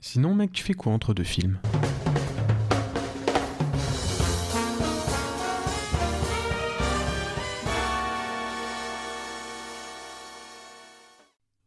Sinon, 0.00 0.32
mec, 0.32 0.52
tu 0.52 0.62
fais 0.62 0.74
quoi 0.74 0.92
entre 0.92 1.12
deux 1.12 1.24
films? 1.24 1.58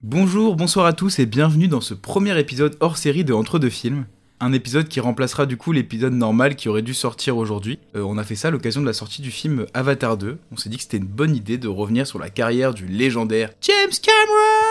Bonjour, 0.01 0.55
bonsoir 0.55 0.85
à 0.85 0.93
tous 0.93 1.19
et 1.19 1.25
bienvenue 1.25 1.67
dans 1.67 1.81
ce 1.81 1.93
premier 1.93 2.39
épisode 2.39 2.77
hors 2.79 2.95
série 2.95 3.25
de 3.25 3.33
Entre 3.33 3.59
deux 3.59 3.69
films. 3.69 4.05
Un 4.39 4.53
épisode 4.53 4.87
qui 4.87 5.01
remplacera 5.01 5.45
du 5.45 5.57
coup 5.57 5.73
l'épisode 5.73 6.13
normal 6.13 6.55
qui 6.55 6.69
aurait 6.69 6.81
dû 6.81 6.93
sortir 6.93 7.35
aujourd'hui. 7.35 7.79
Euh, 7.97 8.01
on 8.01 8.17
a 8.17 8.23
fait 8.23 8.35
ça 8.35 8.47
à 8.47 8.51
l'occasion 8.51 8.79
de 8.79 8.85
la 8.85 8.93
sortie 8.93 9.21
du 9.21 9.29
film 9.29 9.65
Avatar 9.73 10.15
2. 10.15 10.39
On 10.53 10.55
s'est 10.55 10.69
dit 10.69 10.77
que 10.77 10.83
c'était 10.83 10.97
une 10.97 11.05
bonne 11.05 11.35
idée 11.35 11.57
de 11.57 11.67
revenir 11.67 12.07
sur 12.07 12.17
la 12.17 12.29
carrière 12.29 12.73
du 12.73 12.87
légendaire 12.87 13.51
James 13.61 13.91
Cameron 14.01 14.70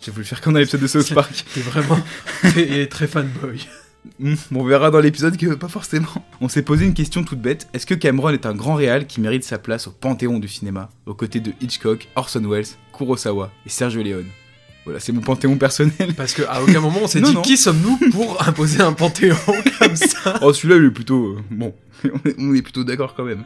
J'ai 0.00 0.10
voulu 0.12 0.24
faire 0.24 0.40
comme 0.40 0.52
dans 0.52 0.58
l'épisode 0.60 0.80
de 0.82 0.86
South 0.86 1.12
Park. 1.14 1.44
T'es 1.54 1.60
vraiment 1.60 1.98
très, 2.42 2.86
très 2.86 3.06
fanboy. 3.06 3.66
Hmm, 4.20 4.34
on 4.54 4.62
verra 4.64 4.90
dans 4.92 5.00
l'épisode 5.00 5.36
que 5.36 5.54
pas 5.54 5.68
forcément. 5.68 6.06
On 6.40 6.48
s'est 6.48 6.62
posé 6.62 6.84
une 6.84 6.94
question 6.94 7.24
toute 7.24 7.40
bête. 7.40 7.66
Est-ce 7.74 7.86
que 7.86 7.94
Cameron 7.94 8.28
est 8.30 8.46
un 8.46 8.54
grand 8.54 8.74
réal 8.74 9.06
qui 9.06 9.20
mérite 9.20 9.42
sa 9.42 9.58
place 9.58 9.88
au 9.88 9.90
panthéon 9.90 10.38
du 10.38 10.46
cinéma, 10.48 10.90
aux 11.06 11.14
côtés 11.14 11.40
de 11.40 11.52
Hitchcock, 11.60 12.06
Orson 12.14 12.44
Welles, 12.48 12.66
Kurosawa 12.96 13.50
et 13.64 13.68
Sergio 13.68 14.02
Leone? 14.02 14.26
Voilà, 14.84 15.00
c'est 15.00 15.10
mon 15.10 15.22
panthéon 15.22 15.56
personnel. 15.56 16.14
Parce 16.16 16.34
qu'à 16.34 16.62
aucun 16.62 16.78
moment 16.80 17.00
on 17.02 17.06
s'est 17.08 17.20
dit 17.22 17.34
non. 17.34 17.42
qui 17.42 17.56
sommes-nous 17.56 18.10
pour 18.12 18.40
imposer 18.46 18.80
un 18.80 18.92
panthéon 18.92 19.34
comme 19.80 19.96
ça? 19.96 20.38
Oh, 20.42 20.52
celui-là, 20.52 20.76
il 20.76 20.84
est 20.84 20.90
plutôt. 20.90 21.32
euh, 21.38 21.40
bon, 21.50 21.74
on 22.38 22.54
est 22.54 22.62
plutôt 22.62 22.84
d'accord 22.84 23.14
quand 23.16 23.24
même. 23.24 23.42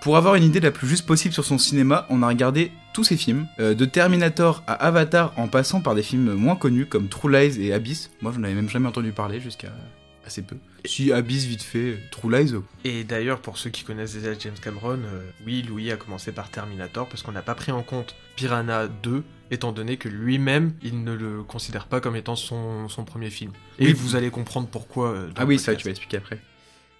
Pour 0.00 0.16
avoir 0.16 0.36
une 0.36 0.44
idée 0.44 0.60
la 0.60 0.70
plus 0.70 0.86
juste 0.88 1.06
possible 1.06 1.34
sur 1.34 1.44
son 1.44 1.58
cinéma, 1.58 2.06
on 2.08 2.22
a 2.22 2.28
regardé 2.28 2.70
tous 2.94 3.04
ses 3.04 3.16
films, 3.16 3.46
euh, 3.58 3.74
de 3.74 3.84
Terminator 3.84 4.62
à 4.66 4.74
Avatar 4.74 5.32
en 5.36 5.48
passant 5.48 5.80
par 5.80 5.94
des 5.94 6.02
films 6.02 6.34
moins 6.34 6.56
connus 6.56 6.86
comme 6.86 7.08
True 7.08 7.30
Lies 7.32 7.60
et 7.60 7.72
Abyss. 7.72 8.10
Moi, 8.22 8.32
j'en 8.34 8.42
avais 8.44 8.54
même 8.54 8.68
jamais 8.68 8.88
entendu 8.88 9.10
parler 9.12 9.40
jusqu'à 9.40 9.68
assez 10.24 10.42
peu. 10.42 10.56
Si 10.84 11.12
Abyss 11.12 11.46
vite 11.46 11.62
fait, 11.62 11.98
True 12.12 12.30
Lies. 12.30 12.54
Et 12.84 13.02
d'ailleurs, 13.02 13.40
pour 13.40 13.58
ceux 13.58 13.70
qui 13.70 13.82
connaissent 13.82 14.14
déjà 14.14 14.38
James 14.38 14.54
Cameron, 14.62 14.98
euh, 15.04 15.30
oui, 15.44 15.62
Louis 15.68 15.90
a 15.90 15.96
commencé 15.96 16.30
par 16.32 16.48
Terminator 16.50 17.08
parce 17.08 17.22
qu'on 17.22 17.32
n'a 17.32 17.42
pas 17.42 17.54
pris 17.54 17.72
en 17.72 17.82
compte 17.82 18.14
Piranha 18.36 18.86
2, 18.88 19.24
étant 19.50 19.72
donné 19.72 19.96
que 19.96 20.08
lui-même, 20.08 20.74
il 20.82 21.02
ne 21.02 21.12
le 21.12 21.42
considère 21.42 21.86
pas 21.86 22.00
comme 22.00 22.14
étant 22.14 22.36
son, 22.36 22.88
son 22.88 23.04
premier 23.04 23.30
film. 23.30 23.50
Et 23.80 23.86
Oui. 23.86 23.92
vous 23.94 24.14
allez 24.16 24.30
comprendre 24.30 24.68
pourquoi. 24.68 25.08
euh, 25.10 25.28
Ah 25.36 25.44
oui, 25.44 25.58
ça, 25.58 25.74
tu 25.74 25.84
vas 25.84 25.90
expliquer 25.90 26.18
après. 26.18 26.38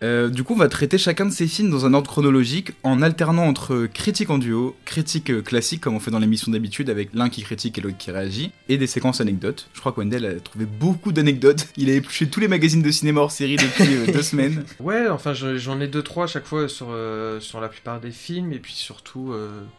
Euh, 0.04 0.28
du 0.28 0.44
coup, 0.44 0.54
on 0.54 0.58
va 0.58 0.68
traiter 0.68 0.96
chacun 0.96 1.26
de 1.26 1.32
ces 1.32 1.48
films 1.48 1.70
dans 1.70 1.84
un 1.84 1.92
ordre 1.92 2.08
chronologique, 2.08 2.70
en 2.84 3.02
alternant 3.02 3.46
entre 3.48 3.86
critique 3.92 4.30
en 4.30 4.38
duo, 4.38 4.76
critique 4.84 5.28
euh, 5.30 5.42
classique 5.42 5.80
comme 5.80 5.96
on 5.96 6.00
fait 6.00 6.12
dans 6.12 6.20
l'émission 6.20 6.52
d'habitude 6.52 6.88
avec 6.88 7.10
l'un 7.14 7.28
qui 7.28 7.42
critique 7.42 7.78
et 7.78 7.80
l'autre 7.80 7.96
qui 7.98 8.12
réagit, 8.12 8.52
et 8.68 8.78
des 8.78 8.86
séquences 8.86 9.20
anecdotes. 9.20 9.68
Je 9.74 9.80
crois 9.80 9.90
que 9.90 10.00
Wendell 10.00 10.24
a 10.24 10.34
trouvé 10.38 10.66
beaucoup 10.66 11.10
d'anecdotes. 11.10 11.66
Il 11.76 11.90
a 11.90 11.94
épluché 11.94 12.28
tous 12.28 12.38
les 12.38 12.46
magazines 12.46 12.82
de 12.82 12.90
cinéma 12.92 13.22
hors 13.22 13.32
série 13.32 13.56
depuis 13.56 13.92
euh, 13.96 14.12
deux 14.12 14.22
semaines. 14.22 14.64
Ouais, 14.80 15.08
enfin 15.08 15.34
je- 15.34 15.58
j'en 15.58 15.80
ai 15.80 15.88
deux 15.88 16.02
trois 16.02 16.24
à 16.24 16.26
chaque 16.28 16.46
fois 16.46 16.68
sur, 16.68 16.96
sur 17.40 17.60
la 17.60 17.68
plupart 17.68 18.00
des 18.00 18.10
films 18.12 18.52
et 18.52 18.58
puis 18.58 18.74
surtout 18.74 19.32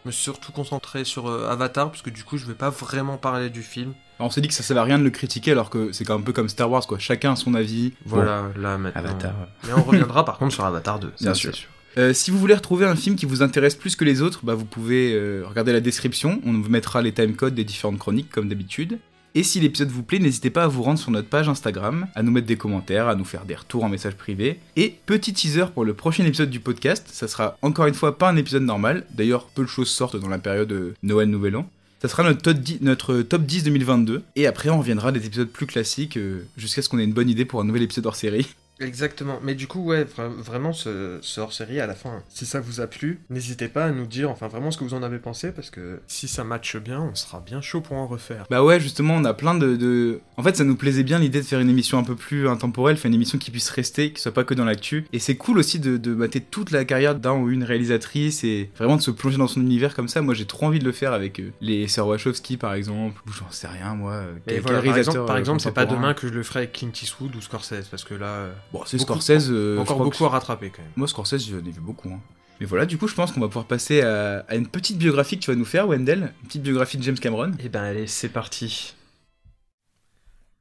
me 0.06 0.12
suis 0.12 0.24
surtout 0.24 0.52
concentré 0.52 1.04
sur 1.06 1.30
Avatar 1.50 1.90
parce 1.90 2.02
que 2.02 2.10
du 2.10 2.24
coup 2.24 2.38
je 2.38 2.46
vais 2.46 2.54
pas 2.54 2.70
vraiment 2.70 3.18
parler 3.18 3.50
du 3.50 3.62
film. 3.64 3.94
Alors, 4.20 4.28
on 4.28 4.32
s'est 4.32 4.42
dit 4.42 4.50
que 4.50 4.54
ça 4.54 4.64
servait 4.64 4.82
à 4.82 4.84
rien 4.84 5.00
de 5.00 5.04
le 5.04 5.10
critiquer 5.10 5.52
alors 5.52 5.70
que 5.70 5.94
c'est 5.94 6.04
quand 6.04 6.14
même 6.14 6.22
un 6.22 6.26
peu 6.26 6.34
comme 6.34 6.50
Star 6.50 6.70
Wars 6.70 6.86
quoi. 6.86 7.00
Chacun 7.00 7.34
a 7.34 7.36
son 7.38 7.54
avis. 7.54 7.94
Voilà, 8.06 8.50
là 8.58 8.78
maintenant. 8.78 9.02
Avatar. 9.02 9.34
Mais 9.66 9.74
on 9.74 9.84
reviendra 9.84 10.26
par 10.26 10.38
contre 10.38 10.54
sur 10.54 10.66
Avatar 10.66 11.00
2. 11.00 11.14
Bien 11.22 11.34
sûr. 11.34 11.54
Euh, 11.98 12.14
si 12.14 12.30
vous 12.30 12.38
voulez 12.38 12.54
retrouver 12.54 12.86
un 12.86 12.96
film 12.96 13.16
qui 13.16 13.26
vous 13.26 13.42
intéresse 13.42 13.76
plus 13.76 13.96
que 13.96 14.06
les 14.06 14.22
autres, 14.22 14.42
bah 14.44 14.54
vous 14.54 14.66
pouvez 14.66 15.14
euh, 15.14 15.44
regarder 15.48 15.74
la 15.74 15.80
description, 15.80 16.40
on 16.46 16.54
vous 16.54 16.70
mettra 16.70 17.02
les 17.02 17.14
timecodes 17.14 17.56
des 17.56 17.64
différentes 17.64 17.98
chroniques 17.98 18.30
comme 18.30 18.48
d'habitude. 18.48 19.00
Et 19.36 19.44
si 19.44 19.60
l'épisode 19.60 19.90
vous 19.90 20.02
plaît, 20.04 20.20
n'hésitez 20.20 20.50
pas 20.50 20.64
à 20.64 20.68
vous 20.68 20.82
rendre 20.82 20.98
sur 20.98 21.12
notre 21.12 21.30
page 21.30 21.48
Instagram, 21.48 22.08
à 22.16 22.24
nous 22.24 22.32
mettre 22.32 22.48
des 22.48 22.58
commentaires, 22.58 23.08
à 23.08 23.16
nous 23.16 23.26
faire 23.26 23.46
des 23.46 23.56
retours 23.56 23.84
en 23.84 23.90
message 23.90 24.16
privé. 24.16 24.60
Et 24.76 24.96
petit 25.06 25.34
teaser 25.34 25.66
pour 25.74 25.86
le 25.86 25.94
prochain 25.94 26.26
épisode 26.26 26.50
du 26.50 26.60
podcast, 26.60 27.08
ça 27.12 27.28
sera 27.28 27.56
encore 27.62 27.86
une 27.86 27.94
fois 27.94 28.18
pas 28.18 28.30
un 28.30 28.38
épisode 28.38 28.64
normal, 28.64 29.06
d'ailleurs 29.12 29.46
peu 29.46 29.64
de 29.64 29.68
choses 29.68 29.90
sortent 29.90 30.16
dans 30.16 30.30
la 30.30 30.40
période 30.40 30.72
euh, 30.72 30.94
Noël-Nouvel 31.04 31.58
An. 31.58 31.70
Ça 32.02 32.08
sera 32.08 32.24
notre 32.24 32.42
top 32.42 32.58
10, 32.58 32.78
notre 32.82 33.22
top 33.22 33.44
10 33.44 33.64
2022, 33.64 34.24
et 34.38 34.48
après 34.48 34.70
on 34.70 34.80
reviendra 34.80 35.10
à 35.10 35.12
des 35.12 35.26
épisodes 35.26 35.50
plus 35.50 35.66
classiques 35.66 36.16
euh, 36.16 36.48
jusqu'à 36.56 36.82
ce 36.82 36.88
qu'on 36.88 36.98
ait 36.98 37.04
une 37.04 37.14
bonne 37.14 37.30
idée 37.30 37.44
pour 37.44 37.60
un 37.60 37.66
nouvel 37.66 37.84
épisode 37.84 38.06
hors 38.06 38.16
série. 38.16 38.48
Exactement. 38.80 39.40
Mais 39.44 39.56
du 39.56 39.68
coup, 39.68 39.84
ouais, 39.84 40.04
vra- 40.06 40.30
vraiment, 40.30 40.74
ce, 40.74 41.20
ce 41.22 41.42
hors-série, 41.42 41.80
à 41.80 41.88
la 41.88 41.96
fin, 41.96 42.24
si 42.30 42.46
ça 42.46 42.60
vous 42.60 42.82
a 42.82 42.88
plu, 42.88 43.20
n'hésitez 43.30 43.68
pas 43.68 43.86
à 43.86 43.92
nous 43.92 44.06
dire, 44.06 44.30
enfin, 44.30 44.48
vraiment 44.48 44.72
ce 44.72 44.78
que 44.78 44.84
vous 44.84 44.94
en 44.94 45.04
avez 45.04 45.20
pensé, 45.20 45.52
parce 45.52 45.70
que 45.70 46.00
si 46.08 46.28
ça 46.28 46.44
matche 46.44 46.78
bien, 46.78 47.02
on 47.02 47.16
sera 47.16 47.40
bien 47.42 47.62
chaud 47.62 47.82
pour 47.82 47.98
en 47.98 48.08
refaire. 48.08 48.46
Bah 48.50 48.64
ouais, 48.64 48.80
justement, 48.80 49.16
on 49.16 49.26
a 49.26 49.34
plein 49.34 49.56
de, 49.56 49.76
de- 49.76 50.22
En 50.38 50.44
fait, 50.44 50.56
ça 50.56 50.64
nous 50.64 50.76
plaisait 50.76 51.04
bien 51.04 51.20
l'idée 51.20 51.42
de 51.42 51.46
faire 51.46 51.60
une 51.60 51.70
émission 51.70 51.98
un 51.98 52.04
peu 52.04 52.16
plus 52.16 52.48
intemporelle, 52.48 52.98
faire 52.98 53.10
une 53.10 53.16
émission 53.16 53.38
qui 53.38 53.52
puisse 53.52 53.70
rester, 53.70 54.14
qui 54.14 54.22
soit 54.22 54.34
pas 54.34 54.44
que 54.44 54.54
dans 54.54 54.66
l'actu. 54.66 55.06
Et 55.14 55.20
c'est 55.20 55.36
cool 55.36 55.58
aussi 55.60 55.80
de, 55.80 55.98
de 55.98 56.14
mater 56.14 56.40
toute 56.42 56.72
la 56.72 56.86
carrière 56.86 57.16
d'un 57.16 57.34
ou 57.34 57.50
une 57.50 57.64
réalisatrice 57.64 58.44
et 58.44 58.70
vraiment 58.78 58.96
de 58.98 59.02
se 59.02 59.12
plonger 59.12 59.38
dans 59.38 59.48
son 59.48 59.62
univers 59.62 59.94
comme 59.96 60.08
ça. 60.08 60.22
Moi, 60.22 60.34
j'ai 60.34 60.46
trop 60.46 60.66
envie 60.68 60.80
de 60.80 60.86
le 60.86 60.92
faire 60.92 61.14
avec 61.14 61.40
euh, 61.40 61.52
les 61.62 61.88
sœurs 61.88 62.08
Wachowski, 62.08 62.58
par 62.58 62.74
exemple, 62.74 63.22
ou 63.28 63.32
j'en 63.32 63.50
sais 63.52 63.68
rien, 63.68 63.96
moi. 63.96 64.14
euh, 64.14 64.34
Et 64.48 64.60
voilà, 64.60 64.82
par 64.82 64.98
exemple, 64.98 65.26
par 65.26 65.36
euh, 65.36 65.40
exemple 65.40 65.60
c'est 65.62 65.74
pas 65.74 65.86
demain 65.86 66.14
que 66.14 66.28
je 66.28 66.34
le 66.34 66.44
ferai 66.44 66.60
avec 66.60 66.74
Clint 66.74 66.92
Eastwood 67.02 67.36
ou 67.36 67.42
Scorsese, 67.42 67.88
parce 67.92 68.04
que 68.04 68.14
là, 68.14 68.28
euh, 68.28 68.52
Bon, 68.74 68.84
c'est 68.86 68.98
Scorsese. 69.00 69.50
euh, 69.50 69.78
encore 69.80 69.98
beaucoup 69.98 70.18
que- 70.18 70.24
à 70.24 70.30
rattraper 70.30 70.70
quand 70.70 70.82
même. 70.82 70.92
Moi, 70.96 71.08
Scorsese, 71.08 71.48
j'en 71.50 71.58
ai 71.58 71.72
vu 71.72 71.82
beaucoup. 71.82 72.10
hein. 72.10 72.20
Mais 72.60 72.66
voilà, 72.66 72.86
du 72.86 72.98
coup, 72.98 73.08
je 73.08 73.16
pense 73.16 73.32
qu'on 73.32 73.40
va 73.40 73.48
pouvoir 73.48 73.66
passer 73.66 74.02
à, 74.02 74.40
à 74.48 74.56
une 74.56 74.68
petite 74.68 74.98
biographie 74.98 75.38
que 75.40 75.44
tu 75.46 75.50
vas 75.52 75.56
nous 75.56 75.66
faire, 75.66 75.88
Wendell. 75.88 76.34
Une 76.42 76.48
petite 76.48 76.62
biographie 76.64 76.98
de 76.98 77.04
James 77.04 77.18
Cameron. 77.18 77.52
Eh 77.64 77.70
ben 77.70 77.82
allez, 77.84 78.06
c'est 78.06 78.28
parti. 78.30 78.96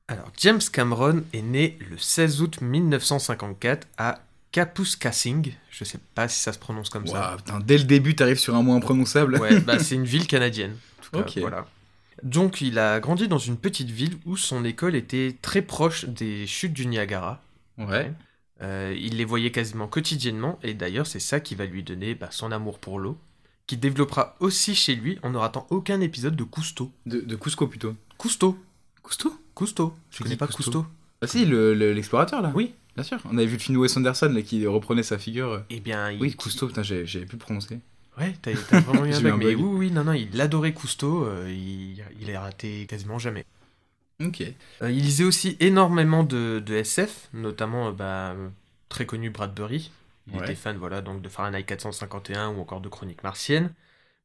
Alors, 0.06 0.30
James 0.38 0.60
Cameron 0.72 1.22
est 1.34 1.42
né 1.42 1.78
le 1.90 1.98
16 1.98 2.40
août 2.40 2.60
1954 2.62 3.86
à 3.98 4.20
Kapuskasing. 4.52 5.52
Je 5.70 5.84
sais 5.84 5.98
pas 6.14 6.28
si 6.28 6.40
ça 6.40 6.52
se 6.52 6.58
prononce 6.58 6.88
comme 6.88 7.06
ça. 7.06 7.30
Waouh, 7.30 7.36
putain, 7.36 7.60
dès 7.60 7.76
le 7.78 7.84
début, 7.84 8.14
t'arrives 8.14 8.38
sur 8.38 8.54
un 8.54 8.62
mot 8.62 8.72
imprononçable. 8.74 9.36
Ouais, 9.38 9.60
bah 9.60 9.78
c'est 9.78 9.94
une 9.96 10.04
ville 10.04 10.26
canadienne. 10.26 10.76
En 11.00 11.02
tout 11.04 11.10
cas, 11.10 11.18
Ok. 11.28 11.38
voilà. 11.38 11.66
Donc, 12.22 12.60
il 12.62 12.78
a 12.78 13.00
grandi 13.00 13.28
dans 13.28 13.38
une 13.38 13.56
petite 13.56 13.90
ville 13.90 14.16
où 14.24 14.36
son 14.36 14.64
école 14.64 14.94
était 14.96 15.36
très 15.42 15.62
proche 15.62 16.06
des 16.06 16.46
chutes 16.46 16.72
du 16.72 16.86
Niagara. 16.86 17.42
Ouais. 17.78 18.12
Euh, 18.60 18.94
il 18.98 19.16
les 19.16 19.24
voyait 19.24 19.52
quasiment 19.52 19.86
quotidiennement, 19.86 20.58
et 20.62 20.74
d'ailleurs, 20.74 21.06
c'est 21.06 21.20
ça 21.20 21.38
qui 21.40 21.54
va 21.54 21.64
lui 21.64 21.82
donner 21.82 22.14
bah, 22.14 22.28
son 22.30 22.50
amour 22.50 22.78
pour 22.80 22.98
l'eau, 22.98 23.16
qui 23.66 23.76
développera 23.76 24.34
aussi 24.40 24.74
chez 24.74 24.94
lui 24.96 25.18
en 25.22 25.30
ne 25.30 25.36
ratant 25.38 25.66
aucun 25.70 26.00
épisode 26.00 26.34
de 26.36 26.44
Cousteau. 26.44 26.90
De, 27.06 27.20
de 27.20 27.36
Cusco 27.36 27.66
plutôt. 27.68 27.94
Cousteau 28.16 28.58
Cousteau? 29.02 29.32
Cousteau 29.54 29.94
Tu 30.10 30.18
C'est 30.18 30.24
connais 30.24 30.36
pas 30.36 30.46
Cousteau 30.48 30.86
Ah 31.22 31.26
si, 31.26 31.44
le- 31.46 31.74
le- 31.74 31.92
l'explorateur 31.92 32.42
là 32.42 32.52
Oui. 32.54 32.74
Bien 32.94 33.04
sûr. 33.04 33.18
On 33.26 33.36
avait 33.38 33.46
vu 33.46 33.52
le 33.54 33.58
film 33.60 33.76
de 33.76 33.80
Wes 33.82 33.96
Anderson 33.96 34.30
là, 34.34 34.42
qui 34.42 34.66
reprenait 34.66 35.04
sa 35.04 35.18
figure. 35.18 35.62
Eh 35.70 35.78
bien, 35.78 36.10
il... 36.10 36.20
Oui, 36.20 36.34
Cousteau, 36.34 36.66
putain, 36.66 36.82
j'ai- 36.82 37.06
j'avais 37.06 37.26
pu 37.26 37.36
le 37.36 37.40
prononcer. 37.40 37.78
Ouais, 38.18 38.34
t'as 38.42 38.52
vraiment 38.52 39.04
eu 39.04 39.12
un 39.12 39.20
bug. 39.20 39.32
un 39.32 39.36
Mais 39.36 39.54
oui, 39.54 39.62
oui, 39.62 39.90
non, 39.92 40.02
non, 40.02 40.12
il 40.14 40.40
adorait 40.40 40.72
Cousteau, 40.72 41.24
euh, 41.24 41.46
il, 41.48 42.02
il 42.20 42.28
est 42.28 42.36
raté 42.38 42.86
quasiment 42.86 43.20
jamais. 43.20 43.44
Ok. 44.24 44.42
Euh, 44.82 44.90
il 44.90 45.02
lisait 45.04 45.24
aussi 45.24 45.56
énormément 45.60 46.24
de, 46.24 46.62
de 46.64 46.74
SF, 46.74 47.28
notamment 47.34 47.88
euh, 47.88 47.92
bah, 47.92 48.34
très 48.88 49.06
connu 49.06 49.30
Bradbury. 49.30 49.90
Il 50.30 50.36
Ouais. 50.36 50.42
était 50.44 50.54
fan 50.54 50.76
voilà, 50.76 51.00
donc 51.00 51.22
de 51.22 51.28
Fahrenheit 51.28 51.62
451 51.64 52.48
ou 52.50 52.60
encore 52.60 52.80
de 52.82 52.88
Chroniques 52.88 53.22
martiennes. 53.22 53.72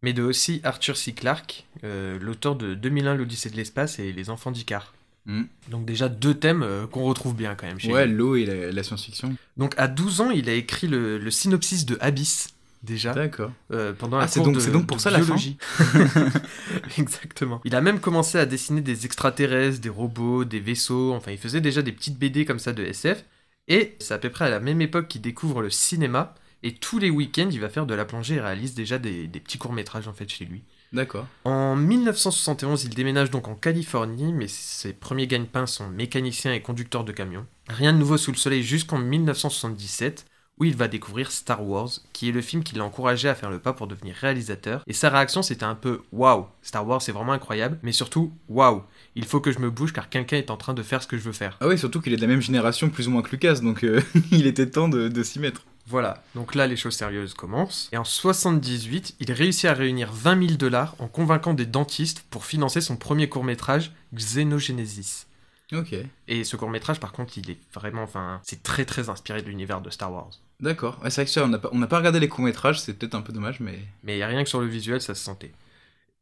Mais 0.01 0.11
de 0.11 0.21
aussi 0.21 0.59
Arthur 0.63 0.97
C. 0.97 1.13
Clarke, 1.13 1.65
euh, 1.85 2.19
l'auteur 2.19 2.55
de 2.57 2.73
2001 2.73 3.15
l'Odyssée 3.15 3.49
de 3.49 3.55
l'espace 3.55 3.99
et 3.99 4.11
Les 4.11 4.29
enfants 4.29 4.51
d'Icare. 4.51 4.93
Hmm. 5.25 5.43
Donc 5.69 5.85
déjà 5.85 6.09
deux 6.09 6.33
thèmes 6.33 6.63
euh, 6.63 6.85
qu'on 6.87 7.03
retrouve 7.05 7.33
bien 7.35 7.55
quand 7.55 7.67
même 7.67 7.79
chez 7.79 7.93
Ouais, 7.93 8.05
l'eau 8.05 8.35
et 8.35 8.45
la, 8.45 8.73
la 8.73 8.83
science-fiction. 8.83 9.33
Donc 9.55 9.73
à 9.77 9.87
12 9.87 10.19
ans, 10.19 10.31
il 10.31 10.49
a 10.49 10.53
écrit 10.53 10.87
le, 10.87 11.17
le 11.17 11.31
synopsis 11.31 11.85
de 11.85 11.97
Abyss, 12.01 12.49
déjà. 12.83 13.13
D'accord. 13.13 13.51
Euh, 13.71 13.93
pendant 13.93 14.17
Ah, 14.19 14.23
un 14.23 14.27
c'est 14.27 14.39
cours 14.39 14.47
donc- 14.47 14.55
de, 14.55 14.59
c'est 14.59 14.71
donc 14.71 14.85
pour 14.87 14.97
de 14.97 15.01
ça 15.01 15.09
la 15.11 15.21
fin. 15.21 15.35
Exactement. 16.97 17.61
Il 17.65 17.75
a 17.75 17.81
même 17.81 17.99
commencé 17.99 18.37
à 18.37 18.45
dessiner 18.45 18.81
des 18.81 19.05
extraterrestres, 19.05 19.79
des 19.81 19.89
robots, 19.89 20.45
des 20.45 20.59
vaisseaux. 20.59 21.13
Enfin, 21.13 21.31
il 21.31 21.37
faisait 21.37 21.61
déjà 21.61 21.81
des 21.81 21.91
petites 21.91 22.17
BD 22.19 22.45
comme 22.45 22.59
ça 22.59 22.73
de 22.73 22.83
SF. 22.83 23.25
Et 23.67 23.95
c'est 23.99 24.13
à 24.13 24.17
peu 24.17 24.29
près 24.29 24.45
à 24.45 24.49
la 24.49 24.59
même 24.59 24.81
époque 24.81 25.07
qu'il 25.07 25.21
découvre 25.21 25.61
le 25.61 25.69
cinéma. 25.69 26.35
Et 26.65 26.75
tous 26.75 26.97
les 26.99 27.09
week-ends, 27.09 27.49
il 27.51 27.59
va 27.59 27.67
faire 27.69 27.85
de 27.85 27.93
la 27.93 28.05
plongée 28.05 28.35
et 28.35 28.41
réalise 28.41 28.73
déjà 28.73 28.97
des, 28.97 29.27
des 29.27 29.39
petits 29.41 29.57
courts-métrages 29.57 30.07
en 30.07 30.13
fait 30.13 30.29
chez 30.29 30.45
lui. 30.45 30.63
D'accord. 30.93 31.27
En 31.43 31.75
1971, 31.75 32.83
il 32.85 32.91
déménage 32.93 33.31
donc 33.31 33.47
en 33.47 33.55
Californie, 33.55 34.31
mais 34.31 34.47
ses 34.47 34.93
premiers 34.93 35.27
gagne-pains 35.27 35.65
sont 35.65 35.89
mécanicien 35.89 36.53
et 36.53 36.61
conducteur 36.61 37.03
de 37.03 37.11
camion. 37.11 37.45
Rien 37.67 37.91
de 37.93 37.97
nouveau 37.97 38.15
sous 38.17 38.31
le 38.31 38.37
soleil 38.37 38.63
jusqu'en 38.63 38.97
1977, 38.99 40.25
où 40.59 40.65
il 40.65 40.75
va 40.75 40.87
découvrir 40.87 41.31
Star 41.31 41.67
Wars, 41.67 41.89
qui 42.13 42.29
est 42.29 42.31
le 42.31 42.41
film 42.41 42.63
qui 42.63 42.75
l'a 42.75 42.83
encouragé 42.83 43.27
à 43.27 43.35
faire 43.35 43.49
le 43.49 43.59
pas 43.59 43.73
pour 43.73 43.87
devenir 43.87 44.15
réalisateur. 44.15 44.83
Et 44.87 44.93
sa 44.93 45.09
réaction, 45.09 45.41
c'était 45.41 45.63
un 45.63 45.75
peu 45.75 46.01
waouh, 46.11 46.47
Star 46.61 46.87
Wars 46.87 47.01
c'est 47.01 47.11
vraiment 47.11 47.33
incroyable, 47.33 47.79
mais 47.83 47.91
surtout 47.91 48.31
waouh, 48.49 48.83
il 49.15 49.25
faut 49.25 49.41
que 49.41 49.51
je 49.51 49.59
me 49.59 49.69
bouge 49.69 49.93
car 49.93 50.09
quelqu'un 50.09 50.37
est 50.37 50.51
en 50.51 50.57
train 50.57 50.73
de 50.73 50.83
faire 50.83 51.01
ce 51.01 51.07
que 51.07 51.17
je 51.17 51.23
veux 51.23 51.31
faire. 51.31 51.57
Ah 51.61 51.67
oui, 51.67 51.77
surtout 51.77 52.01
qu'il 52.01 52.13
est 52.13 52.17
de 52.17 52.21
la 52.21 52.27
même 52.27 52.41
génération 52.41 52.89
plus 52.89 53.07
ou 53.07 53.11
moins 53.11 53.21
que 53.21 53.31
Lucas, 53.31 53.55
donc 53.55 53.83
euh, 53.83 54.01
il 54.31 54.47
était 54.47 54.69
temps 54.69 54.89
de, 54.89 55.07
de 55.07 55.23
s'y 55.23 55.39
mettre. 55.39 55.63
Voilà, 55.85 56.23
donc 56.33 56.55
là 56.55 56.65
les 56.65 56.77
choses 56.77 56.95
sérieuses 56.95 57.33
commencent. 57.33 57.89
Et 57.91 57.97
en 57.97 58.05
78, 58.05 59.15
il 59.19 59.31
réussit 59.33 59.65
à 59.65 59.73
réunir 59.73 60.11
20 60.13 60.47
000 60.47 60.57
dollars 60.57 60.95
en 60.99 61.07
convainquant 61.07 61.53
des 61.53 61.65
dentistes 61.65 62.23
pour 62.29 62.45
financer 62.45 62.79
son 62.79 62.95
premier 62.95 63.27
court 63.27 63.43
métrage, 63.43 63.91
Xenogenesis. 64.15 65.25
Ok. 65.73 65.95
Et 66.27 66.43
ce 66.43 66.55
court 66.55 66.69
métrage, 66.69 66.99
par 66.99 67.11
contre, 67.11 67.37
il 67.37 67.49
est 67.49 67.57
vraiment, 67.73 68.03
enfin, 68.03 68.39
c'est 68.43 68.63
très 68.63 68.85
très 68.85 69.09
inspiré 69.09 69.41
de 69.41 69.47
l'univers 69.47 69.81
de 69.81 69.89
Star 69.89 70.11
Wars. 70.11 70.29
D'accord. 70.63 70.99
Ouais, 71.03 71.09
c'est 71.09 71.21
vrai 71.21 71.25
que 71.25 71.31
ça, 71.31 71.43
on 71.45 71.47
n'a 71.77 71.87
pas, 71.87 71.97
regardé 71.97 72.19
les 72.19 72.29
courts-métrages, 72.29 72.79
c'est 72.79 72.93
peut-être 72.93 73.15
un 73.15 73.21
peu 73.21 73.33
dommage, 73.33 73.59
mais. 73.59 73.79
Mais 74.03 74.23
rien 74.25 74.43
que 74.43 74.49
sur 74.49 74.61
le 74.61 74.67
visuel, 74.67 75.01
ça 75.01 75.13
se 75.15 75.23
sentait. 75.23 75.51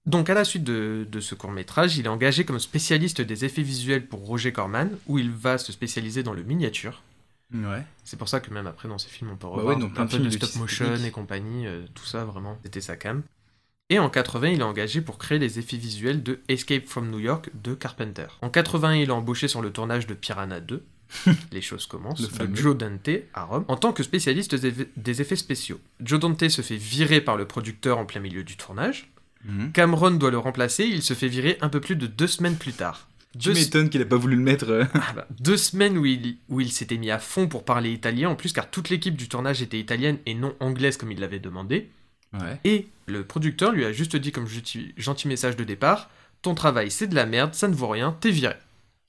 Donc 0.07 0.29
à 0.29 0.33
la 0.33 0.43
suite 0.43 0.63
de, 0.63 1.07
de 1.09 1.19
ce 1.19 1.35
court 1.35 1.51
métrage, 1.51 1.97
il 1.97 2.05
est 2.05 2.09
engagé 2.09 2.43
comme 2.43 2.59
spécialiste 2.59 3.21
des 3.21 3.45
effets 3.45 3.61
visuels 3.61 4.07
pour 4.07 4.25
Roger 4.25 4.51
Corman, 4.51 4.89
où 5.07 5.19
il 5.19 5.29
va 5.31 5.57
se 5.59 5.71
spécialiser 5.71 6.23
dans 6.23 6.33
le 6.33 6.43
miniature. 6.43 7.03
Ouais. 7.53 7.85
C'est 8.03 8.17
pour 8.17 8.29
ça 8.29 8.39
que 8.39 8.51
même 8.51 8.65
après 8.67 8.87
dans 8.87 8.97
ses 8.97 9.09
films, 9.09 9.31
on 9.31 9.35
peut 9.37 9.47
Bah 9.53 9.53
revoir 9.57 9.77
ouais, 9.77 9.83
un 9.97 10.05
de 10.05 10.09
peu 10.09 10.17
de 10.19 10.29
il 10.29 10.31
stop 10.31 10.55
motion 10.55 10.85
technique. 10.85 11.07
et 11.07 11.11
compagnie, 11.11 11.67
euh, 11.67 11.85
tout 11.93 12.05
ça 12.05 12.25
vraiment, 12.25 12.57
c'était 12.63 12.81
sa 12.81 12.95
cam. 12.95 13.23
Et 13.89 13.99
en 13.99 14.09
80, 14.09 14.47
il 14.49 14.59
est 14.61 14.63
engagé 14.63 15.01
pour 15.01 15.17
créer 15.17 15.37
les 15.37 15.59
effets 15.59 15.77
visuels 15.77 16.23
de 16.23 16.39
Escape 16.47 16.87
from 16.87 17.09
New 17.11 17.19
York 17.19 17.49
de 17.53 17.73
Carpenter. 17.75 18.27
En 18.41 18.49
80, 18.49 18.95
il 18.95 19.09
est 19.09 19.11
embauché 19.11 19.47
sur 19.49 19.61
le 19.61 19.71
tournage 19.71 20.07
de 20.07 20.13
Piranha 20.13 20.61
2. 20.61 20.83
les 21.51 21.61
choses 21.61 21.85
commencent. 21.85 22.21
Le 22.39 22.47
de. 22.47 22.55
Joe 22.55 22.77
Dante 22.77 23.09
à 23.33 23.43
Rome, 23.43 23.65
en 23.67 23.75
tant 23.77 23.93
que 23.93 24.03
spécialiste 24.03 24.55
des 24.55 25.21
effets- 25.21 25.35
spéciaux. 25.35 25.79
Joe 25.99 26.19
Dante 26.19 26.47
se 26.49 26.61
fait 26.61 26.77
virer 26.77 27.21
par 27.21 27.37
le 27.37 27.45
producteur 27.45 27.97
en 27.97 28.05
plein 28.05 28.21
milieu 28.21 28.43
du 28.43 28.55
tournage. 28.57 29.11
Mhm. 29.45 29.71
Cameron 29.71 30.11
doit 30.11 30.31
le 30.31 30.37
remplacer, 30.37 30.85
il 30.85 31.01
se 31.01 31.13
fait 31.13 31.27
virer 31.27 31.57
un 31.61 31.69
peu 31.69 31.81
plus 31.81 31.95
de 31.95 32.07
deux 32.07 32.27
semaines 32.27 32.57
plus 32.57 32.73
tard. 32.73 33.07
Tu 33.33 33.47
Deux, 33.47 33.53
m'étonnes 33.53 33.89
qu'il 33.89 34.01
a 34.01 34.05
pas 34.05 34.17
voulu 34.17 34.35
le 34.35 34.41
mettre. 34.41 34.69
euh. 34.69 34.83
ah 34.93 35.13
bah, 35.15 35.27
deux 35.39 35.55
semaines 35.57 35.97
où 35.97 36.05
il, 36.05 36.37
où 36.49 36.59
il 36.59 36.71
s'était 36.71 36.97
mis 36.97 37.09
à 37.11 37.17
fond 37.17 37.47
pour 37.47 37.63
parler 37.63 37.91
italien, 37.91 38.29
en 38.29 38.35
plus 38.35 38.51
car 38.53 38.69
toute 38.69 38.89
l'équipe 38.89 39.15
du 39.15 39.29
tournage 39.29 39.61
était 39.61 39.79
italienne 39.79 40.17
et 40.25 40.33
non 40.33 40.53
anglaise 40.59 40.97
comme 40.97 41.11
il 41.13 41.19
l'avait 41.19 41.39
demandé. 41.39 41.89
Ouais. 42.33 42.59
Et 42.65 42.87
le 43.07 43.23
producteur 43.23 43.71
lui 43.71 43.83
a 43.85 43.91
juste 43.93 44.15
dit 44.17 44.31
comme 44.31 44.47
gentil, 44.47 44.93
gentil 44.97 45.27
message 45.27 45.55
de 45.55 45.63
départ, 45.63 46.09
ton 46.41 46.55
travail 46.55 46.91
c'est 46.91 47.07
de 47.07 47.15
la 47.15 47.25
merde, 47.25 47.53
ça 47.55 47.67
ne 47.69 47.73
vaut 47.73 47.87
rien, 47.87 48.15
t'es 48.19 48.31
viré. 48.31 48.55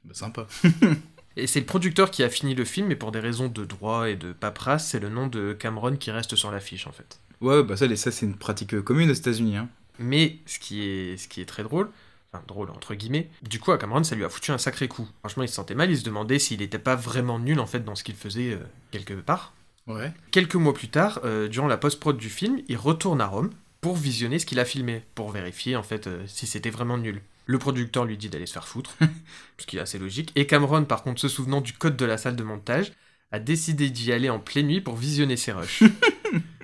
Bah, 0.04 0.14
sympa. 0.14 0.46
Et 1.37 1.46
c'est 1.46 1.61
le 1.61 1.67
producteur 1.67 2.11
qui 2.11 2.23
a 2.23 2.29
fini 2.29 2.55
le 2.55 2.64
film, 2.64 2.88
mais 2.88 2.96
pour 2.96 3.12
des 3.12 3.20
raisons 3.20 3.49
de 3.49 3.64
droit 3.64 4.08
et 4.08 4.17
de 4.17 4.32
paperasse, 4.32 4.88
c'est 4.88 5.00
le 5.00 5.08
nom 5.08 5.26
de 5.26 5.52
Cameron 5.52 5.96
qui 5.96 6.11
reste 6.11 6.37
sur 6.37 6.50
l'affiche 6.50 6.87
en 6.87 6.93
fait. 6.93 7.19
Ouais, 7.40 7.62
bah 7.62 7.76
ça, 7.76 7.94
ça 7.96 8.11
c'est 8.11 8.26
une 8.26 8.37
pratique 8.37 8.75
euh, 8.75 8.82
commune 8.82 9.11
aux 9.11 9.14
États-Unis. 9.14 9.56
Hein. 9.56 9.69
Mais 9.99 10.38
ce 10.46 10.58
qui 10.58 10.82
est, 10.82 11.17
ce 11.17 11.29
qui 11.29 11.40
est 11.40 11.46
très 11.46 11.62
drôle, 11.62 11.90
enfin 12.32 12.43
drôle 12.46 12.70
entre 12.70 12.94
guillemets, 12.94 13.29
du 13.43 13.58
coup 13.58 13.73
à 13.73 13.79
Cameron 13.79 14.05
ça 14.05 14.14
lui 14.14 14.25
a 14.25 14.29
foutu 14.29 14.50
un 14.50 14.58
sacré 14.58 14.88
coup. 14.88 15.08
Franchement 15.20 15.43
il 15.43 15.49
se 15.49 15.55
sentait 15.55 15.75
mal, 15.75 15.90
il 15.90 15.99
se 15.99 16.05
demandait 16.05 16.38
s'il 16.38 16.61
n'était 16.61 16.79
pas 16.79 16.96
vraiment 16.96 17.38
nul 17.38 17.61
en 17.61 17.67
fait 17.67 17.85
dans 17.85 17.94
ce 17.94 18.05
qu'il 18.05 18.14
faisait 18.14 18.52
euh, 18.52 18.58
quelque 18.90 19.14
part. 19.14 19.55
Ouais. 19.87 20.12
Quelques 20.31 20.55
mois 20.55 20.75
plus 20.75 20.88
tard, 20.88 21.20
euh, 21.25 21.49
durant 21.49 21.67
la 21.67 21.76
post-prod 21.76 22.17
du 22.17 22.31
film, 22.31 22.61
il 22.69 22.76
retourne 22.76 23.20
à 23.20 23.26
Rome 23.26 23.50
pour 23.81 23.96
visionner 23.96 24.38
ce 24.38 24.46
qu'il 24.46 24.61
a 24.61 24.64
filmé, 24.64 25.02
pour 25.14 25.31
vérifier 25.31 25.76
en 25.76 25.82
fait 25.82 26.06
euh, 26.06 26.23
si 26.26 26.46
c'était 26.46 26.70
vraiment 26.70 26.99
nul. 26.99 27.20
Le 27.47 27.59
producteur 27.59 28.05
lui 28.05 28.17
dit 28.17 28.29
d'aller 28.29 28.47
se 28.47 28.53
faire 28.53 28.67
foutre, 28.67 28.97
ce 29.59 29.67
qui 29.67 29.77
est 29.77 29.81
assez 29.81 29.99
logique, 29.99 30.33
et 30.37 30.47
Cameron 30.47 30.85
par 30.85 31.03
contre 31.03 31.21
se 31.21 31.29
souvenant 31.29 31.61
du 31.61 31.73
code 31.73 31.97
de 31.97 32.05
la 32.05 32.19
salle 32.19 32.37
de 32.37 32.43
montage, 32.43 32.93
a 33.33 33.39
décidé 33.39 33.91
d'y 33.91 34.12
aller 34.12 34.31
en 34.31 34.39
pleine 34.39 34.67
nuit 34.67 34.81
pour 34.81 34.97
visionner 34.97 35.37
ses 35.37 35.53
rushs. 35.53 35.83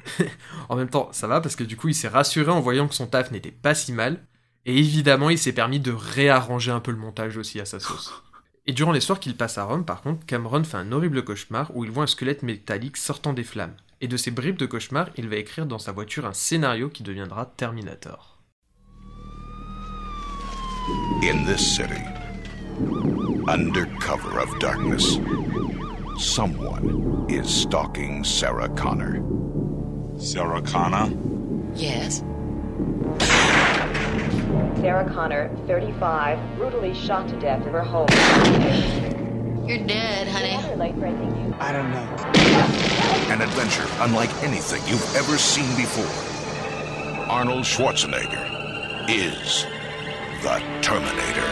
en 0.69 0.77
même 0.77 0.91
temps, 0.91 1.09
ça 1.13 1.27
va 1.27 1.41
parce 1.41 1.57
que 1.57 1.65
du 1.65 1.77
coup 1.77 1.89
il 1.89 1.95
s'est 1.95 2.09
rassuré 2.09 2.51
en 2.51 2.61
voyant 2.61 2.89
que 2.89 2.95
son 2.95 3.07
taf 3.07 3.31
n'était 3.31 3.51
pas 3.51 3.75
si 3.75 3.93
mal, 3.93 4.23
et 4.67 4.79
évidemment 4.79 5.31
il 5.31 5.39
s'est 5.39 5.53
permis 5.53 5.81
de 5.81 5.93
réarranger 5.93 6.71
un 6.71 6.81
peu 6.81 6.91
le 6.91 6.99
montage 6.99 7.37
aussi 7.37 7.61
à 7.61 7.65
sa 7.65 7.81
sauce. 7.81 8.13
Et 8.67 8.73
durant 8.73 8.93
les 8.93 9.01
soirs 9.01 9.19
qu'il 9.19 9.35
passe 9.35 9.57
à 9.57 9.65
Rome, 9.65 9.87
par 9.87 10.03
contre, 10.03 10.27
Cameron 10.27 10.63
fait 10.63 10.77
un 10.77 10.93
horrible 10.93 11.25
cauchemar 11.25 11.75
où 11.75 11.85
il 11.85 11.91
voit 11.91 12.03
un 12.03 12.07
squelette 12.07 12.43
métallique 12.43 12.99
sortant 12.99 13.33
des 13.33 13.43
flammes. 13.43 13.75
Et 14.03 14.09
de 14.09 14.17
ces 14.19 14.31
bribes 14.31 14.59
de 14.59 14.67
cauchemar, 14.67 15.09
il 15.17 15.27
va 15.27 15.37
écrire 15.37 15.65
dans 15.65 15.79
sa 15.79 15.91
voiture 15.91 16.27
un 16.27 16.35
scénario 16.35 16.91
qui 16.91 17.03
deviendra 17.03 17.47
Terminator. 17.47 18.38
In 21.23 21.45
this 21.45 21.77
city, 21.77 22.03
under 23.49 23.87
cover 24.01 24.41
of 24.41 24.59
darkness, 24.61 25.19
someone 26.19 27.27
is 27.29 27.49
stalking 27.49 28.25
Sarah 28.25 28.69
Connor. 28.71 29.23
Sarah 30.19 30.63
Connor? 30.63 31.13
Yes. 31.75 32.23
Sarah 34.81 35.11
Connor, 35.13 35.51
35, 35.67 36.57
brutally 36.57 36.95
shot 36.95 37.29
to 37.29 37.37
death 37.41 37.67
in 37.67 37.73
her 37.73 37.83
home. 37.83 38.09
You're 39.69 39.87
dead, 39.87 40.29
honey. 40.29 40.55
Another 40.55 40.77
late-breaking 40.77 41.33
news. 41.45 41.55
I 41.59 41.73
don't 41.73 41.91
know. 41.91 42.07
An 43.33 43.43
adventure 43.43 43.87
unlike 44.01 44.33
anything 44.43 44.81
you've 44.87 45.17
ever 45.17 45.37
seen 45.37 45.77
before. 45.77 46.07
Arnold 47.29 47.65
Schwarzenegger 47.65 49.07
is 49.11 49.67
Terminator. 50.41 51.43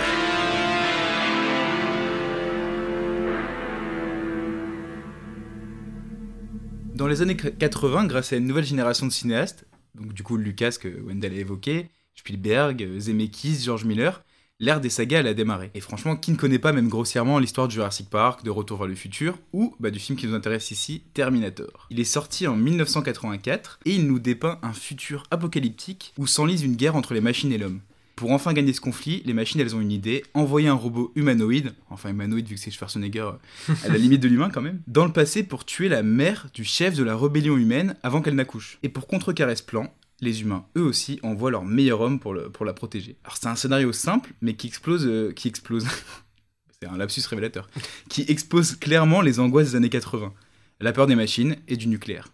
Dans 6.94 7.08
les 7.08 7.20
années 7.22 7.36
80, 7.36 8.06
grâce 8.06 8.32
à 8.32 8.36
une 8.36 8.46
nouvelle 8.46 8.64
génération 8.64 9.06
de 9.06 9.12
cinéastes, 9.12 9.66
donc 9.96 10.12
du 10.12 10.22
coup 10.22 10.36
Lucas 10.36 10.76
que 10.80 10.88
Wendell 10.88 11.32
a 11.32 11.36
évoqué, 11.36 11.88
Spielberg, 12.14 12.98
Zemeckis, 12.98 13.64
George 13.64 13.84
Miller, 13.84 14.22
l'ère 14.60 14.80
des 14.80 14.88
sagas 14.88 15.26
a 15.26 15.34
démarré. 15.34 15.72
Et 15.74 15.80
franchement, 15.80 16.14
qui 16.14 16.30
ne 16.30 16.36
connaît 16.36 16.60
pas 16.60 16.72
même 16.72 16.88
grossièrement 16.88 17.40
l'histoire 17.40 17.66
de 17.66 17.72
Jurassic 17.72 18.08
Park, 18.08 18.44
de 18.44 18.50
Retour 18.50 18.78
vers 18.78 18.86
le 18.86 18.94
futur, 18.94 19.36
ou 19.52 19.74
bah, 19.80 19.90
du 19.90 19.98
film 19.98 20.16
qui 20.16 20.28
nous 20.28 20.34
intéresse 20.34 20.70
ici, 20.70 21.02
Terminator. 21.12 21.88
Il 21.90 21.98
est 21.98 22.04
sorti 22.04 22.46
en 22.46 22.54
1984 22.54 23.80
et 23.84 23.94
il 23.94 24.06
nous 24.06 24.20
dépeint 24.20 24.60
un 24.62 24.72
futur 24.72 25.24
apocalyptique 25.32 26.14
où 26.18 26.28
s'enlise 26.28 26.62
une 26.62 26.76
guerre 26.76 26.94
entre 26.94 27.14
les 27.14 27.20
machines 27.20 27.52
et 27.52 27.58
l'homme. 27.58 27.80
Pour 28.16 28.30
enfin 28.30 28.54
gagner 28.54 28.72
ce 28.72 28.80
conflit, 28.80 29.22
les 29.26 29.34
machines 29.34 29.60
elles 29.60 29.76
ont 29.76 29.80
une 29.82 29.92
idée, 29.92 30.24
envoyer 30.32 30.68
un 30.68 30.74
robot 30.74 31.12
humanoïde, 31.16 31.74
enfin 31.90 32.08
humanoïde 32.08 32.48
vu 32.48 32.54
que 32.54 32.60
c'est 32.60 32.70
Schwarzenegger 32.70 33.28
euh, 33.68 33.74
à 33.84 33.88
la 33.88 33.98
limite 33.98 34.22
de 34.22 34.28
l'humain 34.28 34.48
quand 34.48 34.62
même, 34.62 34.80
dans 34.86 35.04
le 35.04 35.12
passé 35.12 35.42
pour 35.42 35.66
tuer 35.66 35.90
la 35.90 36.02
mère 36.02 36.48
du 36.54 36.64
chef 36.64 36.96
de 36.96 37.04
la 37.04 37.14
rébellion 37.14 37.58
humaine 37.58 37.94
avant 38.02 38.22
qu'elle 38.22 38.34
n'accouche. 38.34 38.78
Et 38.82 38.88
pour 38.88 39.06
contrecarrer 39.06 39.54
ce 39.54 39.62
plan, 39.62 39.92
les 40.22 40.40
humains, 40.40 40.64
eux 40.78 40.82
aussi, 40.82 41.20
envoient 41.22 41.50
leur 41.50 41.66
meilleur 41.66 42.00
homme 42.00 42.18
pour, 42.18 42.32
le, 42.32 42.48
pour 42.48 42.64
la 42.64 42.72
protéger. 42.72 43.16
Alors 43.24 43.36
c'est 43.36 43.48
un 43.48 43.54
scénario 43.54 43.92
simple, 43.92 44.32
mais 44.40 44.54
qui 44.54 44.66
explose... 44.66 45.06
euh, 45.06 45.32
qui 45.32 45.48
explose... 45.48 45.86
c'est 46.80 46.88
un 46.88 46.96
lapsus 46.96 47.20
révélateur. 47.28 47.69
Qui 48.08 48.24
expose 48.28 48.76
clairement 48.76 49.20
les 49.20 49.40
angoisses 49.40 49.72
des 49.72 49.76
années 49.76 49.90
80. 49.90 50.32
La 50.80 50.92
peur 50.94 51.06
des 51.06 51.16
machines 51.16 51.56
et 51.69 51.76
du 51.76 51.86
nucléaire. 51.86 52.28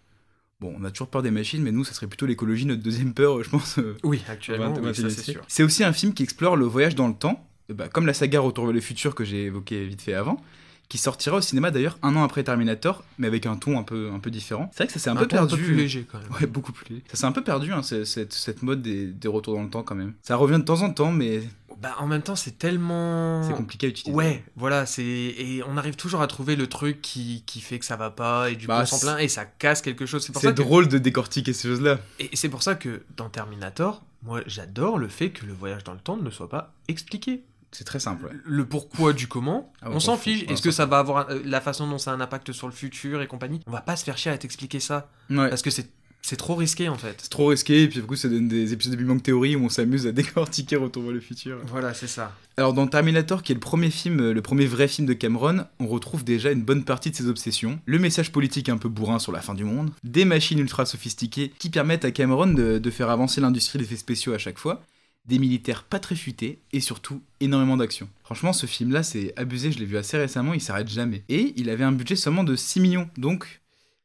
Bon, 0.63 0.73
on 0.81 0.85
a 0.85 0.93
toujours 0.93 1.09
peur 1.09 1.23
des 1.23 1.33
machines, 1.33 1.61
mais 1.61 1.73
nous, 1.73 1.83
ça 1.83 1.93
serait 1.93 2.07
plutôt 2.07 2.25
l'écologie, 2.25 2.67
notre 2.67 2.83
deuxième 2.85 3.15
peur, 3.15 3.43
je 3.43 3.51
pense. 3.51 3.79
euh, 3.81 3.97
Oui, 4.05 4.23
actuellement, 4.29 4.73
oui, 4.81 4.95
ça 4.95 5.11
c'est 5.11 5.33
sûr. 5.33 5.43
C'est 5.49 5.65
aussi 5.65 5.83
un 5.83 5.93
film 5.93 6.15
qui 6.15 6.23
explore 6.23 6.55
le 6.55 6.65
voyage 6.67 6.95
dans 6.95 7.09
le 7.09 7.15
temps, 7.15 7.45
bah, 7.69 7.89
comme 7.89 8.07
la 8.07 8.15
saga 8.15 8.39
Retour 8.39 8.67
vers 8.67 8.73
le 8.75 8.81
futur 8.81 9.17
que 9.17 9.25
j'ai 9.25 9.47
évoqué 9.47 9.85
vite 9.85 10.03
fait 10.03 10.15
avant, 10.15 10.41
qui 10.89 10.99
sortira 10.99 11.39
au 11.39 11.41
cinéma 11.41 11.71
d'ailleurs 11.71 11.99
un 12.03 12.15
an 12.17 12.23
après 12.23 12.45
Terminator, 12.45 13.03
mais 13.19 13.27
avec 13.27 13.47
un 13.47 13.57
ton 13.57 13.79
un 13.79 13.83
peu, 13.83 14.11
un 14.13 14.19
peu 14.19 14.31
différent. 14.31 14.71
C'est 14.73 14.79
vrai 14.85 14.87
que 14.89 14.93
ça 14.93 14.99
s'est 14.99 15.11
un, 15.11 15.17
peu 15.17 15.27
perdu. 15.27 15.55
un 15.55 15.57
peu 15.57 15.63
plus 15.63 15.75
léger 15.75 16.07
quand 16.11 16.19
même. 16.19 16.29
Ouais, 16.41 16.47
beaucoup 16.47 16.73
plus 16.73 16.87
léger. 16.91 17.05
Ça 17.09 17.17
s'est 17.17 17.25
un 17.27 17.33
peu 17.33 17.43
perdu, 17.43 17.73
hein, 17.73 17.83
cette, 17.83 18.33
cette 18.33 18.63
mode 18.63 18.83
des, 18.83 19.07
des 19.07 19.29
retours 19.29 19.55
dans 19.55 19.63
le 19.63 19.71
temps 19.71 19.83
quand 19.83 19.95
même. 19.95 20.13
Ça 20.23 20.37
revient 20.37 20.59
de 20.59 20.65
temps 20.65 20.83
en 20.83 20.91
temps, 20.91 21.11
mais 21.11 21.43
Bah, 21.81 21.95
en 21.99 22.07
même 22.07 22.21
temps, 22.23 22.37
c'est 22.37 22.59
tellement. 22.59 23.43
c'est 23.43 23.55
compliqué 23.55 23.87
à 23.87 23.91
utiliser. 23.91 24.15
Ouais, 24.15 24.45
voilà, 24.57 24.85
c'est 24.85 25.03
et 25.03 25.63
on 25.67 25.77
arrive 25.79 25.97
toujours 25.97 26.21
à 26.21 26.27
trouver 26.27 26.57
le 26.57 26.67
truc 26.67 27.01
qui, 27.01 27.43
qui 27.47 27.61
fait 27.61 27.79
que 27.79 27.85
ça 27.87 27.97
va 27.97 28.11
pas 28.11 28.51
et 28.51 28.57
du 28.57 28.67
coup 28.67 28.73
Bah, 28.73 28.81
on 28.83 28.87
s'en 28.87 28.99
plaint 28.99 29.19
et 29.19 29.29
ça 29.29 29.45
casse 29.47 29.81
quelque 29.81 30.05
chose. 30.05 30.23
C'est 30.23 30.33
que 30.41 30.49
drôle 30.51 30.89
de 30.89 30.99
décortiquer 30.99 31.53
ces 31.55 31.69
choses-là. 31.69 32.01
et 32.21 32.29
c'est 32.35 32.51
pour 32.51 32.63
ça 32.63 32.75
que 32.75 33.03
dans 33.17 33.31
Terminator, 33.31 34.03
moi 34.23 34.41
j'adore 34.47 34.99
le 34.99 35.09
fait 35.09 35.31
que 35.31 35.47
le 35.47 35.55
voyage 35.55 35.85
dans 35.85 35.95
le 35.95 35.99
temps 36.01 36.17
ne 36.19 36.31
soit 36.31 36.49
pas 36.51 36.75
expliqué. 36.89 37.43
C'est 37.73 37.85
très 37.85 38.01
simple, 38.01 38.27
ouais. 38.27 38.31
Le 38.45 38.65
pourquoi 38.67 39.13
du 39.13 39.27
comment, 39.29 39.73
Ah, 39.81 39.87
on 39.91 39.97
on 39.97 40.01
s'en 40.01 40.17
fiche. 40.17 40.45
Est-ce 40.49 40.63
que 40.63 40.71
ça 40.71 40.87
va 40.87 40.99
avoir 40.99 41.29
un- 41.31 41.35
euh, 41.35 41.43
la 41.45 41.61
façon 41.61 41.89
dont 41.89 41.99
ça 41.99 42.13
a 42.13 42.15
un 42.15 42.21
impact 42.21 42.53
sur 42.53 42.67
le 42.69 42.73
futur 42.73 43.23
et 43.23 43.27
compagnie? 43.27 43.61
On 43.67 43.71
va 43.71 43.81
pas 43.81 43.97
se 43.97 44.05
faire 44.05 44.19
chier 44.19 44.31
à 44.31 44.39
t'expliquer 44.39 44.79
ça 44.81 45.09
Ouais. 45.31 45.49
parce 45.49 45.63
que 45.63 45.71
c'est 45.71 45.89
c'est 46.25 46.37
trop 46.37 46.55
risqué 46.55 46.89
en 46.89 46.97
fait. 46.97 47.17
C'est 47.21 47.31
trop 47.31 47.49
risqué, 47.49 47.83
et 47.83 47.89
puis 47.89 47.99
du 47.99 48.07
coup, 48.07 48.15
ça 48.15 48.29
donne 48.29 48.47
des 48.47 48.73
épisodes 48.73 48.93
de 48.93 48.97
Big 48.97 49.09
Bang 49.09 49.21
Theory 49.21 49.57
où 49.57 49.65
on 49.65 49.69
s'amuse 49.69 50.07
à 50.07 50.13
décortiquer 50.13 50.77
Retour 50.77 51.03
vers 51.03 51.11
le 51.13 51.19
futur. 51.21 51.59
Voilà, 51.67 51.95
c'est 51.95 52.07
ça. 52.07 52.31
Alors 52.57 52.75
dans 52.75 52.87
Terminator, 52.87 53.43
qui 53.43 53.51
est 53.51 53.57
le 53.57 53.61
premier 53.61 53.91
film, 53.91 54.21
euh, 54.21 54.33
le 54.33 54.41
premier 54.41 54.67
vrai 54.67 54.87
film 54.87 55.09
de 55.09 55.15
Cameron, 55.15 55.65
on 55.81 55.89
retrouve 55.89 56.23
déjà 56.23 56.53
une 56.53 56.63
bonne 56.63 56.85
partie 56.85 57.11
de 57.11 57.17
ses 57.17 57.27
obsessions. 57.27 57.81
Le 57.87 57.99
message 57.99 58.31
politique 58.31 58.69
un 58.69 58.77
peu 58.79 58.89
bourrin 58.89 59.19
sur 59.19 59.33
la 59.33 59.41
fin 59.41 59.55
du 59.55 59.65
monde, 59.65 59.91
des 60.05 60.25
machines 60.25 60.61
ultra 60.61 60.87
sophistiquées 60.87 61.53
qui 61.59 61.71
permettent 61.71 62.05
à 62.05 62.13
Cameron 62.13 62.47
de, 62.47 62.79
de 62.79 62.91
faire 62.91 63.11
avancer 63.11 63.41
l'industrie 63.41 63.81
des 63.81 63.87
effets 63.87 63.97
spéciaux 63.97 64.33
à 64.33 64.39
chaque 64.39 64.59
fois, 64.61 64.81
des 65.27 65.39
militaires 65.39 65.85
pas 65.85 65.99
très 66.01 66.17
futés 66.17 66.61
et 66.73 66.81
surtout 66.81 67.23
énormément 67.41 67.77
d'action. 67.77 68.09
Franchement, 68.25 68.53
ce 68.53 68.67
film-là, 68.67 69.03
c'est 69.03 69.33
abusé, 69.37 69.71
je 69.73 69.79
l'ai 69.79 69.85
vu 69.87 69.97
assez 69.97 70.17
récemment, 70.19 70.55
il 70.55 70.61
s'arrête 70.61 70.89
jamais. 70.89 71.23
Et 71.29 71.53
il 71.57 71.71
avait 71.71 71.85
un 71.85 71.93
budget 71.93 72.17
seulement 72.17 72.45
de 72.45 72.57
6 72.57 72.81
millions, 72.81 73.09
donc 73.17 73.61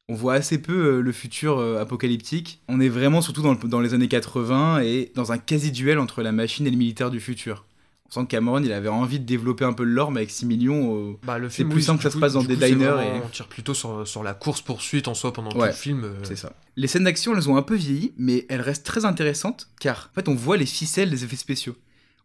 on 0.09 0.15
voit 0.15 0.35
assez 0.35 0.61
peu 0.61 0.97
euh, 0.97 1.01
le 1.01 1.11
futur 1.11 1.57
euh, 1.59 1.81
apocalyptique. 1.81 2.61
On 2.67 2.79
est 2.79 2.89
vraiment 2.89 3.21
surtout 3.21 3.41
dans, 3.41 3.53
le- 3.53 3.67
dans 3.69 3.81
les 3.81 3.93
années 3.93 4.07
80 4.07 4.79
et 4.81 5.11
dans 5.15 5.31
un 5.31 5.37
quasi-duel 5.37 5.99
entre 5.99 6.21
la 6.21 6.31
machine 6.31 6.67
et 6.67 6.71
le 6.71 6.77
militaire 6.77 7.11
du 7.11 7.19
futur. 7.19 7.65
On 8.09 8.13
sent 8.13 8.21
que 8.25 8.27
Cameron, 8.31 8.61
il 8.63 8.71
avait 8.71 8.87
envie 8.87 9.19
de 9.19 9.25
développer 9.25 9.65
un 9.65 9.73
peu 9.73 9.83
le 9.83 9.91
lore, 9.91 10.11
mais 10.11 10.21
avec 10.21 10.31
6 10.31 10.45
millions, 10.45 10.95
euh, 11.11 11.13
Bah, 11.23 11.37
C'est 11.49 11.65
plus 11.65 11.75
oui, 11.75 11.83
simple 11.83 11.97
que 12.01 12.09
ça 12.09 12.11
se 12.15 12.17
passe 12.19 12.33
dans 12.33 12.43
des 12.43 12.55
coup, 12.55 12.63
diners 12.63 12.85
vraiment- 12.85 13.01
et- 13.17 13.21
On 13.25 13.27
tire 13.29 13.47
plutôt 13.47 13.73
sur, 13.73 14.07
sur 14.07 14.23
la 14.23 14.33
course 14.33 14.61
poursuite 14.61 15.07
en 15.09 15.13
soi 15.13 15.33
pendant 15.33 15.49
tout 15.51 15.59
le 15.61 15.71
film. 15.73 16.03
euh, 16.05 16.13
c'est 16.23 16.37
ça. 16.37 16.53
Les 16.77 16.87
scènes 16.87 17.03
d'action, 17.03 17.35
elles 17.35 17.49
ont 17.49 17.57
un 17.57 17.61
peu 17.63 17.75
vieilli, 17.75 18.13
mais 18.17 18.45
elles 18.49 18.61
restent 18.61 18.85
très 18.85 19.03
intéressantes, 19.03 19.67
car 19.79 20.09
en 20.11 20.15
fait, 20.15 20.29
on 20.29 20.35
voit 20.35 20.55
les 20.57 20.65
ficelles 20.65 21.09
des 21.09 21.23
effets 21.25 21.35
spéciaux. 21.35 21.75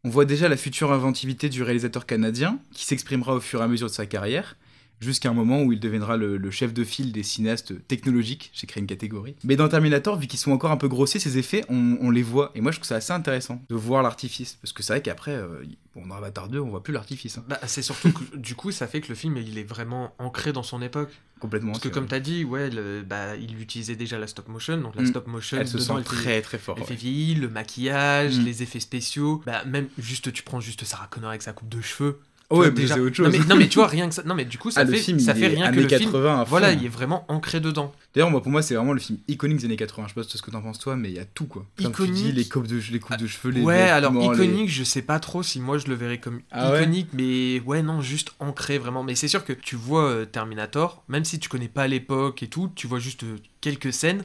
On 0.04 0.08
voit 0.08 0.24
déjà 0.24 0.48
la 0.48 0.56
future 0.56 0.92
inventivité 0.92 1.48
du 1.48 1.62
réalisateur 1.62 2.06
canadien, 2.06 2.58
qui 2.72 2.84
s'exprimera 2.86 3.34
au 3.34 3.40
fur 3.40 3.60
et 3.60 3.64
à 3.64 3.68
mesure 3.68 3.88
de 3.88 3.92
sa 3.92 4.06
carrière, 4.06 4.56
jusqu'à 5.00 5.30
un 5.30 5.34
moment 5.34 5.62
où 5.62 5.72
il 5.72 5.80
deviendra 5.80 6.16
le, 6.16 6.36
le 6.36 6.50
chef 6.50 6.72
de 6.72 6.84
file 6.84 7.10
des 7.12 7.22
cinéastes 7.24 7.74
technologiques, 7.88 8.50
j'ai 8.54 8.66
créé 8.66 8.80
une 8.80 8.86
catégorie. 8.86 9.34
Mais 9.44 9.56
dans 9.56 9.68
Terminator, 9.68 10.16
vu 10.18 10.26
qu'ils 10.28 10.38
sont 10.38 10.52
encore 10.52 10.70
un 10.70 10.76
peu 10.76 10.88
grossiers, 10.88 11.18
ces 11.18 11.38
effets, 11.38 11.64
on, 11.68 11.96
on 12.00 12.10
les 12.10 12.22
voit. 12.22 12.52
Et 12.54 12.60
moi, 12.60 12.70
je 12.70 12.76
trouve 12.78 12.86
ça 12.86 12.96
assez 12.96 13.12
intéressant 13.12 13.60
de 13.68 13.74
voir 13.74 14.02
l'artifice. 14.02 14.58
Parce 14.62 14.72
que 14.72 14.82
c'est 14.82 14.92
vrai 14.92 15.02
qu'après, 15.02 15.32
euh, 15.32 15.64
bon, 15.96 16.06
dans 16.06 16.14
Avatar 16.14 16.48
2, 16.48 16.60
on 16.60 16.68
voit 16.70 16.82
plus 16.84 16.92
l'artifice. 16.92 17.38
hein. 17.38 17.44
Bah, 17.48 17.58
c'est 17.66 17.82
surtout 17.82 18.12
que 18.12 18.36
du 18.36 18.54
coup, 18.54 18.70
ça 18.70 18.86
fait 18.86 19.00
que 19.00 19.08
le 19.08 19.14
film 19.16 19.36
il 19.38 19.58
est 19.58 19.64
vraiment 19.64 20.14
ancré 20.18 20.52
dans 20.52 20.62
son 20.62 20.80
époque. 20.82 21.10
Complètement. 21.40 21.72
Parce 21.72 21.82
que 21.82 21.88
comme 21.88 22.06
tu 22.06 22.14
as 22.14 22.20
dit, 22.20 22.44
ouais, 22.44 22.70
le- 22.70 23.02
bah, 23.02 23.34
il 23.34 23.60
utilisait 23.60 23.96
déjà 23.96 24.16
la 24.16 24.28
stop 24.28 24.46
motion. 24.46 24.76
Donc 24.80 24.94
la 24.94 25.02
Mm. 25.02 25.06
stop 25.06 25.26
motion, 25.26 25.56
elle 25.58 25.66
se 25.66 25.76
dedans, 25.78 25.86
sent 25.86 25.92
elle 25.98 26.04
fait- 26.04 26.22
très 26.22 26.42
très 26.42 26.58
fort. 26.58 26.76
Elle 26.78 26.84
fait 26.84 26.90
ouais. 26.90 26.96
vieillir, 26.96 27.38
le 27.40 27.48
maquillage, 27.48 28.38
Mm. 28.38 28.44
les 28.44 28.62
effets 28.62 28.78
spéciaux. 28.78 29.42
Bah, 29.44 29.64
même 29.64 29.88
juste, 29.98 30.32
tu 30.32 30.44
prends 30.44 30.60
juste 30.60 30.84
Sarah 30.84 31.08
Connor 31.08 31.30
avec 31.30 31.42
sa 31.42 31.52
coupe 31.52 31.68
de 31.68 31.80
cheveux. 31.80 32.20
Oh, 32.54 32.60
ouais, 32.60 32.70
mais 32.70 32.86
c'est 32.86 33.00
autre 33.00 33.22
Non 33.22 33.30
chose. 33.30 33.38
mais, 33.40 33.44
non, 33.46 33.56
mais 33.56 33.68
tu 33.68 33.76
vois, 33.76 33.86
rien 33.86 34.08
que 34.08 34.14
ça. 34.14 34.22
Non, 34.24 34.34
mais 34.34 34.44
du 34.44 34.58
coup, 34.58 34.70
ça 34.70 34.82
Ah, 34.82 34.86
fait, 34.86 34.96
film, 34.98 35.18
ça 35.18 35.34
fait 35.34 35.46
rien 35.48 35.70
que 35.72 35.80
le 35.80 35.86
80 35.86 36.32
à 36.34 36.36
film. 36.38 36.48
Voilà, 36.48 36.72
il 36.72 36.84
est 36.84 36.88
vraiment 36.88 37.24
ancré 37.28 37.60
dedans. 37.60 37.92
D'ailleurs, 38.14 38.30
moi, 38.30 38.42
pour 38.42 38.52
moi, 38.52 38.62
c'est 38.62 38.74
vraiment 38.74 38.92
le 38.92 39.00
film 39.00 39.18
iconique 39.28 39.58
des 39.58 39.64
années 39.64 39.76
80. 39.76 40.06
Je 40.08 40.14
sais 40.14 40.20
pas 40.20 40.36
ce 40.36 40.42
que 40.42 40.50
t'en 40.50 40.60
penses 40.62 40.78
toi, 40.78 40.96
mais 40.96 41.08
il 41.10 41.14
y 41.16 41.18
a 41.18 41.24
tout 41.24 41.46
quoi. 41.46 41.64
Comme 41.82 41.92
tu 41.92 42.02
dis, 42.08 42.20
Iconique. 42.20 42.34
les 42.36 42.44
coupes 42.44 42.66
de, 42.66 42.80
les 42.90 42.98
coupes 43.00 43.16
de 43.18 43.26
cheveux, 43.26 43.50
les 43.52 43.62
ouais, 43.62 43.74
alors 43.88 44.12
vêtements, 44.12 44.32
les- 44.32 44.44
iconique, 44.44 44.68
je 44.70 44.84
sais 44.84 45.02
pas 45.02 45.18
trop 45.18 45.42
si 45.42 45.60
moi 45.60 45.78
je 45.78 45.86
le 45.86 45.94
verrais 45.94 46.18
comme 46.18 46.40
Ah 46.50 46.72
ouais 46.72 46.82
iconique, 46.82 47.08
mais 47.14 47.60
ouais, 47.60 47.82
non, 47.82 48.00
juste 48.00 48.32
ancré 48.38 48.78
vraiment. 48.78 49.02
Mais 49.02 49.14
c'est 49.14 49.28
sûr 49.28 49.44
que 49.44 49.52
tu 49.52 49.76
vois 49.76 50.04
euh, 50.10 50.24
Terminator, 50.26 51.04
même 51.08 51.24
si 51.24 51.38
tu 51.38 51.48
connais 51.48 51.68
pas 51.68 51.88
l'époque 51.88 52.42
et 52.42 52.48
tout, 52.48 52.70
tu 52.74 52.86
vois 52.86 52.98
juste 52.98 53.22
euh, 53.24 53.36
quelques 53.60 53.92
scènes, 53.92 54.24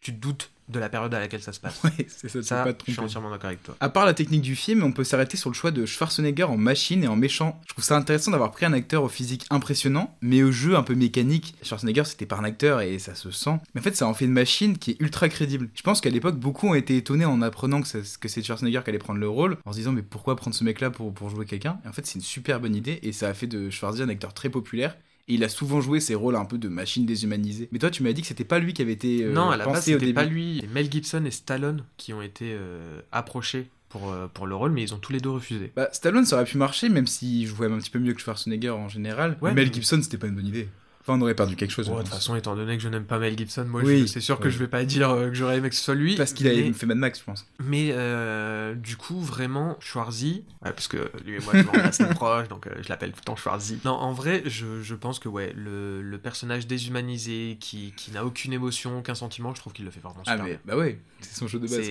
tu 0.00 0.14
te 0.14 0.20
doutes 0.20 0.50
de 0.68 0.78
la 0.78 0.88
période 0.88 1.12
à 1.14 1.20
laquelle 1.20 1.42
ça 1.42 1.52
se 1.52 1.60
passe. 1.60 1.80
Ouais, 1.84 2.06
c'est 2.08 2.28
ça, 2.28 2.42
Ça, 2.42 2.64
pas 2.64 2.72
te 2.72 2.84
je 2.86 2.92
suis 2.92 3.00
entièrement 3.00 3.30
d'accord 3.30 3.48
avec 3.48 3.62
toi. 3.62 3.76
À 3.80 3.88
part 3.88 4.06
la 4.06 4.14
technique 4.14 4.42
du 4.42 4.56
film, 4.56 4.82
on 4.82 4.92
peut 4.92 5.04
s'arrêter 5.04 5.36
sur 5.36 5.50
le 5.50 5.54
choix 5.54 5.70
de 5.70 5.86
Schwarzenegger 5.86 6.44
en 6.44 6.56
machine 6.56 7.04
et 7.04 7.08
en 7.08 7.16
méchant. 7.16 7.60
Je 7.66 7.72
trouve 7.72 7.84
ça 7.84 7.96
intéressant 7.96 8.30
d'avoir 8.30 8.50
pris 8.50 8.66
un 8.66 8.72
acteur 8.72 9.02
au 9.02 9.08
physique 9.08 9.46
impressionnant, 9.50 10.16
mais 10.20 10.42
au 10.42 10.50
jeu 10.50 10.76
un 10.76 10.82
peu 10.82 10.94
mécanique. 10.94 11.54
Schwarzenegger, 11.62 12.04
c'était 12.04 12.26
pas 12.26 12.36
un 12.36 12.44
acteur 12.44 12.80
et 12.80 12.98
ça 12.98 13.14
se 13.14 13.30
sent. 13.30 13.58
Mais 13.74 13.80
en 13.80 13.84
fait, 13.84 13.96
ça 13.96 14.06
en 14.06 14.14
fait 14.14 14.24
une 14.24 14.32
machine 14.32 14.78
qui 14.78 14.92
est 14.92 14.96
ultra 15.00 15.28
crédible. 15.28 15.68
Je 15.74 15.82
pense 15.82 16.00
qu'à 16.00 16.10
l'époque, 16.10 16.36
beaucoup 16.36 16.68
ont 16.68 16.74
été 16.74 16.96
étonnés 16.96 17.24
en 17.24 17.42
apprenant 17.42 17.82
que 17.82 17.88
c'est 17.88 18.42
Schwarzenegger 18.42 18.80
qui 18.82 18.90
allait 18.90 18.98
prendre 18.98 19.20
le 19.20 19.28
rôle, 19.28 19.58
en 19.64 19.72
se 19.72 19.78
disant, 19.78 19.92
mais 19.92 20.02
pourquoi 20.02 20.36
prendre 20.36 20.56
ce 20.56 20.64
mec-là 20.64 20.90
pour, 20.90 21.12
pour 21.12 21.30
jouer 21.30 21.46
quelqu'un? 21.46 21.78
Et 21.84 21.88
en 21.88 21.92
fait, 21.92 22.06
c'est 22.06 22.16
une 22.16 22.24
super 22.24 22.60
bonne 22.60 22.74
idée 22.74 22.98
et 23.02 23.12
ça 23.12 23.28
a 23.28 23.34
fait 23.34 23.46
de 23.46 23.70
Schwarzenegger 23.70 23.96
un 24.02 24.08
acteur 24.08 24.34
très 24.34 24.50
populaire. 24.50 24.96
Et 25.28 25.34
il 25.34 25.44
a 25.44 25.48
souvent 25.48 25.80
joué 25.80 25.98
ces 26.00 26.14
rôles 26.14 26.36
un 26.36 26.44
peu 26.44 26.56
de 26.56 26.68
machine 26.68 27.04
déshumanisée. 27.04 27.68
Mais 27.72 27.78
toi, 27.80 27.90
tu 27.90 28.02
m'as 28.04 28.12
dit 28.12 28.20
que 28.22 28.28
c'était 28.28 28.44
pas 28.44 28.58
lui 28.60 28.72
qui 28.74 28.82
avait 28.82 28.92
été 28.92 29.24
euh, 29.24 29.32
non, 29.32 29.50
à 29.50 29.56
la 29.56 29.64
base, 29.66 29.78
au 29.78 29.80
c'était 29.82 29.98
début. 29.98 30.12
pas 30.14 30.24
lui. 30.24 30.58
C'est 30.60 30.72
Mel 30.72 30.90
Gibson 30.90 31.24
et 31.24 31.30
Stallone 31.32 31.82
qui 31.96 32.12
ont 32.12 32.22
été 32.22 32.52
euh, 32.54 33.00
approchés 33.10 33.68
pour, 33.88 34.12
euh, 34.12 34.28
pour 34.28 34.46
le 34.46 34.54
rôle, 34.54 34.70
mais 34.70 34.82
ils 34.82 34.94
ont 34.94 34.98
tous 34.98 35.12
les 35.12 35.18
deux 35.20 35.30
refusé. 35.30 35.72
Bah, 35.74 35.88
Stallone, 35.92 36.24
ça 36.26 36.36
aurait 36.36 36.44
pu 36.44 36.58
marcher, 36.58 36.88
même 36.88 37.08
s'il 37.08 37.44
jouait 37.46 37.66
un 37.66 37.78
petit 37.78 37.90
peu 37.90 37.98
mieux 37.98 38.12
que 38.14 38.20
Schwarzenegger 38.20 38.70
en 38.70 38.88
général. 38.88 39.36
Ouais, 39.42 39.52
Mel 39.52 39.66
mais- 39.66 39.72
Gibson, 39.74 40.00
c'était 40.00 40.18
pas 40.18 40.28
une 40.28 40.36
bonne 40.36 40.46
idée. 40.46 40.68
Enfin, 41.08 41.18
on 41.18 41.22
aurait 41.22 41.34
perdu 41.36 41.54
quelque 41.54 41.70
chose. 41.70 41.88
De 41.88 41.94
toute 41.94 42.08
façon, 42.08 42.34
étant 42.34 42.56
donné 42.56 42.76
que 42.76 42.82
je 42.82 42.88
n'aime 42.88 43.04
pas 43.04 43.20
Mel 43.20 43.38
Gibson, 43.38 43.64
moi, 43.64 43.82
Oui, 43.84 44.08
c'est 44.08 44.20
sûr 44.20 44.40
que 44.40 44.50
je 44.50 44.58
vais 44.58 44.66
pas 44.66 44.84
dire 44.84 45.10
euh, 45.10 45.28
que 45.28 45.34
j'aurais 45.34 45.58
aimé 45.58 45.68
que 45.70 45.76
ce 45.76 45.84
soit 45.84 45.94
lui. 45.94 46.16
Parce 46.16 46.32
qu'il 46.32 46.48
a 46.48 46.52
mais- 46.52 46.72
fait 46.72 46.86
Mad 46.86 46.98
Max, 46.98 47.20
je 47.20 47.24
pense. 47.24 47.46
Mais 47.62 47.90
euh, 47.92 48.74
du 48.74 48.96
coup, 48.96 49.20
vraiment, 49.20 49.76
Schwarzy, 49.78 50.42
ouais, 50.64 50.72
parce 50.72 50.88
que 50.88 51.08
lui 51.24 51.36
et 51.36 51.38
moi, 51.38 51.52
on 51.72 51.76
est 51.78 51.80
assez 51.82 52.04
proches, 52.06 52.48
donc 52.48 52.66
euh, 52.66 52.70
je 52.82 52.88
l'appelle 52.88 53.10
tout 53.12 53.20
le 53.20 53.24
temps 53.24 53.36
Schwarzy. 53.36 53.78
Non, 53.84 53.92
en 53.92 54.12
vrai, 54.12 54.42
je, 54.46 54.82
je 54.82 54.94
pense 54.96 55.20
que 55.20 55.28
ouais, 55.28 55.52
le, 55.56 56.02
le 56.02 56.18
personnage 56.18 56.66
déshumanisé, 56.66 57.56
qui, 57.60 57.92
qui 57.96 58.10
n'a 58.10 58.24
aucune 58.24 58.52
émotion, 58.52 58.98
aucun 58.98 59.14
sentiment, 59.14 59.54
je 59.54 59.60
trouve 59.60 59.72
qu'il 59.72 59.84
le 59.84 59.90
fait 59.92 60.00
vraiment 60.00 60.22
Ah, 60.26 60.32
super 60.32 60.44
mais 60.44 60.50
bien. 60.50 60.60
bah 60.64 60.76
ouais, 60.76 60.98
c'est 61.20 61.36
son 61.38 61.46
jeu 61.46 61.60
de 61.60 61.68
base. 61.68 61.86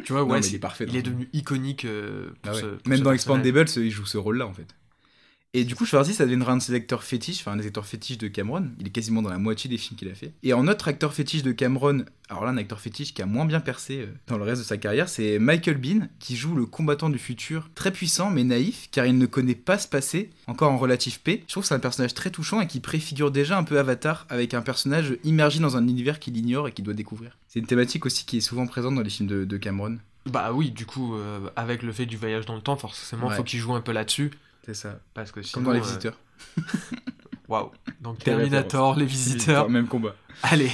Tu 0.04 0.12
vois, 0.12 0.22
Non, 0.22 0.28
ouais, 0.30 0.42
c'est- 0.42 0.50
il 0.50 0.54
est 0.56 0.58
parfait. 0.58 0.86
il 0.88 0.96
est 0.96 1.00
ce 1.00 1.04
devenu 1.04 1.28
iconique 1.32 1.84
euh, 1.84 2.30
Ah 2.42 2.48
pour 2.48 2.54
ouais. 2.56 2.60
ce- 2.62 2.66
pour 2.66 2.88
Même 2.88 2.98
ce 2.98 3.04
dans. 3.04 3.12
Expandables, 3.12 3.68
il 3.76 3.90
joue 3.90 4.06
ce 4.06 4.18
rôle-là 4.18 4.46
en 4.46 4.52
fait. 4.52 4.66
Et 5.54 5.64
du 5.64 5.74
coup, 5.74 5.86
Schwarzy, 5.86 6.12
ça 6.12 6.24
deviendra 6.24 6.52
un 6.52 6.58
de 6.58 6.62
ses 6.62 6.74
acteurs 6.74 7.02
fétiches, 7.02 7.40
enfin 7.40 7.52
un 7.52 7.56
des 7.56 7.66
acteurs 7.66 7.86
fétiches 7.86 8.18
de 8.18 8.28
Cameron. 8.28 8.68
Il 8.78 8.86
est 8.88 8.90
quasiment 8.90 9.22
dans 9.22 9.30
la 9.30 9.38
moitié 9.38 9.70
des 9.70 9.78
films 9.78 9.96
qu'il 9.96 10.08
a 10.10 10.14
fait. 10.14 10.32
Et 10.42 10.52
en 10.52 10.68
autre 10.68 10.88
acteur 10.88 11.14
fétiche 11.14 11.42
de 11.42 11.52
Cameron, 11.52 12.04
alors 12.28 12.44
là, 12.44 12.50
un 12.50 12.58
acteur 12.58 12.78
fétiche 12.78 13.14
qui 13.14 13.22
a 13.22 13.26
moins 13.26 13.46
bien 13.46 13.60
percé 13.60 14.00
euh, 14.02 14.06
dans 14.26 14.36
le 14.36 14.44
reste 14.44 14.60
de 14.60 14.66
sa 14.66 14.76
carrière, 14.76 15.08
c'est 15.08 15.38
Michael 15.38 15.78
Bean, 15.78 16.08
qui 16.18 16.36
joue 16.36 16.54
le 16.54 16.66
combattant 16.66 17.08
du 17.08 17.18
futur, 17.18 17.70
très 17.74 17.90
puissant 17.90 18.28
mais 18.30 18.44
naïf, 18.44 18.88
car 18.90 19.06
il 19.06 19.16
ne 19.16 19.24
connaît 19.24 19.54
pas 19.54 19.78
ce 19.78 19.88
passé, 19.88 20.28
encore 20.46 20.70
en 20.70 20.76
relatif 20.76 21.20
paix. 21.20 21.42
Je 21.46 21.52
trouve 21.52 21.62
que 21.62 21.68
c'est 21.68 21.74
un 21.74 21.78
personnage 21.78 22.12
très 22.12 22.30
touchant 22.30 22.60
et 22.60 22.66
qui 22.66 22.80
préfigure 22.80 23.30
déjà 23.30 23.56
un 23.56 23.64
peu 23.64 23.78
Avatar, 23.78 24.26
avec 24.28 24.52
un 24.52 24.60
personnage 24.62 25.16
immergé 25.24 25.60
dans 25.60 25.76
un 25.78 25.88
univers 25.88 26.18
qu'il 26.18 26.36
ignore 26.36 26.68
et 26.68 26.72
qu'il 26.72 26.84
doit 26.84 26.92
découvrir. 26.92 27.38
C'est 27.48 27.60
une 27.60 27.66
thématique 27.66 28.04
aussi 28.04 28.26
qui 28.26 28.36
est 28.38 28.40
souvent 28.42 28.66
présente 28.66 28.94
dans 28.96 29.00
les 29.02 29.08
films 29.10 29.28
de, 29.28 29.44
de 29.46 29.56
Cameron. 29.56 29.96
Bah 30.26 30.52
oui, 30.52 30.70
du 30.72 30.84
coup, 30.86 31.14
euh, 31.14 31.48
avec 31.54 31.82
le 31.84 31.92
fait 31.92 32.04
du 32.04 32.16
voyage 32.16 32.44
dans 32.46 32.56
le 32.56 32.60
temps, 32.60 32.76
forcément, 32.76 33.28
Ouais. 33.28 33.36
faut 33.36 33.44
qu'il 33.44 33.60
joue 33.60 33.74
un 33.74 33.80
peu 33.80 33.92
là-dessus. 33.92 34.32
C'est 34.66 34.74
ça. 34.74 35.00
Parce 35.14 35.30
que 35.32 35.42
sinon. 35.42 35.54
Comme 35.54 35.64
dans 35.64 35.72
Les 35.72 35.78
euh, 35.78 35.82
Visiteurs. 35.82 36.18
Waouh. 37.48 37.70
Donc 38.00 38.18
Terminator, 38.18 38.96
Les 38.96 39.06
Visiteurs. 39.06 39.70
Même 39.70 39.86
combat. 39.86 40.14
Allez. 40.42 40.70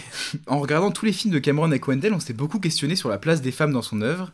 En 0.46 0.58
regardant 0.58 0.90
tous 0.90 1.04
les 1.04 1.12
films 1.12 1.34
de 1.34 1.38
Cameron 1.38 1.66
avec 1.66 1.86
Wendell, 1.86 2.14
on 2.14 2.20
s'est 2.20 2.32
beaucoup 2.32 2.58
questionné 2.58 2.96
sur 2.96 3.10
la 3.10 3.18
place 3.18 3.42
des 3.42 3.52
femmes 3.52 3.72
dans 3.72 3.82
son 3.82 4.00
œuvre. 4.00 4.32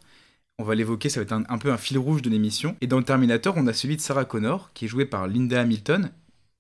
On 0.59 0.65
va 0.65 0.75
l'évoquer, 0.75 1.09
ça 1.09 1.21
va 1.21 1.25
être 1.25 1.33
un, 1.33 1.45
un 1.49 1.59
peu 1.59 1.71
un 1.73 1.77
fil 1.77 1.99
rouge 1.99 2.23
de 2.23 2.31
l'émission. 2.31 2.77
Et 2.81 2.87
dans 2.87 2.99
le 2.99 3.05
Terminator, 3.05 3.55
on 3.57 3.67
a 3.67 3.73
celui 3.73 3.97
de 3.97 4.01
Sarah 4.01 4.25
Connor, 4.25 4.71
qui 4.75 4.87
est 4.87 4.89
jouée 4.89 5.07
par 5.07 5.27
Linda 5.27 5.61
Hamilton, 5.61 6.11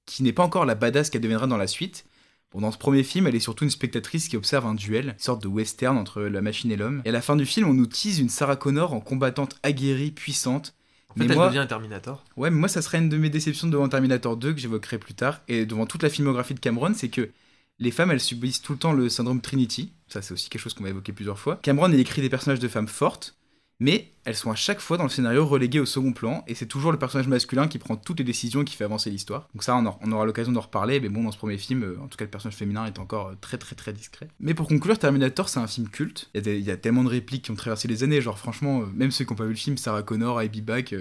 qui 0.07 0.23
n'est 0.23 0.33
pas 0.33 0.45
encore 0.45 0.67
la 0.67 0.75
badass 0.75 1.11
qu'elle 1.11 1.21
deviendra 1.21 1.47
dans 1.47 1.57
la 1.57 1.67
suite. 1.67 2.05
Bon, 2.53 2.61
dans 2.61 2.73
ce 2.73 2.79
premier 2.79 3.03
film, 3.03 3.27
elle 3.27 3.35
est 3.35 3.41
surtout 3.41 3.65
une 3.65 3.71
spectatrice 3.71 4.29
qui 4.29 4.37
observe 4.37 4.67
un 4.67 4.75
duel, 4.75 5.11
une 5.11 5.19
sorte 5.19 5.43
de 5.43 5.49
western 5.49 5.97
entre 5.99 6.23
la 6.23 6.41
machine 6.41 6.73
et 6.73 6.77
l'homme. 6.77 7.03
Et 7.05 7.11
à 7.11 7.13
la 7.13 7.21
fin 7.21 7.37
du 7.37 7.45
film, 7.45 7.69
on 7.69 7.75
nous 7.75 7.87
tease 7.87 8.19
une 8.21 8.29
Sarah 8.31 8.57
Connor 8.57 8.95
en 8.95 9.01
combattante 9.01 9.57
aguerrie, 9.63 10.13
puissante. 10.13 10.75
Fait, 11.19 11.25
Mais 11.25 11.31
elle 11.33 11.37
moi- 11.37 11.49
devient 11.49 11.59
un 11.59 11.67
Terminator. 11.67 12.25
Ouais, 12.37 12.51
mais 12.51 12.57
moi, 12.59 12.69
ça 12.69 12.81
serait 12.83 12.99
une 12.99 13.09
de 13.09 13.17
mes 13.17 13.29
déceptions 13.31 13.69
devant 13.69 13.89
Terminator 13.89 14.37
2 14.37 14.53
que 14.55 14.61
j'évoquerai 14.61 14.99
plus 14.99 15.15
tard. 15.15 15.41
Et 15.49 15.67
devant 15.67 15.85
toute 15.87 16.03
la 16.03 16.09
filmographie 16.11 16.55
de 16.55 16.61
Cameron, 16.61 16.93
c'est 16.95 17.09
que 17.09 17.31
les 17.79 17.91
femmes, 17.91 18.11
elles 18.11 18.21
subissent 18.21 18.63
tout 18.63 18.73
le 18.73 18.79
temps 18.79 18.93
le 18.93 19.09
syndrome 19.09 19.41
Trinity. 19.41 19.93
Ça, 20.09 20.23
c'est 20.23 20.33
aussi 20.35 20.49
quelque 20.49 20.61
chose 20.63 20.75
qu'on 20.75 20.85
va 20.85 20.91
évoquer 20.91 21.13
plusieurs 21.13 21.39
fois. 21.39 21.59
Cameron, 21.63 21.91
il 21.93 22.01
écrit 22.01 22.23
des 22.23 22.29
personnages 22.31 22.59
de 22.61 22.69
femmes 22.69 22.89
fortes, 22.89 23.37
mais 23.81 24.13
elles 24.25 24.35
sont 24.35 24.51
à 24.51 24.55
chaque 24.57 24.81
fois 24.81 24.97
dans 24.97 25.05
le 25.05 25.09
scénario 25.09 25.47
reléguées 25.47 25.81
au 25.81 25.87
second 25.87 26.13
plan. 26.13 26.45
Et 26.49 26.55
c'est 26.55 26.67
toujours 26.67 26.93
le 26.93 26.99
personnage 26.99 27.29
masculin 27.29 27.69
qui 27.69 27.79
prend 27.79 27.97
toutes 27.97 28.19
les 28.19 28.25
décisions 28.25 28.63
et 28.63 28.65
qui 28.65 28.75
fait 28.75 28.85
avancer 28.85 29.09
l'histoire. 29.09 29.49
Donc 29.55 29.63
ça, 29.63 29.77
on, 29.77 30.13
aura 30.13 30.27
l'occasion 30.27 30.53
d'en 30.53 30.61
reparler. 30.61 31.01
Mais 31.01 31.09
bon, 31.09 31.23
dans 31.23 31.31
ce 31.31 31.39
premier 31.39 31.59
film, 31.59 31.85
euh, 31.85 31.99
en 32.03 32.09
tout 32.09 32.19
cas, 32.19 32.25
le 32.25 32.31
personnage 32.31 32.57
féminin 32.57 32.87
est 32.87 32.99
encore 32.99 33.29
euh, 33.29 33.35
très 33.41 33.57
très 33.57 33.77
très 33.77 33.93
discret. 33.93 34.29
Mais 34.41 34.55
pour 34.55 34.67
conclure, 34.67 34.99
Terminator, 34.99 35.49
c'est 35.49 35.61
un 35.61 35.67
film 35.67 35.89
culte. 35.89 36.29
Il 36.35 36.47
y, 36.47 36.71
a 36.71 36.77
tellement 36.77 37.05
de 37.05 37.09
répliques 37.09 37.45
qui 37.45 37.51
ont 37.53 37.57
traversé 37.57 37.89
les 37.89 38.03
années. 38.03 38.21
Genre, 38.21 38.39
franchement, 38.39 38.83
euh, 38.83 38.87
même 38.95 39.13
ceux 39.13 39.25
qui 39.25 39.33
n'ont 39.33 39.37
pas 39.37 39.45
vu 39.45 39.51
le 39.51 39.57
film, 39.57 39.79
Sarah 39.79 40.03
Connor, 40.03 40.43
Be 40.43 40.61
Back, 40.61 40.95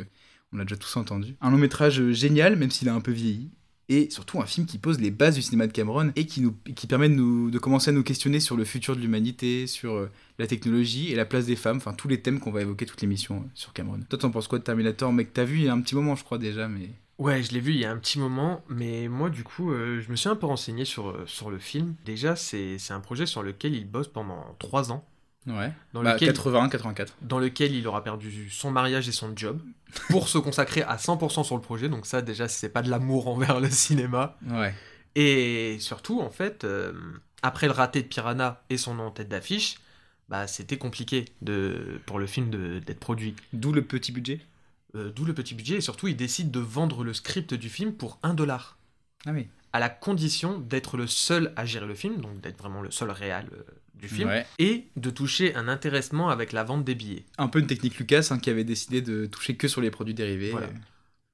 on 0.53 0.57
l'a 0.57 0.63
déjà 0.63 0.77
tous 0.77 0.95
entendu. 0.97 1.35
Un 1.41 1.49
long 1.51 1.57
métrage 1.57 2.11
génial, 2.11 2.55
même 2.55 2.71
s'il 2.71 2.87
a 2.89 2.93
un 2.93 3.01
peu 3.01 3.11
vieilli. 3.11 3.49
Et 3.89 4.09
surtout 4.09 4.41
un 4.41 4.45
film 4.45 4.65
qui 4.65 4.77
pose 4.77 4.99
les 4.99 5.11
bases 5.11 5.35
du 5.35 5.41
cinéma 5.41 5.65
de 5.65 5.71
Cameron 5.71 6.11
et 6.17 6.25
qui, 6.25 6.41
nous, 6.41 6.53
qui 6.75 6.87
permet 6.87 7.07
de, 7.07 7.13
nous, 7.13 7.49
de 7.49 7.57
commencer 7.57 7.89
à 7.89 7.93
nous 7.93 8.03
questionner 8.03 8.41
sur 8.41 8.57
le 8.57 8.65
futur 8.65 8.97
de 8.97 9.01
l'humanité, 9.01 9.65
sur 9.65 9.93
euh, 9.93 10.11
la 10.39 10.47
technologie 10.47 11.11
et 11.11 11.15
la 11.15 11.23
place 11.23 11.45
des 11.45 11.55
femmes, 11.55 11.77
enfin 11.77 11.93
tous 11.93 12.09
les 12.09 12.21
thèmes 12.21 12.41
qu'on 12.41 12.51
va 12.51 12.61
évoquer 12.61 12.85
toute 12.85 13.01
l'émission 13.01 13.37
euh, 13.37 13.49
sur 13.53 13.71
Cameron. 13.71 13.99
Toi, 14.09 14.19
t'en 14.19 14.29
penses 14.29 14.49
quoi 14.49 14.59
de 14.59 14.63
Terminator? 14.65 15.13
Mec, 15.13 15.31
t'as 15.31 15.45
vu 15.45 15.59
il 15.59 15.63
y 15.63 15.69
a 15.69 15.73
un 15.73 15.79
petit 15.79 15.95
moment, 15.95 16.15
je 16.15 16.25
crois 16.25 16.37
déjà, 16.37 16.67
mais. 16.67 16.89
Ouais, 17.17 17.41
je 17.41 17.53
l'ai 17.53 17.61
vu 17.61 17.71
il 17.71 17.79
y 17.79 17.85
a 17.85 17.91
un 17.91 17.97
petit 17.97 18.19
moment, 18.19 18.61
mais 18.69 19.07
moi 19.07 19.29
du 19.29 19.43
coup, 19.43 19.71
euh, 19.71 20.01
je 20.01 20.11
me 20.11 20.15
suis 20.17 20.29
un 20.29 20.35
peu 20.35 20.45
renseigné 20.45 20.83
sur, 20.83 21.15
sur 21.25 21.49
le 21.49 21.57
film. 21.57 21.95
Déjà, 22.05 22.35
c'est 22.35 22.77
un 22.89 22.99
projet 22.99 23.25
sur 23.25 23.41
lequel 23.41 23.73
il 23.73 23.89
bosse 23.89 24.09
pendant 24.09 24.55
3 24.59 24.91
ans, 24.91 25.03
Ouais. 25.47 25.71
dans, 25.93 26.03
Bah, 26.03 26.13
lequel, 26.13 26.27
81, 26.33 26.69
84. 26.69 27.13
dans 27.21 27.39
lequel 27.39 27.73
il 27.73 27.87
aura 27.87 28.03
perdu 28.03 28.49
son 28.49 28.69
mariage 28.71 29.07
et 29.07 29.11
son 29.11 29.31
job, 29.35 29.59
pour 30.09 30.27
se 30.29 30.37
consacrer 30.37 30.81
à 30.83 30.97
100% 30.97 31.43
sur 31.43 31.55
le 31.55 31.61
projet. 31.61 31.87
Donc 31.89 32.05
ça, 32.05 32.21
déjà, 32.21 32.47
c'est 32.47 32.69
pas 32.69 32.81
de 32.81 32.89
l'amour 32.89 33.27
envers 33.27 33.59
le 33.59 33.69
cinéma. 33.69 34.37
Ouais. 34.49 34.73
Et 35.15 35.77
surtout, 35.79 36.19
en 36.21 36.29
fait, 36.29 36.63
euh, 36.63 36.93
après 37.41 37.67
le 37.67 37.73
raté 37.73 38.01
de 38.01 38.07
Piranha 38.07 38.61
et 38.69 38.77
son 38.77 38.93
nom 38.95 39.05
en 39.07 39.11
tête 39.11 39.29
d'affiche, 39.29 39.77
bah, 40.29 40.45
c'était 40.47 40.77
compliqué 40.77 41.25
de, 41.41 41.99
pour 42.05 42.19
le 42.19 42.27
film 42.27 42.49
d'être 42.81 42.99
produit. 42.99 43.33
D'où 43.53 43.71
le 43.71 43.81
petit 43.81 44.11
budget 44.11 44.41
Euh, 44.95 45.11
D'où 45.15 45.25
le 45.25 45.33
petit 45.33 45.55
budget, 45.55 45.75
et 45.77 45.81
surtout, 45.81 46.07
il 46.07 46.15
décide 46.17 46.51
de 46.51 46.59
vendre 46.59 47.03
le 47.03 47.13
script 47.13 47.53
du 47.53 47.69
film 47.69 47.93
pour 47.93 48.19
1 48.23 48.33
dollar. 48.33 48.77
Ah 49.25 49.31
oui. 49.33 49.47
À 49.73 49.79
la 49.79 49.89
condition 49.89 50.59
d'être 50.59 50.97
le 50.97 51.07
seul 51.07 51.53
à 51.55 51.65
gérer 51.65 51.85
le 51.87 51.95
film, 51.95 52.17
donc 52.21 52.39
d'être 52.41 52.57
vraiment 52.57 52.81
le 52.81 52.91
seul 52.91 53.11
réal 53.11 53.47
euh, 53.53 53.63
du 53.95 54.07
film, 54.07 54.29
Ouais. 54.29 54.45
et 54.59 54.87
de 54.95 55.09
toucher 55.09 55.55
un 55.55 55.67
intéressement 55.67 56.29
avec 56.29 56.51
la 56.51 56.63
vente 56.63 56.83
des 56.83 56.95
billets. 56.95 57.25
Un 57.37 57.47
peu 57.47 57.59
une 57.59 57.67
technique 57.67 57.97
Lucas 57.97 58.27
hein, 58.31 58.39
qui 58.39 58.49
avait 58.49 58.63
décidé 58.63 59.01
de 59.01 59.25
toucher 59.25 59.55
que 59.55 59.67
sur 59.67 59.81
les 59.81 59.91
produits 59.91 60.13
dérivés. 60.13 60.51
Voilà. 60.51 60.67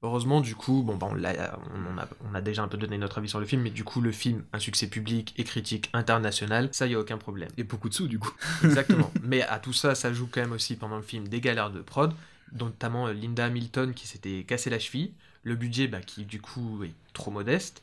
Heureusement, 0.02 0.42
du 0.42 0.54
coup, 0.54 0.82
bon, 0.82 0.96
bah, 0.96 1.08
on, 1.10 1.24
a, 1.24 2.08
on 2.30 2.34
a 2.34 2.40
déjà 2.42 2.62
un 2.62 2.68
peu 2.68 2.76
donné 2.76 2.98
notre 2.98 3.16
avis 3.18 3.28
sur 3.28 3.40
le 3.40 3.46
film, 3.46 3.62
mais 3.62 3.70
du 3.70 3.84
coup, 3.84 4.02
le 4.02 4.12
film, 4.12 4.44
un 4.52 4.58
succès 4.58 4.86
public 4.86 5.32
et 5.38 5.44
critique 5.44 5.88
international, 5.94 6.68
ça, 6.72 6.86
y 6.86 6.94
a 6.94 7.00
aucun 7.00 7.16
problème. 7.16 7.48
Et 7.56 7.64
beaucoup 7.64 7.88
de 7.88 7.94
sous 7.94 8.06
du 8.06 8.18
coup. 8.18 8.32
Exactement. 8.64 9.10
mais 9.22 9.40
à 9.42 9.58
tout 9.58 9.72
ça, 9.72 9.94
ça 9.94 10.12
joue 10.12 10.28
quand 10.30 10.42
même 10.42 10.52
aussi 10.52 10.76
pendant 10.76 10.96
le 10.96 11.02
film 11.02 11.26
des 11.28 11.40
galères 11.40 11.70
de 11.70 11.80
prod, 11.80 12.12
notamment 12.52 13.06
euh, 13.06 13.12
Linda 13.14 13.46
Hamilton 13.46 13.94
qui 13.94 14.06
s'était 14.06 14.44
cassé 14.44 14.68
la 14.68 14.78
cheville, 14.78 15.12
le 15.42 15.54
budget 15.54 15.86
bah, 15.88 16.00
qui, 16.00 16.24
du 16.26 16.38
coup, 16.40 16.84
est 16.84 16.92
trop 17.14 17.30
modeste, 17.30 17.82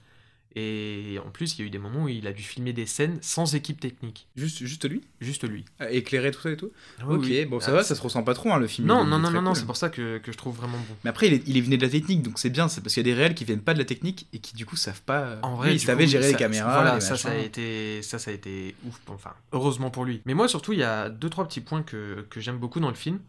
Et 0.56 1.18
en 1.26 1.30
plus, 1.30 1.56
il 1.56 1.60
y 1.62 1.64
a 1.64 1.68
eu 1.68 1.70
des 1.70 1.78
moments 1.78 2.04
où 2.04 2.10
il 2.10 2.28
a 2.28 2.34
dû 2.34 2.44
filmer 2.44 2.74
des 2.74 2.86
scènes 2.86 3.18
sans 3.22 3.56
équipe 3.56 3.80
technique. 3.80 4.28
Juste, 4.36 4.66
juste 4.66 4.84
lui? 4.90 5.02
Juste 5.22 5.48
lui. 5.48 5.64
Ah, 5.80 5.90
Éclairé, 5.92 6.32
tout 6.32 6.42
ça 6.42 6.52
et 6.52 6.58
tout? 6.58 6.72
Oui, 7.08 7.16
Ok, 7.16 7.24
oui. 7.28 7.46
bon, 7.46 7.60
ça 7.62 7.68
Ah, 7.72 7.76
va, 7.76 7.84
ça 7.84 7.96
se 7.96 8.02
ressent 8.02 8.24
pas 8.24 8.34
trop, 8.34 8.52
hein, 8.52 8.60
le 8.60 8.68
film. 8.68 8.88
Non, 8.88 9.06
non, 9.06 9.18
non, 9.18 9.42
non, 9.42 9.54
c'est 9.54 9.66
pour 9.66 9.78
ça 9.78 9.90
que, 9.90 10.18
que 10.18 10.32
je 10.32 10.38
trouve 10.38 10.56
vraiment 10.58 10.78
bon. 10.78 10.96
Mais 11.04 11.10
après, 11.10 11.28
il, 11.28 11.34
est, 11.34 11.44
il 11.48 11.58
est 11.58 11.62
venu 11.62 11.78
de 11.78 11.84
la 11.86 11.90
technique, 11.90 12.22
donc 12.22 12.38
c'est 12.38 12.50
bien, 12.50 12.68
c'est 12.68 12.82
parce 12.82 12.94
qu'il 12.94 13.08
y 13.08 13.10
a 13.10 13.14
des 13.14 13.18
réels 13.20 13.34
qui 13.36 13.46
viennent 13.46 13.62
pas 13.62 13.74
de 13.74 13.80
la 13.80 13.86
technique 13.86 14.28
et 14.34 14.40
qui 14.40 14.56
du 14.56 14.66
coup 14.66 14.76
savent 14.76 15.02
pas. 15.04 15.38
En 15.42 15.56
vrai, 15.56 15.70
Lui, 15.70 15.76
il 15.76 15.80
du 15.80 15.86
savait 15.86 16.04
coup, 16.06 16.12
gérer 16.12 16.24
ça- 16.26 16.32
les 16.32 16.38
caméras. 16.38 16.74
Voilà, 16.74 16.96
les 16.96 17.02
ça, 17.02 17.16
ça 17.16 17.32
a 17.32 17.36
été, 17.38 18.02
ça, 18.02 18.20
ça 18.20 18.32
a 18.32 18.34
été 18.34 18.76
ouf. 18.86 19.00
Enfin, 19.08 19.34
heureusement 19.54 19.90
pour 19.90 20.04
lui. 20.04 20.22
Mais 20.26 20.34
moi, 20.34 20.48
surtout, 20.50 20.74
il 20.74 20.80
y 20.80 20.84
a 20.84 21.10
deux, 21.10 21.30
trois 21.30 21.48
petits 21.48 21.62
points 21.62 21.84
que, 21.84 22.26
que 22.30 22.40
j'aime 22.42 22.58
beaucoup 22.58 22.80
dans 22.82 22.90
le 22.90 22.96
film. 22.96 23.20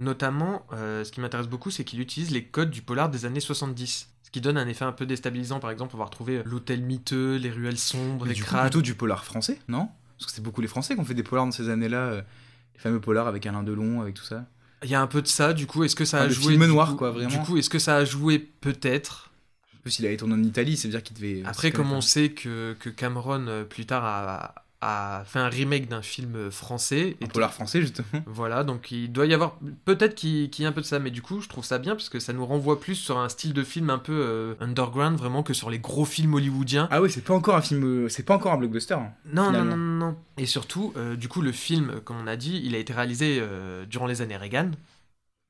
Notamment, 0.00 0.66
euh, 0.72 1.04
ce 1.04 1.12
qui 1.12 1.20
m'intéresse 1.20 1.46
beaucoup, 1.46 1.70
c'est 1.70 1.84
qu'il 1.84 2.00
utilise 2.00 2.32
les 2.32 2.44
codes 2.44 2.70
du 2.70 2.82
polar 2.82 3.08
des 3.10 3.26
années 3.26 3.38
70. 3.40 4.08
Qui 4.34 4.40
donne 4.40 4.58
un 4.58 4.66
effet 4.66 4.84
un 4.84 4.90
peu 4.90 5.06
déstabilisant. 5.06 5.60
Par 5.60 5.70
exemple, 5.70 5.92
on 5.94 5.98
va 5.98 6.06
retrouver 6.06 6.42
l'hôtel 6.44 6.82
miteux, 6.82 7.36
les 7.36 7.52
ruelles 7.52 7.78
sombres, 7.78 8.24
Mais 8.24 8.30
les 8.30 8.34
du 8.34 8.42
coup, 8.42 8.48
crades. 8.48 8.62
plutôt 8.64 8.82
du 8.82 8.96
polar 8.96 9.24
français, 9.24 9.60
non? 9.68 9.88
Parce 10.18 10.26
que 10.26 10.32
c'est 10.32 10.42
beaucoup 10.42 10.60
les 10.60 10.66
Français 10.66 10.94
qui 10.96 11.00
ont 11.00 11.04
fait 11.04 11.14
des 11.14 11.22
polars 11.22 11.44
dans 11.44 11.52
ces 11.52 11.68
années-là. 11.68 11.98
euh, 11.98 12.22
les 12.74 12.80
fameux 12.80 13.00
polars 13.00 13.28
avec 13.28 13.46
Alain 13.46 13.62
Delon, 13.62 14.00
avec 14.00 14.14
tout 14.16 14.24
ça. 14.24 14.44
Il 14.82 14.90
y 14.90 14.96
a 14.96 15.00
un 15.00 15.06
peu 15.06 15.22
de 15.22 15.28
ça, 15.28 15.52
du 15.52 15.68
coup, 15.68 15.84
est-ce 15.84 15.94
que 15.94 16.04
ça 16.04 16.18
Ah, 16.18 16.22
a 16.22 16.26
le 16.26 16.32
joué 16.32 16.54
film 16.54 16.66
noir, 16.66 16.90
coup- 16.90 16.96
quoi, 16.96 17.12
vraiment. 17.12 17.28
Du 17.30 17.38
coup, 17.38 17.56
est-ce 17.58 17.70
que 17.70 17.78
ça 17.78 17.94
a 17.94 18.04
joué 18.04 18.40
peut-être? 18.40 19.30
Plus, 19.82 20.00
il 20.00 20.06
avait 20.06 20.16
tourné 20.16 20.34
en 20.34 20.42
Italie, 20.42 20.76
c'est-à-dire 20.76 21.04
qu'il 21.04 21.14
devait. 21.16 21.42
Après, 21.44 21.70
comme 21.70 21.92
on 21.92 22.00
sait 22.00 22.30
que, 22.30 22.74
que 22.80 22.90
Cameron, 22.90 23.46
euh, 23.46 23.62
plus 23.62 23.86
tard, 23.86 24.04
a, 24.04 24.63
a 24.84 25.24
fait 25.24 25.38
un 25.38 25.48
remake 25.48 25.88
d'un 25.88 26.02
film 26.02 26.50
français. 26.50 27.16
Un 27.22 27.26
polar 27.26 27.52
français, 27.52 27.80
justement. 27.80 28.06
Voilà, 28.26 28.64
donc 28.64 28.90
il 28.90 29.10
doit 29.10 29.26
y 29.26 29.32
avoir 29.34 29.58
peut-être 29.84 30.14
qu'il 30.14 30.50
y 30.58 30.64
a 30.64 30.68
un 30.68 30.72
peu 30.72 30.80
de 30.82 30.86
ça, 30.86 30.98
mais 30.98 31.10
du 31.10 31.22
coup, 31.22 31.40
je 31.40 31.48
trouve 31.48 31.64
ça 31.64 31.78
bien 31.78 31.94
parce 31.94 32.08
que 32.08 32.20
ça 32.20 32.32
nous 32.32 32.44
renvoie 32.44 32.80
plus 32.80 32.94
sur 32.94 33.18
un 33.18 33.28
style 33.28 33.52
de 33.54 33.62
film 33.64 33.88
un 33.90 33.98
peu 33.98 34.12
euh, 34.12 34.54
underground, 34.60 35.16
vraiment, 35.16 35.42
que 35.42 35.54
sur 35.54 35.70
les 35.70 35.78
gros 35.78 36.04
films 36.04 36.34
hollywoodiens. 36.34 36.88
Ah 36.90 37.00
oui, 37.00 37.10
c'est 37.10 37.24
pas 37.24 37.34
encore 37.34 37.56
un 37.56 37.62
film. 37.62 37.84
euh, 37.84 38.08
C'est 38.08 38.22
pas 38.24 38.34
encore 38.36 38.52
un 38.52 38.58
blockbuster. 38.58 38.94
hein. 38.94 39.12
non, 39.32 39.50
non, 39.52 39.64
non, 39.64 39.76
non, 39.76 40.06
non. 40.06 40.16
Et 40.36 40.46
surtout, 40.46 40.92
euh, 40.96 41.16
du 41.16 41.28
coup, 41.28 41.40
le 41.40 41.52
film, 41.52 42.00
comme 42.04 42.18
on 42.22 42.26
a 42.26 42.36
dit, 42.36 42.60
il 42.64 42.74
a 42.74 42.78
été 42.78 42.92
réalisé 42.92 43.38
euh, 43.40 43.86
durant 43.86 44.06
les 44.06 44.20
années 44.22 44.36
Reagan. 44.36 44.70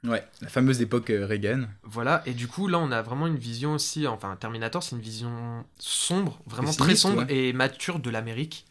Ouais, 0.06 0.22
la 0.42 0.48
fameuse 0.48 0.82
époque 0.82 1.06
Reagan. 1.08 1.62
Voilà, 1.82 2.22
et 2.26 2.34
du 2.34 2.46
coup, 2.46 2.68
là, 2.68 2.78
on 2.78 2.92
a 2.92 3.00
vraiment 3.00 3.26
une 3.26 3.38
vision 3.38 3.72
aussi, 3.74 4.06
enfin, 4.06 4.36
Terminator, 4.38 4.82
c'est 4.82 4.94
une 4.96 5.00
vision 5.02 5.64
sombre, 5.78 6.38
vraiment 6.46 6.72
très 6.72 6.94
sombre 6.94 7.22
ouais. 7.22 7.34
et 7.34 7.52
mature 7.54 7.98
de 8.00 8.10
l'Amérique. 8.10 8.66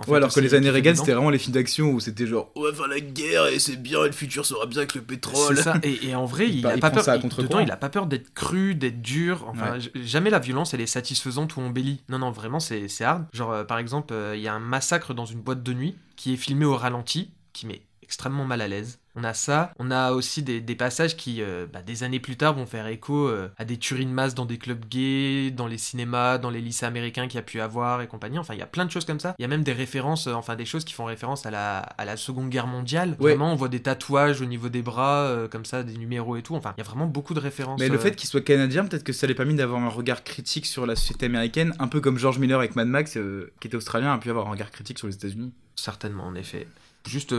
En 0.00 0.04
fait, 0.04 0.10
Ouais, 0.12 0.16
alors 0.16 0.32
que 0.32 0.40
les 0.40 0.54
années 0.54 0.70
Reagan, 0.70 0.94
c'était 0.96 1.12
vraiment 1.12 1.28
les 1.28 1.38
films 1.38 1.52
d'action 1.52 1.90
où 1.92 2.00
c'était 2.00 2.26
genre, 2.26 2.50
on 2.56 2.62
va 2.62 2.72
faire 2.72 2.88
la 2.88 3.00
guerre 3.00 3.46
et 3.48 3.58
c'est 3.58 3.76
bien, 3.76 4.02
et 4.02 4.06
le 4.06 4.12
futur 4.12 4.46
sera 4.46 4.64
bien 4.64 4.78
avec 4.78 4.94
le 4.94 5.02
pétrole. 5.02 5.54
C'est 5.56 5.62
ça. 5.62 5.74
Et, 5.82 6.08
et 6.08 6.14
en 6.14 6.24
vrai, 6.24 6.48
Il 6.48 6.66
a 6.66 6.74
il 6.74 6.80
pas 6.80 6.90
peur. 6.90 7.04
ça 7.04 7.12
à 7.12 7.16
il- 7.16 7.20
contre-courant. 7.22 7.48
dedans, 7.48 7.60
il 7.60 7.70
a 7.70 7.76
pas 7.76 7.90
peur 7.90 8.06
d'être 8.06 8.32
cru, 8.32 8.74
d'être 8.74 9.02
dur. 9.02 9.44
Enfin, 9.48 9.74
Ouais. 9.74 9.80
jamais 10.02 10.30
la 10.30 10.38
violence, 10.38 10.72
elle 10.72 10.80
est 10.80 10.86
satisfaisante 10.86 11.54
ou 11.56 11.60
embellie. 11.60 12.00
Non, 12.08 12.18
non, 12.18 12.30
vraiment, 12.30 12.60
c'est 12.60 12.88
c'est 12.88 13.04
hard. 13.04 13.26
Genre, 13.34 13.52
euh, 13.52 13.64
par 13.64 13.76
exemple, 13.78 14.14
euh, 14.14 14.34
il 14.36 14.40
y 14.42 14.48
a 14.48 14.54
un 14.54 14.58
massacre 14.58 15.12
dans 15.12 15.26
une 15.26 15.40
boîte 15.42 15.62
de 15.62 15.74
nuit 15.74 15.94
qui 16.16 16.32
est 16.32 16.38
filmé 16.38 16.64
au 16.64 16.76
ralenti, 16.76 17.30
qui 17.52 17.66
met 17.66 17.82
extrêmement 18.02 18.46
mal 18.46 18.62
à 18.62 18.68
l'aise. 18.68 18.99
On 19.16 19.24
a 19.24 19.34
ça. 19.34 19.72
On 19.78 19.90
a 19.90 20.12
aussi 20.12 20.42
des, 20.42 20.60
des 20.60 20.74
passages 20.76 21.16
qui, 21.16 21.42
euh, 21.42 21.66
bah, 21.72 21.82
des 21.82 22.04
années 22.04 22.20
plus 22.20 22.36
tard, 22.36 22.54
vont 22.54 22.66
faire 22.66 22.86
écho 22.86 23.26
euh, 23.26 23.48
à 23.58 23.64
des 23.64 23.76
tueries 23.76 24.06
de 24.06 24.10
masse 24.10 24.34
dans 24.34 24.46
des 24.46 24.56
clubs 24.56 24.84
gays, 24.88 25.50
dans 25.50 25.66
les 25.66 25.78
cinémas, 25.78 26.38
dans 26.38 26.50
les 26.50 26.60
lycées 26.60 26.86
américains 26.86 27.26
qu'il 27.26 27.36
y 27.36 27.38
a 27.38 27.42
pu 27.42 27.60
avoir 27.60 28.02
et 28.02 28.06
compagnie. 28.06 28.38
Enfin, 28.38 28.54
il 28.54 28.60
y 28.60 28.62
a 28.62 28.66
plein 28.66 28.84
de 28.84 28.90
choses 28.90 29.04
comme 29.04 29.18
ça. 29.18 29.34
Il 29.38 29.42
y 29.42 29.44
a 29.44 29.48
même 29.48 29.64
des 29.64 29.72
références, 29.72 30.28
euh, 30.28 30.32
enfin 30.34 30.54
des 30.54 30.64
choses 30.64 30.84
qui 30.84 30.94
font 30.94 31.04
référence 31.04 31.44
à 31.44 31.50
la, 31.50 31.78
à 31.78 32.04
la 32.04 32.16
Seconde 32.16 32.50
Guerre 32.50 32.68
mondiale. 32.68 33.16
Ouais. 33.18 33.32
Vraiment, 33.32 33.52
on 33.52 33.56
voit 33.56 33.68
des 33.68 33.80
tatouages 33.80 34.40
au 34.40 34.46
niveau 34.46 34.68
des 34.68 34.82
bras, 34.82 35.34
comme 35.50 35.64
ça, 35.64 35.82
des 35.82 35.96
numéros 35.96 36.36
et 36.36 36.42
tout. 36.42 36.54
Enfin, 36.54 36.72
il 36.76 36.80
y 36.80 36.86
a 36.86 36.88
vraiment 36.88 37.06
beaucoup 37.06 37.34
de 37.34 37.40
références. 37.40 37.80
Mais 37.80 37.88
le 37.88 37.98
fait 37.98 38.14
qu'il 38.14 38.28
soit 38.28 38.40
canadien, 38.40 38.84
peut-être 38.84 39.04
que 39.04 39.12
ça 39.12 39.26
lui 39.26 39.32
a 39.32 39.36
permis 39.36 39.54
d'avoir 39.54 39.82
un 39.82 39.88
regard 39.88 40.22
critique 40.22 40.66
sur 40.66 40.86
la 40.86 40.96
société 40.96 41.26
américaine, 41.26 41.74
un 41.78 41.88
peu 41.88 42.00
comme 42.00 42.18
George 42.18 42.38
Miller 42.38 42.58
avec 42.58 42.76
Mad 42.76 42.88
Max, 42.88 43.18
qui 43.60 43.66
était 43.66 43.76
australien, 43.76 44.12
a 44.12 44.18
pu 44.18 44.30
avoir 44.30 44.46
un 44.46 44.50
regard 44.50 44.70
critique 44.70 44.98
sur 44.98 45.08
les 45.08 45.14
États-Unis. 45.14 45.52
Certainement, 45.74 46.24
en 46.24 46.34
effet. 46.34 46.68
Juste 47.06 47.34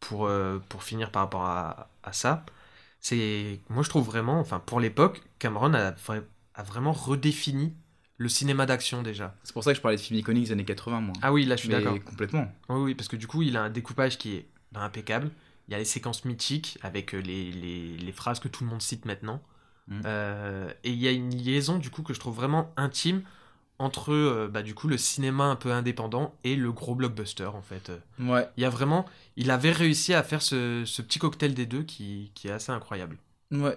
pour, 0.00 0.26
euh, 0.26 0.58
pour 0.68 0.82
finir 0.82 1.10
par 1.10 1.22
rapport 1.22 1.44
à, 1.44 1.88
à 2.02 2.12
ça, 2.12 2.44
c'est 3.00 3.60
moi 3.68 3.82
je 3.82 3.88
trouve 3.88 4.04
vraiment, 4.04 4.40
enfin 4.40 4.60
pour 4.64 4.80
l'époque, 4.80 5.22
Cameron 5.38 5.74
a, 5.74 5.94
a 6.54 6.62
vraiment 6.62 6.92
redéfini 6.92 7.74
le 8.16 8.28
cinéma 8.28 8.66
d'action 8.66 9.02
déjà. 9.02 9.34
C'est 9.44 9.54
pour 9.54 9.64
ça 9.64 9.72
que 9.72 9.76
je 9.76 9.80
parlais 9.80 9.96
de 9.96 10.02
films 10.02 10.18
iconiques 10.18 10.44
des 10.44 10.52
années 10.52 10.64
80, 10.64 11.00
moi. 11.00 11.14
Ah 11.22 11.32
oui, 11.32 11.46
là 11.46 11.56
je 11.56 11.62
suis 11.62 11.70
d'accord. 11.70 11.98
complètement. 12.04 12.52
Oui, 12.68 12.80
oui, 12.80 12.94
parce 12.94 13.08
que 13.08 13.16
du 13.16 13.26
coup 13.26 13.42
il 13.42 13.56
a 13.56 13.62
un 13.62 13.70
découpage 13.70 14.18
qui 14.18 14.34
est 14.34 14.46
impeccable. 14.74 15.30
Il 15.68 15.72
y 15.72 15.74
a 15.74 15.78
les 15.78 15.84
séquences 15.84 16.24
mythiques 16.24 16.78
avec 16.82 17.14
euh, 17.14 17.18
les, 17.18 17.50
les, 17.52 17.96
les 17.96 18.12
phrases 18.12 18.40
que 18.40 18.48
tout 18.48 18.64
le 18.64 18.70
monde 18.70 18.82
cite 18.82 19.04
maintenant. 19.06 19.40
Mm. 19.86 20.00
Euh, 20.04 20.72
et 20.84 20.90
il 20.90 20.98
y 20.98 21.08
a 21.08 21.12
une 21.12 21.34
liaison 21.34 21.78
du 21.78 21.90
coup 21.90 22.02
que 22.02 22.12
je 22.12 22.20
trouve 22.20 22.36
vraiment 22.36 22.72
intime 22.76 23.22
entre 23.80 24.12
euh, 24.12 24.48
bah, 24.48 24.62
du 24.62 24.74
coup 24.74 24.86
le 24.88 24.98
cinéma 24.98 25.44
un 25.44 25.56
peu 25.56 25.72
indépendant 25.72 26.34
et 26.44 26.54
le 26.54 26.70
gros 26.70 26.94
blockbuster 26.94 27.46
en 27.46 27.62
fait. 27.62 27.90
Ouais. 28.20 28.46
Il 28.56 28.62
y 28.62 28.66
a 28.66 28.70
vraiment, 28.70 29.06
il 29.36 29.50
avait 29.50 29.72
réussi 29.72 30.14
à 30.14 30.22
faire 30.22 30.42
ce, 30.42 30.84
ce 30.84 31.02
petit 31.02 31.18
cocktail 31.18 31.54
des 31.54 31.66
deux 31.66 31.82
qui, 31.82 32.30
qui 32.34 32.48
est 32.48 32.52
assez 32.52 32.70
incroyable. 32.72 33.16
Ouais. 33.50 33.76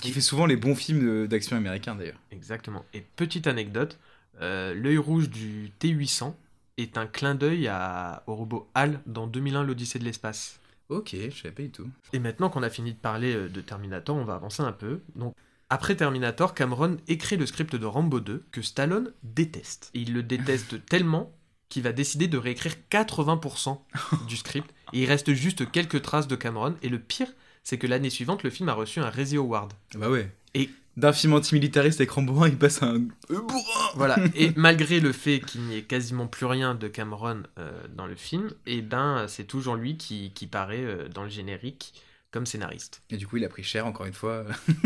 Qui 0.00 0.08
Et- 0.08 0.12
fait 0.12 0.20
souvent 0.20 0.46
les 0.46 0.56
bons 0.56 0.74
films 0.74 1.26
d'action 1.26 1.56
américains, 1.56 1.94
d'ailleurs. 1.94 2.18
Exactement. 2.30 2.84
Et 2.94 3.02
petite 3.16 3.46
anecdote, 3.46 3.98
euh, 4.40 4.72
l'œil 4.74 4.96
rouge 4.98 5.28
du 5.28 5.70
T800 5.80 6.34
est 6.78 6.96
un 6.96 7.06
clin 7.06 7.34
d'œil 7.34 7.68
à- 7.68 8.22
au 8.26 8.34
robot 8.34 8.68
HAL 8.74 9.00
dans 9.06 9.26
2001 9.26 9.64
l'Odyssée 9.64 9.98
de 9.98 10.04
l'espace. 10.04 10.60
Ok, 10.88 11.14
je 11.14 11.30
savais 11.42 11.52
pas 11.54 11.62
du 11.62 11.70
tout. 11.70 11.88
Et 12.12 12.18
maintenant 12.18 12.48
qu'on 12.48 12.62
a 12.62 12.70
fini 12.70 12.92
de 12.92 12.98
parler 12.98 13.34
euh, 13.34 13.48
de 13.48 13.60
Terminator, 13.60 14.14
on 14.16 14.24
va 14.24 14.34
avancer 14.34 14.62
un 14.62 14.72
peu. 14.72 15.00
Donc, 15.16 15.34
après 15.72 15.96
Terminator, 15.96 16.54
Cameron 16.54 16.98
écrit 17.08 17.36
le 17.38 17.46
script 17.46 17.74
de 17.76 17.86
Rambo 17.86 18.20
2 18.20 18.44
que 18.52 18.60
Stallone 18.60 19.12
déteste. 19.22 19.90
Et 19.94 20.00
il 20.00 20.12
le 20.12 20.22
déteste 20.22 20.84
tellement 20.86 21.32
qu'il 21.70 21.82
va 21.82 21.92
décider 21.92 22.28
de 22.28 22.36
réécrire 22.36 22.74
80% 22.90 23.78
du 24.28 24.36
script. 24.36 24.70
Et 24.92 25.02
il 25.02 25.06
reste 25.06 25.32
juste 25.32 25.70
quelques 25.70 26.02
traces 26.02 26.28
de 26.28 26.36
Cameron. 26.36 26.74
Et 26.82 26.90
le 26.90 26.98
pire, 26.98 27.28
c'est 27.62 27.78
que 27.78 27.86
l'année 27.86 28.10
suivante, 28.10 28.42
le 28.42 28.50
film 28.50 28.68
a 28.68 28.74
reçu 28.74 29.00
un 29.00 29.08
Razzie 29.08 29.38
Award. 29.38 29.72
Bah 29.94 30.10
ouais. 30.10 30.30
Et- 30.52 30.68
D'un 30.98 31.14
film 31.14 31.32
antimilitariste 31.32 32.00
avec 32.02 32.10
Rambo 32.10 32.42
1, 32.42 32.48
il 32.50 32.58
passe 32.58 32.82
à 32.82 32.86
un... 32.88 32.98
Bourrin 33.30 33.90
Voilà. 33.94 34.18
Et 34.34 34.52
malgré 34.56 35.00
le 35.00 35.12
fait 35.12 35.40
qu'il 35.40 35.62
n'y 35.62 35.76
ait 35.78 35.82
quasiment 35.84 36.26
plus 36.26 36.44
rien 36.44 36.74
de 36.74 36.86
Cameron 36.88 37.44
euh, 37.58 37.72
dans 37.96 38.06
le 38.06 38.14
film, 38.14 38.50
et 38.66 38.82
ben 38.82 39.24
c'est 39.26 39.44
toujours 39.44 39.76
lui 39.76 39.96
qui, 39.96 40.32
qui 40.34 40.46
paraît 40.46 40.84
euh, 40.84 41.08
dans 41.08 41.22
le 41.22 41.30
générique 41.30 41.94
comme 42.30 42.44
scénariste. 42.46 43.02
Et 43.10 43.16
du 43.16 43.26
coup, 43.26 43.36
il 43.38 43.44
a 43.44 43.48
pris 43.48 43.62
cher, 43.62 43.86
encore 43.86 44.04
une 44.06 44.12
fois. 44.14 44.44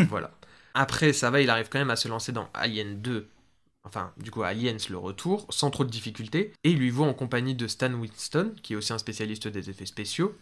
voilà. 0.08 0.30
Après, 0.78 1.14
ça 1.14 1.30
va, 1.30 1.40
il 1.40 1.48
arrive 1.48 1.70
quand 1.70 1.78
même 1.78 1.88
à 1.88 1.96
se 1.96 2.06
lancer 2.06 2.32
dans 2.32 2.50
Alien 2.52 3.00
2. 3.00 3.30
Enfin, 3.84 4.12
du 4.18 4.30
coup, 4.30 4.42
Aliens 4.42 4.76
le 4.90 4.98
retour, 4.98 5.46
sans 5.48 5.70
trop 5.70 5.84
de 5.84 5.90
difficultés. 5.90 6.52
Et 6.64 6.72
il 6.72 6.78
lui 6.78 6.90
vaut 6.90 7.04
en 7.04 7.14
compagnie 7.14 7.54
de 7.54 7.66
Stan 7.66 7.90
Winston, 7.94 8.52
qui 8.62 8.74
est 8.74 8.76
aussi 8.76 8.92
un 8.92 8.98
spécialiste 8.98 9.48
des 9.48 9.70
effets 9.70 9.86
spéciaux, 9.86 10.36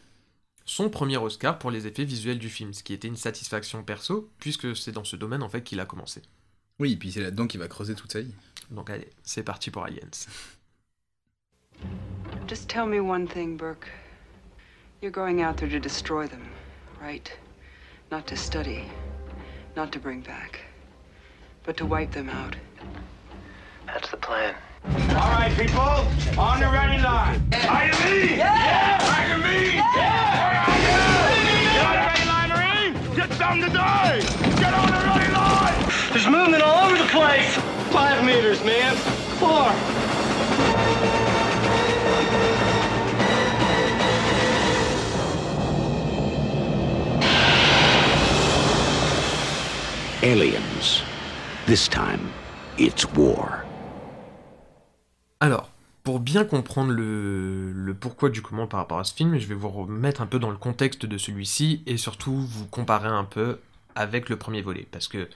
son 0.64 0.90
premier 0.90 1.18
Oscar 1.18 1.61
pour 1.61 1.70
les 1.70 1.87
effets 1.87 2.05
visuels 2.05 2.40
du 2.40 2.49
film, 2.49 2.75
ce 2.75 2.83
qui 2.83 2.94
était 2.94 3.07
une 3.07 3.16
satisfaction 3.16 3.85
perso, 3.85 4.29
puisque 4.40 4.75
c'est 4.75 4.90
dans 4.90 5.05
ce 5.05 5.14
domaine 5.14 5.44
en 5.44 5.49
fait 5.49 5.62
qu'il 5.62 5.79
a 5.79 5.87
commencé. 5.87 6.20
Oui, 6.81 6.94
et 6.94 6.97
puis 6.97 7.12
c'est 7.12 7.20
là-dedans 7.20 7.47
qu'il 7.47 7.61
va 7.61 7.68
creuser 7.68 7.94
toute 7.94 8.11
sa 8.11 8.20
vie. 8.20 8.35
Donc 8.73 8.90
allez, 8.90 9.11
c'est 9.23 9.44
parti 9.44 9.70
pour 9.70 9.85
Aliens. 9.85 10.27
Just 12.49 12.68
tell 12.68 12.87
me 12.87 12.99
one 12.99 13.29
thing, 13.29 13.57
Burke. 13.57 13.88
You're 15.01 15.12
going 15.12 15.44
out 15.44 15.59
there 15.59 15.70
to 15.70 15.79
destroy 15.79 16.27
them, 16.27 16.42
right? 17.01 17.31
Not 18.11 18.23
to 18.27 18.37
study, 18.37 18.81
not 19.76 19.90
to 19.92 19.98
bring 19.98 20.20
back, 20.20 20.60
but 21.64 21.76
to 21.76 21.84
wipe 21.84 22.12
them 22.12 22.28
out. 22.28 22.54
That's 23.87 24.08
the 24.10 24.16
plan. 24.16 24.54
All 24.84 25.30
right, 25.30 25.52
people, 25.56 25.80
on 26.38 26.60
the 26.60 26.68
ready 26.68 27.02
line. 27.02 27.42
Are 27.68 27.87
you 27.87 27.92
me? 28.04 28.37
Yeah! 28.37 28.98
Are 29.02 29.37
you 29.37 29.42
me? 29.42 29.74
Yeah! 29.74 30.64
Are 30.68 30.78
you? 30.78 30.98
Get 31.74 31.87
on 31.87 31.94
the 31.96 32.06
ready 32.06 32.24
line, 32.28 32.50
Marine! 32.50 33.16
Get 33.16 33.38
down 33.38 33.60
to 33.60 33.68
die! 33.70 34.20
Get 34.60 34.74
on 34.74 34.87
the 34.87 35.00
ready 35.08 35.32
line! 35.32 35.78
There's 36.12 36.28
movement 36.28 36.62
all 36.62 36.87
over 36.87 36.96
the 36.96 37.08
place. 37.08 37.56
Five 37.90 38.24
meters, 38.24 38.62
man. 38.64 38.94
Four. 39.40 39.72
Aliens. 50.24 51.02
This 51.66 51.87
time, 51.87 52.30
it's 52.78 53.06
war. 53.14 53.58
Alors, 55.38 55.70
pour 56.02 56.18
bien 56.18 56.46
comprendre 56.46 56.92
le, 56.92 57.70
le 57.72 57.92
pourquoi 57.92 58.30
du 58.30 58.40
comment 58.40 58.66
par 58.66 58.80
rapport 58.80 58.98
à 58.98 59.04
ce 59.04 59.12
film, 59.12 59.37
je 59.37 59.46
vais 59.46 59.54
vous 59.54 59.68
remettre 59.68 60.22
un 60.22 60.26
peu 60.26 60.38
dans 60.38 60.50
le 60.50 60.56
contexte 60.56 61.04
de 61.04 61.18
celui-ci 61.18 61.82
et 61.84 61.98
surtout 61.98 62.34
vous 62.34 62.64
comparer 62.64 63.08
un 63.08 63.24
peu 63.24 63.58
avec 63.96 64.30
le 64.30 64.37
premier 64.37 64.62
volet. 64.62 64.88
Parce 64.90 65.08
que, 65.08 65.28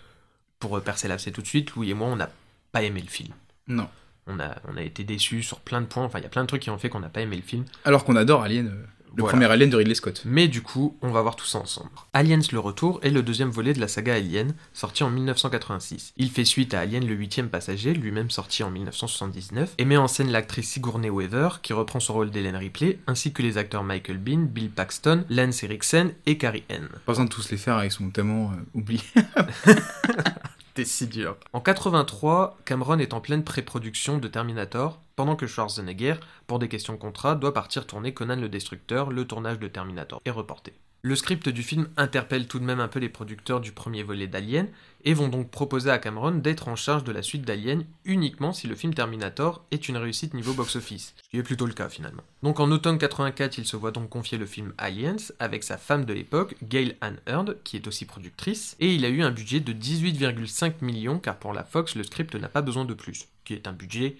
pour 0.58 0.80
percer 0.80 1.06
l'abcès 1.06 1.32
tout 1.32 1.42
de 1.42 1.46
suite, 1.46 1.72
Louis 1.72 1.90
et 1.90 1.94
moi, 1.94 2.08
on 2.08 2.16
n'a 2.16 2.30
pas 2.72 2.82
aimé 2.82 3.02
le 3.02 3.10
film. 3.10 3.34
Non. 3.66 3.90
On 4.26 4.40
a, 4.40 4.56
on 4.72 4.78
a 4.78 4.82
été 4.82 5.04
déçus 5.04 5.42
sur 5.42 5.60
plein 5.60 5.82
de 5.82 5.86
points, 5.86 6.04
enfin 6.04 6.18
il 6.18 6.22
y 6.22 6.26
a 6.26 6.30
plein 6.30 6.44
de 6.44 6.48
trucs 6.48 6.62
qui 6.62 6.70
ont 6.70 6.78
fait 6.78 6.88
qu'on 6.88 7.00
n'a 7.00 7.10
pas 7.10 7.20
aimé 7.20 7.36
le 7.36 7.42
film. 7.42 7.66
Alors 7.84 8.06
qu'on 8.06 8.16
adore 8.16 8.42
Alien. 8.42 8.74
Le 9.16 9.22
Voilà. 9.22 9.32
premier 9.38 9.50
Alien 9.52 9.70
de 9.70 9.76
Ridley 9.76 9.94
Scott. 9.94 10.22
Mais 10.24 10.48
du 10.48 10.62
coup, 10.62 10.96
on 11.02 11.10
va 11.10 11.22
voir 11.22 11.36
tout 11.36 11.46
ça 11.46 11.58
ensemble. 11.58 11.88
Aliens 12.12 12.38
le 12.52 12.58
retour 12.58 13.00
est 13.02 13.10
le 13.10 13.22
deuxième 13.22 13.50
volet 13.50 13.72
de 13.72 13.80
la 13.80 13.88
saga 13.88 14.14
Alien, 14.14 14.54
sorti 14.72 15.02
en 15.02 15.10
1986. 15.10 16.12
Il 16.16 16.30
fait 16.30 16.44
suite 16.44 16.74
à 16.74 16.80
Alien 16.80 17.06
le 17.06 17.14
huitième 17.14 17.48
passager, 17.48 17.94
lui-même 17.94 18.30
sorti 18.30 18.62
en 18.62 18.70
1979, 18.70 19.74
et 19.78 19.84
met 19.84 19.96
en 19.96 20.08
scène 20.08 20.30
l'actrice 20.30 20.68
Sigourney 20.70 21.10
Weaver, 21.10 21.48
qui 21.62 21.72
reprend 21.72 22.00
son 22.00 22.14
rôle 22.14 22.30
d'Hélène 22.30 22.56
Ripley, 22.56 22.98
ainsi 23.06 23.32
que 23.32 23.42
les 23.42 23.58
acteurs 23.58 23.84
Michael 23.84 24.18
Bean, 24.18 24.46
Bill 24.48 24.70
Paxton, 24.70 25.24
Lance 25.30 25.62
Eriksen 25.62 26.12
et 26.26 26.38
Carrie 26.38 26.64
Ann. 26.70 26.88
Pas 27.06 27.12
besoin 27.12 27.24
de 27.24 27.30
tous 27.30 27.50
les 27.50 27.56
faire, 27.56 27.82
ils 27.84 27.90
sont 27.90 28.10
tellement 28.10 28.50
euh, 28.52 28.56
oubliés. 28.74 29.00
Si 30.84 31.08
dur. 31.08 31.36
En 31.52 31.60
83, 31.60 32.56
Cameron 32.64 32.98
est 32.98 33.12
en 33.12 33.20
pleine 33.20 33.42
pré-production 33.42 34.18
de 34.18 34.28
Terminator, 34.28 35.00
pendant 35.16 35.34
que 35.34 35.48
Schwarzenegger, 35.48 36.14
pour 36.46 36.60
des 36.60 36.68
questions 36.68 36.92
de 36.92 36.98
contrat, 36.98 37.34
doit 37.34 37.52
partir 37.52 37.86
tourner 37.86 38.14
Conan 38.14 38.36
le 38.36 38.48
Destructeur, 38.48 39.10
le 39.10 39.26
tournage 39.26 39.58
de 39.58 39.66
Terminator 39.66 40.20
est 40.24 40.30
reporté. 40.30 40.74
Le 41.02 41.14
script 41.14 41.48
du 41.48 41.62
film 41.62 41.88
interpelle 41.96 42.48
tout 42.48 42.58
de 42.58 42.64
même 42.64 42.80
un 42.80 42.88
peu 42.88 42.98
les 42.98 43.08
producteurs 43.08 43.60
du 43.60 43.70
premier 43.70 44.02
volet 44.02 44.26
d'Alien, 44.26 44.66
et 45.04 45.14
vont 45.14 45.28
donc 45.28 45.48
proposer 45.48 45.90
à 45.90 45.98
Cameron 45.98 46.32
d'être 46.32 46.66
en 46.66 46.74
charge 46.74 47.04
de 47.04 47.12
la 47.12 47.22
suite 47.22 47.42
d'Alien 47.42 47.84
uniquement 48.04 48.52
si 48.52 48.66
le 48.66 48.74
film 48.74 48.92
Terminator 48.92 49.64
est 49.70 49.88
une 49.88 49.96
réussite 49.96 50.34
niveau 50.34 50.54
box-office, 50.54 51.14
ce 51.22 51.28
qui 51.30 51.36
est 51.36 51.44
plutôt 51.44 51.66
le 51.66 51.72
cas 51.72 51.88
finalement. 51.88 52.24
Donc 52.42 52.58
en 52.58 52.70
automne 52.72 52.98
84, 52.98 53.58
il 53.58 53.64
se 53.64 53.76
voit 53.76 53.92
donc 53.92 54.08
confier 54.08 54.38
le 54.38 54.46
film 54.46 54.72
Aliens 54.76 55.16
avec 55.38 55.62
sa 55.62 55.78
femme 55.78 56.04
de 56.04 56.12
l'époque, 56.12 56.56
Gail 56.64 56.96
Ann 57.00 57.18
Hurd, 57.28 57.58
qui 57.62 57.76
est 57.76 57.86
aussi 57.86 58.04
productrice, 58.04 58.76
et 58.80 58.92
il 58.92 59.04
a 59.04 59.08
eu 59.08 59.22
un 59.22 59.30
budget 59.30 59.60
de 59.60 59.72
18,5 59.72 60.74
millions 60.82 61.20
car 61.20 61.38
pour 61.38 61.52
la 61.52 61.62
Fox, 61.62 61.94
le 61.94 62.02
script 62.02 62.34
n'a 62.34 62.48
pas 62.48 62.62
besoin 62.62 62.84
de 62.84 62.94
plus, 62.94 63.28
qui 63.44 63.54
est 63.54 63.68
un 63.68 63.72
budget 63.72 64.16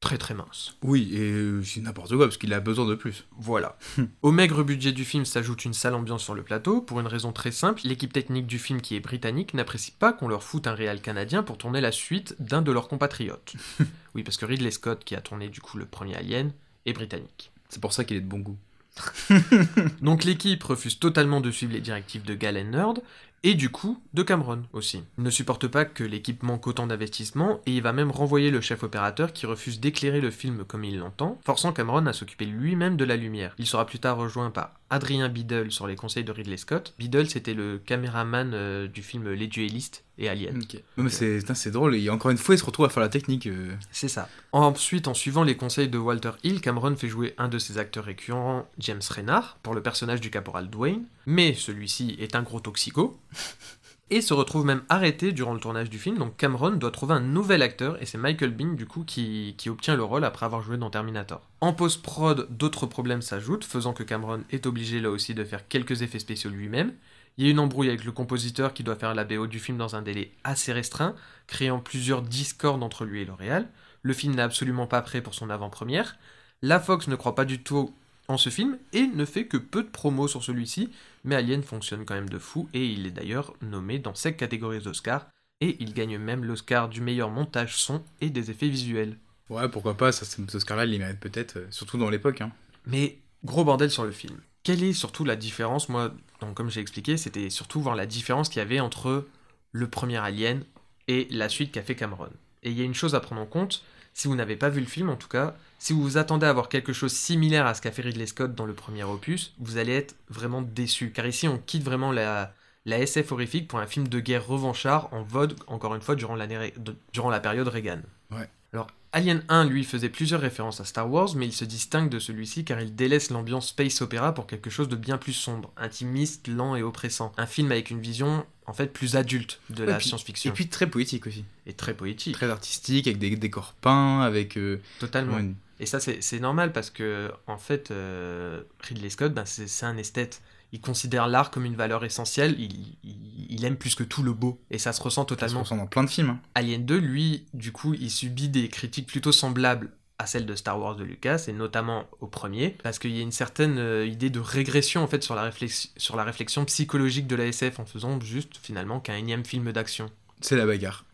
très 0.00 0.18
très 0.18 0.34
mince. 0.34 0.76
Oui, 0.82 1.10
et 1.14 1.32
euh, 1.32 1.62
c'est 1.62 1.80
n'importe 1.80 2.10
quoi 2.10 2.26
parce 2.26 2.36
qu'il 2.36 2.52
a 2.54 2.60
besoin 2.60 2.86
de 2.86 2.94
plus. 2.94 3.26
Voilà. 3.38 3.76
Au 4.22 4.30
maigre 4.30 4.62
budget 4.62 4.92
du 4.92 5.04
film 5.04 5.24
s'ajoute 5.24 5.64
une 5.64 5.74
sale 5.74 5.94
ambiance 5.94 6.22
sur 6.22 6.34
le 6.34 6.42
plateau, 6.42 6.80
pour 6.80 7.00
une 7.00 7.06
raison 7.06 7.32
très 7.32 7.50
simple, 7.50 7.80
l'équipe 7.84 8.12
technique 8.12 8.46
du 8.46 8.58
film 8.58 8.80
qui 8.80 8.94
est 8.94 9.00
britannique 9.00 9.54
n'apprécie 9.54 9.92
pas 9.92 10.12
qu'on 10.12 10.28
leur 10.28 10.42
foute 10.42 10.66
un 10.66 10.74
réal 10.74 11.00
canadien 11.00 11.42
pour 11.42 11.58
tourner 11.58 11.80
la 11.80 11.92
suite 11.92 12.36
d'un 12.38 12.62
de 12.62 12.72
leurs 12.72 12.88
compatriotes. 12.88 13.54
oui, 14.14 14.22
parce 14.22 14.36
que 14.36 14.46
Ridley 14.46 14.70
Scott, 14.70 15.02
qui 15.04 15.14
a 15.14 15.20
tourné 15.20 15.48
du 15.48 15.60
coup 15.60 15.78
le 15.78 15.86
premier 15.86 16.16
Alien, 16.16 16.52
est 16.84 16.92
britannique. 16.92 17.50
C'est 17.68 17.80
pour 17.80 17.92
ça 17.92 18.04
qu'il 18.04 18.16
est 18.16 18.20
de 18.20 18.28
bon 18.28 18.38
goût. 18.38 18.58
Donc 20.00 20.24
l'équipe 20.24 20.62
refuse 20.62 20.98
totalement 20.98 21.40
de 21.40 21.50
suivre 21.50 21.72
les 21.72 21.80
directives 21.80 22.24
de 22.24 22.34
Galen 22.34 22.70
Nerd, 22.70 23.00
et 23.42 23.54
du 23.54 23.68
coup 23.68 24.02
de 24.14 24.22
Cameron 24.22 24.62
aussi. 24.72 25.02
Il 25.18 25.24
ne 25.24 25.30
supporte 25.30 25.68
pas 25.68 25.84
que 25.84 26.04
l'équipe 26.04 26.42
manque 26.42 26.66
autant 26.66 26.86
d'investissement, 26.86 27.60
et 27.66 27.76
il 27.76 27.82
va 27.82 27.92
même 27.92 28.10
renvoyer 28.10 28.50
le 28.50 28.60
chef 28.60 28.82
opérateur 28.82 29.32
qui 29.32 29.46
refuse 29.46 29.80
d'éclairer 29.80 30.20
le 30.20 30.30
film 30.30 30.64
comme 30.64 30.84
il 30.84 30.98
l'entend, 30.98 31.38
forçant 31.44 31.72
Cameron 31.72 32.06
à 32.06 32.12
s'occuper 32.12 32.44
lui-même 32.44 32.96
de 32.96 33.04
la 33.04 33.16
lumière. 33.16 33.54
Il 33.58 33.66
sera 33.66 33.86
plus 33.86 33.98
tard 33.98 34.16
rejoint 34.16 34.50
par 34.50 34.72
Adrien 34.90 35.28
Biddle 35.28 35.70
sur 35.70 35.86
les 35.86 35.96
conseils 35.96 36.24
de 36.24 36.32
Ridley 36.32 36.56
Scott. 36.56 36.94
Biddle 36.98 37.28
c'était 37.28 37.54
le 37.54 37.78
caméraman 37.78 38.52
euh, 38.54 38.86
du 38.88 39.02
film 39.02 39.30
Les 39.32 39.46
Duellistes 39.46 40.04
et 40.18 40.28
Alien. 40.28 40.62
C'est 41.08 41.38
putain, 41.38 41.54
c'est 41.54 41.70
drôle, 41.70 41.94
et 41.94 42.08
encore 42.08 42.30
une 42.30 42.38
fois, 42.38 42.54
il 42.54 42.58
se 42.58 42.64
retrouve 42.64 42.86
à 42.86 42.88
faire 42.88 43.02
la 43.02 43.08
technique. 43.08 43.46
euh. 43.46 43.74
C'est 43.90 44.08
ça. 44.08 44.28
Ensuite, 44.52 45.08
en 45.08 45.14
suivant 45.14 45.42
les 45.42 45.56
conseils 45.56 45.88
de 45.88 45.98
Walter 45.98 46.30
Hill, 46.42 46.60
Cameron 46.60 46.96
fait 46.96 47.08
jouer 47.08 47.34
un 47.36 47.48
de 47.48 47.58
ses 47.58 47.76
acteurs 47.78 48.04
récurrents, 48.04 48.66
James 48.78 49.02
Renard, 49.14 49.58
pour 49.62 49.74
le 49.74 49.82
personnage 49.82 50.20
du 50.20 50.30
caporal 50.30 50.70
Dwayne, 50.70 51.04
mais 51.26 51.52
celui-ci 51.52 52.16
est 52.18 52.34
un 52.34 52.42
gros 52.42 52.60
toxico, 52.60 53.18
et 54.10 54.20
se 54.20 54.34
retrouve 54.34 54.64
même 54.64 54.82
arrêté 54.88 55.32
durant 55.32 55.52
le 55.52 55.60
tournage 55.60 55.90
du 55.90 55.98
film, 55.98 56.18
donc 56.18 56.36
Cameron 56.36 56.70
doit 56.70 56.92
trouver 56.92 57.14
un 57.14 57.20
nouvel 57.20 57.62
acteur, 57.62 58.00
et 58.00 58.06
c'est 58.06 58.18
Michael 58.18 58.50
Bean 58.50 58.74
du 58.74 58.86
coup 58.86 59.02
qui, 59.04 59.56
obtient 59.66 59.96
le 59.96 60.04
rôle 60.04 60.24
après 60.24 60.46
avoir 60.46 60.62
joué 60.62 60.76
dans 60.76 60.90
Terminator. 60.90 61.40
En 61.60 61.72
post-prod, 61.72 62.46
d'autres 62.50 62.86
problèmes 62.86 63.22
s'ajoutent, 63.22 63.64
faisant 63.64 63.92
que 63.92 64.04
Cameron 64.04 64.42
est 64.50 64.66
obligé 64.66 65.00
là 65.00 65.10
aussi 65.10 65.34
de 65.34 65.44
faire 65.44 65.66
quelques 65.66 66.02
effets 66.02 66.20
spéciaux 66.20 66.50
lui-même. 66.50 66.92
Il 67.36 67.44
y 67.44 67.48
a 67.48 67.50
une 67.50 67.58
embrouille 67.58 67.88
avec 67.88 68.04
le 68.04 68.12
compositeur 68.12 68.72
qui 68.72 68.84
doit 68.84 68.96
faire 68.96 69.14
la 69.14 69.24
BO 69.24 69.46
du 69.46 69.58
film 69.58 69.76
dans 69.76 69.96
un 69.96 70.02
délai 70.02 70.32
assez 70.44 70.72
restreint, 70.72 71.14
créant 71.46 71.80
plusieurs 71.80 72.22
discordes 72.22 72.82
entre 72.82 73.04
lui 73.04 73.22
et 73.22 73.24
L'Oréal. 73.24 73.68
Le 74.02 74.12
film 74.14 74.34
n'est 74.34 74.42
absolument 74.42 74.86
pas 74.86 75.02
prêt 75.02 75.20
pour 75.20 75.34
son 75.34 75.50
avant-première. 75.50 76.16
La 76.62 76.80
Fox 76.80 77.08
ne 77.08 77.16
croit 77.16 77.34
pas 77.34 77.44
du 77.44 77.62
tout 77.62 77.92
en 78.28 78.36
ce 78.36 78.50
film 78.50 78.78
et 78.92 79.06
ne 79.06 79.24
fait 79.24 79.46
que 79.46 79.56
peu 79.56 79.82
de 79.82 79.88
promos 79.88 80.28
sur 80.28 80.42
celui-ci, 80.42 80.90
mais 81.24 81.34
Alien 81.36 81.62
fonctionne 81.62 82.04
quand 82.04 82.14
même 82.14 82.28
de 82.28 82.38
fou 82.38 82.68
et 82.74 82.86
il 82.86 83.06
est 83.06 83.10
d'ailleurs 83.10 83.54
nommé 83.62 83.98
dans 83.98 84.14
7 84.14 84.36
catégories 84.36 84.86
Oscar 84.86 85.26
et 85.60 85.76
il 85.80 85.94
gagne 85.94 86.18
même 86.18 86.44
l'Oscar 86.44 86.88
du 86.88 87.00
meilleur 87.00 87.30
montage 87.30 87.76
son 87.76 88.02
et 88.20 88.30
des 88.30 88.50
effets 88.50 88.68
visuels. 88.68 89.16
Ouais, 89.48 89.68
pourquoi 89.68 89.96
pas, 89.96 90.12
ça, 90.12 90.24
ce 90.24 90.56
Oscar-là, 90.56 90.84
il 90.84 90.98
mérite 90.98 91.20
peut-être, 91.20 91.58
euh, 91.58 91.66
surtout 91.70 91.98
dans 91.98 92.10
l'époque. 92.10 92.40
Hein. 92.40 92.50
Mais 92.86 93.18
gros 93.44 93.64
bordel 93.64 93.90
sur 93.90 94.04
le 94.04 94.10
film. 94.10 94.38
Quelle 94.64 94.82
est 94.82 94.92
surtout 94.92 95.24
la 95.24 95.36
différence 95.36 95.88
Moi, 95.88 96.12
donc, 96.40 96.54
comme 96.54 96.70
j'ai 96.70 96.80
expliqué, 96.80 97.16
c'était 97.16 97.50
surtout 97.50 97.80
voir 97.80 97.94
la 97.94 98.06
différence 98.06 98.48
qu'il 98.48 98.58
y 98.58 98.62
avait 98.62 98.80
entre 98.80 99.26
le 99.72 99.88
premier 99.88 100.16
Alien 100.16 100.64
et 101.06 101.28
la 101.30 101.48
suite 101.48 101.72
qu'a 101.72 101.82
fait 101.82 101.94
Cameron. 101.94 102.30
Et 102.62 102.70
il 102.70 102.78
y 102.78 102.82
a 102.82 102.84
une 102.84 102.94
chose 102.94 103.14
à 103.14 103.20
prendre 103.20 103.40
en 103.40 103.46
compte, 103.46 103.84
si 104.12 104.26
vous 104.26 104.34
n'avez 104.34 104.56
pas 104.56 104.68
vu 104.68 104.80
le 104.80 104.86
film 104.86 105.08
en 105.08 105.16
tout 105.16 105.28
cas, 105.28 105.56
si 105.78 105.92
vous 105.92 106.02
vous 106.02 106.16
attendez 106.18 106.46
à 106.46 106.52
voir 106.52 106.68
quelque 106.68 106.92
chose 106.92 107.12
similaire 107.12 107.66
à 107.66 107.74
ce 107.74 107.82
qu'a 107.82 107.92
fait 107.92 108.02
Ridley 108.02 108.26
Scott 108.26 108.54
dans 108.54 108.66
le 108.66 108.72
premier 108.74 109.04
opus, 109.04 109.52
vous 109.58 109.76
allez 109.78 109.92
être 109.92 110.14
vraiment 110.28 110.62
déçu. 110.62 111.10
Car 111.12 111.26
ici, 111.26 111.46
on 111.48 111.58
quitte 111.58 111.82
vraiment 111.84 112.12
la, 112.12 112.52
la 112.86 112.98
SF 112.98 113.32
horrifique 113.32 113.68
pour 113.68 113.78
un 113.78 113.86
film 113.86 114.08
de 114.08 114.20
guerre 114.20 114.46
revanchard 114.46 115.08
en 115.12 115.22
vogue, 115.22 115.52
encore 115.66 115.94
une 115.94 116.02
fois, 116.02 116.14
durant, 116.16 116.34
la 116.34 117.40
période 117.40 117.68
Reagan. 117.68 118.00
Ouais. 118.30 118.48
Alors, 118.72 118.88
Alien 119.12 119.42
1, 119.48 119.64
lui, 119.64 119.84
faisait 119.84 120.08
plusieurs 120.10 120.40
références 120.40 120.80
à 120.80 120.84
Star 120.84 121.10
Wars, 121.10 121.30
mais 121.36 121.46
il 121.46 121.52
se 121.52 121.64
distingue 121.64 122.10
de 122.10 122.18
celui-ci 122.18 122.64
car 122.64 122.80
il 122.80 122.94
délaisse 122.94 123.30
l'ambiance 123.30 123.68
space 123.68 124.02
opéra 124.02 124.34
pour 124.34 124.46
quelque 124.46 124.68
chose 124.68 124.88
de 124.88 124.96
bien 124.96 125.16
plus 125.16 125.32
sombre, 125.32 125.70
intimiste, 125.78 126.48
lent 126.48 126.76
et 126.76 126.82
oppressant. 126.82 127.32
Un 127.38 127.46
film 127.46 127.70
avec 127.72 127.90
une 127.90 128.00
vision, 128.00 128.44
en 128.66 128.74
fait, 128.74 128.92
plus 128.92 129.16
adulte 129.16 129.60
de 129.70 129.84
Ouais, 129.86 129.92
la 129.92 130.00
science-fiction. 130.00 130.50
Et 130.50 130.54
puis 130.54 130.68
très 130.68 130.86
poétique 130.86 131.26
aussi. 131.26 131.44
Et 131.66 131.72
très 131.72 131.94
poétique. 131.94 132.34
Très 132.34 132.50
artistique, 132.50 133.06
avec 133.06 133.18
des 133.18 133.34
décors 133.36 133.72
peints, 133.80 134.20
avec. 134.20 134.58
euh, 134.58 134.80
Totalement. 134.98 135.38
une- 135.38 135.54
Et 135.80 135.86
ça, 135.86 136.00
c'est 136.00 136.40
normal 136.40 136.72
parce 136.72 136.90
que, 136.90 137.30
en 137.46 137.58
fait, 137.58 137.90
euh, 137.90 138.62
Ridley 138.80 139.10
Scott, 139.10 139.34
ben, 139.34 139.44
c'est 139.44 139.86
un 139.86 139.96
esthète. 139.96 140.42
Il 140.72 140.80
considère 140.80 141.28
l'art 141.28 141.50
comme 141.50 141.64
une 141.64 141.76
valeur 141.76 142.04
essentielle. 142.04 142.56
Il, 142.58 142.72
il- 143.04 143.46
il 143.50 143.64
aime 143.64 143.76
plus 143.76 143.94
que 143.94 144.02
tout 144.02 144.22
le 144.22 144.32
beau. 144.32 144.60
Et 144.70 144.78
ça 144.78 144.92
se 144.92 145.00
ressent 145.00 145.22
Ça 145.22 145.24
se 145.24 145.28
totalement. 145.34 145.60
ressent 145.60 145.76
dans 145.76 145.86
plein 145.86 146.02
de 146.04 146.10
films. 146.10 146.30
hein. 146.30 146.40
Alien 146.54 146.84
2, 146.84 146.96
lui, 146.98 147.46
du 147.54 147.72
coup, 147.72 147.94
il 147.94 148.10
subit 148.10 148.48
des 148.48 148.68
critiques 148.68 149.06
plutôt 149.06 149.32
semblables 149.32 149.92
à 150.18 150.26
celles 150.26 150.46
de 150.46 150.54
Star 150.54 150.80
Wars 150.80 150.96
de 150.96 151.04
Lucas, 151.04 151.44
et 151.46 151.52
notamment 151.52 152.06
au 152.20 152.26
premier, 152.26 152.70
parce 152.82 152.98
qu'il 152.98 153.14
y 153.14 153.18
a 153.18 153.22
une 153.22 153.32
certaine 153.32 153.76
euh, 153.78 154.06
idée 154.06 154.30
de 154.30 154.40
régression 154.40 155.02
en 155.02 155.06
fait 155.06 155.22
sur 155.22 155.34
la, 155.34 155.50
sur 155.98 156.16
la 156.16 156.24
réflexion 156.24 156.64
psychologique 156.64 157.26
de 157.26 157.36
la 157.36 157.44
SF 157.46 157.78
en 157.80 157.84
faisant 157.84 158.18
juste 158.22 158.56
finalement 158.62 158.98
qu'un 158.98 159.14
énième 159.16 159.44
film 159.44 159.70
d'action. 159.72 160.10
C'est 160.40 160.56
la 160.56 160.64
bagarre. 160.64 161.04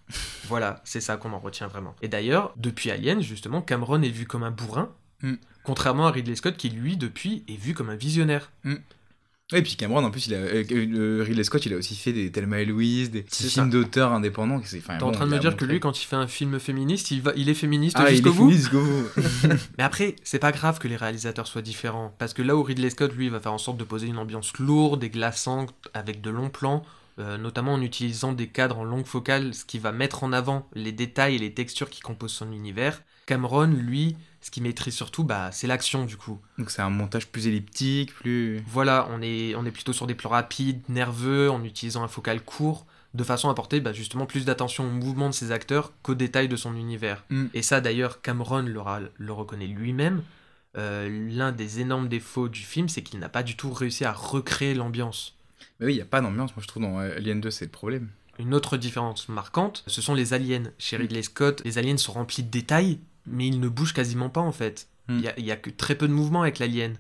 Voilà, 0.49 0.81
c'est 0.85 1.01
ça 1.01 1.17
qu'on 1.17 1.33
en 1.33 1.39
retient 1.39 1.69
vraiment. 1.69 1.95
Et 2.03 2.09
d'ailleurs, 2.09 2.53
depuis 2.57 2.91
Alien, 2.91 3.21
justement, 3.21 3.63
Cameron 3.63 4.03
est 4.03 4.11
vu 4.11 4.27
comme 4.27 4.43
un 4.43 4.51
bourrin, 4.51 4.91
Mm. 5.23 5.35
contrairement 5.63 6.09
à 6.09 6.11
Ridley 6.11 6.35
Scott 6.35 6.57
qui, 6.57 6.69
lui, 6.69 6.97
depuis, 6.97 7.45
est 7.49 7.57
vu 7.57 7.75
comme 7.75 7.91
un 7.91 7.95
visionnaire. 7.95 8.51
Et 9.55 9.63
puis 9.63 9.77
Cameron, 9.77 10.03
en 10.03 10.11
plus, 10.11 10.27
il 10.29 10.35
a, 10.35 10.39
euh, 10.39 10.65
euh, 10.73 11.23
Ridley 11.27 11.45
Scott, 11.45 11.67
il 11.67 11.75
a 11.75 11.77
aussi 11.77 11.95
fait 11.95 12.13
des 12.13 12.33
Thelma 12.33 12.61
et 12.61 12.65
Louise, 12.65 13.11
des 13.11 13.23
petits 13.23 13.49
films 13.51 13.71
d'auteurs 13.71 14.13
indépendants. 14.13 14.61
T'es 14.61 14.81
en 14.95 14.99
bon, 14.99 15.13
train 15.13 15.27
de 15.27 15.31
me 15.31 15.39
dire 15.39 15.57
que 15.57 15.65
lui, 15.65 15.79
quand 15.79 16.01
il 16.03 16.07
fait 16.07 16.17
un 16.17 16.27
film 16.27 16.59
féministe, 16.59 17.11
il, 17.11 17.21
va, 17.21 17.33
il 17.37 17.49
est 17.49 17.55
féministe 17.55 17.97
Ah, 18.01 18.09
jusqu'au 18.11 18.33
bout 18.33 18.51
féministe 18.51 18.71
jusqu'au 18.73 18.83
bout. 18.83 19.57
Mais 19.79 19.85
après, 19.85 20.17
c'est 20.25 20.39
pas 20.39 20.53
grave 20.53 20.79
que 20.79 20.89
les 20.89 20.97
réalisateurs 20.97 21.47
soient 21.47 21.63
différents, 21.63 22.15
parce 22.19 22.33
que 22.35 22.41
là 22.43 22.57
où 22.57 22.63
Ridley 22.63 22.91
Scott, 22.91 23.13
lui, 23.15 23.29
va 23.29 23.41
faire 23.41 23.53
en 23.53 23.59
sorte 23.59 23.77
de 23.77 23.85
poser 23.85 24.07
une 24.07 24.19
ambiance 24.19 24.57
lourde 24.59 25.05
et 25.05 25.11
glaçante 25.11 25.75
avec 25.93 26.21
de 26.23 26.31
longs 26.31 26.51
plans, 26.51 26.83
euh, 27.19 27.37
notamment 27.37 27.75
en 27.75 27.83
utilisant 27.83 28.33
des 28.33 28.49
cadres 28.49 28.79
en 28.79 28.85
longue 28.85 29.07
focale, 29.07 29.55
ce 29.55 29.65
qui 29.65 29.79
va 29.79 29.93
mettre 29.93 30.25
en 30.25 30.33
avant 30.33 30.69
les 30.75 30.93
détails 30.93 31.37
et 31.37 31.39
les 31.39 31.55
textures 31.55 31.91
qui 31.91 32.01
composent 32.01 32.33
son 32.33 32.53
univers. 32.53 33.03
Cameron, 33.27 33.67
lui, 33.67 34.17
ce 34.41 34.51
qu'il 34.51 34.63
maîtrise 34.63 34.95
surtout, 34.95 35.25
bah, 35.25 35.51
c'est 35.53 35.67
l'action 35.67 36.05
du 36.05 36.17
coup. 36.17 36.41
Donc 36.59 36.71
c'est 36.71 36.83
un 36.83 36.91
montage 36.91 37.29
plus 37.29 37.47
elliptique, 37.47 38.15
plus. 38.15 38.63
Voilà, 38.67 39.09
on 39.11 39.23
est, 39.23 39.55
on 39.55 39.65
est 39.65 39.71
plutôt 39.71 39.93
sur 39.93 40.07
des 40.07 40.15
plans 40.15 40.31
rapides, 40.31 40.83
nerveux, 40.89 41.51
en 41.51 41.63
utilisant 41.65 42.03
un 42.03 42.09
focal 42.09 42.41
court, 42.41 42.87
de 43.15 43.25
façon 43.25 43.49
à 43.51 43.55
porter 43.55 43.81
bah, 43.81 43.93
justement 43.93 44.27
plus 44.27 44.45
d'attention 44.45 44.87
au 44.87 44.91
mouvement 44.91 45.29
de 45.29 45.35
ses 45.35 45.53
acteurs 45.53 45.93
qu'aux 46.03 46.15
détails 46.15 46.49
de 46.49 46.57
son 46.57 46.75
univers. 46.75 47.25
Mm. 47.31 47.47
Et 47.55 47.63
ça 47.63 47.81
d'ailleurs, 47.81 48.23
Cameron 48.23 48.63
le 48.63 49.33
reconnaît 49.33 49.67
lui-même. 49.67 50.23
Euh, 50.77 51.29
L'un 51.31 51.53
des 51.53 51.81
énormes 51.81 52.09
défauts 52.09 52.49
du 52.49 52.63
film, 52.63 52.89
c'est 52.89 53.03
qu'il 53.03 53.21
n'a 53.21 53.29
pas 53.29 53.43
du 53.43 53.57
tout 53.57 53.73
réussi 53.73 54.05
à 54.05 54.13
recréer 54.13 54.75
l'ambiance. 54.75 55.37
Mais 55.83 55.89
oui, 55.89 55.95
il 55.95 55.97
n'y 55.97 56.03
a 56.03 56.07
pas 56.07 56.21
d'ambiance, 56.21 56.55
moi 56.55 56.63
je 56.63 56.69
trouve 56.69 56.85
dans 56.85 57.01
euh, 57.01 57.17
Alien 57.17 57.41
2, 57.41 57.51
c'est 57.51 57.65
le 57.65 57.71
problème. 57.73 58.09
Une 58.39 58.55
autre 58.55 58.77
différence 58.77 59.29
marquante, 59.29 59.83
ce 59.89 60.01
sont 60.01 60.15
les 60.15 60.33
aliens. 60.33 60.71
Chez 60.79 60.97
Ridley 60.97 61.23
Scott, 61.23 61.61
les 61.65 61.77
aliens 61.77 61.97
sont 61.97 62.13
remplis 62.13 62.45
de 62.45 62.51
détails, 62.51 63.01
mais 63.27 63.49
ils 63.49 63.59
ne 63.59 63.69
bougent 63.69 63.93
quasiment 63.93 64.29
pas 64.31 64.41
en 64.43 64.53
fait. 64.53 64.87
Mm. 65.09 65.19
Il 65.39 65.45
y 65.45 65.51
a- 65.51 65.55
a 65.55 65.57
que 65.57 65.71
très 65.71 65.97
peu 65.97 66.07
de 66.07 66.13
mouvement 66.13 66.43
avec 66.43 66.61
l'alien. 66.61 66.95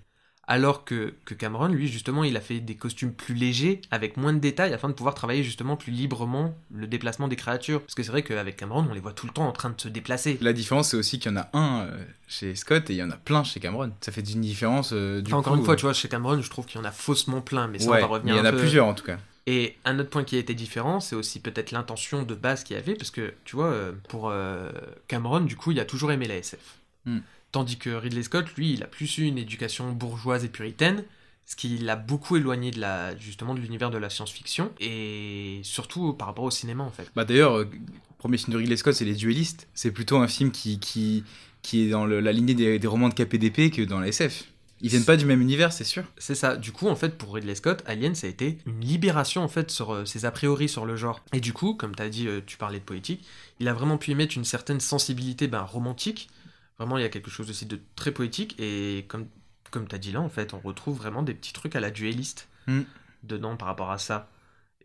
Alors 0.54 0.84
que, 0.84 1.14
que 1.24 1.32
Cameron, 1.32 1.68
lui, 1.68 1.88
justement, 1.88 2.24
il 2.24 2.36
a 2.36 2.42
fait 2.42 2.60
des 2.60 2.74
costumes 2.74 3.12
plus 3.12 3.34
légers, 3.34 3.80
avec 3.90 4.18
moins 4.18 4.34
de 4.34 4.38
détails, 4.38 4.74
afin 4.74 4.88
de 4.88 4.92
pouvoir 4.92 5.14
travailler 5.14 5.42
justement 5.42 5.76
plus 5.76 5.92
librement 5.92 6.54
le 6.74 6.86
déplacement 6.86 7.26
des 7.26 7.36
créatures. 7.36 7.80
Parce 7.80 7.94
que 7.94 8.02
c'est 8.02 8.10
vrai 8.10 8.22
qu'avec 8.22 8.58
Cameron, 8.58 8.86
on 8.90 8.92
les 8.92 9.00
voit 9.00 9.14
tout 9.14 9.26
le 9.26 9.32
temps 9.32 9.48
en 9.48 9.52
train 9.52 9.70
de 9.70 9.80
se 9.80 9.88
déplacer. 9.88 10.36
La 10.42 10.52
différence, 10.52 10.90
c'est 10.90 10.96
aussi 10.98 11.18
qu'il 11.18 11.32
y 11.32 11.34
en 11.34 11.38
a 11.40 11.48
un 11.54 11.86
euh, 11.86 12.04
chez 12.28 12.54
Scott 12.54 12.90
et 12.90 12.92
il 12.92 12.96
y 12.96 13.02
en 13.02 13.10
a 13.10 13.16
plein 13.16 13.44
chez 13.44 13.60
Cameron. 13.60 13.92
Ça 14.02 14.12
fait 14.12 14.20
une 14.20 14.42
différence. 14.42 14.90
euh, 14.92 15.22
du 15.22 15.32
Enfin, 15.32 15.38
encore 15.38 15.54
une 15.56 15.64
fois, 15.64 15.72
euh, 15.72 15.76
tu 15.78 15.82
vois, 15.86 15.94
chez 15.94 16.08
Cameron, 16.08 16.42
je 16.42 16.50
trouve 16.50 16.66
qu'il 16.66 16.78
y 16.78 16.82
en 16.82 16.86
a 16.86 16.92
faussement 16.92 17.40
plein, 17.40 17.66
mais 17.68 17.78
ça, 17.78 17.90
ouais, 17.90 17.98
on 17.98 18.00
va 18.02 18.06
revenir 18.08 18.34
il 18.34 18.38
y 18.38 18.40
en 18.40 18.44
a 18.44 18.52
peu- 18.52 18.58
plusieurs 18.58 18.86
en 18.86 18.94
tout 18.94 19.04
cas. 19.04 19.16
Et 19.46 19.76
un 19.86 19.98
autre 19.98 20.10
point 20.10 20.22
qui 20.22 20.36
a 20.36 20.38
été 20.38 20.52
différent, 20.54 21.00
c'est 21.00 21.16
aussi 21.16 21.40
peut-être 21.40 21.70
l'intention 21.72 22.22
de 22.24 22.34
base 22.34 22.62
qu'il 22.62 22.76
y 22.76 22.78
avait, 22.78 22.94
parce 22.94 23.10
que, 23.10 23.32
tu 23.44 23.56
vois, 23.56 23.66
euh, 23.66 23.92
pour 24.08 24.28
euh, 24.30 24.70
Cameron, 25.08 25.40
du 25.40 25.56
coup, 25.56 25.72
il 25.72 25.80
a 25.80 25.84
toujours 25.86 26.12
aimé 26.12 26.26
la 26.28 26.36
SF. 26.36 26.60
Hmm. 27.06 27.18
Tandis 27.52 27.76
que 27.76 27.90
Ridley 27.90 28.22
Scott, 28.22 28.46
lui, 28.56 28.72
il 28.72 28.82
a 28.82 28.86
plus 28.86 29.18
eu 29.18 29.24
une 29.24 29.38
éducation 29.38 29.92
bourgeoise 29.92 30.44
et 30.44 30.48
puritaine, 30.48 31.04
ce 31.44 31.54
qui 31.54 31.76
l'a 31.78 31.96
beaucoup 31.96 32.36
éloigné 32.36 32.70
de 32.70 32.80
la, 32.80 33.16
justement 33.18 33.54
de 33.54 33.60
l'univers 33.60 33.90
de 33.90 33.98
la 33.98 34.08
science-fiction, 34.08 34.72
et 34.80 35.60
surtout 35.62 36.14
par 36.14 36.28
rapport 36.28 36.44
au 36.44 36.50
cinéma, 36.50 36.82
en 36.82 36.90
fait. 36.90 37.10
Bah 37.14 37.24
d'ailleurs, 37.24 37.58
euh, 37.58 37.64
le 37.72 37.78
premier 38.18 38.38
film 38.38 38.52
de 38.54 38.58
Ridley 38.58 38.76
Scott, 38.76 38.94
c'est 38.94 39.04
Les 39.04 39.14
Duellistes. 39.14 39.68
C'est 39.74 39.90
plutôt 39.90 40.16
un 40.16 40.28
film 40.28 40.50
qui, 40.50 40.78
qui, 40.80 41.24
qui 41.60 41.82
est 41.82 41.90
dans 41.90 42.06
le- 42.06 42.20
la 42.20 42.32
lignée 42.32 42.54
des, 42.54 42.78
des 42.78 42.86
romans 42.86 43.08
de 43.10 43.14
KPDP 43.14 43.70
que 43.70 43.82
dans 43.82 44.00
la 44.00 44.08
SF. 44.08 44.44
Ils 44.84 44.88
viennent 44.88 45.04
pas 45.04 45.16
du 45.16 45.26
même 45.26 45.40
univers, 45.40 45.72
c'est 45.72 45.84
sûr. 45.84 46.02
C'est 46.18 46.34
ça. 46.34 46.56
Du 46.56 46.72
coup, 46.72 46.88
en 46.88 46.96
fait, 46.96 47.16
pour 47.16 47.34
Ridley 47.34 47.54
Scott, 47.54 47.84
Alien, 47.86 48.14
ça 48.16 48.26
a 48.26 48.30
été 48.30 48.58
une 48.66 48.80
libération, 48.80 49.42
en 49.44 49.48
fait, 49.48 49.70
sur 49.70 49.92
euh, 49.92 50.04
ses 50.06 50.24
a 50.24 50.30
priori 50.32 50.68
sur 50.68 50.86
le 50.86 50.96
genre. 50.96 51.20
Et 51.32 51.40
du 51.40 51.52
coup, 51.52 51.74
comme 51.74 51.94
tu 51.94 52.02
as 52.02 52.08
dit, 52.08 52.26
euh, 52.26 52.40
tu 52.44 52.56
parlais 52.56 52.80
de 52.80 52.84
poétique, 52.84 53.24
il 53.60 53.68
a 53.68 53.74
vraiment 53.74 53.96
pu 53.98 54.10
y 54.10 54.14
mettre 54.16 54.36
une 54.36 54.44
certaine 54.44 54.80
sensibilité 54.80 55.46
ben, 55.48 55.60
romantique. 55.62 56.30
Vraiment, 56.78 56.98
il 56.98 57.02
y 57.02 57.04
a 57.04 57.08
quelque 57.08 57.30
chose 57.30 57.48
aussi 57.50 57.66
de 57.66 57.78
très 57.96 58.10
poétique. 58.12 58.56
Et 58.58 59.04
comme, 59.08 59.26
comme 59.70 59.86
tu 59.86 59.94
as 59.94 59.98
dit 59.98 60.12
là, 60.12 60.20
en 60.20 60.28
fait, 60.28 60.54
on 60.54 60.58
retrouve 60.60 60.96
vraiment 60.98 61.22
des 61.22 61.34
petits 61.34 61.52
trucs 61.52 61.76
à 61.76 61.80
la 61.80 61.90
dueliste 61.90 62.48
Mm. 62.66 62.82
dedans 63.24 63.56
par 63.56 63.68
rapport 63.68 63.90
à 63.90 63.98
ça. 63.98 64.28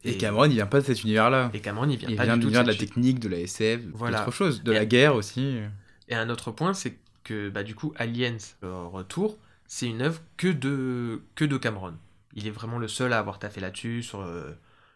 Et, 0.04 0.18
Cameron, 0.18 0.46
il 0.46 0.52
vient 0.54 0.68
pas 0.68 0.80
de 0.82 0.86
cet 0.86 1.04
univers-là. 1.04 1.50
Et 1.54 1.60
Cameron, 1.60 1.90
il 1.90 1.98
vient 1.98 2.10
Il 2.10 2.16
pas 2.16 2.24
vient 2.26 2.34
du 2.36 2.40
de 2.40 2.44
tout 2.44 2.48
l'univers 2.50 2.64
de 2.64 2.68
la 2.72 2.78
cette- 2.78 2.88
technique, 2.88 3.20
de 3.20 3.30
la 3.30 3.40
SF, 3.40 3.82
Voilà. 3.94 4.20
d'autres 4.20 4.32
choses, 4.32 4.64
de 4.64 4.72
Et- 4.72 4.76
la 4.76 4.86
guerre 4.86 5.16
aussi. 5.16 5.58
Et 6.08 6.16
un 6.16 6.30
autre 6.30 6.52
point, 6.52 6.74
c'est 6.74 6.98
que 7.24 7.50
bah, 7.50 7.64
du 7.64 7.76
coup, 7.76 7.94
Aliens, 7.98 8.38
le 8.62 8.74
retour, 8.74 9.38
c'est 9.66 9.88
une 9.88 10.02
œuvre 10.02 10.22
que 10.38 10.48
de, 10.48 11.22
que 11.36 11.44
de 11.46 11.58
Cameron. 11.58 11.94
Il 12.36 12.48
est 12.48 12.52
vraiment 12.52 12.78
le 12.78 12.88
seul 12.88 13.12
à 13.12 13.20
avoir 13.20 13.40
taffé 13.40 13.60
là-dessus, 13.60 14.02
sur, 14.04 14.22
euh, 14.22 14.52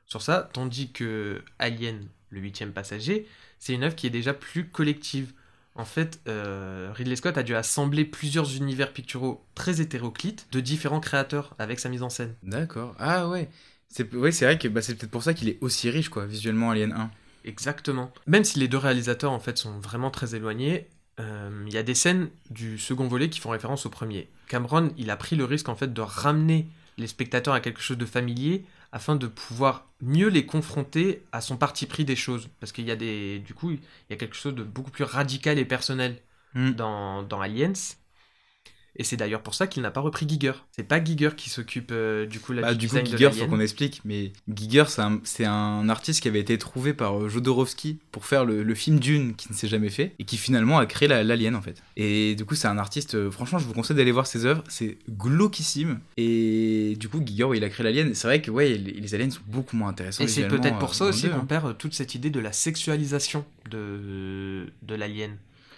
sur 0.06 0.22
ça, 0.22 0.50
tandis 0.54 0.92
que 0.92 1.44
Alien, 1.60 2.08
le 2.30 2.40
huitième 2.40 2.72
passager, 2.72 3.28
c'est 3.60 3.74
une 3.74 3.84
œuvre 3.84 3.96
qui 3.96 4.08
est 4.08 4.12
déjà 4.12 4.34
plus 4.34 4.68
collective. 4.70 5.34
En 5.76 5.86
fait, 5.86 6.20
euh, 6.28 6.92
Ridley 6.94 7.16
Scott 7.16 7.38
a 7.38 7.44
dû 7.44 7.56
assembler 7.56 8.04
plusieurs 8.04 8.56
univers 8.56 8.92
picturaux 8.92 9.46
très 9.56 9.80
hétéroclites 9.80 10.48
de 10.52 10.60
différents 10.60 11.00
créateurs 11.00 11.56
avec 11.60 11.80
sa 11.80 11.90
mise 11.90 12.04
en 12.04 12.10
scène. 12.10 12.36
D'accord. 12.44 12.94
Ah 13.00 13.30
ouais. 13.30 13.50
C'est 13.88 14.14
ouais, 14.14 14.32
vrai 14.32 14.58
que 14.58 14.68
bah, 14.68 14.82
c'est 14.82 14.96
peut-être 14.96 15.12
pour 15.12 15.24
ça 15.24 15.34
qu'il 15.34 15.50
est 15.50 15.58
aussi 15.62 15.90
riche, 15.90 16.10
quoi, 16.10 16.26
visuellement, 16.26 16.72
Alien 16.72 16.94
1. 16.94 17.12
Exactement. 17.46 18.12
Même 18.28 18.44
si 18.44 18.60
les 18.60 18.68
deux 18.68 18.78
réalisateurs 18.78 19.32
en 19.32 19.40
fait 19.40 19.58
sont 19.58 19.80
vraiment 19.80 20.12
très 20.12 20.36
éloignés, 20.36 20.88
euh, 21.20 21.66
il 21.68 21.74
y 21.74 21.78
a 21.78 21.84
des 21.84 21.96
scènes 21.96 22.30
du 22.50 22.78
second 22.78 23.08
volet 23.08 23.30
qui 23.30 23.40
font 23.40 23.50
référence 23.50 23.86
au 23.86 23.90
premier. 23.90 24.30
Cameron, 24.48 24.92
il 24.98 25.10
a 25.10 25.18
pris 25.18 25.36
le 25.36 25.46
risque 25.46 25.70
en 25.70 25.76
fait 25.76 25.94
de 25.94 26.02
ramener 26.02 26.68
les 26.98 27.08
spectateurs 27.08 27.54
à 27.54 27.60
quelque 27.60 27.82
chose 27.82 27.98
de 27.98 28.06
familier 28.06 28.66
afin 28.92 29.16
de 29.16 29.28
pouvoir 29.28 29.90
mieux 30.02 30.28
les 30.30 30.46
confronter 30.46 31.26
à 31.32 31.42
son 31.42 31.58
parti 31.58 31.86
pris 31.86 32.06
des 32.06 32.16
choses. 32.16 32.50
Parce 32.60 32.72
qu'il 32.72 32.86
y 32.86 32.92
a 32.92 32.96
des, 32.96 33.40
du 33.40 33.54
coup, 33.54 33.72
il 33.72 33.80
y 34.10 34.14
a 34.14 34.18
quelque 34.18 34.36
chose 34.36 34.56
de 34.56 34.64
beaucoup 34.64 34.92
plus 34.92 35.04
radical 35.04 35.60
et 35.60 35.66
personnel 35.66 36.22
Mm. 36.56 36.72
dans, 36.72 37.24
dans 37.24 37.42
Aliens. 37.42 37.74
Et 38.98 39.04
c'est 39.06 39.16
d'ailleurs 39.16 39.42
pour 39.42 39.56
ça 39.56 39.68
qu'il 39.68 39.84
n'a 39.84 39.92
pas 39.92 40.02
repris 40.02 40.28
Giger. 40.28 40.52
C'est 40.72 40.84
pas 40.84 41.02
Giger 41.04 41.30
qui 41.38 41.50
s'occupe 41.50 41.92
euh, 41.92 42.26
du 42.26 42.40
coup, 42.40 42.52
là, 42.52 42.62
Bah, 42.62 42.72
du 42.74 42.80
du 42.80 42.88
coup, 42.90 42.96
design 42.98 43.12
de 43.12 43.18
Giger, 43.18 43.32
faut 43.32 43.48
qu'on 43.48 43.60
explique, 43.62 44.02
mais 44.04 44.34
Giger, 44.54 44.84
c'est 45.24 45.46
un, 45.46 45.90
artiste 45.90 46.22
qui 46.22 46.28
avait 46.28 46.40
été 46.42 46.58
trouvé 46.58 46.94
par 46.94 47.18
euh, 47.20 47.30
Jodorowsky 47.30 48.00
pour 48.12 48.26
faire 48.26 48.44
le, 48.46 48.64
le 48.64 48.76
film 48.76 49.00
Dune 49.00 49.36
qui 49.36 49.48
ne 49.50 49.56
s'est 49.56 49.68
jamais 49.68 49.90
fait 49.90 50.14
et 50.20 50.26
qui 50.26 50.38
finalement 50.38 50.78
a 50.78 50.86
créé 50.86 51.08
la- 51.08 51.24
l'Alien 51.24 51.56
en 51.56 51.62
fait. 51.62 51.82
Et 51.96 52.36
du 52.36 52.44
coup, 52.46 52.56
c'est 52.56 52.68
un 52.68 52.78
artiste, 52.78 53.16
euh, 53.16 53.32
franchement, 53.32 53.60
je 53.60 53.66
vous 53.66 53.74
conseille 53.74 53.96
d'aller 53.96 54.12
voir 54.12 54.28
ses 54.28 54.46
œuvres, 54.46 54.64
c'est 54.68 54.98
glauquissime. 55.10 56.00
Et 56.18 56.96
du 57.00 57.08
coup, 57.10 57.22
Giger, 57.26 57.46
ouais, 57.46 57.58
il 57.58 57.64
a 57.64 57.70
créé 57.70 57.84
l'Alien. 57.84 58.14
C'est 58.14 58.28
vrai 58.28 58.42
que 58.42 58.52
ouais, 58.52 58.70
les, 58.78 58.92
les 58.92 59.16
aliens 59.16 59.30
sont 59.32 59.42
beaucoup 59.48 59.78
moins 59.78 59.90
intéressants. 59.90 60.24
Et 60.24 60.28
c'est 60.28 60.48
peut-être 60.48 60.80
pour 60.80 60.96
ça 60.96 61.06
aussi 61.06 61.30
qu'on 61.30 61.38
hein. 61.38 61.46
perd 61.48 61.78
toute 61.78 61.94
cette 61.94 62.14
idée 62.16 62.30
de 62.30 62.40
la 62.40 62.52
sexualisation 62.52 63.46
de, 63.70 64.68
de 64.84 64.96
l'alien. 64.96 65.38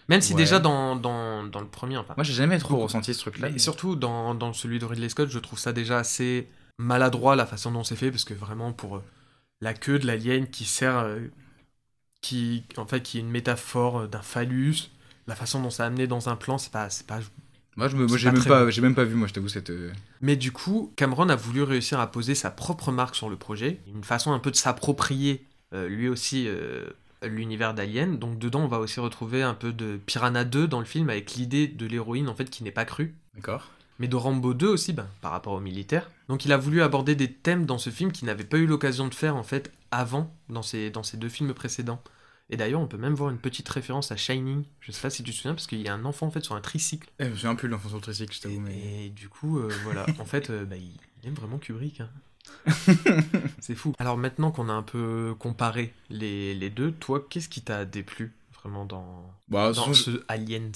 Même 0.09 0.21
si 0.21 0.33
Ouais. 0.33 0.37
déjà 0.37 0.59
dans, 0.59 0.95
dans, 0.95 1.43
dans 1.43 1.59
le 1.61 1.67
premier, 1.67 1.97
enfin. 1.97 2.13
Moi, 2.17 2.23
j'ai 2.23 2.33
jamais 2.33 2.57
trop 2.59 2.77
ressenti 2.77 3.13
ce 3.13 3.19
truc-là. 3.21 3.47
mais 3.47 3.53
mais- 3.53 3.59
surtout 3.59 3.95
dans, 3.95 4.35
dans 4.35 4.53
celui 4.53 4.79
de 4.79 4.85
Ridley 4.85 5.09
Scott, 5.09 5.29
je 5.29 5.39
trouve 5.39 5.59
ça 5.59 5.73
déjà 5.73 5.97
assez 5.99 6.47
maladroit 6.77 7.35
la 7.35 7.45
façon 7.45 7.71
dont 7.71 7.83
c'est 7.83 7.95
fait, 7.95 8.11
parce 8.11 8.23
que 8.25 8.33
vraiment 8.33 8.73
pour 8.73 8.97
euh, 8.97 9.03
la 9.61 9.73
queue 9.73 9.99
de 9.99 10.07
l'alien 10.07 10.47
qui 10.47 10.65
sert. 10.65 10.97
euh, 10.97 11.19
qui, 12.21 12.63
en 12.77 12.85
fait, 12.85 13.01
qui 13.01 13.17
est 13.17 13.21
une 13.21 13.29
métaphore 13.29 13.99
euh, 14.01 14.07
d'un 14.07 14.21
phallus, 14.21 14.89
la 15.27 15.35
façon 15.35 15.61
dont 15.61 15.69
c'est 15.69 15.83
amené 15.83 16.07
dans 16.07 16.29
un 16.29 16.35
plan, 16.35 16.57
c'est 16.57 16.71
pas, 16.71 16.87
pas 17.07 17.19
Moi, 17.75 17.87
je 17.87 17.95
me- 17.95 18.07
j'ai 18.17 18.31
même 18.31 18.43
pas, 18.43 18.69
j'ai 18.69 18.81
même 18.81 18.95
pas 18.95 19.03
vu, 19.03 19.15
moi, 19.15 19.27
je 19.27 19.33
t'avoue, 19.33 19.49
cette. 19.49 19.71
Mais 20.21 20.35
du 20.35 20.51
coup, 20.51 20.93
Cameron 20.95 21.29
a 21.29 21.35
voulu 21.35 21.63
réussir 21.63 21.99
à 21.99 22.07
poser 22.11 22.35
sa 22.35 22.49
propre 22.49 22.91
marque 22.91 23.15
sur 23.15 23.29
le 23.29 23.35
projet, 23.35 23.79
une 23.87 24.03
façon 24.03 24.31
un 24.31 24.39
peu 24.39 24.51
de 24.51 24.55
s'approprier 24.55 25.45
euh, 25.73 25.87
lui 25.89 26.07
aussi 26.07 26.45
euh, 26.47 26.85
l'univers 27.25 27.73
d'Alien. 27.73 28.17
Donc 28.17 28.37
dedans, 28.39 28.61
on 28.61 28.67
va 28.67 28.79
aussi 28.79 28.99
retrouver 28.99 29.43
un 29.43 29.53
peu 29.53 29.73
de 29.73 29.97
Piranha 30.05 30.43
2 30.43 30.67
dans 30.67 30.79
le 30.79 30.85
film 30.85 31.09
avec 31.09 31.33
l'idée 31.35 31.67
de 31.67 31.85
l'héroïne 31.85 32.29
en 32.29 32.35
fait 32.35 32.49
qui 32.49 32.63
n'est 32.63 32.71
pas 32.71 32.85
crue. 32.85 33.15
D'accord. 33.35 33.69
Mais 33.99 34.07
de 34.07 34.15
Rambo 34.15 34.53
2 34.53 34.67
aussi, 34.67 34.91
ben, 34.93 35.07
par 35.21 35.31
rapport 35.31 35.53
aux 35.53 35.59
militaires. 35.59 36.09
Donc 36.27 36.45
il 36.45 36.51
a 36.51 36.57
voulu 36.57 36.81
aborder 36.81 37.15
des 37.15 37.31
thèmes 37.31 37.65
dans 37.65 37.77
ce 37.77 37.89
film 37.89 38.11
qu'il 38.11 38.25
n'avait 38.25 38.43
pas 38.43 38.57
eu 38.57 38.65
l'occasion 38.65 39.07
de 39.07 39.13
faire 39.13 39.35
en 39.35 39.43
fait 39.43 39.71
avant 39.91 40.33
dans 40.49 40.63
ses, 40.63 40.89
dans 40.89 41.03
ses 41.03 41.17
deux 41.17 41.29
films 41.29 41.53
précédents. 41.53 42.01
Et 42.49 42.57
d'ailleurs, 42.57 42.81
on 42.81 42.87
peut 42.87 42.97
même 42.97 43.13
voir 43.13 43.29
une 43.29 43.37
petite 43.37 43.69
référence 43.69 44.11
à 44.11 44.17
Shining. 44.17 44.63
Je 44.81 44.91
sais 44.91 45.01
pas 45.01 45.09
si 45.09 45.23
tu 45.23 45.31
te 45.31 45.35
souviens, 45.35 45.53
parce 45.53 45.65
qu'il 45.65 45.81
y 45.81 45.87
a 45.87 45.93
un 45.93 46.05
enfant 46.05 46.27
en 46.27 46.31
fait 46.31 46.43
sur 46.43 46.55
un 46.55 46.61
tricycle. 46.61 47.09
Eh, 47.19 47.25
je 47.25 47.29
me 47.29 47.35
souviens 47.35 47.55
plus 47.55 47.67
de 47.69 47.73
l'enfant 47.73 47.87
sur 47.87 47.97
le 47.97 48.03
tricycle, 48.03 48.35
je 48.35 48.41
t'avoue, 48.41 48.59
mais. 48.59 49.05
et 49.05 49.09
du 49.09 49.29
coup, 49.29 49.59
euh, 49.59 49.69
voilà. 49.83 50.05
En 50.19 50.25
fait, 50.25 50.49
euh, 50.49 50.65
bah, 50.65 50.75
il 50.75 50.91
il 51.23 51.29
aime 51.29 51.35
vraiment 51.35 51.57
Kubrick. 51.57 52.01
hein. 52.01 52.09
C'est 53.59 53.75
fou. 53.75 53.93
Alors 53.99 54.17
maintenant 54.17 54.51
qu'on 54.51 54.69
a 54.69 54.73
un 54.73 54.83
peu 54.83 55.35
comparé 55.39 55.93
les, 56.09 56.53
les 56.53 56.69
deux, 56.69 56.91
toi, 56.91 57.25
qu'est-ce 57.29 57.49
qui 57.49 57.61
t'a 57.61 57.85
déplu 57.85 58.33
vraiment 58.53 58.85
dans, 58.85 59.29
Bah, 59.49 59.71
dans 59.73 59.93
ce 59.93 60.23
Aliens? 60.27 60.71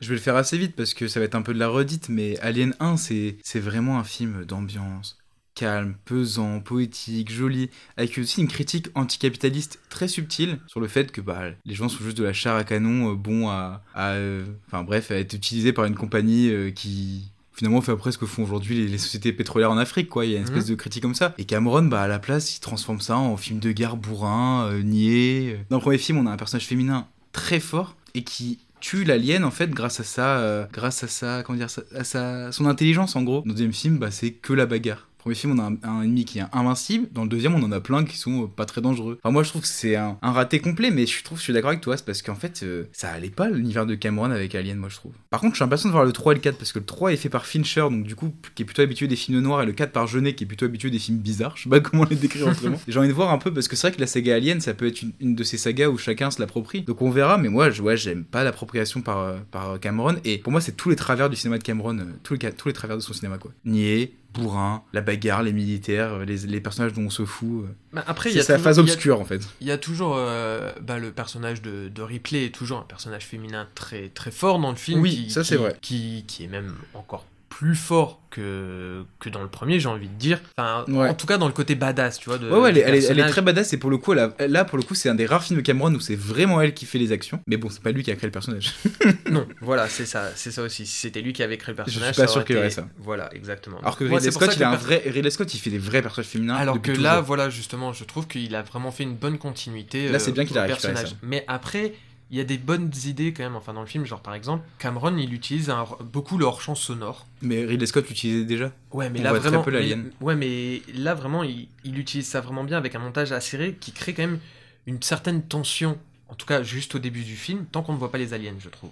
Je 0.00 0.08
vais 0.08 0.14
le 0.14 0.20
faire 0.20 0.36
assez 0.36 0.58
vite 0.58 0.74
parce 0.74 0.94
que 0.94 1.06
ça 1.08 1.20
va 1.20 1.26
être 1.26 1.34
un 1.34 1.42
peu 1.42 1.54
de 1.54 1.58
la 1.58 1.68
redite, 1.68 2.08
mais 2.08 2.38
Alien 2.40 2.74
1, 2.80 2.96
c'est 2.96 3.36
vraiment 3.54 3.98
un 3.98 4.04
film 4.04 4.44
d'ambiance, 4.44 5.18
calme, 5.54 5.96
pesant, 6.04 6.60
poétique, 6.60 7.30
joli, 7.30 7.70
avec 7.96 8.18
aussi 8.18 8.40
une 8.40 8.48
critique 8.48 8.88
anticapitaliste 8.94 9.80
très 9.88 10.08
subtile 10.08 10.58
sur 10.66 10.80
le 10.80 10.88
fait 10.88 11.12
que 11.12 11.20
bah, 11.20 11.50
les 11.64 11.74
gens 11.74 11.88
sont 11.88 12.02
juste 12.04 12.18
de 12.18 12.24
la 12.24 12.32
chair 12.32 12.54
à 12.54 12.64
canon, 12.64 13.12
euh, 13.12 13.14
bons 13.14 13.48
à, 13.48 13.82
à, 13.94 14.10
euh, 14.12 14.44
enfin 14.66 14.82
bref, 14.82 15.10
à 15.10 15.16
être 15.16 15.34
utilisés 15.34 15.72
par 15.72 15.84
une 15.84 15.96
compagnie 15.96 16.50
euh, 16.50 16.70
qui 16.70 17.30
finalement 17.58 17.80
fait 17.80 17.92
après 17.92 18.12
ce 18.12 18.18
que 18.18 18.26
font 18.26 18.42
aujourd'hui 18.44 18.76
les, 18.76 18.86
les 18.88 18.98
sociétés 18.98 19.32
pétrolières 19.32 19.70
en 19.72 19.78
Afrique, 19.78 20.08
quoi. 20.08 20.24
Il 20.24 20.30
y 20.32 20.34
a 20.34 20.38
une 20.38 20.44
espèce 20.44 20.64
Mhm. 20.64 20.70
de 20.70 20.74
critique 20.76 21.02
comme 21.02 21.14
ça. 21.14 21.34
Et 21.38 21.44
Cameron, 21.44 21.82
bah 21.82 22.02
à 22.02 22.06
la 22.08 22.18
place, 22.18 22.56
il 22.56 22.60
transforme 22.60 23.00
ça 23.00 23.16
en 23.18 23.36
film 23.36 23.58
de 23.58 23.72
guerre 23.72 23.96
bourrin, 23.96 24.68
euh, 24.70 24.82
niais. 24.82 25.58
Dans 25.70 25.76
le 25.76 25.82
premier 25.82 25.98
film, 25.98 26.18
on 26.18 26.26
a 26.26 26.30
un 26.30 26.36
personnage 26.36 26.66
féminin 26.66 27.06
très 27.32 27.60
fort 27.60 27.96
et 28.14 28.22
qui 28.22 28.58
tue 28.80 29.02
l'alien 29.04 29.44
en 29.44 29.50
fait 29.50 29.70
grâce 29.70 29.98
à 29.98 30.04
ça 30.04 30.38
euh, 30.38 30.64
grâce 30.72 31.02
à 31.02 31.08
sa 31.08 31.42
comment 31.42 31.58
dire 31.58 31.68
ça- 31.68 31.82
à 31.96 32.04
sa 32.04 32.52
son 32.52 32.64
intelligence 32.66 33.16
en 33.16 33.22
gros 33.24 33.40
dans 33.40 33.46
le 33.48 33.52
deuxième 33.52 33.72
film 33.72 33.98
bah 33.98 34.12
c'est 34.12 34.30
que 34.30 34.52
la 34.52 34.66
bagarre 34.66 35.08
premier 35.28 35.34
film 35.34 35.58
on 35.58 35.62
a 35.62 35.66
un, 35.66 35.98
un 35.98 36.02
ennemi 36.02 36.24
qui 36.24 36.38
est 36.38 36.44
invincible. 36.52 37.08
Dans 37.12 37.22
le 37.22 37.28
deuxième 37.28 37.54
on 37.54 37.62
en 37.62 37.72
a 37.72 37.80
plein 37.80 38.04
qui 38.04 38.16
sont 38.16 38.44
euh, 38.44 38.46
pas 38.46 38.64
très 38.64 38.80
dangereux. 38.80 39.18
Enfin 39.22 39.30
moi 39.30 39.42
je 39.42 39.50
trouve 39.50 39.62
que 39.62 39.68
c'est 39.68 39.94
un, 39.94 40.16
un 40.22 40.32
raté 40.32 40.58
complet 40.58 40.90
mais 40.90 41.04
je 41.06 41.22
trouve 41.22 41.36
je 41.36 41.42
suis 41.42 41.52
d'accord 41.52 41.68
avec 41.68 41.82
toi 41.82 41.96
c'est 41.98 42.04
parce 42.06 42.22
qu'en 42.22 42.34
fait 42.34 42.62
euh, 42.62 42.84
ça 42.92 43.10
allait 43.10 43.28
pas 43.28 43.50
l'univers 43.50 43.84
de 43.84 43.94
Cameron 43.94 44.30
avec 44.30 44.54
Alien 44.54 44.78
moi 44.78 44.88
je 44.88 44.96
trouve. 44.96 45.12
Par 45.28 45.40
contre 45.40 45.54
je 45.54 45.58
suis 45.58 45.64
impatient 45.64 45.88
de 45.88 45.92
voir 45.92 46.06
le 46.06 46.12
3 46.12 46.32
et 46.32 46.34
le 46.36 46.40
4 46.40 46.56
parce 46.56 46.72
que 46.72 46.78
le 46.78 46.86
3 46.86 47.12
est 47.12 47.16
fait 47.16 47.28
par 47.28 47.44
Fincher 47.44 47.82
donc 47.82 48.04
du 48.04 48.16
coup 48.16 48.32
qui 48.54 48.62
est 48.62 48.64
plutôt 48.64 48.80
habitué 48.80 49.06
des 49.06 49.16
films 49.16 49.40
noirs 49.40 49.62
et 49.62 49.66
le 49.66 49.72
4 49.72 49.92
par 49.92 50.06
Jeunet 50.06 50.34
qui 50.34 50.44
est 50.44 50.46
plutôt 50.46 50.64
habitué 50.64 50.90
des 50.90 50.98
films 50.98 51.18
bizarres. 51.18 51.56
Je 51.56 51.64
sais 51.64 51.68
pas 51.68 51.80
comment 51.80 52.04
les 52.08 52.16
décrire 52.16 52.46
autrement. 52.46 52.80
J'ai 52.88 52.98
envie 52.98 53.08
de 53.08 53.12
voir 53.12 53.30
un 53.30 53.38
peu 53.38 53.52
parce 53.52 53.68
que 53.68 53.76
c'est 53.76 53.88
vrai 53.88 53.96
que 53.96 54.00
la 54.00 54.06
saga 54.06 54.34
Alien 54.34 54.62
ça 54.62 54.72
peut 54.72 54.86
être 54.86 55.02
une, 55.02 55.12
une 55.20 55.34
de 55.34 55.44
ces 55.44 55.58
sagas 55.58 55.88
où 55.88 55.98
chacun 55.98 56.30
se 56.30 56.40
l'approprie. 56.40 56.82
Donc 56.82 57.02
on 57.02 57.10
verra 57.10 57.36
mais 57.36 57.50
moi 57.50 57.68
je 57.68 57.82
ouais, 57.82 57.98
j'aime 57.98 58.24
pas 58.24 58.44
l'appropriation 58.44 59.02
par, 59.02 59.18
euh, 59.18 59.36
par 59.50 59.78
Cameron 59.78 60.16
et 60.24 60.38
pour 60.38 60.52
moi 60.52 60.62
c'est 60.62 60.76
tous 60.76 60.88
les 60.88 60.96
travers 60.96 61.28
du 61.28 61.36
cinéma 61.36 61.58
de 61.58 61.62
Cameron 61.62 61.98
tous, 62.22 62.34
les, 62.34 62.52
tous 62.52 62.68
les 62.68 62.74
travers 62.74 62.96
de 62.96 63.02
son 63.02 63.12
cinéma 63.12 63.36
quoi. 63.36 63.50
Nier 63.66 64.14
bourrin 64.34 64.82
la 64.92 65.00
bagarre 65.00 65.42
les 65.42 65.52
militaires 65.52 66.12
euh, 66.14 66.24
les, 66.24 66.38
les 66.46 66.60
personnages 66.60 66.92
dont 66.92 67.02
on 67.06 67.10
se 67.10 67.24
fout 67.24 67.64
euh. 67.64 67.68
Bah, 67.92 68.04
Après, 68.06 68.30
il 68.30 68.32
y 68.32 68.34
c'est 68.34 68.40
a 68.40 68.42
sa 68.44 68.52
toujours- 68.54 68.64
phase 68.64 68.78
a- 68.78 68.82
obscure 68.82 69.20
en 69.20 69.24
fait 69.24 69.40
Il 69.60 69.66
y 69.66 69.70
a 69.70 69.78
toujours 69.78 70.14
euh, 70.16 70.72
bah, 70.82 70.98
le 70.98 71.10
personnage 71.12 71.62
de, 71.62 71.88
de 71.88 72.02
Ripley 72.02 72.44
est 72.46 72.54
toujours 72.54 72.78
un 72.78 72.82
personnage 72.84 73.24
féminin 73.26 73.66
très 73.74 74.08
très 74.10 74.30
fort 74.30 74.58
dans 74.58 74.70
le 74.70 74.76
film. 74.76 75.00
Oui, 75.00 75.24
qui- 75.24 75.30
ça, 75.30 75.44
c'est 75.44 75.56
vrai. 75.56 75.76
Qui, 75.80 76.24
qui 76.28 76.44
est 76.44 76.48
même 76.48 76.74
encore 76.94 77.24
plus 77.58 77.74
fort 77.74 78.20
que, 78.30 79.02
que 79.18 79.28
dans 79.28 79.42
le 79.42 79.48
premier, 79.48 79.80
j'ai 79.80 79.88
envie 79.88 80.06
de 80.06 80.14
dire. 80.14 80.40
Enfin, 80.56 80.84
Ouais. 80.86 81.08
en 81.08 81.14
tout 81.14 81.26
cas 81.26 81.38
dans 81.38 81.48
le 81.48 81.52
côté 81.52 81.74
badass, 81.74 82.18
tu 82.20 82.28
vois. 82.28 82.38
De, 82.38 82.48
Ouais, 82.48 82.56
ouais, 82.60 82.70
elle, 82.70 82.78
est- 82.78 82.80
elle 82.82 82.86
est, 82.86 82.90
elle 82.90 82.94
est 82.94 83.06
personnage. 83.06 83.30
très 83.32 83.42
badass 83.42 83.72
et 83.72 83.78
pour 83.78 83.90
le 83.90 83.98
coup, 83.98 84.12
là, 84.12 84.28
pour 84.64 84.78
le 84.78 84.84
coup, 84.84 84.94
c'est 84.94 85.08
un 85.08 85.16
des 85.16 85.26
rares 85.26 85.42
films 85.42 85.58
de 85.58 85.64
Cameron 85.66 85.92
où 85.92 85.98
c'est 85.98 86.14
vraiment 86.14 86.60
elle 86.60 86.72
qui 86.72 86.86
fait 86.86 86.98
les 86.98 87.10
actions. 87.10 87.40
Mais 87.48 87.56
bon, 87.56 87.68
c'est 87.68 87.82
pas 87.82 87.90
lui 87.90 88.04
qui 88.04 88.12
a 88.12 88.14
créé 88.16 88.28
le 88.28 88.32
personnage. 88.32 88.74
Non, 89.30 89.44
voilà, 89.60 89.88
c'est 89.88 90.06
ça, 90.06 90.30
c'est 90.36 90.52
ça 90.52 90.62
aussi. 90.62 90.86
Si 90.86 91.00
c'était 91.00 91.20
lui 91.20 91.32
qui 91.32 91.42
avait 91.42 91.56
créé 91.58 91.74
le 91.74 91.82
Je 91.84 91.90
suis 91.90 91.98
personnage, 92.00 92.16
pas 92.16 92.32
sûr 92.32 92.44
qu'il 92.44 92.56
aurait 92.58 92.70
ça. 92.70 92.86
Voilà, 92.98 93.28
exactement. 93.34 93.78
Alors 93.80 93.96
que 93.96 94.04
Ridley 94.04 94.30
Scott, 94.30 94.52
il 94.54 94.62
a 94.62 94.70
un 94.70 94.76
vrai. 94.76 95.02
Ridley 95.06 95.30
Scott, 95.30 95.52
il 95.52 95.58
fait 95.58 95.70
des 95.70 95.78
vrais 95.78 96.00
personnages 96.02 96.28
féminins. 96.30 96.54
Alors 96.54 96.80
que 96.80 96.92
là, 96.92 97.20
voilà, 97.20 97.50
justement, 97.50 97.92
je 97.92 98.04
trouve 98.04 98.28
qu'il 98.28 98.54
a 98.54 98.62
vraiment 98.62 98.92
fait 98.92 99.02
une 99.02 99.16
bonne 99.16 99.36
continuité. 99.38 100.08
Là, 100.10 100.18
c'est 100.20 100.30
euh, 100.30 100.34
bien 100.34 100.44
qu'il 100.44 100.56
au 100.56 100.60
a 100.60 100.62
récupéré 100.62 100.92
personnage. 100.92 101.10
ça. 101.10 101.16
Mais 101.22 101.44
après, 101.48 101.92
il 102.30 102.36
y 102.36 102.40
a 102.40 102.44
des 102.44 102.58
bonnes 102.58 102.90
idées 103.06 103.32
quand 103.32 103.42
même, 103.42 103.56
enfin 103.56 103.72
dans 103.72 103.80
le 103.80 103.86
film, 103.86 104.04
genre 104.04 104.20
par 104.20 104.34
exemple, 104.34 104.64
Cameron, 104.78 105.16
il 105.16 105.32
utilise 105.32 105.70
un- 105.70 105.86
beaucoup 106.12 106.36
le 106.38 106.44
hors-champ 106.44 106.74
sonore. 106.74 107.26
Mais 107.42 107.64
Ridley 107.64 107.86
Scott 107.86 108.08
l'utilisait 108.08 108.44
déjà. 108.44 108.72
Ouais, 108.92 109.08
mais 109.10 109.20
On 109.20 109.22
là 109.22 109.30
voit 109.30 109.40
très 109.40 109.48
vraiment, 109.48 109.62
peu 109.64 109.70
mais- 109.70 109.80
l'alien. 109.80 110.10
ouais, 110.20 110.36
mais 110.36 110.82
là 110.94 111.14
vraiment, 111.14 111.42
il, 111.44 111.68
il 111.84 111.98
utilise 111.98 112.26
ça 112.26 112.40
vraiment 112.40 112.64
bien 112.64 112.76
avec 112.76 112.94
un 112.94 112.98
montage 112.98 113.32
acéré 113.32 113.76
qui 113.80 113.92
crée 113.92 114.12
quand 114.14 114.22
même 114.22 114.40
une 114.86 115.02
certaine 115.02 115.42
tension. 115.42 115.98
En 116.28 116.34
tout 116.34 116.44
cas, 116.46 116.62
juste 116.62 116.94
au 116.94 116.98
début 116.98 117.24
du 117.24 117.36
film, 117.36 117.64
tant 117.72 117.82
qu'on 117.82 117.94
ne 117.94 117.98
voit 117.98 118.10
pas 118.10 118.18
les 118.18 118.34
aliens, 118.34 118.54
je 118.58 118.68
trouve. 118.68 118.90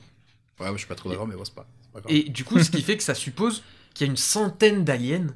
Ouais, 0.59 0.69
je 0.73 0.79
suis 0.79 0.87
pas 0.87 0.95
trop 0.95 1.11
d'accord, 1.11 1.27
mais 1.27 1.35
bon, 1.37 1.45
c'est 1.45 1.55
pas, 1.55 1.67
c'est 1.83 1.93
pas 1.93 2.01
grave. 2.01 2.13
Et 2.15 2.23
du 2.31 2.45
coup, 2.45 2.59
ce 2.59 2.71
qui 2.71 2.81
fait 2.81 2.97
que 2.97 3.03
ça 3.03 3.15
suppose 3.15 3.63
qu'il 3.93 4.07
y 4.07 4.09
a 4.09 4.11
une 4.11 4.17
centaine 4.17 4.85
d'aliens 4.85 5.27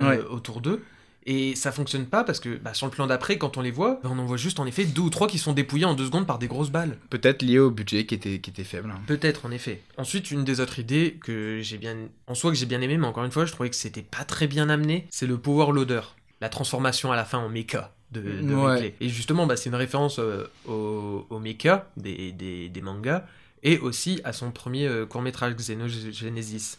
euh, 0.00 0.24
autour 0.30 0.62
d'eux. 0.62 0.82
Et 1.24 1.54
ça 1.54 1.70
fonctionne 1.70 2.06
pas 2.06 2.24
parce 2.24 2.40
que 2.40 2.56
bah, 2.56 2.74
sur 2.74 2.86
le 2.86 2.90
plan 2.92 3.06
d'après, 3.06 3.38
quand 3.38 3.56
on 3.56 3.60
les 3.60 3.70
voit, 3.70 4.00
bah, 4.02 4.10
on 4.12 4.18
en 4.18 4.24
voit 4.24 4.36
juste 4.36 4.58
en 4.58 4.66
effet 4.66 4.84
deux 4.84 5.02
ou 5.02 5.10
trois 5.10 5.28
qui 5.28 5.38
sont 5.38 5.52
dépouillés 5.52 5.84
en 5.84 5.94
deux 5.94 6.06
secondes 6.06 6.26
par 6.26 6.38
des 6.38 6.48
grosses 6.48 6.70
balles. 6.70 6.98
Peut-être 7.10 7.42
lié 7.42 7.58
au 7.60 7.70
budget 7.70 8.06
qui 8.06 8.14
était, 8.14 8.40
qui 8.40 8.50
était 8.50 8.64
faible. 8.64 8.90
hein. 8.90 9.00
Peut-être, 9.06 9.46
en 9.46 9.50
effet. 9.52 9.82
Ensuite, 9.98 10.30
une 10.32 10.44
des 10.44 10.58
autres 10.60 10.78
idées 10.80 11.18
que 11.22 11.60
j'ai 11.62 11.78
bien. 11.78 11.96
En 12.26 12.34
soi, 12.34 12.50
que 12.50 12.56
j'ai 12.56 12.66
bien 12.66 12.80
aimé, 12.80 12.96
mais 12.98 13.06
encore 13.06 13.24
une 13.24 13.30
fois, 13.30 13.44
je 13.46 13.52
trouvais 13.52 13.70
que 13.70 13.76
c'était 13.76 14.02
pas 14.02 14.24
très 14.24 14.46
bien 14.48 14.68
amené, 14.68 15.06
c'est 15.10 15.26
le 15.26 15.38
power 15.38 15.72
loader. 15.72 16.00
La 16.40 16.48
transformation 16.48 17.12
à 17.12 17.16
la 17.16 17.24
fin 17.24 17.38
en 17.38 17.48
mecha 17.48 17.94
de, 18.10 18.20
de 18.20 18.54
Ouais. 18.54 18.94
Et 19.00 19.08
justement, 19.08 19.46
bah, 19.46 19.56
c'est 19.56 19.68
une 19.70 19.76
référence 19.76 20.18
euh, 20.18 20.44
au, 20.66 21.24
au 21.30 21.38
mecha 21.38 21.88
des, 21.96 22.32
des, 22.32 22.68
des 22.68 22.80
mangas 22.82 23.24
et 23.62 23.78
aussi 23.78 24.20
à 24.24 24.32
son 24.32 24.50
premier 24.50 24.88
euh, 24.88 25.06
court-métrage 25.06 25.54
Xenogenesis. 25.54 26.78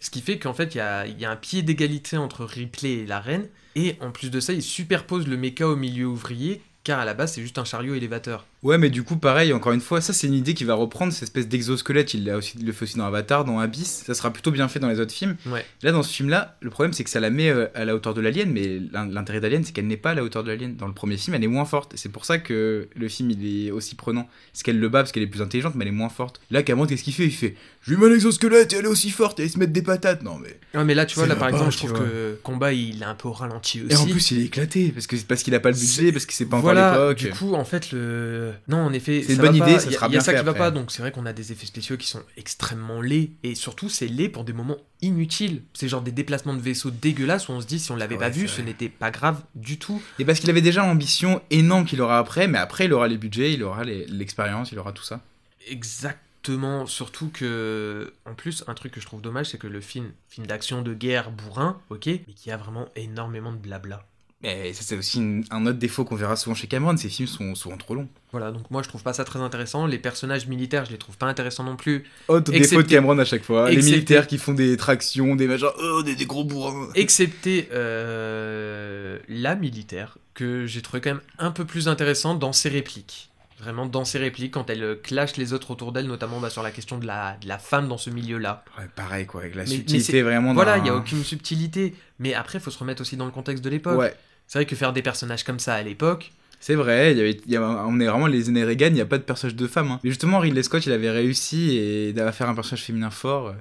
Ce 0.00 0.10
qui 0.10 0.22
fait 0.22 0.38
qu'en 0.38 0.54
fait, 0.54 0.74
il 0.74 0.78
y 0.78 0.80
a, 0.80 1.30
un 1.30 1.36
pied 1.36 1.62
d'égalité 1.62 2.16
entre 2.16 2.44
Ripley 2.44 2.92
et 2.92 3.06
la 3.06 3.20
reine, 3.20 3.48
et 3.76 3.96
en 4.00 4.10
plus 4.10 4.30
de 4.30 4.40
ça, 4.40 4.52
il 4.52 4.62
superpose 4.62 5.28
le 5.28 5.36
mecha 5.36 5.68
au 5.68 5.76
milieu 5.76 6.06
ouvrier, 6.06 6.62
car 6.82 6.98
à 6.98 7.04
la 7.04 7.14
base, 7.14 7.34
c'est 7.34 7.42
juste 7.42 7.58
un 7.58 7.64
chariot 7.64 7.94
élévateur. 7.94 8.46
Ouais, 8.62 8.76
mais 8.76 8.90
du 8.90 9.02
coup, 9.02 9.16
pareil, 9.16 9.54
encore 9.54 9.72
une 9.72 9.80
fois, 9.80 10.02
ça 10.02 10.12
c'est 10.12 10.26
une 10.26 10.34
idée 10.34 10.52
qui 10.52 10.64
va 10.64 10.74
reprendre 10.74 11.12
cette 11.14 11.22
espèce 11.22 11.48
d'exosquelette. 11.48 12.12
Il, 12.12 12.24
l'a 12.26 12.36
aussi, 12.36 12.58
le 12.58 12.72
fait 12.72 12.84
aussi 12.84 12.98
dans 12.98 13.06
Avatar, 13.06 13.46
dans 13.46 13.58
Abyss. 13.58 14.02
Ça 14.06 14.12
sera 14.12 14.30
plutôt 14.30 14.50
bien 14.50 14.68
fait 14.68 14.78
dans 14.78 14.88
les 14.90 15.00
autres 15.00 15.14
films. 15.14 15.36
Ouais. 15.46 15.64
Là, 15.82 15.92
dans 15.92 16.02
ce 16.02 16.12
film-là, 16.12 16.58
le 16.60 16.68
problème 16.68 16.92
c'est 16.92 17.02
que 17.02 17.08
ça 17.08 17.20
la 17.20 17.30
met 17.30 17.48
euh, 17.48 17.68
à 17.74 17.86
la 17.86 17.94
hauteur 17.94 18.12
de 18.12 18.20
l'alien, 18.20 18.50
mais 18.52 18.78
l'in- 18.92 19.06
l'intérêt 19.08 19.40
d'Alien 19.40 19.64
c'est 19.64 19.72
qu'elle 19.72 19.86
n'est 19.86 19.96
pas 19.96 20.10
à 20.10 20.14
la 20.14 20.22
hauteur 20.22 20.44
de 20.44 20.48
l'alien. 20.50 20.76
Dans 20.76 20.86
le 20.86 20.92
premier 20.92 21.16
film, 21.16 21.34
elle 21.36 21.44
est 21.44 21.46
moins 21.48 21.64
forte. 21.64 21.92
C'est 21.96 22.10
pour 22.10 22.26
ça 22.26 22.36
que 22.36 22.86
le 22.94 23.08
film 23.08 23.30
il 23.30 23.66
est 23.66 23.70
aussi 23.70 23.94
prenant. 23.94 24.28
C'est 24.52 24.62
qu'elle 24.62 24.78
le 24.78 24.88
bat 24.90 25.00
parce 25.00 25.12
qu'elle 25.12 25.22
est 25.22 25.26
plus 25.26 25.40
intelligente, 25.40 25.74
mais 25.74 25.84
elle 25.86 25.88
est 25.92 25.96
moins 25.96 26.10
forte. 26.10 26.40
Là, 26.50 26.62
Cameron, 26.62 26.86
qu'est-ce 26.86 27.02
qu'il 27.04 27.14
fait? 27.14 27.24
Il 27.24 27.30
fait 27.32 27.54
Je 27.80 27.94
lui 27.94 27.98
mets 28.00 28.08
un 28.08 28.14
exosquelette 28.14 28.74
et 28.74 28.76
elle 28.76 28.84
est 28.84 28.88
aussi 28.88 29.08
forte 29.10 29.40
et 29.40 29.44
il 29.44 29.50
se 29.50 29.58
met 29.58 29.68
des 29.68 29.80
patates. 29.82 30.22
Non, 30.22 30.36
mais. 30.38 30.58
Ouais, 30.78 30.84
mais 30.84 30.94
là, 30.94 31.06
tu 31.06 31.14
vois, 31.16 31.26
là, 31.26 31.34
par 31.36 31.48
exemple, 31.48 31.70
je 31.72 31.78
trouve 31.78 31.90
vois. 31.92 32.00
que 32.00 32.38
Combat, 32.42 32.74
il 32.74 33.00
est 33.00 33.06
un 33.06 33.14
peu 33.14 33.28
au 33.28 33.32
ralenti 33.32 33.80
aussi. 33.82 33.90
Et 33.92 33.96
en 33.96 34.04
plus, 34.06 34.32
il 34.32 34.40
est 34.40 34.44
éclaté 34.44 34.90
parce 34.90 35.06
que 35.06 35.16
parce 35.16 35.42
qu'il 35.42 35.54
a 35.54 35.60
pas 35.60 35.70
le 35.70 35.76
budget, 35.78 36.12
parce 36.12 36.26
que 36.26 36.34
c'est 36.34 36.44
pas 36.44 36.58
encore 36.58 36.72
voilà, 36.72 36.92
l'époque. 36.92 37.16
du 37.18 37.30
coup, 37.30 37.54
en 37.54 37.64
fait, 37.64 37.90
le... 37.92 38.49
Non, 38.68 38.78
en 38.78 38.92
effet, 38.92 39.22
C'est 39.26 39.34
une 39.34 39.38
bonne 39.40 39.54
idée, 39.56 39.76
Il 39.86 39.92
y 39.92 39.96
a- 39.96 40.08
y 40.08 40.16
a 40.16 40.20
ça 40.20 40.34
qui 40.34 40.44
va 40.44 40.54
pas, 40.54 40.70
donc 40.70 40.90
c'est 40.90 41.02
vrai 41.02 41.12
qu'on 41.12 41.26
a 41.26 41.32
des 41.32 41.52
effets 41.52 41.66
spéciaux 41.66 41.96
qui 41.96 42.06
sont 42.06 42.22
extrêmement 42.36 43.00
laids, 43.00 43.30
et 43.42 43.54
surtout, 43.54 43.88
c'est 43.88 44.06
laid 44.08 44.28
pour 44.28 44.44
des 44.44 44.52
moments 44.52 44.76
inutiles. 45.02 45.62
C'est 45.74 45.88
genre 45.88 46.02
des 46.02 46.12
déplacements 46.12 46.54
de 46.54 46.60
vaisseaux 46.60 46.90
dégueulasses 46.90 47.48
où 47.48 47.52
on 47.52 47.60
se 47.60 47.66
dit, 47.66 47.78
si 47.78 47.90
on 47.92 47.96
l'avait 47.96 48.14
Ouais, 48.14 48.20
pas 48.20 48.28
vu, 48.30 48.48
ce 48.48 48.60
n'était 48.60 48.88
pas 48.88 49.10
grave 49.10 49.42
du 49.54 49.78
tout. 49.78 50.02
Et 50.18 50.24
parce 50.24 50.40
qu'il 50.40 50.50
avait 50.50 50.60
déjà 50.62 50.86
l'ambition 50.86 51.40
énorme 51.50 51.84
qu'il 51.84 52.00
aura 52.00 52.18
après, 52.18 52.46
mais 52.48 52.58
après 52.58 52.84
il 52.86 52.92
aura 52.92 53.08
les 53.08 53.18
budgets, 53.18 53.52
il 53.52 53.62
aura 53.62 53.84
l'expérience, 53.84 54.72
il 54.72 54.78
aura 54.78 54.92
tout 54.92 55.02
ça. 55.04 55.20
Exactement, 55.68 56.86
surtout 56.86 57.28
que, 57.32 58.12
en 58.26 58.34
plus, 58.34 58.64
un 58.66 58.74
truc 58.74 58.92
que 58.92 59.00
je 59.00 59.06
trouve 59.06 59.20
dommage, 59.20 59.46
c'est 59.50 59.58
que 59.58 59.66
le 59.66 59.80
film, 59.80 60.12
film 60.28 60.46
d'action 60.46 60.82
de 60.82 60.94
guerre 60.94 61.30
bourrin, 61.30 61.78
ok, 61.90 62.06
mais 62.06 62.34
qui 62.34 62.50
a 62.50 62.56
vraiment 62.56 62.88
énormément 62.96 63.52
de 63.52 63.58
blabla. 63.58 64.06
Mais 64.42 64.72
ça 64.72 64.82
c'est 64.82 64.96
aussi 64.96 65.18
une- 65.18 65.44
un 65.50 65.66
autre 65.66 65.78
défaut 65.78 66.04
qu'on 66.06 66.16
verra 66.16 66.34
souvent 66.34 66.54
chez 66.54 66.66
Cameron, 66.66 66.96
ces 66.96 67.10
films 67.10 67.28
sont 67.28 67.54
souvent 67.54 67.76
trop 67.76 67.94
longs. 67.94 68.08
Voilà, 68.32 68.50
donc 68.52 68.70
moi 68.70 68.82
je 68.82 68.88
trouve 68.88 69.02
pas 69.02 69.12
ça 69.12 69.24
très 69.24 69.38
intéressant. 69.38 69.86
Les 69.86 69.98
personnages 69.98 70.46
militaires, 70.46 70.86
je 70.86 70.92
les 70.92 70.96
trouve 70.98 71.18
pas 71.18 71.26
intéressants 71.26 71.64
non 71.64 71.76
plus. 71.76 72.04
Autre 72.28 72.50
Excepté- 72.54 72.76
défaut 72.76 72.82
de 72.82 72.88
Cameron 72.88 73.18
à 73.18 73.24
chaque 73.26 73.44
fois, 73.44 73.68
les 73.70 73.76
militaires 73.82 74.26
qui 74.26 74.38
font 74.38 74.54
des 74.54 74.78
tractions, 74.78 75.36
des 75.36 75.46
machins, 75.46 75.68
oh, 75.78 76.02
des, 76.02 76.14
des 76.16 76.24
gros 76.24 76.44
bourrins. 76.44 76.88
Excepté 76.94 77.68
euh, 77.72 79.18
la 79.28 79.54
militaire, 79.56 80.16
que 80.34 80.66
j'ai 80.66 80.80
trouvé 80.82 81.00
quand 81.00 81.10
même 81.10 81.20
un 81.38 81.50
peu 81.50 81.64
plus 81.64 81.88
intéressante 81.88 82.38
dans 82.38 82.52
ses 82.52 82.68
répliques. 82.68 83.26
Vraiment 83.58 83.84
dans 83.84 84.06
ses 84.06 84.16
répliques, 84.18 84.54
quand 84.54 84.70
elle 84.70 84.82
euh, 84.82 84.94
clash 84.94 85.36
les 85.36 85.52
autres 85.52 85.70
autour 85.70 85.92
d'elle, 85.92 86.06
notamment 86.06 86.40
bah, 86.40 86.48
sur 86.48 86.62
la 86.62 86.70
question 86.70 86.96
de 86.96 87.06
la, 87.06 87.36
de 87.42 87.46
la 87.48 87.58
femme 87.58 87.88
dans 87.88 87.98
ce 87.98 88.08
milieu-là. 88.08 88.64
Ouais, 88.78 88.86
pareil 88.96 89.26
quoi, 89.26 89.42
avec 89.42 89.54
la 89.54 89.64
Mais- 89.64 89.68
mais 89.68 89.74
subtilité 89.76 90.12
c'est- 90.12 90.22
vraiment. 90.22 90.54
Voilà, 90.54 90.78
il 90.78 90.82
n'y 90.84 90.88
a 90.88 90.94
aucune 90.96 91.22
subtilité. 91.22 91.94
Mais 92.20 92.32
après, 92.32 92.56
il 92.58 92.62
faut 92.62 92.70
se 92.70 92.78
remettre 92.78 93.02
aussi 93.02 93.18
dans 93.18 93.26
le 93.26 93.30
contexte 93.32 93.62
de 93.62 93.68
l'époque. 93.68 93.98
Ouais, 93.98 94.14
C'est 94.50 94.58
vrai 94.58 94.66
que 94.66 94.74
faire 94.74 94.92
des 94.92 95.00
personnages 95.02 95.44
comme 95.44 95.60
ça 95.60 95.74
à 95.74 95.82
l'époque, 95.84 96.32
c'est 96.58 96.74
vrai, 96.74 97.12
il 97.12 97.18
y 97.18 97.20
avait, 97.20 97.40
il 97.46 97.52
y 97.52 97.56
a- 97.56 97.62
on 97.62 98.00
est 98.00 98.06
vraiment 98.08 98.26
les 98.26 98.48
années 98.48 98.64
Reagan, 98.64 98.88
il 98.88 98.94
n'y 98.94 99.00
a 99.00 99.06
pas 99.06 99.16
de 99.18 99.22
personnage 99.22 99.54
de 99.54 99.66
femme. 99.68 99.92
hein. 99.92 100.00
Mais 100.02 100.10
justement, 100.10 100.40
Ridley 100.40 100.64
Scott 100.64 100.84
il 100.86 100.92
avait 100.92 101.08
réussi 101.10 101.76
et 101.76 102.20
à 102.20 102.32
faire 102.32 102.48
un 102.48 102.54
personnage 102.56 102.82
féminin 102.82 103.10
fort. 103.10 103.46
euh, 103.46 103.52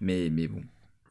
Mais, 0.00 0.28
mais 0.32 0.48
bon. 0.48 0.62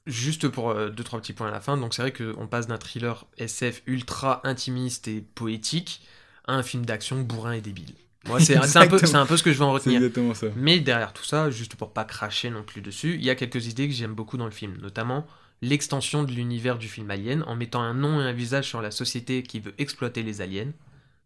juste 0.06 0.50
pour 0.50 0.70
euh, 0.72 0.90
deux, 0.90 1.06
trois 1.06 1.22
petits 1.22 1.32
points 1.32 1.48
à 1.48 1.52
la 1.52 1.62
fin, 1.62 1.78
donc 1.78 1.94
c'est 1.94 2.02
vrai 2.02 2.12
qu'on 2.12 2.46
passe 2.48 2.68
d'un 2.68 2.78
thriller 2.78 3.26
SF 3.38 3.84
ultra 3.88 4.42
intimiste 4.44 5.08
et 5.08 5.24
poétique 5.34 6.02
à 6.46 6.54
un 6.56 6.62
film 6.62 6.86
d'action 6.86 7.22
bourrin 7.22 7.54
et 7.54 7.62
débile. 7.62 7.94
Moi, 8.28 8.42
c'est 8.42 8.56
un, 8.76 8.88
peu- 8.88 9.00
un 9.14 9.26
peu 9.26 9.38
ce 9.38 9.44
que 9.44 9.54
je 9.54 9.58
vais 9.58 9.64
en 9.64 9.72
retenir. 9.72 9.96
exactement 10.04 10.34
ça. 10.34 10.48
Mais 10.58 10.82
derrière 10.82 11.14
tout 11.14 11.24
ça, 11.24 11.50
juste 11.50 11.76
pour 11.76 11.92
pas 11.94 12.04
cracher 12.04 12.50
non 12.50 12.64
plus 12.64 12.82
dessus, 12.82 13.16
il 13.16 13.24
y 13.24 13.30
a 13.30 13.36
quelques 13.36 13.66
idées 13.68 13.88
que 13.88 13.94
j'aime 13.94 14.14
beaucoup 14.14 14.36
dans 14.36 14.46
le 14.46 14.52
film, 14.52 14.76
notamment 14.82 15.26
l'extension 15.62 16.24
de 16.24 16.32
l'univers 16.32 16.78
du 16.78 16.88
film 16.88 17.10
Alien 17.12 17.44
en 17.44 17.56
mettant 17.56 17.82
un 17.82 17.94
nom 17.94 18.22
et 18.22 18.24
un 18.24 18.34
visage 18.34 18.68
sur 18.68 18.82
la 18.82 18.92
société 18.92 19.44
qui 19.44 19.60
veut 19.60 19.74
exploiter 19.78 20.24
les 20.24 20.42
aliens. 20.42 20.72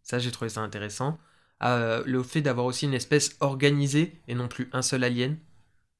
Ça, 0.02 0.18
j'ai 0.18 0.30
trouvé 0.30 0.48
ça 0.48 0.60
intéressant. 0.60 1.18
Euh, 1.62 2.02
le 2.06 2.22
fait 2.22 2.40
d'avoir 2.40 2.66
aussi 2.66 2.86
une 2.86 2.94
espèce 2.94 3.36
organisée 3.40 4.14
et 4.28 4.34
non 4.34 4.48
plus 4.48 4.68
un 4.72 4.82
seul 4.82 5.04
alien. 5.04 5.36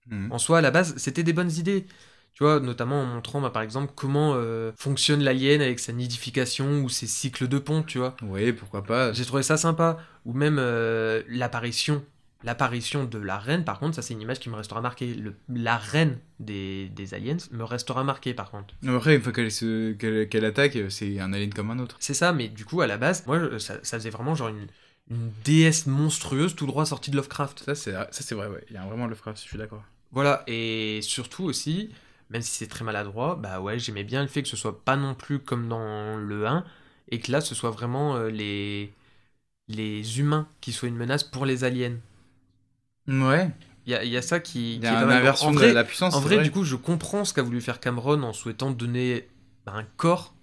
Mhm. 0.09 0.33
En 0.33 0.39
soi, 0.39 0.59
à 0.59 0.61
la 0.61 0.71
base, 0.71 0.97
c'était 0.97 1.23
des 1.23 1.33
bonnes 1.33 1.53
idées. 1.53 1.87
Tu 2.33 2.45
vois, 2.45 2.61
notamment 2.61 3.03
en 3.03 3.07
montrant, 3.07 3.41
bah, 3.41 3.51
par 3.51 3.63
exemple, 3.63 3.93
comment 3.95 4.35
euh, 4.35 4.73
fonctionne 4.77 5.23
l'alien 5.23 5.61
avec 5.61 5.79
sa 5.79 5.93
nidification 5.93 6.83
ou 6.83 6.89
ses 6.89 7.07
cycles 7.07 7.49
de 7.49 7.59
pont, 7.59 7.83
tu 7.83 7.99
vois. 7.99 8.17
Oui, 8.23 8.53
pourquoi 8.53 8.85
pas. 8.85 9.13
J'ai 9.13 9.25
trouvé 9.25 9.43
ça 9.43 9.57
sympa. 9.57 9.99
Ou 10.25 10.33
même 10.33 10.57
euh, 10.59 11.23
l'apparition. 11.29 12.03
L'apparition 12.43 13.05
de 13.05 13.19
la 13.19 13.39
reine, 13.39 13.65
par 13.65 13.79
contre, 13.79 13.95
ça 13.97 14.03
c'est 14.03 14.15
une 14.15 14.23
image 14.23 14.41
qui 14.41 14.49
me 14.49 14.55
restera 14.57 14.81
marquée. 14.81 15.15
Le- 15.15 15.35
la 15.53 15.77
reine 15.77 16.19
des, 16.39 16.89
des 16.89 17.13
aliens 17.15 17.37
me 17.51 17.65
restera 17.65 18.03
marquée, 18.03 18.33
par 18.33 18.51
contre. 18.51 18.75
Après, 18.87 19.15
une 19.15 19.21
fois 19.23 19.33
qu'elle 19.33 19.53
se- 19.53 19.93
qu'elle 19.93 20.29
qu'elle 20.29 20.45
attaque, 20.47 20.79
c'est 20.89 21.21
un 21.21 21.33
alien 21.35 21.53
comme 21.53 21.71
un 21.71 21.79
autre. 21.79 21.97
C'est 22.01 22.15
ça, 22.15 22.33
mais 22.33 22.49
du 22.49 22.65
coup, 22.65 22.81
à 22.81 22.87
la 22.87 22.97
base, 22.97 23.27
moi, 23.27 23.59
ça, 23.59 23.79
ça 23.83 23.99
faisait 23.99 24.11
vraiment 24.11 24.35
genre 24.35 24.49
une, 24.49 24.67
une 25.11 25.31
déesse 25.45 25.87
monstrueuse 25.87 26.55
tout 26.55 26.67
droit 26.67 26.87
sortie 26.87 27.11
de 27.11 27.17
Lovecraft. 27.17 27.63
Ça, 27.65 27.75
c'est 27.75 27.93
ça, 27.93 28.09
c'est 28.11 28.35
vrai, 28.35 28.47
ouais. 28.47 28.65
Il 28.71 28.75
y 28.75 28.79
a 28.79 28.85
vraiment 28.87 29.07
Lovecraft, 29.07 29.43
je 29.43 29.49
suis 29.49 29.59
d'accord. 29.59 29.83
Voilà, 30.13 30.43
et 30.47 31.01
surtout 31.03 31.45
aussi, 31.45 31.91
même 32.31 32.43
si 32.43 32.51
c'est 32.53 32.67
très 32.67 32.85
maladroit, 32.85 33.37
bah 33.37 33.61
ouais, 33.61 33.79
j'aimais 33.79 34.03
bien 34.05 34.23
le 34.23 34.29
fait 34.29 34.43
que 34.43 34.49
ce 34.49 34.57
soit 34.57 34.83
pas 34.85 34.97
non 34.97 35.15
plus 35.15 35.39
comme 35.41 35.69
dans 35.69 36.17
le 36.17 36.47
1, 36.47 36.65
et 37.11 37.21
que 37.21 37.31
là, 37.31 37.41
ce 37.41 37.55
soit 37.55 37.71
vraiment 37.71 38.17
euh, 38.17 38.29
les, 38.31 38.93
les 39.69 40.21
humains 40.21 40.49
qui 40.61 40.73
soient 40.73 40.89
une 40.89 40.97
menace 40.97 41.25
pour 41.25 41.47
les 41.47 41.65
aliens. 41.65 41.97
Ouais. 43.11 43.51
Il 43.87 43.93
y 43.93 43.95
a, 43.97 44.05
il 44.05 44.11
y 44.11 44.17
a 44.17 44.23
ça 44.23 44.41
qui, 44.41 44.77
y 44.77 44.85
est 44.85 44.87
a 44.87 44.93
pas 44.93 45.03
une 45.05 45.11
inversion 45.11 45.49
en 45.49 45.53
de 45.53 45.65
la 45.67 45.85
puissance. 45.85 46.15
en 46.15 46.21
vrai, 46.21 46.39
du 46.43 46.51
coup, 46.51 46.65
je 46.65 46.77
comprends 46.77 47.25
ce 47.25 47.35
qu'a 47.35 47.43
voulu 47.43 47.61
faire 47.61 47.81
Cameron 47.81 48.23
en 48.23 48.33
souhaitant 48.33 48.71
donner 48.71 49.27
bah, 49.67 49.73
un 49.75 49.85
corps 49.97 50.35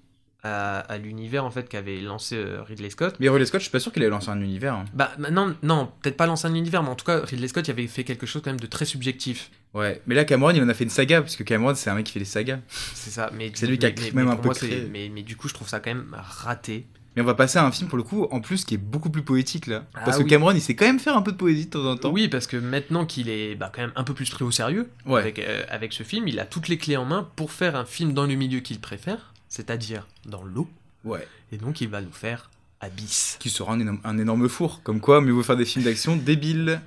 à, 0.44 0.80
à 0.80 0.98
l'univers 0.98 1.46
en 1.46 1.52
fait 1.52 1.68
qu'avait 1.70 2.00
lancé 2.02 2.36
euh, 2.36 2.62
Ridley 2.64 2.90
Scott. 2.90 3.16
Mais 3.20 3.30
Ridley 3.30 3.46
Scott, 3.46 3.60
je 3.62 3.66
suis 3.66 3.72
pas 3.72 3.80
sûr 3.80 3.92
qu'il 3.94 4.04
ait 4.04 4.10
lancé 4.10 4.30
un 4.30 4.42
univers. 4.42 4.74
hein. 4.74 4.86
Bah 4.94 5.12
bah, 5.18 5.30
non, 5.32 5.56
non, 5.64 5.90
peut-être 6.02 6.18
pas 6.18 6.26
lancer 6.26 6.48
un 6.48 6.56
univers, 6.56 6.84
mais 6.84 6.90
en 6.90 6.96
tout 6.96 7.06
cas, 7.06 7.22
Ridley 7.22 7.48
Scott 7.48 7.68
il 7.68 7.72
avait 7.72 7.88
fait 7.88 8.04
quelque 8.04 8.26
chose 8.26 8.42
quand 8.44 8.52
même 8.52 8.60
de 8.60 8.68
très 8.68 8.86
subjectif. 8.86 9.50
Ouais. 9.74 10.02
Mais 10.08 10.16
là, 10.16 10.26
Cameron, 10.26 10.52
il 10.52 10.62
en 10.62 10.70
a 10.70 10.74
fait 10.74 10.84
une 10.84 10.90
saga, 10.90 11.22
parce 11.22 11.36
que 11.36 11.44
Cameron, 11.44 11.74
c'est 11.76 11.90
un 11.90 11.96
mec 11.96 12.06
qui 12.06 12.14
fait 12.14 12.20
des 12.20 12.26
sagas. 12.26 12.60
C'est 12.68 13.12
ça. 13.12 13.30
Mais 13.34 13.52
C'est 13.54 13.68
lui 13.68 13.78
qui 13.78 13.86
a 13.86 13.90
mais- 13.90 14.12
même 14.12 14.26
mais 14.26 14.32
un 14.32 14.36
peu 14.36 14.50
créé. 14.50 14.88
Mais, 14.92 15.10
mais 15.14 15.24
du 15.24 15.36
coup, 15.38 15.48
je 15.48 15.54
trouve 15.54 15.68
ça 15.70 15.80
quand 15.80 15.94
même 15.94 16.16
raté. 16.18 16.86
Mais 17.18 17.24
on 17.24 17.26
va 17.26 17.34
passer 17.34 17.58
à 17.58 17.66
un 17.66 17.72
film, 17.72 17.90
pour 17.90 17.98
le 17.98 18.04
coup, 18.04 18.28
en 18.30 18.42
plus, 18.42 18.64
qui 18.64 18.76
est 18.76 18.78
beaucoup 18.78 19.10
plus 19.10 19.24
poétique, 19.24 19.66
là. 19.66 19.86
Ah 19.96 20.02
Parce 20.06 20.20
que. 20.20 20.24
Cameron, 20.24 20.52
il 20.52 20.62
sait 20.62 20.76
quand 20.76 20.86
même 20.86 21.00
faire 21.00 21.18
un 21.18 21.24
peu 21.24 21.32
de 21.32 21.38
poésie 21.38 21.66
de 21.66 21.72
temps 21.72 21.84
en 21.84 21.98
temps. 21.98 22.12
Oui, 22.12 22.28
parce 22.28 22.46
que 22.46 22.58
maintenant 22.58 23.08
qu'il 23.08 23.28
est 23.28 23.56
bah, 23.56 23.72
quand 23.74 23.82
même 23.82 23.92
un 23.96 24.04
peu 24.04 24.14
plus 24.14 24.30
pris 24.30 24.44
au 24.44 24.52
sérieux 24.52 24.88
Ouais. 25.08 25.20
avec, 25.20 25.40
euh, 25.40 25.64
avec 25.68 25.94
ce 25.94 26.04
film, 26.04 26.28
il 26.28 26.40
a 26.40 26.46
toutes 26.46 26.68
les 26.68 26.78
clés 26.78 26.96
en 26.96 27.06
main 27.06 27.28
pour 27.36 27.52
faire 27.52 27.76
un 27.76 27.86
film 27.86 28.14
dans 28.14 28.28
le 28.28 28.36
milieu 28.36 28.60
qu'il 28.60 28.80
préfère, 28.80 29.34
c'est-à-dire 29.50 30.06
dans 30.28 30.44
l'eau. 30.44 30.68
Ouais. 31.06 31.28
Et 31.52 31.58
donc, 31.58 31.82
il 31.82 31.90
va 31.90 32.02
nous 32.02 32.12
faire 32.12 32.52
Abyss. 32.82 33.38
Qui 33.40 33.50
sera 33.50 33.74
un 33.74 33.80
énorme, 33.80 34.00
un 34.04 34.20
énorme 34.20 34.48
four. 34.48 34.84
Comme 34.84 35.00
quoi, 35.00 35.20
mieux 35.20 35.32
vaut 35.32 35.42
faire 35.42 35.58
des 35.58 35.66
films 35.66 35.86
d'action 35.86 36.18
débiles. 36.18 36.80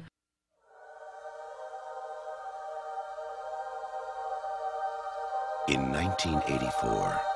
1984, 5.67 7.30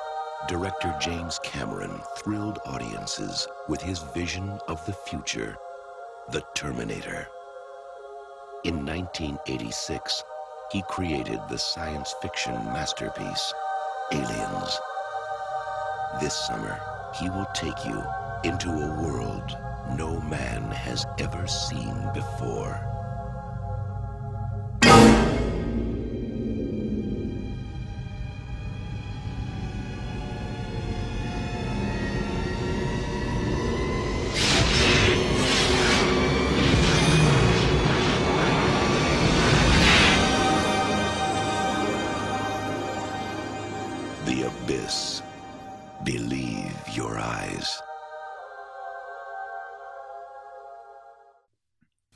director 0.49 0.95
James 1.01 1.39
Cameron 1.43 2.01
thrilled 2.19 2.59
audiences 2.67 3.49
with 3.69 3.81
his 3.81 4.01
vision 4.01 4.59
of 4.69 4.85
the 4.87 4.93
future, 4.93 5.57
The 6.31 6.43
Terminator. 6.55 7.27
In 8.65 8.85
1986, 8.85 10.23
he 10.71 10.83
created 10.89 11.41
the 11.49 11.59
science 11.59 12.15
fiction 12.21 12.55
masterpiece, 12.67 13.55
Aliens. 14.13 14.79
This 16.21 16.35
summer, 16.35 16.81
he 17.19 17.31
will 17.31 17.49
take 17.55 17.85
you 17.87 18.03
into 18.45 18.71
a 18.71 19.03
world 19.03 19.57
no 19.97 20.21
man 20.23 20.63
has 20.71 21.07
ever 21.19 21.47
seen 21.47 21.95
before. 22.13 23.04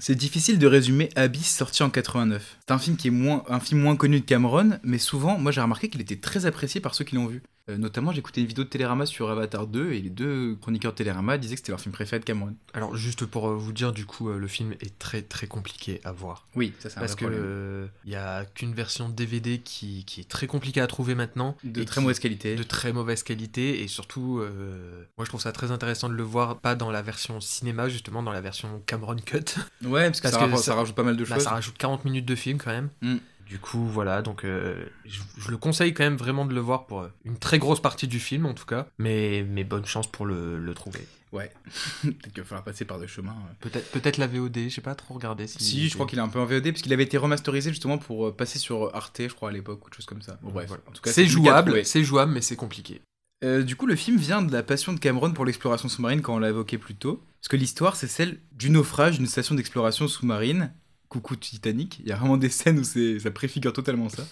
C'est 0.09 0.15
difficile 0.15 0.59
de 0.59 0.67
résumer 0.67 1.11
Abyss 1.17 1.55
sorti 1.55 1.83
en 1.83 1.91
89. 1.91 2.61
C'est 2.67 2.73
un 2.73 2.79
film 2.79 2.97
qui 2.97 3.09
est 3.09 3.11
moins, 3.11 3.45
un 3.47 3.61
film 3.61 3.83
moins 3.83 3.95
connu 3.95 4.21
de 4.21 4.25
Cameron, 4.25 4.79
mais 4.83 4.97
souvent, 4.97 5.37
moi 5.39 5.53
j'ai 5.53 5.61
remarqué 5.61 5.91
qu'il 5.91 6.01
était 6.01 6.17
très 6.17 6.47
apprécié 6.47 6.81
par 6.81 6.95
ceux 6.95 7.05
qui 7.05 7.15
l'ont 7.15 7.27
vu. 7.27 7.43
Euh, 7.69 7.77
notamment, 7.77 8.12
j'ai 8.12 8.19
écouté 8.21 8.41
une 8.41 8.47
vidéo 8.47 8.64
de 8.64 8.69
Télérama 8.69 9.05
sur 9.07 9.29
Avatar 9.31 9.66
2 9.66 9.93
et 9.93 10.01
les 10.01 10.11
deux 10.11 10.57
chroniqueurs 10.61 10.93
de 10.93 10.97
Télérama 10.97 11.37
disaient 11.39 11.55
que 11.55 11.61
c'était 11.61 11.73
leur 11.73 11.81
film 11.81 11.93
préféré 11.93 12.19
de 12.21 12.25
Cameron. 12.25 12.55
Alors, 12.73 12.97
juste 12.97 13.27
pour 13.27 13.49
euh, 13.49 13.55
vous 13.57 13.73
dire, 13.73 13.93
du 13.93 14.07
coup, 14.07 14.31
euh, 14.31 14.39
le 14.39 14.47
film 14.49 14.73
est 14.81 14.99
très 14.99 15.23
très 15.23 15.47
compliqué 15.47 16.01
à 16.05 16.12
voir. 16.12 16.47
Oui, 16.55 16.73
ça 16.79 16.89
c'est 16.89 16.99
Parce 16.99 17.12
vrai 17.12 17.21
que 17.21 17.25
problème. 17.27 17.43
euh, 17.45 17.87
il 18.05 18.12
y 18.12 18.16
a 18.16 18.45
qu'une 18.47 18.73
version 18.75 19.09
DVD 19.09 19.59
qui, 19.59 20.05
qui 20.05 20.21
est 20.23 20.29
très 20.29 20.47
compliquée 20.47 20.81
à 20.81 20.87
trouver 20.87 21.14
maintenant. 21.14 21.57
De 21.64 21.85
très 21.85 21.97
qui- 21.97 22.01
mauvaise 22.01 22.19
qualité. 22.19 22.57
De 22.57 22.62
très 22.62 22.93
mauvaise 22.93 23.23
qualité. 23.23 23.83
Et 23.83 23.89
surtout, 23.89 24.39
euh, 24.41 25.05
moi 25.19 25.25
je 25.25 25.29
trouve 25.29 25.41
ça 25.43 25.53
très 25.53 25.71
intéressant 25.71 26.09
de 26.09 26.14
le 26.14 26.23
voir, 26.23 26.59
pas 26.61 26.75
dans 26.75 26.91
la 26.91 27.03
version 27.03 27.41
cinéma, 27.41 27.89
justement, 27.89 28.23
dans 28.23 28.33
la 28.33 28.41
version 28.41 28.83
Cameron 28.87 29.16
Cut. 29.16 29.45
Ouais, 29.85 30.07
parce 30.07 30.21
que, 30.21 30.29
ça 30.59 30.75
rajoute 30.75 30.95
pas 30.95 31.03
mal 31.03 31.16
de 31.16 31.25
bah, 31.25 31.35
choses. 31.35 31.45
ça 31.45 31.51
rajoute 31.51 31.77
40 31.77 32.05
minutes 32.05 32.27
de 32.27 32.35
film 32.35 32.59
quand 32.59 32.71
même. 32.71 32.89
Mm. 33.03 33.16
Du 33.49 33.59
coup, 33.59 33.86
voilà, 33.86 34.20
donc 34.20 34.44
euh, 34.44 34.84
je, 35.07 35.20
je 35.38 35.51
le 35.51 35.57
conseille 35.57 35.94
quand 35.94 36.05
même 36.05 36.16
vraiment 36.16 36.44
de 36.44 36.55
le 36.55 36.61
voir 36.61 36.86
pour 36.86 37.01
euh, 37.01 37.09
une 37.24 37.38
très 37.38 37.59
grosse 37.59 37.80
partie 37.80 38.07
du 38.07 38.20
film 38.20 38.44
en 38.44 38.53
tout 38.53 38.66
cas. 38.66 38.86
Mais, 38.99 39.42
mais 39.49 39.64
bonne 39.64 39.86
chance 39.86 40.07
pour 40.07 40.26
le, 40.26 40.59
le 40.59 40.74
trouver. 40.74 41.01
Ouais. 41.32 41.51
Peut-être 42.03 42.32
qu'il 42.32 42.42
va 42.42 42.49
falloir 42.49 42.64
passer 42.64 42.84
par 42.84 42.99
des 42.99 43.09
chemins. 43.09 43.36
euh. 43.49 43.55
Peut-être 43.61 43.90
peut 43.90 44.20
la 44.20 44.26
VOD, 44.26 44.68
j'ai 44.68 44.80
pas 44.82 44.94
trop 44.94 45.14
regardé. 45.14 45.46
Si, 45.46 45.62
Si, 45.62 45.88
je 45.88 45.94
crois 45.94 46.07
qu'il 46.07 46.18
est 46.18 46.22
un 46.22 46.28
peu 46.28 46.38
en 46.38 46.44
VOD, 46.44 46.64
parce 46.72 46.82
qu'il 46.82 46.92
avait 46.92 47.05
été 47.05 47.16
remasterisé 47.16 47.70
justement 47.70 47.96
pour 47.99 48.34
passer 48.36 48.59
sur 48.59 48.94
Arte, 48.94 49.22
je 49.22 49.34
crois, 49.34 49.49
à 49.49 49.53
l'époque, 49.53 49.86
ou 49.86 49.90
de 49.90 49.94
choses 49.94 50.07
comme 50.07 50.22
ça. 50.22 50.38
Bon, 50.42 50.51
bref. 50.51 50.68
Voilà. 50.68 50.82
En 50.86 50.92
tout 50.92 51.01
cas, 51.03 51.11
c'est 51.12 51.26
jouable, 51.26 51.84
c'est 51.84 52.05
jouable, 52.05 52.32
mais 52.32 52.42
c'est 52.42 52.57
compliqué. 52.57 53.01
Euh, 53.44 53.62
du 53.62 53.76
coup, 53.76 53.86
le 53.86 53.94
film 53.94 54.16
vient 54.16 54.42
de 54.42 54.53
la 54.53 54.62
passion 54.62 54.92
de 54.92 54.99
Cameron 54.99 55.32
pour 55.32 55.44
l'exploration 55.44 55.88
sous-marine, 55.88 56.22
quand 56.22 56.34
on 56.34 56.38
l'a 56.38 56.49
évoqué 56.49 56.76
plus 56.76 56.96
tôt. 56.96 57.22
Parce 57.40 57.49
que 57.49 57.57
l'histoire, 57.57 57.94
c'est 57.96 58.09
celle 58.09 58.40
du 58.53 58.68
naufrage 58.70 59.18
d'une 59.18 59.26
station 59.28 59.55
d'exploration 59.55 60.09
sous-marine. 60.09 60.72
Coucou 61.09 61.37
Titanic. 61.37 61.99
Il 62.01 62.07
y 62.07 62.13
a 62.13 62.17
vraiment 62.17 62.37
des 62.37 62.51
scènes 62.51 62.79
où 62.79 62.85
ça 62.85 63.31
préfigure 63.31 63.73
totalement 63.73 64.09
ça. 64.09 64.27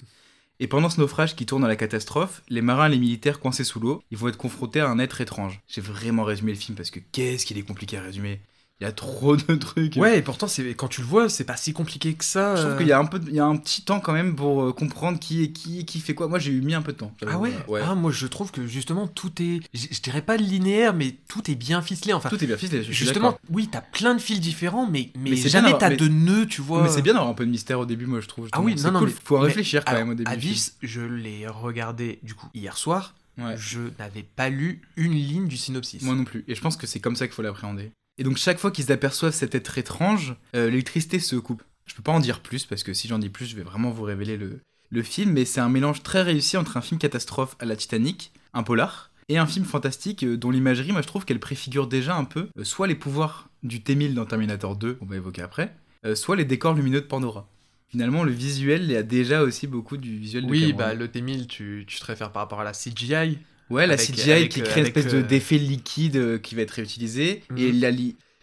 Et 0.59 0.69
pendant 0.69 0.89
ce 0.89 1.01
naufrage 1.01 1.37
qui 1.37 1.45
tourne 1.45 1.65
à 1.65 1.69
la 1.69 1.77
catastrophe, 1.77 2.43
les 2.49 2.63
marins 2.63 2.87
et 2.87 2.91
les 2.91 2.99
militaires 2.99 3.41
coincés 3.41 3.65
sous 3.65 3.79
l'eau, 3.79 4.03
ils 4.11 4.17
vont 4.17 4.29
être 4.29 4.39
confrontés 4.39 4.81
à 4.81 4.89
un 4.89 4.99
être 4.99 5.21
étrange. 5.21 5.61
J'ai 5.69 5.83
vraiment 5.83 6.25
résumé 6.25 6.53
le 6.53 6.59
film 6.59 6.77
parce 6.77 6.91
que 6.91 7.01
qu'est-ce 7.13 7.45
qu'il 7.45 7.59
est 7.59 7.63
compliqué 7.63 7.99
à 7.99 8.03
résumer. 8.03 8.41
Il 8.79 8.85
y 8.85 8.87
a 8.87 8.93
trop 8.93 9.37
de 9.37 9.55
trucs. 9.55 9.97
Ouais, 9.97 10.19
et 10.19 10.23
pourtant, 10.23 10.47
c'est 10.47 10.75
quand 10.75 10.89
tu 10.89 11.01
le 11.01 11.07
vois, 11.07 11.31
c'est 11.31 11.45
pas 11.45 11.57
si 11.57 11.73
compliqué 11.73 12.13
que 12.13 12.25
ça. 12.25 12.57
Je 12.57 12.61
trouve 12.61 12.75
euh. 12.75 12.77
qu'il 12.77 12.89
y 12.89 12.93
a 12.93 12.99
un 12.99 13.07
peu, 13.07 13.19
il 13.27 13.35
y 13.35 13.41
a 13.41 13.47
un 13.47 13.57
petit 13.57 13.81
temps 13.83 14.01
quand 14.01 14.13
même 14.13 14.37
pour 14.37 14.65
euh, 14.65 14.73
comprendre 14.75 15.19
qui 15.19 15.43
est 15.43 15.49
qui, 15.51 15.87
qui 15.87 15.99
fait 15.99 16.15
quoi. 16.15 16.29
Moi, 16.29 16.39
j'ai 16.39 16.53
eu 16.53 16.61
mis 16.61 16.75
un 16.75 16.83
peu 16.83 16.93
de 16.93 16.99
temps. 16.99 17.15
Ah 17.27 17.39
ouais, 17.39 17.55
ouais. 17.69 17.81
Ah, 17.83 17.95
moi 17.95 18.13
je 18.13 18.27
trouve 18.27 18.51
que 18.51 18.67
justement 18.67 19.09
tout 19.09 19.33
est, 19.41 19.61
je 19.73 20.01
dirais 20.03 20.21
pas 20.21 20.37
linéaire, 20.37 20.93
mais 20.93 21.17
tout 21.27 21.51
est 21.51 21.55
bien 21.55 21.81
ficelé. 21.81 22.13
Enfin, 22.13 22.29
Tout 22.29 22.43
est 22.45 22.47
bien 22.47 22.59
ficelé. 22.59 22.81
je 22.81 22.93
suis 22.93 23.07
justement, 23.07 23.39
oui, 23.49 23.69
t'as 23.73 23.81
plein 23.81 24.15
de 24.15 24.21
fils 24.21 24.41
différents, 24.41 24.87
mais, 24.87 25.11
mais, 25.19 25.31
Mais 25.31 25.37
c'est 25.37 25.49
jamais 25.49 25.73
t'as 25.73 25.89
d'avoir- 25.89 25.97
de 25.97 26.09
nœuds, 26.09 26.47
tu 26.47 26.61
vois. 26.61 26.83
Mais 26.83 26.91
c'est 26.91 27.03
bien 27.03 27.15
d'avoir 27.15 27.31
un 27.31 27.35
peu 27.35 27.47
de 27.47 27.51
mystère 27.51 27.81
au 27.81 27.87
début, 27.87 28.05
moi 28.05 28.21
je 28.21 28.29
trouve. 28.29 28.49
Ah 28.53 28.61
oui, 28.61 28.75
non, 28.75 28.93
non, 28.93 28.99
cool. 29.01 29.09
mais 29.09 29.15
faut 29.25 29.39
mais 29.39 29.45
réfléchir 29.47 29.87
quand 29.87 29.93
alors, 29.93 30.05
même 30.05 30.13
au 30.13 30.17
début. 30.17 30.31
Abyss, 30.31 30.77
je 30.83 31.01
l'ai 31.01 31.49
regardé 31.49 32.19
du 32.23 32.35
coup 32.35 32.49
hier 32.53 32.77
soir. 32.77 33.15
Ouais. 33.39 33.55
Je 33.57 33.81
n'avais 33.99 34.23
pas 34.23 34.49
lu 34.49 34.83
une 34.97 35.13
ligne 35.13 35.47
du 35.47 35.57
synopsis. 35.57 36.03
Moi 36.03 36.15
non 36.15 36.25
plus. 36.25 36.45
Et 36.49 36.55
je 36.55 36.61
pense 36.61 36.77
que 36.77 36.87
c'est 36.87 37.01
comme 37.01 37.17
ça 37.17 37.27
qu'il 37.27 37.35
faut 37.35 37.43
l'appréhender. 37.43 37.91
Et 38.19 38.25
donc 38.25 38.37
chaque 38.37 38.59
fois 38.59 38.71
qu'ils 38.71 38.93
aperçoivent 38.93 39.35
cet 39.35 39.55
être 39.55 39.77
étrange, 39.79 40.35
euh, 40.55 40.71
l'électricité 40.71 41.19
se 41.19 41.37
coupe. 41.37 41.63
Je 41.87 41.95
peux 41.95 42.03
pas 42.03 42.13
en 42.13 42.21
dire 42.21 42.41
plus 42.41 42.65
parce 42.65 42.83
que 42.83 42.93
si 42.95 43.09
j'en 43.09 43.19
dis 43.19 43.29
plus, 43.29 43.47
je 43.47 43.57
vais 43.57 43.63
vraiment 43.63 43.91
vous 43.91 44.03
révéler 44.03 44.37
le, 44.37 44.61
le 44.91 45.03
film. 45.03 45.33
Mais 45.33 45.45
c'est 45.45 45.61
un 45.61 45.69
mélange 45.69 46.03
très 46.03 46.23
réussi 46.23 46.57
entre 46.57 46.77
un 46.77 46.81
film 46.81 46.99
catastrophe 46.99 47.57
à 47.61 47.65
la 47.65 47.77
Titanic, 47.77 48.33
un 48.55 48.63
polar, 48.63 49.11
et 49.29 49.39
un 49.39 49.47
film 49.47 49.65
fantastique 49.65 50.23
euh, 50.25 50.37
dont 50.37 50.51
l'imagerie, 50.51 50.93
moi 50.93 51.03
je 51.03 51.07
trouve 51.09 51.25
qu'elle 51.25 51.41
préfigure 51.41 51.87
déjà 51.89 52.17
un 52.17 52.25
peu 52.25 52.49
euh, 52.59 52.65
soit 52.65 52.87
les 52.87 52.95
pouvoirs 52.95 53.49
du 53.65 53.83
T-1000 53.83 54.15
dans 54.15 54.25
Terminator 54.25 54.77
2, 54.77 54.99
on 55.01 55.05
va 55.05 55.17
évoquer 55.17 55.43
après, 55.43 55.75
euh, 56.05 56.15
soit 56.15 56.37
les 56.37 56.45
décors 56.45 56.75
lumineux 56.75 57.01
de 57.01 57.07
Pandora. 57.07 57.49
Finalement, 57.89 58.23
le 58.23 58.31
visuel 58.31 58.83
il 58.85 58.93
y 58.93 58.97
a 58.97 59.03
déjà 59.03 59.43
aussi 59.43 59.67
beaucoup 59.67 59.97
du 59.97 60.17
visuel 60.17 60.47
de 60.47 60.51
Oui, 60.51 60.61
Cameron. 60.61 60.77
bah 60.79 60.95
le 60.95 61.09
T1000, 61.09 61.47
tu, 61.49 61.85
tu 61.89 61.99
te 61.99 62.05
réfères 62.05 62.31
par 62.31 62.43
rapport 62.43 62.61
à 62.61 62.65
la 62.65 62.71
CGI. 62.73 63.39
Ouais, 63.71 63.87
la 63.87 63.97
CGI 63.99 64.33
avec, 64.33 64.53
qui 64.53 64.61
euh, 64.61 64.65
crée 64.65 64.81
une 64.81 64.87
espèce 64.87 65.13
euh, 65.15 65.23
d'effet 65.23 65.59
liquide 65.59 66.17
euh, 66.17 66.39
qui 66.39 66.55
va 66.55 66.63
être 66.63 66.71
réutilisé. 66.73 67.43
Mhm. 67.51 67.59
Et 67.59 67.73
la, 67.73 67.91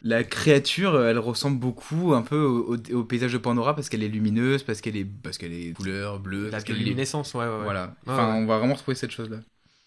la 0.03 0.23
créature, 0.23 0.95
euh, 0.95 1.09
elle 1.09 1.19
ressemble 1.19 1.59
beaucoup 1.59 2.13
un 2.13 2.21
peu 2.21 2.41
au, 2.41 2.75
au- 2.75 2.93
au 2.95 3.03
paysage 3.05 3.33
de 3.33 3.37
Pandora 3.37 3.75
parce 3.75 3.89
qu'elle 3.89 4.03
est 4.03 4.09
lumineuse, 4.09 4.63
parce 4.63 4.81
qu'elle 4.81 4.97
est, 4.97 5.05
parce 5.05 5.37
qu'elle 5.37 5.53
est 5.53 5.73
couleur 5.73 6.19
bleue. 6.19 6.49
La 6.49 6.61
qu'elle 6.61 6.75
est- 6.75 6.79
luminescence, 6.79 7.33
ouais, 7.33 7.45
ouais, 7.45 7.49
ouais. 7.49 7.63
Voilà. 7.63 7.95
Enfin, 8.05 8.33
ouais. 8.33 8.39
on 8.43 8.45
va 8.45 8.57
vraiment 8.57 8.73
retrouver 8.73 8.95
cette 8.95 9.11
chose-là. 9.11 9.39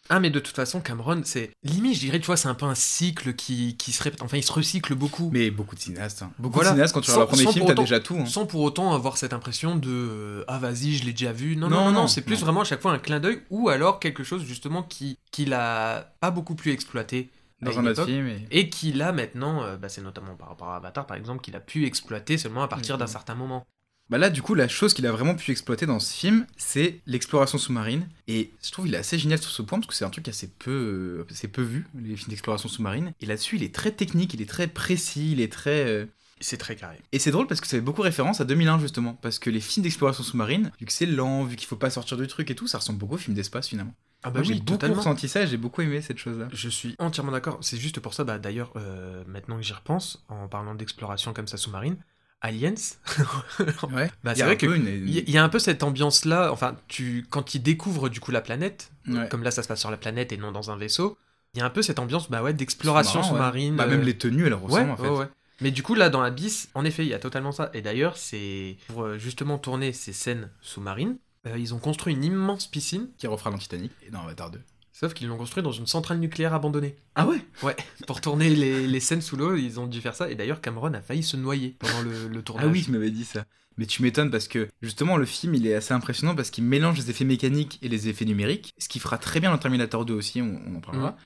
Ah, 0.09 0.21
mais 0.21 0.31
de 0.31 0.39
toute 0.41 0.55
façon, 0.55 0.81
Cameron, 0.81 1.23
c'est. 1.25 1.51
Limite, 1.63 1.95
je 1.95 2.01
dirais, 2.01 2.21
tu 2.21 2.27
vois, 2.27 2.37
c'est 2.37 2.49
un 2.49 2.55
peu 2.55 2.67
un 2.67 2.75
cycle 2.75 3.35
qui, 3.35 3.77
qui 3.77 3.93
se 3.93 4.03
répète. 4.03 4.23
Enfin, 4.23 4.37
il 4.37 4.43
se 4.45 4.53
recycle 4.53 4.95
beaucoup. 4.95 5.31
Mais 5.33 5.51
beaucoup 5.51 5.75
de 5.75 5.81
cinéastes. 5.81 6.23
hein. 6.23 6.31
Beaucoup 6.39 6.55
Voilà. 6.55 6.71
de 6.71 6.75
cinéastes, 6.75 6.95
quand 6.95 7.01
tu 7.01 7.11
Sans- 7.11 7.15
regardes 7.21 7.31
le 7.31 7.37
premier 7.37 7.53
film, 7.53 7.61
pour 7.61 7.67
t'as 7.69 7.73
autant- 7.75 7.83
déjà 7.83 8.01
tout. 8.01 8.17
hein. 8.19 8.27
Sans 8.27 8.47
pour 8.47 8.61
autant 8.63 8.95
avoir 8.95 9.17
cette 9.17 9.33
impression 9.33 9.77
de 9.77 9.89
euh, 9.91 10.45
ah 10.49 10.59
vas-y 10.59 10.95
je 10.95 11.05
l'ai 11.05 11.13
déjà 11.13 11.33
vu 11.33 11.57
non 11.57 11.69
Non, 11.69 11.87
non 11.87 11.93
non, 11.93 12.07
c'est 12.09 12.23
plus 12.23 12.35
non. 12.39 12.45
vraiment 12.45 12.61
à 12.63 12.65
chaque 12.65 12.81
fois 12.83 12.93
un 12.93 12.99
clin 12.99 13.21
d'œil 13.21 13.41
ou 13.51 13.69
alors 13.69 13.99
quelque 14.01 14.23
chose 14.25 14.45
justement 14.45 14.83
qui 14.83 15.19
qu'il 15.31 15.53
a 15.55 16.13
pas 16.21 16.31
beaucoup 16.31 16.55
pu 16.55 16.73
exploiter 16.73 17.31
à 17.63 17.67
Dans 17.67 17.73
une 17.73 17.79
un 17.79 17.91
autre 17.91 18.03
époque, 18.03 18.07
film. 18.09 18.27
et- 18.29 18.47
et 18.61 18.69
qu'il 18.69 19.01
a 19.03 19.13
maintenant 19.13 19.63
euh, 19.63 19.77
bah, 19.77 19.89
c'est 19.89 20.03
notamment 20.03 20.35
par 20.35 20.49
rapport 20.49 20.69
à 20.69 20.77
Avatar 20.77 21.07
par 21.07 21.17
exemple 21.17 21.41
qu'il 21.41 21.57
a 21.57 21.61
pu 21.61 21.85
exploiter 21.87 22.39
seulement 22.39 22.63
à 22.63 22.69
partir 22.69 22.99
d'un 22.99 23.07
certain 23.07 23.35
moment 23.35 23.67
Bah 24.09 24.19
là, 24.19 24.31
du 24.31 24.41
coup, 24.41 24.55
la 24.55 24.69
chose 24.69 24.95
qu'il 24.95 25.07
a 25.07 25.13
vraiment 25.13 25.35
pu 25.35 25.51
exploiter 25.51 25.85
dans 25.85 25.99
ce 25.99 26.15
film, 26.15 26.47
c'est 26.57 27.01
l'exploration 27.07 27.59
sous-marine. 27.59 28.09
Et 28.29 28.53
je 28.63 28.71
trouve 28.71 28.85
qu'il 28.85 28.95
est 28.95 28.99
assez 28.99 29.19
génial 29.19 29.41
sur 29.41 29.51
ce 29.51 29.63
point, 29.63 29.79
parce 29.79 29.89
que 29.89 29.95
c'est 29.95 30.05
un 30.05 30.11
truc 30.11 30.29
assez 30.29 30.49
peu, 30.49 31.27
assez 31.31 31.49
peu 31.49 31.63
vu, 31.63 31.87
les 31.95 32.17
films 32.17 32.31
d'exploration 32.31 32.69
sous-marine. 32.69 33.13
Et 33.21 33.27
là-dessus, 33.27 33.57
il 33.57 33.65
est 33.65 33.75
très 33.75 33.91
technique, 33.91 34.33
il 34.35 34.43
est 34.43 34.49
très 34.49 34.69
précis, 34.69 35.33
il 35.33 35.41
est 35.41 35.53
très... 35.53 35.85
euh, 35.87 36.07
c'est 36.39 36.59
très 36.59 36.77
carré 36.77 36.99
Et 37.13 37.19
c'est 37.19 37.31
drôle 37.31 37.47
parce 37.47 37.61
que 37.63 37.67
ça 37.67 37.79
fait 37.79 37.83
beaucoup 37.83 38.03
référence 38.03 38.43
à 38.43 38.45
2001 38.45 38.79
justement, 38.79 39.15
parce 39.15 39.39
que 39.39 39.49
les 39.49 39.61
films 39.61 39.85
d'exploration 39.85 40.23
sous-marine, 40.23 40.71
vu 40.79 40.85
que 40.87 40.93
c'est 40.93 41.07
lent, 41.07 41.45
vu 41.45 41.57
qu'il 41.57 41.67
faut 41.67 41.77
pas 41.77 41.89
sortir 41.89 42.17
du 42.19 42.27
truc 42.27 42.51
et 42.51 42.55
tout, 42.55 42.67
ça 42.69 42.79
ressemble 42.79 42.99
beaucoup 42.99 43.15
aux 43.15 43.19
films 43.19 43.35
d'espace 43.35 43.69
finalement. 43.69 43.95
ah 44.23 44.31
Moi, 44.31 44.43
j'ai 44.43 44.55
beaucoup 44.55 44.93
ressenti 44.93 45.29
ça 45.29 45.43
et 45.43 45.47
j'ai 45.47 45.57
beaucoup 45.57 45.81
aimé 45.81 46.03
cette 46.03 46.19
chose-là. 46.19 46.49
je 46.53 46.69
suis 46.69 46.95
entièrement 46.99 47.33
d'accord 47.33 47.59
c'est 47.63 47.79
juste 47.79 48.01
pour 48.01 48.13
ça 48.13 48.25
bah 48.25 48.39
d'ailleurs 48.39 48.71
euh, 48.77 49.25
maintenant 49.27 49.57
que 49.57 49.63
j'y 49.63 49.73
repense 49.73 50.25
en 50.29 50.47
parlant 50.47 50.75
d'exploration 50.75 51.33
comme 51.33 51.49
ça 51.49 51.57
sous-marine 51.57 51.97
Aliens 52.43 52.74
Ouais. 53.93 54.11
bah 54.24 54.34
c'est 54.34 54.43
a 54.43 54.45
vrai 54.47 54.55
un 54.55 54.57
que 54.57 54.66
peu 54.66 54.76
une- 54.76 54.87
il 55.09 55.30
y, 55.30 55.39
a 55.39 55.43
un 55.45 55.49
peu 55.49 55.59
cette 55.59 55.82
ambiance 55.82 56.24
là 56.24 56.53
enfin 56.53 56.76
tu 56.89 57.26
quand 57.30 57.55
ils 57.55 57.62
découvrent 57.62 58.09
du 58.09 58.20
coup 58.20 58.30
la 58.30 58.41
planète 58.43 58.91
Ouais. 59.09 59.28
comme 59.28 59.43
là 59.43 59.51
ça 59.51 59.62
se 59.62 59.68
passe 59.68 59.80
sur 59.80 59.91
la 59.91 59.97
planète 59.97 60.32
et 60.32 60.37
non 60.37 60.51
dans 60.53 60.70
un 60.70 60.76
vaisseau, 60.76 61.16
il 61.55 61.61
y 61.61 61.62
a 61.62 61.64
un 61.64 61.70
peu 61.70 61.80
cette 61.80 61.99
ambiance 62.01 62.28
bah 62.30 62.43
ouais, 62.43 62.53
d'exploration 62.53 63.20
ouais. 63.22 63.26
sous-marine. 63.28 63.76
Bah, 63.76 63.84
euh, 63.84 63.91
même 63.91 64.03
les 64.03 64.18
tenues, 64.18 64.47
elles 64.47 64.55
ressemblent 64.55 64.91
en 64.91 64.97
fait. 64.97 65.28
Mais 65.62 65.70
du 65.70 65.82
coup, 65.82 65.95
là, 65.95 66.11
dans 66.11 66.20
Abyss, 66.22 66.68
en 66.74 66.84
effet, 66.84 67.05
il 67.05 67.09
y 67.09 67.14
a 67.14 67.18
totalement 67.18 67.51
ça. 67.53 67.70
Et 67.72 67.80
d'ailleurs, 67.80 68.16
c'est 68.18 68.76
pour 68.89 69.05
euh, 69.05 69.16
justement 69.16 69.57
tourner 69.59 69.93
ces 69.95 70.12
scènes 70.12 70.51
sous-marines, 70.61 71.16
euh, 71.47 71.57
ils 71.57 71.72
ont 71.72 71.78
construit 71.78 72.12
une 72.14 72.24
immense 72.24 72.66
piscine, 72.66 73.09
Qui 73.16 73.26
refera 73.28 73.51
dans 73.53 73.57
Titanic 73.59 73.91
et 74.07 74.11
dans 74.11 74.20
Avatar 74.22 74.51
2. 74.51 74.61
Sauf 74.99 75.13
qu'ils 75.13 75.29
l'ont 75.29 75.37
construit 75.37 75.63
dans 75.63 75.73
une 75.73 75.87
centrale 75.87 76.19
nucléaire 76.19 76.55
abandonnée. 76.55 76.97
Ah 77.17 77.27
ouais? 77.27 77.39
Ouais, 77.63 77.77
pour 78.07 78.23
tourner 78.23 78.49
les, 78.49 78.87
les 78.87 79.01
scènes 79.01 79.21
sous 79.21 79.37
l'eau, 79.37 79.55
ils 79.55 79.79
ont 79.79 79.87
dû 79.87 80.01
faire 80.01 80.15
ça. 80.15 80.31
Et 80.31 80.35
d'ailleurs, 80.35 80.63
Cameron 80.63 80.95
a 80.95 81.03
failli 81.03 81.23
se 81.23 81.37
noyer 81.37 81.77
pendant 81.79 82.01
le, 82.01 82.29
le 82.29 82.43
tournage. 82.43 82.67
Ah 82.67 82.73
oui, 82.73 82.83
tu 82.83 82.93
m'avais 82.93 83.11
dit 83.11 83.25
ça. 83.27 83.45
Mais 83.77 83.85
tu 83.85 84.03
m'étonnes 84.03 84.31
parce 84.31 84.49
que 84.49 84.69
justement 84.81 85.19
le 85.19 85.27
film 85.27 85.55
il 85.55 85.67
est 85.67 85.75
assez 85.75 85.93
impressionnant 85.93 86.35
parce 86.35 86.49
qu'il 86.49 86.65
mélange 86.65 86.97
les 86.97 87.11
effets 87.11 87.27
mécaniques 87.27 87.79
et 87.83 87.89
les 87.89 88.09
effets 88.09 88.25
numériques, 88.25 88.73
ce 88.79 88.89
qui 88.89 88.99
fera 88.99 89.19
très 89.19 89.39
bien 89.39 89.51
dans 89.51 89.59
Terminator 89.59 90.07
2 90.07 90.15
aussi, 90.15 90.41
on, 90.41 90.63
on 90.67 90.77
en 90.77 90.81
parlera. 90.81 91.11
Mhm. 91.11 91.17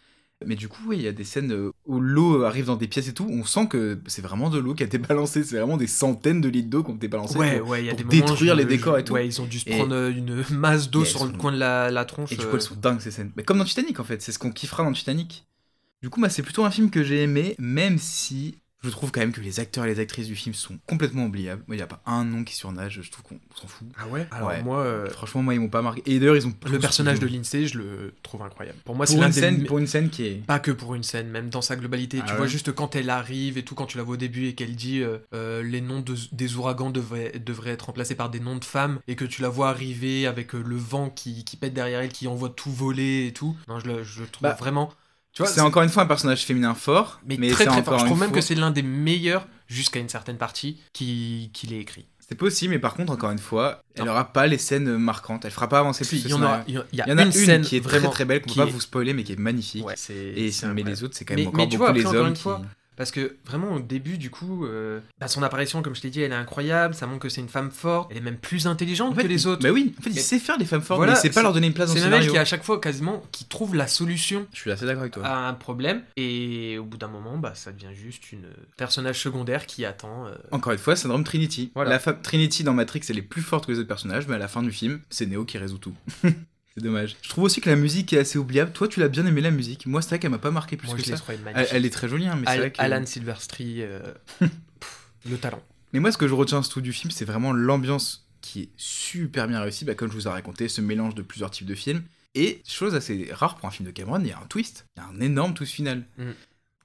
Mais 0.46 0.56
du 0.56 0.68
coup, 0.68 0.82
oui, 0.86 0.96
il 0.96 1.02
y 1.02 1.06
a 1.08 1.12
des 1.12 1.24
scènes 1.24 1.52
euh, 1.52 1.70
où 1.84 2.00
l'eau 2.00 2.44
arrive 2.44 2.64
dans 2.66 2.76
des 2.76 2.88
pièces 2.88 3.08
et 3.08 3.12
tout. 3.14 3.26
On 3.30 3.44
sent 3.44 3.68
que 3.68 4.00
c'est 4.06 4.22
vraiment 4.22 4.48
de 4.48 4.58
l'eau 4.58 4.74
qui 4.74 4.82
a 4.82 4.86
été 4.86 4.96
balancée. 4.98 5.44
C'est 5.44 5.56
vraiment 5.58 5.76
des 5.76 5.86
centaines 5.86 6.40
de 6.40 6.48
litres 6.48 6.70
d'eau 6.70 6.82
qui 6.82 6.90
ont 6.90 6.96
été 6.96 7.08
balancées 7.08 7.38
Ouais, 7.38 7.58
pour, 7.60 7.68
ouais, 7.70 7.82
il 7.82 7.86
y 7.86 7.90
a 7.90 7.94
pour 7.94 8.04
des 8.04 8.20
détruire 8.20 8.54
les 8.54 8.64
décors 8.64 8.96
et 8.98 9.04
tout. 9.04 9.12
Ouais, 9.12 9.26
ils 9.26 9.40
ont 9.42 9.46
dû 9.46 9.58
se 9.58 9.66
prendre 9.68 9.94
euh, 9.94 10.10
une 10.10 10.42
masse 10.50 10.90
d'eau 10.90 11.04
sur 11.04 11.24
le 11.26 11.32
sont- 11.32 11.36
coin 11.38 11.52
de 11.52 11.58
la, 11.58 11.90
la 11.90 12.04
tronche. 12.06 12.32
Et 12.32 12.36
du 12.36 12.42
coup, 12.42 12.48
euh, 12.52 12.54
elles 12.54 12.62
sont 12.62 12.74
dingues 12.76 13.00
ces 13.00 13.10
scènes. 13.10 13.32
Mais 13.36 13.42
comme 13.42 13.58
dans 13.58 13.64
Titanic 13.64 14.00
en 14.00 14.04
fait, 14.04 14.22
c'est 14.22 14.32
ce 14.32 14.38
qu'on 14.38 14.50
kiffera 14.50 14.82
dans 14.82 14.92
Titanic. 14.92 15.46
Du 16.02 16.08
coup, 16.08 16.20
bah, 16.22 16.30
c'est 16.30 16.42
plutôt 16.42 16.64
un 16.64 16.70
film 16.70 16.88
que 16.88 17.02
j'ai 17.02 17.22
aimé, 17.22 17.54
même 17.58 17.98
si 17.98 18.56
je 18.82 18.88
trouve 18.90 19.10
quand 19.10 19.20
même 19.20 19.32
que 19.32 19.40
les 19.40 19.60
acteurs 19.60 19.84
et 19.84 19.88
les 19.88 20.00
actrices 20.00 20.26
du 20.26 20.34
film 20.36 20.54
sont 20.54 20.78
complètement 20.86 21.26
oubliables. 21.26 21.62
Il 21.68 21.74
n'y 21.74 21.82
a 21.82 21.86
pas 21.86 22.00
un 22.06 22.24
nom 22.24 22.44
qui 22.44 22.54
surnage, 22.54 23.00
je 23.02 23.10
trouve 23.10 23.24
qu'on 23.24 23.40
s'en 23.54 23.66
fout. 23.68 23.86
Ah 23.98 24.06
ouais? 24.08 24.26
Alors 24.30 24.48
Ouais. 24.48 24.62
moi, 24.62 24.78
euh, 24.80 25.08
Franchement, 25.10 25.42
moi, 25.42 25.54
ils 25.54 25.60
m'ont 25.60 25.68
pas 25.68 25.82
marqué. 25.82 26.02
Et 26.06 26.18
d'ailleurs, 26.18 26.36
ils 26.36 26.46
ont 26.46 26.54
le 26.66 26.78
personnage 26.78 27.20
de 27.20 27.26
Lindsay, 27.26 27.66
je 27.66 27.78
le 27.78 28.14
trouve 28.22 28.42
incroyable. 28.42 28.78
Pour 28.84 28.94
moi, 28.94 29.06
c'est 29.06 29.14
pour 29.14 29.20
l'un 29.22 29.28
une, 29.28 29.34
des 29.34 29.40
scène, 29.40 29.64
pour 29.66 29.78
une 29.78 29.86
scène 29.86 30.08
qui 30.10 30.24
est. 30.26 30.46
Pas 30.46 30.58
que 30.58 30.70
pour 30.70 30.94
une 30.94 31.02
scène, 31.02 31.28
même 31.28 31.50
dans 31.50 31.62
sa 31.62 31.76
globalité. 31.76 32.18
Ah 32.20 32.24
tu 32.24 32.30
ouais 32.32 32.36
vois 32.38 32.46
juste 32.46 32.72
quand 32.72 32.96
elle 32.96 33.10
arrive 33.10 33.58
et 33.58 33.62
tout, 33.64 33.74
quand 33.74 33.86
tu 33.86 33.98
la 33.98 34.02
vois 34.02 34.14
au 34.14 34.18
début 34.18 34.46
et 34.46 34.54
qu'elle 34.54 34.74
dit 34.76 35.00
euh, 35.02 35.18
euh, 35.34 35.62
les 35.62 35.80
noms 35.82 36.00
de- 36.00 36.16
des 36.32 36.56
ouragans 36.56 36.90
devraient, 36.90 37.32
devraient 37.38 37.70
être 37.72 37.86
remplacés 37.86 38.14
par 38.14 38.30
des 38.30 38.40
noms 38.40 38.56
de 38.56 38.64
femmes 38.64 38.98
et 39.08 39.14
que 39.16 39.24
tu 39.24 39.42
la 39.42 39.48
vois 39.50 39.68
arriver 39.68 40.26
avec 40.26 40.52
le 40.54 40.76
vent 40.76 41.10
qui, 41.10 41.44
qui 41.44 41.56
pète 41.56 41.74
derrière 41.74 42.00
elle, 42.00 42.12
qui 42.12 42.26
envoie 42.28 42.48
tout 42.50 42.72
voler 42.72 43.26
et 43.26 43.32
tout. 43.32 43.56
Non, 43.68 43.78
je 43.78 43.86
le, 43.88 44.02
je 44.04 44.20
le 44.22 44.26
trouve 44.26 44.42
Bah, 44.48 44.56
vraiment. 44.58 44.90
Tu 45.32 45.42
vois, 45.42 45.50
c'est 45.50 45.60
encore 45.60 45.82
une 45.82 45.88
fois 45.90 46.02
un 46.02 46.06
personnage 46.06 46.44
féminin 46.44 46.74
fort, 46.74 47.20
mais, 47.24 47.36
mais, 47.38 47.50
très 47.50 47.64
c'est 47.64 47.70
très 47.70 47.82
fort. 47.82 47.98
Je 48.00 48.04
trouve 48.04 48.18
même 48.18 48.30
fois- 48.30 48.36
que 48.38 48.40
c'est 48.44 48.54
l'un 48.56 48.70
des 48.70 48.82
meilleurs 48.82 49.46
jusqu'à 49.68 50.00
une 50.00 50.08
certaine 50.08 50.36
partie 50.38 50.78
qui, 50.92 51.50
qu'il 51.52 51.72
ait 51.72 51.78
écrit. 51.80 52.06
C'est 52.28 52.34
possible, 52.36 52.72
mais 52.74 52.78
par 52.78 52.94
contre, 52.94 53.12
encore 53.12 53.30
une 53.32 53.38
fois, 53.38 53.82
elle 53.96 54.08
aura 54.08 54.32
pas 54.32 54.46
les 54.46 54.58
scènes 54.58 54.96
marquantes. 54.98 55.44
Elle 55.44 55.50
fera 55.50 55.68
pas 55.68 55.80
avancer 55.80 56.04
plus 56.04 56.24
il 56.24 56.30
y 56.30 56.34
en 56.34 56.42
a- 56.42 56.62
il 56.68 56.74
y 56.74 57.02
une 57.10 57.18
une, 57.20 57.32
scène 57.32 57.62
qui 57.62 57.76
est 57.76 57.80
vraiment 57.80 58.08
très 58.10 58.18
très 58.18 58.24
belle, 58.24 58.40
qu'on 58.42 58.50
qui 58.50 58.58
peut 58.58 58.64
pas 58.64 58.68
est- 58.68 58.72
vous 58.72 58.80
spoiler, 58.80 59.14
mais 59.14 59.24
qui 59.24 59.32
est 59.32 59.38
magnifique. 59.38 59.84
Ouais, 59.84 59.94
c'est- 59.96 60.14
Et, 60.14 60.52
c'est 60.52 60.66
mais 60.66 60.70
incroyable. 60.72 60.90
les 60.90 61.04
autres, 61.04 61.16
c'est 61.16 61.24
quand 61.24 61.34
même 61.34 61.42
Mais- 61.44 61.48
encore 61.48 61.56
mais 61.58 61.68
tu 61.68 61.76
beaucoup 61.76 61.86
vois, 61.90 61.92
les 61.92 62.00
après, 62.00 62.08
encore 62.10 62.20
hommes 62.20 62.28
une 62.28 62.34
qui... 62.34 62.42
fois, 62.42 62.62
Parce 63.00 63.12
que 63.12 63.36
vraiment 63.46 63.72
au 63.76 63.80
début 63.80 64.18
du 64.18 64.28
coup, 64.28 64.66
euh, 64.66 65.00
bah, 65.18 65.26
son 65.26 65.42
apparition 65.42 65.80
comme 65.80 65.94
je 65.94 66.02
t'ai 66.02 66.10
dit 66.10 66.20
elle 66.20 66.32
est 66.32 66.34
incroyable, 66.34 66.94
ça 66.94 67.06
montre 67.06 67.20
que 67.20 67.30
c'est 67.30 67.40
une 67.40 67.48
femme 67.48 67.70
forte, 67.70 68.10
elle 68.10 68.18
est 68.18 68.20
même 68.20 68.36
plus 68.36 68.66
intelligente 68.66 69.12
En 69.12 69.14
fait, 69.14 69.22
que 69.22 69.26
les 69.28 69.46
autres. 69.46 69.62
Bah 69.62 69.70
oui, 69.70 69.94
en 69.98 70.02
fait, 70.02 70.10
il 70.10 70.20
sait 70.20 70.38
faire 70.38 70.58
les 70.58 70.66
femmes 70.66 70.82
fortes, 70.82 70.98
Voilà, 70.98 71.14
mais 71.14 71.18
sait 71.18 71.28
pas 71.30 71.36
c'est- 71.36 71.42
leur 71.42 71.54
donner 71.54 71.68
une 71.68 71.72
place 71.72 71.88
dans 71.88 71.94
le 71.94 72.00
C'est 72.00 72.04
scénario. 72.04 72.30
qui 72.30 72.36
à 72.36 72.44
chaque 72.44 72.62
fois 72.62 72.78
quasiment 72.78 73.22
qui 73.32 73.46
trouve 73.46 73.74
la 73.74 73.86
solution 73.86 74.46
Je 74.52 74.58
suis 74.60 74.70
assez 74.70 74.84
d'accord 74.84 75.00
avec 75.00 75.14
toi. 75.14 75.24
à 75.24 75.48
un 75.48 75.54
problème 75.54 76.02
et 76.18 76.76
au 76.76 76.84
bout 76.84 76.98
d'un 76.98 77.08
moment 77.08 77.38
bah 77.38 77.52
ça 77.54 77.72
devient 77.72 77.94
juste 77.94 78.32
une 78.32 78.44
personnage 78.76 79.18
secondaire 79.18 79.64
qui 79.64 79.86
attend. 79.86 80.26
euh, 80.26 80.34
Encore 80.50 80.72
une 80.74 80.78
fois, 80.78 80.94
syndrome 80.94 81.24
Trinity. 81.24 81.72
Voilà. 81.74 81.92
La 81.92 81.98
femme 82.00 82.20
Trinity 82.22 82.64
dans 82.64 82.74
Matrix, 82.74 83.00
elle 83.08 83.16
est 83.16 83.22
plus 83.22 83.40
forte 83.40 83.64
que 83.64 83.72
les 83.72 83.78
autres 83.78 83.88
personnages, 83.88 84.28
mais 84.28 84.34
à 84.34 84.38
la 84.38 84.48
fin 84.48 84.62
du 84.62 84.72
film, 84.72 85.00
c'est 85.08 85.24
Neo 85.24 85.46
qui 85.46 85.56
résout 85.56 85.78
tout. 85.78 85.94
c'est 86.76 86.82
dommage. 86.84 87.16
Je 87.22 87.28
trouve 87.28 87.44
aussi 87.44 87.60
que 87.60 87.68
la 87.68 87.76
musique 87.76 88.12
est 88.12 88.18
assez 88.18 88.38
oubliable. 88.38 88.72
Toi, 88.72 88.88
tu 88.88 89.00
l'as 89.00 89.08
bien 89.08 89.26
aimé 89.26 89.40
la 89.40 89.50
musique. 89.50 89.86
Moi, 89.86 90.02
c'est 90.02 90.10
vrai 90.10 90.18
qu'elle 90.18 90.30
m'a 90.30 90.38
pas 90.38 90.50
marqué 90.50 90.76
plus 90.76 90.88
Moi 90.88 90.96
que 90.96 91.02
je 91.02 91.14
ça. 91.14 91.22
Elle, 91.54 91.66
elle 91.72 91.84
est 91.84 91.90
très 91.90 92.08
jolie, 92.08 92.26
hein, 92.26 92.36
mais 92.36 92.46
c'est 92.46 92.52
Al- 92.52 92.58
vrai 92.60 92.70
que... 92.72 92.80
Alan 92.80 93.04
Silverstreet, 93.06 93.76
euh, 93.80 94.14
pff, 94.38 95.08
le 95.28 95.36
talent. 95.36 95.62
Mais 95.92 96.00
moi, 96.00 96.12
ce 96.12 96.18
que 96.18 96.28
je 96.28 96.34
retiens 96.34 96.62
surtout 96.62 96.80
du 96.80 96.92
film, 96.92 97.10
c'est 97.10 97.24
vraiment 97.24 97.52
l'ambiance 97.52 98.28
qui 98.40 98.62
est 98.62 98.68
super 98.76 99.48
bien 99.48 99.60
réussie. 99.60 99.84
Bah, 99.84 99.94
comme 99.94 100.08
je 100.10 100.14
vous 100.14 100.26
ai 100.28 100.30
raconté, 100.30 100.68
ce 100.68 100.80
mélange 100.80 101.14
de 101.14 101.22
plusieurs 101.22 101.50
types 101.50 101.66
de 101.66 101.74
films. 101.74 102.02
Et 102.36 102.62
chose 102.64 102.94
assez 102.94 103.28
rare 103.32 103.56
pour 103.56 103.66
un 103.68 103.72
film 103.72 103.88
de 103.88 103.92
Cameron, 103.92 104.20
il 104.20 104.28
y 104.28 104.32
a 104.32 104.38
un 104.38 104.46
twist. 104.46 104.86
Il 104.96 105.00
y 105.00 105.04
a 105.04 105.08
un 105.08 105.20
énorme 105.20 105.52
twist 105.52 105.72
final. 105.72 106.04
Mm. 106.16 106.30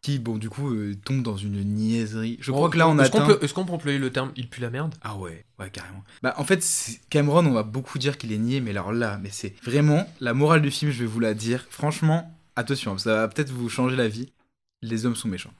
Qui, 0.05 0.19
bon, 0.19 0.37
du 0.37 0.51
coup, 0.51 0.71
euh, 0.71 0.95
tombe 1.03 1.23
dans 1.23 1.35
une 1.35 1.63
niaiserie. 1.63 2.37
Je 2.39 2.51
crois 2.51 2.69
que 2.69 2.77
là, 2.77 2.87
on 2.87 2.91
qu'on 2.91 2.99
atteint... 2.99 3.39
Est-ce 3.41 3.55
qu'on 3.55 3.65
peut 3.65 3.73
employer 3.73 3.97
le 3.97 4.11
terme 4.11 4.31
il 4.35 4.47
pue 4.47 4.61
la 4.61 4.69
merde 4.69 4.93
Ah 5.01 5.15
ouais, 5.15 5.47
ouais, 5.57 5.71
carrément. 5.71 6.03
Bah, 6.21 6.35
en 6.37 6.43
fait, 6.43 6.63
Cameron, 7.09 7.43
on 7.47 7.53
va 7.53 7.63
beaucoup 7.63 7.97
dire 7.97 8.19
qu'il 8.19 8.31
est 8.31 8.37
niais, 8.37 8.59
mais 8.59 8.69
alors 8.69 8.93
là, 8.93 9.19
mais 9.23 9.31
c'est 9.31 9.55
vraiment 9.63 10.07
la 10.19 10.35
morale 10.35 10.61
du 10.61 10.69
film, 10.69 10.91
je 10.91 10.99
vais 10.99 11.07
vous 11.07 11.19
la 11.19 11.33
dire. 11.33 11.65
Franchement, 11.71 12.31
attention, 12.55 12.95
ça 12.99 13.15
va 13.15 13.27
peut-être 13.27 13.49
vous 13.49 13.67
changer 13.67 13.95
la 13.95 14.07
vie. 14.07 14.31
Les 14.83 15.07
hommes 15.07 15.15
sont 15.15 15.27
méchants. 15.27 15.53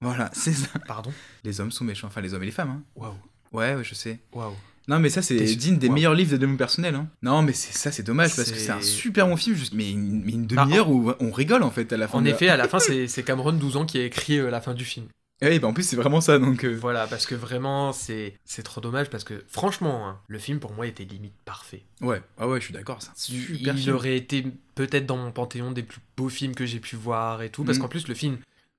Voilà, 0.00 0.30
c'est 0.32 0.54
ça. 0.54 0.78
Pardon? 0.86 1.12
Les 1.44 1.60
hommes 1.60 1.72
sont 1.72 1.84
méchants, 1.84 2.06
enfin 2.06 2.22
les 2.22 2.32
hommes 2.32 2.44
et 2.44 2.46
les 2.46 2.52
femmes, 2.52 2.70
hein. 2.70 2.82
Waouh. 2.96 3.12
Ouais, 3.52 3.74
ouais, 3.74 3.84
je 3.84 3.94
sais. 3.94 4.18
Waouh. 4.32 4.56
Non, 4.88 4.98
mais 4.98 5.08
ça, 5.10 5.22
c'est 5.22 5.36
digne 5.36 5.78
des 5.78 5.88
meilleurs 5.88 6.14
livres 6.14 6.32
de 6.32 6.36
développement 6.36 6.58
personnel. 6.58 6.94
Hein. 6.94 7.08
Non, 7.22 7.42
mais 7.42 7.52
ça, 7.52 7.92
c'est 7.92 8.02
dommage 8.02 8.34
parce 8.34 8.50
que 8.50 8.56
C'est- 8.58 8.70
un 8.70 8.80
super 8.80 9.26
bon 9.28 9.36
film, 9.36 9.54
juste, 9.56 9.74
mais 9.74 9.90
une, 9.90 10.22
mais 10.24 10.32
une 10.32 10.46
Bah, 10.46 10.64
demi-heure 10.64 10.90
où 10.90 11.12
on 11.20 11.30
rigole 11.30 11.62
en 11.62 11.70
fait 11.70 11.92
à 11.92 11.96
la 11.96 12.08
fin. 12.08 12.18
En 12.18 12.22
de 12.22 12.28
effet, 12.28 12.48
à 12.48 12.56
la 12.56 12.66
fin, 12.68 12.78
c'est 13.08 13.22
Cameron 13.24 13.52
12 13.52 13.76
ans 13.76 13.86
qui 13.86 13.98
a 13.98 14.04
écrit 14.04 14.38
euh, 14.38 14.50
la 14.50 14.60
fin 14.60 14.74
du 14.74 14.84
film. 14.84 15.06
Ouais, 15.40 15.58
bah 15.58 15.66
en 15.66 15.72
plus, 15.72 15.82
c'est 15.82 15.96
vraiment 15.96 16.20
ça 16.20 16.38
donc. 16.38 16.64
euh, 16.64 16.72
Voilà, 16.80 17.08
parce 17.08 17.26
que 17.26 17.34
vraiment, 17.34 17.92
c'est 17.92 18.34
c'est 18.44 18.62
trop 18.62 18.80
dommage 18.80 19.10
parce 19.10 19.24
que 19.24 19.42
franchement, 19.48 20.08
hein, 20.08 20.18
le 20.28 20.38
film 20.38 20.60
pour 20.60 20.72
moi 20.72 20.86
était 20.86 21.02
limite 21.04 21.34
parfait. 21.44 21.82
Ouais, 22.00 22.22
ah 22.38 22.46
ouais, 22.46 22.60
je 22.60 22.66
suis 22.66 22.74
d'accord, 22.74 23.00
Il, 23.28 23.72
film. 23.76 23.94
aurait 23.96 24.16
été 24.16 24.46
peut-être 24.76 25.04
dans 25.04 25.16
mon 25.16 25.32
panthéon 25.32 25.72
des 25.72 25.82
plus 25.82 25.98
beaux 26.16 26.28
films 26.28 26.54
que 26.54 26.64
j'ai 26.64 26.78
pu 26.78 26.94
voir 26.94 27.42
et 27.42 27.50
tout, 27.50 27.64
parce 27.64 27.78
Mhm. 27.78 27.82
qu'en 27.82 27.88
plus 27.88 28.06
le 28.06 28.14
film, 28.14 28.38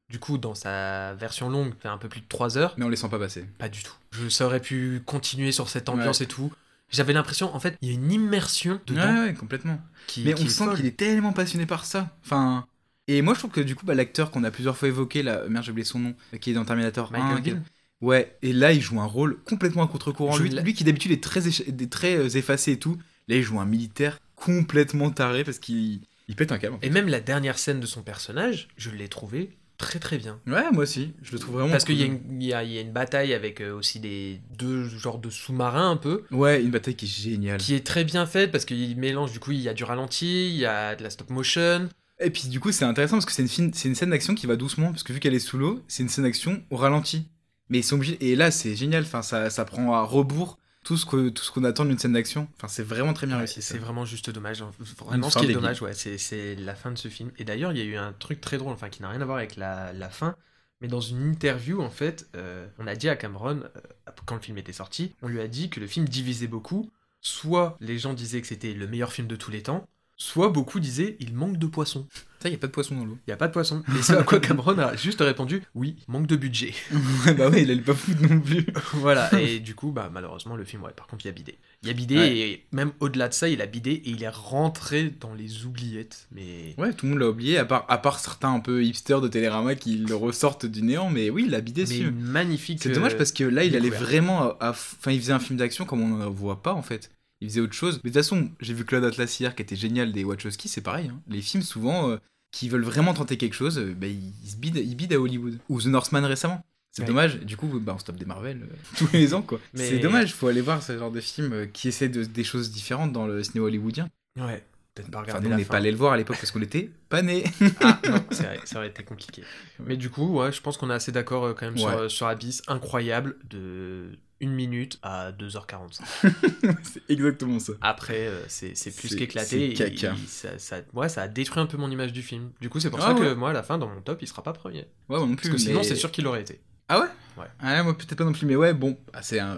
du 0.10 0.20
coup, 0.20 0.38
dans 0.38 0.56
sa 0.56 1.14
version 1.16 1.50
longue, 1.50 1.74
fait 1.80 1.88
un 1.88 1.98
peu 1.98 2.10
plus 2.10 2.22
de 2.22 2.28
3 2.28 2.58
heures. 2.58 2.76
Mais 2.78 2.86
on 2.86 2.90
les 2.90 2.96
sent 2.96 3.10
pas 3.10 3.20
passer. 3.20 3.46
Pas 3.58 3.70
du 3.70 3.84
tout. 3.84 3.94
Je 4.12 4.30
ça 4.30 4.46
aurait 4.46 4.60
pu 4.60 5.02
continuer 5.06 5.52
sur 5.52 5.70
cette 5.70 5.90
ambiance 5.90 6.22
et 6.22 6.28
tout. 6.28 6.52
J'avais 6.92 7.14
l'impression, 7.14 7.54
en 7.56 7.60
fait, 7.60 7.76
il 7.82 7.90
y 7.90 7.92
a 7.92 7.96
une 7.96 8.12
immersion 8.12 8.80
dedans. 8.86 9.02
Ouais, 9.02 9.28
ouais, 9.28 9.34
complètement. 9.34 9.82
qui, 10.06 10.24
Mais 10.24 10.36
qui 10.36 10.46
on 10.46 10.50
sent 10.50 10.66
qu'il 10.76 10.86
est 10.86 10.96
tellement 10.98 11.34
passionné 11.34 11.66
par 11.66 11.86
ça. 11.86 12.16
Enfin. 12.24 12.68
Et 13.08 13.22
moi, 13.22 13.34
je 13.34 13.40
trouve 13.40 13.52
que 13.52 13.62
du 13.62 13.76
coup, 13.76 13.86
bah, 13.86 13.96
l'acteur 13.96 14.32
qu'on 14.32 14.44
a 14.44 14.52
plusieurs 14.52 14.78
fois 14.78 14.88
évoqué, 14.88 15.24
là, 15.24 15.44
merde, 15.50 15.66
j'ai 15.66 15.72
oublié 15.72 15.86
son 15.86 16.00
nom, 16.00 16.16
qui 16.40 16.52
est 16.52 16.54
dans 16.54 16.64
Terminator 16.64 17.12
Michael 17.12 17.38
1, 17.38 17.40
Biehn. 17.42 17.64
Ouais, 18.00 18.38
et 18.42 18.54
là, 18.54 18.74
il 18.74 18.82
joue 18.82 19.00
un 19.02 19.06
rôle 19.06 19.40
complètement 19.44 19.84
à 19.84 19.88
contre-courant. 19.88 20.38
Lui, 20.38 20.50
lui 20.50 20.74
qui 20.74 20.84
d'habitude 20.84 21.12
est 21.12 21.24
très, 21.24 21.42
très 21.90 22.16
euh, 22.16 22.30
effacé 22.30 22.74
et 22.74 22.80
tout, 22.80 22.98
là, 23.28 23.38
il 23.38 23.44
joue 23.44 23.60
un 23.60 23.66
militaire 23.66 24.20
complètement 24.36 25.10
taré 25.10 25.44
parce 25.44 25.58
qu'il 25.58 26.02
il 26.28 26.36
pète 26.36 26.52
un 26.52 26.58
câble. 26.58 26.76
en 26.76 26.80
fait. 26.80 26.88
Et 26.88 26.90
même 26.90 27.08
la 27.08 27.20
dernière 27.22 27.58
scène 27.58 27.80
de 27.80 27.86
son 27.86 28.04
personnage, 28.04 28.68
je 28.78 28.90
l'ai 28.92 29.08
trouvé 29.08 29.52
très 29.78 30.00
très 30.00 30.18
bien. 30.18 30.40
Ouais, 30.48 30.72
moi 30.72 30.84
aussi, 30.84 31.14
je 31.22 31.32
le 31.34 31.40
trouve 31.40 31.56
vraiment. 31.56 31.72
Parce 31.72 31.84
qu'il 31.84 31.98
y, 32.00 32.04
a 32.04 32.08
cool. 32.08 32.16
une- 32.30 32.42
il 32.42 32.48
y 32.48 32.54
a- 32.54 32.64
il 32.64 32.72
y 32.72 32.78
a 32.78 32.82
une 32.82 32.92
bataille 32.94 33.34
avec 33.34 33.60
euh, 33.62 33.74
aussi 33.74 34.00
des 34.00 34.40
deux 34.58 34.86
genres 34.88 35.20
de 35.20 35.30
sous-marins 35.30 35.92
un 35.92 35.98
peu, 35.98 36.24
Ouais, 36.32 36.62
une 36.62 36.72
bataille 36.72 36.96
qui 36.96 37.06
est 37.06 37.08
géniale. 37.08 37.60
qui 37.60 37.74
est 37.76 37.86
très 37.86 38.04
bien 38.04 38.26
faite 38.26 38.52
parce 38.52 38.66
qu'il 38.66 38.98
mélange, 38.98 39.32
du 39.32 39.40
coup, 39.40 39.52
il 39.52 39.60
y 39.62 39.70
a 39.70 39.74
du 39.74 39.84
ralenti, 39.84 40.50
il 40.50 40.56
y 40.58 40.66
a 40.66 40.96
de 40.96 41.04
la 41.04 41.10
stop 41.10 41.30
motion. 41.30 41.90
Et 42.20 42.30
puis 42.30 42.48
du 42.48 42.60
coup, 42.60 42.72
c'est 42.72 42.86
intéressant 42.86 43.18
parce 43.18 43.26
que 43.26 43.32
c'est 43.32 43.44
une, 43.58 43.72
une 43.86 43.96
scène 43.96 44.12
d'action 44.12 44.36
qui 44.36 44.46
va 44.48 44.56
doucement, 44.56 44.92
parce 44.92 45.04
que 45.04 45.12
vu 45.12 45.20
qu'elle 45.20 45.34
est 45.34 45.40
sous 45.40 45.58
l'eau, 45.58 45.82
c'est 45.88 46.04
une 46.04 46.10
scène 46.10 46.24
d'action 46.26 46.64
au 46.70 46.78
ralenti. 46.78 47.28
Mais 47.70 47.80
ils 47.80 47.84
sont 47.84 47.96
obligés. 47.96 48.18
Et 48.22 48.36
là, 48.36 48.52
c'est 48.52 48.76
génial, 48.76 49.04
enfin, 49.04 49.22
ça, 49.22 49.50
ça 49.50 49.66
prend 49.66 49.94
à 49.94 50.04
rebours 50.04 50.58
tout 50.84 50.98
ce 50.98 51.06
que 51.06 51.30
tout 51.30 51.44
ce 51.44 51.52
qu'on 51.52 51.64
attend 51.64 51.86
d'une 51.86 51.98
scène 51.98 52.14
d'action. 52.14 52.48
Enfin, 52.58 52.68
c'est 52.68 52.84
vraiment 52.84 53.14
très 53.14 53.26
bien 53.28 53.38
réussi. 53.38 53.62
C'est 53.62 53.78
vraiment 53.78 54.06
juste 54.06 54.30
dommage. 54.30 54.62
hein. 54.62 54.72
Vraiment, 55.06 55.30
ce 55.30 55.38
qui 55.40 55.46
est 55.46 55.48
dommage, 55.62 55.82
ouais, 55.82 55.94
c'est- 55.94 56.18
c'est 56.18 56.56
la 56.56 56.76
fin 56.76 56.92
de 56.92 56.98
ce 56.98 57.08
film. 57.08 57.32
Et 57.38 57.44
d'ailleurs, 57.46 57.72
il 57.72 57.78
y 57.78 57.82
a 57.82 57.86
eu 57.86 57.96
un 57.96 58.14
truc 58.14 58.42
très 58.42 58.58
drôle, 58.58 58.74
enfin, 58.74 58.90
qui 58.90 59.02
n'a 59.02 59.10
rien 59.10 59.22
à 59.22 59.26
voir 59.26 59.38
avec 59.38 59.56
la, 59.56 59.94
la 59.94 60.10
fin. 60.10 60.36
Mais 60.82 60.88
dans 60.90 61.00
une 61.02 61.24
interview, 61.30 61.82
en 61.82 61.90
fait, 61.90 62.28
euh, 62.36 62.68
on 62.78 62.88
a 62.88 62.96
dit 62.96 63.08
à 63.08 63.16
Cameron, 63.16 63.62
euh, 63.64 64.12
quand 64.26 64.36
le 64.36 64.42
film 64.42 64.58
était 64.58 64.74
sorti, 64.74 65.16
on 65.22 65.28
lui 65.30 65.40
a 65.40 65.48
dit 65.48 65.70
que 65.70 65.80
le 65.80 65.88
film 65.88 66.08
divisait 66.08 66.48
beaucoup. 66.48 66.92
Soit 67.22 67.78
les 67.80 67.98
gens 67.98 68.14
disaient 68.14 68.42
que 68.42 68.48
c'était 68.48 68.74
le 68.74 68.86
meilleur 68.86 69.14
film 69.14 69.28
de 69.28 69.38
tous 69.38 69.50
les 69.50 69.64
temps, 69.64 69.88
soit 70.24 70.48
beaucoup 70.50 70.80
disaient 70.80 71.18
il 71.20 71.34
manque 71.34 71.58
de 71.58 71.68
poissons. 71.68 72.08
Ça, 72.42 72.50
y 72.50 72.56
a 72.56 72.58
pas 72.58 72.68
de 72.68 72.74
poisson 72.74 72.96
dans 72.96 73.06
l'eau. 73.06 73.18
Il 73.26 73.30
n'y 73.30 73.34
a 73.34 73.38
pas 73.38 73.48
de 73.48 73.54
poissons. 73.54 73.84
Et 73.98 74.02
c'est 74.02 74.18
à 74.18 74.24
quoi 74.24 74.40
Cameron 74.42 74.78
a 74.78 74.96
juste 74.98 75.22
répondu 75.22 75.64
oui, 75.76 75.96
manque 76.10 76.28
de 76.28 76.36
budget. 76.36 76.74
bah 77.38 77.50
ouais, 77.50 77.62
il 77.64 77.72
allait 77.72 77.82
pas 77.82 77.94
foutre 77.94 78.22
non 78.22 78.40
plus. 78.42 78.66
voilà, 78.96 79.30
et 79.40 79.60
du 79.60 79.76
coup, 79.76 79.92
bah, 79.92 80.10
malheureusement, 80.14 80.58
le 80.58 80.66
film, 80.66 80.84
ouais, 80.84 80.92
par 80.96 81.08
contre, 81.08 81.26
il 81.26 81.30
a 81.30 81.32
bidé. 81.32 81.56
Il 81.84 81.90
a 81.90 81.94
bidé, 81.94 82.16
Ouais. 82.18 82.38
et 82.38 82.66
même 82.74 82.92
au-delà 83.00 83.30
de 83.30 83.34
ça, 83.34 83.48
il 83.48 83.62
a 83.62 83.66
bidé 83.66 83.92
et 83.92 84.10
il 84.10 84.24
est 84.24 84.30
rentré 84.30 85.14
dans 85.22 85.34
les 85.34 85.66
oubliettes. 85.66 86.28
Mais. 86.32 86.76
Ouais, 86.78 86.92
tout 86.94 87.06
le 87.06 87.12
monde 87.14 87.20
l'a 87.22 87.30
oublié, 87.30 87.58
à 87.58 87.66
part, 87.66 87.86
à 87.88 87.98
part 87.98 88.20
certains 88.20 88.54
un 88.54 88.60
peu 88.60 88.84
hipsters 88.84 89.22
de 89.22 89.30
Télérama 89.30 89.76
qui 89.76 89.98
le 89.98 90.16
ressortent 90.16 90.66
du 90.66 90.82
néant, 90.84 91.10
mais 91.10 91.30
oui, 91.30 91.46
il 91.48 91.56
a 91.56 91.62
bidé 91.62 91.84
une 91.98 92.12
magnifique. 92.20 92.80
C'est 92.82 92.90
dommage 92.92 93.14
euh, 93.14 93.18
parce 93.18 93.32
que 93.32 93.44
là, 93.46 93.64
il 93.64 93.76
allait 93.76 93.90
vraiment 93.90 94.44
à, 94.44 94.58
à- 94.60 94.70
Enfin, 94.72 95.12
il 95.12 95.20
faisait 95.22 95.34
un 95.34 95.40
film 95.40 95.58
d'action 95.60 95.86
comme 95.86 96.02
on 96.02 96.18
n'en 96.18 96.30
voit 96.30 96.62
pas 96.62 96.74
en 96.74 96.82
fait. 96.82 97.10
Il 97.44 97.50
faisait 97.50 97.62
autre 97.62 97.74
chose. 97.74 98.00
Mais 98.04 98.10
de 98.10 98.14
toute 98.14 98.24
façon, 98.24 98.50
j'ai 98.62 98.74
vu 98.74 98.86
Claude 98.86 99.04
Atlas 99.04 99.40
hier 99.40 99.54
qui 99.56 99.62
était 99.62 99.76
génial 99.76 100.12
des 100.14 100.24
Wachowski, 100.24 100.68
c'est 100.70 100.82
pareil. 100.82 101.10
hein. 101.14 101.20
Les 101.28 101.42
films, 101.42 101.62
souvent, 101.64 102.10
euh, 102.10 102.18
qui 102.52 102.70
veulent 102.70 102.84
vraiment 102.84 103.14
tenter 103.14 103.36
quelque 103.38 103.54
chose, 103.56 103.78
euh, 103.80 103.94
bah, 103.96 104.08
ils, 104.08 104.32
ils 104.44 104.50
se 104.50 104.56
bident, 104.56 104.78
ils 104.80 104.96
bident 104.96 105.14
à 105.16 105.20
Hollywood. 105.20 105.58
Ou 105.70 105.82
The 105.82 105.88
Northman 105.88 106.24
récemment. 106.26 106.64
C'est 106.92 107.02
Ouais. 107.02 107.08
dommage. 107.08 107.40
Du 107.40 107.58
coup, 107.58 107.68
bah, 107.80 107.94
on 107.96 108.00
stoppe 108.00 108.16
des 108.18 108.26
Marvel 108.26 108.62
euh, 108.64 108.76
tous 108.98 109.10
les 109.14 109.34
ans, 109.34 109.42
quoi. 109.42 109.60
Mais- 109.74 109.90
C'est 109.90 110.00
dommage, 110.00 110.34
faut 110.34 110.48
aller 110.48 110.62
voir 110.62 110.82
ce 110.84 110.98
genre 110.98 111.12
de 111.12 111.20
films 111.20 111.54
euh, 111.54 111.66
qui 111.66 111.88
essaient 111.90 112.10
de, 112.10 112.24
des 112.24 112.44
choses 112.44 112.72
différentes 112.72 113.12
dans 113.12 113.26
le 113.28 113.44
cinéma 113.44 113.66
hollywoodien. 113.66 114.08
Ouais, 114.40 114.64
peut-être 114.96 115.10
pas 115.12 115.18
Enfin, 115.20 115.26
regarder 115.28 115.48
nous, 115.50 115.54
on 115.56 115.58
n'est 115.58 115.66
pas 115.66 115.78
allé 115.78 115.92
le 115.92 115.98
voir 115.98 116.14
à 116.14 116.18
l'époque 116.18 116.38
parce 116.38 116.52
qu'on 116.52 116.62
était 116.62 116.92
pas 117.10 117.22
nés. 117.24 117.44
Ah, 117.82 118.00
non, 118.10 118.24
vrai, 118.32 118.60
ça 118.64 118.78
aurait 118.78 118.88
été 118.90 119.04
compliqué. 119.04 119.44
Mais 119.86 119.98
du 119.98 120.10
coup, 120.12 120.38
ouais, 120.40 120.52
je 120.52 120.62
pense 120.62 120.78
qu'on 120.78 120.90
est 120.92 120.94
assez 120.94 121.12
d'accord 121.12 121.46
euh, 121.46 121.54
quand 121.54 121.66
même 121.66 121.78
sur, 121.78 121.88
Ouais. 121.88 122.10
sur 122.10 122.28
Abyss. 122.28 122.62
Incroyable, 122.68 123.38
de 123.50 124.12
1 124.44 124.48
minute 124.50 125.00
à 125.02 125.32
2h45. 125.32 126.02
c'est 126.84 127.02
exactement 127.10 127.60
ça. 127.60 127.74
Après, 127.82 128.28
euh, 128.28 128.44
c'est 128.48 128.76
c'est 128.76 128.92
plus 128.96 129.10
C'est- 129.10 129.16
qu'éclaté. 129.18 129.76
c'est 129.76 129.90
caca. 129.92 130.14
et 130.14 130.28
ça, 130.28 130.60
ça, 130.60 130.78
ouais, 130.94 131.10
ça 131.10 131.22
a 131.24 131.28
détruit 131.28 131.62
un 131.62 131.66
peu 131.66 131.78
mon 131.78 131.90
image 131.90 132.14
du 132.14 132.22
film. 132.22 132.52
Du 132.62 132.70
coup, 132.70 132.80
c'est 132.80 132.90
pour 132.90 133.00
Ah 133.00 133.08
ça 133.08 133.14
ouais. 133.14 133.20
que 133.22 133.34
moi, 133.34 133.52
à 133.52 133.54
la 133.54 133.64
fin, 133.64 133.78
dans 133.78 133.88
mon 133.88 134.02
top, 134.02 134.22
il 134.22 134.28
sera 134.28 134.44
pas 134.44 134.54
premier. 134.54 134.86
Ouais, 135.10 135.20
non 135.20 135.28
plus. 135.36 135.36
Parce 135.36 135.50
que 135.50 135.58
sinon, 135.58 135.80
mais- 135.80 135.84
c'est 135.84 135.96
sûr 135.96 136.12
qu'il 136.12 136.28
aurait 136.28 136.42
été. 136.42 136.60
Ah 136.90 137.00
ouais? 137.00 137.08
Ouais. 137.38 137.48
Ah, 137.60 137.82
moi 137.84 137.98
peut-être 137.98 138.16
pas 138.16 138.26
non 138.26 138.34
plus, 138.34 138.46
mais 138.46 138.56
ouais, 138.56 138.74
bon, 138.74 138.98
ah, 139.14 139.22
c'est 139.24 139.40
un... 139.40 139.58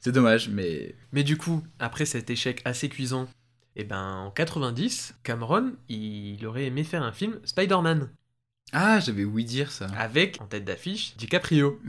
c'est 0.00 0.10
dommage, 0.12 0.48
mais 0.48 0.94
Mais 1.12 1.22
du 1.22 1.36
coup, 1.36 1.62
après 1.78 2.06
cet 2.06 2.30
échec 2.30 2.62
assez 2.64 2.88
cuisant, 2.88 3.28
Et 3.76 3.84
ben 3.84 4.02
en 4.26 4.30
90, 4.30 5.14
Cameron, 5.22 5.72
il 5.88 6.44
aurait 6.46 6.64
aimé 6.66 6.84
faire 6.84 7.02
un 7.02 7.12
film 7.12 7.40
Spider-Man 7.44 8.10
Ah, 8.72 9.00
j'avais 9.00 9.24
ouï 9.24 9.44
dire 9.44 9.70
ça. 9.70 9.86
avec 9.98 10.38
en 10.40 10.46
tête 10.46 10.64
d'affiche 10.64 11.14
DiCaprio. 11.16 11.80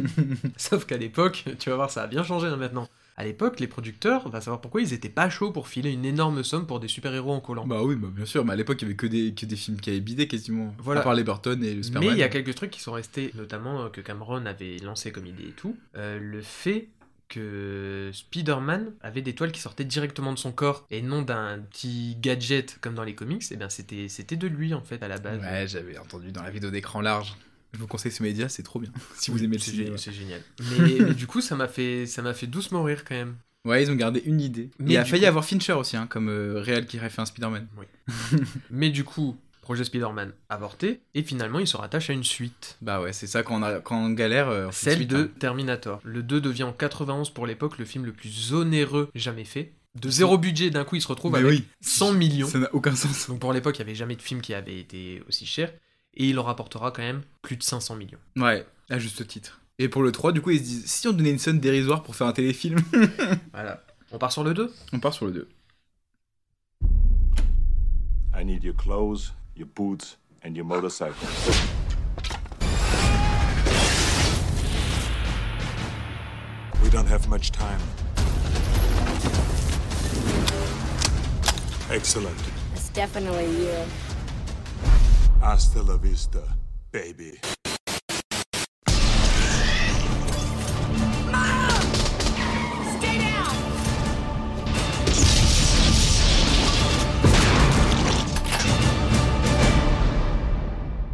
Sauf 0.56 0.84
qu'à 0.86 0.96
l'époque, 0.96 1.44
tu 1.58 1.70
vas 1.70 1.76
voir, 1.76 1.90
ça 1.90 2.02
a 2.02 2.06
bien 2.06 2.24
changé 2.24 2.48
hein, 2.48 2.56
maintenant. 2.56 2.88
À 3.16 3.24
l'époque, 3.24 3.60
les 3.60 3.66
producteurs, 3.66 4.28
va 4.30 4.40
savoir 4.40 4.60
pourquoi 4.62 4.80
ils 4.80 4.94
étaient 4.94 5.10
pas 5.10 5.28
chauds 5.28 5.52
pour 5.52 5.68
filer 5.68 5.92
une 5.92 6.04
énorme 6.06 6.42
somme 6.42 6.66
pour 6.66 6.80
des 6.80 6.88
super-héros 6.88 7.32
en 7.32 7.40
collant. 7.40 7.66
Bah 7.66 7.82
oui, 7.82 7.94
bah 7.94 8.08
bien 8.10 8.24
sûr, 8.24 8.44
mais 8.44 8.54
à 8.54 8.56
l'époque, 8.56 8.80
il 8.80 8.86
y 8.86 8.88
avait 8.88 8.96
que 8.96 9.06
des, 9.06 9.34
que 9.34 9.44
des 9.44 9.54
films 9.56 9.78
qui 9.78 9.90
avaient 9.90 10.00
bidé 10.00 10.26
quasiment. 10.26 10.74
Voilà. 10.78 11.02
À 11.02 11.04
part 11.04 11.14
les 11.14 11.22
Burton 11.22 11.62
et 11.62 11.70
le 11.70 11.76
Mais 11.76 11.82
Superman. 11.82 12.10
il 12.14 12.18
y 12.18 12.22
a 12.22 12.28
quelques 12.30 12.54
trucs 12.54 12.70
qui 12.70 12.80
sont 12.80 12.92
restés, 12.92 13.30
notamment 13.34 13.82
euh, 13.82 13.88
que 13.90 14.00
Cameron 14.00 14.46
avait 14.46 14.78
lancé 14.78 15.12
comme 15.12 15.26
idée 15.26 15.48
et 15.48 15.52
tout. 15.52 15.76
Euh, 15.96 16.18
le 16.18 16.40
fait 16.40 16.88
que 17.28 18.10
Spider-Man 18.12 18.92
avait 19.00 19.22
des 19.22 19.34
toiles 19.34 19.52
qui 19.52 19.60
sortaient 19.60 19.84
directement 19.84 20.32
de 20.32 20.38
son 20.38 20.52
corps 20.52 20.86
et 20.90 21.02
non 21.02 21.22
d'un 21.22 21.58
petit 21.70 22.16
gadget 22.20 22.78
comme 22.80 22.94
dans 22.94 23.04
les 23.04 23.14
comics, 23.14 23.44
et 23.50 23.56
bien 23.56 23.68
c'était 23.68 24.08
c'était 24.08 24.36
de 24.36 24.46
lui 24.46 24.74
en 24.74 24.82
fait 24.82 25.02
à 25.02 25.08
la 25.08 25.18
base. 25.18 25.40
Ouais, 25.40 25.66
j'avais 25.66 25.98
entendu 25.98 26.32
dans 26.32 26.42
la 26.42 26.50
vidéo 26.50 26.70
d'écran 26.70 27.00
large. 27.00 27.34
Je 27.72 27.78
vous 27.78 27.86
conseille 27.86 28.12
ce 28.12 28.22
média, 28.22 28.48
c'est 28.50 28.62
trop 28.62 28.78
bien. 28.80 28.90
si 29.16 29.30
vous 29.30 29.42
aimez 29.42 29.56
le 29.56 29.62
C'est 29.62 29.72
gé- 29.72 29.96
c'est 29.96 30.12
génial. 30.12 30.42
Mais, 30.60 30.98
mais 31.00 31.14
du 31.14 31.26
coup, 31.26 31.40
ça 31.40 31.56
m'a 31.56 31.68
fait 31.68 32.06
ça 32.06 32.20
m'a 32.22 32.34
fait 32.34 32.46
doucement 32.46 32.82
rire 32.82 33.04
quand 33.04 33.14
même. 33.14 33.36
Ouais, 33.64 33.82
ils 33.82 33.90
ont 33.90 33.94
gardé 33.94 34.20
une 34.26 34.40
idée. 34.40 34.70
Mais 34.78 34.94
il 34.94 34.96
a 34.96 35.04
failli 35.04 35.22
coup- 35.22 35.28
avoir 35.28 35.44
Fincher 35.44 35.72
aussi, 35.74 35.96
hein, 35.96 36.06
comme 36.08 36.28
euh, 36.28 36.60
réel 36.60 36.84
qui 36.86 36.98
aurait 36.98 37.10
fait 37.10 37.22
un 37.22 37.26
Spider-Man. 37.26 37.66
Mais 38.70 38.90
du 38.90 39.04
coup, 39.04 39.36
projet 39.62 39.84
Spider-Man 39.84 40.32
avorté 40.50 41.00
et 41.14 41.22
finalement 41.22 41.58
il 41.58 41.66
se 41.66 41.78
rattache 41.78 42.10
à 42.10 42.12
une 42.12 42.24
suite. 42.24 42.76
Bah 42.82 43.00
ouais, 43.00 43.14
c'est 43.14 43.26
ça, 43.26 43.42
quand 43.42 43.58
on, 43.58 43.62
a, 43.62 43.80
quand 43.80 43.96
on 43.96 44.10
galère, 44.10 44.48
euh, 44.48 44.66
on 44.66 44.72
Celle 44.72 44.96
suite, 44.98 45.10
de 45.10 45.16
hein. 45.16 45.28
Terminator. 45.38 46.00
Le 46.04 46.22
2 46.22 46.40
devient 46.40 46.64
en 46.64 46.72
91 46.72 47.30
pour 47.30 47.46
l'époque 47.46 47.78
le 47.78 47.86
film 47.86 48.04
le 48.04 48.12
plus 48.12 48.52
onéreux 48.52 49.08
jamais 49.14 49.44
fait. 49.44 49.72
De 49.94 50.10
zéro 50.10 50.36
budget, 50.36 50.70
d'un 50.70 50.84
coup 50.84 50.96
il 50.96 51.02
se 51.02 51.08
retrouve 51.08 51.32
Mais 51.32 51.38
avec 51.38 51.50
oui. 51.50 51.64
100 51.80 52.12
millions. 52.14 52.48
Ça 52.48 52.58
n'a 52.58 52.74
aucun 52.74 52.94
sens. 52.94 53.28
Donc 53.28 53.40
pour 53.40 53.52
l'époque, 53.52 53.78
il 53.78 53.82
n'y 53.82 53.88
avait 53.88 53.94
jamais 53.94 54.16
de 54.16 54.22
film 54.22 54.40
qui 54.40 54.52
avait 54.52 54.78
été 54.78 55.22
aussi 55.28 55.46
cher. 55.46 55.72
Et 56.14 56.26
il 56.28 56.38
en 56.38 56.42
rapportera 56.42 56.90
quand 56.90 57.02
même 57.02 57.22
plus 57.40 57.56
de 57.56 57.62
500 57.62 57.96
millions. 57.96 58.18
Ouais, 58.36 58.66
à 58.90 58.98
juste 58.98 59.26
titre. 59.26 59.60
Et 59.78 59.88
pour 59.88 60.02
le 60.02 60.12
3, 60.12 60.32
du 60.32 60.40
coup, 60.40 60.50
ils 60.50 60.58
se 60.58 60.64
disent 60.64 60.86
si 60.86 61.08
on 61.08 61.12
donnait 61.12 61.30
une 61.30 61.38
somme 61.38 61.58
dérisoire 61.58 62.02
pour 62.02 62.16
faire 62.16 62.26
un 62.26 62.32
téléfilm 62.32 62.78
Voilà. 63.52 63.84
On 64.10 64.18
part 64.18 64.32
sur 64.32 64.44
le 64.44 64.54
2 64.54 64.72
On 64.92 65.00
part 65.00 65.14
sur 65.14 65.26
le 65.26 65.32
2. 65.32 65.48
I 68.34 68.44
need 68.44 68.64
your 68.64 68.74
clothes, 68.76 69.32
your 69.54 69.66
boots, 69.66 70.16
and 70.42 70.56
your 70.56 70.64
motorcycle. 70.64 71.28
We 76.82 76.90
don't 76.90 77.06
have 77.06 77.28
much 77.28 77.52
time. 77.52 77.80
Excellent. 81.90 82.36
It's 82.74 82.88
definitely 82.88 83.46
you. 83.66 83.84
Hasta 85.40 85.82
la 85.82 85.96
vista, 85.96 86.42
baby. 86.90 87.38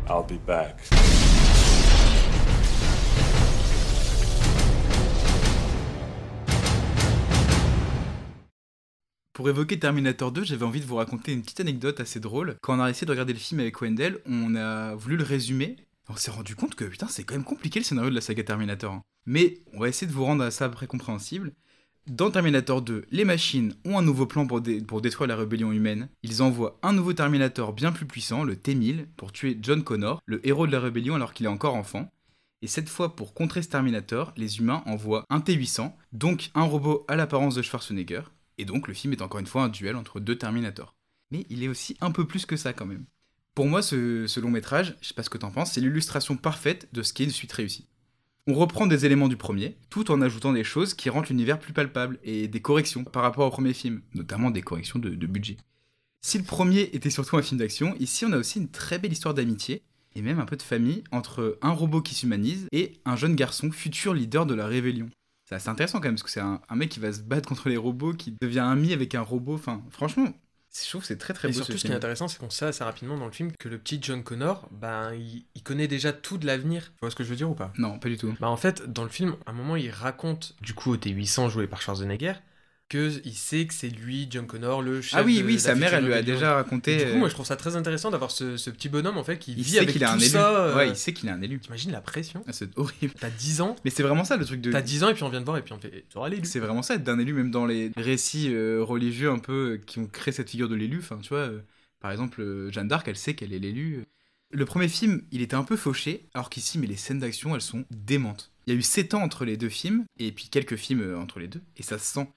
I'll 0.09 0.23
be 0.25 0.39
back. 0.47 0.77
Pour 9.33 9.49
évoquer 9.49 9.79
Terminator 9.79 10.33
2, 10.33 10.43
j'avais 10.45 10.65
envie 10.65 10.81
de 10.81 10.87
vous 10.87 10.97
raconter 10.97 11.33
une 11.33 11.43
petite 11.43 11.61
anecdote 11.61 12.01
assez 12.01 12.19
drôle. 12.19 12.57
Quand 12.61 12.77
on 12.77 12.81
a 12.83 12.91
essayé 12.91 13.05
de 13.07 13.13
regarder 13.13 13.33
le 13.33 13.39
film 13.39 13.61
avec 13.61 13.81
Wendell, 13.81 14.19
on 14.27 14.57
a 14.57 14.95
voulu 14.97 15.17
le 15.17 15.23
résumer. 15.23 15.77
On 16.09 16.17
s'est 16.17 16.31
rendu 16.31 16.57
compte 16.57 16.75
que 16.75 16.85
putain, 16.85 17.07
c'est 17.09 17.23
quand 17.23 17.35
même 17.35 17.45
compliqué 17.45 17.79
le 17.79 17.85
scénario 17.85 18.11
de 18.11 18.15
la 18.15 18.21
saga 18.21 18.43
Terminator. 18.43 18.93
hein. 18.95 19.03
Mais 19.27 19.59
on 19.75 19.81
va 19.81 19.89
essayer 19.89 20.07
de 20.07 20.13
vous 20.13 20.25
rendre 20.25 20.49
ça 20.51 20.65
à 20.65 20.69
peu 20.71 20.75
près 20.75 20.87
compréhensible. 20.87 21.53
Dans 22.09 22.31
Terminator 22.31 22.81
2, 22.81 23.05
les 23.11 23.25
machines 23.25 23.75
ont 23.85 23.99
un 23.99 24.03
nouveau 24.03 24.27
plan 24.27 24.47
pour, 24.47 24.61
dé- 24.63 24.81
pour 24.81 25.03
détruire 25.03 25.29
la 25.29 25.37
rébellion 25.37 25.73
humaine. 25.73 26.09
Ils 26.23 26.43
envoient 26.43 26.79
un 26.83 26.93
nouveau 26.95 27.13
Terminator 27.13 27.73
bien 27.75 27.93
plus 27.93 28.07
puissant, 28.07 28.45
le 28.45 28.57
T-1000, 28.57 29.07
pour 29.17 29.31
tuer 29.33 29.59
John 29.61 29.85
Connor, 29.85 30.21
le 30.25 30.47
héros 30.47 30.67
de 30.67 30.73
la 30.73 30.81
rébellion 30.81 31.15
alors 31.17 31.35
qu'il 31.35 31.45
est 31.47 31.51
encore 31.51 31.75
enfant. 31.75 32.11
Et 32.63 32.67
cette 32.67 32.89
fois, 32.89 33.15
pour 33.15 33.35
contrer 33.35 33.63
ce 33.63 33.69
Terminator, 33.69 34.33
les 34.37 34.59
humains 34.59 34.83
envoient 34.87 35.25
un 35.29 35.41
T-800, 35.41 35.93
donc 36.13 36.51
un 36.55 36.63
robot 36.63 37.05
à 37.09 37.17
l'apparence 37.17 37.55
de 37.55 37.63
Schwarzenegger. 37.63 38.23
Et 38.57 38.65
donc 38.65 38.89
le 38.89 38.95
film 38.95 39.13
est 39.13 39.23
encore 39.23 39.41
une 39.41 39.47
fois 39.47 39.65
un 39.65 39.69
duel 39.69 39.95
entre 39.95 40.19
deux 40.19 40.37
Terminators. 40.37 40.95
Mais 41.31 41.45
il 41.51 41.63
est 41.63 41.69
aussi 41.69 41.97
un 42.01 42.11
peu 42.11 42.27
plus 42.27 42.47
que 42.47 42.57
ça 42.57 42.73
quand 42.73 42.87
même. 42.87 43.05
Pour 43.55 43.67
moi, 43.67 43.83
ce, 43.83 44.27
ce 44.27 44.41
long 44.41 44.51
métrage, 44.51 44.97
je 45.03 45.09
sais 45.09 45.15
pas 45.15 45.23
ce 45.23 45.31
que 45.31 45.39
t'en 45.39 45.51
penses, 45.51 45.73
c'est 45.73 45.81
l'illustration 45.83 46.37
parfaite 46.37 46.89
de 46.93 47.03
ce 47.03 47.13
qu'est 47.13 47.25
une 47.25 47.31
suite 47.31 47.53
réussie. 47.53 47.87
On 48.51 48.55
reprend 48.55 48.87
des 48.87 49.05
éléments 49.05 49.29
du 49.29 49.37
premier, 49.37 49.77
tout 49.91 50.11
en 50.11 50.23
ajoutant 50.23 50.55
des 50.55 50.65
choses 50.65 50.95
qui 50.95 51.11
rendent 51.11 51.29
l'univers 51.29 51.59
plus 51.59 51.75
palpable 51.75 52.19
et 52.25 52.49
des 52.49 52.63
corrections 52.63 53.05
par 53.05 53.23
rapport 53.23 53.47
au 53.47 53.51
premier 53.51 53.75
film, 53.75 54.01
notamment 54.15 54.51
des 54.51 54.63
corrections 54.63 54.99
de, 54.99 55.11
budget. 55.27 55.59
Si 56.23 56.39
le 56.39 56.45
premier 56.45 56.89
était 56.95 57.11
surtout 57.11 57.37
un 57.37 57.43
film 57.43 57.61
d'action, 57.61 57.95
ici 58.01 58.25
on 58.25 58.33
a 58.33 58.39
aussi 58.39 58.59
une 58.59 58.71
très 58.71 58.99
belle 58.99 59.13
histoire 59.13 59.35
d'amitié 59.35 59.83
et 60.15 60.23
même 60.23 60.41
un 60.41 60.47
peu 60.47 60.57
de 60.57 60.63
famille 60.63 61.05
entre 61.13 61.59
un 61.61 61.73
robot 61.73 62.01
qui 62.01 62.15
s'humanise 62.15 62.69
et 62.73 62.95
un 63.05 63.17
jeune 63.17 63.37
garçon, 63.37 63.71
futur 63.71 64.15
leader 64.15 64.47
de 64.47 64.55
la 64.55 64.67
rébellion. 64.67 65.11
C'est 65.45 65.57
assez 65.57 65.69
intéressant 65.69 65.99
quand 65.99 66.09
même 66.09 66.15
parce 66.15 66.23
que 66.23 66.31
c'est 66.31 66.41
un, 66.41 66.63
un 66.71 66.75
mec 66.75 66.89
qui 66.89 67.01
va 67.01 67.13
se 67.13 67.21
battre 67.21 67.51
contre 67.51 67.69
les 67.69 67.77
robots, 67.77 68.15
qui 68.15 68.35
devient 68.41 68.61
ami 68.61 68.95
avec 68.95 69.15
un 69.15 69.21
robot. 69.21 69.57
Enfin, 69.57 69.83
franchement, 69.91 70.33
je 70.73 70.89
trouve 70.89 71.01
que 71.03 71.07
c'est 71.07 71.19
très 71.19 71.35
très 71.35 71.49
Et 71.49 71.53
beau 71.53 71.57
surtout, 71.57 71.73
ce 71.73 71.79
ce 71.79 71.85
qui 71.87 71.93
est 71.93 71.95
intéressant, 71.95 72.29
c'est 72.29 72.39
qu'on 72.39 72.51
sait 72.51 72.67
assez 72.67 72.85
rapidement 72.85 73.17
dans 73.17 73.27
le 73.27 73.33
film 73.33 73.53
que 73.59 73.69
le 73.69 73.79
petit 73.79 73.99
John 74.03 74.23
Connor, 74.23 74.69
ben, 74.71 75.15
il, 75.15 75.45
il 75.55 75.63
connaît 75.63 75.89
déjà 75.89 76.13
tout 76.13 76.39
de 76.39 76.47
l'avenir. 76.47 76.85
Tu 76.95 77.01
vois 77.01 77.11
ce 77.11 77.17
que 77.17 77.25
je 77.25 77.31
veux 77.31 77.37
dire 77.37 77.51
ou 77.51 77.55
pas? 77.55 77.73
Non, 77.79 77.99
pas 77.99 78.09
du 78.09 78.17
tout. 78.17 78.35
Bah 78.41 78.49
en 78.49 78.57
fait, 78.57 78.91
dans 78.91 79.03
le 79.05 79.09
film, 79.09 79.37
à 79.47 79.51
un 79.51 79.55
moment, 79.55 79.77
il 79.77 79.91
raconte, 79.91 80.55
du 80.61 80.75
coup, 80.75 80.93
au 80.93 80.97
T800 80.97 81.51
joué 81.51 81.67
par 81.67 81.81
Schwarzenegger, 81.83 82.35
que 82.89 83.21
il 83.25 83.35
sait 83.35 83.67
que 83.67 83.75
c'est 83.75 83.89
lui, 83.89 84.27
John 84.31 84.47
Connor, 84.47 84.83
le 84.83 85.03
chef 85.03 85.19
Ah 85.21 85.23
oui, 85.23 85.41
de 85.41 85.47
oui, 85.47 85.59
sa 85.61 85.75
mère, 85.75 85.93
elle 85.95 86.07
lui 86.07 86.15
a 86.15 86.23
déjà 86.23 86.55
raconté. 86.55 86.95
Et 86.95 86.97
du 86.99 87.05
coup, 87.05 87.17
euh, 87.17 87.19
moi, 87.19 87.29
je 87.29 87.35
trouve 87.35 87.47
ça 87.47 87.57
très 87.57 87.77
intéressant 87.77 88.11
d'avoir 88.11 88.31
ce, 88.31 88.57
ce 88.57 88.71
petit 88.71 88.89
bonhomme, 88.89 89.19
en 89.19 89.25
fait, 89.25 89.39
qui 89.39 89.53
il 89.53 89.63
vit 89.63 89.71
sait 89.73 89.79
avec 89.79 89.91
qu'il 89.91 90.01
tout 90.01 90.07
a 90.07 90.13
un 90.13 90.19
élu. 90.19 90.29
ça. 90.29 90.57
euh, 90.57 90.77
Ouais, 90.77 90.89
il 90.89 90.97
sait 90.97 91.13
qu'il 91.13 91.29
est 91.29 91.33
un 91.33 91.43
élu. 91.43 91.59
T'imagines 91.61 91.93
la 91.93 92.01
pression 92.01 92.43
Ah, 92.47 92.53
c'est 92.53 92.71
horrible. 92.79 93.13
T'as 93.21 93.31
10 93.31 93.61
ans, 93.61 93.77
Mais 93.85 93.91
c'est 93.91 94.03
vraiment 94.03 94.25
ça 94.25 94.37
le 94.37 94.45
truc 94.45 94.61
de. 94.61 94.73
t'as 94.73 94.81
10 94.83 95.05
ans, 95.05 95.09
et 95.11 95.15
puis 95.15 95.23
on 95.23 95.29
vient 95.29 95.41
te 95.41 95.45
voir, 95.45 95.59
et 95.59 95.63
puis 95.63 95.73
on 95.75 95.79
fait, 95.79 96.05
tu 96.09 96.17
auras 96.19 96.29
l'élu. 96.29 96.45
C'est 96.47 96.61
vraiment 96.61 96.83
ça, 96.83 96.95
être 96.95 97.05
d'un 97.05 97.19
élu, 97.19 97.33
même 97.35 97.51
dans 97.51 97.67
les 97.67 97.93
récits 97.97 98.49
euh, 98.55 98.83
religieux 98.83 99.31
un 99.31 99.39
peu 99.39 99.81
qui 99.87 99.99
ont 99.99 100.07
créé 100.07 100.33
cette 100.33 100.51
figure 100.51 100.69
de 100.69 100.75
l'élu. 100.75 100.99
Enfin, 101.01 101.19
tu 101.23 101.29
vois, 101.29 101.39
euh, 101.41 101.61
par 102.01 102.11
exemple, 102.11 102.69
Jeanne 102.71 102.89
d'Arc, 102.89 103.07
elle 103.09 103.17
sait 103.17 103.35
qu'elle 103.35 103.53
est 103.53 103.59
l'élu. 103.59 104.05
Le 104.51 104.65
premier 104.65 104.89
film, 104.89 105.21
il 105.31 105.43
était 105.43 105.57
un 105.57 105.63
peu 105.65 105.77
fauché, 105.77 106.27
alors 106.33 106.49
qu'ici, 106.49 106.79
mais 106.79 106.87
les 106.87 106.97
scènes 106.97 107.19
d'action, 107.19 107.55
elles 107.55 107.61
sont 107.61 107.85
démentes. 107.91 108.51
Il 108.67 108.73
y 108.73 108.77
a 108.77 108.79
eu 108.79 108.83
7 108.83 109.13
ans 109.13 109.23
entre 109.23 109.45
les 109.45 109.59
deux 109.59 109.69
films, 109.69 110.05
et 110.19 110.33
puis 110.33 110.49
quelques 110.51 110.77
films 110.77 111.17
entre 111.19 111.39
les 111.39 111.49
deux, 111.49 111.61
et 111.77 111.83
ça 111.83 111.99
se 111.99 112.07
sent. 112.15 112.29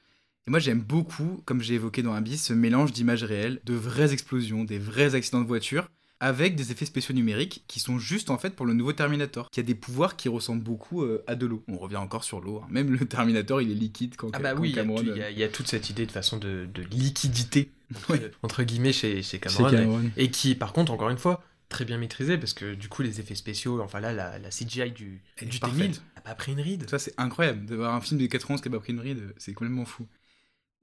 Et 0.47 0.51
moi, 0.51 0.59
j'aime 0.59 0.81
beaucoup, 0.81 1.41
comme 1.45 1.61
j'ai 1.61 1.75
évoqué 1.75 2.01
dans 2.01 2.13
Abyss, 2.13 2.45
ce 2.47 2.53
mélange 2.53 2.91
d'images 2.91 3.23
réelles, 3.23 3.61
de 3.63 3.73
vraies 3.75 4.11
explosions, 4.13 4.63
des 4.63 4.79
vrais 4.79 5.13
accidents 5.13 5.41
de 5.41 5.47
voiture, 5.47 5.87
avec 6.19 6.55
des 6.55 6.71
effets 6.71 6.85
spéciaux 6.85 7.13
numériques 7.15 7.63
qui 7.67 7.79
sont 7.79 7.97
juste 7.99 8.29
en 8.29 8.37
fait 8.37 8.55
pour 8.55 8.65
le 8.65 8.73
nouveau 8.73 8.93
Terminator, 8.93 9.49
qui 9.51 9.59
a 9.59 9.63
des 9.63 9.75
pouvoirs 9.75 10.15
qui 10.15 10.29
ressemblent 10.29 10.63
beaucoup 10.63 11.03
euh, 11.03 11.23
à 11.27 11.35
de 11.35 11.45
l'eau. 11.45 11.63
On 11.67 11.77
revient 11.77 11.97
encore 11.97 12.23
sur 12.23 12.41
l'eau. 12.41 12.57
hein. 12.63 12.67
Même 12.69 12.91
le 12.91 13.05
Terminator, 13.07 13.61
il 13.61 13.71
est 13.71 13.75
liquide 13.75 14.15
quand 14.17 14.29
Ah 14.33 14.39
bah 14.39 14.53
quand 14.53 14.61
oui, 14.61 14.69
il 14.69 14.75
y 14.75 14.79
a- 14.79 14.81
Cameron, 14.83 14.97
puis 14.99 15.07
il 15.09 15.17
y, 15.17 15.21
euh, 15.21 15.25
a- 15.25 15.31
il 15.31 15.37
y 15.39 15.43
a 15.43 15.47
toute 15.49 15.67
cette 15.67 15.89
idée 15.89 16.05
de 16.05 16.11
façon 16.11 16.37
de, 16.37 16.67
de 16.71 16.81
liquidité, 16.83 17.69
euh, 18.11 18.29
entre 18.43 18.63
guillemets, 18.63 18.93
chez, 18.93 19.17
chez 19.23 19.23
chez 19.23 19.39
Cameron. 19.39 20.11
Et 20.17 20.29
qui, 20.31 20.53
par 20.55 20.73
contre, 20.73 20.91
encore 20.91 21.09
une 21.09 21.17
fois, 21.17 21.43
très 21.69 21.85
bien 21.85 21.97
maîtrisé, 21.97 22.37
parce 22.37 22.53
que 22.53 22.73
du 22.75 22.87
coup, 22.89 23.01
les 23.01 23.19
effets 23.19 23.35
spéciaux, 23.35 23.81
enfin 23.81 23.99
là, 23.99 24.11
la, 24.13 24.37
la 24.37 24.49
CGI 24.49 24.91
du, 24.91 25.21
Elle 25.37 25.49
du 25.49 25.57
parfaite. 25.59 25.91
T-1000 25.93 25.99
n'a 26.17 26.21
pas 26.21 26.35
pris 26.35 26.51
une 26.51 26.61
ride. 26.61 26.87
Ça, 26.89 26.99
c'est 26.99 27.13
incroyable. 27.17 27.65
D'avoir 27.65 27.95
un 27.95 28.01
film 28.01 28.19
des 28.19 28.27
91 28.27 28.61
qui 28.61 28.67
a 28.67 28.71
pas 28.71 28.79
pris 28.79 28.93
une 28.93 28.99
ride, 28.99 29.33
c'est 29.37 29.53
complètement 29.53 29.85
fou. 29.85 30.05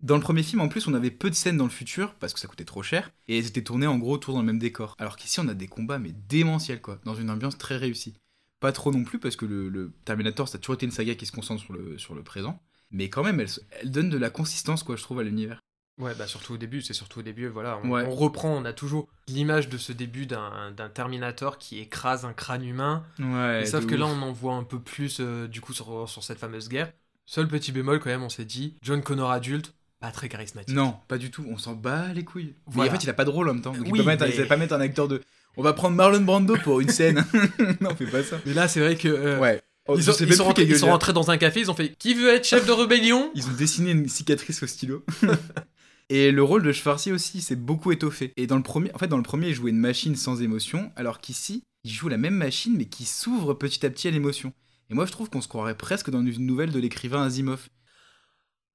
Dans 0.00 0.14
le 0.16 0.20
premier 0.22 0.42
film, 0.44 0.60
en 0.60 0.68
plus, 0.68 0.86
on 0.86 0.94
avait 0.94 1.10
peu 1.10 1.28
de 1.28 1.34
scènes 1.34 1.56
dans 1.56 1.64
le 1.64 1.70
futur 1.70 2.14
parce 2.14 2.32
que 2.32 2.38
ça 2.38 2.46
coûtait 2.46 2.64
trop 2.64 2.82
cher 2.82 3.10
et 3.26 3.38
elles 3.38 3.46
étaient 3.46 3.62
tournées 3.64 3.86
en 3.88 3.98
gros 3.98 4.12
autour 4.14 4.34
dans 4.34 4.40
le 4.40 4.46
même 4.46 4.58
décor. 4.60 4.94
Alors 4.98 5.16
qu'ici, 5.16 5.40
on 5.40 5.48
a 5.48 5.54
des 5.54 5.66
combats 5.66 5.98
mais 5.98 6.12
démentiels 6.28 6.80
quoi, 6.80 7.00
dans 7.04 7.14
une 7.16 7.30
ambiance 7.30 7.58
très 7.58 7.76
réussie. 7.76 8.14
Pas 8.60 8.72
trop 8.72 8.92
non 8.92 9.04
plus 9.04 9.18
parce 9.18 9.36
que 9.36 9.44
le, 9.46 9.68
le 9.68 9.92
Terminator, 10.04 10.48
ça 10.48 10.56
a 10.56 10.60
toujours 10.60 10.74
été 10.74 10.86
une 10.86 10.92
saga 10.92 11.14
qui 11.14 11.26
se 11.26 11.32
concentre 11.32 11.62
sur 11.62 11.72
le, 11.72 11.98
sur 11.98 12.14
le 12.14 12.22
présent, 12.22 12.60
mais 12.90 13.08
quand 13.08 13.22
même, 13.24 13.40
elle, 13.40 13.90
donne 13.90 14.08
de 14.10 14.18
la 14.18 14.30
consistance 14.30 14.82
quoi, 14.82 14.96
je 14.96 15.02
trouve, 15.02 15.18
à 15.20 15.22
l'univers. 15.24 15.60
Ouais, 15.98 16.14
bah 16.14 16.28
surtout 16.28 16.54
au 16.54 16.56
début, 16.56 16.80
c'est 16.80 16.94
surtout 16.94 17.18
au 17.18 17.22
début, 17.22 17.48
voilà. 17.48 17.80
On, 17.82 17.90
Ouais. 17.90 18.04
on 18.06 18.14
reprend, 18.14 18.50
on 18.56 18.64
a 18.64 18.72
toujours 18.72 19.08
l'image 19.26 19.68
de 19.68 19.78
ce 19.78 19.92
début 19.92 20.26
d'un 20.26 20.72
Terminator 20.94 21.58
qui 21.58 21.80
écrase 21.80 22.24
un 22.24 22.32
crâne 22.32 22.62
humain. 22.64 23.04
Ouais. 23.18 23.66
Sauf 23.66 23.84
que 23.86 23.96
là, 23.96 24.06
on 24.06 24.22
en 24.22 24.30
voit 24.32 24.54
un 24.54 24.62
peu 24.62 24.78
plus, 24.78 25.18
euh, 25.18 25.48
du 25.48 25.60
coup, 25.60 25.72
sur, 25.72 26.08
sur 26.08 26.22
cette 26.22 26.38
fameuse 26.38 26.68
guerre. 26.68 26.92
Seul 27.26 27.48
petit 27.48 27.72
bémol, 27.72 27.98
quand 27.98 28.10
même, 28.10 28.22
on 28.22 28.28
s'est 28.28 28.44
dit, 28.44 28.76
John 28.80 29.02
Connor 29.02 29.30
adulte, 29.32 29.74
pas 30.00 30.10
très 30.10 30.28
charismatique. 30.28 30.74
Non, 30.74 30.96
pas 31.08 31.18
du 31.18 31.30
tout. 31.30 31.44
On 31.48 31.58
s'en 31.58 31.74
bat 31.74 32.12
les 32.14 32.24
couilles. 32.24 32.54
Voilà. 32.66 32.90
Mais 32.90 32.96
en 32.96 33.00
fait, 33.00 33.04
il 33.04 33.10
a 33.10 33.14
pas 33.14 33.24
de 33.24 33.30
rôle 33.30 33.48
en 33.48 33.54
même 33.54 33.62
temps. 33.62 33.72
Donc 33.72 33.82
Oui, 33.84 33.90
il 33.94 33.98
peut 33.98 34.04
pas 34.04 34.10
mettre, 34.12 34.24
mais- 34.24 34.30
il 34.30 34.36
sait 34.36 34.46
pas 34.46 34.56
mettre 34.56 34.74
un 34.74 34.80
acteur 34.80 35.08
de. 35.08 35.22
On 35.56 35.62
va 35.62 35.72
prendre 35.72 35.96
Marlon 35.96 36.20
Brando 36.20 36.56
pour 36.62 36.80
une 36.80 36.88
scène. 36.90 37.24
non, 37.80 37.94
fais 37.96 38.06
pas 38.06 38.22
ça. 38.22 38.40
Mais 38.46 38.54
là, 38.54 38.68
c'est 38.68 38.80
vrai 38.80 38.96
que. 38.96 39.08
euh, 39.08 39.38
Ouais. 39.40 39.60
Oh, 39.90 39.94
Ils, 39.96 40.10
ont- 40.10 40.12
sont 40.12 40.44
rentrés, 40.44 40.64
quel 40.66 40.74
ils 40.74 40.78
sont 40.78 40.84
gueule. 40.86 40.92
rentrés 40.92 41.12
dans 41.14 41.30
un 41.30 41.38
café, 41.38 41.60
ils 41.60 41.70
ont 41.70 41.74
fait 41.74 41.94
Qui 41.98 42.12
veut 42.12 42.28
être 42.28 42.44
chef 42.46 42.66
de 42.66 42.72
rébellion? 42.72 43.30
Ils 43.34 43.46
ont 43.46 43.52
dessiné 43.54 43.92
une 43.92 44.06
cicatrice 44.06 44.62
au 44.62 44.66
stylo. 44.66 45.02
Et 46.10 46.30
le 46.30 46.42
rôle 46.42 46.62
de 46.62 46.72
Schwarzy 46.72 47.12
aussi, 47.12 47.40
c'est 47.42 47.56
beaucoup 47.56 47.92
étoffé. 47.92 48.32
Et 48.36 48.46
dans 48.46 48.56
le 48.56 48.62
premier, 48.62 48.90
en 48.94 48.98
fait, 48.98 49.08
dans 49.08 49.16
le 49.18 49.22
premier, 49.22 49.48
il 49.48 49.54
jouait 49.54 49.70
une 49.70 49.78
machine 49.78 50.16
sans 50.16 50.40
émotion, 50.42 50.90
alors 50.96 51.20
qu'ici, 51.20 51.64
il 51.84 51.90
joue 51.90 52.08
la 52.08 52.16
même 52.16 52.34
machine, 52.34 52.74
mais 52.76 52.86
qui 52.86 53.04
s'ouvre 53.04 53.52
petit 53.54 53.84
à 53.84 53.90
petit 53.90 54.08
à 54.08 54.10
l'émotion. 54.10 54.52
Et 54.90 54.94
moi, 54.94 55.04
je 55.04 55.12
trouve 55.12 55.28
qu'on 55.28 55.42
se 55.42 55.48
croirait 55.48 55.76
presque 55.76 56.08
dans 56.10 56.24
une 56.24 56.46
nouvelle 56.46 56.70
de 56.72 56.78
l'écrivain 56.78 57.22
Asimov. 57.24 57.68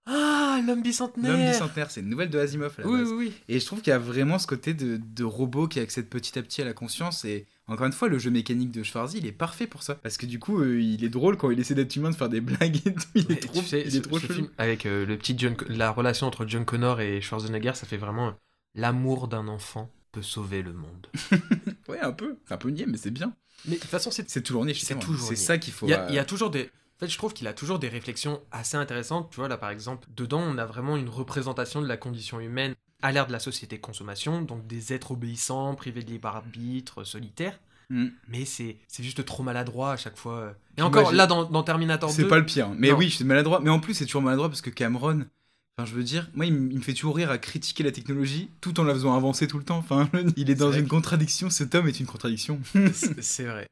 Ah, 0.05 0.61
l'homme 0.67 0.81
bicentenaire 0.81 1.31
L'homme 1.31 1.45
bicentenaire, 1.49 1.89
c'est 1.89 2.01
une 2.01 2.09
nouvelle 2.09 2.29
de 2.29 2.37
Asimov 2.37 2.73
à 2.77 2.81
la 2.81 2.87
Oui, 2.87 2.99
base. 2.99 3.09
oui, 3.11 3.15
oui. 3.27 3.33
Et 3.47 3.59
je 3.59 3.65
trouve 3.65 3.81
qu'il 3.81 3.91
y 3.91 3.93
a 3.93 3.99
vraiment 3.99 4.37
ce 4.37 4.47
côté 4.47 4.73
de, 4.73 4.97
de 4.97 5.23
robot 5.23 5.67
qui 5.67 5.79
accède 5.79 6.07
petit 6.09 6.37
à 6.37 6.41
petit 6.43 6.61
à 6.61 6.65
la 6.65 6.73
conscience. 6.73 7.23
Et 7.23 7.45
encore 7.67 7.85
une 7.85 7.93
fois, 7.93 8.09
le 8.09 8.19
jeu 8.19 8.29
mécanique 8.29 8.71
de 8.71 8.83
Schwarzy, 8.83 9.19
il 9.19 9.25
est 9.25 9.31
parfait 9.31 9.65
pour 9.65 9.81
ça. 9.81 9.95
Parce 9.95 10.17
que 10.17 10.25
du 10.25 10.39
coup, 10.39 10.59
euh, 10.59 10.81
il 10.81 11.03
est 11.05 11.09
drôle 11.09 11.37
quand 11.37 11.51
il 11.51 11.59
essaie 11.59 11.73
d'être 11.75 11.95
humain, 11.95 12.09
de 12.09 12.15
faire 12.15 12.27
des 12.29 12.41
blagues 12.41 12.81
et 12.85 12.93
tout. 12.93 13.03
Il 13.15 13.31
est 13.31 13.35
Et 13.35 13.39
trop, 13.39 13.61
tu 13.61 13.65
sais, 13.67 13.81
il 13.85 13.91
ce- 13.93 13.97
est 13.97 14.01
trop 14.01 14.19
ce 14.19 14.27
film, 14.27 14.49
avec 14.57 14.85
euh, 14.85 15.05
le 15.05 15.17
petit 15.17 15.35
John, 15.37 15.55
la 15.69 15.89
relation 15.89 16.27
entre 16.27 16.45
John 16.45 16.65
Connor 16.65 16.99
et 16.99 17.21
Schwarzenegger, 17.21 17.71
ça 17.75 17.85
fait 17.87 17.97
vraiment 17.97 18.27
euh, 18.29 18.31
l'amour 18.75 19.29
d'un 19.29 19.47
enfant 19.47 19.89
peut 20.11 20.21
sauver 20.21 20.61
le 20.63 20.73
monde. 20.73 21.07
Ouais, 21.89 21.99
un 21.99 22.11
peu. 22.13 22.37
C'est 22.47 22.53
un 22.53 22.57
peu 22.57 22.69
niais, 22.69 22.85
mais 22.87 22.97
c'est 22.97 23.11
bien. 23.11 23.33
Mais 23.65 23.75
de 23.75 23.79
toute 23.81 23.89
façon, 23.89 24.09
c'est 24.09 24.41
toujours 24.41 24.65
niais, 24.65 24.73
c'est 24.73 24.97
toujours. 24.99 25.27
C'est 25.27 25.35
ça 25.35 25.57
qu'il 25.57 25.73
faut. 25.73 25.85
Il 25.85 25.89
y, 25.89 25.93
a, 25.93 26.07
il 26.09 26.15
y 26.15 26.19
a 26.19 26.23
toujours 26.25 26.49
des. 26.49 26.69
En 26.97 26.99
fait, 27.05 27.09
je 27.11 27.17
trouve 27.17 27.33
qu'il 27.33 27.47
a 27.47 27.53
toujours 27.53 27.79
des 27.79 27.89
réflexions 27.89 28.41
assez 28.51 28.77
intéressantes. 28.77 29.29
Tu 29.31 29.37
vois, 29.37 29.47
là, 29.47 29.57
par 29.57 29.69
exemple, 29.71 30.07
dedans, 30.15 30.41
on 30.41 30.57
a 30.57 30.65
vraiment 30.65 30.95
une 30.95 31.09
représentation 31.09 31.81
de 31.81 31.87
la 31.87 31.97
condition 31.97 32.39
humaine 32.39 32.75
à 33.01 33.11
l'ère 33.11 33.27
de 33.27 33.31
la 33.33 33.39
société 33.39 33.79
consommation, 33.79 34.41
donc 34.41 34.65
des 34.67 34.93
êtres 34.93 35.11
obéissants, 35.11 35.75
privés 35.75 36.03
de 36.03 36.09
libre 36.09 36.29
arbitre, 36.29 37.03
solitaires. 37.03 37.59
Mm. 37.89 38.07
Mais 38.29 38.45
c'est 38.45 38.77
c'est 38.87 39.03
juste 39.03 39.25
trop 39.25 39.43
maladroit 39.43 39.91
à 39.91 39.97
chaque 39.97 40.17
fois. 40.17 40.53
Et 40.77 40.81
encore, 40.81 41.11
là, 41.11 41.27
dans, 41.27 41.43
dans 41.43 41.63
Terminator 41.63 42.09
2. 42.09 42.15
C'est 42.15 42.27
pas 42.27 42.37
le 42.37 42.45
pire. 42.45 42.69
Mais 42.77 42.91
Non. 42.91 42.97
oui, 42.97 43.09
suis 43.09 43.25
maladroit. 43.25 43.59
Mais 43.59 43.69
en 43.69 43.79
plus, 43.79 43.93
c'est 43.93 44.05
toujours 44.05 44.21
maladroit 44.21 44.47
parce 44.49 44.61
que 44.61 44.69
Cameron. 44.69 45.25
Enfin, 45.77 45.89
je 45.89 45.95
veux 45.95 46.03
dire, 46.03 46.29
moi, 46.35 46.45
il, 46.45 46.53
me 46.53 46.81
fait 46.81 46.93
toujours 46.93 47.15
rire 47.15 47.31
à 47.31 47.39
critiquer 47.39 47.83
la 47.83 47.91
technologie 47.91 48.51
tout 48.61 48.79
en 48.79 48.83
la 48.83 48.93
faisant 48.93 49.15
avancer 49.15 49.47
tout 49.47 49.57
le 49.57 49.63
temps. 49.65 49.77
Enfin, 49.77 50.07
il 50.37 50.49
est 50.49 50.55
dans 50.55 50.71
une 50.71 50.85
que- 50.85 50.89
contradiction. 50.89 51.49
Cet 51.49 51.75
homme 51.75 51.87
est 51.87 51.99
une 51.99 52.05
contradiction. 52.05 52.59
C'est 52.93 53.21
c'est 53.21 53.45
vrai. 53.45 53.67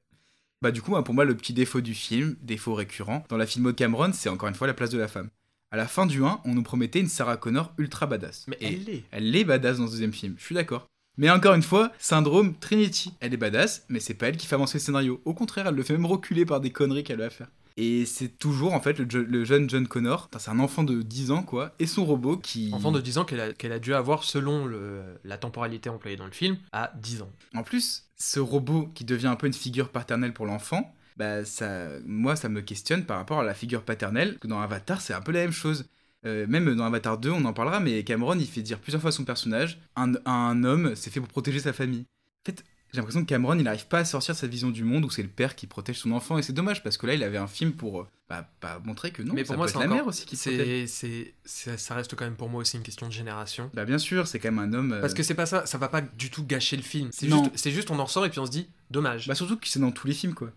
Bah 0.61 0.71
du 0.71 0.83
coup, 0.83 0.91
pour 1.01 1.15
moi, 1.15 1.25
le 1.25 1.35
petit 1.35 1.53
défaut 1.53 1.81
du 1.81 1.95
film, 1.95 2.35
défaut 2.43 2.75
récurrent, 2.75 3.23
dans 3.29 3.37
la 3.37 3.47
filmo 3.47 3.71
de 3.71 3.75
Cameron, 3.75 4.11
c'est 4.13 4.29
encore 4.29 4.47
une 4.47 4.53
fois 4.53 4.67
la 4.67 4.75
place 4.75 4.91
de 4.91 4.99
la 4.99 5.07
femme. 5.07 5.29
À 5.71 5.77
la 5.77 5.87
fin 5.87 6.05
du 6.05 6.23
1, 6.23 6.41
on 6.45 6.53
nous 6.53 6.61
promettait 6.61 6.99
une 6.99 7.07
Sarah 7.07 7.37
Connor 7.37 7.73
ultra 7.79 8.05
badass. 8.05 8.45
Mais 8.47 8.57
elle 8.61 8.83
l'est. 8.83 9.03
elle 9.09 9.35
est 9.35 9.43
badass 9.43 9.79
dans 9.79 9.87
ce 9.87 9.91
deuxième 9.93 10.13
film, 10.13 10.35
je 10.37 10.43
suis 10.43 10.53
d'accord. 10.53 10.85
Mais 11.17 11.31
encore 11.31 11.55
une 11.55 11.63
fois, 11.63 11.91
syndrome 11.97 12.53
Trinity. 12.53 13.13
Elle 13.21 13.33
est 13.33 13.37
badass, 13.37 13.85
mais 13.89 13.99
c'est 13.99 14.13
pas 14.13 14.27
elle 14.27 14.37
qui 14.37 14.45
fait 14.45 14.55
avancer 14.55 14.77
le 14.77 14.83
scénario. 14.83 15.19
Au 15.25 15.33
contraire, 15.33 15.65
elle 15.67 15.75
le 15.75 15.83
fait 15.83 15.93
même 15.93 16.05
reculer 16.05 16.45
par 16.45 16.61
des 16.61 16.69
conneries 16.69 17.03
qu'elle 17.03 17.19
va 17.19 17.29
faire. 17.31 17.47
Et 17.77 18.05
c'est 18.05 18.37
toujours 18.37 18.73
en 18.73 18.81
fait 18.81 18.99
le, 18.99 19.43
jeune 19.43 19.69
John 19.69 19.87
Connor, 19.87 20.29
c'est 20.37 20.51
un 20.51 20.59
enfant 20.59 20.83
de 20.83 21.01
10 21.01 21.31
ans 21.31 21.43
quoi, 21.43 21.73
et 21.79 21.87
son 21.87 22.05
robot 22.05 22.37
qui... 22.37 22.69
Enfant 22.73 22.91
de 22.91 23.01
10 23.01 23.17
ans 23.19 23.25
qu'elle 23.25 23.71
a, 23.71 23.79
dû 23.79 23.93
avoir, 23.93 24.23
selon 24.23 24.65
le, 24.65 25.01
la 25.23 25.37
temporalité 25.37 25.89
employée 25.89 26.17
dans 26.17 26.25
le 26.25 26.31
film, 26.31 26.57
à 26.71 26.91
10 26.99 27.21
ans. 27.23 27.31
En 27.55 27.63
plus, 27.63 28.05
ce 28.17 28.39
robot 28.39 28.89
qui 28.93 29.05
devient 29.05 29.27
un 29.27 29.35
peu 29.35 29.47
une 29.47 29.53
figure 29.53 29.89
paternelle 29.89 30.33
pour 30.33 30.45
l'enfant, 30.45 30.93
bah 31.17 31.45
ça, 31.45 31.87
moi 32.05 32.35
ça 32.35 32.49
me 32.49 32.61
questionne 32.61 33.05
par 33.05 33.17
rapport 33.17 33.39
à 33.39 33.43
la 33.43 33.53
figure 33.53 33.83
paternelle. 33.83 34.37
que 34.39 34.47
Dans 34.47 34.61
Avatar, 34.61 35.01
c'est 35.01 35.13
un 35.13 35.21
peu 35.21 35.31
la 35.31 35.41
même 35.41 35.51
chose. 35.51 35.85
Euh, 36.25 36.45
même 36.47 36.75
dans 36.75 36.85
Avatar 36.85 37.17
2, 37.17 37.31
on 37.31 37.45
en 37.45 37.53
parlera, 37.53 37.79
mais 37.79 38.03
Cameron 38.03 38.37
il 38.37 38.45
fait 38.45 38.61
dire 38.61 38.79
plusieurs 38.79 39.01
fois 39.01 39.09
à 39.09 39.11
son 39.11 39.23
personnage 39.23 39.79
un, 39.95 40.13
un 40.25 40.63
homme, 40.63 40.95
c'est 40.95 41.09
fait 41.09 41.19
pour 41.19 41.29
protéger 41.29 41.59
sa 41.59 41.73
famille. 41.73 42.05
J'ai 42.91 42.97
l'impression 42.97 43.21
que 43.21 43.27
Cameron 43.29 43.55
il 43.57 43.63
n'arrive 43.63 43.87
pas 43.87 43.99
à 43.99 44.05
sortir 44.05 44.35
de 44.35 44.39
sa 44.39 44.47
vision 44.47 44.69
du 44.69 44.83
monde 44.83 45.05
où 45.05 45.09
c'est 45.09 45.21
le 45.23 45.29
père 45.29 45.55
qui 45.55 45.65
protège 45.67 45.97
son 45.99 46.11
enfant, 46.11 46.37
et 46.37 46.41
c'est 46.43 46.51
dommage 46.53 46.83
parce 46.83 46.97
que 46.97 47.07
là 47.07 47.13
il 47.13 47.23
avait 47.23 47.37
un 47.37 47.47
film 47.47 47.71
pour 47.71 48.01
euh, 48.01 48.07
bah, 48.29 48.49
bah, 48.61 48.81
montrer 48.83 49.11
que 49.11 49.21
non, 49.23 49.33
Mais 49.33 49.43
ça 49.43 49.47
pour 49.53 49.57
moi, 49.57 49.65
peut 49.67 49.71
c'est 49.71 49.77
être 49.77 49.81
la 49.81 49.85
encore- 49.87 49.97
mère 49.97 50.07
aussi 50.07 50.25
qui 50.25 50.35
c'est, 50.35 50.87
c'est, 50.87 51.33
ça 51.77 51.95
reste 51.95 52.15
quand 52.15 52.25
même 52.25 52.35
pour 52.35 52.49
moi 52.49 52.61
aussi 52.61 52.75
une 52.77 52.83
question 52.83 53.07
de 53.07 53.13
génération. 53.13 53.69
Bah 53.73 53.85
bien 53.85 53.97
sûr, 53.97 54.27
c'est 54.27 54.39
quand 54.39 54.51
même 54.51 54.59
un 54.59 54.73
homme. 54.77 54.91
euh, 54.93 55.01
Parce 55.01 55.13
que 55.13 55.23
c'est 55.23 55.35
pas 55.35 55.45
ça, 55.45 55.65
ça 55.65 55.77
va 55.77 55.87
pas 55.87 56.01
du 56.01 56.29
tout 56.29 56.45
gâcher 56.45 56.75
le 56.75 56.83
film. 56.83 57.09
C'est 57.13 57.29
juste, 57.29 57.51
c'est 57.55 57.71
juste 57.71 57.91
on 57.91 57.99
en 57.99 58.05
ressort 58.05 58.25
et 58.25 58.29
puis 58.29 58.39
on 58.39 58.45
se 58.45 58.51
dit, 58.51 58.67
dommage. 58.89 59.27
Bah 59.27 59.35
surtout 59.35 59.57
que 59.57 59.67
c'est 59.67 59.79
dans 59.79 59.91
tous 59.91 60.07
les 60.07 60.13
films 60.13 60.33
quoi. 60.33 60.51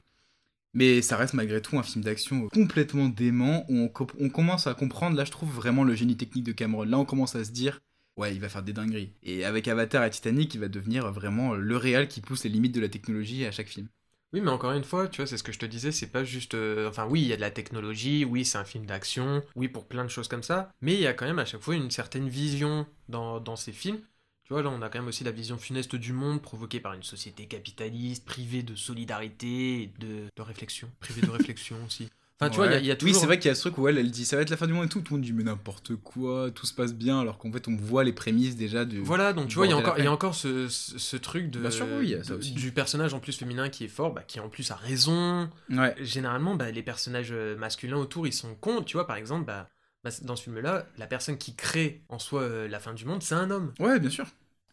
Mais 0.76 1.02
ça 1.02 1.16
reste 1.16 1.34
malgré 1.34 1.62
tout 1.62 1.78
un 1.78 1.84
film 1.84 2.02
d'action 2.04 2.48
complètement 2.48 3.08
dément 3.08 3.64
où 3.68 3.76
on, 3.78 3.88
co- 3.88 4.08
on 4.18 4.28
commence 4.28 4.66
à 4.66 4.74
comprendre, 4.74 5.16
là 5.16 5.24
je 5.24 5.30
trouve 5.30 5.50
vraiment 5.52 5.84
le 5.84 5.94
génie 5.94 6.16
technique 6.16 6.44
de 6.44 6.50
Cameron. 6.52 6.82
Là 6.82 6.98
on 6.98 7.04
commence 7.04 7.36
à 7.36 7.44
se 7.44 7.52
dire, 7.52 7.80
ouais 8.16 8.34
il 8.34 8.40
va 8.40 8.48
faire 8.48 8.62
des 8.64 8.72
dingueries. 8.72 9.12
Et 9.22 9.44
avec 9.44 9.68
Avatar 9.68 10.04
et 10.04 10.10
Titanic, 10.10 10.52
il 10.54 10.60
va 10.60 10.68
devenir 10.68 11.10
vraiment 11.12 11.54
le 11.54 11.76
réal 11.76 12.08
qui 12.08 12.20
pousse 12.20 12.42
les 12.44 12.50
limites 12.50 12.74
de 12.74 12.80
la 12.80 12.88
technologie 12.88 13.44
à 13.46 13.52
chaque 13.52 13.68
film. 13.68 13.88
Oui, 14.32 14.40
mais 14.40 14.50
encore 14.50 14.72
une 14.72 14.82
fois, 14.84 15.06
tu 15.08 15.18
vois, 15.18 15.26
c'est 15.28 15.36
ce 15.38 15.44
que 15.44 15.52
je 15.52 15.58
te 15.60 15.66
disais, 15.66 15.92
c'est 15.92 16.08
pas 16.10 16.24
juste. 16.24 16.54
euh, 16.54 16.88
Enfin, 16.88 17.06
oui, 17.06 17.22
il 17.22 17.28
y 17.28 17.32
a 17.32 17.36
de 17.36 17.40
la 17.40 17.52
technologie, 17.52 18.24
oui, 18.24 18.44
c'est 18.44 18.58
un 18.58 18.64
film 18.64 18.84
d'action, 18.84 19.42
oui, 19.54 19.68
pour 19.68 19.86
plein 19.86 20.02
de 20.04 20.08
choses 20.08 20.26
comme 20.28 20.42
ça, 20.42 20.72
mais 20.80 20.94
il 20.94 21.00
y 21.00 21.06
a 21.06 21.14
quand 21.14 21.24
même 21.26 21.38
à 21.38 21.44
chaque 21.44 21.60
fois 21.60 21.76
une 21.76 21.90
certaine 21.90 22.28
vision 22.28 22.86
dans, 23.08 23.38
dans 23.40 23.54
ces 23.56 23.72
films. 23.72 24.00
Tu 24.42 24.52
vois, 24.52 24.62
là, 24.62 24.70
on 24.70 24.82
a 24.82 24.88
quand 24.90 24.98
même 24.98 25.08
aussi 25.08 25.22
la 25.24 25.30
vision 25.30 25.56
funeste 25.56 25.94
du 25.94 26.12
monde 26.12 26.42
provoquée 26.42 26.80
par 26.80 26.94
une 26.94 27.02
société 27.04 27.46
capitaliste, 27.46 28.24
privée 28.24 28.62
de 28.64 28.74
solidarité 28.74 29.82
et 29.82 29.86
de, 29.98 30.26
de 30.36 30.42
réflexion. 30.42 30.90
Privée 31.00 31.22
de 31.22 31.30
réflexion 31.30 31.76
aussi. 31.86 32.08
Enfin, 32.40 32.50
tu 32.50 32.56
vois, 32.56 32.66
il 32.66 32.72
y 32.72 32.74
a- 32.74 32.80
y, 32.80 32.90
a 32.90 32.94
Oui, 32.94 32.98
toujours. 32.98 33.20
c'est 33.20 33.26
vrai 33.26 33.38
qu'il 33.38 33.48
y 33.48 33.52
a 33.52 33.54
ce 33.54 33.60
truc 33.60 33.78
où 33.78 33.86
elle, 33.86 33.96
elle 33.96 34.10
dit 34.10 34.24
ça 34.24 34.34
va 34.34 34.42
être 34.42 34.50
la 34.50 34.56
fin 34.56 34.66
du 34.66 34.72
monde 34.72 34.86
et 34.86 34.88
tout, 34.88 35.00
tout 35.00 35.14
le 35.14 35.18
monde 35.18 35.24
dit 35.24 35.32
mais 35.32 35.44
n'importe 35.44 35.94
quoi, 35.94 36.50
tout 36.50 36.66
se 36.66 36.74
passe 36.74 36.92
bien, 36.92 37.20
alors 37.20 37.38
qu'en 37.38 37.52
fait 37.52 37.68
on 37.68 37.76
voit 37.76 38.02
les 38.02 38.12
prémices 38.12 38.56
déjà 38.56 38.84
du. 38.84 38.98
Voilà, 39.00 39.32
donc 39.32 39.48
tu 39.48 39.54
vois, 39.54 39.66
il 39.66 39.70
y 39.70 40.02
y 40.02 40.06
a 40.06 40.12
encore 40.12 40.34
ce, 40.34 40.68
ce, 40.68 40.98
ce 40.98 41.16
truc 41.16 41.48
de, 41.50 41.60
Bien 41.60 41.70
sûr, 41.70 41.86
oui, 41.98 42.16
de- 42.16 42.36
du 42.54 42.72
personnage 42.72 43.14
en 43.14 43.20
plus 43.20 43.38
féminin 43.38 43.68
qui 43.68 43.84
est 43.84 43.88
fort, 43.88 44.12
bah, 44.12 44.22
qui 44.26 44.40
en 44.40 44.48
plus 44.48 44.68
a 44.72 44.74
raison. 44.74 45.48
Ouais. 45.70 45.94
Généralement, 46.00 46.56
bah, 46.56 46.70
les 46.72 46.82
personnages 46.82 47.30
euh, 47.30 47.56
masculins 47.56 47.96
autour, 47.98 48.26
ils 48.26 48.32
sont 48.32 48.54
cons. 48.56 48.82
Tu 48.82 48.96
vois, 48.96 49.06
par 49.06 49.16
exemple, 49.16 49.44
bah, 49.46 49.68
bah, 50.02 50.10
dans 50.22 50.34
ce 50.36 50.42
film-là, 50.42 50.86
la 50.98 51.06
personne 51.06 51.38
qui 51.38 51.54
crée 51.54 52.02
en 52.08 52.18
soi 52.18 52.42
euh, 52.42 52.68
la 52.68 52.80
fin 52.80 52.94
du 52.94 53.04
monde, 53.04 53.22
c'est 53.22 53.36
un 53.36 53.50
homme. 53.50 53.72
Ouais, 53.78 54.00
bien 54.00 54.10
sûr. 54.10 54.26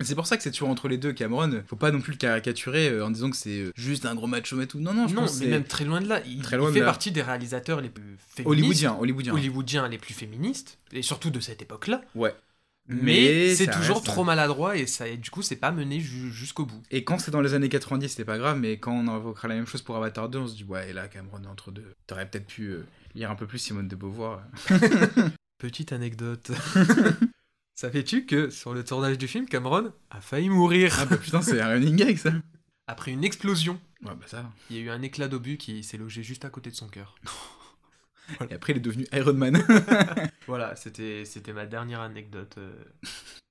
C'est 0.04 0.16
pour 0.16 0.28
ça 0.28 0.38
que 0.38 0.43
c'est 0.43 0.52
toujours 0.52 0.70
entre 0.70 0.88
les 0.88 0.97
deux, 0.97 1.14
Cameron. 1.14 1.64
Faut 1.68 1.76
pas 1.76 1.91
non 1.91 2.02
plus 2.02 2.12
le 2.14 2.18
caricaturer 2.18 2.89
euh, 2.89 3.06
en 3.06 3.12
disant 3.12 3.30
que 3.30 3.36
c'est 3.38 3.60
euh, 3.62 3.72
juste 3.76 4.06
un 4.06 4.16
gros 4.16 4.28
macho 4.28 4.60
et 4.62 4.68
tout. 4.68 4.80
Non, 4.80 4.93
non, 4.93 5.08
je 5.08 5.16
non, 5.16 5.22
pense 5.22 5.32
que 5.34 5.39
mais 5.39 5.45
c'est 5.45 5.52
même 5.52 5.64
très 5.64 5.86
loin 5.86 6.02
de 6.02 6.08
là. 6.08 6.22
Il, 6.26 6.41
Très 6.41 6.56
il 6.56 6.60
loin 6.60 6.70
de 6.70 6.74
fait 6.74 6.80
là. 6.80 6.86
partie 6.86 7.12
des 7.12 7.22
réalisateurs 7.22 7.82
les 7.82 7.89
plus 7.89 8.18
féministes. 8.20 8.45
hollywoodien, 8.47 8.97
hollywoodien. 8.99 9.34
hollywoodiens 9.34 9.88
les 9.88 9.97
plus 9.97 10.14
féministes, 10.14 10.80
et 10.91 11.02
surtout 11.02 11.30
de 11.30 11.39
cette 11.39 11.62
époque-là. 11.62 12.02
Ouais. 12.16 12.34
Mais, 12.88 13.56
c'est 13.56 13.68
toujours 13.68 13.97
reste- 13.97 14.08
trop 14.08 14.24
maladroit 14.26 14.76
et 14.76 14.86
ça, 14.88 15.08
et 15.08 15.16
du 15.16 15.30
coup, 15.30 15.41
c'est 15.43 15.56
pas 15.56 15.72
mené 15.72 15.99
ju- 16.02 16.32
jusqu'au 16.32 16.66
bout. 16.66 16.82
Et 16.91 17.04
quand 17.06 17.20
c'est 17.20 17.32
dans 17.32 17.39
les 17.39 17.54
années 17.54 17.70
90, 17.70 18.10
c'était 18.10 18.26
pas 18.26 18.38
grave, 18.38 18.58
mais 18.60 18.80
quand 18.80 18.91
on 18.91 19.08
invoquera 19.08 19.47
la 19.47 19.54
même 19.56 19.68
chose 19.68 19.82
pour 19.82 19.95
Avatar 19.95 20.28
2, 20.28 20.39
on 20.39 20.47
se 20.47 20.56
dit, 20.56 20.64
ouais, 20.66 20.89
et 20.89 20.93
là, 20.93 21.08
Cameron 21.08 21.39
entre 21.49 21.72
deux. 21.72 21.93
T'aurais 22.08 22.28
peut-être 22.30 22.47
pu 22.47 22.64
euh, 22.70 22.84
lire 23.16 23.32
un 23.32 23.36
peu 23.36 23.45
plus 23.47 23.60
Simone 23.60 23.88
de 23.88 23.95
Beauvoir. 23.95 24.41
Petite 25.60 25.93
anecdote. 25.93 26.52
Savais-tu 27.76 28.26
que 28.26 28.49
sur 28.49 28.74
le 28.74 28.84
tournage 28.84 29.17
du 29.17 29.28
film, 29.28 29.47
Cameron 29.47 29.91
a 30.09 30.22
failli 30.22 30.49
mourir? 30.49 30.95
Ah 30.99 31.05
bah 31.05 31.17
putain, 31.17 31.41
c'est 31.41 31.59
un 31.61 31.67
running 31.69 31.95
gag 31.95 32.17
ça. 32.17 32.32
après 32.88 33.11
une 33.11 33.24
explosion 33.24 33.80
Ouais, 34.03 34.11
bah 34.15 34.26
ça. 34.28 34.51
Il 34.69 34.76
y 34.78 34.80
a 34.80 34.84
eu 34.84 34.89
un 34.89 35.01
éclat 35.01 35.28
d'obus 35.28 35.57
qui 35.57 35.84
s'est 35.84 35.97
logé 35.97 36.24
juste 36.24 36.45
à 36.45 36.49
côté 36.49 36.69
de 36.69 36.76
son 36.76 36.88
cœur. 36.88 37.15
Et 38.49 38.53
après, 38.53 38.74
il 38.74 38.78
est 38.78 38.82
devenu 38.82 39.05
Iron 39.13 39.34
Man. 39.34 39.61
Voilà, 40.47 40.76
c'était 40.76 41.24
c'était 41.26 41.53
ma 41.53 41.65
dernière 41.65 42.01
anecdote. 42.01 42.55
euh, 42.57 42.74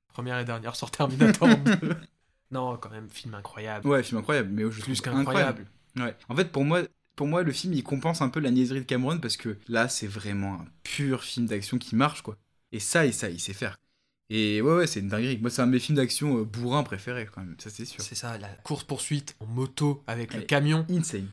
Première 0.08 0.38
et 0.38 0.44
dernière 0.44 0.74
sur 0.76 0.90
Terminator 0.90 1.48
2. 1.80 1.96
Non, 2.50 2.76
quand 2.78 2.90
même, 2.90 3.08
film 3.08 3.34
incroyable. 3.34 3.86
ouais, 3.88 4.02
film 4.02 4.18
incroyable, 4.20 4.50
mais 4.52 4.62
je 4.70 4.80
Plus 4.82 5.00
trouve 5.00 5.14
qu'incroyable. 5.14 5.66
Ouais. 5.96 6.16
En 6.28 6.34
fait, 6.36 6.50
pour 6.50 6.64
moi, 6.64 6.82
pour 7.16 7.26
moi, 7.26 7.42
le 7.42 7.52
film, 7.52 7.74
il 7.74 7.82
compense 7.84 8.22
un 8.22 8.28
peu 8.28 8.40
la 8.40 8.50
niaiserie 8.50 8.80
de 8.80 8.84
Cameron 8.84 9.18
parce 9.18 9.36
que 9.36 9.56
là, 9.68 9.88
c'est 9.88 10.06
vraiment 10.08 10.54
un 10.54 10.66
pur 10.82 11.22
film 11.22 11.46
d'action 11.46 11.78
qui 11.78 11.94
marche, 11.94 12.22
quoi. 12.22 12.36
Et 12.72 12.80
ça, 12.80 13.06
et 13.06 13.12
ça, 13.12 13.30
il 13.30 13.38
sait 13.40 13.52
faire. 13.52 13.76
Et 14.32 14.62
ouais, 14.62 14.74
ouais, 14.76 14.86
c'est 14.86 15.00
une 15.00 15.08
dinguerie. 15.08 15.38
Moi, 15.38 15.50
c'est 15.50 15.60
un 15.62 15.66
de 15.66 15.72
mes 15.72 15.80
films 15.80 15.96
d'action 15.96 16.38
euh, 16.38 16.44
bourrin 16.44 16.82
préférés, 16.84 17.28
quand 17.34 17.40
même. 17.40 17.56
Ça, 17.58 17.68
c'est 17.68 17.84
sûr. 17.84 18.00
C'est 18.00 18.14
ça, 18.14 18.38
la 18.38 18.48
course-poursuite 18.62 19.34
en 19.40 19.46
moto 19.46 20.02
avec 20.06 20.32
le 20.34 20.42
camion, 20.42 20.86
Insane. 20.88 21.26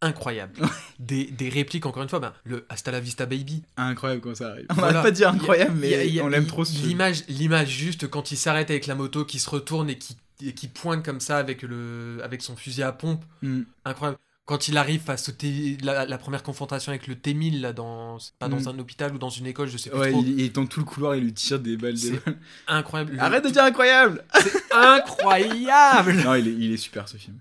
incroyable. 0.00 0.54
des, 1.00 1.24
des 1.26 1.48
répliques, 1.48 1.84
encore 1.86 2.02
une 2.04 2.08
fois, 2.08 2.20
ben, 2.20 2.32
le 2.44 2.64
Hasta 2.68 2.92
la 2.92 3.00
vista 3.00 3.26
baby. 3.26 3.64
Incroyable 3.76 4.20
quand 4.20 4.36
ça 4.36 4.50
arrive. 4.50 4.66
On 4.70 4.74
Voilà. 4.74 4.92
va 4.94 5.02
pas 5.02 5.10
dire 5.10 5.28
a- 5.28 5.32
incroyable, 5.32 5.76
mais 5.80 6.18
a- 6.20 6.24
on 6.24 6.28
l'aime 6.28 6.46
trop. 6.46 6.62
L'image, 6.84 7.24
l'image 7.28 7.70
juste 7.70 8.06
quand 8.08 8.30
il 8.30 8.36
s'arrête 8.36 8.70
avec 8.70 8.86
la 8.86 8.94
moto, 8.94 9.24
qui 9.24 9.40
se 9.40 9.50
retourne 9.50 9.90
et 9.90 9.98
qui, 9.98 10.16
et 10.40 10.52
qui 10.54 10.68
pointe 10.68 11.04
comme 11.04 11.20
ça 11.20 11.38
avec, 11.38 11.62
le, 11.62 12.18
avec 12.22 12.40
son 12.42 12.54
fusil 12.54 12.82
à 12.84 12.92
pompe. 12.92 13.24
Mm. 13.42 13.62
Incroyable. 13.84 14.18
Quand 14.46 14.68
il 14.68 14.76
arrive 14.76 15.00
face 15.00 15.30
au 15.30 15.32
T- 15.32 15.78
la, 15.82 16.04
la 16.04 16.18
première 16.18 16.42
confrontation 16.42 16.90
avec 16.92 17.06
le 17.06 17.14
T-1000, 17.14 17.62
là, 17.62 17.72
dans, 17.72 18.18
pas 18.38 18.48
dans 18.48 18.60
Mm. 18.60 18.68
un 18.68 18.78
hôpital 18.78 19.14
ou 19.14 19.18
dans 19.18 19.30
une 19.30 19.46
école, 19.46 19.68
je 19.68 19.78
sais 19.78 19.88
plus 19.88 19.98
Ouais, 19.98 20.10
trop. 20.10 20.20
il, 20.22 20.38
il 20.38 20.40
est 20.44 20.54
dans 20.54 20.66
tout 20.66 20.80
le 20.80 20.84
couloir, 20.84 21.16
il 21.16 21.24
lui 21.24 21.32
tire 21.32 21.58
des 21.60 21.78
balles. 21.78 21.94
Des 21.94 21.98
C'est 21.98 22.24
balles. 22.24 22.38
Incroyable. 22.68 23.12
Le- 23.14 23.20
Arrête 23.22 23.42
de 23.44 23.48
dire 23.48 23.64
incroyable 23.64 24.22
Incroyable 24.70 26.12
Non, 26.24 26.34
il 26.34 26.48
est, 26.48 26.52
il 26.52 26.72
est 26.72 26.76
super 26.76 27.08
ce 27.08 27.16
film. 27.16 27.38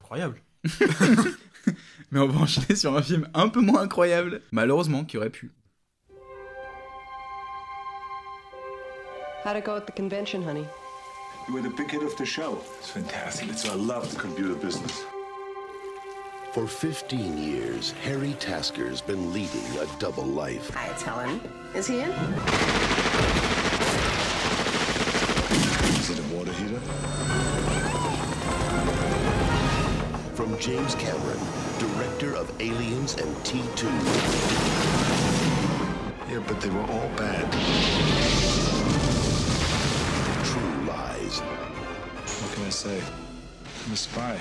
Incroyable. 0.00 0.42
Mais 2.10 2.18
on 2.18 2.26
va 2.26 2.40
enchaîner 2.40 2.74
sur 2.74 2.96
un 2.96 3.02
film 3.02 3.28
un 3.32 3.48
peu 3.48 3.60
moins 3.60 3.82
incroyable. 3.82 4.42
Malheureusement, 4.50 5.04
qui 5.04 5.18
aurait 5.18 5.30
pu. 5.30 5.52
How'd 9.44 9.56
it 9.56 9.64
go 9.64 9.72
at 9.76 9.82
the 9.82 9.94
convention, 9.96 10.42
honey? 10.42 10.64
You 11.48 11.54
were 11.54 11.62
the 11.62 11.74
big 11.76 11.90
hit 11.92 12.02
of 12.02 12.16
the 12.16 12.24
show. 12.24 12.58
It's 12.80 12.90
fantastic. 12.90 13.48
It's 13.50 13.64
I 13.64 13.74
love 13.76 14.12
computer 14.18 14.54
business. 14.56 15.04
For 16.52 16.66
15 16.66 17.38
years, 17.38 17.92
Harry 18.02 18.32
Tasker's 18.40 19.00
been 19.00 19.32
leading 19.32 19.64
a 19.78 19.86
double 20.00 20.24
life. 20.24 20.68
Hi, 20.70 20.88
it's 20.88 21.00
Helen. 21.00 21.40
Is 21.76 21.86
he 21.86 22.00
in? 22.00 22.10
Is 26.00 26.10
it 26.10 26.18
a 26.18 26.34
water 26.34 26.52
heater? 26.54 26.80
From 30.34 30.58
James 30.58 30.96
Cameron, 30.96 31.38
director 31.78 32.34
of 32.34 32.52
Aliens 32.60 33.14
and 33.14 33.32
T2. 33.44 33.84
Yeah, 36.32 36.42
but 36.48 36.60
they 36.60 36.70
were 36.70 36.80
all 36.80 37.10
bad. 37.16 37.48
True 40.46 40.84
Lies. 40.88 41.38
What 41.38 42.52
can 42.54 42.64
I 42.64 42.70
say? 42.70 43.00
I'm 43.86 43.92
a 43.92 43.96
spy. 43.96 44.40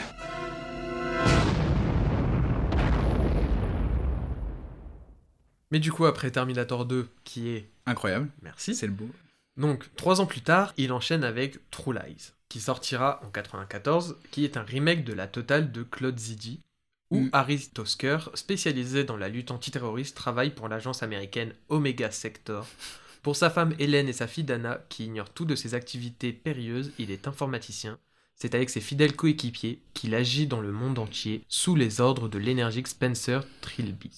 Mais 5.72 5.80
du 5.80 5.91
coup, 5.91 6.05
après 6.05 6.32
Terminator 6.32 6.86
2, 6.86 7.07
qui 7.24 7.49
est... 7.49 7.70
Incroyable. 7.86 8.30
Merci. 8.41 8.76
C'est 8.76 8.88
le 8.88 8.93
beau. 8.93 9.09
Donc, 9.57 9.93
trois 9.95 10.22
ans 10.22 10.26
plus 10.26 10.41
tard, 10.41 10.74
il 10.78 10.91
enchaîne 10.91 11.24
avec 11.24 11.59
True 11.70 11.93
Lies, 11.93 12.32
qui 12.47 12.59
sortira 12.59 13.22
en 13.26 13.30
94, 13.30 14.17
qui 14.32 14.45
est 14.45 14.57
un 14.57 14.63
remake 14.63 15.03
de 15.03 15.13
la 15.13 15.28
totale 15.28 15.72
de 15.72 15.84
Claude 15.84 16.17
Zidi, 16.17 16.61
où 17.11 17.22
Mm. 17.22 17.30
Harry 17.34 17.70
Tosker, 17.74 18.20
spécialisé 18.36 19.03
dans 19.03 19.17
la 19.17 19.30
lutte 19.30 19.51
antiterroriste, 19.51 20.15
travaille 20.15 20.51
pour 20.51 20.67
l'agence 20.67 21.03
américaine 21.03 21.53
Omega 21.70 22.11
Sector. 22.11 22.67
Pour 23.24 23.36
sa 23.36 23.49
femme 23.49 23.76
Hélène 23.80 24.07
et 24.07 24.13
sa 24.13 24.28
fille 24.28 24.43
Dana, 24.43 24.80
qui 24.89 25.05
ignorent 25.05 25.32
tout 25.34 25.45
de 25.45 25.55
ses 25.55 25.74
activités 25.74 26.32
périlleuses, 26.32 26.91
il 26.99 27.11
est 27.11 27.28
informaticien. 27.28 27.99
C'est 28.36 28.55
avec 28.55 28.70
ses 28.70 28.80
fidèles 28.80 29.15
coéquipiers 29.15 29.82
qu'il 29.93 30.15
agit 30.15 30.47
dans 30.47 30.61
le 30.61 30.72
monde 30.72 30.99
entier 30.99 31.43
sous 31.49 31.76
les 31.76 31.99
ordres 31.99 32.30
de 32.30 32.38
l'énergique 32.38 32.88
Spencer 32.88 33.41
Trilby. 33.59 34.11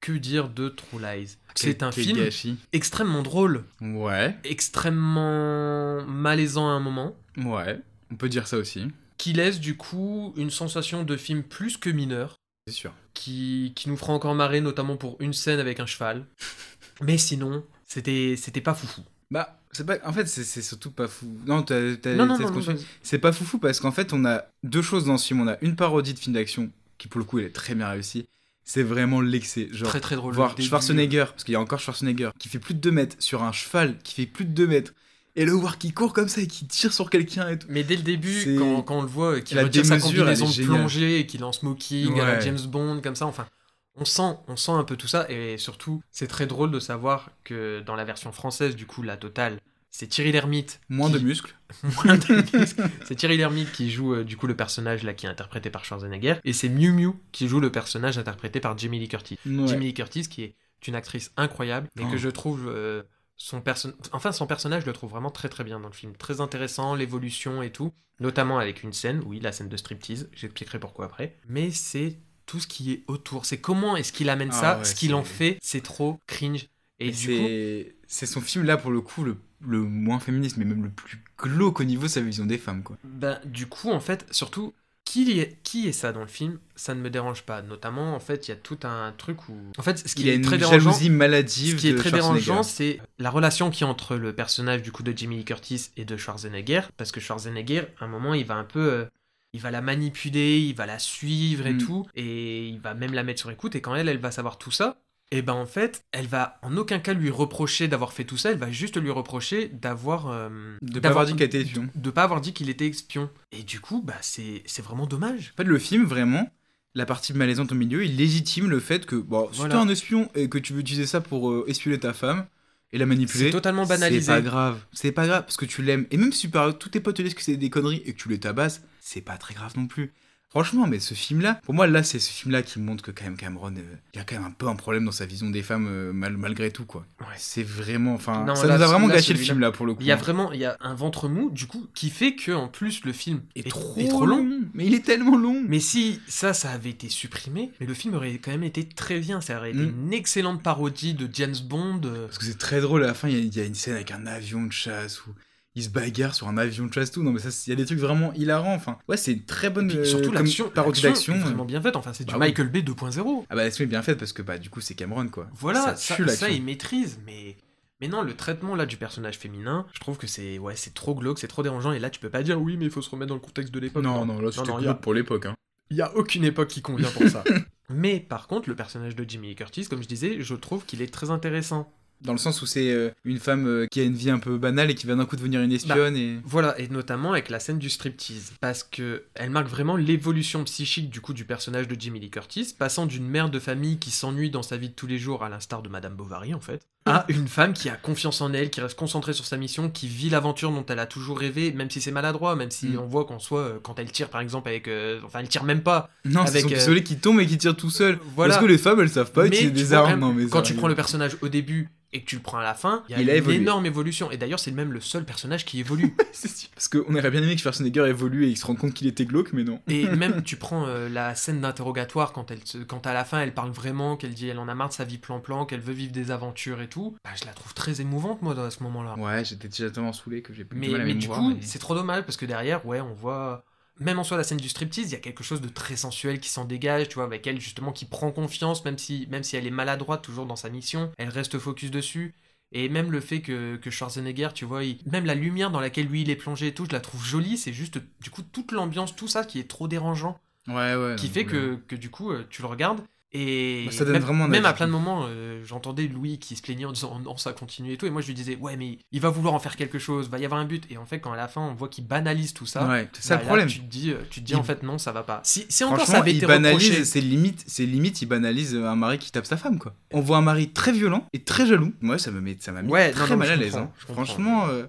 Que 0.00 0.12
dire 0.12 0.48
de 0.48 0.68
True 0.68 1.00
Lies? 1.00 1.36
C'est 1.54 1.82
un 1.82 1.90
film 1.90 2.18
gâchis. 2.18 2.58
extrêmement 2.72 3.22
drôle, 3.22 3.64
Ouais, 3.80 4.36
extrêmement 4.44 6.04
malaisant 6.06 6.68
à 6.68 6.72
un 6.72 6.80
moment, 6.80 7.16
ouais. 7.38 7.80
On 8.10 8.16
peut 8.16 8.28
dire 8.28 8.46
ça 8.46 8.56
aussi. 8.58 8.86
qui 9.18 9.32
laisse 9.32 9.58
du 9.58 9.76
coup 9.76 10.32
une 10.36 10.50
sensation 10.50 11.02
de 11.02 11.16
film 11.16 11.42
plus 11.42 11.76
que 11.76 11.90
mineur, 11.90 12.36
C'est 12.68 12.74
sûr. 12.74 12.92
qui, 13.14 13.72
qui 13.74 13.88
nous 13.88 13.96
fera 13.96 14.12
encore 14.12 14.34
marrer 14.34 14.60
notamment 14.60 14.96
pour 14.96 15.16
une 15.20 15.32
scène 15.32 15.58
avec 15.58 15.80
un 15.80 15.86
cheval. 15.86 16.26
Mais 17.00 17.18
sinon, 17.18 17.64
c'était 17.86 18.36
c'était 18.36 18.60
pas 18.60 18.74
foufou. 18.74 19.02
Bah, 19.30 19.60
c'est 19.72 19.84
pas. 19.84 19.96
En 20.04 20.12
fait, 20.12 20.26
c'est 20.28 20.62
surtout 20.62 20.90
pas 20.92 21.08
fou. 21.08 21.26
Non, 21.46 21.62
t'as. 21.62 21.96
t'as- 21.96 22.14
Non, 22.14 22.26
non, 22.26 22.36
t'as 22.38 22.44
non, 22.44 22.52
construit- 22.52 22.76
non, 22.76 22.80
C'est 23.02 23.18
pas 23.18 23.32
foufou 23.32 23.58
parce 23.58 23.80
qu'en 23.80 23.92
fait, 23.92 24.12
on 24.12 24.24
a 24.24 24.44
deux 24.62 24.82
choses 24.82 25.04
dans 25.04 25.18
ce 25.18 25.26
film. 25.26 25.40
On 25.40 25.48
a 25.48 25.56
une 25.62 25.74
parodie 25.74 26.14
de 26.14 26.18
film 26.18 26.34
d'action 26.34 26.70
qui, 26.98 27.08
pour 27.08 27.18
le 27.18 27.24
coup, 27.24 27.38
elle 27.40 27.46
est 27.46 27.50
très 27.50 27.74
bien 27.74 27.88
réussie. 27.88 28.26
C'est 28.68 28.82
vraiment 28.82 29.20
l'excès. 29.20 29.68
Genre, 29.70 29.88
Très 29.88 30.00
très 30.00 30.16
drôle. 30.16 30.34
voir. 30.34 30.60
Schwarzenegger, 30.60 31.26
parce 31.30 31.44
qu'il 31.44 31.52
y 31.52 31.56
a 31.56 31.60
encore 31.60 31.78
Schwarzenegger, 31.78 32.30
qui 32.36 32.48
fait 32.48 32.58
plus 32.58 32.74
de 32.74 32.80
2 32.80 32.90
mètres 32.90 33.16
sur 33.20 33.44
un 33.44 33.52
cheval 33.52 33.96
qui 34.02 34.14
fait 34.14 34.26
plus 34.26 34.44
de 34.44 34.50
2 34.50 34.66
mètres. 34.66 34.92
Et 35.36 35.44
le 35.44 35.52
voir 35.52 35.78
qui 35.78 35.92
court 35.92 36.12
comme 36.12 36.28
ça 36.28 36.40
et 36.40 36.46
qui 36.48 36.66
tire 36.66 36.92
sur 36.92 37.08
quelqu'un 37.08 37.48
et 37.48 37.58
tout. 37.58 37.68
Mais 37.70 37.84
dès 37.84 37.94
le 37.94 38.02
début, 38.02 38.56
quand, 38.58 38.82
quand 38.82 38.98
on 38.98 39.02
le 39.02 39.08
voit, 39.08 39.40
qu'il 39.40 39.58
retire 39.60 39.84
sa 39.86 39.98
combinaison 40.00 40.46
de 40.46 40.64
plongée 40.64 41.20
et 41.20 41.26
qu'il 41.26 41.42
est 41.42 41.44
en 41.44 41.52
smoking 41.52 42.18
à 42.20 42.24
la. 42.24 42.40
James 42.40 42.58
Bond, 42.66 43.00
comme 43.02 43.14
ça, 43.14 43.26
enfin, 43.26 43.46
on 43.94 44.04
sent, 44.04 44.36
on 44.48 44.56
sent 44.56 44.72
un 44.72 44.82
peu 44.84 44.96
tout 44.96 45.08
ça. 45.08 45.26
Et 45.30 45.58
surtout, 45.58 46.02
c'est 46.10 46.26
très 46.26 46.46
drôle 46.46 46.72
de 46.72 46.80
savoir 46.80 47.30
que 47.44 47.80
dans 47.86 47.94
la 47.94 48.04
version 48.04 48.32
française, 48.32 48.74
du 48.74 48.86
coup, 48.86 49.02
la 49.02 49.16
totale, 49.16 49.60
c'est 49.98 50.06
Thierry 50.08 50.32
Lhermitte. 50.32 50.80
Moins 50.88 51.08
qui- 51.10 51.14
de 51.18 51.24
muscles. 51.24 51.54
Moins 52.04 52.16
de 52.18 52.58
muscles. 52.58 52.82
C'est 53.06 53.14
Thierry 53.16 53.36
Lhermitte 53.36 53.72
qui 53.72 53.90
joue 53.90 54.14
euh, 54.14 54.24
du 54.24 54.36
coup 54.36 54.46
le 54.46 54.54
personnage 54.56 55.02
là 55.02 55.14
qui 55.14 55.26
est 55.26 55.28
interprété 55.28 55.70
par 55.70 55.84
Schwarzenegger 55.84 56.36
et 56.44 56.52
c'est 56.52 56.68
Miu 56.68 56.92
Miu 56.92 57.12
qui 57.32 57.48
joue 57.48 57.60
le 57.60 57.72
personnage 57.72 58.18
interprété 58.18 58.60
par 58.60 58.76
Jamie 58.78 58.98
Lee 58.98 59.08
Curtis. 59.08 59.38
Ouais. 59.46 59.66
Jamie 59.66 59.86
Lee 59.86 59.94
Curtis 59.94 60.28
qui 60.28 60.42
est 60.44 60.54
une 60.86 60.94
actrice 60.94 61.32
incroyable 61.36 61.88
et 61.98 62.02
Oh. 62.04 62.10
que 62.10 62.16
je 62.16 62.28
trouve 62.28 62.68
euh, 62.68 63.02
son 63.36 63.60
perso- 63.60 63.90
enfin 64.12 64.30
son 64.32 64.46
personnage 64.46 64.82
je 64.82 64.86
le 64.86 64.92
trouve 64.92 65.10
vraiment 65.10 65.30
très 65.30 65.48
très 65.48 65.64
bien 65.64 65.80
dans 65.80 65.88
le 65.88 65.94
film, 65.94 66.14
très 66.16 66.40
intéressant, 66.40 66.94
l'évolution 66.94 67.60
et 67.62 67.70
tout, 67.72 67.92
notamment 68.20 68.58
avec 68.58 68.82
une 68.84 68.92
scène, 68.92 69.20
oui 69.26 69.40
la 69.40 69.50
scène 69.52 69.68
de 69.68 69.76
striptease, 69.76 70.28
j'expliquerai 70.32 70.78
pourquoi 70.78 71.06
après, 71.06 71.36
mais 71.48 71.70
c'est 71.72 72.18
tout 72.46 72.60
ce 72.60 72.68
qui 72.68 72.92
est 72.92 73.02
autour, 73.08 73.44
c'est 73.46 73.60
comment 73.60 73.96
est-ce 73.96 74.12
qu'il 74.12 74.30
amène 74.30 74.50
Ah 74.52 74.60
ça, 74.60 74.78
ouais, 74.78 74.84
ce 74.84 74.94
qu'il 74.94 75.14
en 75.14 75.24
fait, 75.24 75.58
c'est 75.60 75.82
trop 75.82 76.20
cringe 76.28 76.68
et 76.98 77.94
c'est 78.06 78.26
son 78.26 78.40
film 78.40 78.64
là 78.64 78.76
pour 78.76 78.90
le 78.90 79.00
coup 79.00 79.24
le, 79.24 79.36
le 79.60 79.80
moins 79.80 80.18
féministe 80.20 80.56
mais 80.56 80.64
même 80.64 80.82
le 80.84 80.90
plus 80.90 81.18
glauque 81.38 81.80
au 81.80 81.84
niveau 81.84 82.04
de 82.04 82.08
sa 82.08 82.20
vision 82.20 82.46
des 82.46 82.58
femmes 82.58 82.82
quoi. 82.82 82.96
Ben, 83.04 83.38
du 83.44 83.66
coup, 83.66 83.90
en 83.90 84.00
fait, 84.00 84.26
surtout, 84.30 84.72
qui 85.04 85.38
est, 85.38 85.58
qui 85.62 85.86
est 85.88 85.92
ça 85.92 86.12
dans 86.12 86.22
le 86.22 86.26
film 86.26 86.58
Ça 86.74 86.94
ne 86.94 87.00
me 87.00 87.10
dérange 87.10 87.42
pas. 87.42 87.62
Notamment, 87.62 88.14
en 88.14 88.18
fait, 88.20 88.48
il 88.48 88.50
y 88.50 88.54
a 88.54 88.56
tout 88.56 88.78
un 88.84 89.12
truc 89.16 89.48
où. 89.48 89.52
En 89.78 89.82
fait, 89.82 89.98
ce 90.08 90.14
qui 90.14 90.22
Il 90.22 90.30
a 90.30 90.32
est 90.32 90.36
une 90.36 90.42
très 90.42 90.58
dérangeant. 90.58 90.78
jalousie 90.80 91.10
maladive 91.10 91.76
Ce 91.76 91.80
qui 91.80 91.88
est 91.88 91.92
de 91.92 91.98
très 91.98 92.10
dérangeant, 92.10 92.62
c'est 92.62 93.00
la 93.18 93.30
relation 93.30 93.70
qui 93.70 93.84
est 93.84 93.86
entre 93.86 94.16
le 94.16 94.32
personnage 94.34 94.82
du 94.82 94.90
coup 94.92 95.02
de 95.02 95.16
Jimmy 95.16 95.36
Lee 95.36 95.44
Curtis 95.44 95.90
et 95.96 96.04
de 96.04 96.16
Schwarzenegger, 96.16 96.82
parce 96.96 97.12
que 97.12 97.20
Schwarzenegger, 97.20 97.84
à 98.00 98.06
un 98.06 98.08
moment, 98.08 98.34
il 98.34 98.44
va 98.46 98.54
un 98.56 98.64
peu, 98.64 98.80
euh, 98.92 99.04
il 99.52 99.60
va 99.60 99.70
la 99.70 99.80
manipuler, 99.80 100.58
il 100.60 100.74
va 100.74 100.86
la 100.86 100.98
suivre 100.98 101.66
et 101.66 101.74
Mm. 101.74 101.78
tout, 101.78 102.06
et 102.14 102.66
il 102.68 102.80
va 102.80 102.94
même 102.94 103.12
la 103.14 103.22
mettre 103.22 103.40
sur 103.40 103.50
écoute. 103.50 103.76
Et 103.76 103.80
quand 103.80 103.94
elle, 103.94 104.08
elle 104.08 104.18
va 104.18 104.30
savoir 104.32 104.58
tout 104.58 104.70
ça, 104.72 104.98
et 105.32 105.42
ben 105.42 105.54
en 105.54 105.66
fait, 105.66 106.04
elle 106.12 106.26
va 106.26 106.58
en 106.62 106.76
aucun 106.76 106.98
cas 106.98 107.12
lui 107.12 107.30
reprocher 107.30 107.88
d'avoir 107.88 108.12
fait 108.12 108.24
tout 108.24 108.36
ça, 108.36 108.50
elle 108.52 108.58
va 108.58 108.70
juste 108.70 108.96
lui 109.00 109.10
reprocher 109.10 109.68
d'avoir, 109.68 110.28
euh, 110.28 110.48
De 110.82 111.00
pas 111.00 111.08
avoir 111.08 111.26
dit 111.26 111.34
qu'elle 111.34 111.46
était 111.48 111.62
espion. 111.62 111.88
de 111.94 112.10
pas 112.10 112.22
avoir 112.22 112.40
dit 112.40 112.52
qu'il 112.52 112.70
était 112.70 112.86
espion. 112.86 113.30
Et 113.52 113.62
du 113.62 113.80
coup, 113.80 114.02
bah 114.02 114.14
c'est 114.20 114.62
c'est 114.66 114.82
vraiment 114.82 115.06
dommage. 115.06 115.52
En 115.54 115.56
fait, 115.58 115.64
le 115.68 115.78
film, 115.78 116.04
vraiment, 116.04 116.48
la 116.94 117.06
partie 117.06 117.32
malaisante 117.34 117.72
au 117.72 117.74
milieu, 117.74 118.04
il 118.04 118.16
légitime 118.16 118.68
le 118.70 118.80
fait 118.80 119.04
que, 119.06 119.16
bon, 119.16 119.48
si 119.52 119.58
Voilà. 119.58 119.74
t'es 119.74 119.80
un 119.80 119.88
espion 119.88 120.30
et 120.34 120.48
que 120.48 120.58
tu 120.58 120.72
veux 120.72 120.80
utiliser 120.80 121.06
ça 121.06 121.20
pour 121.20 121.50
euh, 121.50 121.64
espionner 121.68 121.98
ta 121.98 122.12
femme 122.12 122.46
et 122.92 122.98
la 122.98 123.04
manipuler, 123.06 123.46
C'est 123.46 123.50
totalement 123.50 123.84
banalisé. 123.84 124.20
C'est 124.22 124.32
pas 124.32 124.40
grave. 124.40 124.78
C'est 124.92 125.12
pas 125.12 125.26
grave 125.26 125.42
parce 125.42 125.56
que 125.56 125.64
tu 125.66 125.82
l'aimes. 125.82 126.06
Et 126.12 126.16
même 126.16 126.32
si 126.32 126.48
par 126.48 126.78
tous 126.78 126.88
tes 126.90 127.00
potes 127.00 127.16
te 127.16 127.22
disent 127.22 127.34
que 127.34 127.42
c'est 127.42 127.56
des 127.56 127.68
conneries 127.68 128.02
et 128.06 128.12
que 128.14 128.18
tu 128.22 128.28
les 128.28 128.38
tabasses, 128.38 128.82
c'est 129.00 129.20
pas 129.20 129.36
très 129.36 129.54
grave 129.54 129.72
non 129.76 129.86
plus. 129.88 130.12
Franchement, 130.50 130.86
mais 130.86 131.00
ce 131.00 131.12
film-là, 131.12 131.60
pour 131.64 131.74
moi, 131.74 131.86
là, 131.86 132.02
c'est 132.02 132.18
ce 132.20 132.30
film-là 132.30 132.62
qui 132.62 132.78
montre 132.78 133.02
que 133.02 133.10
quand 133.10 133.24
même 133.24 133.36
Cameron, 133.36 133.74
euh, 133.76 133.96
il 134.14 134.18
y 134.18 134.20
a 134.20 134.24
quand 134.24 134.36
même 134.36 134.44
un 134.46 134.50
peu 134.52 134.68
un 134.68 134.76
problème 134.76 135.04
dans 135.04 135.12
sa 135.12 135.26
vision 135.26 135.50
des 135.50 135.62
femmes 135.62 135.86
euh, 135.88 136.12
mal- 136.12 136.36
malgré 136.36 136.70
tout, 136.70 136.86
quoi. 136.86 137.04
Ouais. 137.20 137.26
C'est 137.36 137.64
vraiment, 137.64 138.14
enfin, 138.14 138.46
ça 138.54 138.66
là, 138.66 138.76
nous 138.78 138.82
a 138.84 138.86
vraiment 138.86 139.08
là, 139.08 139.16
gâché 139.16 139.32
le 139.34 139.38
film 139.40 139.58
là 139.58 139.70
pour 139.72 139.84
le 139.86 139.94
coup. 139.94 140.00
Il 140.02 140.06
y 140.06 140.12
a 140.12 140.14
hein. 140.14 140.18
vraiment 140.18 140.52
il 140.52 140.60
y 140.60 140.64
a 140.64 140.76
un 140.80 140.94
ventre 140.94 141.28
mou 141.28 141.50
du 141.50 141.66
coup 141.66 141.86
qui 141.94 142.08
fait 142.10 142.36
que 142.36 142.52
en 142.52 142.68
plus 142.68 143.04
le 143.04 143.12
film 143.12 143.42
est, 143.56 143.68
trop, 143.68 143.94
est 143.98 144.08
trop 144.08 144.24
long. 144.24 144.38
long. 144.38 144.60
Mais 144.72 144.86
il 144.86 144.94
est 144.94 145.04
tellement 145.04 145.36
long. 145.36 145.62
Mais 145.68 145.80
si 145.80 146.20
ça 146.28 146.54
ça 146.54 146.70
avait 146.70 146.90
été 146.90 147.08
supprimé, 147.10 147.72
mais 147.80 147.86
le 147.86 147.92
film 147.94 148.14
aurait 148.14 148.38
quand 148.38 148.52
même 148.52 148.62
été 148.64 148.88
très 148.88 149.18
bien, 149.18 149.40
ça 149.40 149.58
aurait 149.58 149.70
été 149.70 149.80
Mm. 149.80 150.06
une 150.06 150.12
excellente 150.14 150.62
parodie 150.62 151.12
de 151.14 151.28
James 151.34 151.56
Bond. 151.64 152.00
euh, 152.04 152.26
Parce 152.26 152.38
que 152.38 152.44
c'est 152.44 152.56
très 152.58 152.80
drôle, 152.80 153.02
à 153.04 153.08
la 153.08 153.14
fin, 153.14 153.28
il 153.28 153.34
y 153.34 153.36
a- 153.36 153.42
il 153.42 153.54
y, 153.56 153.60
a 153.60 153.64
une 153.64 153.74
scène 153.74 153.94
avec 153.94 154.10
un 154.12 154.26
avion 154.26 154.62
de 154.64 154.72
chasse 154.72 155.26
où 155.26 155.30
ils 155.76 155.84
se 155.84 155.88
bagarrent 155.90 156.34
sur 156.34 156.48
un 156.48 156.56
avion 156.58 156.86
de 156.86 156.92
chasse, 156.92 157.12
tout. 157.12 157.22
Non, 157.22 157.30
mais 157.30 157.38
ça, 157.38 157.50
il 157.66 157.70
y 157.70 157.72
a 157.72 157.76
des 157.76 157.84
trucs 157.86 157.98
vraiment 158.00 158.32
hilarants. 158.32 158.74
Enfin, 158.74 158.98
ouais, 159.08 159.16
c'est 159.16 159.32
une 159.34 159.44
très 159.44 159.70
bonne 159.70 159.88
Puis 159.88 159.98
euh, 159.98 160.04
surtout 160.04 160.32
comme 160.32 160.34
l'action, 160.44 160.68
parodie 160.70 161.02
d'action. 161.02 161.34
est 161.34 161.38
vraiment 161.38 161.64
bien 161.64 161.80
faite. 161.80 161.94
Enfin, 161.96 162.12
c'est 162.12 162.24
du 162.24 162.32
Bah. 162.32 162.38
Michael 162.38 162.68
Bay 162.70 162.80
2.0. 162.80 163.44
Ah 163.48 163.54
bah, 163.54 163.62
l'action 163.62 163.84
est 163.84 163.86
bien 163.86 164.02
faite 164.02 164.18
parce 164.18 164.32
que, 164.32 164.42
bah, 164.42 164.58
du 164.58 164.70
coup, 164.70 164.80
c'est 164.80 164.94
Cameron, 164.94 165.28
quoi. 165.28 165.46
Voilà, 165.54 165.94
ça, 165.96 166.16
ça, 166.16 166.28
ça, 166.28 166.50
il 166.50 166.62
maîtrise, 166.64 167.18
mais 167.26 167.56
mais 168.00 168.08
non, 168.08 168.20
le 168.22 168.34
traitement 168.34 168.74
là 168.74 168.84
du 168.84 168.98
personnage 168.98 169.38
féminin, 169.38 169.86
je 169.94 170.00
trouve 170.00 170.18
que 170.18 170.26
c'est 170.26 170.58
ouais, 170.58 170.76
c'est 170.76 170.92
trop 170.92 171.14
glauque, 171.14 171.38
c'est 171.38 171.48
trop 171.48 171.62
dérangeant 171.62 171.92
et 171.92 171.98
là 171.98 172.10
tu 172.10 172.20
peux 172.20 172.28
pas 172.28 172.42
dire 172.42 172.60
oui, 172.60 172.76
mais 172.76 172.84
il 172.84 172.90
faut 172.90 173.00
se 173.00 173.08
remettre 173.08 173.28
dans 173.30 173.34
le 173.36 173.40
contexte 173.40 173.72
de 173.72 173.80
l'époque. 173.80 174.02
Non, 174.04 174.26
non, 174.26 174.36
là, 174.36 174.42
non, 174.42 174.50
c'était 174.52 174.68
non, 174.68 174.78
glauque 174.78 174.90
a- 174.90 174.94
pour 174.94 175.14
l'époque. 175.14 175.46
Hein. 175.46 175.54
Il 175.90 175.96
y 175.96 176.02
a 176.02 176.14
aucune 176.14 176.44
époque 176.44 176.68
qui 176.68 176.82
convient 176.82 177.08
pour 177.10 177.26
ça. 177.28 177.42
mais 177.88 178.20
par 178.20 178.48
contre, 178.48 178.68
le 178.68 178.74
personnage 178.76 179.16
de 179.16 179.24
Jimmy 179.26 179.54
Curtis, 179.54 179.86
comme 179.86 180.02
je 180.02 180.08
disais, 180.08 180.36
je 180.40 180.54
trouve 180.54 180.84
qu'il 180.84 181.00
est 181.00 181.12
très 181.12 181.30
intéressant. 181.30 181.90
Dans 182.22 182.32
le 182.32 182.38
sens 182.38 182.62
où 182.62 182.66
c'est 182.66 182.90
euh, 182.92 183.10
une 183.24 183.38
femme 183.38 183.66
euh, 183.66 183.86
qui 183.86 184.00
a 184.00 184.04
une 184.04 184.14
vie 184.14 184.30
un 184.30 184.38
peu 184.38 184.58
banale 184.58 184.90
et 184.90 184.94
qui 184.94 185.06
va 185.06 185.14
d'un 185.14 185.26
coup 185.26 185.36
devenir 185.36 185.60
une 185.60 185.72
espionne 185.72 186.16
et... 186.16 186.38
Voilà, 186.44 186.78
et 186.80 186.88
notamment 186.88 187.32
avec 187.32 187.50
la 187.50 187.60
scène 187.60 187.78
du 187.78 187.90
striptease, 187.90 188.54
parce 188.60 188.82
que 188.82 189.24
elle 189.34 189.50
marque 189.50 189.68
vraiment 189.68 189.96
l'évolution 189.96 190.64
psychique 190.64 191.10
du 191.10 191.20
coup 191.20 191.34
du 191.34 191.44
personnage 191.44 191.88
de 191.88 191.96
Jimmy 191.98 192.20
Lee 192.20 192.30
Curtis, 192.30 192.74
passant 192.76 193.06
d'une 193.06 193.26
mère 193.28 193.50
de 193.50 193.58
famille 193.58 193.98
qui 193.98 194.10
s'ennuie 194.10 194.50
dans 194.50 194.62
sa 194.62 194.76
vie 194.76 194.88
de 194.88 194.94
tous 194.94 195.06
les 195.06 195.18
jours, 195.18 195.44
à 195.44 195.48
l'instar 195.48 195.82
de 195.82 195.88
Madame 195.88 196.14
Bovary 196.14 196.54
en 196.54 196.60
fait, 196.60 196.82
à 197.06 197.24
une 197.28 197.48
femme 197.48 197.72
qui 197.72 197.88
a 197.88 197.94
confiance 197.96 198.40
en 198.40 198.52
elle, 198.52 198.68
qui 198.70 198.80
reste 198.80 198.98
concentrée 198.98 199.32
sur 199.32 199.46
sa 199.46 199.56
mission, 199.56 199.88
qui 199.88 200.08
vit 200.08 200.28
l'aventure 200.28 200.70
dont 200.70 200.84
elle 200.88 200.98
a 200.98 201.06
toujours 201.06 201.38
rêvé, 201.38 201.72
même 201.72 201.90
si 201.90 202.00
c'est 202.00 202.10
maladroit, 202.10 202.56
même 202.56 202.70
si 202.70 202.88
Mm. 202.88 202.98
on 202.98 203.06
voit 203.06 203.24
qu'en 203.24 203.38
soit 203.38 203.60
euh, 203.60 203.78
quand 203.82 203.98
elle 203.98 204.10
tire 204.12 204.28
par 204.28 204.40
exemple 204.40 204.68
avec, 204.68 204.88
euh, 204.88 205.20
enfin 205.24 205.38
elle 205.40 205.48
tire 205.48 205.64
même 205.64 205.82
pas. 205.82 206.10
Non, 206.24 206.42
Avec, 206.42 206.62
son 206.62 206.68
euh, 206.68 206.74
pistolet 206.74 207.02
qui 207.02 207.16
tombe 207.18 207.40
et 207.40 207.46
qui 207.46 207.56
tire 207.58 207.76
tout 207.76 207.90
seul. 207.90 208.18
Voilà. 208.34 208.54
Parce 208.54 208.64
que 208.64 208.68
les 208.70 208.78
femmes, 208.78 209.00
elles 209.00 209.08
savent 209.08 209.32
pas 209.32 209.46
utiliser 209.46 209.70
des 209.70 209.92
armes. 209.92 210.10
même 210.10 210.20
Non, 210.20 210.32
mais 210.32 210.46
quand 210.46 210.62
tu 210.62 210.72
arrive. 210.72 210.78
prends 210.78 210.88
le 210.88 210.94
personnage 210.96 211.36
au 211.42 211.48
début 211.48 211.90
et 212.12 212.20
que 212.22 212.26
tu 212.26 212.36
le 212.36 212.42
prends 212.42 212.58
à 212.58 212.62
la 212.62 212.72
fin, 212.72 213.02
il 213.08 213.12
y 213.12 213.14
a 213.16 213.20
Il 213.20 213.28
a 213.28 213.32
une 213.34 213.38
évolué. 213.38 213.56
énorme 213.58 213.84
évolution. 213.84 214.30
Et 214.30 214.36
d'ailleurs, 214.36 214.60
c'est 214.60 214.70
même 214.70 214.92
le 214.92 215.00
seul 215.00 215.24
personnage 215.24 215.64
qui 215.64 215.80
évolue. 215.80 216.14
Parce 216.74 216.88
qu'on 216.88 217.14
aurait 217.14 217.30
bien 217.30 217.42
aimé 217.42 217.54
que 217.56 217.60
Schwarzenegger 217.60 218.06
évolue 218.08 218.46
et 218.46 218.48
il 218.48 218.56
se 218.56 218.64
rende 218.64 218.78
compte 218.78 218.94
qu'il 218.94 219.06
était 219.08 219.24
glauque, 219.26 219.52
mais 219.52 219.64
non. 219.64 219.80
Et 219.88 220.06
même, 220.16 220.42
tu 220.42 220.56
prends 220.56 220.86
euh, 220.86 221.08
la 221.08 221.34
scène 221.34 221.60
d'interrogatoire 221.60 222.32
quand, 222.32 222.50
elle 222.50 222.60
quand 222.86 223.06
à 223.06 223.12
la 223.12 223.24
fin 223.24 223.40
elle 223.40 223.52
parle 223.52 223.70
vraiment, 223.70 224.16
qu'elle 224.16 224.34
dit 224.34 224.48
elle 224.48 224.58
en 224.60 224.68
a 224.68 224.74
marre 224.74 224.88
de 224.90 224.94
sa 224.94 225.04
vie 225.04 225.18
plan-plan, 225.18 225.66
qu'elle 225.66 225.80
veut 225.80 225.92
vivre 225.92 226.12
des 226.12 226.30
aventures 226.30 226.80
et 226.80 226.88
tout, 226.88 226.95
bah, 227.24 227.30
je 227.40 227.44
la 227.46 227.52
trouve 227.52 227.74
très 227.74 228.00
émouvante 228.00 228.42
moi 228.42 228.58
à 228.58 228.70
ce 228.70 228.82
moment-là. 228.82 229.14
Ouais, 229.18 229.44
j'étais 229.44 229.68
déjà 229.68 229.90
tellement 229.90 230.12
saoulé 230.12 230.42
que 230.42 230.52
j'ai 230.52 230.64
plus 230.64 230.78
mais 230.78 230.88
mal 230.88 231.00
à 231.02 231.04
mais 231.04 231.14
du 231.14 231.28
coup, 231.28 231.50
mais- 231.50 231.62
c'est 231.62 231.78
trop 231.78 231.94
dommage 231.94 232.22
parce 232.24 232.36
que 232.36 232.46
derrière, 232.46 232.84
ouais, 232.86 233.00
on 233.00 233.14
voit. 233.14 233.64
Même 233.98 234.18
en 234.18 234.24
soi, 234.24 234.36
la 234.36 234.44
scène 234.44 234.58
du 234.58 234.68
striptease, 234.68 235.06
il 235.10 235.12
y 235.12 235.16
a 235.16 235.20
quelque 235.20 235.42
chose 235.42 235.62
de 235.62 235.68
très 235.68 235.96
sensuel 235.96 236.38
qui 236.38 236.50
s'en 236.50 236.66
dégage, 236.66 237.08
tu 237.08 237.14
vois, 237.14 237.24
avec 237.24 237.46
elle 237.46 237.58
justement 237.60 237.92
qui 237.92 238.04
prend 238.04 238.30
confiance, 238.30 238.84
même 238.84 238.98
si, 238.98 239.26
même 239.30 239.42
si 239.42 239.56
elle 239.56 239.66
est 239.66 239.70
maladroite 239.70 240.20
toujours 240.22 240.44
dans 240.44 240.56
sa 240.56 240.68
mission, 240.68 241.10
elle 241.16 241.30
reste 241.30 241.58
focus 241.58 241.90
dessus. 241.90 242.34
Et 242.72 242.88
même 242.90 243.10
le 243.10 243.20
fait 243.20 243.40
que, 243.40 243.76
que 243.76 243.90
Schwarzenegger, 243.90 244.48
tu 244.54 244.64
vois, 244.66 244.84
il- 244.84 244.98
même 245.06 245.24
la 245.24 245.34
lumière 245.34 245.70
dans 245.70 245.80
laquelle 245.80 246.06
lui 246.08 246.22
il 246.22 246.30
est 246.30 246.36
plongé 246.36 246.66
et 246.66 246.74
tout, 246.74 246.84
je 246.84 246.92
la 246.92 247.00
trouve 247.00 247.24
jolie. 247.24 247.56
C'est 247.56 247.72
juste, 247.72 247.98
du 248.20 248.28
coup, 248.28 248.42
toute 248.42 248.72
l'ambiance, 248.72 249.16
tout 249.16 249.28
ça 249.28 249.44
qui 249.44 249.60
est 249.60 249.68
trop 249.68 249.88
dérangeant. 249.88 250.38
Ouais, 250.68 250.94
ouais. 250.96 251.14
qui 251.16 251.28
fait 251.28 251.44
que, 251.46 251.76
que 251.86 251.94
du 251.94 252.10
coup, 252.10 252.32
euh, 252.32 252.44
tu 252.50 252.60
le 252.60 252.66
regardes. 252.68 253.00
Et 253.38 253.84
Bah, 253.86 253.92
ça 253.92 254.04
donne 254.04 254.14
même, 254.14 254.22
vraiment 254.22 254.44
à 254.44 254.72
plein 254.72 254.86
de 254.86 254.92
moments, 254.92 255.26
euh, 255.28 255.60
j'entendais 255.64 256.06
Louis 256.06 256.38
qui 256.38 256.56
se 256.56 256.62
plaignait 256.62 256.86
en 256.86 256.92
disant 256.92 257.18
non, 257.18 257.36
ça 257.36 257.52
continue 257.52 257.92
et 257.92 257.96
tout. 257.98 258.06
Et 258.06 258.10
moi, 258.10 258.22
je 258.22 258.28
lui 258.28 258.34
disais, 258.34 258.56
ouais, 258.56 258.76
mais 258.76 258.98
il 259.12 259.20
va 259.20 259.28
vouloir 259.28 259.52
en 259.54 259.58
faire 259.58 259.76
quelque 259.76 259.98
chose, 259.98 260.30
va 260.30 260.38
y 260.38 260.44
avoir 260.44 260.60
un 260.60 260.64
but. 260.64 260.84
Et 260.90 260.96
en 260.96 261.04
fait, 261.04 261.20
quand 261.20 261.32
à 261.32 261.36
la 261.36 261.48
fin, 261.48 261.60
on 261.60 261.74
voit 261.74 261.88
qu'il 261.88 262.06
banalise 262.06 262.54
tout 262.54 262.66
ça, 262.66 262.86
Ouais, 262.88 263.08
c'est 263.12 263.22
ça 263.22 263.34
bah 263.36 263.40
le 263.40 263.42
là, 263.42 263.46
problème. 263.48 263.68
tu 263.68 263.80
te 263.80 263.84
dis, 263.84 264.10
euh, 264.10 264.16
tu 264.30 264.40
te 264.40 264.46
dis 264.46 264.52
Il- 264.52 264.56
en 264.56 264.62
fait, 264.62 264.82
non, 264.82 264.96
ça 264.98 265.12
va 265.12 265.22
pas. 265.22 265.40
Si, 265.44 265.66
si 265.68 265.84
encore 265.84 266.06
ça 266.06 266.18
avait 266.18 266.30
il 266.32 266.36
été 266.38 266.46
banalise, 266.46 266.90
reproché- 266.90 267.04
c'est 267.04 267.20
limite, 267.20 267.62
c'est 267.66 267.84
limite, 267.86 268.22
il 268.22 268.26
banalise 268.26 268.74
un 268.74 268.96
mari 268.96 269.18
qui 269.18 269.30
tape 269.30 269.46
sa 269.46 269.56
femme, 269.56 269.78
quoi. 269.78 269.94
On 270.12 270.20
voit 270.20 270.38
un 270.38 270.42
mari 270.42 270.70
très 270.70 270.92
violent 270.92 271.26
et 271.32 271.40
très 271.42 271.66
jaloux. 271.66 271.92
Moi, 272.00 272.18
ça 272.18 272.30
me 272.30 272.40
met, 272.40 272.56
ça 272.60 272.72
m'a 272.72 272.82
mis 272.82 272.90
Ouais, 272.90 273.10
très 273.10 273.28
non, 273.30 273.36
mal 273.36 273.48
je 273.48 273.52
à 273.52 273.56
l'aise. 273.56 273.76
hein. 273.76 273.90
Franchement, 273.96 274.66
euh, 274.68 274.86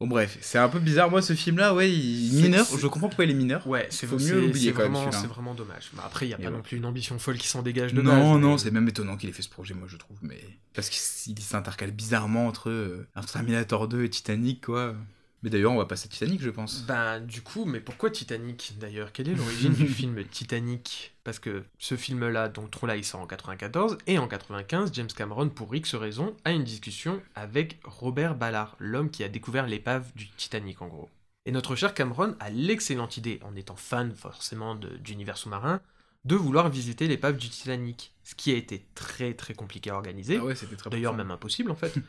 bon 0.00 0.06
bref, 0.06 0.38
c'est 0.40 0.58
un 0.58 0.68
peu 0.68 0.78
bizarre. 0.78 1.10
Moi, 1.10 1.22
ce 1.22 1.34
film-là, 1.34 1.74
ouais, 1.74 1.90
il 1.92 2.30
C'est- 2.30 2.42
mineur. 2.42 2.66
Je 2.78 2.86
comprends 2.86 3.08
pourquoi 3.08 3.24
il 3.26 3.30
est 3.30 3.34
mineur. 3.34 3.66
Ouais, 3.66 3.86
c'est 3.90 4.06
Faut 4.06 4.18
mieux 4.18 4.40
l'oublier 4.40 4.72
quand 4.72 4.80
vraiment, 4.80 5.12
c'est 5.12 5.26
vraiment 5.26 5.54
dommage. 5.54 5.90
Mais 5.94 6.00
après, 6.04 6.26
il 6.26 6.28
n'y 6.28 6.34
a 6.34 6.38
pas 6.38 6.44
ouais. 6.44 6.50
non 6.50 6.62
plus 6.62 6.76
une 6.78 6.84
ambition 6.86 7.18
folle 7.18 7.36
qui 7.38 7.46
s'en 7.48 7.62
dégage 7.62 7.92
de 7.94 8.02
Non, 8.02 8.38
non, 8.38 8.52
mais- 8.52 8.58
c'est 8.58 8.70
même 8.70 8.88
étonnant 8.88 9.16
qu'il 9.16 9.28
ait 9.28 9.32
fait 9.32 9.42
ce 9.42 9.48
projet, 9.50 9.74
moi, 9.74 9.86
je 9.88 9.96
trouve. 9.96 10.16
Mais 10.22 10.40
parce 10.74 10.88
qu'il 10.88 11.38
s'intercale 11.38 11.90
bizarrement 11.90 12.46
entre, 12.46 12.70
euh, 12.70 13.06
entre 13.14 13.32
Terminator 13.32 13.86
2 13.88 14.04
et 14.04 14.10
Titanic, 14.10 14.64
quoi. 14.66 14.94
Mais 15.42 15.48
d'ailleurs, 15.50 15.72
on 15.72 15.78
va 15.78 15.86
passer 15.86 16.06
à 16.06 16.10
Titanic, 16.10 16.40
je 16.42 16.50
pense. 16.50 16.82
Ben, 16.86 17.20
du 17.20 17.40
coup, 17.40 17.64
mais 17.64 17.80
pourquoi 17.80 18.10
Titanic 18.10 18.74
d'ailleurs? 18.78 19.12
Quelle 19.12 19.28
est 19.28 19.34
l'origine 19.34 19.72
du 19.72 19.88
film 19.88 20.22
Titanic? 20.24 21.14
Parce 21.24 21.38
que 21.38 21.64
ce 21.78 21.96
film-là, 21.96 22.48
donc 22.48 22.70
Troll 22.70 22.92
il 22.96 23.04
sort 23.04 23.20
en 23.20 23.26
94, 23.26 23.98
et 24.06 24.18
en 24.18 24.28
95, 24.28 24.90
James 24.92 25.08
Cameron, 25.14 25.48
pour 25.48 25.74
X 25.74 25.94
raison, 25.94 26.36
a 26.44 26.52
une 26.52 26.64
discussion 26.64 27.22
avec 27.34 27.78
Robert 27.84 28.34
Ballard, 28.34 28.76
l'homme 28.78 29.10
qui 29.10 29.24
a 29.24 29.28
découvert 29.28 29.66
l'épave 29.66 30.12
du 30.14 30.28
Titanic 30.30 30.82
en 30.82 30.88
gros. 30.88 31.08
Et 31.46 31.52
notre 31.52 31.74
cher 31.74 31.94
Cameron 31.94 32.36
a 32.38 32.50
l'excellente 32.50 33.16
idée, 33.16 33.40
en 33.42 33.56
étant 33.56 33.76
fan 33.76 34.14
forcément 34.14 34.74
d'univers 34.74 35.38
sous-marin, 35.38 35.80
de 36.26 36.36
vouloir 36.36 36.68
visiter 36.68 37.08
l'épave 37.08 37.38
du 37.38 37.48
Titanic. 37.48 38.12
Ce 38.24 38.34
qui 38.34 38.52
a 38.52 38.56
été 38.56 38.84
très 38.94 39.32
très 39.32 39.54
compliqué 39.54 39.90
à 39.90 39.94
organiser. 39.94 40.36
Ah 40.36 40.44
ouais, 40.44 40.54
c'était 40.54 40.76
très 40.76 40.90
D'ailleurs, 40.90 41.14
même 41.14 41.30
impossible 41.30 41.70
en 41.70 41.76
fait. 41.76 41.94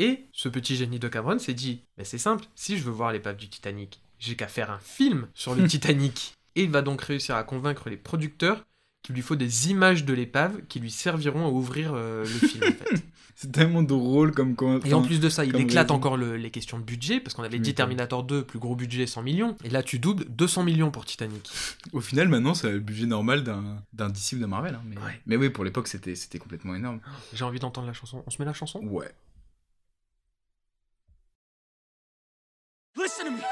Et 0.00 0.26
ce 0.32 0.48
petit 0.48 0.76
génie 0.76 0.98
de 0.98 1.08
Cameron 1.08 1.38
s'est 1.38 1.54
dit 1.54 1.82
Mais 1.98 2.04
c'est 2.04 2.18
simple, 2.18 2.44
si 2.54 2.78
je 2.78 2.82
veux 2.84 2.90
voir 2.90 3.12
l'épave 3.12 3.36
du 3.36 3.48
Titanic, 3.48 4.00
j'ai 4.18 4.34
qu'à 4.34 4.48
faire 4.48 4.70
un 4.70 4.78
film 4.80 5.28
sur 5.34 5.54
le 5.54 5.64
Titanic. 5.68 6.34
Et 6.56 6.64
il 6.64 6.70
va 6.70 6.82
donc 6.82 7.02
réussir 7.02 7.36
à 7.36 7.44
convaincre 7.44 7.88
les 7.90 7.96
producteurs 7.96 8.64
qu'il 9.02 9.14
lui 9.14 9.22
faut 9.22 9.36
des 9.36 9.70
images 9.70 10.04
de 10.04 10.12
l'épave 10.12 10.60
qui 10.68 10.78
lui 10.80 10.90
serviront 10.90 11.46
à 11.46 11.50
ouvrir 11.50 11.92
euh, 11.94 12.22
le 12.22 12.48
film 12.48 12.64
en 12.64 12.84
fait. 12.84 13.02
C'est 13.36 13.52
tellement 13.52 13.82
drôle 13.82 14.32
comme 14.32 14.54
quand. 14.54 14.84
Et 14.84 14.92
en 14.92 15.00
plus 15.00 15.18
de 15.18 15.30
ça, 15.30 15.46
il 15.46 15.56
éclate 15.56 15.86
raison. 15.86 15.94
encore 15.94 16.18
le- 16.18 16.36
les 16.36 16.50
questions 16.50 16.78
de 16.78 16.84
budget, 16.84 17.20
parce 17.20 17.34
qu'on 17.34 17.42
avait 17.42 17.58
dit. 17.58 17.74
Terminator 17.74 18.22
2, 18.22 18.44
plus 18.44 18.58
gros 18.58 18.76
budget 18.76 19.06
100 19.06 19.22
millions, 19.22 19.56
et 19.64 19.70
là 19.70 19.82
tu 19.82 19.98
doubles 19.98 20.26
200 20.28 20.62
millions 20.64 20.90
pour 20.90 21.06
Titanic. 21.06 21.48
Au 21.94 22.02
final, 22.02 22.28
maintenant, 22.28 22.52
c'est 22.52 22.70
le 22.70 22.80
budget 22.80 23.06
normal 23.06 23.42
d'un 23.42 23.78
ou 23.94 24.36
d'un 24.38 24.46
Marvel. 24.46 24.74
hein, 24.74 24.82
mais... 24.84 24.96
Ouais. 24.98 25.20
mais 25.24 25.36
oui, 25.36 25.48
pour 25.48 25.64
l'époque, 25.64 25.88
c'était 25.88 26.14
c'était 26.16 26.38
complètement 26.38 26.74
énorme. 26.74 27.00
J'ai 27.32 27.44
envie 27.44 27.60
d'entendre 27.60 27.86
la 27.86 27.94
chanson. 27.94 28.22
On 28.26 28.30
se 28.30 28.36
met 28.40 28.44
la 28.44 28.52
chanson? 28.52 28.80
Ouais. 28.82 29.10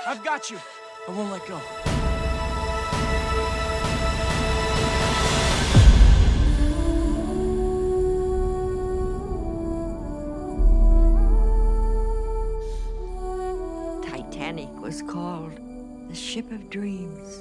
I've 0.08 0.24
got 0.24 0.50
you. 0.50 0.58
I 1.06 1.10
won't 1.10 1.30
let 1.30 1.46
go. 1.46 1.60
Titanic 14.02 14.70
was 14.80 15.02
called 15.02 15.60
the 16.08 16.14
ship 16.14 16.50
of 16.52 16.70
dreams. 16.70 17.40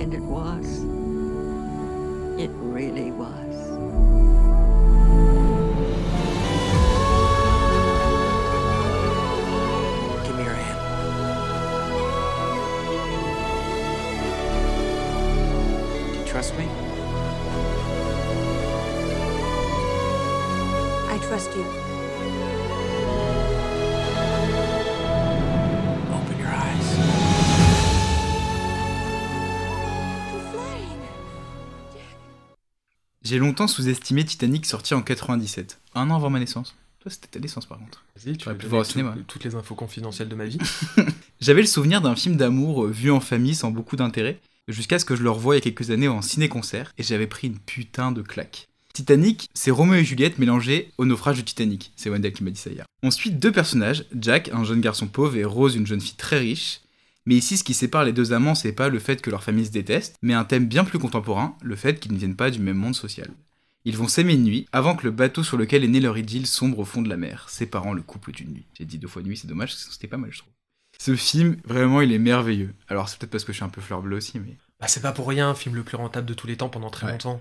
And 0.00 0.12
it 0.12 0.22
was. 0.22 0.82
It 2.42 2.50
really 2.54 3.12
was. 3.12 4.11
Trust 16.42 16.58
me? 16.58 16.64
I 21.08 21.18
trust 21.28 21.54
you. 21.54 21.64
Open 26.12 26.38
your 26.40 26.48
eyes. 26.48 28.02
J'ai 33.22 33.38
longtemps 33.38 33.68
sous-estimé 33.68 34.24
Titanic 34.24 34.66
sorti 34.66 34.94
en 34.94 35.02
97, 35.02 35.80
un 35.94 36.10
an 36.10 36.16
avant 36.16 36.30
ma 36.30 36.40
naissance. 36.40 36.74
Toi, 37.00 37.10
c'était 37.10 37.28
ta 37.28 37.40
naissance 37.40 37.66
par 37.66 37.78
contre. 37.78 38.04
Vas-y, 38.16 38.36
tu 38.36 38.44
J'aurais 38.44 38.56
peux 38.56 38.62
pu 38.64 38.66
voir 38.68 38.82
au 38.82 38.84
cinéma. 38.84 39.12
tout- 39.16 39.22
toutes 39.26 39.44
les 39.44 39.54
infos 39.54 39.74
confidentielles 39.74 40.28
de 40.28 40.34
ma 40.34 40.44
vie. 40.46 40.58
J'avais 41.40 41.60
le 41.60 41.66
souvenir 41.66 42.00
d'un 42.00 42.16
film 42.16 42.36
d'amour 42.36 42.84
euh, 42.84 42.90
vu 42.90 43.10
en 43.10 43.20
famille 43.20 43.54
sans 43.54 43.70
beaucoup 43.70 43.96
d'intérêt, 43.96 44.40
jusqu'à 44.68 44.98
ce 44.98 45.04
que 45.04 45.16
je 45.16 45.22
le 45.22 45.30
revoie 45.30 45.54
il 45.54 45.58
y 45.58 45.60
a 45.60 45.62
quelques 45.62 45.90
années 45.90 46.08
en 46.08 46.22
ciné-concert, 46.22 46.92
et 46.98 47.02
j'avais 47.02 47.26
pris 47.26 47.48
une 47.48 47.58
putain 47.58 48.12
de 48.12 48.22
claque. 48.22 48.68
Titanic, 48.92 49.48
c'est 49.54 49.70
Roméo 49.70 50.00
et 50.00 50.04
Juliette 50.04 50.38
mélangés 50.38 50.92
au 50.98 51.06
naufrage 51.06 51.38
du 51.38 51.44
Titanic. 51.44 51.92
C'est 51.96 52.10
Wendell 52.10 52.32
qui 52.32 52.44
m'a 52.44 52.50
dit 52.50 52.60
ça 52.60 52.70
hier. 52.70 52.84
On 53.02 53.10
suit 53.10 53.30
deux 53.30 53.50
personnages, 53.50 54.04
Jack, 54.14 54.50
un 54.52 54.64
jeune 54.64 54.82
garçon 54.82 55.06
pauvre, 55.06 55.36
et 55.36 55.44
Rose, 55.44 55.76
une 55.76 55.86
jeune 55.86 56.00
fille 56.00 56.16
très 56.16 56.38
riche. 56.38 56.80
Mais 57.24 57.36
ici, 57.36 57.56
ce 57.56 57.64
qui 57.64 57.72
sépare 57.72 58.04
les 58.04 58.12
deux 58.12 58.32
amants, 58.32 58.54
c'est 58.54 58.72
pas 58.72 58.88
le 58.88 58.98
fait 58.98 59.22
que 59.22 59.30
leur 59.30 59.44
famille 59.44 59.66
se 59.66 59.70
déteste, 59.70 60.16
mais 60.22 60.34
un 60.34 60.44
thème 60.44 60.66
bien 60.66 60.84
plus 60.84 60.98
contemporain, 60.98 61.56
le 61.62 61.76
fait 61.76 62.00
qu'ils 62.00 62.12
ne 62.12 62.18
viennent 62.18 62.36
pas 62.36 62.50
du 62.50 62.58
même 62.58 62.76
monde 62.76 62.94
social. 62.94 63.30
Ils 63.84 63.96
vont 63.96 64.08
s'aimer 64.08 64.34
une 64.34 64.44
nuit, 64.44 64.66
avant 64.72 64.94
que 64.94 65.04
le 65.04 65.10
bateau 65.10 65.42
sur 65.42 65.56
lequel 65.56 65.84
est 65.84 65.88
né 65.88 66.00
leur 66.00 66.18
idylle 66.18 66.46
sombre 66.46 66.80
au 66.80 66.84
fond 66.84 67.02
de 67.02 67.08
la 67.08 67.16
mer, 67.16 67.46
séparant 67.48 67.94
le 67.94 68.02
couple 68.02 68.32
d'une 68.32 68.52
nuit. 68.52 68.66
J'ai 68.78 68.84
dit 68.84 68.98
deux 68.98 69.08
fois 69.08 69.22
nuit, 69.22 69.36
c'est 69.36 69.48
dommage, 69.48 69.74
c'était 69.74 70.06
pas 70.06 70.18
mal, 70.18 70.30
je 70.32 70.38
trouve. 70.38 70.52
Ce 71.04 71.16
film, 71.16 71.56
vraiment, 71.64 72.00
il 72.00 72.12
est 72.12 72.20
merveilleux. 72.20 72.74
Alors, 72.86 73.08
c'est 73.08 73.18
peut-être 73.18 73.32
parce 73.32 73.42
que 73.42 73.50
je 73.52 73.56
suis 73.56 73.64
un 73.64 73.68
peu 73.68 73.80
fleur 73.80 74.02
bleue 74.02 74.18
aussi, 74.18 74.38
mais 74.38 74.56
Bah, 74.78 74.86
c'est 74.86 75.02
pas 75.02 75.10
pour 75.10 75.26
rien, 75.26 75.52
film 75.52 75.74
le 75.74 75.82
plus 75.82 75.96
rentable 75.96 76.28
de 76.28 76.32
tous 76.32 76.46
les 76.46 76.56
temps 76.56 76.68
pendant 76.68 76.90
très 76.90 77.06
Ouais. 77.06 77.12
longtemps. 77.14 77.40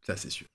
ça, 0.00 0.16
c'est 0.16 0.30
sûr. 0.30 0.46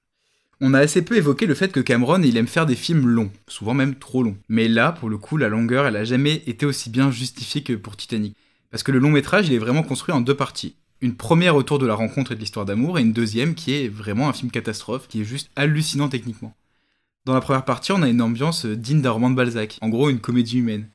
On 0.59 0.73
a 0.73 0.79
assez 0.79 1.03
peu 1.03 1.17
évoqué 1.17 1.45
le 1.45 1.53
fait 1.53 1.71
que 1.71 1.79
Cameron, 1.79 2.23
il 2.23 2.35
aime 2.35 2.47
faire 2.47 2.65
des 2.65 2.75
films 2.75 3.07
longs, 3.07 3.31
souvent 3.47 3.75
même 3.75 3.93
trop 3.93 4.23
longs. 4.23 4.37
Mais 4.49 4.67
là, 4.67 4.91
pour 4.91 5.07
le 5.07 5.19
coup, 5.19 5.37
la 5.37 5.49
longueur, 5.49 5.85
elle 5.85 5.95
a 5.97 6.03
jamais 6.03 6.41
été 6.47 6.65
aussi 6.65 6.89
bien 6.89 7.11
justifiée 7.11 7.61
que 7.61 7.73
pour 7.73 7.95
Titanic. 7.95 8.35
Parce 8.71 8.81
que 8.81 8.91
le 8.91 8.97
long 8.97 9.11
métrage, 9.11 9.47
il 9.47 9.53
est 9.53 9.59
vraiment 9.59 9.83
construit 9.83 10.15
en 10.15 10.21
deux 10.21 10.35
parties. 10.35 10.77
Une 11.01 11.15
première 11.15 11.55
autour 11.55 11.77
de 11.77 11.85
la 11.85 11.93
rencontre 11.93 12.31
et 12.31 12.35
de 12.35 12.39
l'histoire 12.39 12.65
d'amour, 12.65 12.97
et 12.97 13.03
une 13.03 13.13
deuxième 13.13 13.53
qui 13.53 13.73
est 13.73 13.87
vraiment 13.87 14.29
un 14.29 14.33
film 14.33 14.49
catastrophe, 14.49 15.07
qui 15.07 15.21
est 15.21 15.25
juste 15.25 15.51
hallucinant 15.55 16.09
techniquement. 16.09 16.55
Dans 17.25 17.35
la 17.35 17.41
première 17.41 17.65
partie, 17.65 17.91
on 17.91 18.01
a 18.01 18.09
une 18.09 18.21
ambiance 18.23 18.65
euh, 18.65 18.75
digne 18.75 19.01
d'un 19.03 19.11
roman 19.11 19.29
de 19.29 19.35
Balzac, 19.35 19.77
en 19.81 19.89
gros 19.89 20.09
une 20.09 20.19
comédie 20.19 20.57
humaine. 20.57 20.89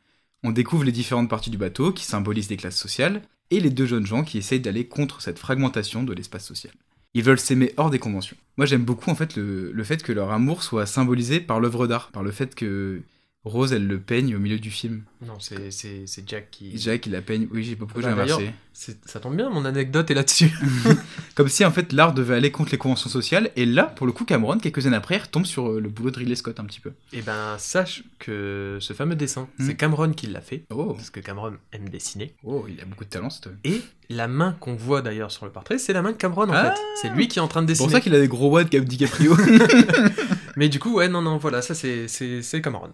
On 0.46 0.52
découvre 0.52 0.84
les 0.84 0.92
différentes 0.92 1.30
parties 1.30 1.48
du 1.48 1.56
bateau, 1.56 1.90
qui 1.90 2.04
symbolisent 2.04 2.48
des 2.48 2.58
classes 2.58 2.76
sociales, 2.76 3.22
et 3.50 3.60
les 3.60 3.70
deux 3.70 3.86
jeunes 3.86 4.06
gens 4.06 4.24
qui 4.24 4.36
essayent 4.36 4.60
d'aller 4.60 4.86
contre 4.86 5.22
cette 5.22 5.38
fragmentation 5.38 6.02
de 6.02 6.12
l'espace 6.12 6.46
social. 6.46 6.74
Ils 7.14 7.22
veulent 7.22 7.40
s'aimer 7.40 7.72
hors 7.78 7.88
des 7.88 7.98
conventions. 7.98 8.36
Moi 8.58 8.66
j'aime 8.66 8.84
beaucoup 8.84 9.08
en 9.08 9.14
fait 9.14 9.36
le, 9.36 9.72
le 9.72 9.84
fait 9.84 10.02
que 10.02 10.12
leur 10.12 10.32
amour 10.32 10.62
soit 10.62 10.84
symbolisé 10.84 11.40
par 11.40 11.60
l'œuvre 11.60 11.86
d'art, 11.86 12.10
par 12.10 12.22
le 12.22 12.30
fait 12.30 12.54
que 12.54 13.00
Rose 13.44 13.74
elle 13.74 13.86
le 13.86 14.00
peigne 14.00 14.34
au 14.34 14.38
milieu 14.38 14.58
du 14.58 14.70
film. 14.70 15.02
Non, 15.26 15.38
c'est 15.38 15.70
c'est- 15.70 16.04
c'est 16.06 16.26
Jack 16.28 16.50
qui. 16.50 16.76
Jack 16.78 17.04
il 17.06 17.12
la 17.12 17.20
peigne, 17.20 17.46
oui 17.52 17.62
j'ai 17.62 17.76
pas 17.76 17.84
pourquoi 17.84 18.00
Bah, 18.02 18.24
j'ai 18.26 18.32
inversé. 18.32 18.54
c'est- 18.72 18.96
Ça 19.06 19.20
tombe 19.20 19.36
bien, 19.36 19.50
mon 19.50 19.66
anecdote 19.66 20.10
est 20.10 20.14
là-dessus. 20.14 20.50
Comme 21.34 21.48
si 21.48 21.62
en 21.64 21.70
fait 21.70 21.92
l'art 21.92 22.14
devait 22.14 22.34
aller 22.36 22.50
contre 22.50 22.72
les 22.72 22.78
conventions 22.78 23.10
sociales, 23.10 23.50
et 23.56 23.66
là 23.66 23.84
pour 23.84 24.06
le 24.06 24.12
coup 24.12 24.24
Cameron 24.24 24.58
quelques 24.58 24.86
années 24.86 24.96
après 24.96 25.18
retombe 25.18 25.44
sur 25.44 25.68
euh, 25.72 25.80
le 25.80 25.88
boulot 25.90 26.10
de 26.10 26.18
Ridley 26.18 26.36
Scott 26.36 26.58
un 26.58 26.64
petit 26.64 26.80
peu. 26.80 26.92
Et 27.12 27.20
ben, 27.20 27.56
sache 27.58 28.02
que 28.18 28.78
ce 28.80 28.92
fameux 28.94 29.14
dessin, 29.14 29.46
Hmm. 29.58 29.66
c'est 29.66 29.74
Cameron 29.76 30.12
qui 30.12 30.26
l'a 30.26 30.40
fait. 30.40 30.64
Oh. 30.70 30.94
Parce 30.94 31.10
que 31.10 31.20
Cameron 31.20 31.52
aime 31.72 31.88
dessiner. 31.90 32.34
Oh 32.44 32.64
il 32.68 32.80
a 32.80 32.86
beaucoup 32.86 33.04
de 33.04 33.10
talent 33.10 33.28
cet 33.30 33.46
homme. 33.48 33.58
Et 33.64 33.82
la 34.08 34.26
main 34.26 34.56
qu'on 34.58 34.74
voit 34.74 35.02
d'ailleurs 35.02 35.30
sur 35.30 35.44
le 35.44 35.52
portrait, 35.52 35.76
c'est 35.78 35.92
la 35.92 36.00
main 36.00 36.12
de 36.12 36.16
Cameron 36.16 36.48
en 36.48 36.52
Ah. 36.54 36.70
fait. 36.74 36.80
C'est 37.02 37.08
lui 37.10 37.28
qui 37.28 37.38
est 37.38 37.42
en 37.42 37.48
train 37.48 37.60
de 37.62 37.66
C'est 37.66 37.72
dessiner. 37.72 37.86
pour 37.88 37.92
ça 37.92 38.00
qu'il 38.00 38.14
a 38.14 38.20
des 38.20 38.28
gros 38.28 38.50
comme 38.70 38.84
DiCaprio. 38.84 39.36
Mais 40.56 40.68
du 40.68 40.78
coup, 40.78 40.94
ouais, 40.94 41.08
non, 41.08 41.20
non, 41.20 41.36
voilà, 41.36 41.62
ça 41.62 41.74
c'est- 41.74 42.08
c'est 42.08 42.40
c'est 42.42 42.62
Cameron. 42.62 42.90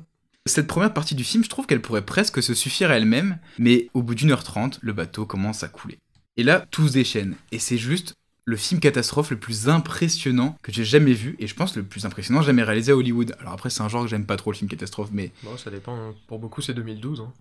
Cette 0.51 0.67
première 0.67 0.93
partie 0.93 1.15
du 1.15 1.23
film, 1.23 1.45
je 1.45 1.49
trouve 1.49 1.67
qu'elle 1.67 1.81
pourrait 1.81 2.05
presque 2.05 2.43
se 2.43 2.55
suffire 2.55 2.91
à 2.91 2.95
elle-même, 2.97 3.39
mais 3.59 3.89
au 3.95 4.03
bout 4.03 4.17
d'une 4.17 4.33
heure 4.33 4.43
trente, 4.43 4.81
le 4.83 4.93
bateau 4.93 5.25
commence 5.25 5.63
à 5.63 5.69
couler. 5.69 5.97
Et 6.37 6.43
là, 6.43 6.65
tout 6.73 6.89
se 6.89 6.93
déchaîne. 6.93 7.37
Et 7.53 7.61
c'est 7.61 7.79
juste 7.79 8.15
le 8.47 8.57
film 8.57 8.81
catastrophe 8.81 9.31
le 9.31 9.37
plus 9.37 9.69
impressionnant 9.69 10.57
que 10.63 10.73
j'ai 10.73 10.85
jamais 10.85 11.13
vu, 11.13 11.37
et 11.39 11.47
je 11.47 11.55
pense 11.55 11.77
le 11.77 11.85
plus 11.85 12.05
impressionnant 12.05 12.43
jamais 12.43 12.65
réalisé 12.65 12.91
à 12.91 12.97
Hollywood. 12.97 13.37
Alors 13.39 13.53
après, 13.53 13.71
c'est 13.71 13.83
un 13.83 13.89
genre 13.89 14.03
que 14.03 14.09
j'aime 14.09 14.27
pas 14.27 14.37
trop 14.37 14.51
le 14.51 14.57
film 14.57 14.69
catastrophe, 14.69 15.11
mais 15.13 15.31
Bon, 15.45 15.57
ça 15.57 15.71
dépend. 15.71 15.95
hein. 15.97 16.15
Pour 16.27 16.41
beaucoup, 16.41 16.61
c'est 16.63 16.75
2012. 16.75 17.21
hein. 17.21 17.33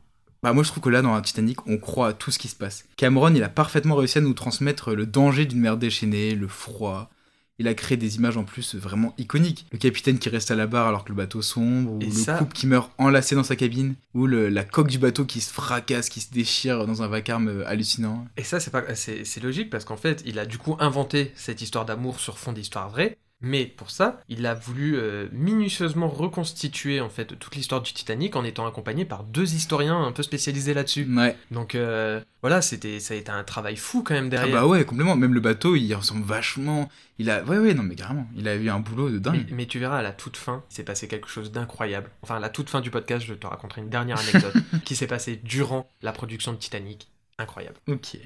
bah 0.44 0.54
moi 0.54 0.64
je 0.64 0.70
trouve 0.70 0.84
que 0.84 0.90
là, 0.90 1.02
dans 1.02 1.16
la 1.16 1.22
Titanic, 1.22 1.66
on 1.68 1.78
croit 1.80 2.10
à 2.10 2.14
tout 2.14 2.30
ce 2.30 2.38
qui 2.38 2.48
se 2.48 2.56
passe. 2.56 2.86
Cameron, 2.96 3.34
il 3.34 3.42
a 3.44 3.50
parfaitement 3.50 3.96
réussi 3.96 4.20
à 4.20 4.22
nous 4.22 4.34
transmettre 4.36 4.94
le 4.94 5.08
danger 5.08 5.46
d'une 5.48 5.60
mer 5.62 5.78
déchaînée, 5.78 6.36
le 6.36 6.48
froid. 6.48 7.10
Il 7.60 7.68
a 7.68 7.74
créé 7.74 7.98
des 7.98 8.16
images 8.16 8.38
en 8.38 8.44
plus 8.46 8.74
vraiment 8.76 9.14
iconiques. 9.18 9.66
Le 9.72 9.78
capitaine 9.78 10.18
qui 10.18 10.30
reste 10.30 10.50
à 10.50 10.56
la 10.56 10.66
barre 10.66 10.88
alors 10.88 11.04
que 11.04 11.10
le 11.10 11.16
bateau 11.16 11.42
sombre, 11.42 11.92
ou 11.92 12.00
Et 12.02 12.06
le 12.06 12.12
ça- 12.12 12.38
couple 12.38 12.54
qui 12.54 12.66
meurt 12.68 12.92
enlacé 12.98 13.36
dans 13.36 13.44
sa 13.44 13.56
cabine, 13.58 13.96
ou 14.14 14.26
le- 14.28 14.50
la 14.50 14.64
coque 14.64 14.88
du 14.88 14.98
bateau 14.98 15.26
qui 15.26 15.42
se 15.42 15.52
fracasse, 15.54 16.10
qui 16.10 16.22
se 16.22 16.32
déchire 16.32 16.88
dans 16.88 17.02
un 17.04 17.08
vacarme 17.08 17.50
euh, 17.50 17.68
hallucinant. 17.68 18.26
Et 18.38 18.44
ça, 18.44 18.60
c'est 18.60 18.72
pas, 18.72 18.84
c'est 18.96 19.44
logique 19.44 19.70
parce 19.70 19.84
qu'en 19.86 19.98
fait, 19.98 20.24
il 20.26 20.40
a 20.40 20.46
du 20.46 20.58
coup 20.58 20.76
inventé 20.80 21.32
cette 21.36 21.62
histoire 21.62 21.86
d'amour 21.86 22.20
sur 22.20 22.40
fond 22.40 22.54
d'histoire 22.54 22.90
vraie. 22.90 23.18
Mais 23.42 23.66
pour 23.66 23.90
ça, 23.90 24.20
il 24.28 24.46
a 24.46 24.54
voulu 24.54 24.98
euh, 24.98 25.28
minutieusement 25.32 26.10
reconstituer 26.10 27.00
en 27.00 27.08
fait 27.10 27.38
toute 27.40 27.56
l'histoire 27.56 27.82
du 27.82 27.94
Titanic 27.94 28.36
en 28.36 28.44
étant 28.44 28.68
accompagné 28.68 29.06
par 29.06 29.24
deux 29.24 29.54
historiens 29.54 30.04
un 30.04 30.12
peu 30.12 30.24
spécialisés 30.24 30.74
là-dessus. 30.74 31.08
Ouais. 31.16 31.38
Donc 31.50 31.74
euh, 31.74 32.20
voilà, 32.42 32.62
c'était, 32.62 33.00
ça 33.00 33.14
a 33.14 33.18
été 33.18 33.32
un 33.32 33.46
travail 33.46 33.78
fou 33.78 34.04
quand 34.04 34.14
même 34.14 34.26
Ah 34.28 34.30
derrière. 34.30 34.56
bah 34.62 34.68
ouais, 34.68 34.84
complètement. 34.84 35.16
Même 35.16 35.34
le 35.34 35.40
bateau, 35.40 35.76
il 35.78 35.94
ressemble 35.94 36.26
vachement. 36.26 36.90
Il 37.18 37.30
a, 37.30 37.42
ouais, 37.44 37.58
ouais, 37.60 37.74
non 37.74 37.84
mais 37.84 37.96
carrément. 37.96 38.28
Il 38.36 38.48
a 38.50 38.56
eu 38.56 38.70
un 38.70 38.80
boulot 38.80 39.08
de 39.10 39.16
Mais, 39.16 39.20
dingue. 39.20 39.48
mais 39.52 39.66
tu 39.68 39.80
verras, 39.80 40.00
à 40.00 40.02
la 40.02 40.12
toute 40.12 40.36
fin, 40.36 40.64
il 40.70 40.76
s'est 40.76 40.84
passé 40.84 41.08
quelque 41.08 41.30
chose 41.30 41.52
d'incroyable. 41.52 42.10
Enfin, 42.22 42.36
à 42.36 42.40
la 42.40 42.50
toute 42.50 42.70
fin 42.70 42.82
du 42.82 42.92
podcast, 42.92 43.26
je 43.26 43.34
te 43.36 43.48
raconterai 43.48 43.82
une 43.82 43.90
dernière 43.90 44.20
anecdote 44.20 44.56
qui 44.84 44.96
s'est 44.98 45.08
passée 45.08 45.40
durant 45.44 45.90
la 46.02 46.12
production 46.12 46.52
de 46.52 46.58
Titanic. 46.58 47.08
Incroyable. 47.38 47.78
Ok. 47.88 48.18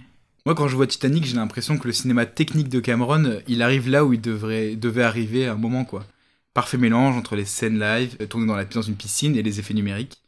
Moi, 0.45 0.55
quand 0.55 0.67
je 0.67 0.75
vois 0.75 0.87
Titanic, 0.87 1.23
j'ai 1.23 1.37
l'impression 1.37 1.77
que 1.77 1.87
le 1.87 1.93
cinéma 1.93 2.25
technique 2.25 2.67
de 2.67 2.81
Cameron, 2.81 3.23
euh, 3.23 3.39
il 3.47 3.61
arrive 3.61 3.87
là 3.89 4.03
où 4.03 4.11
il 4.11 4.19
devrait, 4.19 4.75
devait 4.75 5.03
arriver 5.03 5.47
à 5.47 5.53
un 5.53 5.55
moment, 5.55 5.85
quoi. 5.85 6.05
Parfait 6.53 6.77
mélange 6.77 7.15
entre 7.15 7.37
les 7.37 7.45
scènes 7.45 7.79
live, 7.79 8.17
euh, 8.19 8.27
tournées 8.27 8.47
dans, 8.47 8.55
la, 8.57 8.65
dans 8.65 8.81
une 8.81 8.97
piscine, 8.97 9.37
et 9.37 9.41
les 9.41 9.61
effets 9.61 9.73
numériques. 9.73 10.21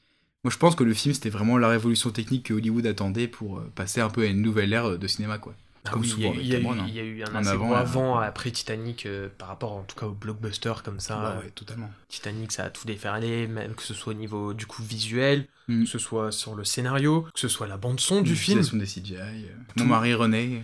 Moi, 0.45 0.51
je 0.51 0.57
pense 0.57 0.76
que 0.76 0.86
le 0.86 0.93
film, 0.93 1.13
c'était 1.13 1.30
vraiment 1.30 1.57
la 1.57 1.68
révolution 1.68 2.11
technique 2.11 2.43
que 2.43 2.53
Hollywood 2.53 2.86
attendait 2.88 3.28
pour 3.28 3.57
euh, 3.57 3.70
passer 3.76 3.99
un 3.99 4.09
peu 4.09 4.22
à 4.24 4.28
une 4.28 4.41
nouvelle 4.41 4.72
ère 4.72 4.97
de 4.97 5.07
cinéma, 5.07 5.38
quoi. 5.38 5.53
Ah 5.88 5.91
Comme 5.91 6.01
oui, 6.01 6.07
souvent 6.09 6.33
il 6.33 6.47
y, 6.47 6.55
a 6.55 6.59
eu- 6.59 6.63
Cameron, 6.63 6.79
hein. 6.81 6.86
il 6.88 6.95
y 6.95 6.99
a 6.99 7.03
eu 7.03 7.23
un 7.23 7.31
En 7.33 7.36
assez 7.36 7.49
avant, 7.49 7.65
gros 7.65 7.75
euh, 7.75 7.79
avant 7.79 8.17
après 8.19 8.51
Titanic 8.51 9.05
euh, 9.05 9.29
par 9.38 9.47
rapport 9.49 9.73
en 9.73 9.83
tout 9.83 9.95
cas 9.95 10.07
au 10.07 10.13
blockbuster 10.13 10.73
comme 10.83 10.99
ça. 10.99 11.15
Bah 11.15 11.39
ouais, 11.43 11.51
totalement. 11.51 11.89
Titanic, 12.07 12.51
ça 12.51 12.63
a 12.65 12.69
tout 12.69 12.86
déferlé, 12.88 13.47
même 13.47 13.75
que 13.75 13.83
ce 13.83 13.93
soit 13.93 14.13
au 14.13 14.15
niveau 14.15 14.53
du 14.53 14.65
coup 14.65 14.83
visuel, 14.83 15.47
Mm. 15.67 15.83
que 15.86 15.89
ce 15.89 15.97
soit 15.97 16.31
sur 16.31 16.53
le 16.55 16.63
scénario, 16.63 17.23
que 17.33 17.39
ce 17.39 17.47
soit 17.47 17.65
la 17.67 17.77
bande 17.77 17.99
son 17.99 18.21
du 18.21 18.36
film. 18.36 18.61
Des 18.61 18.86
CGI. 18.86 19.15
euh, 19.15 19.55
Mon 19.77 19.86
mari 19.86 20.13
René. 20.13 20.63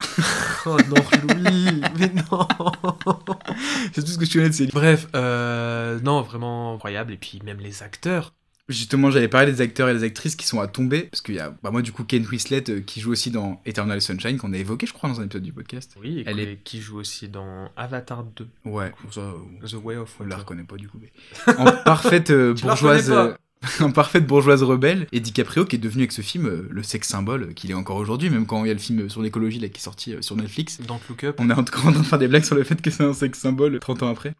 oh 0.66 0.76
non, 0.88 0.96
Louis, 1.22 1.80
mais 1.96 2.08
non. 2.08 2.48
C'est 3.94 4.02
tout 4.02 4.10
ce 4.10 4.18
que 4.18 4.24
je 4.24 4.32
connais 4.32 4.48
de 4.48 4.54
ces 4.54 4.66
Bref, 4.66 5.06
euh, 5.14 6.00
non, 6.00 6.22
vraiment 6.22 6.74
incroyable. 6.74 7.12
Et 7.12 7.16
puis 7.16 7.40
même 7.44 7.58
les 7.60 7.82
acteurs. 7.84 8.32
Justement, 8.72 9.10
j'avais 9.10 9.28
parlé 9.28 9.52
des 9.52 9.60
acteurs 9.60 9.88
et 9.88 9.94
des 9.94 10.02
actrices 10.02 10.34
qui 10.36 10.46
sont 10.46 10.60
à 10.60 10.66
tomber, 10.66 11.02
parce 11.02 11.20
qu'il 11.20 11.34
y 11.34 11.38
a, 11.38 11.54
bah, 11.62 11.70
moi, 11.70 11.82
du 11.82 11.92
coup, 11.92 12.04
Kate 12.04 12.28
Winslet, 12.30 12.64
euh, 12.70 12.80
qui 12.80 13.00
joue 13.00 13.12
aussi 13.12 13.30
dans 13.30 13.60
Eternal 13.66 14.00
Sunshine, 14.00 14.38
qu'on 14.38 14.52
a 14.52 14.58
évoqué, 14.58 14.86
je 14.86 14.92
crois, 14.92 15.08
dans 15.08 15.20
un 15.20 15.24
épisode 15.24 15.42
du 15.42 15.52
podcast. 15.52 15.94
Oui, 16.00 16.20
et 16.20 16.24
Elle 16.26 16.40
est- 16.40 16.58
qui 16.64 16.80
joue 16.80 16.98
aussi 16.98 17.28
dans 17.28 17.70
Avatar 17.76 18.24
2. 18.24 18.46
Ouais, 18.64 18.92
ça, 19.10 19.20
euh, 19.20 19.66
The 19.68 19.74
Way 19.82 19.96
of 19.96 20.14
on 20.18 20.24
la 20.24 20.28
Water. 20.30 20.38
reconnaît 20.40 20.64
pas, 20.64 20.76
du 20.76 20.88
coup. 20.88 20.98
mais- 21.00 21.12
En 21.58 21.70
parfaite 21.84 22.30
euh, 22.30 22.54
bourgeoise... 22.54 23.10
euh, 23.10 23.32
en 23.80 23.92
parfaite 23.92 24.26
bourgeoise 24.26 24.64
rebelle, 24.64 25.06
et 25.12 25.20
DiCaprio 25.20 25.64
qui 25.64 25.76
est 25.76 25.78
devenu 25.78 26.02
avec 26.02 26.10
ce 26.12 26.20
film 26.22 26.46
euh, 26.46 26.66
le 26.68 26.82
sexe 26.82 27.06
symbole 27.08 27.54
qu'il 27.54 27.70
est 27.70 27.74
encore 27.74 27.96
aujourd'hui, 27.96 28.28
même 28.28 28.44
quand 28.44 28.64
il 28.64 28.68
y 28.68 28.70
a 28.72 28.74
le 28.74 28.80
film 28.80 29.08
sur 29.08 29.22
l'écologie 29.22 29.60
là 29.60 29.68
qui 29.68 29.78
est 29.78 29.84
sorti 29.84 30.14
euh, 30.14 30.20
sur 30.22 30.34
Netflix. 30.34 30.80
Dans 30.80 31.00
Look 31.08 31.22
Up. 31.22 31.36
On 31.38 31.48
est 31.48 31.52
encore 31.52 31.86
en 31.86 31.92
train 31.92 32.00
de 32.00 32.06
faire 32.06 32.18
des 32.18 32.26
blagues 32.26 32.42
sur 32.44 32.56
le 32.56 32.64
fait 32.64 32.82
que 32.82 32.90
c'est 32.90 33.04
un 33.04 33.12
sexe 33.12 33.38
symbole 33.38 33.78
30 33.78 34.02
ans 34.02 34.08
après. 34.10 34.34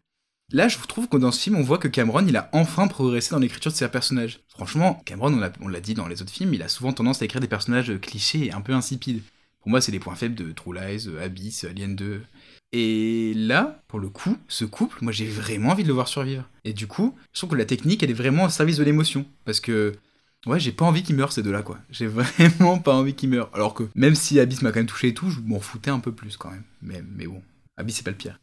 Là, 0.53 0.67
je 0.67 0.77
trouve 0.77 1.07
que 1.09 1.17
dans 1.17 1.31
ce 1.31 1.41
film, 1.41 1.55
on 1.55 1.63
voit 1.63 1.79
que 1.79 1.87
Cameron, 1.87 2.23
il 2.27 2.37
a 2.37 2.47
enfin 2.53 2.87
progressé 2.87 3.31
dans 3.31 3.39
l'écriture 3.39 3.71
de 3.71 3.75
ses 3.75 3.87
personnages. 3.89 4.39
Franchement, 4.49 5.01
Cameron, 5.03 5.33
on 5.61 5.67
l'a- 5.67 5.81
dit 5.81 5.95
dans 5.95 6.07
les 6.07 6.21
autres 6.21 6.31
films, 6.31 6.53
il 6.53 6.61
a 6.61 6.67
souvent 6.67 6.93
tendance 6.93 7.21
à 7.23 7.25
écrire 7.25 7.41
des 7.41 7.47
personnages 7.47 7.89
euh, 7.89 7.97
clichés 7.97 8.45
et 8.45 8.51
un 8.51 8.61
peu 8.61 8.73
insipides. 8.73 9.23
Pour 9.61 9.71
moi, 9.71 9.81
c'est 9.81 9.91
les 9.91 9.99
points 9.99 10.13
faibles 10.15 10.35
de 10.35 10.51
True 10.51 10.75
Lies, 10.75 11.07
euh, 11.07 11.25
Abyss, 11.25 11.63
Alien 11.63 11.95
2. 11.95 12.21
Et 12.71 13.33
là, 13.35 13.81
pour 13.87 13.99
le 13.99 14.09
coup, 14.09 14.37
ce 14.47 14.63
couple, 14.65 14.99
moi 15.01 15.11
j'ai 15.11 15.25
vraiment 15.27 15.69
envie 15.69 15.83
de 15.83 15.87
le 15.87 15.93
voir 15.95 16.07
survivre. 16.07 16.47
Et 16.65 16.73
du 16.73 16.85
coup, 16.85 17.15
je 17.33 17.39
trouve 17.39 17.51
que 17.51 17.55
la 17.55 17.65
technique, 17.65 18.03
elle 18.03 18.11
est 18.11 18.13
vraiment 18.13 18.43
au 18.45 18.49
service 18.49 18.77
de 18.77 18.83
l'émotion. 18.83 19.25
Parce 19.45 19.59
que, 19.59 19.93
ouais, 20.45 20.59
j'ai 20.59 20.71
pas 20.71 20.85
envie 20.85 21.01
qu'ils 21.01 21.15
meurent 21.15 21.31
ces 21.33 21.41
deux-là, 21.43 21.63
quoi. 21.63 21.79
J'ai 21.89 22.07
vraiment 22.07 22.77
pas 22.77 22.93
envie 22.93 23.15
qu'ils 23.15 23.29
meurent. 23.29 23.49
Alors 23.53 23.73
que, 23.73 23.83
même 23.95 24.13
si 24.15 24.39
Abyss 24.39 24.61
m'a 24.61 24.71
quand 24.71 24.79
même 24.79 24.85
touché 24.85 25.07
et 25.09 25.13
tout, 25.15 25.31
je 25.31 25.39
m'en 25.39 25.59
foutais 25.59 25.89
un 25.91 25.99
peu 25.99 26.11
plus 26.11 26.37
quand 26.37 26.51
même. 26.51 26.63
Mais, 26.83 27.03
mais 27.15 27.25
bon, 27.25 27.41
Abyss 27.77 27.97
c'est 27.97 28.03
pas 28.03 28.11
le 28.11 28.17
pire. 28.17 28.39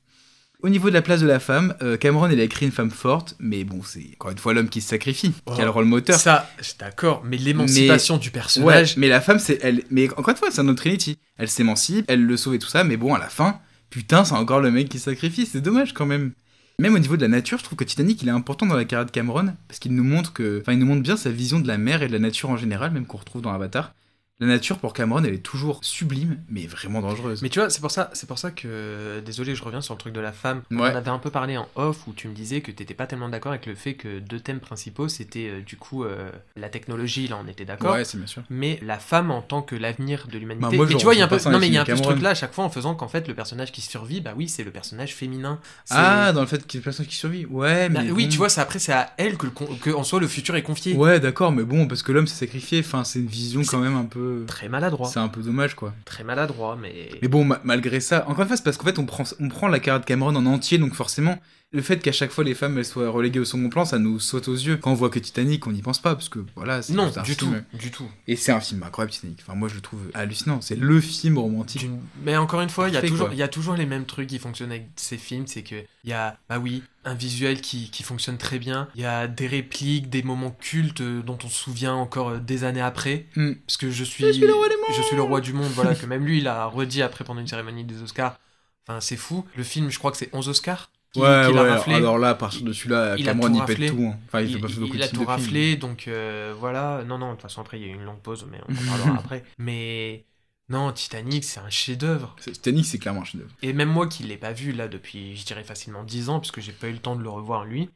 Au 0.63 0.69
niveau 0.69 0.91
de 0.91 0.95
la 0.95 1.03
place 1.03 1.21
de 1.21 1.27
la 1.27 1.41
femme, 1.41 1.75
euh, 1.83 1.97
Cameron, 1.97 2.29
il 2.29 2.39
a 2.39 2.43
écrit 2.43 2.67
une 2.67 2.73
femme 2.73 2.91
forte, 2.91 3.35
mais 3.39 3.65
bon, 3.65 3.81
c'est 3.83 4.11
encore 4.15 4.31
une 4.31 4.39
fois 4.39 4.53
l'homme 4.53 4.69
qui 4.69 4.81
se 4.81 4.89
sacrifie, 4.89 5.33
qui 5.55 5.61
a 5.61 5.65
le 5.65 5.71
rôle 5.71 5.87
moteur. 5.87 6.19
Ça, 6.19 6.51
je 6.59 6.65
suis 6.65 6.77
d'accord, 6.79 7.23
mais 7.25 7.39
l'émancipation 7.39 8.19
du 8.19 8.31
personnage. 8.31 8.91
Ouais, 8.91 8.95
mais 8.99 9.09
la 9.09 9.21
femme, 9.21 9.39
c'est 9.39 9.59
elle. 9.63 9.83
Mais 9.91 10.11
encore 10.11 10.31
une 10.31 10.37
fois, 10.37 10.49
c'est 10.51 10.61
un 10.61 10.69
autre 10.69 10.81
Trinity. 10.81 11.19
Elle 11.39 11.49
s'émancipe, 11.49 12.05
elle 12.09 12.25
le 12.25 12.37
sauve 12.37 12.55
et 12.55 12.59
tout 12.59 12.69
ça, 12.69 12.85
mais 12.85 12.99
bon, 12.99 13.15
à 13.15 13.19
la 13.19 13.29
fin, 13.29 13.59
putain, 13.89 14.25
c'est 14.25 14.35
encore 14.35 14.61
le 14.61 14.71
mec 14.71 14.89
qui 14.89 14.99
se 14.99 15.07
sacrifie. 15.07 15.47
C'est 15.47 15.61
dommage 15.63 15.95
quand 15.95 16.07
même. 16.07 16.33
Même 16.79 16.95
au 16.95 16.99
niveau 16.99 17.17
de 17.17 17.23
la 17.23 17.29
nature, 17.29 17.59
je 17.59 17.65
trouve 17.65 17.77
que 17.77 17.85
Titanic, 17.85 18.23
il 18.23 18.29
est 18.29 18.33
important 18.33 18.65
dans 18.65 18.77
la 18.77 18.87
carrière 18.87 19.05
de 19.05 19.11
Cameron 19.11 19.55
parce 19.69 19.79
qu'il 19.79 19.95
nous 19.95 20.05
montre 20.05 20.33
que, 20.33 20.61
enfin, 20.63 20.73
il 20.73 20.79
nous 20.79 20.87
montre 20.87 21.03
bien 21.03 21.17
sa 21.19 21.29
vision 21.29 21.61
de 21.61 21.69
la 21.69 21.77
mer 21.77 22.03
et 22.03 22.09
de 22.09 22.13
la 22.13 22.19
nature 22.19 22.49
en 22.49 22.57
général, 22.57 22.91
même 22.91 23.05
qu'on 23.05 23.19
retrouve 23.19 23.43
dans 23.43 23.53
Avatar. 23.53 23.93
La 24.41 24.47
nature 24.47 24.79
pour 24.79 24.93
Cameron, 24.95 25.23
elle 25.23 25.35
est 25.35 25.39
toujours 25.39 25.81
sublime, 25.83 26.39
mais 26.49 26.67
vraiment 26.67 27.01
dangereuse. 27.03 27.43
Mais 27.43 27.51
tu 27.51 27.59
vois, 27.61 27.69
c'est 27.71 27.81
pour 27.81 27.91
ça, 27.91 28.11
c'est 28.15 28.27
pour 28.27 28.39
ça 28.39 28.51
que 28.51 29.21
désolé, 29.25 29.55
je 29.55 29.63
reviens 29.63 29.81
sur 29.83 29.95
le 29.95 29.99
truc 29.99 30.13
de 30.15 30.21
la 30.21 30.33
femme. 30.33 30.63
On 30.71 30.79
Ouais. 30.79 30.89
avait 30.95 31.11
un 31.11 31.19
peu 31.19 31.31
parlé 31.31 31.57
en 31.59 31.69
off 31.77 32.07
où 32.07 32.13
tu 32.15 32.27
me 32.29 32.35
disais 32.35 32.61
que 32.63 32.71
t'étais 32.71 32.95
pas 32.95 33.07
tellement 33.07 33.29
d'accord 33.29 33.53
avec 33.53 33.67
le 33.67 33.75
fait 33.75 33.95
que 33.95 34.19
deux 34.19 34.41
thèmes 34.41 34.61
principaux 34.61 35.09
c'était 35.09 35.49
euh, 35.51 35.61
du 35.61 35.77
coup 35.77 36.05
euh, 36.05 36.31
la 36.57 36.69
technologie, 36.71 37.29
là 37.29 37.39
on 37.45 37.47
était 37.49 37.65
d'accord. 37.67 37.93
Ouais, 37.93 38.05
c'est 38.05 38.17
bien 38.19 38.27
sûr. 38.27 38.43
Mais 38.49 38.79
la 38.83 38.99
femme 38.99 39.31
en 39.31 39.43
tant 39.43 39.61
que 39.63 39.75
l'avenir 39.77 40.27
de 40.33 40.39
l'humanité. 40.39 40.77
Bah, 40.79 40.85
et 40.89 40.95
tu 40.97 41.05
vois, 41.05 41.15
il 41.15 41.19
y 41.19 41.23
a 41.23 41.27
un 41.27 41.29
peu, 41.29 41.39
non 41.51 41.59
mais 41.59 41.67
il 41.69 41.75
y 41.75 41.79
a 41.79 41.83
un 41.83 41.85
peu 41.85 41.97
ce 41.97 42.03
truc 42.03 42.23
là 42.23 42.31
à 42.31 42.35
chaque 42.35 42.55
fois 42.55 42.65
en 42.65 42.71
faisant 42.71 42.95
qu'en 42.95 43.09
fait 43.09 43.29
le 43.29 43.35
personnage 43.35 43.73
qui 43.73 43.83
survit, 43.83 44.21
bah 44.23 44.33
oui, 44.37 44.49
c'est 44.49 44.65
le 44.65 44.71
personnage 44.71 45.15
féminin. 45.15 45.59
Ah, 45.91 46.33
dans 46.33 46.41
le 46.41 46.47
fait 46.47 46.67
qu'il 46.67 46.75
y 46.75 46.79
a 46.79 46.81
une 46.81 46.85
personne 46.85 47.07
qui 47.07 47.17
survit. 47.17 47.45
Ouais, 47.45 47.89
Bah 47.91 48.01
mais. 48.05 48.11
oui, 48.11 48.29
tu 48.31 48.39
vois, 48.39 48.49
c'est 48.49 48.61
après 48.63 48.79
c'est 48.79 48.93
à 48.93 49.13
elle 49.19 49.37
que, 49.37 49.45
le 49.47 49.53
con- 49.53 49.69
que 49.83 49.91
en 49.91 50.03
soi 50.05 50.19
le 50.19 50.29
futur 50.29 50.57
est 50.57 50.63
confié. 50.63 50.95
Ouais, 50.95 51.21
d'accord, 51.21 51.53
mais 51.53 51.65
bon, 51.65 51.87
parce 51.87 52.03
que 52.03 52.13
l'homme 52.13 52.27
s'est 52.27 52.37
sacrifié. 52.47 52.81
Enfin, 52.81 53.05
c'est 53.05 53.19
une 53.19 53.27
vision 53.27 53.63
quand 53.67 53.79
même 53.81 53.97
un 53.97 54.05
peu. 54.05 54.30
Très 54.47 54.69
maladroit. 54.69 55.09
C'est 55.09 55.19
un 55.21 55.29
peu 55.29 55.43
dommage, 55.43 55.75
quoi. 55.75 55.93
Très 56.05 56.25
maladroit, 56.25 56.77
mais. 56.81 57.11
Mais 57.23 57.29
bon, 57.29 57.45
ma- 57.45 57.61
malgré 57.65 58.01
ça, 58.01 58.25
encore 58.29 58.43
une 58.43 58.49
fois, 58.49 58.57
c'est 58.57 58.65
parce 58.65 58.77
qu'en 58.77 58.85
fait, 58.87 58.99
on 58.99 59.07
prend, 59.07 59.25
on 59.41 59.49
prend 59.49 59.69
la 59.69 59.79
carrière 59.81 60.01
de 60.01 60.07
Cameron 60.07 60.35
en 60.37 60.47
entier, 60.47 60.79
donc 60.79 60.95
forcément, 60.95 61.39
le 61.73 61.83
fait 61.83 62.01
qu'à 62.03 62.11
chaque 62.11 62.33
fois 62.33 62.43
les 62.43 62.55
femmes 62.55 62.77
elles 62.79 62.85
soient 62.85 63.09
reléguées 63.11 63.39
au 63.39 63.45
second 63.45 63.69
plan, 63.69 63.85
ça 63.85 63.99
nous 63.99 64.19
saute 64.19 64.49
aux 64.49 64.55
yeux. 64.55 64.77
Quand 64.77 64.91
on 64.91 64.95
voit 64.95 65.09
que 65.11 65.19
Titanic, 65.21 65.67
on 65.67 65.73
n'y 65.73 65.83
pense 65.83 66.01
pas, 66.01 66.15
parce 66.15 66.29
que 66.29 66.41
voilà, 66.57 66.83
c'est 66.83 66.93
Non, 66.95 67.13
un 67.17 67.23
du 67.23 67.35
film. 67.35 67.63
tout, 67.71 67.79
du 67.79 67.91
tout. 67.91 68.09
Et 68.27 68.35
c'est 68.35 68.51
un 68.51 68.61
film 68.61 68.83
incroyable, 68.83 69.13
Titanic. 69.13 69.39
Enfin, 69.43 69.55
moi, 69.55 69.69
je 69.69 69.77
le 69.77 69.81
trouve 69.81 70.01
hallucinant. 70.15 70.61
C'est 70.61 70.75
le 70.77 71.01
film 71.01 71.39
romantique. 71.39 71.83
D'une- 71.83 72.01
Mais 72.25 72.37
encore 72.37 72.61
une 72.61 72.71
fois, 72.71 72.89
il 72.89 72.95
y, 72.95 72.97
a 72.97 73.03
toujours, 73.03 73.29
il 73.33 73.39
y 73.39 73.43
a 73.43 73.49
toujours 73.49 73.75
les 73.77 73.87
mêmes 73.87 74.05
trucs 74.05 74.29
qui 74.29 74.39
fonctionnent 74.41 74.73
avec 74.73 74.89
ces 74.97 75.17
films. 75.17 75.47
C'est 75.47 75.63
que 75.63 75.77
il 76.03 76.11
y 76.11 76.13
a, 76.13 76.37
bah 76.49 76.59
oui, 76.59 76.83
un 77.05 77.15
visuel 77.15 77.61
qui, 77.61 77.91
qui 77.91 78.03
fonctionne 78.03 78.37
très 78.39 78.59
bien. 78.59 78.89
Il 78.97 79.03
y 79.03 79.05
a 79.05 79.29
des 79.29 79.47
répliques, 79.47 80.11
des 80.11 80.23
moments 80.23 80.51
cultes 80.51 81.03
euh, 81.03 81.23
dont 81.23 81.39
on 81.45 81.49
se 81.49 81.57
souvient 81.59 81.95
encore 81.95 82.31
euh, 82.31 82.39
des 82.39 82.65
années 82.65 82.81
après. 82.81 83.27
Hmm. 83.37 83.53
Parce 83.67 83.77
que 83.77 83.91
je 83.91 84.03
suis, 84.03 84.25
Je 84.25 84.33
suis 84.33 84.47
le 84.47 84.55
roi 84.55 84.67
je 84.97 85.03
suis 85.03 85.15
le 85.15 85.23
roi 85.23 85.41
du 85.41 85.53
monde. 85.53 85.71
Voilà, 85.75 85.95
que 85.95 86.05
même 86.07 86.25
lui, 86.25 86.39
il 86.39 86.49
a 86.49 86.65
redit 86.67 87.03
après 87.03 87.23
pendant 87.25 87.41
une 87.41 87.47
cérémonie 87.47 87.85
des 87.85 88.03
Oscars. 88.03 88.41
Enfin, 88.89 89.01
c'est 89.01 89.17
fou. 89.17 89.45
Le 89.57 89.63
film, 89.63 89.89
je 89.91 89.99
crois 89.99 90.11
que 90.11 90.17
c'est 90.17 90.31
11 90.35 90.49
Oscars. 90.49 90.91
Ouais, 91.17 91.49
ouais, 91.49 91.69
raflé. 91.69 91.95
alors 91.95 92.19
là, 92.19 92.31
à 92.31 92.35
partir 92.35 92.63
de 92.65 92.73
celui-là, 92.73 93.19
Cameron, 93.19 93.53
il 93.55 93.65
pète 93.65 93.85
tout. 93.85 94.01
hein. 94.03 94.19
Enfin, 94.27 94.41
il, 94.43 94.51
il, 94.51 94.57
il- 94.71 94.81
beaucoup 94.81 94.97
il 94.97 94.99
de 94.99 95.03
a 95.03 95.09
tout 95.09 95.25
raflé, 95.25 95.77
donc 95.77 96.09
euh, 96.09 96.55
voilà. 96.59 97.05
Non, 97.05 97.19
non, 97.19 97.29
de 97.31 97.33
toute 97.35 97.43
façon, 97.43 97.61
après, 97.61 97.79
il 97.81 97.87
y 97.87 97.91
a 97.91 97.93
eu 97.93 97.95
une 97.95 98.05
longue 98.05 98.21
pause, 98.23 98.47
mais 98.51 98.61
on 98.69 98.77
en 98.79 98.83
parlera 98.83 99.17
après. 99.19 99.45
Mais 99.59 100.27
non, 100.69 100.93
Titanic, 100.93 101.45
c'est 101.45 101.61
un 101.61 101.71
chef-d'œuvre. 101.71 102.37
Titanic, 102.41 102.87
c'est 102.87 102.99
clairement 102.99 103.23
un 103.23 103.25
chef-d'œuvre. 103.25 103.55
Et 103.63 103.73
même 103.73 103.89
moi 103.91 104.07
qui 104.09 104.23
l'ai 104.23 104.39
pas 104.39 104.53
vu 104.53 104.73
là 104.73 104.89
depuis, 104.89 105.37
je 105.37 105.45
dirais 105.45 105.65
facilement 105.65 106.05
10 106.05 106.29
ans, 106.29 106.41
puisque 106.41 106.61
j'ai 106.61 106.73
pas 106.73 106.89
eu 106.89 106.93
le 106.93 106.99
temps 106.99 107.17
de 107.17 107.23
le 107.23 107.29
revoir 107.31 107.65
lui, 107.65 107.91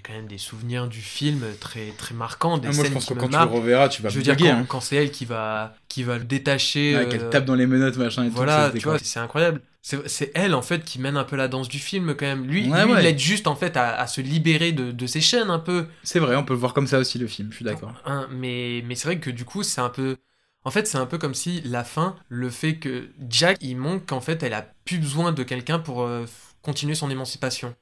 quand 0.00 0.12
même 0.12 0.26
des 0.26 0.38
souvenirs 0.38 0.88
du 0.88 1.00
film 1.00 1.44
très 1.60 1.92
très 1.92 2.14
marquants, 2.14 2.58
des 2.58 2.68
Ah, 2.68 2.72
moi, 2.72 2.84
je 2.84 2.88
scènes 2.88 2.92
pense 2.94 3.04
qui 3.06 3.14
que 3.14 3.14
quand 3.14 3.28
tu 3.28 3.38
le 3.40 3.46
marquent. 3.46 3.52
reverras, 3.52 3.88
tu 3.88 4.02
vas 4.02 4.08
Je 4.08 4.16
veux 4.16 4.22
dire, 4.22 4.36
quand, 4.36 4.44
hein. 4.46 4.66
quand 4.68 4.80
c'est 4.80 4.96
elle 4.96 5.10
qui 5.10 5.24
va, 5.24 5.74
qui 5.88 6.02
va 6.02 6.18
le 6.18 6.24
détacher. 6.24 6.94
Ouais, 6.96 7.02
euh, 7.02 7.06
qu'elle 7.06 7.30
tape 7.30 7.44
dans 7.44 7.54
les 7.54 7.66
menottes, 7.66 7.96
machin 7.96 8.24
et 8.24 8.28
tout. 8.28 8.34
voilà, 8.36 8.70
tu 8.70 8.84
vois, 8.84 8.98
c'est 8.98 9.20
incroyable. 9.20 9.60
C'est 9.80 10.30
elle 10.34 10.54
en 10.54 10.60
fait 10.60 10.84
qui 10.84 10.98
mène 11.00 11.16
un 11.16 11.24
peu 11.24 11.36
la 11.36 11.48
danse 11.48 11.68
du 11.68 11.78
film 11.78 12.14
quand 12.14 12.26
même. 12.26 12.46
Lui, 12.46 12.68
Ouais, 12.68 12.84
lui 12.84 12.92
ouais. 12.92 13.00
il 13.02 13.06
aide 13.06 13.18
juste 13.18 13.46
en 13.46 13.56
fait 13.56 13.76
à, 13.76 13.94
à 13.98 14.06
se 14.06 14.20
libérer 14.20 14.72
de, 14.72 14.90
de 14.92 15.06
ses 15.06 15.20
chaînes 15.22 15.48
un 15.50 15.58
peu. 15.58 15.86
C'est 16.02 16.18
vrai, 16.18 16.36
on 16.36 16.44
peut 16.44 16.52
le 16.52 16.58
voir 16.58 16.74
comme 16.74 16.86
ça 16.86 16.98
aussi, 16.98 17.18
le 17.18 17.26
film, 17.26 17.48
je 17.50 17.56
suis 17.56 17.64
d'accord. 17.64 17.92
Mais 18.30 18.82
mais 18.86 18.94
c'est 18.96 19.04
vrai 19.08 19.18
que 19.18 19.30
du 19.30 19.44
coup, 19.44 19.62
c'est 19.62 19.80
un 19.80 19.88
peu. 19.88 20.16
En 20.64 20.70
fait, 20.70 20.86
c'est 20.86 20.98
un 20.98 21.06
peu 21.06 21.16
comme 21.16 21.34
si 21.34 21.62
la 21.62 21.84
fin, 21.84 22.16
le 22.28 22.50
fait 22.50 22.74
que 22.76 23.08
Jack, 23.30 23.56
il 23.62 23.76
montre 23.76 24.04
qu'en 24.04 24.20
fait, 24.20 24.42
elle 24.42 24.52
a 24.52 24.62
plus 24.84 24.98
besoin 24.98 25.32
de 25.32 25.42
quelqu'un 25.42 25.78
pour 25.78 26.02
euh, 26.02 26.26
continuer 26.60 26.94
son 26.94 27.08
émancipation. 27.08 27.74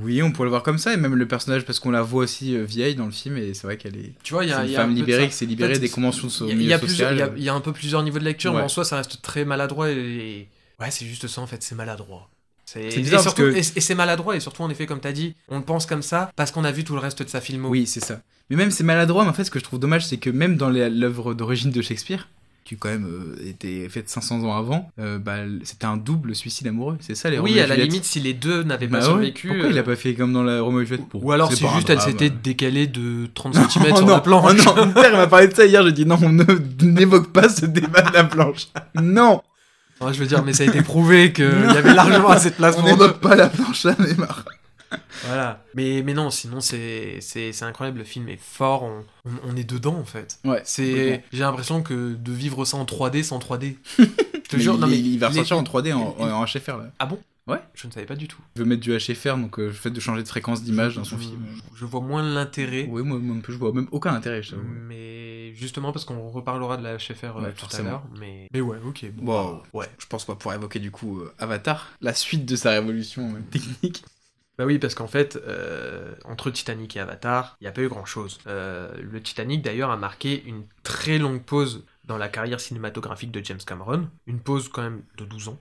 Oui, 0.00 0.22
on 0.22 0.32
pourrait 0.32 0.46
le 0.46 0.50
voir 0.50 0.62
comme 0.62 0.78
ça, 0.78 0.94
et 0.94 0.96
même 0.96 1.14
le 1.14 1.28
personnage, 1.28 1.66
parce 1.66 1.78
qu'on 1.78 1.90
la 1.90 2.00
voit 2.02 2.24
aussi 2.24 2.56
euh, 2.56 2.64
vieille 2.64 2.94
dans 2.94 3.04
le 3.04 3.10
film, 3.12 3.36
et 3.36 3.52
c'est 3.52 3.64
vrai 3.66 3.76
qu'elle 3.76 3.96
est. 3.96 4.12
Tu 4.22 4.32
vois, 4.32 4.44
il 4.44 4.48
y 4.48 4.52
a, 4.52 4.62
une 4.62 4.68
il 4.68 4.72
y 4.72 4.76
a 4.76 4.80
un 4.80 4.82
femme 4.84 4.94
de 4.94 4.98
libérée 5.00 5.28
qui 5.28 5.34
s'est 5.34 5.44
libérée 5.44 5.78
des 5.78 5.88
conventions 5.90 6.30
so- 6.30 6.48
il 6.48 6.62
y 6.62 6.72
a- 6.72 6.78
y, 7.36 7.48
un 7.50 7.60
peu 7.60 7.72
plusieurs 7.72 8.02
niveaux 8.02 8.18
de 8.18 8.24
lecture, 8.24 8.52
mais 8.54 8.60
en 8.62 8.68
soi, 8.68 8.84
ça 8.84 8.96
reste 8.96 9.20
très 9.22 9.44
maladroit 9.44 9.90
et. 9.90 10.48
Ouais, 10.80 10.90
c'est 10.90 11.04
juste 11.06 11.28
ça 11.28 11.40
en 11.42 11.46
fait, 11.46 11.62
c'est 11.62 11.74
maladroit. 11.74 12.28
C'est 12.64 12.84
et 12.84 12.98
bizarre 13.00 13.22
parce 13.22 13.36
surtout- 13.36 13.52
que- 13.52 13.56
et, 13.58 13.62
c'est 13.62 13.94
maladroit, 13.94 14.34
et 14.34 14.40
surtout, 14.40 14.62
en 14.62 14.70
effet, 14.70 14.86
comme 14.86 15.00
t'as 15.00 15.12
dit, 15.12 15.34
on 15.48 15.58
le 15.58 15.64
pense 15.64 15.84
comme 15.84 16.00
ça 16.02 16.32
parce 16.36 16.50
qu'on 16.50 16.64
a 16.64 16.72
vu 16.72 16.84
tout 16.84 16.94
le 16.94 17.00
reste 17.00 17.22
de 17.22 17.28
sa 17.28 17.42
filmo. 17.42 17.68
Oui, 17.68 17.86
c'est 17.86 18.00
ça. 18.00 18.22
Mais 18.48 18.56
même 18.56 18.70
c'est 18.70 18.82
maladroit, 18.82 19.24
mais 19.24 19.30
en 19.30 19.34
fait, 19.34 19.44
ce 19.44 19.50
que 19.50 19.58
je 19.58 19.64
trouve 19.64 19.78
dommage, 19.78 20.06
c'est 20.06 20.16
que 20.16 20.30
même 20.30 20.56
dans 20.56 20.70
l'œuvre 20.70 21.34
d'origine 21.34 21.70
de 21.70 21.82
Shakespeare, 21.82 22.28
qui 22.72 22.78
quand 22.78 22.88
même 22.88 23.06
euh, 23.06 23.48
était 23.48 23.88
faite 23.88 24.08
500 24.08 24.44
ans 24.44 24.56
avant, 24.56 24.90
euh, 24.98 25.18
bah, 25.18 25.38
c'était 25.64 25.86
un 25.86 25.96
double 25.96 26.34
suicide 26.34 26.66
amoureux. 26.66 26.96
C'est 27.00 27.14
ça 27.14 27.30
les 27.30 27.38
Oui, 27.38 27.58
à 27.60 27.66
la 27.66 27.76
limite, 27.76 28.04
si 28.04 28.20
les 28.20 28.34
deux 28.34 28.62
n'avaient 28.62 28.86
Bah 28.86 28.98
pas 28.98 29.04
survécu. 29.04 29.48
Pourquoi 29.48 29.68
il 29.68 29.76
euh, 29.76 29.80
a 29.80 29.84
pas 29.84 29.96
fait 29.96 30.14
comme 30.14 30.32
dans 30.32 30.42
la 30.42 30.62
Roméo 30.62 30.82
et 30.82 30.86
Juliette. 30.86 31.06
Ou 31.14 31.32
alors 31.32 31.52
C'est 31.52 31.68
juste 31.68 31.90
elle 31.90 32.00
s'était 32.00 32.30
décalée 32.30 32.86
de 32.86 33.28
30 33.34 33.54
cm 33.70 33.96
sur 33.96 34.06
la 34.06 34.20
planche. 34.20 34.52
oh 34.58 34.74
non, 34.76 34.86
mon 34.86 34.92
père 34.92 35.12
m'a 35.12 35.26
parlé 35.26 35.48
de 35.48 35.54
ça 35.54 35.66
hier, 35.66 35.82
j'ai 35.84 35.92
dit 35.92 36.06
non, 36.06 36.18
ne 36.18 36.44
n'évoque 36.84 37.32
pas 37.32 37.48
ce 37.48 37.66
débat 37.66 38.02
de 38.02 38.12
la 38.12 38.24
planche. 38.24 38.68
Non 39.00 39.42
je 40.12 40.18
veux 40.18 40.26
dire, 40.26 40.42
mais 40.42 40.52
ça 40.52 40.64
a 40.64 40.66
été 40.66 40.82
prouvé 40.82 41.32
qu'il 41.32 41.44
y 41.44 41.76
avait 41.76 41.94
largement 41.94 42.30
assez 42.30 42.50
de 42.50 42.56
place 42.56 42.74
On 42.76 42.80
pour 42.80 42.88
n'évoque 42.88 43.20
pas 43.20 43.36
la 43.36 43.48
planche, 43.48 43.86
mais 44.00 44.14
marre. 44.14 44.44
Voilà. 45.26 45.62
Mais, 45.74 46.02
mais 46.02 46.14
non, 46.14 46.30
sinon, 46.30 46.60
c'est 46.60 47.20
incroyable. 47.62 47.98
Le 47.98 48.04
film 48.04 48.28
est 48.28 48.40
fort. 48.40 48.82
On, 48.82 49.04
on, 49.24 49.30
on 49.52 49.56
est 49.56 49.64
dedans, 49.68 49.94
en 49.96 50.04
fait. 50.04 50.38
Ouais, 50.44 50.62
C'est. 50.64 51.22
J'ai 51.32 51.40
l'impression 51.40 51.82
que 51.82 52.14
de 52.14 52.32
vivre 52.32 52.64
ça 52.64 52.76
en 52.76 52.84
3D 52.84 53.22
sans 53.22 53.38
3D. 53.38 53.76
Je 53.98 54.04
te 54.04 54.56
Mais 54.56 54.62
jure, 54.62 54.74
il, 54.74 54.80
non, 54.80 54.86
mais. 54.86 54.98
il 54.98 55.18
va 55.18 55.28
ressortir 55.28 55.56
en 55.58 55.62
3D 55.62 55.92
en, 55.94 56.16
en, 56.18 56.28
en 56.30 56.44
HFR 56.44 56.76
là. 56.78 56.90
Ah 56.98 57.06
bon? 57.06 57.18
Ouais. 57.48 57.58
Je 57.74 57.88
ne 57.88 57.92
savais 57.92 58.06
pas 58.06 58.14
du 58.14 58.28
tout. 58.28 58.38
Je 58.54 58.62
veux 58.62 58.68
mettre 58.68 58.82
du 58.82 58.96
HFR, 58.96 59.36
donc 59.36 59.58
euh, 59.58 59.66
le 59.66 59.72
fait 59.72 59.90
de 59.90 59.98
changer 59.98 60.22
de 60.22 60.28
fréquence 60.28 60.62
d'image 60.62 60.94
dans 60.96 61.02
son 61.04 61.16
Je- 61.18 61.22
film. 61.22 61.44
Je 61.74 61.84
vois 61.84 62.00
moins 62.00 62.22
l'intérêt. 62.22 62.86
Oui, 62.88 63.02
moi, 63.02 63.18
moi, 63.18 63.36
je 63.48 63.52
vois 63.56 63.72
même 63.72 63.88
aucun 63.90 64.14
intérêt, 64.14 64.42
je. 64.44 64.54
Mais 64.56 65.52
justement 65.56 65.92
parce 65.92 66.04
qu'on 66.04 66.28
reparlera 66.30 66.76
de 66.76 66.82
la 66.84 66.96
HFR 66.98 67.36
euh, 67.38 67.42
Ouais, 67.42 67.52
tout 67.52 67.60
forcément. 67.60 67.88
à 67.88 67.92
l'heure. 67.92 68.04
Mais... 68.20 68.46
mais 68.52 68.60
ouais, 68.60 68.78
ok. 68.86 69.06
Bon, 69.14 69.32
Wow. 69.32 69.62
ouais. 69.72 69.86
Je 69.98 70.06
pense 70.06 70.24
qu'on 70.24 70.32
va 70.32 70.36
pouvoir 70.38 70.54
évoquer 70.54 70.78
du 70.78 70.90
coup 70.92 71.18
euh, 71.20 71.32
Avatar, 71.38 71.90
la 72.00 72.14
suite 72.14 72.44
de 72.46 72.54
sa 72.54 72.70
révolution 72.70 73.34
technique. 73.50 74.04
Bah 74.58 74.66
oui, 74.66 74.78
parce 74.78 74.94
qu'en 74.94 75.06
fait, 75.06 75.36
euh, 75.36 76.14
entre 76.24 76.50
Titanic 76.50 76.96
et 76.96 77.00
Avatar, 77.00 77.56
il 77.60 77.64
n'y 77.64 77.68
a 77.68 77.72
pas 77.72 77.80
eu 77.80 77.88
grand-chose. 77.88 78.38
Euh, 78.46 78.94
le 79.00 79.20
Titanic, 79.22 79.62
d'ailleurs, 79.62 79.90
a 79.90 79.96
marqué 79.96 80.42
une 80.44 80.64
très 80.82 81.18
longue 81.18 81.42
pause 81.42 81.84
dans 82.04 82.18
la 82.18 82.28
carrière 82.28 82.60
cinématographique 82.60 83.30
de 83.32 83.42
James 83.44 83.60
Cameron, 83.64 84.08
une 84.26 84.40
pause 84.40 84.68
quand 84.68 84.82
même 84.82 85.02
de 85.16 85.24
12 85.24 85.48
ans. 85.48 85.58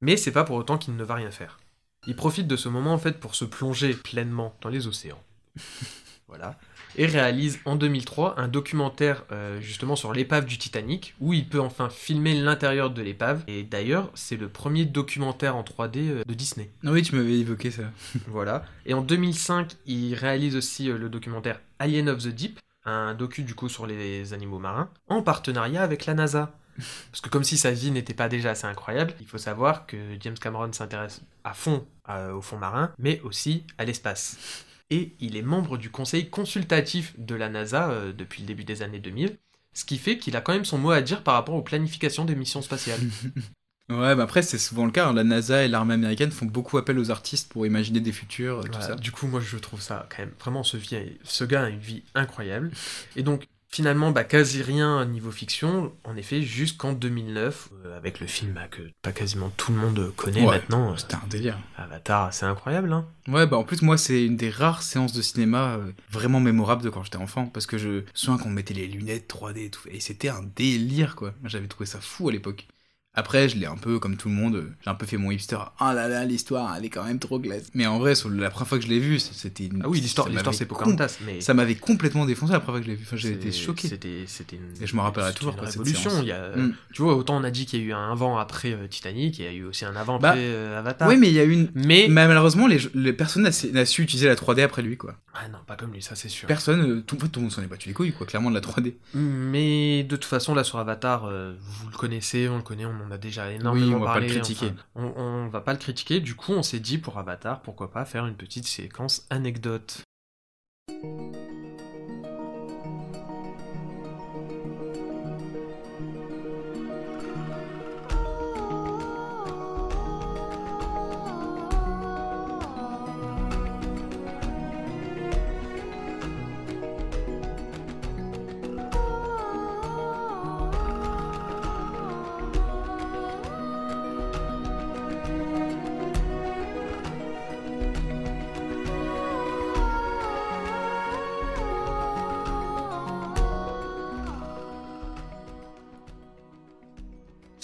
Mais 0.00 0.16
c'est 0.16 0.32
pas 0.32 0.44
pour 0.44 0.56
autant 0.56 0.78
qu'il 0.78 0.94
ne 0.94 1.04
va 1.04 1.16
rien 1.16 1.32
faire. 1.32 1.58
Il 2.06 2.14
profite 2.14 2.46
de 2.46 2.56
ce 2.56 2.68
moment, 2.68 2.92
en 2.92 2.98
fait, 2.98 3.18
pour 3.18 3.34
se 3.34 3.44
plonger 3.44 3.92
pleinement 3.94 4.56
dans 4.60 4.68
les 4.68 4.86
océans. 4.86 5.22
voilà. 6.28 6.56
Et 6.96 7.06
réalise 7.06 7.58
en 7.64 7.76
2003 7.76 8.38
un 8.38 8.48
documentaire 8.48 9.24
euh, 9.32 9.60
justement 9.60 9.96
sur 9.96 10.12
l'épave 10.12 10.46
du 10.46 10.58
Titanic, 10.58 11.14
où 11.20 11.32
il 11.32 11.48
peut 11.48 11.60
enfin 11.60 11.88
filmer 11.90 12.34
l'intérieur 12.34 12.90
de 12.90 13.02
l'épave. 13.02 13.44
Et 13.46 13.62
d'ailleurs, 13.62 14.10
c'est 14.14 14.36
le 14.36 14.48
premier 14.48 14.84
documentaire 14.84 15.56
en 15.56 15.62
3D 15.62 15.96
euh, 15.96 16.24
de 16.26 16.34
Disney. 16.34 16.70
Ah 16.84 16.90
oui, 16.92 17.02
tu 17.02 17.14
m'avais 17.14 17.38
évoqué 17.38 17.70
ça. 17.70 17.84
Voilà. 18.26 18.64
Et 18.86 18.94
en 18.94 19.02
2005, 19.02 19.76
il 19.86 20.14
réalise 20.14 20.56
aussi 20.56 20.90
euh, 20.90 20.98
le 20.98 21.08
documentaire 21.08 21.60
Alien 21.78 22.08
of 22.08 22.22
the 22.22 22.28
Deep, 22.28 22.58
un 22.84 23.14
docu 23.14 23.42
du 23.42 23.54
coup 23.54 23.68
sur 23.68 23.86
les 23.86 24.32
animaux 24.32 24.58
marins, 24.58 24.90
en 25.08 25.22
partenariat 25.22 25.82
avec 25.82 26.06
la 26.06 26.14
NASA. 26.14 26.52
Parce 27.10 27.20
que 27.20 27.28
comme 27.28 27.44
si 27.44 27.58
sa 27.58 27.70
vie 27.70 27.90
n'était 27.90 28.14
pas 28.14 28.28
déjà 28.28 28.50
assez 28.50 28.66
incroyable, 28.66 29.14
il 29.20 29.26
faut 29.26 29.38
savoir 29.38 29.86
que 29.86 29.96
James 30.20 30.38
Cameron 30.38 30.72
s'intéresse 30.72 31.22
à 31.44 31.52
fond 31.52 31.86
euh, 32.08 32.32
au 32.32 32.40
fond 32.40 32.56
marin, 32.56 32.92
mais 32.98 33.20
aussi 33.22 33.64
à 33.78 33.84
l'espace. 33.84 34.64
Et 34.90 35.14
il 35.20 35.36
est 35.36 35.42
membre 35.42 35.76
du 35.78 35.90
conseil 35.90 36.30
consultatif 36.30 37.14
de 37.18 37.34
la 37.34 37.48
NASA 37.48 37.90
euh, 37.90 38.12
depuis 38.12 38.42
le 38.42 38.46
début 38.46 38.64
des 38.64 38.82
années 38.82 38.98
2000, 39.00 39.36
ce 39.74 39.84
qui 39.84 39.98
fait 39.98 40.18
qu'il 40.18 40.36
a 40.36 40.40
quand 40.40 40.52
même 40.54 40.64
son 40.64 40.78
mot 40.78 40.90
à 40.90 41.02
dire 41.02 41.22
par 41.22 41.34
rapport 41.34 41.54
aux 41.54 41.62
planifications 41.62 42.24
des 42.24 42.34
missions 42.34 42.62
spatiales. 42.62 43.00
Ouais, 43.90 44.14
mais 44.14 44.22
après, 44.22 44.42
c'est 44.42 44.58
souvent 44.58 44.84
le 44.84 44.92
cas. 44.92 45.08
hein. 45.08 45.14
La 45.14 45.24
NASA 45.24 45.64
et 45.64 45.68
l'armée 45.68 45.94
américaine 45.94 46.30
font 46.30 46.44
beaucoup 46.44 46.76
appel 46.76 46.98
aux 46.98 47.10
artistes 47.10 47.50
pour 47.50 47.64
imaginer 47.66 48.00
des 48.00 48.12
futurs, 48.12 48.58
euh, 48.58 48.62
tout 48.64 48.82
ça. 48.82 48.96
Du 48.96 49.12
coup, 49.12 49.26
moi, 49.26 49.40
je 49.40 49.56
trouve 49.56 49.80
ça 49.80 50.06
quand 50.10 50.18
même 50.18 50.34
vraiment 50.38 50.62
ce, 50.62 50.76
vie- 50.76 51.18
ce 51.24 51.44
gars 51.44 51.64
a 51.64 51.68
une 51.70 51.78
vie 51.78 52.02
incroyable. 52.14 52.70
Et 53.16 53.22
donc, 53.22 53.48
finalement, 53.70 54.10
bah, 54.10 54.24
quasi 54.24 54.62
rien 54.62 55.04
niveau 55.04 55.30
fiction. 55.30 55.92
En 56.04 56.16
effet, 56.16 56.42
jusqu'en 56.42 56.92
2009, 56.92 57.68
euh, 57.84 57.96
avec 57.96 58.20
le 58.20 58.26
film 58.26 58.52
bah, 58.52 58.68
que 58.70 58.82
pas 59.02 59.12
quasiment 59.12 59.50
tout 59.56 59.72
le 59.72 59.78
monde 59.78 60.12
connaît 60.16 60.40
Ouais, 60.44 60.56
maintenant. 60.58 60.92
euh, 60.92 60.96
C'était 60.96 61.14
un 61.16 61.26
délire. 61.28 61.58
Avatar, 61.76 62.32
c'est 62.32 62.46
incroyable, 62.46 62.92
hein. 62.92 63.06
Ouais, 63.28 63.46
bah 63.46 63.56
en 63.58 63.64
plus, 63.64 63.82
moi, 63.82 63.98
c'est 63.98 64.24
une 64.24 64.36
des 64.36 64.50
rares 64.50 64.82
séances 64.82 65.12
de 65.12 65.20
cinéma 65.22 65.74
euh, 65.76 65.92
vraiment 66.10 66.40
mémorables 66.40 66.82
de 66.82 66.90
quand 66.90 67.02
j'étais 67.02 67.18
enfant. 67.18 67.46
Parce 67.46 67.66
que 67.66 67.78
je 67.78 67.88
me 67.88 68.04
souviens 68.14 68.42
qu'on 68.42 68.50
mettait 68.50 68.74
les 68.74 68.86
lunettes 68.86 69.28
3D 69.32 69.66
et 69.66 69.70
tout. 69.70 69.82
Et 69.90 70.00
c'était 70.00 70.28
un 70.30 70.42
délire, 70.56 71.14
quoi. 71.14 71.34
J'avais 71.44 71.68
trouvé 71.68 71.86
ça 71.86 72.00
fou 72.00 72.28
à 72.28 72.32
l'époque. 72.32 72.66
Après, 73.18 73.48
je 73.48 73.56
l'ai 73.56 73.66
un 73.66 73.76
peu, 73.76 73.98
comme 73.98 74.16
tout 74.16 74.28
le 74.28 74.34
monde, 74.34 74.64
j'ai 74.82 74.90
un 74.90 74.94
peu 74.94 75.04
fait 75.04 75.16
mon 75.16 75.30
hipster. 75.32 75.58
Ah 75.80 75.92
là 75.92 76.06
là, 76.06 76.24
l'histoire, 76.24 76.74
elle 76.76 76.84
est 76.84 76.88
quand 76.88 77.02
même 77.04 77.18
trop 77.18 77.38
classe. 77.40 77.64
Mais 77.74 77.86
en 77.86 77.98
vrai, 77.98 78.14
sur 78.14 78.30
la 78.30 78.48
première 78.48 78.68
fois 78.68 78.78
que 78.78 78.84
je 78.84 78.88
l'ai 78.88 79.00
vu, 79.00 79.18
c'était 79.18 79.66
une. 79.66 79.82
Ah 79.84 79.88
oui, 79.88 80.00
l'histoire, 80.00 80.28
l'histoire 80.28 80.54
c'est 80.54 80.66
com- 80.68 80.78
Pocahontas, 80.78 81.18
mais 81.26 81.40
Ça 81.40 81.52
m'avait 81.52 81.74
complètement 81.74 82.26
défoncé 82.26 82.52
la 82.52 82.60
première 82.60 82.76
fois 82.76 82.80
que 82.80 82.86
je 82.86 82.90
l'ai 82.92 82.96
vu. 82.96 83.04
Enfin, 83.06 83.16
j'ai 83.16 83.32
été 83.32 83.50
choqué. 83.50 83.88
C'était, 83.88 84.22
c'était 84.26 84.56
une, 84.56 84.82
Et 84.82 84.86
je 84.86 84.94
me 84.94 85.00
rappellerai 85.00 85.32
toujours, 85.34 85.52
une 85.54 85.58
quoi, 85.58 85.66
cette 85.68 85.78
révolution. 85.78 86.10
séance. 86.10 86.22
Il 86.22 86.28
y 86.28 86.32
a, 86.32 86.48
Mm. 86.56 86.74
Tu 86.92 87.02
vois, 87.02 87.14
autant 87.16 87.36
on 87.36 87.44
a 87.44 87.50
dit 87.50 87.66
qu'il 87.66 87.80
y 87.80 87.82
a 87.82 87.86
eu 87.86 87.92
un 87.92 88.12
avant 88.12 88.38
après 88.38 88.72
euh, 88.72 88.86
Titanic, 88.88 89.38
il 89.38 89.44
y 89.44 89.48
a 89.48 89.52
eu 89.52 89.64
aussi 89.64 89.84
un 89.84 89.94
avant 89.96 90.18
Bah, 90.18 90.30
après 90.30 90.40
euh, 90.44 90.78
Avatar. 90.78 91.08
Oui, 91.08 91.16
mais 91.16 91.28
il 91.28 91.34
y 91.34 91.40
a 91.40 91.44
une. 91.44 91.70
Mais 91.74 92.06
Mais 92.08 92.26
malheureusement, 92.28 92.66
les, 92.66 92.78
les 92.94 93.12
personnes 93.12 93.42
n'a 93.72 93.84
su, 93.86 94.02
utiliser 94.02 94.28
la 94.28 94.34
3D 94.36 94.62
après 94.62 94.82
lui, 94.82 94.96
quoi. 94.96 95.14
ah 95.34 95.48
non, 95.48 95.58
pas 95.66 95.76
comme 95.76 95.92
lui, 95.92 96.02
ça 96.02 96.14
c'est 96.14 96.28
sûr. 96.28 96.46
Personne, 96.46 96.80
euh, 96.80 97.00
tout, 97.06 97.16
tout 97.16 97.28
le 97.36 97.42
monde 97.42 97.52
s'en 97.52 97.62
est 97.62 97.66
battu 97.66 97.88
les 97.88 97.94
couilles, 97.94 98.12
quoi, 98.12 98.26
clairement, 98.26 98.50
de 98.50 98.54
la 98.54 98.60
3D. 98.60 98.94
Mais 99.14 100.02
de 100.04 100.16
toute 100.16 100.24
façon, 100.24 100.54
là 100.54 100.64
sur 100.64 100.78
Avatar, 100.78 101.24
euh, 101.26 101.54
vous 101.60 101.90
le 101.90 101.96
connaissez, 101.96 102.48
on 102.48 102.56
le 102.56 102.62
connaît, 102.62 102.84
on 102.86 103.07
en 103.08 103.10
a 103.12 103.18
déjà 103.18 103.50
énormément 103.50 103.86
Oui, 103.86 103.94
on 103.94 103.98
va 104.00 104.06
pas 104.06 104.12
parlé. 104.12 104.28
le 104.28 104.34
critiquer. 104.34 104.66
enfin, 104.94 105.12
on, 105.16 105.22
on 105.22 105.48
va 105.48 105.60
pas 105.60 105.72
le 105.72 105.78
critiquer. 105.78 106.20
Du 106.20 106.34
coup, 106.34 106.52
on 106.52 106.62
s'est 106.62 106.80
dit 106.80 106.98
pour 106.98 107.18
Avatar, 107.18 107.62
pourquoi 107.62 107.90
pas 107.90 108.04
faire 108.04 108.26
une 108.26 108.36
petite 108.36 108.66
séquence 108.66 109.26
anecdote. 109.30 110.02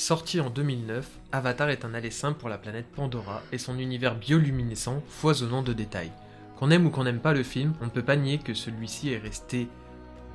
Sorti 0.07 0.39
en 0.39 0.51
2009, 0.51 1.09
Avatar 1.33 1.71
est 1.71 1.87
un 1.87 1.95
aller 1.95 2.11
simple 2.11 2.39
pour 2.39 2.51
la 2.51 2.59
planète 2.59 2.85
Pandora 2.95 3.41
et 3.53 3.57
son 3.57 3.79
univers 3.79 4.17
bioluminescent 4.17 5.03
foisonnant 5.09 5.63
de 5.63 5.73
détails. 5.73 6.13
Qu'on 6.59 6.71
aime 6.71 6.85
ou 6.85 6.91
qu'on 6.91 7.05
n'aime 7.05 7.21
pas 7.21 7.33
le 7.33 7.43
film, 7.43 7.73
on 7.81 7.87
ne 7.87 7.91
peut 7.91 8.03
pas 8.03 8.15
nier 8.15 8.37
que 8.37 8.53
celui-ci 8.53 9.15
est 9.15 9.19
resté, 9.19 9.67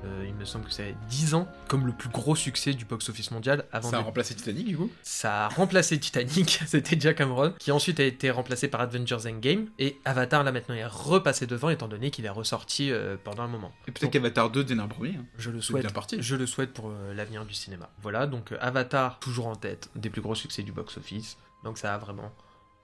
euh, 0.06 0.26
il 0.28 0.34
me 0.34 0.46
semble 0.46 0.66
que 0.66 0.72
c'est 0.72 0.96
10 1.10 1.34
ans, 1.36 1.48
comme 1.68 1.86
le 1.86 1.92
plus 1.94 2.10
gros 2.10 2.36
succès 2.36 2.74
du 2.74 2.86
box-office 2.86 3.32
mondial 3.32 3.66
avant 3.72 3.90
Ça 3.90 3.98
a 3.98 4.00
de- 4.00 4.06
remplacé 4.06 4.34
Titanic, 4.36 4.66
du 4.68 4.78
coup 4.78 4.90
ça 5.04 5.46
a 5.46 5.48
remplacé 5.50 6.00
Titanic, 6.00 6.62
c'était 6.68 7.00
Jack 7.00 7.18
Cameron, 7.18 7.54
qui 7.60 7.72
ensuite 7.72 8.00
a 8.00 8.04
été 8.04 8.32
remplacé 8.32 8.68
par 8.68 8.82
Avengers 8.82 9.28
Endgame, 9.28 9.68
et 9.80 9.98
Avatar 10.06 10.44
là 10.44 10.52
maintenant 10.52 10.76
est 10.76 10.86
repassé 10.86 11.48
devant 11.48 11.70
étant 11.70 11.88
donné 11.88 12.12
qu'il 12.12 12.26
est 12.26 12.30
ressorti 12.30 12.92
euh, 12.92 13.18
pendant 13.24 13.44
un 13.44 13.48
moment. 13.48 13.72
Et 13.88 13.92
peut-être 13.92 14.12
qu'Avatar 14.12 14.50
2 14.50 14.64
deviendra 14.64 14.88
premier. 14.88 15.16
hein. 15.16 15.26
Je 15.38 15.50
le 15.50 15.62
souhaite. 15.62 15.86
Je 16.20 16.36
le 16.36 16.46
souhaite 16.48 16.74
pour 16.74 16.90
euh, 16.90 17.14
l'avenir 17.14 17.46
du 17.46 17.54
cinéma. 17.54 17.90
Voilà, 18.02 18.28
donc 18.28 18.54
Avatar 18.62 19.20
toujours 19.20 19.48
en 19.48 19.56
tête 19.56 19.90
des 19.96 20.10
plus 20.10 20.22
gros 20.22 20.36
succès 20.36 20.64
du 20.64 20.72
box-office. 20.72 21.38
Donc 21.64 21.78
ça 21.78 21.94
a 21.94 21.98
vraiment, 21.98 22.32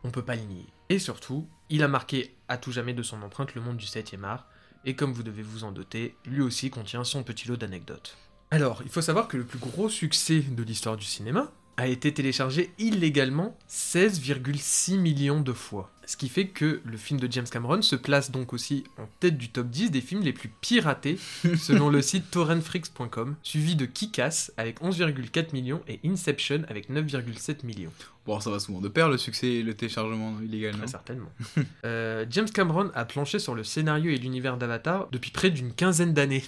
on 0.03 0.09
peut 0.11 0.21
pas 0.23 0.35
le 0.35 0.41
nier. 0.41 0.65
Et 0.89 0.99
surtout, 0.99 1.47
il 1.69 1.81
a 1.81 1.87
marqué 1.87 2.35
à 2.47 2.57
tout 2.57 2.71
jamais 2.71 2.93
de 2.93 3.01
son 3.03 3.21
empreinte 3.23 3.55
le 3.55 3.61
monde 3.61 3.77
du 3.77 3.85
7e 3.85 4.23
art. 4.23 4.45
Et 4.85 4.95
comme 4.95 5.13
vous 5.13 5.23
devez 5.23 5.41
vous 5.41 5.63
en 5.63 5.71
doter, 5.71 6.15
lui 6.25 6.41
aussi 6.41 6.69
contient 6.69 7.03
son 7.03 7.23
petit 7.23 7.47
lot 7.47 7.57
d'anecdotes. 7.57 8.17
Alors, 8.51 8.81
il 8.83 8.89
faut 8.89 9.01
savoir 9.01 9.27
que 9.27 9.37
le 9.37 9.43
plus 9.43 9.59
gros 9.59 9.89
succès 9.89 10.39
de 10.39 10.63
l'histoire 10.63 10.95
du 10.95 11.05
cinéma 11.05 11.51
a 11.77 11.87
été 11.87 12.13
téléchargé 12.13 12.71
illégalement 12.77 13.57
16,6 13.69 14.97
millions 14.97 15.41
de 15.41 15.51
fois. 15.51 15.91
Ce 16.05 16.15
qui 16.15 16.29
fait 16.29 16.47
que 16.47 16.81
le 16.85 16.97
film 16.97 17.19
de 17.19 17.29
James 17.29 17.47
Cameron 17.49 17.81
se 17.81 17.95
place 17.95 18.31
donc 18.31 18.53
aussi 18.53 18.85
en 18.97 19.07
tête 19.19 19.37
du 19.37 19.49
top 19.49 19.67
10 19.67 19.91
des 19.91 20.01
films 20.01 20.21
les 20.21 20.33
plus 20.33 20.49
piratés 20.49 21.17
selon 21.57 21.89
le 21.89 22.01
site 22.01 22.29
torrentfreaks.com, 22.31 23.35
suivi 23.43 23.75
de 23.75 23.85
Kick-Ass 23.85 24.53
avec 24.55 24.81
11,4 24.81 25.51
millions 25.51 25.81
et 25.87 25.99
Inception 26.05 26.61
avec 26.69 26.89
9,7 26.89 27.65
millions. 27.65 27.91
Bon, 28.25 28.39
ça 28.39 28.49
va 28.49 28.59
souvent 28.59 28.81
de 28.81 28.87
pair, 28.87 29.07
le 29.07 29.17
succès 29.17 29.47
et 29.47 29.63
le 29.63 29.75
téléchargement 29.75 30.39
illégal, 30.41 30.75
non 30.77 30.87
certainement. 30.87 31.29
Euh, 31.85 32.25
James 32.29 32.49
Cameron 32.49 32.89
a 32.95 33.05
planché 33.05 33.37
sur 33.37 33.53
le 33.53 33.63
scénario 33.63 34.11
et 34.11 34.17
l'univers 34.17 34.57
d'Avatar 34.57 35.07
depuis 35.11 35.29
près 35.31 35.51
d'une 35.51 35.71
quinzaine 35.71 36.13
d'années. 36.13 36.43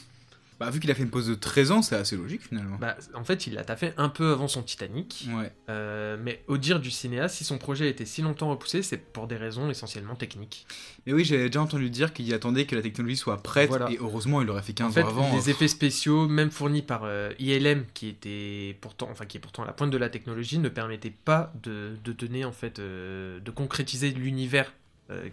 Bah, 0.59 0.69
vu 0.71 0.79
qu'il 0.79 0.89
a 0.89 0.95
fait 0.95 1.03
une 1.03 1.09
pause 1.11 1.27
de 1.27 1.35
13 1.35 1.71
ans, 1.71 1.81
c'est 1.83 1.95
assez 1.95 2.15
logique 2.17 2.41
finalement. 2.47 2.77
Bah, 2.77 2.97
en 3.13 3.23
fait, 3.23 3.45
il 3.45 3.53
l'a 3.53 3.63
taffé 3.63 3.93
un 3.97 4.09
peu 4.09 4.31
avant 4.31 4.47
son 4.47 4.63
Titanic. 4.63 5.27
Ouais. 5.35 5.51
Euh, 5.69 6.17
mais 6.19 6.43
au 6.47 6.57
dire 6.57 6.79
du 6.79 6.89
cinéaste, 6.89 7.35
si 7.35 7.43
son 7.43 7.57
projet 7.59 7.85
a 7.85 7.89
été 7.89 8.05
si 8.05 8.21
longtemps 8.23 8.49
repoussé, 8.49 8.81
c'est 8.81 8.97
pour 8.97 9.27
des 9.27 9.35
raisons 9.37 9.69
essentiellement 9.69 10.15
techniques. 10.15 10.65
Mais 11.05 11.13
oui, 11.13 11.23
j'avais 11.25 11.45
déjà 11.47 11.61
entendu 11.61 11.89
dire 11.91 12.11
qu'il 12.11 12.33
attendait 12.33 12.65
que 12.65 12.75
la 12.75 12.81
technologie 12.81 13.17
soit 13.17 13.43
prête, 13.43 13.69
Voilà. 13.69 13.91
et 13.91 13.97
heureusement, 13.99 14.41
il 14.41 14.49
aurait 14.49 14.63
fait 14.63 14.73
15 14.73 14.87
En 14.89 14.91
fait, 14.93 15.03
ans 15.03 15.07
avant. 15.09 15.35
les 15.35 15.49
effets 15.51 15.67
spéciaux, 15.67 16.27
même 16.27 16.49
fournis 16.49 16.81
par 16.81 17.01
euh, 17.03 17.31
ILM, 17.37 17.85
qui 17.93 18.07
était 18.07 18.75
pourtant, 18.81 19.09
enfin, 19.11 19.25
qui 19.25 19.37
est 19.37 19.41
pourtant 19.41 19.61
à 19.63 19.67
la 19.67 19.73
pointe 19.73 19.91
de 19.91 19.97
la 19.97 20.09
technologie, 20.09 20.57
ne 20.57 20.69
permettaient 20.69 21.13
pas 21.23 21.53
de, 21.61 21.91
de 22.03 22.11
donner 22.13 22.45
en 22.45 22.51
fait, 22.51 22.79
euh, 22.79 23.39
de 23.39 23.51
concrétiser 23.51 24.09
l'univers 24.11 24.73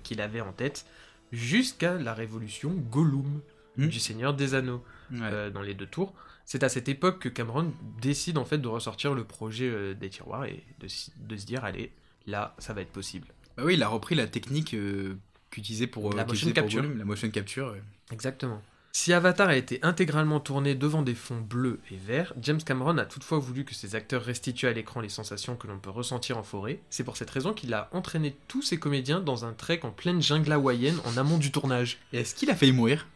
qu'il 0.04 0.20
avait 0.20 0.40
en 0.40 0.52
tête, 0.52 0.84
jusqu'à 1.32 1.94
la 1.94 2.14
révolution 2.14 2.70
Gollum 2.90 3.40
Hmm. 3.76 3.88
du 3.88 3.98
Seigneur 3.98 4.34
des 4.34 4.54
Anneaux 4.54 4.84
Ouais. 5.10 5.18
euh, 5.22 5.50
dans 5.50 5.62
les 5.62 5.74
deux 5.74 5.86
tours. 5.86 6.14
C'est 6.44 6.62
à 6.62 6.68
cette 6.68 6.88
époque 6.88 7.20
que 7.20 7.28
Cameron 7.28 7.72
décide 8.00 8.38
en 8.38 8.44
fait 8.44 8.58
de 8.58 8.68
ressortir 8.68 9.14
le 9.14 9.24
projet 9.24 9.68
euh, 9.68 9.94
des 9.94 10.10
tiroirs 10.10 10.44
et 10.44 10.62
de, 10.80 10.88
se 10.88 11.46
dire 11.46 11.64
allez, 11.64 11.90
là, 12.26 12.54
ça 12.58 12.72
va 12.74 12.82
être 12.82 12.92
possible. 12.92 13.28
Bah 13.56 13.62
oui, 13.64 13.74
il 13.74 13.82
a 13.82 13.88
repris 13.88 14.14
la 14.14 14.26
technique 14.26 14.74
euh, 14.74 15.16
qu'utilisait 15.50 15.86
pour, 15.86 16.12
La 16.14 16.24
motion 16.24 16.50
capture. 16.52 16.82
La 16.82 17.04
motion 17.04 17.30
capture. 17.30 17.72
ouais. 17.72 17.82
Exactement. 18.12 18.62
Si 18.96 19.12
Avatar 19.12 19.48
a 19.48 19.56
été 19.56 19.80
intégralement 19.82 20.38
tourné 20.38 20.76
devant 20.76 21.02
des 21.02 21.16
fonds 21.16 21.40
bleus 21.40 21.80
et 21.90 21.96
verts, 21.96 22.32
James 22.40 22.62
Cameron 22.62 22.96
a 22.98 23.04
toutefois 23.04 23.40
voulu 23.40 23.64
que 23.64 23.74
ses 23.74 23.96
acteurs 23.96 24.22
restituent 24.22 24.68
à 24.68 24.72
l'écran 24.72 25.00
les 25.00 25.08
sensations 25.08 25.56
que 25.56 25.66
l'on 25.66 25.80
peut 25.80 25.90
ressentir 25.90 26.38
en 26.38 26.44
forêt. 26.44 26.78
C'est 26.90 27.02
pour 27.02 27.16
cette 27.16 27.30
raison 27.30 27.52
qu'il 27.52 27.74
a 27.74 27.88
entraîné 27.90 28.36
tous 28.46 28.62
ses 28.62 28.78
comédiens 28.78 29.18
dans 29.18 29.44
un 29.44 29.52
trek 29.52 29.80
en 29.82 29.90
pleine 29.90 30.22
jungle 30.22 30.52
hawaïenne 30.52 31.00
en 31.06 31.16
amont 31.16 31.38
du 31.38 31.50
tournage. 31.50 31.98
Et 32.12 32.18
est-ce 32.18 32.36
qu'il 32.36 32.50
a 32.50 32.54
failli 32.54 32.70
mourir? 32.70 33.08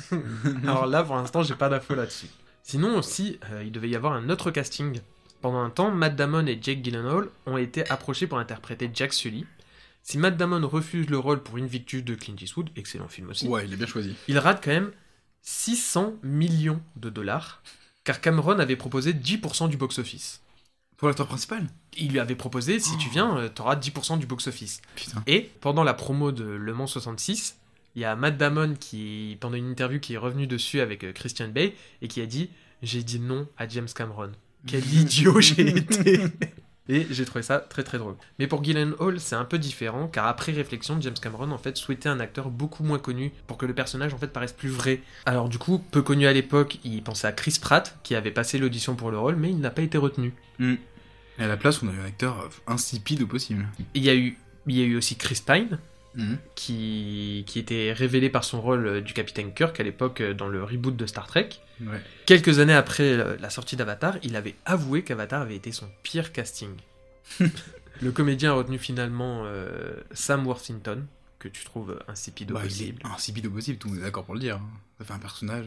Alors 0.62 0.86
là, 0.86 1.02
pour 1.02 1.16
l'instant, 1.16 1.42
j'ai 1.42 1.54
pas 1.54 1.68
d'infos 1.68 1.94
là-dessus. 1.94 2.26
Sinon 2.62 2.96
aussi, 2.98 3.38
euh, 3.50 3.62
il 3.64 3.72
devait 3.72 3.88
y 3.88 3.96
avoir 3.96 4.12
un 4.12 4.28
autre 4.30 4.50
casting. 4.50 5.00
Pendant 5.40 5.60
un 5.62 5.70
temps, 5.70 5.90
Matt 5.90 6.14
Damon 6.14 6.46
et 6.46 6.58
Jake 6.62 6.82
Gyllenhaal 6.84 7.28
ont 7.46 7.56
été 7.56 7.88
approchés 7.90 8.26
pour 8.26 8.38
interpréter 8.38 8.90
Jack 8.94 9.12
Sully. 9.12 9.44
Si 10.04 10.18
Matt 10.18 10.36
Damon 10.36 10.66
refuse 10.68 11.08
le 11.10 11.18
rôle 11.18 11.42
pour 11.42 11.56
Invictus 11.58 12.04
de 12.04 12.14
Clint 12.14 12.36
Eastwood, 12.40 12.70
excellent 12.76 13.08
film 13.08 13.30
aussi, 13.30 13.48
Ouais, 13.48 13.64
il 13.66 13.72
a 13.72 13.76
bien 13.76 13.86
choisi. 13.86 14.14
il 14.28 14.38
rate 14.38 14.62
quand 14.64 14.70
même 14.70 14.92
600 15.42 16.14
millions 16.22 16.80
de 16.96 17.10
dollars, 17.10 17.62
car 18.04 18.20
Cameron 18.20 18.58
avait 18.58 18.76
proposé 18.76 19.12
10% 19.12 19.68
du 19.68 19.76
box-office. 19.76 20.40
Pour 20.96 21.08
l'acteur 21.08 21.26
principal? 21.26 21.66
Il 21.96 22.12
lui 22.12 22.20
avait 22.20 22.36
proposé, 22.36 22.78
si 22.78 22.96
tu 22.96 23.08
viens, 23.08 23.36
euh, 23.36 23.48
t'auras 23.48 23.74
10% 23.74 24.18
du 24.18 24.26
box-office. 24.26 24.80
Putain. 24.94 25.22
Et 25.26 25.50
pendant 25.60 25.82
la 25.82 25.94
promo 25.94 26.30
de 26.30 26.44
Le 26.44 26.72
Mans 26.74 26.86
66, 26.86 27.56
il 27.94 28.02
y 28.02 28.04
a 28.04 28.16
Matt 28.16 28.36
Damon 28.36 28.74
qui, 28.78 29.36
pendant 29.40 29.56
une 29.56 29.70
interview, 29.70 30.00
qui 30.00 30.14
est 30.14 30.18
revenu 30.18 30.46
dessus 30.46 30.80
avec 30.80 31.04
euh, 31.04 31.12
Christian 31.12 31.48
Bale 31.48 31.72
et 32.00 32.08
qui 32.08 32.20
a 32.20 32.26
dit 32.26 32.50
J'ai 32.82 33.02
dit 33.02 33.20
non 33.20 33.46
à 33.58 33.68
James 33.68 33.88
Cameron. 33.94 34.32
Quel 34.66 34.84
idiot 34.94 35.40
j'ai 35.40 35.76
été 35.76 36.22
Et 36.88 37.06
j'ai 37.10 37.24
trouvé 37.24 37.42
ça 37.42 37.58
très 37.60 37.84
très 37.84 37.98
drôle. 37.98 38.16
Mais 38.38 38.46
pour 38.46 38.64
Gyllenhaal, 38.64 39.20
c'est 39.20 39.36
un 39.36 39.44
peu 39.44 39.58
différent, 39.58 40.08
car 40.08 40.26
après 40.26 40.52
réflexion, 40.52 41.00
James 41.00 41.14
Cameron 41.20 41.52
en 41.52 41.58
fait 41.58 41.76
souhaitait 41.76 42.08
un 42.08 42.18
acteur 42.18 42.50
beaucoup 42.50 42.82
moins 42.82 42.98
connu 42.98 43.32
pour 43.46 43.56
que 43.56 43.66
le 43.66 43.74
personnage 43.74 44.12
en 44.14 44.18
fait 44.18 44.26
paraisse 44.26 44.52
plus 44.52 44.68
vrai. 44.68 45.00
Alors 45.24 45.48
du 45.48 45.58
coup, 45.58 45.78
peu 45.78 46.02
connu 46.02 46.26
à 46.26 46.32
l'époque, 46.32 46.78
il 46.84 47.02
pensait 47.02 47.28
à 47.28 47.32
Chris 47.32 47.58
Pratt, 47.60 47.98
qui 48.02 48.14
avait 48.14 48.32
passé 48.32 48.58
l'audition 48.58 48.96
pour 48.96 49.10
le 49.10 49.18
rôle, 49.18 49.36
mais 49.36 49.50
il 49.50 49.60
n'a 49.60 49.70
pas 49.70 49.82
été 49.82 49.96
retenu. 49.96 50.34
Hmm. 50.58 50.74
Et 51.38 51.44
à 51.44 51.46
la 51.46 51.56
place, 51.56 51.82
on 51.82 51.88
a 51.88 51.92
eu 51.92 52.00
un 52.00 52.04
acteur 52.04 52.40
euh, 52.40 52.72
insipide 52.72 53.22
au 53.22 53.26
possible. 53.26 53.66
Il 53.94 54.02
y 54.02 54.10
a 54.10 54.14
eu, 54.14 54.36
il 54.66 54.76
y 54.76 54.82
a 54.82 54.84
eu 54.84 54.96
aussi 54.96 55.16
Chris 55.16 55.40
Pine, 55.46 55.78
Mhm. 56.14 56.36
qui, 56.54 57.44
qui 57.46 57.58
était 57.58 57.92
révélé 57.92 58.28
par 58.28 58.44
son 58.44 58.60
rôle 58.60 58.86
euh, 58.86 59.00
du 59.00 59.12
capitaine 59.14 59.54
Kirk 59.54 59.80
à 59.80 59.82
l'époque 59.82 60.20
euh, 60.20 60.34
dans 60.34 60.48
le 60.48 60.62
reboot 60.62 60.94
de 60.94 61.06
Star 61.06 61.26
Trek. 61.26 61.48
Ouais. 61.80 62.00
Quelques 62.26 62.58
années 62.58 62.74
après 62.74 63.04
euh, 63.12 63.36
la 63.40 63.48
sortie 63.50 63.76
d'Avatar, 63.76 64.16
il 64.22 64.36
avait 64.36 64.54
avoué 64.66 65.02
qu'Avatar 65.04 65.40
avait 65.42 65.56
été 65.56 65.72
son 65.72 65.88
pire 66.02 66.32
casting. 66.32 66.70
le 67.40 68.12
comédien 68.12 68.50
a 68.50 68.54
retenu 68.54 68.78
finalement 68.78 69.42
euh, 69.46 69.94
Sam 70.12 70.46
Worthington, 70.46 71.06
que 71.38 71.48
tu 71.48 71.64
trouves 71.64 71.98
insipide 72.08 72.50
au 72.52 72.54
Bah, 72.54 72.60
il 72.64 72.66
est 72.66 72.92
possible. 73.02 73.50
possible, 73.50 73.78
tout 73.78 73.88
le 73.88 73.94
monde 73.94 74.02
est 74.02 74.06
d'accord 74.06 74.24
pour 74.24 74.34
le 74.34 74.40
dire. 74.40 74.56
hein. 74.56 74.68
Ça 74.98 75.04
fait 75.06 75.12
un 75.14 75.18
personnage. 75.18 75.66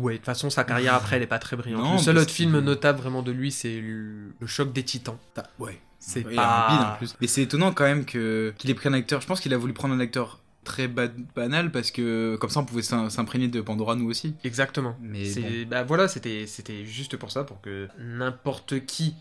Euh, 0.00 0.02
Ouais, 0.02 0.12
de 0.14 0.16
toute 0.18 0.26
façon, 0.26 0.50
sa 0.50 0.64
carrière 0.64 0.94
après, 0.94 1.16
elle 1.16 1.22
est 1.22 1.26
pas 1.26 1.38
très 1.38 1.56
brillante. 1.56 1.82
Non, 1.82 1.92
le 1.94 1.98
seul 1.98 2.18
autre 2.18 2.30
film 2.30 2.58
notable 2.60 2.98
vraiment 3.00 3.22
de 3.22 3.30
lui, 3.32 3.50
c'est 3.52 3.80
le, 3.80 4.32
choc 4.46 4.72
des 4.72 4.82
titans. 4.82 5.18
Ouais. 5.58 5.78
C'est 5.98 6.26
Ouais, 6.26 6.34
pas- 6.34 6.46
rapide 6.66 6.86
en 6.86 6.96
plus. 6.98 7.14
Mais 7.20 7.26
c'est 7.26 7.42
étonnant 7.42 7.72
quand 7.72 7.84
même 7.84 8.04
que 8.04 8.52
qu'il 8.58 8.68
ait 8.70 8.74
pris 8.74 8.88
un 8.88 8.92
acteur. 8.92 9.20
Je 9.22 9.26
pense 9.26 9.40
qu'il 9.40 9.54
a 9.54 9.56
voulu 9.56 9.72
prendre 9.72 9.94
un 9.94 10.00
acteur 10.00 10.40
très 10.62 10.86
ba- 10.88 11.08
banal 11.34 11.70
parce 11.70 11.90
que 11.90 12.36
comme 12.36 12.50
ça 12.50 12.60
on 12.60 12.64
pouvait 12.66 12.82
s'im- 12.82 13.08
s'imprégner 13.08 13.48
de 13.48 13.60
Pandora 13.62 13.94
nous 13.96 14.08
aussi. 14.10 14.34
Exactement. 14.44 14.96
Mais 15.00 15.24
C'est- 15.24 15.40
bon. 15.40 15.68
bah 15.70 15.82
voilà, 15.82 16.06
c'était 16.08 16.46
c'était 16.46 16.84
juste 16.84 17.16
pour 17.16 17.30
ça, 17.30 17.44
pour 17.44 17.60
que 17.62 17.88
n'importe 17.98 18.84
qui 18.84 19.14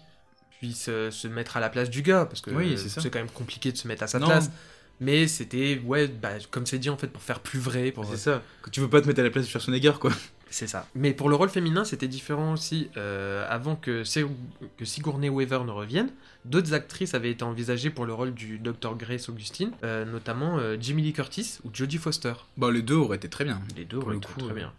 puisse 0.59 0.87
euh, 0.89 1.09
se 1.11 1.27
mettre 1.29 1.55
à 1.55 1.59
la 1.61 1.69
place 1.69 1.89
du 1.89 2.01
gars, 2.01 2.25
parce 2.25 2.41
que 2.41 2.51
Oui, 2.51 2.73
euh, 2.73 2.77
c'est 2.77 3.09
quand 3.09 3.19
même 3.19 3.29
compliqué 3.29 3.71
de 3.71 3.77
se 3.77 3.87
mettre 3.87 4.03
à 4.03 4.07
sa 4.07 4.19
Non. 4.19 4.27
place. 4.27 4.51
Mais 4.99 5.27
c'était, 5.27 5.81
ouais, 5.85 6.07
bah, 6.07 6.31
comme 6.51 6.65
c'est 6.65 6.79
dit 6.79 6.89
en 6.89 6.97
fait, 6.97 7.07
pour 7.07 7.21
faire 7.21 7.39
plus 7.39 7.59
vrai. 7.59 7.91
Pour... 7.91 8.05
C'est 8.05 8.17
ça. 8.17 8.41
Que 8.61 8.69
tu 8.69 8.79
veux 8.81 8.89
pas 8.89 9.01
te 9.01 9.07
mettre 9.07 9.19
à 9.19 9.23
la 9.23 9.29
place 9.29 9.45
de 9.45 9.49
Schwarzenegger 9.49 9.93
quoi. 9.99 10.11
C'est 10.53 10.67
ça. 10.67 10.87
Mais 10.93 11.13
pour 11.15 11.29
le 11.29 11.35
rôle 11.35 11.49
féminin, 11.49 11.83
c'était 11.83 12.07
différent 12.07 12.53
aussi. 12.53 12.91
Euh, 12.95 13.43
avant 13.49 13.75
que, 13.75 14.03
Sig- 14.03 14.27
que 14.77 14.85
Sigourney 14.85 15.27
Weaver 15.27 15.61
ne 15.65 15.71
revienne, 15.71 16.11
d'autres 16.45 16.75
actrices 16.75 17.15
avaient 17.15 17.31
été 17.31 17.43
envisagées 17.43 17.89
pour 17.89 18.05
le 18.05 18.13
rôle 18.13 18.35
du 18.35 18.59
Dr. 18.59 18.95
Grace 18.95 19.29
Augustine, 19.29 19.71
euh, 19.83 20.05
notamment 20.05 20.59
euh, 20.59 20.77
Jamie 20.79 21.01
Lee 21.01 21.13
Curtis 21.13 21.57
ou 21.63 21.71
Jodie 21.73 21.97
Foster. 21.97 22.33
Bah 22.55 22.69
les 22.71 22.83
deux 22.83 22.93
auraient 22.93 23.17
été 23.17 23.29
très 23.29 23.45
bien. 23.45 23.61
Les 23.75 23.85
deux 23.85 23.97
auraient 23.97 24.11
le 24.11 24.17
été 24.17 24.27
très 24.27 24.51
euh. 24.51 24.53
bien. 24.53 24.73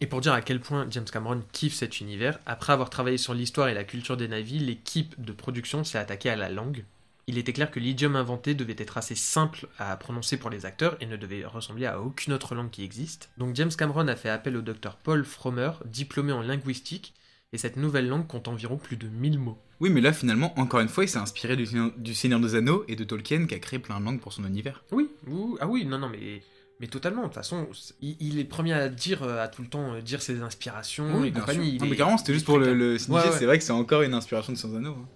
Et 0.00 0.06
pour 0.06 0.20
dire 0.20 0.32
à 0.32 0.40
quel 0.42 0.58
point 0.58 0.88
James 0.90 1.04
Cameron 1.04 1.40
kiffe 1.52 1.74
cet 1.74 2.00
univers, 2.00 2.40
après 2.44 2.72
avoir 2.72 2.90
travaillé 2.90 3.16
sur 3.16 3.32
l'histoire 3.32 3.68
et 3.68 3.74
la 3.74 3.84
culture 3.84 4.16
des 4.16 4.26
navis, 4.26 4.58
l'équipe 4.58 5.14
de 5.24 5.30
production 5.30 5.84
s'est 5.84 5.98
attaquée 5.98 6.30
à 6.30 6.34
la 6.36 6.48
langue. 6.48 6.84
Il 7.28 7.38
était 7.38 7.52
clair 7.52 7.70
que 7.70 7.78
l'idiome 7.78 8.16
inventé 8.16 8.54
devait 8.54 8.74
être 8.78 8.98
assez 8.98 9.14
simple 9.14 9.68
à 9.78 9.96
prononcer 9.96 10.36
pour 10.36 10.50
les 10.50 10.66
acteurs 10.66 10.96
et 11.00 11.06
ne 11.06 11.16
devait 11.16 11.44
ressembler 11.44 11.86
à 11.86 12.00
aucune 12.00 12.32
autre 12.32 12.54
langue 12.56 12.70
qui 12.70 12.82
existe. 12.82 13.30
Donc 13.38 13.54
James 13.54 13.70
Cameron 13.76 14.08
a 14.08 14.16
fait 14.16 14.28
appel 14.28 14.56
au 14.56 14.60
docteur 14.60 14.96
Paul 14.96 15.24
Fromer, 15.24 15.70
diplômé 15.84 16.32
en 16.32 16.42
linguistique, 16.42 17.14
et 17.52 17.58
cette 17.58 17.76
nouvelle 17.76 18.08
langue 18.08 18.26
compte 18.26 18.48
environ 18.48 18.76
plus 18.76 18.96
de 18.96 19.06
1000 19.08 19.38
mots. 19.38 19.58
Oui 19.78 19.90
mais 19.90 20.00
là 20.00 20.12
finalement 20.12 20.58
encore 20.58 20.80
une 20.80 20.88
fois 20.88 21.04
il 21.04 21.08
s'est 21.08 21.18
inspiré 21.18 21.56
du, 21.56 21.66
Seigneur- 21.66 21.92
du 21.96 22.14
Seigneur 22.14 22.40
des 22.40 22.54
Anneaux 22.54 22.84
et 22.88 22.96
de 22.96 23.04
Tolkien 23.04 23.46
qui 23.46 23.54
a 23.54 23.58
créé 23.58 23.78
plein 23.78 24.00
de 24.00 24.04
langues 24.04 24.20
pour 24.20 24.32
son 24.32 24.44
univers. 24.44 24.82
Oui, 24.92 25.08
ou- 25.28 25.58
ah 25.60 25.66
oui, 25.68 25.84
non, 25.84 25.98
non, 25.98 26.08
mais, 26.08 26.42
mais 26.80 26.86
totalement. 26.88 27.22
De 27.22 27.26
toute 27.26 27.34
façon, 27.34 27.68
il, 28.00 28.16
il 28.20 28.38
est 28.40 28.44
premier 28.44 28.72
à 28.72 28.88
dire, 28.88 29.22
euh, 29.22 29.42
à 29.44 29.48
tout 29.48 29.62
le 29.62 29.68
temps, 29.68 29.94
euh, 29.94 30.00
dire 30.00 30.22
ses 30.22 30.40
inspirations 30.40 31.24
et 31.24 31.30
compagnie. 31.32 31.78
Non, 31.78 31.84
est- 31.86 31.88
mais 31.90 31.96
carrément 31.96 32.16
c'était 32.18 32.32
juste 32.34 32.46
pour 32.46 32.58
le, 32.58 32.74
le 32.74 32.98
signifier, 32.98 33.26
Ouais, 33.28 33.32
ouais. 33.32 33.38
c'est 33.38 33.46
vrai 33.46 33.58
que 33.58 33.64
c'est 33.64 33.72
encore 33.72 34.02
une 34.02 34.14
inspiration 34.14 34.52
de 34.52 34.58
Seigneur 34.58 34.80
des 34.80 34.86
Anneaux. 34.86 34.96
hein. 35.00 35.08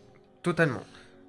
Totalement. 0.42 0.82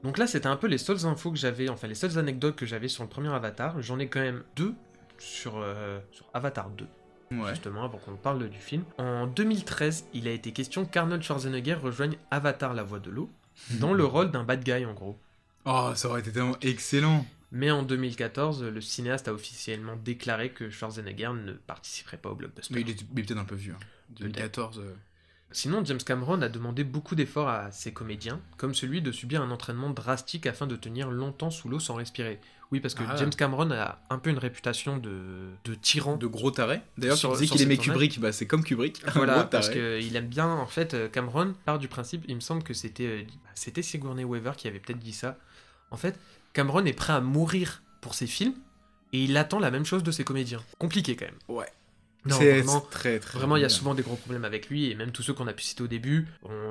Donc 0.07 0.17
là, 0.17 0.25
c'était 0.25 0.47
un 0.47 0.55
peu 0.55 0.67
les 0.67 0.77
seules 0.77 1.05
infos 1.05 1.31
que 1.31 1.38
j'avais, 1.38 1.67
enfin 1.67 1.88
les 1.88 1.93
seules 1.95 2.17
anecdotes 2.17 2.55
que 2.55 2.65
j'avais 2.65 2.88
sur 2.88 3.03
le 3.03 3.09
premier 3.09 3.27
Avatar. 3.27 3.81
J'en 3.81 3.99
ai 3.99 4.07
quand 4.07 4.21
même 4.21 4.43
deux 4.55 4.73
sur, 5.19 5.57
euh, 5.57 5.99
sur 6.11 6.25
Avatar 6.34 6.69
2, 6.69 6.88
Ouais. 7.31 7.49
justement, 7.49 7.84
avant 7.84 7.97
qu'on 7.97 8.15
parle 8.15 8.47
du 8.49 8.57
film. 8.57 8.85
En 8.97 9.27
2013, 9.27 10.05
il 10.13 10.27
a 10.29 10.31
été 10.31 10.53
question 10.53 10.85
qu'Arnold 10.85 11.21
Schwarzenegger 11.21 11.73
rejoigne 11.73 12.15
Avatar 12.31 12.73
La 12.73 12.84
Voix 12.84 12.99
de 12.99 13.09
l'eau, 13.11 13.29
dans 13.81 13.93
le 13.93 14.05
rôle 14.05 14.31
d'un 14.31 14.43
bad 14.45 14.63
guy 14.63 14.85
en 14.85 14.93
gros. 14.93 15.19
Oh 15.65 15.91
ça 15.95 16.07
aurait 16.07 16.21
été 16.21 16.31
tellement 16.31 16.55
excellent. 16.61 17.25
Mais 17.51 17.69
en 17.71 17.84
2014, 17.84 18.63
le 18.63 18.79
cinéaste 18.81 19.27
a 19.27 19.34
officiellement 19.34 19.97
déclaré 19.97 20.51
que 20.51 20.69
Schwarzenegger 20.69 21.31
ne 21.34 21.51
participerait 21.51 22.17
pas 22.17 22.29
au 22.29 22.35
blockbuster. 22.35 22.73
Mais 22.73 22.81
il 22.81 22.89
est, 22.89 23.01
il 23.01 23.19
est 23.19 23.23
peut-être 23.23 23.39
un 23.39 23.43
peu 23.45 23.55
vieux. 23.55 23.73
hein. 23.73 23.85
2014. 24.19 24.79
euh, 24.79 24.93
Sinon, 25.51 25.83
James 25.85 25.97
Cameron 26.05 26.41
a 26.41 26.49
demandé 26.49 26.83
beaucoup 26.83 27.15
d'efforts 27.15 27.47
à 27.47 27.71
ses 27.71 27.93
comédiens, 27.93 28.41
comme 28.57 28.75
celui 28.75 29.01
de 29.01 29.11
subir 29.11 29.41
un 29.41 29.49
entraînement 29.49 29.89
drastique 29.89 30.45
afin 30.45 30.67
de 30.67 30.75
tenir 30.75 31.09
longtemps 31.09 31.49
sous 31.51 31.69
l'eau 31.69 31.79
sans 31.79 31.95
respirer. 31.95 32.39
Oui, 32.71 32.81
parce 32.81 32.93
que 32.95 33.03
Ah. 33.07 33.15
James 33.15 33.29
Cameron 33.33 33.71
a 33.71 33.97
un 34.09 34.17
peu 34.19 34.29
une 34.29 34.37
réputation 34.39 34.97
de, 34.97 35.47
de 35.63 35.73
tyran. 35.73 36.17
de 36.17 36.27
gros 36.27 36.51
tarés. 36.51 36.81
D'ailleurs, 36.97 37.17
tu 37.17 37.27
disais 37.29 37.45
qu'il 37.47 37.61
aimait. 37.61 37.77
Kubrick, 37.77 38.19
bah 38.19 38.33
c'est 38.33 38.45
comme 38.45 38.61
Kubrick. 38.63 39.01
un 39.07 39.11
Voilà, 39.11 39.45
parce 39.45 39.69
taré. 39.69 39.99
qu'il 40.01 40.15
aime 40.17 40.27
bien, 40.27 40.47
en 40.49 40.67
fait, 40.67 40.93
euh, 40.93 41.07
Cameron 41.07 41.53
part 41.63 41.79
du 41.79 41.87
principe, 41.87 42.25
il 42.27 42.35
me 42.35 42.41
semble 42.41 42.63
que 42.63 42.73
c'était 42.73 43.05
euh, 43.07 43.23
c'était 43.55 43.81
Sigourney 43.81 44.25
Weaver 44.25 44.51
qui 44.57 44.67
avait 44.67 44.79
peut-être 44.79 44.99
dit 44.99 45.13
ça. 45.13 45.37
En 45.91 45.97
fait, 45.97 46.19
Cameron 46.51 46.83
est 46.85 46.91
prêt 46.93 47.13
à 47.13 47.21
mourir 47.21 47.83
pour 48.01 48.15
ses 48.15 48.27
films, 48.27 48.53
et 49.13 49.23
il 49.23 49.37
attend 49.37 49.59
la 49.59 49.71
même 49.71 49.85
chose 49.85 50.03
de 50.03 50.11
ses 50.11 50.25
comédiens. 50.25 50.61
Compliqué 50.77 51.15
quand 51.15 51.25
même. 51.25 51.35
Ouais. 51.47 51.71
Non, 52.26 52.35
C'est 52.38 52.60
vraiment, 52.61 52.81
c'est 52.84 52.89
très 52.89 53.19
très. 53.19 53.38
Vraiment, 53.39 53.56
il 53.56 53.61
y 53.61 53.65
a 53.65 53.69
souvent 53.69 53.94
des 53.95 54.03
gros 54.03 54.15
problèmes 54.18 54.44
avec 54.44 54.69
lui, 54.69 54.91
et 54.91 54.95
même 54.95 55.11
tous 55.11 55.23
ceux 55.23 55.34
qu'on 55.34 55.48
a 55.48 55.53
pu 55.53 55.64
citer 55.64 55.84
au 55.84 55.88
début. 55.88 56.27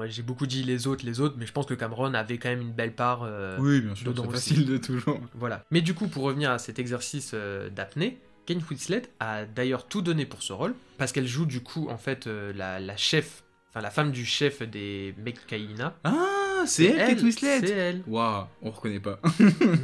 J'ai 0.06 0.22
beaucoup 0.22 0.46
dit 0.46 0.62
les 0.62 0.86
autres, 0.86 1.06
les 1.06 1.20
autres, 1.20 1.36
mais 1.38 1.46
je 1.46 1.52
pense 1.52 1.66
que 1.66 1.74
Cameron 1.74 2.12
avait 2.14 2.36
quand 2.38 2.48
même 2.50 2.60
une 2.60 2.72
belle 2.72 2.92
part. 2.94 3.22
euh, 3.24 3.56
Oui, 3.58 3.80
bien 3.80 3.94
sûr, 3.94 4.12
c'est 4.14 4.30
facile 4.30 4.66
de 4.66 4.76
toujours. 4.76 5.18
Voilà. 5.34 5.64
Mais 5.70 5.80
du 5.80 5.94
coup, 5.94 6.08
pour 6.08 6.24
revenir 6.24 6.50
à 6.50 6.58
cet 6.58 6.78
exercice 6.78 7.30
euh, 7.34 7.70
d'apnée, 7.70 8.18
Kane 8.44 8.60
Winslet 8.70 9.02
a 9.18 9.44
d'ailleurs 9.44 9.86
tout 9.88 10.02
donné 10.02 10.26
pour 10.26 10.42
ce 10.42 10.52
rôle, 10.52 10.74
parce 10.98 11.12
qu'elle 11.12 11.26
joue 11.26 11.46
du 11.46 11.60
coup, 11.62 11.88
en 11.90 11.98
fait, 11.98 12.26
euh, 12.26 12.52
la, 12.54 12.78
la 12.78 12.96
chef, 12.96 13.42
enfin 13.70 13.80
la 13.80 13.90
femme 13.90 14.12
du 14.12 14.24
chef 14.26 14.62
des 14.62 15.14
Mekkaïna. 15.24 15.94
Ah, 16.04 16.64
c'est 16.66 16.84
elle, 16.84 17.08
Kate 17.14 17.22
Winslet? 17.22 17.60
C'est 17.60 17.70
elle. 17.70 18.02
Waouh, 18.06 18.44
on 18.62 18.70
reconnaît 18.70 19.00
pas. 19.00 19.20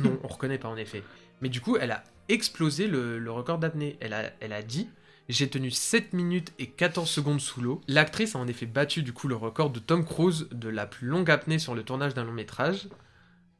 non, 0.04 0.18
on 0.22 0.28
reconnaît 0.28 0.58
pas 0.58 0.68
en 0.68 0.76
effet. 0.76 1.02
Mais 1.40 1.48
du 1.48 1.60
coup, 1.60 1.76
elle 1.76 1.90
a 1.92 2.04
explosé 2.28 2.86
le, 2.86 3.18
le 3.18 3.30
record 3.32 3.58
d'apnée. 3.58 3.96
Elle 4.00 4.12
a, 4.12 4.30
elle 4.40 4.52
a 4.52 4.62
dit 4.62 4.88
J'ai 5.28 5.48
tenu 5.48 5.70
7 5.70 6.12
minutes 6.12 6.52
et 6.58 6.66
14 6.68 7.08
secondes 7.08 7.40
sous 7.40 7.60
l'eau. 7.60 7.80
L'actrice 7.88 8.34
a 8.34 8.38
en 8.38 8.46
effet 8.46 8.66
battu 8.66 9.02
du 9.02 9.12
coup 9.12 9.28
le 9.28 9.36
record 9.36 9.70
de 9.70 9.78
Tom 9.78 10.04
Cruise 10.04 10.48
de 10.50 10.68
la 10.68 10.86
plus 10.86 11.06
longue 11.06 11.30
apnée 11.30 11.58
sur 11.58 11.74
le 11.74 11.84
tournage 11.84 12.14
d'un 12.14 12.24
long 12.24 12.32
métrage. 12.32 12.88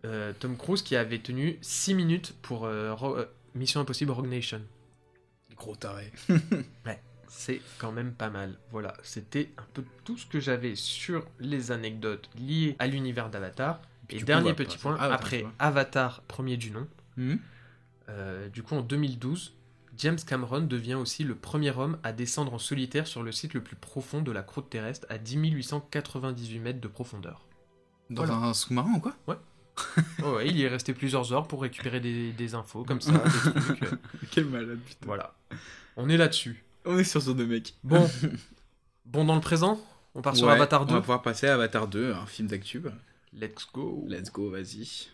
Euh, 0.04 0.32
Tom 0.38 0.56
Cruise 0.56 0.82
qui 0.82 0.96
avait 0.96 1.20
tenu 1.20 1.58
6 1.62 1.94
minutes 1.94 2.34
pour 2.42 2.64
euh, 2.64 2.94
euh, 3.02 3.26
Mission 3.54 3.80
Impossible 3.80 4.10
Rogue 4.10 4.28
Nation. 4.28 4.60
Gros 5.56 5.76
taré. 5.76 6.10
Ouais, 6.86 7.00
c'est 7.28 7.60
quand 7.78 7.92
même 7.92 8.12
pas 8.12 8.28
mal. 8.28 8.58
Voilà, 8.70 8.94
c'était 9.02 9.50
un 9.56 9.64
peu 9.72 9.84
tout 10.04 10.18
ce 10.18 10.26
que 10.26 10.40
j'avais 10.40 10.74
sur 10.74 11.24
les 11.38 11.70
anecdotes 11.70 12.28
liées 12.36 12.76
à 12.78 12.86
l'univers 12.86 13.30
d'Avatar. 13.30 13.80
Et 14.10 14.22
dernier 14.22 14.52
petit 14.52 14.76
point, 14.76 14.94
Avatar, 14.94 15.12
après. 15.12 15.46
Avatar, 15.58 16.22
premier 16.22 16.56
du 16.56 16.70
nom, 16.70 16.86
euh, 18.08 18.48
du 18.48 18.62
coup 18.62 18.74
en 18.74 18.82
2012, 18.82 19.54
James 19.98 20.18
Cameron 20.26 20.62
devient 20.62 20.94
aussi 20.94 21.22
le 21.24 21.34
premier 21.34 21.70
homme 21.76 21.98
à 22.02 22.12
descendre 22.12 22.54
en 22.54 22.58
solitaire 22.58 23.06
sur 23.06 23.22
le 23.22 23.30
site 23.32 23.52
le 23.54 23.62
plus 23.62 23.76
profond 23.76 24.22
de 24.22 24.32
la 24.32 24.42
croûte 24.42 24.70
terrestre 24.70 25.06
à 25.10 25.18
10 25.18 25.36
898 25.50 26.58
mètres 26.60 26.80
de 26.80 26.88
profondeur. 26.88 27.46
Dans 28.10 28.24
Voilà. 28.24 28.40
un 28.40 28.54
sous-marin 28.54 28.92
ou 28.96 29.00
quoi 29.00 29.14
Oh 29.26 29.34
ouais, 30.36 30.48
il 30.48 30.56
y 30.56 30.62
est 30.62 30.68
resté 30.68 30.92
plusieurs 30.94 31.32
heures 31.32 31.46
pour 31.48 31.62
récupérer 31.62 32.00
des, 32.00 32.32
des 32.32 32.54
infos 32.54 32.84
comme 32.84 33.00
ça, 33.00 33.12
des 33.12 33.60
trucs. 33.60 33.82
euh, 33.84 33.96
Quel 34.30 34.44
malade, 34.46 34.78
putain. 34.84 35.06
voilà. 35.06 35.34
On 35.96 36.08
est 36.08 36.16
là-dessus. 36.16 36.62
On 36.84 36.98
est 36.98 37.04
sur 37.04 37.22
ce 37.22 37.30
deux 37.30 37.46
mecs. 37.46 37.74
Bon, 37.84 38.08
bon 39.06 39.24
dans 39.24 39.34
le 39.34 39.40
présent, 39.40 39.80
on 40.14 40.20
part 40.22 40.36
sur 40.36 40.48
Avatar 40.50 40.84
2. 40.86 40.92
On 40.92 40.96
va 40.96 41.00
pouvoir 41.00 41.22
passer 41.22 41.46
à 41.48 41.54
Avatar 41.54 41.88
2, 41.88 42.12
un 42.12 42.26
film 42.26 42.48
d'actu. 42.48 42.82
Let's 43.34 43.66
go. 43.72 44.04
Let's 44.08 44.30
go, 44.30 44.50
vas-y. 44.50 45.08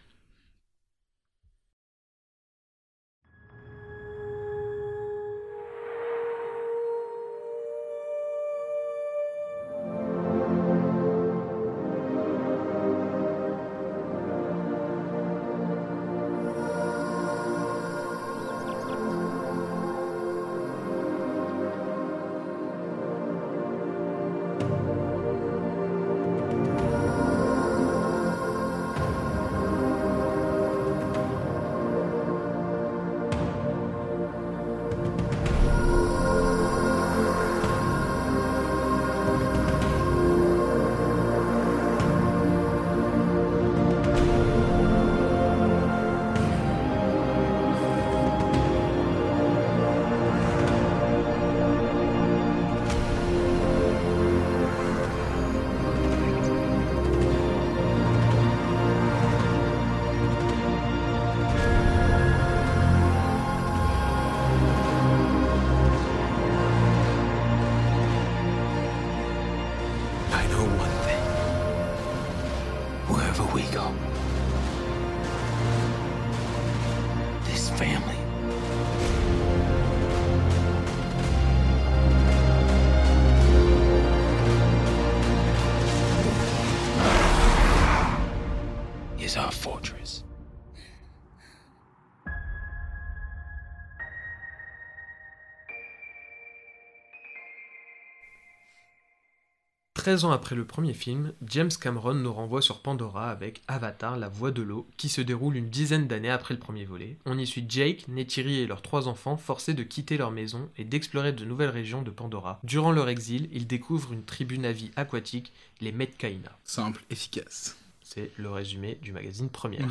13 100.09 100.25
ans 100.25 100.31
après 100.31 100.55
le 100.55 100.65
premier 100.65 100.95
film, 100.95 101.35
James 101.47 101.69
Cameron 101.79 102.15
nous 102.15 102.33
renvoie 102.33 102.63
sur 102.63 102.81
Pandora 102.81 103.29
avec 103.31 103.61
Avatar, 103.69 104.17
la 104.17 104.31
voix 104.31 104.51
de 104.51 104.63
l'eau, 104.63 104.89
qui 104.97 105.11
se 105.11 105.21
déroule 105.21 105.55
une 105.57 105.69
dizaine 105.69 106.07
d'années 106.09 106.31
après 106.31 106.55
le 106.55 106.61
premier 106.61 106.87
volet. 106.87 107.19
On 107.27 107.37
y 107.39 107.47
suit 107.47 107.67
Jake, 107.69 108.09
Neytiri 108.09 108.61
et 108.61 108.67
leurs 108.67 108.81
trois 108.81 109.07
enfants 109.07 109.37
forcés 109.37 109.75
de 109.75 109.83
quitter 109.83 110.17
leur 110.17 110.31
maison 110.31 110.71
et 110.79 110.85
d'explorer 110.85 111.35
de 111.35 111.45
nouvelles 111.45 111.69
régions 111.69 112.01
de 112.01 112.11
Pandora. 112.11 112.59
Durant 112.65 112.91
leur 112.91 113.11
exil, 113.11 113.51
ils 113.53 113.67
découvrent 113.67 114.15
une 114.15 114.25
tribu 114.25 114.59
navie 114.59 114.93
aquatique, 114.97 115.53
les 115.83 115.93
Metkaina. 115.93 116.57
Simple, 116.65 117.05
efficace. 117.11 117.77
C'est 118.01 118.31
le 118.39 118.51
résumé 118.51 118.99
du 119.03 119.13
magazine 119.13 119.51
Première. 119.51 119.87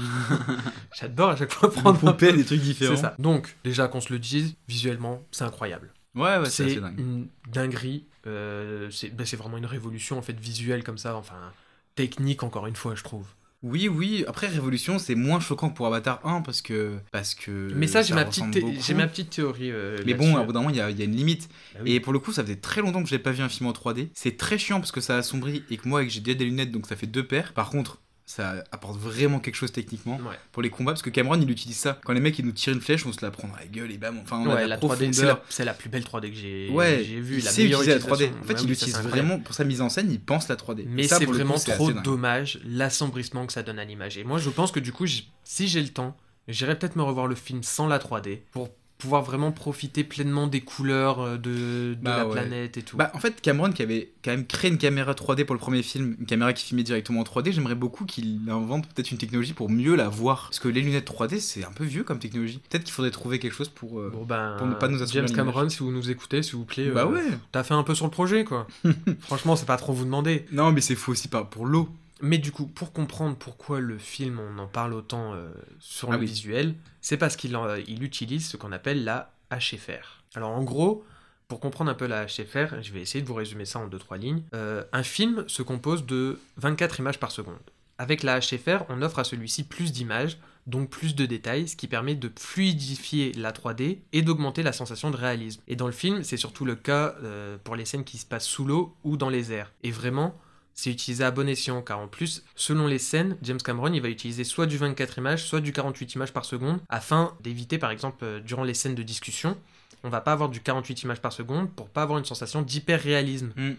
J'adore 1.00 1.30
à 1.30 1.36
chaque 1.36 1.54
fois 1.54 1.70
prendre 1.70 1.90
un 1.90 1.94
pomper 2.14 2.32
peu- 2.32 2.38
des 2.38 2.44
trucs 2.44 2.62
différents. 2.62 2.96
C'est 2.96 3.02
ça. 3.04 3.16
Donc, 3.20 3.56
déjà 3.64 3.88
qu'on 3.88 4.02
se 4.02 4.12
le 4.12 4.18
dise, 4.18 4.56
visuellement, 4.68 5.22
c'est 5.30 5.44
incroyable. 5.44 5.92
Ouais, 6.18 6.38
ouais, 6.38 6.50
c'est 6.50 6.76
dingue. 6.76 7.00
une 7.00 7.28
dinguerie. 7.52 8.06
euh, 8.26 8.90
c'est 8.92 9.10
ben, 9.16 9.26
c'est 9.26 9.38
vraiment 9.38 9.58
une 9.58 9.66
révolution 9.66 10.18
en 10.18 10.22
fait 10.22 10.38
visuelle 10.40 10.84
comme 10.84 10.98
ça, 10.98 11.16
enfin 11.16 11.52
technique 11.96 12.44
encore 12.44 12.68
une 12.68 12.76
fois, 12.76 12.96
je 12.96 13.04
trouve. 13.04 13.26
Oui, 13.64 13.88
oui. 13.88 14.24
Après, 14.28 14.46
Révolution, 14.46 15.00
c'est 15.00 15.16
moins 15.16 15.40
choquant 15.40 15.70
que 15.72 15.76
pour 15.76 15.88
Avatar 15.88 16.20
1 16.24 16.42
parce 16.42 16.62
que. 16.62 17.00
Parce 17.12 17.34
que 17.34 17.72
Mais 17.76 17.88
ça, 17.88 18.04
j'ai 18.04 18.14
ma, 18.14 18.24
petite 18.24 18.44
j'ai 18.86 18.94
ma 18.94 19.08
théorie. 19.08 19.72
euh, 19.72 19.98
Mais 20.06 20.14
bon, 20.14 20.38
à 20.38 20.44
bout 20.44 20.54
d'un 20.54 20.60
moment, 20.60 20.70
il 20.70 20.76
y, 20.76 20.80
a 20.80 20.92
il 20.92 20.98
y 21.00 21.02
a 21.02 21.06
une 21.06 21.16
limite. 21.16 21.50
Ah 21.76 21.80
oui. 21.84 21.94
Et 21.94 22.00
pour 22.00 22.14
le 22.14 22.20
coup, 22.20 22.32
ça 22.32 22.44
faisait 22.44 22.58
très 22.58 22.82
longtemps 22.82 23.02
que 23.02 23.10
j'ai 23.10 23.18
pas 23.18 23.32
vu 23.32 23.42
un 23.42 23.50
film 23.50 23.68
en 23.68 23.72
3D. 23.74 24.10
C'est 24.14 24.38
très 24.38 24.60
chiant 24.60 24.80
parce 24.80 24.92
que 24.92 25.02
ça 25.02 25.18
assombrit 25.18 25.64
et 25.72 25.78
que 25.78 25.88
moi, 25.90 26.04
que 26.04 26.10
j'ai 26.12 26.20
déjà 26.20 26.38
des 26.38 26.46
lunettes, 26.46 26.72
donc 26.72 26.86
ça 26.86 26.96
fait 26.96 27.08
deux 27.08 27.26
paires. 27.26 27.54
Par 27.54 27.72
contre, 27.72 28.00
ça 28.30 28.62
apporte 28.74 29.00
vraiment 29.00 29.40
quelque 29.40 29.56
chose 29.56 29.72
techniquement 29.72 30.18
Ouais. 30.18 30.36
pour 30.52 30.62
les 30.62 30.70
combats 30.70 30.92
parce 30.92 31.02
que 31.02 31.10
Cameron, 31.10 31.40
il 31.42 31.50
utilise 31.50 31.78
ça. 31.78 31.98
Quand 32.04 32.12
les 32.12 32.20
mecs, 32.20 32.38
ils 32.38 32.46
nous 32.46 32.52
tirent 32.52 32.74
une 32.74 32.82
flèche, 32.82 33.06
on 33.06 33.14
se 33.14 33.24
la 33.24 33.32
prend 33.32 33.48
dans 33.48 33.56
la 33.56 33.66
gueule 33.66 33.90
et 33.90 33.98
bam. 33.98 34.20
Enfin, 34.22 34.40
on 34.40 34.50
a 34.50 34.56
Ouais, 34.56 34.62
la 34.62 34.68
la 34.68 34.78
3D, 34.78 35.14
c'est 35.50 35.64
la, 35.64 35.74
plus 35.74 35.90
belle 35.90 36.04
3D 36.04 36.30
que 36.30 36.36
j'ai 36.36 36.70
Ouais, 36.70 37.06
j'ai 37.08 37.22
vue. 37.22 37.40
La 37.40 37.54
meilleure 37.54 37.80
la 37.84 37.86
3D. 38.00 38.02
utilisation. 38.02 38.12
En 38.12 38.44
fait, 38.44 38.54
Ouais, 38.54 38.60
il 38.60 38.66
oui, 38.68 38.72
utilise 38.74 39.00
vraiment, 39.00 39.40
pour 39.40 39.56
sa 39.56 39.64
mise 39.64 39.80
en 39.80 39.88
scène, 39.88 40.12
il 40.12 40.20
pense 40.20 40.50
la 40.50 40.58
3D. 40.58 40.84
Mais 40.88 41.08
c'est 41.08 41.26
coup, 41.26 41.32
vraiment 41.32 41.56
trop 41.56 41.94
dommage 41.94 42.60
l'assombrissement 42.66 43.46
que 43.48 43.54
ça 43.54 43.64
donne 43.64 43.80
à 43.80 43.86
l'image. 43.86 44.18
Et 44.18 44.26
moi, 44.26 44.40
je 44.40 44.50
pense 44.50 44.74
que 44.74 44.82
du 44.82 44.92
coup, 44.92 45.06
si 45.46 45.68
j'ai 45.70 45.82
le 45.82 45.90
temps, 45.90 46.18
j'irai 46.50 46.78
peut-être 46.78 46.98
me 46.98 47.04
revoir 47.04 47.28
le 47.28 47.36
film 47.36 47.64
sans 47.64 47.88
la 47.88 47.98
3D 47.98 48.40
pour 48.52 48.68
pouvoir 48.98 49.22
vraiment 49.22 49.52
profiter 49.52 50.04
pleinement 50.04 50.48
des 50.48 50.62
couleurs 50.62 51.20
euh, 51.22 51.38
de, 51.38 51.94
de 51.94 51.98
Bah 52.02 52.18
la 52.18 52.26
ouais. 52.28 52.32
planète 52.34 52.78
et 52.78 52.82
tout. 52.82 52.98
Bah, 52.98 53.12
en 53.14 53.20
fait, 53.20 53.42
Cameron 53.42 53.72
qui 53.72 53.84
avait 53.84 54.12
quand 54.24 54.32
même 54.32 54.46
créé 54.48 54.72
une 54.72 54.78
caméra 54.80 55.14
3D 55.14 55.46
pour 55.46 55.54
le 55.54 55.60
premier 55.60 55.84
film, 55.84 56.16
une 56.20 56.26
caméra 56.26 56.52
qui 56.54 56.66
filmait 56.66 56.84
directement 56.84 57.20
en 57.20 57.24
3D, 57.24 57.52
j'aimerais 57.52 57.76
beaucoup 57.76 58.06
qu'il 58.06 58.42
invente 58.50 58.88
peut-être 58.88 59.12
une 59.12 59.18
technologie 59.18 59.54
pour 59.54 59.70
mieux 59.70 59.96
la 59.96 60.10
voir. 60.10 60.46
Parce 60.50 60.60
que 60.60 60.68
les 60.68 60.82
lunettes 60.82 61.10
3D, 61.10 61.40
c'est 61.40 61.64
un 61.64 61.72
peu 61.72 61.84
vieux 61.84 62.04
comme 62.04 62.20
technologie. 62.20 62.60
Peut-être 62.70 62.84
qu'il 62.84 62.94
faudrait 62.94 63.12
trouver 63.12 63.40
quelque 63.40 63.54
chose 63.54 63.70
pour, 63.70 64.00
euh, 64.00 64.10
Bon 64.12 64.26
ben, 64.26 64.56
pour 64.58 64.68
ne 64.68 64.74
pas 64.74 64.88
nous 64.88 65.06
James. 65.08 65.28
Cameron, 65.34 65.70
si 65.70 65.80
vous 65.80 65.92
nous 65.92 66.10
écoutez, 66.10 66.42
s'il 66.42 66.56
vous 66.56 66.66
plaît, 66.66 66.90
Bah 66.90 67.04
euh, 67.04 67.12
ouais. 67.14 67.38
t'as 67.52 67.64
fait 67.64 67.74
un 67.76 67.84
peu 67.84 67.94
sur 67.96 68.06
le 68.06 68.12
projet, 68.12 68.44
quoi. 68.44 68.68
Franchement, 69.22 69.56
c'est 69.56 69.66
pas 69.68 69.78
trop 69.78 69.94
vous 69.94 70.06
demander. 70.06 70.46
Non, 70.52 70.72
mais 70.72 70.82
c'est 70.82 70.96
faux 70.96 71.12
aussi 71.12 71.28
pas 71.28 71.44
pour 71.44 71.66
l'eau. 71.66 71.90
Mais 72.22 72.38
du 72.38 72.52
coup, 72.52 72.66
pour 72.66 72.94
comprendre 72.94 73.36
pourquoi 73.36 73.80
le 73.80 73.98
film, 73.98 74.40
on 74.40 74.58
en 74.60 74.68
parle 74.68 74.94
autant 74.94 75.34
euh, 75.34 75.50
sur 75.80 76.10
Ah 76.10 76.14
le 76.14 76.20
oui. 76.20 76.26
visuel, 76.26 76.76
c'est 77.02 77.18
parce 77.18 77.36
qu'il 77.36 77.58
il 77.88 78.04
utilise 78.04 78.48
ce 78.48 78.58
qu'on 78.58 78.72
appelle 78.72 79.04
la 79.04 79.32
HFR. 79.52 80.24
Alors 80.36 80.52
en 80.52 80.64
gros, 80.64 81.06
pour 81.48 81.60
comprendre 81.60 81.92
un 81.92 81.94
peu 81.94 82.08
la 82.08 82.26
HFR, 82.26 82.82
je 82.82 82.92
vais 82.92 83.02
essayer 83.02 83.22
de 83.22 83.28
vous 83.28 83.36
résumer 83.36 83.66
ça 83.66 83.80
en 83.80 83.88
2-3 83.88 84.18
lignes. 84.18 84.44
Euh, 84.54 84.84
un 84.94 85.04
film 85.04 85.46
se 85.48 85.62
compose 85.62 86.06
de 86.06 86.40
24 86.58 87.00
images 87.00 87.20
par 87.20 87.32
seconde. 87.32 87.56
Avec 88.00 88.24
la 88.24 88.40
HFR, 88.40 88.84
on 88.90 89.02
offre 89.02 89.20
à 89.20 89.24
celui-ci 89.24 89.64
plus 89.64 89.92
d'images, 89.92 90.38
donc 90.68 90.90
plus 90.90 91.16
de 91.16 91.26
détails, 91.26 91.68
ce 91.68 91.76
qui 91.76 91.88
permet 91.88 92.14
de 92.16 92.30
fluidifier 92.38 93.32
la 93.34 93.52
3D 93.52 94.00
et 94.12 94.22
d'augmenter 94.22 94.62
la 94.62 94.74
sensation 94.74 95.10
de 95.10 95.16
réalisme. 95.18 95.62
Et 95.68 95.76
dans 95.76 95.88
le 95.88 95.94
film, 95.94 96.24
c'est 96.24 96.38
surtout 96.38 96.66
le 96.66 96.76
cas 96.76 97.16
euh, 97.24 97.58
pour 97.64 97.76
les 97.76 97.86
scènes 97.86 98.04
qui 98.04 98.18
se 98.18 98.26
passent 98.26 98.46
sous 98.46 98.66
l'eau 98.66 98.96
ou 99.04 99.18
dans 99.18 99.30
les 99.30 99.52
airs. 99.54 99.72
Et 99.84 99.92
vraiment, 99.92 100.38
c'est 100.78 100.92
utilisé 100.92 101.24
à 101.24 101.32
bon 101.32 101.50
escient, 101.50 101.82
car 101.82 102.00
en 102.00 102.08
plus, 102.08 102.44
selon 102.56 102.86
les 102.86 103.00
scènes, 103.00 103.36
James 103.42 103.58
Cameron 103.58 103.92
il 103.92 104.02
va 104.02 104.10
utiliser 104.10 104.44
soit 104.44 104.68
du 104.68 104.78
24 104.78 105.18
images, 105.18 105.44
soit 105.44 105.60
du 105.60 105.74
48 105.74 106.14
images 106.14 106.32
par 106.32 106.46
seconde, 106.46 106.80
afin 106.88 107.36
d'éviter, 107.42 107.80
par 107.80 107.90
exemple, 107.90 108.24
euh, 108.24 108.40
durant 108.40 108.64
les 108.64 108.76
scènes 108.76 108.94
de 108.94 109.02
discussion, 109.02 109.58
on 110.04 110.10
va 110.10 110.22
pas 110.22 110.34
avoir 110.34 110.50
du 110.50 110.62
48 110.62 111.02
images 111.02 111.20
par 111.20 111.34
seconde 111.34 111.72
pour 111.72 111.90
pas 111.90 112.04
avoir 112.04 112.20
une 112.20 112.26
sensation 112.26 112.62
d'hyper-réalisme. 112.62 113.54
Mm. 113.56 113.72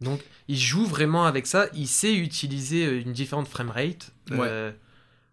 Donc, 0.00 0.22
il 0.48 0.58
joue 0.58 0.86
vraiment 0.86 1.26
avec 1.26 1.46
ça, 1.46 1.68
il 1.74 1.88
sait 1.88 2.14
utiliser 2.14 2.86
euh, 2.86 3.02
une 3.02 3.12
différente 3.12 3.48
framerate, 3.48 4.12
euh, 4.32 4.72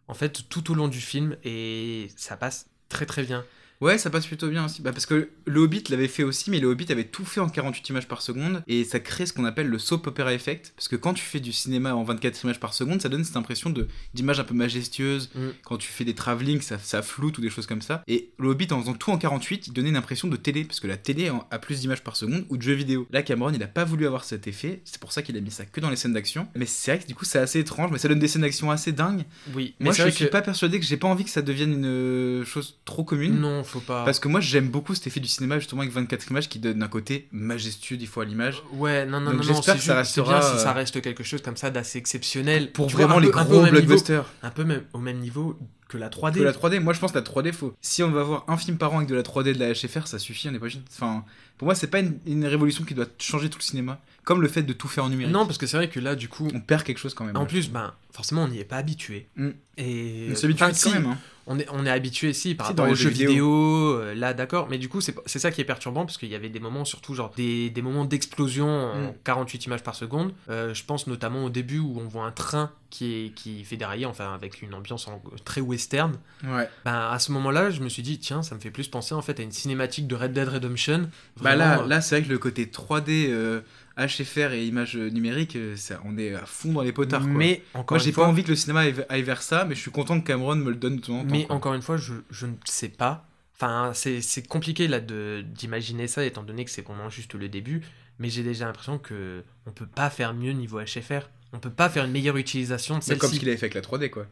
en 0.10 0.14
fait, 0.14 0.50
tout 0.50 0.72
au 0.72 0.76
long 0.76 0.90
du 0.90 1.00
film, 1.00 1.38
et 1.46 2.10
ça 2.18 2.36
passe 2.36 2.68
très 2.90 3.06
très 3.06 3.24
bien. 3.24 3.46
Ouais, 3.84 3.98
ça 3.98 4.10
passe 4.10 4.26
plutôt 4.26 4.48
bien 4.50 4.64
aussi. 4.66 4.82
Bah, 4.82 4.92
parce 4.94 5.06
que 5.06 5.30
le 5.46 5.60
Hobbit 5.60 5.84
l'avait 5.90 6.08
fait 6.08 6.24
aussi, 6.24 6.50
mais 6.50 6.60
le 6.62 6.68
Hobbit 6.70 6.90
avait 6.90 7.04
tout 7.04 7.26
fait 7.26 7.42
en 7.42 7.50
48 7.50 7.90
images 7.90 8.08
par 8.08 8.22
seconde, 8.22 8.64
et 8.68 8.86
ça 8.86 9.00
crée 9.02 9.26
ce 9.26 9.34
qu'on 9.34 9.44
appelle 9.44 9.68
le 9.68 9.78
soap 9.78 10.08
opera 10.08 10.34
effect. 10.34 10.72
Parce 10.78 10.88
que 10.88 10.96
quand 10.96 11.14
tu 11.14 11.24
fais 11.24 11.42
du 11.42 11.52
cinéma 11.52 11.94
en 11.94 12.04
24 12.04 12.44
images 12.44 12.60
par 12.62 12.74
seconde, 12.74 13.02
ça 13.02 13.10
donne 13.10 13.26
cette 13.26 13.36
impression 13.36 13.70
de 13.70 13.88
d'image 14.14 14.40
un 14.40 14.46
peu 14.46 14.54
majestueuse. 14.54 15.30
Mm. 15.36 15.40
Quand 15.66 15.78
tu 15.78 15.90
fais 15.90 16.06
des 16.06 16.16
travelling, 16.16 16.62
ça, 16.62 16.80
ça 16.80 17.02
floute 17.02 17.38
ou 17.38 17.42
des 17.42 17.50
choses 17.50 17.66
comme 17.68 17.82
ça. 17.82 18.04
Et 18.08 18.30
le 18.40 18.48
Hobbit, 18.50 18.72
en 18.72 18.80
faisant 18.80 18.94
tout 18.94 19.12
en 19.12 19.18
48, 19.18 19.68
il 19.68 19.74
donnait 19.74 19.90
une 19.90 19.98
impression 19.98 20.30
de 20.30 20.38
télé, 20.38 20.64
parce 20.64 20.80
que 20.80 20.88
la 20.88 20.96
télé 20.98 21.30
a 21.52 21.60
plus 21.60 21.82
d'images 21.82 22.04
par 22.04 22.16
seconde, 22.16 22.46
ou 22.50 22.56
de 22.56 22.62
jeux 22.62 22.74
vidéo. 22.74 23.06
Là, 23.12 23.22
Cameron, 23.22 23.52
il 23.54 23.62
a 23.64 23.68
pas 23.68 23.84
voulu 23.84 24.06
avoir 24.08 24.24
cet 24.24 24.48
effet, 24.48 24.82
c'est 24.86 25.00
pour 25.00 25.12
ça 25.12 25.22
qu'il 25.22 25.36
a 25.36 25.42
mis 25.42 25.52
ça 25.52 25.66
que 25.66 25.82
dans 25.82 25.90
les 25.90 25.98
scènes 25.98 26.14
d'action. 26.14 26.48
Mais 26.56 26.66
c'est 26.66 26.92
vrai 26.96 27.04
que 27.04 27.08
du 27.08 27.16
coup, 27.16 27.26
c'est 27.26 27.40
assez 27.40 27.60
étrange, 27.60 27.92
mais 27.92 27.98
ça 27.98 28.08
donne 28.08 28.20
des 28.20 28.28
scènes 28.30 28.44
d'action 28.44 28.72
assez 28.72 28.94
dingues. 28.94 29.26
Oui, 29.54 29.76
mais 29.80 29.86
Moi, 29.86 29.94
je 29.94 30.08
suis 30.10 30.26
que- 30.26 30.32
pas 30.32 30.42
persuadé 30.42 30.80
que 30.80 30.86
j'ai 30.86 30.98
pas 30.98 31.08
envie 31.08 31.26
que 31.26 31.30
ça 31.30 31.42
devienne 31.42 31.74
une 31.74 31.86
euh, 31.86 32.46
chose 32.46 32.80
trop 32.86 33.04
commune. 33.04 33.40
Non, 33.40 33.64
faut 33.74 33.80
pas. 33.82 34.06
Parce 34.06 34.20
que 34.20 34.28
moi, 34.28 34.40
j'aime 34.40 34.70
beaucoup 34.70 34.96
cet 34.96 35.08
effet 35.08 35.20
du 35.20 35.28
cinéma, 35.28 35.60
justement, 35.60 35.82
avec 35.82 35.94
24 35.94 36.30
images 36.30 36.48
qui 36.50 36.60
donne 36.60 36.82
un 36.82 36.88
côté 36.88 37.28
majestueux, 37.32 37.98
des 37.98 38.06
fois, 38.06 38.24
à 38.24 38.26
l'image. 38.26 38.64
Ouais, 38.74 39.06
non, 39.06 39.20
non, 39.20 39.32
Donc 39.32 39.34
non, 39.34 39.38
non, 39.38 39.44
j'espère 39.44 39.74
c'est 39.76 39.80
que 39.80 39.86
ça 39.86 40.04
juste- 40.04 40.14
c'est 40.16 40.22
restera, 40.22 40.40
bien 40.40 40.58
si 40.58 40.64
ça 40.64 40.70
euh, 40.72 40.74
reste 40.74 41.02
quelque 41.02 41.24
chose 41.24 41.42
comme 41.42 41.58
ça 41.58 41.70
d'assez 41.70 41.98
exceptionnel. 42.00 42.72
Pour 42.72 42.88
Tu 42.88 42.96
vois, 42.96 43.06
vraiment 43.06 43.20
un 43.20 43.22
les 43.22 43.32
peu- 43.32 43.38
un 43.40 43.44
peu 43.46 43.50
gros 43.52 43.60
au 43.60 43.64
même 43.64 43.74
niveau- 43.74 43.86
blockbusters. 43.88 44.26
un 44.42 44.50
peu 44.52 44.64
même, 44.64 44.84
au 44.94 45.00
même 45.00 45.18
niveau 45.20 45.58
que 45.90 45.98
la 45.98 46.10
3D. 46.10 46.40
Que 46.40 46.44
la 46.44 46.54
3D, 46.54 46.80
moi 46.80 46.94
je 46.94 47.00
pense 47.00 47.12
que 47.12 47.18
la 47.18 47.24
3D, 47.24 47.52
faut. 47.52 47.74
Si 47.82 48.02
on 48.04 48.10
va 48.12 48.24
voir 48.24 48.46
un 48.48 48.58
film 48.58 48.78
par 48.78 48.94
an 48.94 48.98
avec 48.98 49.10
de 49.10 49.16
la 49.16 49.22
3D 49.24 49.52
et 49.52 49.54
de 49.54 49.60
la 49.60 49.74
HFR, 49.74 50.08
ça 50.08 50.18
suffit, 50.18 50.48
on 50.50 50.52
n'est 50.52 50.60
pas 50.60 50.68
juste. 50.68 50.82
Enfin, 50.92 51.24
pour 51.58 51.66
moi, 51.68 51.76
c'est 51.76 51.88
pas 51.88 52.00
une, 52.00 52.18
une 52.26 52.46
révolution 52.46 52.84
qui 52.84 52.94
doit 52.94 53.06
changer 53.20 53.50
tout 53.50 53.60
le 53.60 53.64
cinéma. 53.64 54.00
Comme 54.26 54.42
le 54.42 54.48
fait 54.48 54.64
de 54.64 54.72
tout 54.72 54.88
faire 54.88 55.04
en 55.04 55.10
numérique. 55.10 55.34
Non, 55.34 55.46
parce 55.46 55.58
que 55.58 55.68
c'est 55.68 55.76
vrai 55.76 55.90
que 55.90 56.00
là, 56.00 56.16
du 56.16 56.30
coup. 56.30 56.48
On 56.54 56.62
perd 56.62 56.84
quelque 56.84 56.98
chose 56.98 57.14
quand 57.14 57.26
même. 57.26 57.36
En 57.36 57.46
plus, 57.46 57.70
ben, 57.70 57.94
forcément, 58.12 58.44
on 58.44 58.48
n'y 58.48 58.60
est 58.60 58.64
pas 58.64 58.78
habitué. 58.78 59.28
Mm. 59.36 59.50
Et. 59.78 60.28
On 60.32 60.36
s'habitue 60.36 60.64
si, 60.74 60.84
quand 60.86 60.92
même, 60.94 61.06
hein. 61.08 61.18
On 61.46 61.60
est, 61.60 61.68
on 61.74 61.86
est 61.86 61.90
habitué, 61.90 62.32
si, 62.32 62.56
par 62.56 62.68
Si, 62.68 62.72
rapport 62.72 62.86
dans 62.86 62.88
les 62.88 62.94
aux 62.94 62.96
jeux 62.96 63.10
vidéo, 63.10 63.96
euh, 64.00 64.16
là, 64.16 64.34
d'accord. 64.34 64.68
Mais 64.70 64.78
du 64.78 64.88
coup, 64.88 65.02
c'est 65.02 65.40
ça 65.40 65.52
qui 65.52 65.60
est 65.60 65.66
perturbant, 65.66 66.06
parce 66.06 66.18
qu'il 66.18 66.30
y 66.30 66.36
avait 66.36 66.48
des 66.48 66.62
moments, 66.62 66.86
surtout, 66.86 67.16
genre, 67.16 67.34
des, 67.36 67.70
des 67.70 67.82
moments 67.82 68.06
d'explosion 68.06 68.66
en 68.70 69.10
Mm. 69.10 69.14
48 69.26 69.66
images 69.66 69.84
par 69.84 69.96
seconde. 69.96 70.34
Euh, 70.50 70.74
je 70.74 70.86
pense 70.86 71.06
notamment 71.08 71.44
au 71.44 71.50
début 71.50 71.80
où 71.80 72.00
on 72.00 72.08
voit 72.08 72.24
un 72.26 72.32
train 72.32 72.72
qui, 72.90 73.26
est, 73.26 73.30
qui 73.34 73.66
fait 73.66 73.76
dérailler, 73.76 74.06
enfin, 74.06 74.34
avec 74.34 74.62
une 74.62 74.74
ambiance 74.74 75.10
en- 75.10 75.22
très 75.44 75.60
western. 75.60 76.14
Ouais. 76.46 76.70
Ben, 76.86 77.10
à 77.12 77.20
ce 77.20 77.34
moment-là, 77.34 77.72
je 77.72 77.82
me 77.82 77.90
suis 77.90 78.04
dit, 78.04 78.20
tiens, 78.20 78.42
ça 78.42 78.56
me 78.56 78.62
fait 78.62 78.72
plus 78.72 78.88
penser, 78.88 79.14
en 79.14 79.22
fait, 79.22 79.38
à 79.42 79.44
une 79.44 79.52
cinématique 79.52 80.08
de 80.08 80.16
Red 80.16 80.32
Dead 80.32 80.48
Redemption. 80.48 81.10
Bah 81.44 81.56
là, 81.56 81.86
là 81.86 82.02
c'est 82.02 82.16
vrai 82.20 82.26
que 82.28 82.32
le 82.32 82.40
côté 82.40 82.66
3D, 82.66 83.28
euh, 83.30 83.62
HFR 83.98 84.54
et 84.54 84.66
images 84.66 84.96
euh, 84.98 85.10
numériques, 85.10 85.56
euh, 85.56 85.76
ça, 85.76 86.02
on 86.06 86.18
est 86.18 86.34
à 86.34 86.46
fond 86.46 86.74
dans 86.74 86.82
les 86.82 86.92
potards. 86.92 87.22
Quoi. 87.22 87.30
Mais, 87.32 87.62
encore 87.74 87.98
moi, 87.98 88.04
j'ai 88.04 88.12
fois- 88.12 88.24
pas 88.26 88.30
envie 88.30 88.44
que 88.44 88.50
le 88.50 88.56
cinéma 88.56 88.84
aille, 89.10 89.22
vers 89.24 89.42
ça, 89.44 89.66
mais 89.66 89.76
je 89.76 89.82
suis 89.82 89.92
content 89.92 90.20
que 90.20 90.26
Cameron 90.26 90.56
me 90.56 90.70
le 90.70 90.76
donne 90.76 90.96
de 90.98 91.02
temps 91.02 91.20
en 91.20 91.24
temps. 91.26 91.28
Mais 91.32 91.46
quoi. 91.46 91.56
encore 91.56 91.74
une 91.76 91.82
fois, 91.84 91.98
je, 91.98 92.14
je 92.32 92.46
ne 92.48 92.54
sais 92.66 92.90
pas. 92.90 93.28
Enfin, 93.56 93.92
c'est 93.94 94.48
compliqué 94.48 94.88
là 94.88 95.00
de- 95.00 95.44
d'imaginer 95.48 96.08
ça, 96.08 96.26
étant 96.26 96.44
donné 96.44 96.66
que 96.66 96.72
c'est 96.72 96.82
vraiment 96.86 97.10
juste 97.10 97.34
le 97.36 97.48
début. 97.50 97.82
Mais 98.20 98.30
j'ai 98.30 98.44
déjà 98.44 98.66
l'impression 98.66 98.98
que 98.98 99.44
on 99.66 99.72
peut 99.72 99.86
pas 99.88 100.10
faire 100.10 100.34
mieux 100.34 100.52
niveau 100.52 100.80
HFR. 100.82 101.30
On 101.54 101.60
peut 101.60 101.70
pas 101.70 101.90
faire 101.90 102.06
une 102.06 102.12
meilleure 102.12 102.38
utilisation 102.38 102.98
de 102.98 103.04
C'est 103.04 103.18
comme 103.18 103.28
ce 103.30 103.34
celle-ci. 103.36 103.40
qu'il 103.40 103.50
avait 103.50 103.58
fait 103.58 103.66
avec 103.68 103.76
la 103.76 103.82
3D, 103.82 104.10
quoi. 104.10 104.26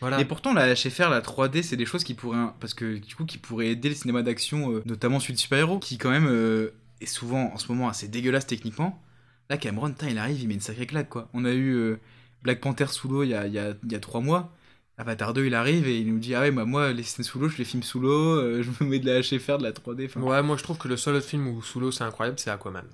Voilà. 0.00 0.20
Et 0.20 0.24
pourtant, 0.24 0.52
la 0.52 0.74
HFR, 0.74 1.08
la 1.08 1.20
3D, 1.20 1.62
c'est 1.62 1.76
des 1.76 1.86
choses 1.86 2.04
qui 2.04 2.14
pourraient. 2.14 2.38
Parce 2.60 2.74
que 2.74 2.98
du 2.98 3.14
coup, 3.14 3.24
qui 3.24 3.38
pourraient 3.38 3.68
aider 3.68 3.88
le 3.88 3.94
cinéma 3.94 4.22
d'action, 4.22 4.72
euh, 4.72 4.82
notamment 4.84 5.20
celui 5.20 5.34
de 5.34 5.38
super-héros, 5.38 5.78
qui 5.78 5.98
quand 5.98 6.10
même 6.10 6.28
euh, 6.28 6.70
est 7.00 7.06
souvent 7.06 7.52
en 7.52 7.58
ce 7.58 7.68
moment 7.68 7.88
assez 7.88 8.08
dégueulasse 8.08 8.46
techniquement. 8.46 9.02
Là, 9.48 9.56
Cameron, 9.56 9.92
tain, 9.92 10.08
il 10.08 10.18
arrive, 10.18 10.40
il 10.40 10.48
met 10.48 10.54
une 10.54 10.60
sacrée 10.60 10.86
claque, 10.86 11.08
quoi. 11.08 11.28
On 11.32 11.44
a 11.44 11.52
eu 11.52 11.74
euh, 11.74 12.00
Black 12.42 12.60
Panther 12.60 12.86
sous 12.88 13.08
l'eau 13.08 13.22
il 13.22 13.30
y 13.30 13.34
a, 13.34 13.46
il 13.46 13.52
y, 13.52 13.58
a, 13.58 13.74
il 13.84 13.92
y 13.92 13.94
a 13.94 14.00
trois 14.00 14.20
mois. 14.20 14.52
Avatar 14.98 15.34
2, 15.34 15.46
il 15.46 15.54
arrive 15.54 15.86
et 15.88 15.98
il 15.98 16.12
nous 16.12 16.18
dit 16.18 16.34
Ah 16.34 16.40
ouais, 16.40 16.50
bah, 16.50 16.64
moi, 16.64 16.92
les 16.92 17.02
scènes 17.02 17.24
sous 17.24 17.38
l'eau, 17.38 17.48
je 17.48 17.58
les 17.58 17.64
filme 17.64 17.82
sous 17.82 18.00
l'eau, 18.00 18.62
je 18.62 18.70
me 18.80 18.88
mets 18.88 18.98
de 18.98 19.06
la 19.06 19.20
HFR, 19.20 19.58
de 19.58 19.62
la 19.62 19.72
3D. 19.72 20.06
enfin. 20.06 20.20
Ouais, 20.20 20.42
moi 20.42 20.56
je 20.56 20.62
trouve 20.62 20.78
que 20.78 20.88
le 20.88 20.96
seul 20.96 21.14
autre 21.16 21.26
film 21.26 21.46
où 21.48 21.62
sous 21.62 21.80
l'eau 21.80 21.90
c'est 21.90 22.04
incroyable, 22.04 22.38
c'est 22.38 22.50
Aquaman. 22.50 22.86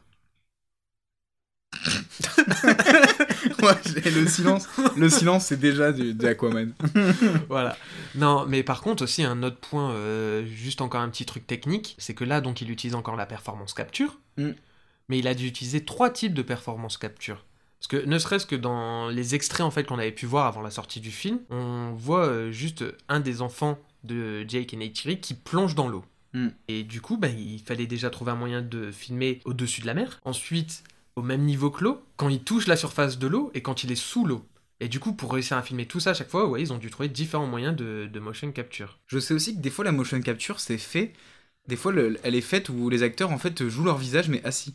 Ouais, 3.62 3.74
le 4.04 4.26
silence, 4.26 4.68
le 4.96 5.08
silence, 5.08 5.46
c'est 5.46 5.58
déjà 5.58 5.92
du, 5.92 6.14
de 6.14 6.26
Aquaman. 6.26 6.72
voilà. 7.48 7.76
Non, 8.14 8.44
mais 8.46 8.62
par 8.62 8.80
contre 8.80 9.04
aussi 9.04 9.22
un 9.22 9.42
autre 9.42 9.58
point, 9.58 9.92
euh, 9.92 10.44
juste 10.46 10.80
encore 10.80 11.00
un 11.00 11.08
petit 11.08 11.24
truc 11.26 11.46
technique, 11.46 11.94
c'est 11.98 12.14
que 12.14 12.24
là 12.24 12.40
donc 12.40 12.60
il 12.60 12.70
utilise 12.70 12.94
encore 12.94 13.16
la 13.16 13.26
performance 13.26 13.74
capture, 13.74 14.18
Mm. 14.38 14.52
mais 15.08 15.18
il 15.18 15.26
a 15.28 15.34
dû 15.34 15.46
utiliser 15.46 15.84
trois 15.84 16.08
types 16.10 16.32
de 16.34 16.42
performance 16.42 16.96
capture. 16.96 17.44
Parce 17.78 17.88
que 17.88 18.08
ne 18.08 18.18
serait-ce 18.18 18.46
que 18.46 18.56
dans 18.56 19.08
les 19.08 19.34
extraits 19.34 19.60
en 19.66 19.70
fait 19.70 19.84
qu'on 19.84 19.98
avait 19.98 20.12
pu 20.12 20.24
voir 20.26 20.46
avant 20.46 20.62
la 20.62 20.70
sortie 20.70 21.00
du 21.00 21.10
film, 21.10 21.40
on 21.50 21.92
voit 21.92 22.24
euh, 22.26 22.50
juste 22.50 22.84
un 23.08 23.20
des 23.20 23.42
enfants 23.42 23.78
de 24.04 24.44
Jake 24.48 24.72
et 24.72 24.76
Neytiri 24.76 25.20
qui 25.20 25.34
plonge 25.34 25.74
dans 25.74 25.88
l'eau. 25.88 26.04
Mm. 26.32 26.48
Et 26.68 26.82
du 26.82 27.00
coup, 27.02 27.18
bah, 27.18 27.28
il 27.28 27.60
fallait 27.60 27.86
déjà 27.86 28.08
trouver 28.08 28.30
un 28.32 28.36
moyen 28.36 28.62
de 28.62 28.90
filmer 28.90 29.40
au-dessus 29.44 29.82
de 29.82 29.86
la 29.86 29.94
mer. 29.94 30.18
Ensuite, 30.24 30.82
au 31.16 31.22
même 31.22 31.42
niveau 31.42 31.70
que 31.70 31.84
l'eau, 31.84 32.02
quand 32.16 32.28
il 32.28 32.42
touche 32.42 32.66
la 32.66 32.76
surface 32.76 33.18
de 33.18 33.26
l'eau 33.26 33.50
et 33.54 33.62
quand 33.62 33.84
il 33.84 33.92
est 33.92 33.96
sous 33.96 34.24
l'eau. 34.26 34.44
Et 34.80 34.88
du 34.88 34.98
coup, 34.98 35.12
pour 35.12 35.32
réussir 35.32 35.56
à 35.56 35.62
filmer 35.62 35.86
tout 35.86 36.00
ça 36.00 36.10
à 36.10 36.14
chaque 36.14 36.28
fois, 36.30 36.48
ouais, 36.48 36.60
ils 36.62 36.72
ont 36.72 36.78
dû 36.78 36.90
trouver 36.90 37.08
différents 37.08 37.46
moyens 37.46 37.76
de, 37.76 38.08
de 38.12 38.20
motion 38.20 38.50
capture. 38.52 38.98
Je 39.06 39.18
sais 39.18 39.34
aussi 39.34 39.54
que 39.56 39.60
des 39.60 39.70
fois, 39.70 39.84
la 39.84 39.92
motion 39.92 40.20
capture, 40.20 40.58
c'est 40.60 40.78
fait. 40.78 41.12
Des 41.68 41.76
fois, 41.76 41.92
le- 41.92 42.18
elle 42.24 42.34
est 42.34 42.40
faite 42.40 42.68
où 42.68 42.88
les 42.90 43.02
acteurs, 43.04 43.30
en 43.30 43.38
fait, 43.38 43.68
jouent 43.68 43.84
leur 43.84 43.98
visage, 43.98 44.28
mais 44.28 44.42
assis. 44.44 44.74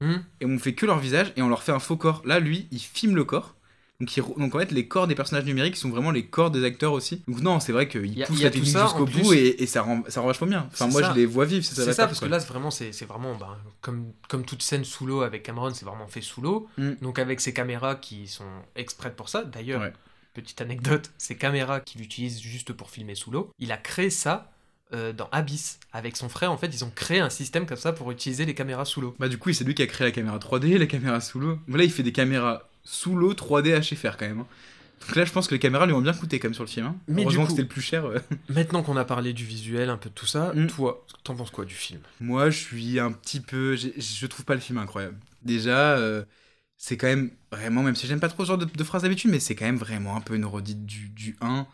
Hmm. 0.00 0.18
Et 0.40 0.46
on 0.46 0.58
fait 0.58 0.74
que 0.74 0.86
leur 0.86 0.98
visage 0.98 1.32
et 1.36 1.42
on 1.42 1.48
leur 1.48 1.62
fait 1.62 1.72
un 1.72 1.78
faux 1.78 1.96
corps. 1.96 2.22
Là, 2.24 2.40
lui, 2.40 2.68
il 2.72 2.80
filme 2.80 3.14
le 3.16 3.24
corps. 3.24 3.54
Donc, 4.00 4.54
en 4.54 4.58
fait, 4.58 4.72
les 4.72 4.88
corps 4.88 5.06
des 5.06 5.14
personnages 5.14 5.44
numériques 5.44 5.76
sont 5.76 5.90
vraiment 5.90 6.10
les 6.10 6.24
corps 6.26 6.50
des 6.50 6.64
acteurs 6.64 6.92
aussi. 6.92 7.22
Donc, 7.28 7.40
non, 7.40 7.60
c'est 7.60 7.72
vrai 7.72 7.86
qu'il 7.88 8.06
y 8.18 8.22
a- 8.22 8.26
pousse 8.26 8.36
il 8.38 8.42
y 8.42 8.44
a 8.44 8.48
la 8.48 8.50
technique 8.52 8.76
jusqu'au 8.76 9.04
bout 9.06 9.32
et, 9.34 9.62
et 9.62 9.66
ça, 9.66 9.82
rend, 9.82 10.02
ça 10.08 10.20
rend 10.20 10.26
vachement 10.28 10.46
bien. 10.46 10.66
Enfin, 10.72 10.86
moi, 10.86 11.02
ça. 11.02 11.10
je 11.12 11.18
les 11.20 11.26
vois 11.26 11.44
vivre, 11.44 11.64
c'est 11.64 11.74
ça. 11.74 11.92
Ça, 11.92 12.06
parce 12.06 12.20
que 12.20 12.26
là, 12.26 12.40
c'est 12.40 12.48
vraiment, 12.48 12.70
c'est 12.70 12.92
c'est 12.92 13.04
vraiment, 13.04 13.34
ben, 13.34 13.56
comme, 13.80 14.12
comme 14.28 14.44
toute 14.44 14.62
scène 14.62 14.84
sous 14.84 15.06
l'eau 15.06 15.20
avec 15.22 15.42
Cameron, 15.42 15.72
c'est 15.74 15.84
vraiment 15.84 16.06
fait 16.08 16.22
sous 16.22 16.40
l'eau. 16.40 16.68
Mm. 16.78 16.92
Donc 17.02 17.18
avec 17.18 17.40
ces 17.40 17.52
caméras 17.52 17.94
qui 17.96 18.26
sont 18.26 18.44
exprès 18.76 19.12
pour 19.14 19.28
ça. 19.28 19.44
D'ailleurs, 19.44 19.82
Ouais. 19.82 19.92
petite 20.34 20.60
anecdote, 20.62 21.10
ces 21.18 21.36
caméras 21.36 21.80
qu'il 21.80 22.00
utilise 22.02 22.40
juste 22.40 22.72
pour 22.72 22.90
filmer 22.90 23.14
sous 23.14 23.30
l'eau, 23.30 23.50
il 23.58 23.70
a 23.72 23.76
créé 23.76 24.08
ça 24.10 24.50
euh, 24.92 25.12
dans 25.12 25.28
Abyss. 25.30 25.78
Avec 25.92 26.16
son 26.16 26.28
frère, 26.28 26.50
en 26.50 26.56
fait, 26.56 26.68
ils 26.68 26.84
ont 26.84 26.90
créé 26.94 27.20
un 27.20 27.30
système 27.30 27.66
comme 27.66 27.76
ça 27.76 27.92
pour 27.92 28.10
utiliser 28.10 28.44
les 28.46 28.54
caméras 28.54 28.84
sous 28.84 29.00
l'eau. 29.00 29.14
Bah, 29.18 29.28
du 29.28 29.38
coup, 29.38 29.52
c'est 29.52 29.64
lui 29.64 29.74
qui 29.74 29.82
a 29.82 29.86
créé 29.86 30.06
la 30.06 30.10
caméra 30.12 30.38
3D, 30.38 30.78
la 30.78 30.86
caméra 30.86 31.20
sous 31.20 31.38
l'eau. 31.38 31.58
Là, 31.68 31.84
il 31.84 31.92
fait 31.92 32.02
des 32.02 32.12
caméras 32.12 32.69
sous 32.84 33.14
l'eau 33.16 33.32
3D 33.34 33.78
HFR 33.80 34.16
quand 34.16 34.26
même. 34.26 34.40
hein. 34.40 34.46
Donc 35.06 35.16
là, 35.16 35.24
je 35.24 35.32
pense 35.32 35.46
que 35.48 35.54
les 35.54 35.58
caméras 35.58 35.86
lui 35.86 35.94
ont 35.94 36.00
bien 36.02 36.12
coûté 36.12 36.38
quand 36.38 36.48
même 36.48 36.54
sur 36.54 36.62
le 36.64 36.68
film. 36.68 36.86
hein. 36.86 36.96
Mais 37.08 37.22
Heureusement 37.22 37.42
du 37.42 37.46
que 37.46 37.50
coup- 37.52 37.56
c'était 37.56 37.62
le 37.62 37.68
plus 37.68 37.80
cher. 37.80 38.04
euh. 38.04 38.18
Maintenant 38.50 38.82
qu'on 38.82 38.96
a 38.98 39.04
parlé 39.06 39.32
du 39.32 39.44
visuel, 39.44 39.88
un 39.88 39.96
peu 39.96 40.10
de 40.10 40.14
tout 40.14 40.26
ça, 40.26 40.52
Mm. 40.54 40.66
toi, 40.66 41.06
t'en 41.24 41.34
penses 41.34 41.50
quoi 41.50 41.64
du 41.64 41.74
film? 41.74 42.00
Moi, 42.20 42.50
je 42.50 42.58
suis 42.58 43.00
un 43.00 43.10
petit 43.12 43.40
peu. 43.40 43.76
Je 43.76 44.26
trouve 44.26 44.44
pas 44.44 44.54
le 44.54 44.60
film 44.60 44.78
incroyable. 44.78 45.16
Déjà, 45.42 45.96
euh, 45.96 46.22
c'est 46.76 46.98
quand 46.98 47.06
même 47.06 47.30
vraiment, 47.50 47.82
même 47.82 47.94
si 47.96 48.06
j'aime 48.06 48.20
pas 48.20 48.28
trop 48.28 48.44
ce 48.44 48.48
genre 48.48 48.58
de, 48.58 48.66
de 48.66 48.84
phrase 48.84 49.02
d'habitude, 49.02 49.30
mais 49.30 49.40
c'est 49.40 49.54
quand 49.54 49.64
même 49.64 49.76
vraiment 49.78 50.16
un 50.16 50.20
peu 50.20 50.34
une 50.34 50.44
redite 50.44 50.84
du, 50.84 51.08
du 51.08 51.36
1. 51.40 51.66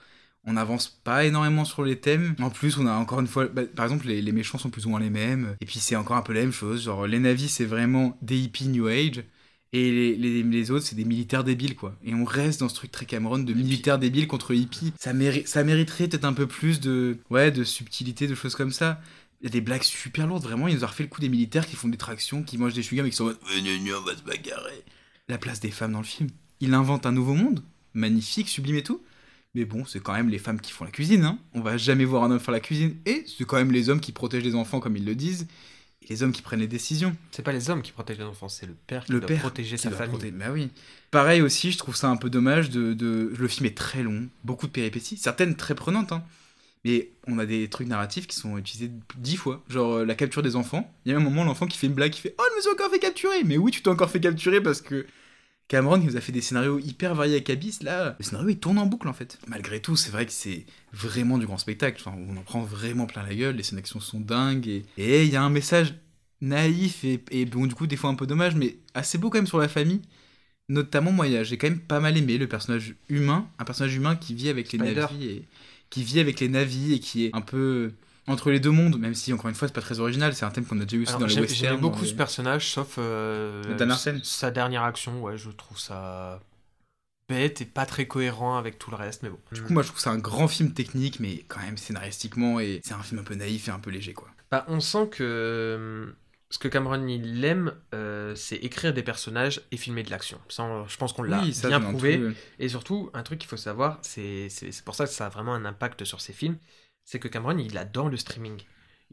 On 0.48 0.52
n'avance 0.52 0.86
pas 1.02 1.24
énormément 1.24 1.64
sur 1.64 1.82
les 1.82 1.98
thèmes. 1.98 2.36
En 2.40 2.50
plus, 2.50 2.78
on 2.78 2.86
a 2.86 2.92
encore 2.92 3.18
une 3.18 3.26
fois. 3.26 3.46
bah, 3.48 3.62
par 3.74 3.84
exemple, 3.86 4.06
les, 4.06 4.22
les 4.22 4.30
méchants 4.32 4.58
sont 4.58 4.70
plus 4.70 4.86
ou 4.86 4.90
moins 4.90 5.00
les 5.00 5.10
mêmes. 5.10 5.56
Et 5.60 5.66
puis, 5.66 5.80
c'est 5.80 5.96
encore 5.96 6.16
un 6.16 6.22
peu 6.22 6.32
la 6.32 6.42
même 6.42 6.52
chose. 6.52 6.84
Genre, 6.84 7.08
les 7.08 7.18
navis, 7.18 7.48
c'est 7.48 7.64
vraiment 7.64 8.16
des 8.22 8.38
hippies 8.38 8.68
New 8.68 8.86
Age. 8.86 9.24
Et 9.72 9.90
les, 9.90 10.16
les, 10.16 10.42
les 10.42 10.70
autres, 10.70 10.86
c'est 10.86 10.94
des 10.94 11.04
militaires 11.04 11.44
débiles, 11.44 11.74
quoi. 11.74 11.94
Et 12.04 12.14
on 12.14 12.24
reste 12.24 12.60
dans 12.60 12.68
ce 12.68 12.74
truc 12.74 12.90
très 12.90 13.04
Cameron 13.04 13.38
de 13.40 13.52
militaires 13.52 13.98
débiles 13.98 14.28
contre 14.28 14.54
hippies. 14.54 14.92
Ça, 14.98 15.12
méri- 15.12 15.46
ça 15.46 15.64
mériterait 15.64 16.08
peut-être 16.08 16.24
un 16.24 16.32
peu 16.32 16.46
plus 16.46 16.80
de, 16.80 17.18
ouais, 17.30 17.50
de 17.50 17.64
subtilité, 17.64 18.26
de 18.26 18.34
choses 18.34 18.54
comme 18.54 18.70
ça. 18.70 19.00
Il 19.42 19.44
y 19.44 19.48
a 19.48 19.50
des 19.50 19.60
blagues 19.60 19.82
super 19.82 20.26
lourdes, 20.26 20.44
vraiment. 20.44 20.68
Il 20.68 20.76
nous 20.76 20.84
a 20.84 20.86
refait 20.86 21.02
le 21.02 21.08
coup 21.08 21.20
des 21.20 21.28
militaires 21.28 21.66
qui 21.66 21.76
font 21.76 21.88
des 21.88 21.98
tractions, 21.98 22.42
qui 22.42 22.56
mangent 22.56 22.74
des 22.74 22.82
chewing-gums 22.82 23.06
et 23.06 23.10
qui 23.10 23.16
sont 23.16 23.24
en 23.24 23.26
mode 23.26 23.38
on 23.44 24.00
va 24.02 24.16
se 24.16 24.22
bagarrer. 24.22 24.82
La 25.28 25.36
place 25.36 25.60
des 25.60 25.70
femmes 25.70 25.92
dans 25.92 26.00
le 26.00 26.04
film. 26.04 26.30
Il 26.60 26.72
invente 26.72 27.04
un 27.04 27.12
nouveau 27.12 27.34
monde, 27.34 27.62
magnifique, 27.92 28.48
sublime 28.48 28.76
et 28.76 28.82
tout. 28.82 29.02
Mais 29.54 29.64
bon, 29.64 29.84
c'est 29.84 30.00
quand 30.00 30.12
même 30.12 30.28
les 30.28 30.38
femmes 30.38 30.60
qui 30.60 30.70
font 30.72 30.84
la 30.84 30.90
cuisine, 30.90 31.24
hein. 31.24 31.38
On 31.54 31.60
va 31.60 31.76
jamais 31.76 32.04
voir 32.04 32.22
un 32.24 32.30
homme 32.30 32.40
faire 32.40 32.52
la 32.52 32.60
cuisine. 32.60 32.94
Et 33.04 33.24
c'est 33.26 33.44
quand 33.44 33.56
même 33.56 33.72
les 33.72 33.90
hommes 33.90 34.00
qui 34.00 34.12
protègent 34.12 34.44
les 34.44 34.54
enfants, 34.54 34.80
comme 34.80 34.96
ils 34.96 35.04
le 35.04 35.14
disent. 35.14 35.46
Les 36.08 36.22
hommes 36.22 36.32
qui 36.32 36.42
prennent 36.42 36.60
les 36.60 36.68
décisions. 36.68 37.16
C'est 37.32 37.42
pas 37.42 37.52
les 37.52 37.68
hommes 37.70 37.82
qui 37.82 37.92
protègent 37.92 38.18
les 38.18 38.24
enfants, 38.24 38.48
c'est 38.48 38.66
le 38.66 38.74
père 38.86 39.04
qui 39.04 39.12
Le 39.12 39.18
doit 39.20 39.26
père 39.28 39.40
protéger 39.40 39.76
qui 39.76 39.82
sa 39.82 39.90
famille. 39.90 40.16
protéger- 40.16 40.32
Bah 40.36 40.46
oui. 40.52 40.70
Pareil 41.10 41.42
aussi, 41.42 41.72
je 41.72 41.78
trouve 41.78 41.96
ça 41.96 42.08
un 42.08 42.16
peu 42.16 42.30
dommage 42.30 42.70
de, 42.70 42.92
de- 42.94 43.32
Le 43.36 43.48
film 43.48 43.66
est 43.66 43.76
très 43.76 44.02
long, 44.02 44.28
beaucoup 44.44 44.66
de 44.66 44.72
péripéties, 44.72 45.16
certaines 45.16 45.56
très 45.56 45.74
prenantes, 45.74 46.12
hein. 46.12 46.22
Mais 46.84 47.10
on 47.26 47.40
a 47.40 47.46
des 47.46 47.68
trucs 47.68 47.88
narratifs 47.88 48.28
qui 48.28 48.36
sont 48.36 48.56
utilisés 48.58 48.92
dix 49.18 49.36
fois. 49.36 49.64
Genre 49.68 49.94
euh, 49.94 50.04
la 50.04 50.14
capture 50.14 50.42
des 50.42 50.54
enfants. 50.54 50.94
Il 51.04 51.10
y 51.10 51.14
a 51.14 51.18
un 51.18 51.20
moment, 51.20 51.42
l'enfant 51.42 51.66
qui 51.66 51.76
fait 51.78 51.88
une 51.88 51.94
blague, 51.94 52.12
qui 52.12 52.20
fait 52.20 52.34
Oh, 52.38 52.42
je 52.52 52.56
me 52.56 52.60
suis 52.60 52.70
encore 52.70 52.90
fait 52.90 53.00
capturer 53.00 53.42
Mais 53.42 53.56
oui, 53.56 53.72
tu 53.72 53.82
t'es 53.82 53.88
encore 53.88 54.08
fait 54.10 54.20
capturer 54.20 54.60
parce 54.60 54.80
que 54.82 55.04
Cameron, 55.68 56.00
qui 56.00 56.06
nous 56.06 56.16
a 56.16 56.20
fait 56.20 56.32
des 56.32 56.40
scénarios 56.40 56.78
hyper 56.78 57.14
variés 57.14 57.34
avec 57.34 57.50
Abyss, 57.50 57.82
là, 57.82 58.14
le 58.18 58.24
scénario 58.24 58.48
il 58.50 58.58
tourne 58.58 58.78
en 58.78 58.86
boucle 58.86 59.08
en 59.08 59.12
fait. 59.12 59.38
Malgré 59.48 59.80
tout, 59.80 59.96
c'est 59.96 60.10
vrai 60.10 60.24
que 60.24 60.32
c'est 60.32 60.64
vraiment 60.92 61.38
du 61.38 61.46
grand 61.46 61.58
spectacle. 61.58 62.00
Enfin, 62.04 62.16
on 62.16 62.36
en 62.36 62.42
prend 62.42 62.62
vraiment 62.62 63.06
plein 63.06 63.24
la 63.24 63.34
gueule, 63.34 63.56
les 63.56 63.62
scènes 63.62 63.76
d'action 63.78 63.98
sont 63.98 64.20
dingues 64.20 64.84
et 64.96 65.24
il 65.24 65.30
y 65.30 65.36
a 65.36 65.42
un 65.42 65.50
message 65.50 65.94
naïf 66.40 67.02
et, 67.04 67.24
et 67.30 67.44
bon, 67.46 67.66
du 67.66 67.74
coup, 67.74 67.86
des 67.86 67.96
fois 67.96 68.10
un 68.10 68.14
peu 68.14 68.26
dommage, 68.26 68.54
mais 68.54 68.76
assez 68.94 69.18
beau 69.18 69.30
quand 69.30 69.38
même 69.38 69.46
sur 69.46 69.58
la 69.58 69.68
famille. 69.68 70.02
Notamment, 70.68 71.12
moi, 71.12 71.26
j'ai 71.42 71.58
quand 71.58 71.68
même 71.68 71.80
pas 71.80 72.00
mal 72.00 72.16
aimé 72.16 72.38
le 72.38 72.48
personnage 72.48 72.94
humain, 73.08 73.48
un 73.58 73.64
personnage 73.64 73.94
humain 73.94 74.16
qui 74.16 74.34
vit 74.34 74.48
avec 74.48 74.72
les 74.72 74.78
Spider. 74.78 75.00
navis 75.00 75.26
et 75.26 75.44
qui 75.90 76.02
vit 76.02 76.20
avec 76.20 76.40
les 76.40 76.48
navis 76.48 76.94
et 76.94 76.98
qui 76.98 77.26
est 77.26 77.30
un 77.34 77.40
peu 77.40 77.92
entre 78.26 78.50
les 78.50 78.60
deux 78.60 78.70
mondes, 78.70 78.98
même 78.98 79.14
si 79.14 79.32
encore 79.32 79.48
une 79.48 79.54
fois 79.54 79.68
c'est 79.68 79.74
pas 79.74 79.80
très 79.80 80.00
original, 80.00 80.34
c'est 80.34 80.44
un 80.44 80.50
thème 80.50 80.64
qu'on 80.66 80.80
a 80.80 80.84
déjà 80.84 80.96
eu 80.96 81.02
aussi 81.02 81.10
Alors, 81.10 81.20
dans 81.20 81.26
les 81.26 81.32
j'aime- 81.34 81.42
westerns. 81.42 81.68
J'aimais 81.70 81.80
beaucoup 81.80 82.04
ce 82.04 82.14
personnage, 82.14 82.68
sauf 82.68 82.96
euh, 82.98 83.62
sa 84.22 84.50
dernière 84.50 84.82
action. 84.82 85.22
Ouais, 85.22 85.36
je 85.38 85.50
trouve 85.50 85.78
ça 85.78 86.40
bête 87.28 87.60
et 87.60 87.64
pas 87.64 87.86
très 87.86 88.06
cohérent 88.06 88.56
avec 88.56 88.78
tout 88.78 88.90
le 88.90 88.96
reste, 88.96 89.22
mais 89.22 89.30
bon. 89.30 89.38
Du 89.52 89.62
coup, 89.62 89.72
moi 89.72 89.82
je 89.82 89.88
trouve 89.88 90.00
c'est 90.00 90.10
un 90.10 90.18
grand 90.18 90.48
film 90.48 90.72
technique, 90.72 91.20
mais 91.20 91.44
quand 91.48 91.60
même 91.60 91.76
scénaristiquement, 91.76 92.60
et 92.60 92.80
c'est 92.84 92.94
un 92.94 93.02
film 93.02 93.20
un 93.20 93.24
peu 93.24 93.34
naïf 93.34 93.68
et 93.68 93.70
un 93.70 93.80
peu 93.80 93.90
léger 93.90 94.12
quoi. 94.14 94.28
Bah, 94.50 94.64
on 94.68 94.78
sent 94.78 95.08
que 95.10 95.24
euh, 95.24 96.12
ce 96.50 96.58
que 96.58 96.68
Cameron 96.68 97.04
il 97.08 97.44
aime, 97.44 97.74
euh, 97.94 98.34
c'est 98.36 98.54
écrire 98.56 98.94
des 98.94 99.02
personnages 99.02 99.62
et 99.72 99.76
filmer 99.76 100.04
de 100.04 100.10
l'action. 100.10 100.38
Je 100.48 100.96
pense 100.96 101.12
qu'on 101.12 101.24
l'a 101.24 101.42
Oui, 101.42 101.52
bien 101.66 101.80
prouvé. 101.80 102.32
Et 102.60 102.68
surtout, 102.68 103.10
un 103.12 103.24
truc 103.24 103.40
qu'il 103.40 103.48
faut 103.48 103.56
savoir, 103.56 103.98
c'est 104.02 104.48
pour 104.84 104.94
ça 104.94 105.06
que 105.06 105.12
ça 105.12 105.26
a 105.26 105.28
vraiment 105.28 105.54
un 105.54 105.64
impact 105.64 106.04
sur 106.04 106.20
ses 106.20 106.32
films, 106.32 106.58
c'est 107.06 107.20
que 107.20 107.28
Cameron, 107.28 107.56
il 107.56 107.78
adore 107.78 108.10
le 108.10 108.18
streaming. 108.18 108.60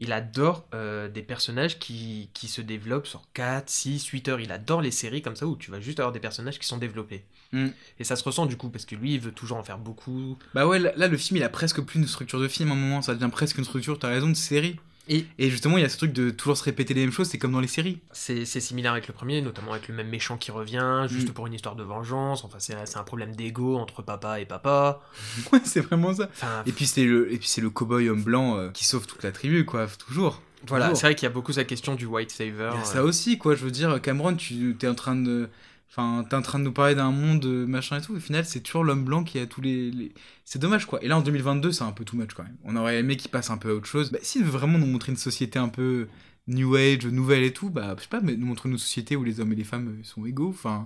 Il 0.00 0.12
adore 0.12 0.66
euh, 0.74 1.08
des 1.08 1.22
personnages 1.22 1.78
qui, 1.78 2.28
qui 2.34 2.48
se 2.48 2.60
développent 2.60 3.06
sur 3.06 3.22
4, 3.32 3.70
6, 3.70 4.06
8 4.06 4.28
heures. 4.28 4.40
Il 4.40 4.50
adore 4.50 4.82
les 4.82 4.90
séries 4.90 5.22
comme 5.22 5.36
ça 5.36 5.46
où 5.46 5.56
tu 5.56 5.70
vas 5.70 5.80
juste 5.80 6.00
avoir 6.00 6.12
des 6.12 6.18
personnages 6.18 6.58
qui 6.58 6.66
sont 6.66 6.78
développés. 6.78 7.24
Mm. 7.52 7.68
Et 8.00 8.04
ça 8.04 8.16
se 8.16 8.24
ressent 8.24 8.46
du 8.46 8.56
coup, 8.56 8.68
parce 8.68 8.84
que 8.84 8.96
lui, 8.96 9.14
il 9.14 9.20
veut 9.20 9.30
toujours 9.30 9.56
en 9.56 9.62
faire 9.62 9.78
beaucoup. 9.78 10.36
Bah 10.52 10.66
ouais, 10.66 10.80
là, 10.80 10.92
là, 10.96 11.06
le 11.06 11.16
film 11.16 11.36
il 11.36 11.44
a 11.44 11.48
presque 11.48 11.80
plus 11.80 12.00
une 12.00 12.08
structure 12.08 12.40
de 12.40 12.48
film 12.48 12.70
à 12.70 12.72
un 12.72 12.76
moment, 12.76 13.02
ça 13.02 13.14
devient 13.14 13.30
presque 13.30 13.56
une 13.56 13.64
structure, 13.64 13.96
t'as 13.96 14.08
raison, 14.08 14.28
de 14.28 14.34
série. 14.34 14.80
Et, 15.08 15.26
justement, 15.50 15.76
il 15.76 15.82
y 15.82 15.84
a 15.84 15.88
ce 15.88 15.98
truc 15.98 16.12
de 16.12 16.30
toujours 16.30 16.56
se 16.56 16.64
répéter 16.64 16.94
les 16.94 17.02
mêmes 17.02 17.12
choses, 17.12 17.28
c'est 17.28 17.38
comme 17.38 17.52
dans 17.52 17.60
les 17.60 17.68
séries. 17.68 17.98
C'est 18.12 18.44
similaire 18.46 18.92
avec 18.92 19.06
le 19.06 19.12
premier, 19.14 19.42
notamment 19.42 19.72
avec 19.72 19.88
le 19.88 19.94
même 19.94 20.08
méchant 20.08 20.36
qui 20.38 20.50
revient, 20.50 21.06
juste 21.08 21.28
Mm. 21.28 21.32
pour 21.32 21.46
une 21.46 21.52
histoire 21.54 21.76
de 21.76 21.82
vengeance. 21.82 22.44
Enfin, 22.44 22.58
c'est 22.58 22.96
un 22.96 23.02
problème 23.04 23.34
d'ego 23.36 23.76
entre 23.76 24.02
papa 24.02 24.40
et 24.40 24.46
papa. 24.46 25.00
Ouais, 25.52 25.60
c'est 25.64 25.80
vraiment 25.80 26.14
ça. 26.14 26.28
Enfin, 26.32 26.62
Et 26.66 26.72
puis 26.72 26.86
c'est 26.86 27.04
le, 27.04 27.32
et 27.32 27.36
puis 27.38 27.48
c'est 27.48 27.60
le 27.60 27.70
cowboy 27.70 28.08
homme 28.08 28.22
blanc 28.22 28.56
euh, 28.56 28.70
qui 28.70 28.84
sauve 28.84 29.06
toute 29.06 29.22
la 29.22 29.32
tribu, 29.32 29.64
quoi, 29.64 29.86
toujours. 29.86 30.40
voilà, 30.66 30.94
c'est 30.94 31.06
vrai 31.06 31.14
qu'il 31.14 31.24
y 31.26 31.30
a 31.30 31.34
beaucoup 31.34 31.52
cette 31.52 31.66
question 31.66 31.94
du 31.94 32.06
white 32.06 32.30
saver. 32.30 32.70
Il 32.72 32.76
y 32.76 32.78
a 32.78 32.80
euh, 32.80 32.84
ça 32.84 33.04
aussi, 33.04 33.36
quoi. 33.38 33.54
Je 33.54 33.64
veux 33.64 33.70
dire, 33.70 34.00
Cameron, 34.00 34.34
tu 34.34 34.76
es 34.80 34.86
en 34.88 34.94
train 34.94 35.16
de. 35.16 35.48
Enfin, 35.96 36.24
t'es 36.28 36.34
en 36.34 36.42
train 36.42 36.58
de 36.58 36.64
nous 36.64 36.72
parler 36.72 36.96
d'un 36.96 37.12
monde 37.12 37.44
euh, 37.44 37.66
machin 37.66 37.98
et 37.98 38.00
tout. 38.02 38.16
Au 38.16 38.20
final, 38.20 38.44
c'est 38.44 38.60
toujours 38.60 38.82
l'homme 38.82 39.04
blanc 39.04 39.22
qui 39.22 39.38
a 39.38 39.46
tous 39.46 39.60
les. 39.60 39.92
les- 39.92 40.12
C'est 40.44 40.58
dommage, 40.58 40.86
quoi. 40.86 41.02
Et 41.04 41.06
là, 41.08 41.16
en 41.16 41.20
2022, 41.20 41.70
c'est 41.70 41.84
un 41.84 41.92
peu 41.92 42.04
too 42.04 42.16
much, 42.16 42.34
quand 42.34 42.42
même. 42.42 42.56
On 42.64 42.74
aurait 42.74 42.98
aimé 42.98 43.16
qu'il 43.16 43.30
passe 43.30 43.50
un 43.50 43.58
peu 43.58 43.70
à 43.70 43.74
autre 43.74 43.86
chose. 43.86 44.10
Bah, 44.10 44.18
s'il 44.22 44.42
veut 44.42 44.50
vraiment 44.50 44.78
nous 44.78 44.86
montrer 44.86 45.12
une 45.12 45.18
société 45.18 45.58
un 45.58 45.68
peu 45.68 46.08
new 46.48 46.74
age, 46.74 47.06
nouvelle 47.06 47.44
et 47.44 47.52
tout, 47.52 47.70
bah, 47.70 47.94
je 47.96 48.02
sais 48.02 48.08
pas, 48.08 48.20
mais 48.20 48.34
nous 48.36 48.46
montrer 48.46 48.68
une 48.68 48.76
société 48.76 49.14
où 49.14 49.22
les 49.22 49.38
hommes 49.40 49.52
et 49.52 49.56
les 49.56 49.62
femmes 49.64 49.88
euh, 50.00 50.02
sont 50.04 50.26
égaux. 50.26 50.48
Enfin, 50.50 50.84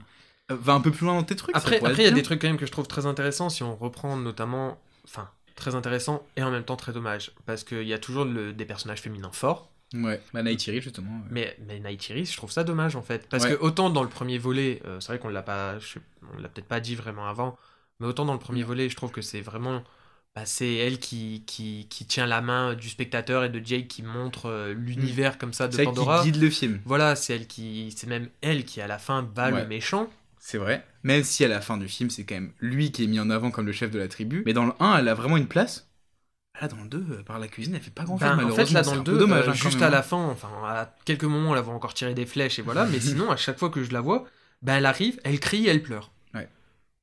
euh, 0.50 0.56
va 0.60 0.74
un 0.74 0.80
peu 0.80 0.90
plus 0.90 1.06
loin 1.06 1.14
dans 1.14 1.22
tes 1.24 1.36
trucs. 1.36 1.56
Après, 1.74 1.78
il 2.02 2.04
y 2.04 2.06
a 2.06 2.10
des 2.16 2.22
trucs 2.22 2.40
quand 2.42 2.48
même 2.48 2.58
que 2.58 2.66
je 2.66 2.70
trouve 2.72 2.86
très 2.86 3.06
intéressants 3.06 3.48
si 3.48 3.62
on 3.62 3.74
reprend 3.76 4.16
notamment, 4.18 4.78
enfin, 5.04 5.30
très 5.56 5.74
intéressant 5.74 6.22
et 6.36 6.42
en 6.42 6.50
même 6.50 6.64
temps 6.64 6.76
très 6.76 6.92
dommage 6.92 7.32
parce 7.46 7.64
qu'il 7.64 7.82
y 7.88 7.92
a 7.94 7.98
toujours 7.98 8.24
le- 8.26 8.52
des 8.52 8.64
personnages 8.66 9.00
féminins 9.00 9.32
forts. 9.32 9.70
Ouais, 9.94 10.20
bah, 10.34 10.42
Neytiri, 10.42 10.80
justement. 10.82 11.10
euh. 11.24 11.28
Mais, 11.30 11.56
mais 11.66 11.80
Neytiri, 11.80 12.24
je 12.26 12.36
trouve 12.36 12.50
ça 12.52 12.62
dommage 12.64 12.94
en 12.96 13.02
fait. 13.02 13.26
Parce 13.28 13.44
Ouais. 13.44 13.50
que 13.56 13.60
autant 13.62 13.88
dans 13.90 14.02
le 14.02 14.08
premier 14.08 14.36
volet, 14.38 14.82
euh, 14.84 15.00
c'est 15.00 15.08
vrai 15.08 15.18
qu'on 15.18 15.28
l'a 15.28 15.42
pas, 15.42 15.78
je 15.78 15.98
on 16.34 16.40
l'a 16.40 16.48
peut-être 16.48 16.68
pas 16.68 16.80
dit 16.80 16.94
vraiment 16.94 17.26
avant, 17.26 17.56
mais 18.00 18.06
autant 18.06 18.24
dans 18.26 18.34
le 18.34 18.38
premier 18.38 18.62
volet, 18.62 18.88
je 18.88 18.96
trouve 18.96 19.10
que 19.12 19.22
c'est 19.22 19.40
vraiment. 19.40 19.82
bah, 20.36 20.44
c'est 20.44 20.74
elle 20.74 20.98
qui, 20.98 21.42
qui, 21.46 21.86
qui 21.88 22.04
tient 22.04 22.26
la 22.26 22.40
main 22.42 22.74
du 22.74 22.88
spectateur 22.90 23.44
et 23.44 23.48
de 23.48 23.64
Jake 23.64 23.88
qui 23.88 24.02
montre 24.02 24.46
euh, 24.46 24.72
l'univers 24.74 25.36
comme 25.38 25.52
ça 25.54 25.66
de 25.68 25.72
C'est 25.74 25.80
elle 25.82 25.88
qui 25.88 25.94
Pandora. 25.94 26.22
guide 26.22 26.36
le 26.36 26.50
film. 26.50 26.80
Voilà, 26.84 27.16
c'est 27.16 27.34
elle 27.34 27.46
qui, 27.48 27.92
c'est 27.96 28.06
même 28.06 28.28
elle 28.42 28.64
qui 28.64 28.80
à 28.82 28.86
la 28.86 28.98
fin 28.98 29.22
bat 29.22 29.50
Ouais. 29.50 29.62
le 29.62 29.66
méchant. 29.66 30.08
C'est 30.38 30.58
vrai. 30.58 30.84
Même 31.02 31.24
si 31.24 31.44
à 31.44 31.48
la 31.48 31.60
fin 31.60 31.76
du 31.76 31.88
film, 31.88 32.10
c'est 32.10 32.24
quand 32.24 32.36
même 32.36 32.52
lui 32.60 32.92
qui 32.92 33.02
est 33.04 33.06
mis 33.08 33.18
en 33.18 33.30
avant 33.30 33.50
comme 33.50 33.66
le 33.66 33.72
chef 33.72 33.90
de 33.90 33.98
la 33.98 34.06
tribu. 34.06 34.42
Mais 34.46 34.52
dans 34.52 34.66
le 34.66 34.72
1, 34.78 34.98
elle 34.98 35.08
a 35.08 35.14
vraiment 35.14 35.36
une 35.38 35.48
place. 35.48 35.87
Là, 36.60 36.68
dans 36.68 36.82
le 36.82 36.88
2, 36.88 36.98
euh, 36.98 37.22
par 37.22 37.38
la 37.38 37.46
cuisine, 37.46 37.74
elle 37.74 37.80
fait 37.80 37.90
pas 37.90 38.04
grand 38.04 38.18
chose. 38.18 38.28
Ben, 38.36 38.44
en 38.44 38.54
fait, 38.54 38.70
là, 38.72 38.82
dans 38.82 38.94
le 38.96 39.02
peu 39.02 39.12
2, 39.12 39.18
dommage. 39.18 39.46
euh, 39.46 39.50
hein, 39.50 39.54
juste 39.54 39.80
à 39.80 39.86
hein. 39.86 39.90
la 39.90 40.02
fin, 40.02 40.16
enfin, 40.16 40.48
à 40.64 40.92
quelques 41.04 41.24
moments, 41.24 41.54
elle 41.54 41.62
va 41.62 41.72
encore 41.72 41.94
tirer 41.94 42.14
des 42.14 42.26
flèches 42.26 42.58
et 42.58 42.62
voilà, 42.62 42.84
mais 42.86 42.98
sinon, 43.00 43.30
à 43.30 43.36
chaque 43.36 43.58
fois 43.58 43.70
que 43.70 43.84
je 43.84 43.92
la 43.92 44.00
vois, 44.00 44.24
ben, 44.62 44.76
elle 44.76 44.86
arrive, 44.86 45.20
elle 45.22 45.38
crie, 45.38 45.68
elle 45.68 45.82
pleure. 45.82 46.10
Ouais. 46.34 46.48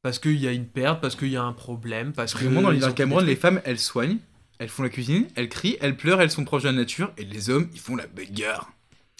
Parce 0.02 0.20
qu'il 0.20 0.40
y 0.40 0.48
a 0.48 0.52
une 0.52 0.68
perte, 0.68 1.00
parce 1.02 1.16
qu'il 1.16 1.30
y 1.30 1.38
a 1.38 1.44
un 1.44 1.54
problème, 1.54 2.12
parce 2.12 2.34
que. 2.34 2.44
Vraiment, 2.44 2.74
dans 2.74 2.92
Cameron, 2.92 3.22
des 3.22 3.28
les 3.28 3.36
femmes, 3.38 3.62
elles 3.64 3.80
soignent, 3.80 4.18
elles 4.60 4.70
font 4.70 4.84
la 4.84 4.90
cuisine, 4.90 5.28
elles 5.36 5.50
crient, 5.50 5.78
elles 5.80 5.96
pleurent, 5.96 6.22
elles 6.22 6.32
sont 6.32 6.44
proches 6.44 6.64
de 6.64 6.70
la 6.70 6.74
nature, 6.74 7.12
et 7.18 7.24
les 7.24 7.50
hommes, 7.50 7.70
ils 7.74 7.80
font 7.80 7.96
la 7.96 8.08
bagarre. 8.08 8.72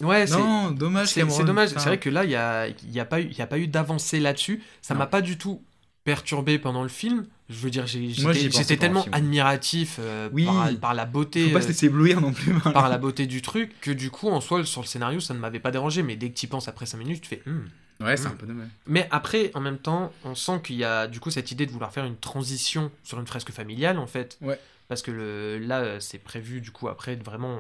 Ouais, 0.02 0.28
c'est. 0.28 0.38
Non, 0.38 0.72
dommage, 0.72 1.08
C'est 1.08 1.46
dommage. 1.46 1.70
C'est 1.70 1.80
vrai 1.80 2.00
que 2.00 2.10
là, 2.10 2.26
il 2.26 2.30
n'y 2.30 2.36
a, 2.36 2.68
y 2.68 3.00
a 3.00 3.06
pas 3.06 3.22
eu, 3.22 3.30
y 3.30 3.42
a 3.42 3.48
pas 3.48 3.58
eu 3.58 3.68
d'avancée 3.68 4.20
là-dessus. 4.20 4.62
Ça 4.82 4.94
m'a 4.94 5.08
pas 5.08 5.22
du 5.22 5.38
tout 5.38 5.62
perturbé 6.06 6.58
pendant 6.58 6.84
le 6.84 6.90
film. 6.90 7.26
Je 7.50 7.56
veux 7.58 7.70
dire, 7.70 7.86
j'étais 7.86 8.78
tellement 8.78 9.06
admiratif 9.12 9.98
euh, 10.00 10.30
Oui. 10.32 10.46
par, 10.46 10.70
par 10.80 10.94
la 10.94 11.06
beauté. 11.06 11.48
Faut 11.48 11.52
pas 11.54 11.58
euh, 11.60 11.62
se 11.62 11.68
laisser 11.68 11.88
éblouir 11.88 12.22
non 12.22 12.32
plus. 12.32 12.54
par 12.74 12.88
la 12.90 12.98
beauté 12.98 13.28
du 13.28 13.42
truc, 13.42 13.80
que 13.82 13.92
du 13.92 14.10
coup, 14.10 14.30
en 14.30 14.40
soi, 14.40 14.64
sur 14.64 14.82
le 14.82 14.88
scénario, 14.88 15.20
ça 15.20 15.34
ne 15.34 15.40
m'avait 15.40 15.60
pas 15.60 15.72
dérangé. 15.72 16.02
Mais 16.02 16.16
dès 16.16 16.30
que 16.30 16.36
tu 16.38 16.46
y 16.46 16.50
penses 16.50 16.68
après 16.70 16.86
5 16.86 16.98
minutes, 16.98 17.22
tu 17.22 17.30
fais. 17.30 17.42
Hmm. 17.46 17.66
Ouais, 18.04 18.18
c'est 18.18 18.28
Hmm. 18.28 18.32
un 18.32 18.36
peu 18.36 18.46
dommage. 18.48 18.68
Mais 18.88 19.08
après, 19.12 19.52
en 19.54 19.62
même 19.62 19.78
temps, 19.78 20.12
on 20.24 20.36
sent 20.36 20.62
qu'il 20.64 20.76
y 20.78 20.84
a 20.84 21.08
du 21.08 21.20
coup 21.20 21.30
cette 21.32 21.52
idée 21.52 21.66
de 21.66 21.72
vouloir 21.72 21.92
faire 21.92 22.06
une 22.06 22.18
transition 22.18 22.92
sur 23.04 23.20
une 23.20 23.28
fresque 23.28 23.52
familiale, 23.52 24.00
en 24.00 24.08
fait. 24.08 24.38
Ouais. 24.42 24.60
Parce 24.88 25.02
que 25.02 25.12
le, 25.12 25.58
là, 25.60 25.80
euh, 25.82 26.00
c'est 26.00 26.20
prévu, 26.20 26.62
du 26.62 26.72
coup, 26.72 26.88
après, 26.88 27.16
vraiment. 27.16 27.60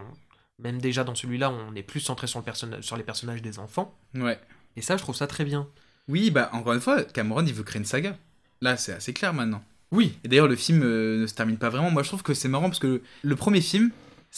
Même 0.60 0.80
déjà 0.80 1.04
dans 1.04 1.16
celui-là, 1.16 1.52
on 1.52 1.76
est 1.76 1.84
plus 1.84 2.00
centré 2.00 2.28
sur, 2.28 2.42
le 2.42 2.82
sur 2.82 2.96
les 2.96 3.04
personnages 3.04 3.42
des 3.42 3.60
enfants. 3.60 3.94
Ouais. 4.14 4.40
Et 4.78 4.82
ça, 4.82 4.96
je 4.98 5.02
trouve 5.04 5.16
ça 5.16 5.28
très 5.28 5.44
bien. 5.44 5.68
Oui, 6.08 6.32
bah, 6.32 6.50
encore 6.54 6.74
une 6.74 6.80
fois, 6.82 7.04
Cameron, 7.04 7.44
il 7.46 7.54
veut 7.54 7.64
créer 7.64 7.80
une 7.80 7.86
saga. 7.86 8.18
Là, 8.66 8.78
c'est 8.78 8.94
assez 8.94 9.14
clair 9.14 9.34
maintenant. 9.34 9.64
Oui. 9.92 10.18
Et 10.24 10.28
d'ailleurs, 10.28 10.48
le 10.48 10.56
film 10.56 10.82
euh, 10.84 11.22
ne 11.22 11.28
se 11.28 11.34
termine 11.36 11.58
pas 11.58 11.70
vraiment. 11.70 11.92
Moi, 11.92 12.02
je 12.04 12.08
trouve 12.10 12.24
que 12.24 12.34
c'est 12.34 12.48
marrant 12.50 12.68
parce 12.70 12.80
que 12.80 13.02
le 13.22 13.36
premier 13.36 13.62
film, 13.62 13.92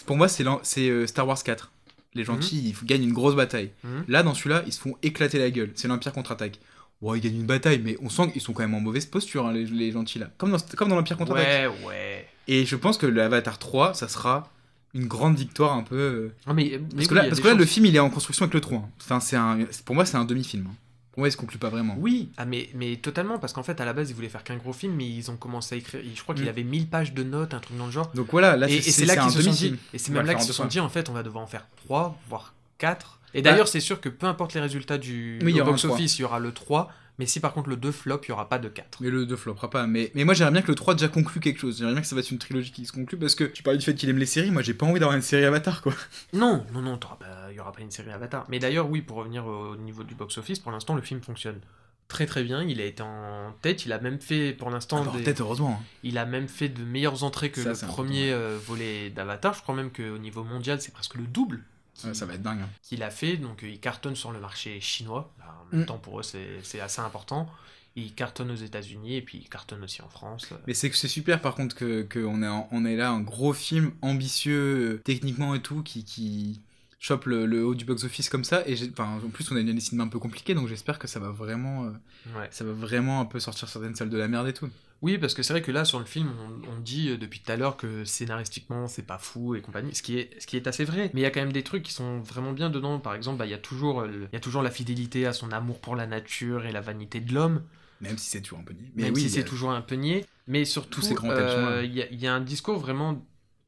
pour 0.05 0.17
moi, 0.17 0.27
c'est 0.27 0.43
euh, 0.89 1.07
Star 1.07 1.25
Wars 1.27 1.41
4. 1.41 1.71
Les 2.13 2.23
gentils, 2.23 2.75
ils 2.81 2.85
gagnent 2.87 3.03
une 3.03 3.13
grosse 3.13 3.35
bataille. 3.35 3.71
Mhm. 3.83 4.03
Là, 4.07 4.23
dans 4.23 4.33
celui-là, 4.33 4.63
ils 4.65 4.73
se 4.73 4.79
font 4.81 4.95
éclater 5.03 5.39
la 5.39 5.49
gueule. 5.51 5.71
C'est 5.75 5.87
l'Empire 5.87 6.11
contre-attaque. 6.13 6.59
Ouais, 7.01 7.19
ils 7.19 7.21
gagnent 7.21 7.41
une 7.41 7.45
bataille, 7.45 7.79
mais 7.83 7.95
on 8.01 8.09
sent 8.09 8.31
qu'ils 8.31 8.41
sont 8.41 8.53
quand 8.53 8.63
même 8.63 8.73
en 8.73 8.79
mauvaise 8.81 9.05
posture, 9.05 9.45
hein, 9.45 9.53
les, 9.53 9.65
les 9.65 9.91
gentils 9.91 10.17
là. 10.19 10.29
Comme 10.37 10.51
dans, 10.51 10.57
comme 10.75 10.89
dans 10.89 10.95
l'Empire 10.95 11.15
contre-attaque. 11.17 11.71
Ouais, 11.71 11.85
ouais. 11.87 12.27
Et 12.47 12.65
je 12.65 12.75
pense 12.75 12.97
que 12.97 13.05
l'Avatar 13.05 13.59
3, 13.59 13.93
ça 13.93 14.07
sera 14.07 14.51
une 14.95 15.05
grande 15.05 15.37
victoire 15.37 15.73
un 15.73 15.83
peu. 15.83 15.95
euh, 15.95 16.33
Non, 16.47 16.53
mais, 16.55 16.63
mais 16.71 16.77
Parce 16.79 16.93
oui, 17.01 17.07
que 17.07 17.13
là, 17.13 17.23
parce 17.25 17.39
que 17.39 17.47
là 17.47 17.53
le 17.53 17.65
film, 17.65 17.85
il 17.85 17.95
est 17.95 17.99
en 17.99 18.09
construction 18.09 18.43
avec 18.45 18.55
le 18.55 18.61
3. 18.61 18.77
hein. 18.79 18.89
Enfin, 18.99 19.19
c'est 19.19 19.35
un, 19.35 19.59
pour 19.85 19.93
moi, 19.95 20.05
c'est 20.05 20.17
un 20.17 20.25
demi-film. 20.25 20.65
hein. 20.69 20.75
Pour 21.17 21.21
moi, 21.23 21.29
il 21.29 21.31
se 21.31 21.37
conclut 21.37 21.57
pas 21.57 21.69
vraiment. 21.69 21.95
Oui, 21.97 22.29
ah, 22.37 22.45
mais, 22.45 22.69
mais 22.75 22.95
totalement, 22.97 23.39
parce 23.39 23.51
qu'en 23.51 23.63
fait, 23.63 23.81
à 23.81 23.85
la 23.85 23.93
base, 23.93 24.11
ils 24.11 24.15
voulaient 24.15 24.29
faire 24.29 24.43
qu'un 24.43 24.57
gros 24.57 24.71
film, 24.71 24.93
mais 24.93 25.09
ils 25.09 25.31
ont 25.31 25.35
commencé 25.35 25.73
à 25.73 25.77
écrire. 25.79 25.99
Je 26.13 26.21
crois 26.21 26.35
qu'il 26.35 26.45
Mm. 26.45 26.49
avait 26.49 26.63
1000 26.63 26.87
pages 26.87 27.11
de 27.11 27.23
notes, 27.23 27.55
un 27.55 27.59
truc 27.59 27.75
dans 27.75 27.87
le 27.87 27.91
genre. 27.91 28.11
Donc 28.13 28.27
voilà, 28.29 28.55
là, 28.55 28.67
c'est- 28.67 28.75
et 28.75 28.81
c'est 28.83 29.05
là 29.05 29.17
qu'ils 29.17 29.31
se 29.31 29.41
sont 29.41 29.49
dit. 29.49 29.75
Et 29.95 29.97
c'est 29.97 30.11
même 30.11 30.27
là 30.27 30.35
qu'ils 30.35 30.43
se 30.45 30.53
sont 30.53 30.65
dit, 30.65 30.79
en 30.79 30.89
fait, 30.89 31.09
on 31.09 31.13
va 31.13 31.23
devoir 31.23 31.43
en 31.43 31.47
faire 31.47 31.65
3, 31.87 32.15
voire 32.29 32.53
4. 32.77 33.19
Et 33.33 33.41
Bah- 33.41 33.49
d'ailleurs, 33.49 33.67
c'est 33.67 33.79
sûr 33.79 33.99
que 33.99 34.09
peu 34.09 34.27
importe 34.27 34.53
les 34.53 34.61
résultats 34.61 34.99
du 34.99 35.39
box-office, 35.41 36.19
il 36.19 36.21
y 36.21 36.25
aura 36.25 36.37
le 36.37 36.51
3. 36.51 36.91
Mais 37.19 37.25
si 37.25 37.39
par 37.39 37.51
contre 37.51 37.69
le 37.69 37.77
2 37.77 37.91
flop, 37.91 38.21
il 38.27 38.29
n'y 38.29 38.33
aura 38.33 38.47
pas 38.47 38.59
de 38.59 38.69
4. 38.69 38.99
Mais 39.01 39.09
le 39.09 39.25
2 39.25 39.35
flopera 39.35 39.71
pas. 39.71 39.87
Mais, 39.87 40.11
mais 40.13 40.23
moi, 40.23 40.35
j'aimerais 40.35 40.51
bien 40.51 40.61
que 40.61 40.67
le 40.67 40.75
3 40.75 40.93
déjà 40.93 41.07
conclue 41.07 41.39
quelque 41.41 41.59
chose. 41.59 41.79
J'aimerais 41.79 41.93
bien 41.93 42.01
que 42.03 42.07
ça 42.07 42.13
va 42.15 42.21
être 42.21 42.29
une 42.29 42.37
trilogie 42.37 42.71
qui 42.71 42.85
se 42.85 42.91
conclue 42.91 43.17
parce 43.17 43.33
que 43.33 43.43
tu 43.43 43.63
parlais 43.63 43.79
du 43.79 43.83
fait 43.85 43.95
qu'il 43.95 44.07
aime 44.11 44.19
les 44.19 44.27
séries. 44.27 44.51
Moi, 44.51 44.61
j'ai 44.61 44.75
pas 44.75 44.85
envie 44.85 44.99
d'avoir 44.99 45.15
une 45.15 45.23
série 45.23 45.43
Avatar, 45.43 45.81
quoi. 45.81 45.95
Non, 46.33 46.63
non, 46.75 46.83
non, 46.83 46.95
t'auras 46.99 47.15
pas- 47.15 47.25
n'y 47.57 47.61
aura 47.61 47.71
pas 47.73 47.81
une 47.81 47.91
série 47.91 48.11
Avatar. 48.11 48.45
Mais 48.49 48.59
d'ailleurs, 48.59 48.89
oui, 48.89 49.01
pour 49.01 49.17
revenir 49.17 49.45
au 49.45 49.75
niveau 49.75 50.03
du 50.03 50.15
box-office, 50.15 50.59
pour 50.59 50.71
l'instant, 50.71 50.95
le 50.95 51.01
film 51.01 51.21
fonctionne 51.21 51.59
très 52.07 52.25
très 52.25 52.43
bien. 52.43 52.63
Il 52.63 52.79
a 52.79 52.85
été 52.85 53.03
en 53.03 53.53
tête, 53.61 53.85
il 53.85 53.91
a 53.91 53.99
même 53.99 54.19
fait 54.21 54.53
pour 54.53 54.69
l'instant. 54.69 54.99
Ah 55.01 55.05
bah, 55.05 55.11
en 55.11 55.17
des- 55.17 55.23
tête, 55.23 55.41
heureusement. 55.41 55.81
Il 56.03 56.17
a 56.17 56.25
même 56.25 56.47
fait 56.47 56.69
de 56.69 56.83
meilleures 56.83 57.23
entrées 57.23 57.51
que 57.51 57.61
Ça, 57.61 57.85
le 57.85 57.91
premier 57.91 58.31
euh, 58.31 58.57
volet 58.65 59.09
d'Avatar. 59.09 59.53
Je 59.53 59.61
crois 59.61 59.75
même 59.75 59.91
qu'au 59.91 60.17
niveau 60.17 60.43
mondial, 60.43 60.81
c'est 60.81 60.93
presque 60.93 61.15
le 61.15 61.25
double 61.27 61.63
Ouais, 62.05 62.13
ça 62.13 62.25
va 62.27 62.35
être 62.35 62.43
dingue. 62.43 62.59
hein. 62.61 62.69
qu'il 62.83 63.01
a 63.03 63.09
fait. 63.09 63.37
Donc 63.37 63.63
euh, 63.63 63.69
il 63.69 63.79
cartonne 63.79 64.15
sur 64.15 64.31
le 64.31 64.39
marché 64.39 64.79
chinois. 64.79 65.33
Bah, 65.39 65.45
en 65.63 65.75
même 65.75 65.83
Mm. 65.83 65.87
temps, 65.87 65.97
pour 65.97 66.19
eux, 66.19 66.23
c'est 66.23 66.79
assez 66.79 67.01
important. 67.01 67.49
Il 67.95 68.13
cartonne 68.13 68.51
aux 68.51 68.55
États-Unis 68.55 69.15
et 69.15 69.21
puis 69.23 69.39
il 69.39 69.49
cartonne 69.49 69.83
aussi 69.83 70.03
en 70.03 70.07
France. 70.09 70.47
Mais 70.67 70.75
c'est 70.75 70.91
que 70.91 70.95
c'est 70.95 71.07
super 71.07 71.41
par 71.41 71.55
contre 71.55 71.75
que, 71.75 72.03
que 72.03 72.19
on 72.19 72.85
est 72.85 72.95
là 72.95 73.09
un 73.09 73.21
gros 73.21 73.53
film 73.53 73.91
ambitieux 74.03 74.93
euh, 74.93 75.01
techniquement 75.03 75.55
et 75.55 75.61
tout 75.63 75.81
qui, 75.81 76.03
qui 76.05 76.61
chope 76.99 77.25
le, 77.25 77.45
le 77.45 77.63
haut 77.63 77.75
du 77.75 77.85
box-office 77.85 78.29
comme 78.29 78.43
ça 78.43 78.67
et 78.67 78.75
enfin, 78.91 79.19
en 79.23 79.29
plus 79.29 79.51
on 79.51 79.55
a 79.55 79.59
une 79.59 79.69
année 79.69 79.79
cinéma 79.79 80.05
un 80.05 80.07
peu 80.07 80.17
compliquée 80.19 80.55
donc 80.55 80.67
j'espère 80.67 80.97
que 80.97 81.07
ça 81.07 81.19
va 81.19 81.29
vraiment 81.29 81.85
euh, 81.85 81.91
Ouais. 82.37 82.47
ça 82.49 82.63
va 82.65 82.71
vraiment 82.73 83.21
un 83.21 83.25
peu 83.25 83.39
sortir 83.39 83.69
certaines 83.69 83.95
salles 83.95 84.09
de 84.09 84.17
la 84.17 84.27
merde 84.27 84.47
et 84.47 84.53
tout. 84.53 84.69
Oui, 85.03 85.19
parce 85.19 85.35
que 85.35 85.43
c'est 85.43 85.53
vrai 85.53 85.61
que 85.61 85.71
là, 85.71 85.85
sur 85.85 85.99
le 85.99 86.05
film, 86.05 86.31
on, 86.67 86.71
on 86.75 86.79
dit 86.79 87.09
euh, 87.09 87.17
depuis 87.17 87.39
tout 87.39 87.51
à 87.51 87.55
l'heure 87.55 87.77
que 87.77 88.03
scénaristiquement, 88.03 88.87
c'est 88.87 89.03
pas 89.05 89.19
fou 89.19 89.53
et 89.53 89.61
compagnie, 89.61 89.93
ce 89.93 90.01
qui, 90.01 90.17
est, 90.17 90.31
ce 90.41 90.47
qui 90.47 90.57
est 90.57 90.65
assez 90.65 90.85
vrai. 90.85 91.11
Mais 91.13 91.21
il 91.21 91.23
y 91.23 91.27
a 91.27 91.29
quand 91.29 91.39
même 91.39 91.53
des 91.53 91.61
trucs 91.63 91.83
qui 91.83 91.93
sont 91.93 92.19
vraiment 92.21 92.51
bien 92.51 92.71
dedans. 92.71 92.99
Par 92.99 93.13
exemple, 93.13 93.37
bah, 93.37 93.45
il 93.45 93.51
y, 93.51 93.53
a 93.53 93.59
toujours, 93.59 94.01
euh, 94.01 94.07
le- 94.07 94.23
il 94.23 94.33
y 94.33 94.35
a 94.35 94.39
toujours 94.39 94.63
la 94.63 94.71
fidélité 94.71 95.27
à 95.27 95.33
son 95.33 95.51
amour 95.51 95.79
pour 95.81 95.95
la 95.95 96.07
nature 96.07 96.65
et 96.65 96.71
la 96.71 96.81
vanité 96.81 97.19
de 97.19 97.31
l'homme. 97.31 97.61
Même 98.01 98.17
si 98.17 98.29
c'est 98.31 98.41
toujours 98.41 98.57
un 98.57 98.63
peu 98.63 98.73
niais. 98.73 98.91
Mais 98.95 99.03
Même 99.03 99.13
oui, 99.13 99.21
si 99.21 99.29
c'est 99.29 99.41
a- 99.41 99.43
toujours 99.43 99.69
un 99.69 99.81
peu 99.81 99.93
niais. 99.95 100.25
Mais 100.47 100.65
surtout, 100.65 101.01
euh, 101.29 101.83
il 101.85 101.93
y, 101.95 102.15
y 102.23 102.25
a 102.27 102.33
un 102.33 102.41
discours 102.41 102.79
vraiment 102.79 103.23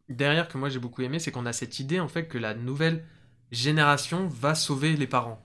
derrière 0.09 0.47
que 0.47 0.57
moi 0.57 0.69
j'ai 0.69 0.79
beaucoup 0.79 1.03
aimé, 1.03 1.19
c'est 1.19 1.31
qu'on 1.31 1.45
a 1.45 1.53
cette 1.53 1.79
idée 1.79 1.99
en 1.99 2.07
fait 2.07 2.27
que 2.27 2.39
la 2.39 2.55
nouvelle 2.55 3.05
génération 3.51 4.27
va 4.27 4.55
sauver 4.55 4.95
les 4.95 5.07
parents. 5.07 5.41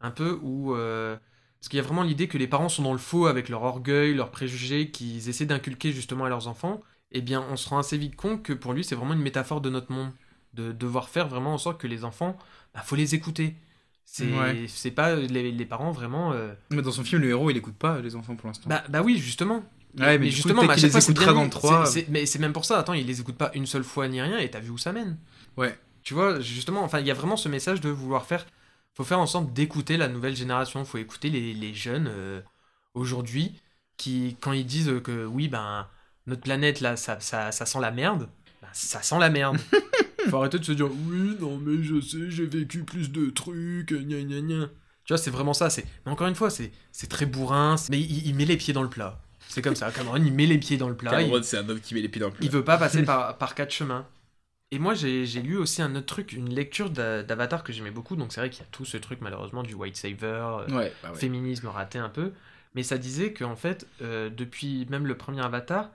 Un 0.00 0.10
peu 0.10 0.38
où... 0.42 0.74
euh, 0.74 1.16
parce 1.60 1.68
qu'il 1.68 1.76
y 1.78 1.80
a 1.80 1.82
vraiment 1.84 2.04
l'idée 2.04 2.28
que 2.28 2.38
les 2.38 2.46
parents 2.46 2.68
sont 2.68 2.82
dans 2.82 2.92
le 2.92 2.98
faux 2.98 3.26
avec 3.26 3.48
leur 3.48 3.62
orgueil, 3.64 4.14
leurs 4.14 4.30
préjugés 4.30 4.90
qu'ils 4.90 5.28
essaient 5.28 5.46
d'inculquer 5.46 5.92
justement 5.92 6.24
à 6.24 6.28
leurs 6.28 6.46
enfants. 6.46 6.80
eh 7.10 7.20
bien, 7.20 7.44
on 7.50 7.56
se 7.56 7.68
rend 7.68 7.78
assez 7.78 7.98
vite 7.98 8.14
compte 8.16 8.42
que 8.42 8.52
pour 8.52 8.72
lui, 8.72 8.84
c'est 8.84 8.94
vraiment 8.94 9.14
une 9.14 9.22
métaphore 9.22 9.60
de 9.60 9.70
notre 9.70 9.90
monde. 9.92 10.10
De 10.54 10.72
devoir 10.72 11.08
faire 11.08 11.28
vraiment 11.28 11.52
en 11.54 11.58
sorte 11.58 11.78
que 11.80 11.86
les 11.86 12.04
enfants, 12.04 12.36
bah, 12.74 12.80
faut 12.82 12.96
les 12.96 13.14
écouter. 13.14 13.54
C'est 14.04 14.32
Ouais. 14.32 14.64
c'est 14.68 14.90
pas 14.90 15.14
les, 15.16 15.52
les 15.52 15.64
parents 15.66 15.90
vraiment. 15.92 16.32
euh, 16.32 16.54
Mais 16.70 16.80
dans 16.80 16.90
son 16.90 17.04
film, 17.04 17.20
le 17.20 17.28
héros, 17.28 17.50
il 17.50 17.56
écoute 17.56 17.76
pas 17.76 18.00
les 18.00 18.16
enfants 18.16 18.34
pour 18.34 18.46
l'instant. 18.48 18.68
Bah, 18.68 18.82
bah 18.88 19.02
oui, 19.02 19.18
justement. 19.18 19.62
Ouais, 19.98 20.18
mais 20.18 20.28
coup, 20.28 20.34
justement, 20.36 20.62
qu'il 20.62 20.70
chaque 20.78 20.92
les 20.92 20.98
écoutera 20.98 21.32
dans 21.34 21.48
trois. 21.48 21.84
Mais 22.08 22.24
c'est 22.24 22.38
même 22.38 22.52
pour 22.52 22.64
ça, 22.64 22.78
attends, 22.78 22.94
il 22.94 23.06
les 23.06 23.20
écoute 23.20 23.36
pas 23.36 23.50
une 23.54 23.66
seule 23.66 23.84
fois 23.84 24.08
ni 24.08 24.20
rien, 24.20 24.38
et 24.38 24.50
t'as 24.50 24.60
vu 24.60 24.70
où 24.70 24.78
ça 24.78 24.92
mène. 24.92 25.18
Ouais. 25.56 25.78
Tu 26.02 26.14
vois, 26.14 26.40
justement, 26.40 26.82
enfin, 26.82 27.00
il 27.00 27.06
y 27.06 27.10
a 27.10 27.14
vraiment 27.14 27.36
ce 27.36 27.48
message 27.48 27.80
de 27.80 27.88
vouloir 27.90 28.26
faire. 28.26 28.46
Faut 28.94 29.04
faire 29.04 29.20
en 29.20 29.26
sorte 29.26 29.52
d'écouter 29.52 29.96
la 29.96 30.08
nouvelle 30.08 30.34
génération. 30.36 30.84
Faut 30.84 30.98
écouter 30.98 31.30
les, 31.30 31.54
les 31.54 31.74
jeunes 31.74 32.08
euh, 32.08 32.40
aujourd'hui 32.94 33.60
qui, 33.96 34.36
quand 34.40 34.52
ils 34.52 34.66
disent 34.66 34.92
que 35.04 35.24
oui, 35.26 35.48
ben, 35.48 35.86
notre 36.26 36.42
planète 36.42 36.80
là, 36.80 36.96
ça, 36.96 37.20
ça, 37.20 37.52
ça 37.52 37.66
sent 37.66 37.80
la 37.80 37.90
merde, 37.90 38.28
ben, 38.62 38.68
ça 38.72 39.02
sent 39.02 39.18
la 39.18 39.30
merde. 39.30 39.58
Faut 40.30 40.36
arrêter 40.38 40.58
de 40.58 40.64
se 40.64 40.72
dire 40.72 40.86
oui, 40.90 41.36
non, 41.40 41.56
mais 41.58 41.82
je 41.82 42.00
sais, 42.00 42.30
j'ai 42.30 42.44
vécu 42.46 42.84
plus 42.84 43.10
de 43.10 43.30
trucs, 43.30 43.92
gna 43.92 44.22
gna 44.22 44.40
gna. 44.40 44.66
Tu 45.04 45.14
vois, 45.14 45.18
c'est 45.18 45.30
vraiment 45.30 45.54
ça. 45.54 45.70
C'est... 45.70 45.86
Mais 46.04 46.12
encore 46.12 46.26
une 46.28 46.34
fois, 46.34 46.50
c'est, 46.50 46.70
c'est 46.92 47.06
très 47.08 47.24
bourrin, 47.24 47.76
c'est- 47.78 47.90
mais 47.90 48.00
il, 48.00 48.26
il 48.26 48.34
met 48.34 48.44
les 48.44 48.56
pieds 48.58 48.74
dans 48.74 48.82
le 48.82 48.90
plat. 48.90 49.20
C'est 49.48 49.62
comme 49.62 49.76
ça. 49.76 49.90
Cameron, 49.90 50.16
il 50.16 50.32
met 50.34 50.44
les 50.46 50.58
pieds 50.58 50.76
dans 50.76 50.88
le 50.88 50.96
plat. 50.96 51.12
il- 51.22 51.44
c'est 51.44 51.56
un 51.56 51.66
homme 51.68 51.80
qui 51.80 51.94
met 51.94 52.02
les 52.02 52.08
pieds 52.10 52.20
dans 52.20 52.26
le 52.28 52.32
plat. 52.34 52.44
il 52.46 52.50
veut 52.50 52.64
pas 52.64 52.76
passer 52.76 53.02
par, 53.06 53.38
par 53.38 53.54
quatre 53.54 53.70
chemins. 53.72 54.06
Et 54.70 54.78
moi, 54.78 54.92
j'ai 54.94 55.24
lu 55.42 55.56
aussi 55.56 55.80
un 55.80 55.94
autre 55.96 56.06
truc, 56.06 56.32
une 56.32 56.50
lecture 56.54 56.90
d'A- 56.90 57.22
d'Avatar 57.22 57.64
que 57.64 57.72
j'aimais 57.72 57.90
beaucoup. 57.90 58.16
Donc, 58.16 58.32
c'est 58.32 58.40
vrai 58.40 58.50
qu'il 58.50 58.60
y 58.60 58.66
a 58.66 58.68
tout 58.70 58.84
ce 58.84 58.98
truc, 58.98 59.20
malheureusement, 59.22 59.62
du 59.62 59.74
white 59.74 59.96
saver, 59.96 60.16
euh, 60.24 60.66
Ouais, 60.76 60.92
bah 61.02 61.10
ouais. 61.12 61.18
féminisme 61.18 61.68
raté 61.68 61.98
un 61.98 62.10
peu. 62.10 62.32
Mais 62.74 62.82
ça 62.82 62.98
disait 62.98 63.32
qu'en 63.32 63.56
fait, 63.56 63.86
euh, 64.02 64.28
depuis 64.28 64.86
même 64.90 65.06
le 65.06 65.16
premier 65.16 65.40
Avatar, 65.42 65.90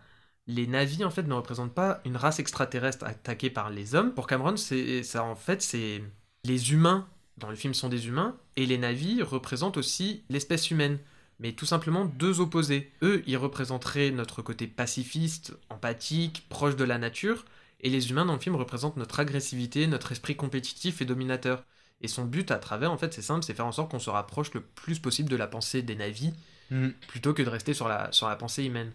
les 0.48 0.66
navis 0.68 1.06
en 1.06 1.12
fait 1.12 1.24
ne 1.24 1.34
représentent 1.34 1.74
pas 1.74 2.02
une 2.04 2.18
race 2.18 2.40
extraterrestre 2.40 3.06
attaquée 3.06 3.50
par 3.52 3.70
les 3.70 3.94
hommes. 3.96 4.12
Pour 4.14 4.28
Cameron, 4.28 4.58
c'est 4.58 5.04
ça 5.04 5.24
en 5.24 5.36
fait, 5.36 5.62
c'est 5.62 6.04
les 6.44 6.74
humains 6.74 7.08
dans 7.38 7.50
le 7.50 7.56
film 7.56 7.74
sont 7.74 7.90
des 7.90 8.08
humains 8.08 8.36
et 8.58 8.66
les 8.66 8.78
navis 8.78 9.22
représentent 9.22 9.78
aussi 9.78 10.24
l'espèce 10.30 10.70
humaine. 10.72 11.00
Mais 11.40 11.54
tout 11.54 11.66
simplement 11.66 12.06
deux 12.06 12.40
opposés. 12.40 12.92
Eux, 13.02 13.24
ils 13.28 13.38
représenteraient 13.38 14.12
notre 14.12 14.42
côté 14.42 14.68
pacifiste, 14.68 15.54
empathique, 15.70 16.46
proche 16.50 16.76
de 16.76 16.84
la 16.84 16.98
nature, 16.98 17.46
et 17.84 17.90
les 17.90 18.10
humains 18.10 18.26
dans 18.26 18.34
le 18.34 18.40
film 18.40 18.56
représentent 18.56 18.98
notre 18.98 19.20
agressivité, 19.20 19.86
notre 19.88 20.12
esprit 20.12 20.36
compétitif 20.36 21.02
et 21.02 21.06
dominateur. 21.06 21.64
Et 22.02 22.08
son 22.08 22.26
but 22.26 22.50
à 22.52 22.58
travers, 22.58 22.92
en 22.92 22.98
fait, 22.98 23.14
c'est 23.14 23.22
simple, 23.22 23.44
c'est 23.46 23.54
faire 23.54 23.66
en 23.68 23.72
sorte 23.72 23.92
qu'on 23.92 24.00
se 24.00 24.10
rapproche 24.10 24.54
le 24.54 24.62
plus 24.62 25.00
possible 25.00 25.30
de 25.30 25.36
la 25.36 25.48
pensée 25.48 25.82
des 25.82 25.96
navis, 25.96 26.34
Mhm. 26.72 26.94
plutôt 27.08 27.34
que 27.34 27.44
de 27.44 27.50
rester 27.50 27.74
sur 27.74 27.88
la, 27.88 28.12
sur 28.12 28.28
la 28.28 28.36
pensée 28.36 28.64
humaine. 28.66 28.92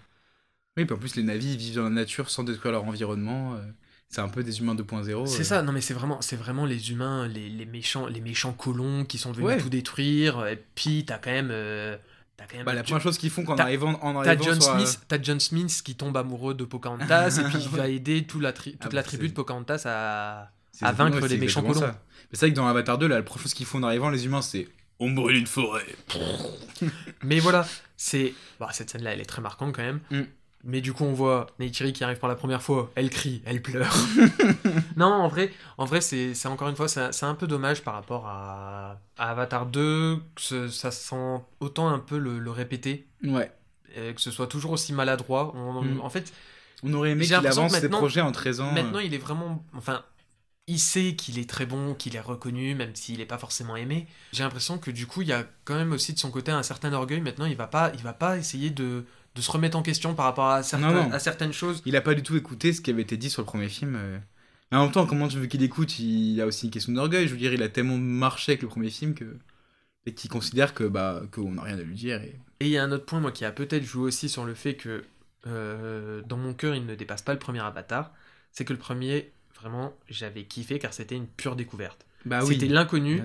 Oui, 0.77 0.85
puis 0.85 0.95
en 0.95 0.99
plus, 0.99 1.17
les 1.17 1.23
navis 1.23 1.57
vivent 1.57 1.77
dans 1.77 1.85
la 1.85 1.91
nature 1.91 2.31
sans 2.31 2.45
détruire 2.45 2.73
leur 2.73 2.85
environnement. 2.85 3.55
euh, 3.55 3.61
C'est 4.11 4.23
un 4.23 4.29
peu 4.29 4.43
des 4.43 4.61
humains 4.61 4.75
2.0. 4.75 5.27
C'est 5.27 5.41
euh. 5.41 5.45
ça, 5.45 5.63
non 5.63 5.71
mais 5.73 5.83
c'est 5.83 5.93
vraiment, 5.93 6.23
c'est 6.23 6.37
vraiment 6.37 6.65
les 6.65 6.91
humains, 6.93 7.29
les, 7.29 7.51
les 7.51 7.67
méchants, 7.67 8.07
les 8.07 8.23
méchants 8.23 8.55
colons 8.55 9.05
qui 9.05 9.19
sont 9.19 9.33
venus 9.33 9.47
Ouais. 9.49 9.59
tout 9.61 9.69
détruire. 9.69 10.47
Et 10.47 10.57
puis 10.75 11.05
t'as 11.05 11.19
quand 11.19 11.31
même, 11.31 11.51
euh, 11.51 11.97
t'as 12.39 12.47
quand 12.47 12.57
même. 12.57 12.65
Bah, 12.65 12.73
la 12.73 12.83
première 12.83 13.03
chose 13.03 13.19
qu'ils 13.19 13.29
font 13.31 13.45
quand 13.45 13.53
en 13.53 13.57
t'as- 13.57 13.65
arrivant, 13.65 13.99
en 14.03 14.15
T'as 14.23 14.31
arrivant 14.31 14.45
John 14.45 14.61
sur, 14.63 14.71
euh, 14.75 14.79
Smith, 14.79 15.01
t'as 15.09 15.19
John 15.23 15.39
Smith 15.41 15.83
qui 15.85 15.95
tombe 15.95 16.17
amoureux 16.17 16.55
de 16.55 16.65
Pocahontas 16.65 17.29
et 17.39 17.45
puis 17.45 17.59
il 17.61 17.69
va 17.77 17.89
aider 17.89 18.27
la 18.41 18.53
tri- 18.55 18.73
toute 18.73 18.81
Ah 18.85 18.95
la 18.95 19.03
bah, 19.03 19.07
tribu 19.07 19.25
c'est- 19.25 19.29
de 19.29 19.35
Pocahontas 19.35 19.83
à, 19.85 20.51
à 20.81 20.93
vaincre 20.93 21.27
les 21.27 21.37
méchants 21.37 21.61
colons. 21.61 21.75
ça. 21.81 22.01
Mais 22.31 22.39
c'est 22.39 22.47
vrai 22.47 22.51
que 22.53 22.57
dans 22.57 22.67
Avatar 22.67 22.97
2, 22.99 23.07
là, 23.09 23.17
la 23.17 23.23
première 23.23 23.43
chose 23.43 23.53
qu'ils 23.55 23.67
font 23.67 23.79
en 23.79 23.83
arrivant, 23.83 24.09
les 24.11 24.25
humains, 24.25 24.43
c'est 24.43 24.69
on 25.01 25.11
brûle 25.11 25.37
une 25.37 25.47
forêt. 25.47 25.87
Mais 27.23 27.39
voilà, 27.41 27.67
c'est. 27.97 28.35
Bah, 28.61 28.69
cette 28.73 28.91
scène-là, 28.91 29.13
elle 29.13 29.21
est 29.21 29.25
très 29.27 29.43
marquante 29.43 29.75
quand 29.75 29.83
même. 29.83 30.01
Mm. 30.11 30.23
Mais 30.65 30.81
du 30.81 30.93
coup, 30.93 31.05
on 31.05 31.13
voit 31.13 31.47
Neytiri 31.61 31.93
qui 31.93 32.03
arrive 32.05 32.19
pour 32.19 32.29
la 32.29 32.35
première 32.35 32.63
fois, 32.63 32.91
elle 32.97 33.11
crie, 33.11 33.43
elle 33.47 33.63
pleure. 33.63 33.95
non, 34.97 35.07
en 35.07 35.29
vrai, 35.29 35.53
en 35.79 35.85
vrai 35.85 36.01
c'est 36.01 36.35
encore 36.47 36.69
une 36.69 36.77
fois, 36.77 36.89
c'est 36.89 37.23
un 37.25 37.35
peu 37.35 37.47
dommage 37.47 37.83
par 37.83 37.95
rapport 37.95 38.27
à, 38.27 39.01
à 39.17 39.31
Avatar 39.31 39.67
2, 39.67 40.21
que 40.35 40.69
ça 40.69 40.91
sent 40.91 41.41
autant 41.61 41.89
un 41.89 41.99
peu 42.01 42.19
le, 42.19 42.39
le 42.39 42.51
répéter, 42.51 43.07
Ouais. 43.25 43.51
et 43.95 44.15
que 44.15 44.21
ce 44.21 44.31
soit 44.31 44.47
toujours 44.49 44.73
aussi 44.73 44.93
maladroit. 44.93 45.53
On- 45.55 45.83
Mm. 45.83 46.01
En 46.01 46.11
fait, 46.11 46.33
On 46.83 46.93
aurait 46.93 47.11
aimé 47.11 47.25
qu'il 47.25 47.35
avance 47.35 47.73
ses 47.73 47.89
projets 47.89 48.21
en 48.21 48.33
13 48.33 48.61
ans. 48.61 48.73
Maintenant, 48.73 48.99
il 48.99 49.15
est 49.15 49.19
vraiment. 49.19 49.65
Enfin, 49.77 50.03
il 50.67 50.79
sait 50.79 51.15
qu'il 51.15 51.39
est 51.39 51.49
très 51.49 51.65
bon, 51.67 51.95
qu'il 51.95 52.15
est 52.17 52.21
reconnu, 52.21 52.75
même 52.75 52.95
s'il 52.95 53.19
n'est 53.19 53.27
pas 53.27 53.39
forcément 53.39 53.75
aimé. 53.77 54.07
J'ai 54.33 54.43
l'impression 54.43 54.77
que 54.79 54.91
du 54.91 55.07
coup, 55.07 55.23
il 55.23 55.29
y 55.29 55.33
a 55.33 55.45
quand 55.65 55.75
même 55.77 55.93
aussi 55.93 56.13
de 56.13 56.19
son 56.19 56.31
côté 56.31 56.51
un 56.53 56.63
certain 56.63 56.93
orgueil. 56.93 57.21
Maintenant, 57.21 57.47
il 57.47 57.57
va 57.57 57.67
pas, 57.69 57.91
il 57.95 58.03
va 58.03 58.13
pas 58.13 58.37
essayer 58.37 58.69
de, 58.71 59.07
de 59.39 59.43
se 59.43 59.51
remettre 59.51 59.77
en 59.79 59.83
question 59.83 60.15
par 60.15 60.27
rapport 60.27 60.49
à, 60.49 60.63
certains- 60.63 60.93
Non, 60.93 61.05
non. 61.09 61.13
à 61.13 61.19
certaines 61.19 61.53
choses. 61.53 61.81
Il 61.87 61.97
a 61.97 62.01
pas 62.01 62.15
du 62.15 62.23
tout 62.23 62.37
écouté 62.37 62.73
ce 62.73 62.81
qui 62.81 62.91
avait 62.91 63.03
été 63.03 63.17
dit 63.17 63.31
sur 63.31 63.41
le 63.43 63.47
premier 63.47 63.69
film. 63.69 63.97
euh. 63.97 64.19
Mais 64.71 64.77
en 64.79 64.83
même 64.85 64.93
temps, 64.93 65.07
comment 65.07 65.29
tu 65.29 65.39
veux 65.39 65.47
qu'il 65.47 65.63
écoute? 65.63 65.99
Il 65.99 66.33
y 66.35 66.43
a 66.43 66.47
aussi 66.47 66.67
une 66.67 66.71
question 66.73 66.93
d'orgueil. 66.93 67.27
Je 67.27 67.33
veux 67.33 67.39
dire, 67.39 67.53
il 67.55 67.63
a 67.63 67.69
tellement 67.71 67.97
marché 67.97 68.53
avec 68.53 68.63
le 68.63 68.69
premier 68.69 68.91
film 68.91 69.15
que. 69.15 69.37
Et 70.07 70.15
qu'il 70.15 70.31
considère 70.31 70.73
que 70.75 70.85
bah 70.85 71.23
qu'on 71.33 71.53
n'a 71.53 71.63
rien 71.63 71.79
à 71.79 71.83
lui 71.83 71.95
dire. 71.95 72.21
Et... 72.23 72.35
Il 72.61 72.69
y 72.69 72.79
a 72.79 72.83
un 72.85 72.91
autre 72.93 73.05
point, 73.05 73.21
moi, 73.21 73.31
qui 73.33 73.45
a 73.45 73.51
peut-être 73.53 73.85
joué 73.85 74.05
aussi 74.05 74.29
sur 74.29 74.45
le 74.45 74.55
fait 74.55 74.75
que 74.75 75.05
euh, 75.47 76.23
dans 76.27 76.37
mon 76.37 76.55
cœur, 76.55 76.75
il 76.75 76.85
ne 76.87 76.95
dépasse 76.95 77.23
pas 77.23 77.33
le 77.33 77.39
premier 77.39 77.61
Avatar. 77.61 78.13
C'est 78.53 78.65
que 78.65 78.73
le 78.73 78.79
premier, 78.79 79.31
vraiment, 79.61 79.95
j'avais 80.09 80.45
kiffé 80.45 80.79
car 80.79 80.93
c'était 80.95 81.15
une 81.17 81.27
pure 81.27 81.57
découverte. 81.57 82.07
Bah 82.25 82.41
oui. 82.45 82.55
C'était 82.55 82.67
l'inconnu. 82.69 83.23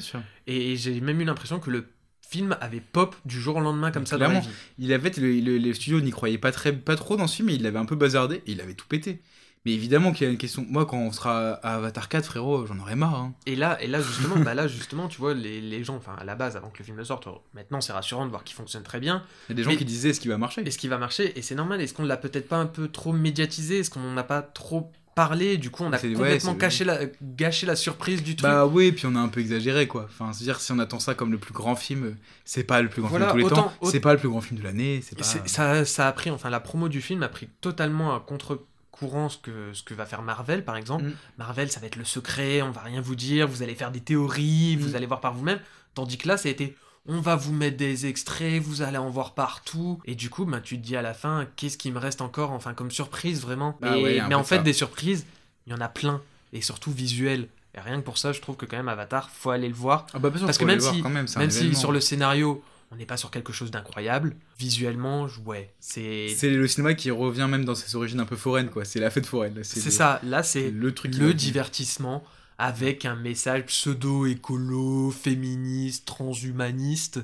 Et 0.47 0.75
j'ai 0.77 0.99
même 1.01 1.19
eu 1.21 1.25
l'impression 1.25 1.59
que 1.59 1.69
le 1.71 1.87
film 2.27 2.55
avait 2.61 2.79
pop 2.81 3.15
du 3.25 3.39
jour 3.39 3.57
au 3.57 3.59
lendemain 3.61 3.91
comme 3.91 4.05
ça 4.05 4.17
dans 4.17 4.23
la 4.25 4.29
Clairement, 4.31 4.47
vie. 4.47 4.53
il 4.85 4.93
avait 4.93 5.11
le, 5.17 5.39
le- 5.39 5.57
les 5.57 5.73
studios 5.73 6.01
n'y 6.01 6.11
croyaient 6.11 6.37
pas 6.37 6.51
très 6.51 6.73
pas 6.73 6.95
trop 6.95 7.15
dans 7.17 7.27
ce 7.27 7.35
film, 7.37 7.47
mais 7.47 7.55
il 7.55 7.63
l'avait 7.63 7.79
un 7.79 7.85
peu 7.85 7.95
bazardé 7.95 8.37
et 8.47 8.51
il 8.53 8.61
avait 8.61 8.73
tout 8.73 8.87
pété. 8.87 9.21
Mais 9.65 9.71
évidemment 9.71 10.11
qu'il 10.11 10.25
y 10.25 10.29
a 10.29 10.31
une 10.33 10.37
question. 10.37 10.65
Moi, 10.69 10.85
quand 10.85 10.97
on 10.97 11.13
sera 11.13 11.51
à 11.53 11.75
Avatar 11.75 12.09
4, 12.09 12.25
frérot, 12.25 12.65
j'en 12.65 12.77
aurais 12.79 12.97
marre. 12.97 13.15
hein. 13.15 13.33
Et 13.45 13.55
là, 13.55 13.81
et 13.81 13.87
là 13.87 14.01
justement, 14.01 14.35
bah 14.43 14.53
là 14.53 14.67
justement, 14.67 15.07
tu 15.07 15.19
vois, 15.19 15.33
les, 15.33 15.61
les 15.61 15.83
gens, 15.85 15.95
enfin 15.95 16.15
à 16.19 16.25
la 16.25 16.35
base, 16.35 16.57
avant 16.57 16.69
que 16.69 16.79
le 16.79 16.83
film 16.83 17.01
sorte, 17.05 17.27
maintenant 17.53 17.79
c'est 17.79 17.93
rassurant 17.93 18.25
de 18.25 18.29
voir 18.29 18.43
qu'il 18.43 18.55
fonctionne 18.57 18.83
très 18.83 18.99
bien. 18.99 19.23
Il 19.47 19.51
y 19.51 19.53
a 19.53 19.55
des 19.55 19.63
gens 19.63 19.69
Mais- 19.69 19.77
qui 19.77 19.85
disaient 19.85 20.09
est-ce 20.09 20.19
qu'il 20.19 20.31
va 20.31 20.37
marcher 20.37 20.67
Est-ce 20.67 20.77
qu'il 20.77 20.89
va 20.89 20.97
marcher 20.97 21.37
Et 21.37 21.41
c'est 21.41 21.55
normal. 21.55 21.79
Est-ce 21.79 21.93
qu'on 21.93 22.03
l'a 22.03 22.17
peut-être 22.17 22.49
pas 22.49 22.57
un 22.57 22.65
peu 22.65 22.89
trop 22.89 23.13
médiatisé? 23.13 23.79
Est-ce 23.79 23.89
qu'on 23.89 24.11
n'a 24.11 24.23
pas 24.23 24.41
trop 24.41 24.91
parlé 25.15 25.57
Du 25.57 25.69
coup, 25.69 25.83
on 25.83 25.93
a 25.93 25.97
ouais, 25.99 26.13
complètement 26.13 26.51
c'est- 26.53 26.57
caché 26.57 26.83
la, 26.85 26.99
gâché 27.21 27.65
la 27.65 27.75
surprise 27.75 28.23
du 28.23 28.35
truc. 28.35 28.49
Bah 28.49 28.65
oui, 28.65 28.91
puis 28.91 29.05
on 29.05 29.15
a 29.15 29.19
un 29.19 29.27
peu 29.27 29.39
exagéré 29.41 29.87
quoi. 29.87 30.05
Enfin, 30.09 30.33
c'est-à-dire 30.33 30.59
si 30.59 30.71
on 30.71 30.79
attend 30.79 30.99
ça 30.99 31.13
comme 31.15 31.31
le 31.31 31.37
plus 31.37 31.53
grand 31.53 31.75
film, 31.75 32.15
c'est 32.45 32.63
pas 32.63 32.81
le 32.81 32.89
plus 32.89 33.01
grand 33.01 33.09
Voilà, 33.09 33.27
film 33.31 33.37
de 33.37 33.41
tous 33.43 33.47
les 33.49 33.53
autant- 33.53 33.69
temps, 33.69 33.73
autant- 33.81 33.91
c'est 33.91 33.99
pas 33.99 34.13
le 34.13 34.19
plus 34.19 34.29
grand 34.29 34.41
film 34.41 34.59
de 34.59 34.63
l'année, 34.63 35.01
c'est 35.03 35.17
pas. 35.17 35.23
C'est- 35.23 35.47
ça, 35.47 35.85
ça 35.85 36.07
a 36.07 36.11
pris, 36.11 36.29
enfin 36.31 36.49
la 36.49 36.59
promo 36.59 36.89
du 36.89 37.01
film 37.01 37.23
a 37.23 37.29
pris 37.29 37.47
totalement 37.61 38.15
à 38.15 38.19
contre-courant 38.19 39.29
ce 39.29 39.37
que, 39.37 39.71
ce 39.73 39.83
que 39.83 39.93
va 39.93 40.05
faire 40.05 40.21
Marvel 40.21 40.63
par 40.65 40.75
exemple. 40.77 41.05
Mm. 41.05 41.13
Marvel, 41.37 41.71
ça 41.71 41.79
va 41.79 41.87
être 41.87 41.95
le 41.95 42.05
secret, 42.05 42.61
on 42.61 42.71
va 42.71 42.81
rien 42.81 43.01
vous 43.01 43.15
dire, 43.15 43.47
vous 43.47 43.63
allez 43.63 43.75
faire 43.75 43.91
des 43.91 44.01
théories, 44.01 44.75
vous 44.75 44.91
Mm. 44.91 44.95
allez 44.95 45.05
voir 45.05 45.19
par 45.21 45.33
vous-même. 45.33 45.59
Tandis 45.95 46.17
que 46.17 46.27
là, 46.27 46.37
ça 46.37 46.49
a 46.49 46.51
été, 46.51 46.75
on 47.05 47.19
va 47.19 47.35
vous 47.35 47.51
mettre 47.53 47.77
des 47.77 48.05
extraits, 48.05 48.61
vous 48.61 48.81
allez 48.81 48.97
en 48.97 49.09
voir 49.09 49.33
partout. 49.33 49.99
Et 50.05 50.15
du 50.15 50.29
coup, 50.29 50.45
ben, 50.45 50.61
tu 50.61 50.77
te 50.77 50.83
dis 50.85 50.95
à 50.95 51.01
la 51.01 51.13
fin, 51.13 51.47
qu'est-ce 51.55 51.77
qui 51.77 51.91
me 51.91 51.99
reste 51.99 52.21
encore, 52.21 52.51
enfin 52.51 52.73
comme 52.73 52.91
surprise 52.91 53.41
vraiment. 53.41 53.77
Bah 53.81 53.97
Et- 53.97 54.03
ouais, 54.03 54.19
un 54.19 54.27
mais 54.29 54.35
en 54.35 54.43
fait, 54.43 54.57
ça. 54.57 54.61
des 54.61 54.73
surprises, 54.73 55.25
il 55.67 55.73
y 55.73 55.75
en 55.75 55.81
a 55.81 55.89
plein, 55.89 56.21
et 56.53 56.61
surtout 56.61 56.91
visuelles. 56.91 57.47
Et 57.75 57.79
rien 57.81 57.97
que 57.99 58.05
pour 58.05 58.17
ça, 58.19 58.31
je 58.31 58.39
trouve 58.39 58.55
que 58.55 58.65
quand 58.65 58.77
même 58.77 58.87
Avatar, 58.87 59.29
faut 59.31 59.49
aller 59.49 59.67
le 59.67 59.73
voir. 59.73 60.05
Ah 60.13 60.19
bah, 60.19 60.31
sûr, 60.35 60.45
Parce 60.45 60.57
que 60.59 60.65
même 60.65 60.79
si, 60.79 61.01
même, 61.37 61.49
si 61.51 61.75
sur 61.75 61.91
le 61.91 61.99
scénario, 61.99 62.63
on 62.91 62.95
n'est 62.95 63.07
pas 63.07 63.17
sur 63.17 63.31
quelque 63.31 63.51
chose 63.51 63.71
d'incroyable, 63.71 64.35
visuellement, 64.59 65.27
ouais, 65.45 65.73
c'est 65.79 66.27
C'est 66.37 66.51
le 66.51 66.67
cinéma 66.67 66.93
qui 66.93 67.09
revient 67.09 67.47
même 67.49 67.65
dans 67.65 67.73
ses 67.73 67.95
origines 67.95 68.19
un 68.19 68.25
peu 68.25 68.35
foraines 68.35 68.69
quoi. 68.69 68.85
C'est 68.85 68.99
la 68.99 69.09
fête 69.09 69.25
foraine. 69.25 69.59
c'est 69.63 69.83
le- 69.83 69.91
ça. 69.91 70.19
Là, 70.23 70.43
c'est 70.43 70.69
le 70.69 70.93
truc. 70.93 71.11
divertissement 71.33 72.23
avec 72.63 73.03
un 73.03 73.15
message 73.15 73.65
pseudo-écolo, 73.65 75.11
féministe, 75.11 76.05
transhumaniste, 76.05 77.19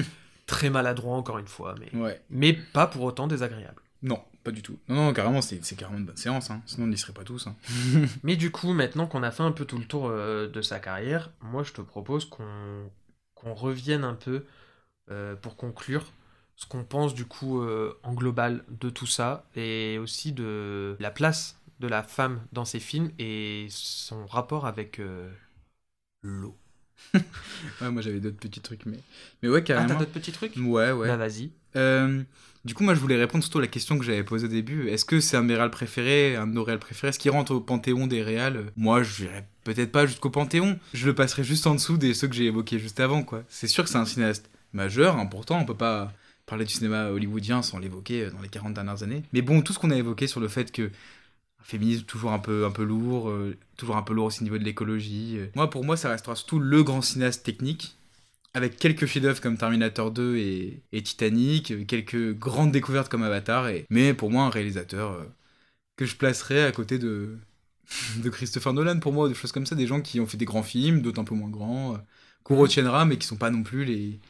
très 0.46 0.70
maladroit 0.70 1.16
encore 1.16 1.38
une 1.38 1.48
fois, 1.48 1.74
mais, 1.80 1.98
Ouais. 1.98 2.20
mais 2.30 2.52
pas 2.52 2.86
pour 2.86 3.02
autant 3.02 3.26
désagréable. 3.26 3.82
Non, 4.02 4.22
pas 4.44 4.52
du 4.52 4.62
tout. 4.62 4.78
Non, 4.88 5.06
non, 5.06 5.12
carrément, 5.12 5.42
c'est 5.42 5.58
carrément 5.76 5.98
une 5.98 6.04
bonne 6.04 6.16
séance. 6.16 6.50
Hein. 6.50 6.62
Sinon, 6.66 6.86
on 6.86 6.88
n'y 6.90 6.98
serait 6.98 7.12
pas 7.12 7.24
tous. 7.24 7.48
Hein. 7.48 7.56
Mais 8.22 8.36
du 8.36 8.52
coup, 8.52 8.72
maintenant 8.72 9.06
qu'on 9.08 9.22
a 9.24 9.32
fait 9.32 9.42
un 9.42 9.50
peu 9.50 9.64
tout 9.64 9.78
le 9.78 9.84
tour 9.86 10.06
euh, 10.08 10.46
de 10.48 10.62
sa 10.62 10.78
carrière, 10.78 11.30
moi 11.40 11.64
je 11.64 11.72
te 11.72 11.80
propose 11.80 12.26
qu'on 12.26 12.90
qu'on 13.34 13.54
revienne 13.54 14.04
un 14.04 14.14
peu 14.14 14.44
euh, 15.10 15.34
pour 15.34 15.56
conclure 15.56 16.04
ce 16.56 16.66
qu'on 16.66 16.84
pense 16.84 17.14
du 17.14 17.24
coup 17.24 17.60
euh, 17.60 17.98
en 18.04 18.14
global 18.14 18.62
de 18.68 18.88
tout 18.90 19.06
ça 19.08 19.44
et 19.56 19.98
aussi 19.98 20.32
de 20.32 20.96
la 21.00 21.10
place 21.10 21.58
de 21.80 21.88
la 21.88 22.02
femme 22.02 22.40
dans 22.52 22.64
ces 22.64 22.80
films 22.80 23.10
et 23.18 23.66
son 23.70 24.26
rapport 24.26 24.66
avec 24.66 24.98
euh, 25.00 25.30
l'eau. 26.22 26.56
Ouais, 27.80 27.90
moi 27.90 28.02
j'avais 28.02 28.20
d'autres 28.20 28.36
petits 28.38 28.60
trucs, 28.60 28.86
mais. 28.86 28.98
Mais 29.42 29.48
ouais, 29.48 29.58
Ah, 29.58 29.62
carrément. 29.62 29.88
t'as 29.88 29.94
d'autres 29.96 30.12
petits 30.12 30.32
trucs? 30.32 30.54
Ouais, 30.56 30.92
ouais. 30.92 31.08
Bah 31.08 31.16
vas-y. 31.16 31.50
Euh, 31.76 32.22
du 32.64 32.72
coup, 32.74 32.84
moi, 32.84 32.94
je 32.94 33.00
voulais 33.00 33.16
répondre 33.16 33.42
surtout 33.42 33.58
à 33.58 33.62
la 33.62 33.66
question 33.66 33.98
que 33.98 34.04
j'avais 34.04 34.22
posée 34.22 34.46
au 34.46 34.50
début. 34.50 34.88
Est-ce 34.88 35.04
que 35.04 35.20
c'est 35.20 35.36
un 35.36 35.42
de 35.42 35.48
mes 35.48 35.54
réals 35.56 35.70
préférés, 35.70 36.36
un 36.36 36.46
de 36.46 36.52
nos 36.52 36.62
réals 36.64 36.78
préférés? 36.78 37.08
Est-ce 37.08 37.18
qu'il 37.18 37.30
rentre 37.32 37.52
au 37.52 37.60
panthéon 37.60 38.06
des 38.06 38.22
réals? 38.22 38.66
Moi, 38.76 39.02
je 39.02 39.24
dirais 39.24 39.46
peut-être 39.64 39.90
pas 39.92 40.06
jusqu'au 40.06 40.30
panthéon. 40.30 40.78
Je 40.94 41.06
le 41.06 41.14
passerai 41.14 41.42
juste 41.44 41.66
en 41.66 41.74
dessous 41.74 41.96
des 41.98 42.14
ceux 42.14 42.28
que 42.28 42.34
j'ai 42.34 42.44
évoqués 42.46 42.78
juste 42.78 43.00
avant, 43.00 43.22
quoi. 43.22 43.42
C'est 43.48 43.66
sûr 43.66 43.84
que 43.84 43.90
c'est 43.90 43.98
un 43.98 44.06
cinéaste 44.06 44.48
majeur, 44.72 45.18
important. 45.18 45.58
On 45.58 45.64
peut 45.64 45.74
pas 45.76 46.12
parler 46.46 46.64
du 46.64 46.72
cinéma 46.72 47.08
hollywoodien 47.10 47.62
sans 47.62 47.78
l'évoquer 47.78 48.22
euh, 48.26 48.30
dans 48.30 48.40
les 48.40 48.48
40 48.48 48.72
dernières 48.74 49.02
années. 49.02 49.22
Mais 49.32 49.42
bon, 49.42 49.60
tout 49.62 49.72
ce 49.72 49.78
qu'on 49.78 49.90
a 49.90 49.96
évoqué 49.96 50.26
sur 50.26 50.40
le 50.40 50.48
fait 50.48 50.70
que 50.70 50.90
féminisme 51.64 52.04
toujours 52.04 52.32
un 52.32 52.38
peu, 52.38 52.64
un 52.64 52.70
peu 52.70 52.84
lourd, 52.84 53.28
euh, 53.28 53.56
toujours 53.76 53.96
un 53.96 54.02
peu 54.02 54.14
lourd 54.14 54.26
aussi 54.26 54.42
au 54.42 54.44
niveau 54.44 54.58
de 54.58 54.64
l'écologie. 54.64 55.38
Moi, 55.56 55.68
pour 55.70 55.84
moi, 55.84 55.96
ça 55.96 56.10
restera 56.10 56.36
surtout 56.36 56.60
le 56.60 56.84
grand 56.84 57.02
cinéaste 57.02 57.44
technique, 57.44 57.96
avec 58.54 58.76
quelques 58.76 59.06
chefs-d'œuvre 59.06 59.40
comme 59.40 59.58
Terminator 59.58 60.10
2 60.12 60.36
et, 60.36 60.82
et 60.92 61.02
Titanic, 61.02 61.86
quelques 61.86 62.34
grandes 62.38 62.70
découvertes 62.70 63.08
comme 63.08 63.24
Avatar, 63.24 63.68
et... 63.68 63.86
mais 63.90 64.14
pour 64.14 64.30
moi, 64.30 64.44
un 64.44 64.50
réalisateur 64.50 65.12
euh, 65.12 65.24
que 65.96 66.06
je 66.06 66.16
placerais 66.16 66.64
à 66.64 66.72
côté 66.72 66.98
de, 66.98 67.38
de 68.18 68.30
Christopher 68.30 68.72
Nolan, 68.72 69.00
pour 69.00 69.12
moi, 69.12 69.28
des 69.28 69.34
choses 69.34 69.52
comme 69.52 69.66
ça, 69.66 69.74
des 69.74 69.86
gens 69.86 70.00
qui 70.00 70.20
ont 70.20 70.26
fait 70.26 70.36
des 70.36 70.44
grands 70.44 70.62
films, 70.62 71.00
d'autres 71.02 71.20
un 71.20 71.24
peu 71.24 71.34
moins 71.34 71.50
grands, 71.50 71.94
euh, 71.94 71.98
qu'on 72.44 72.56
retiendra, 72.56 73.04
mais 73.06 73.18
qui 73.18 73.26
sont 73.26 73.36
pas 73.36 73.50
non 73.50 73.62
plus 73.62 73.84
les. 73.84 74.20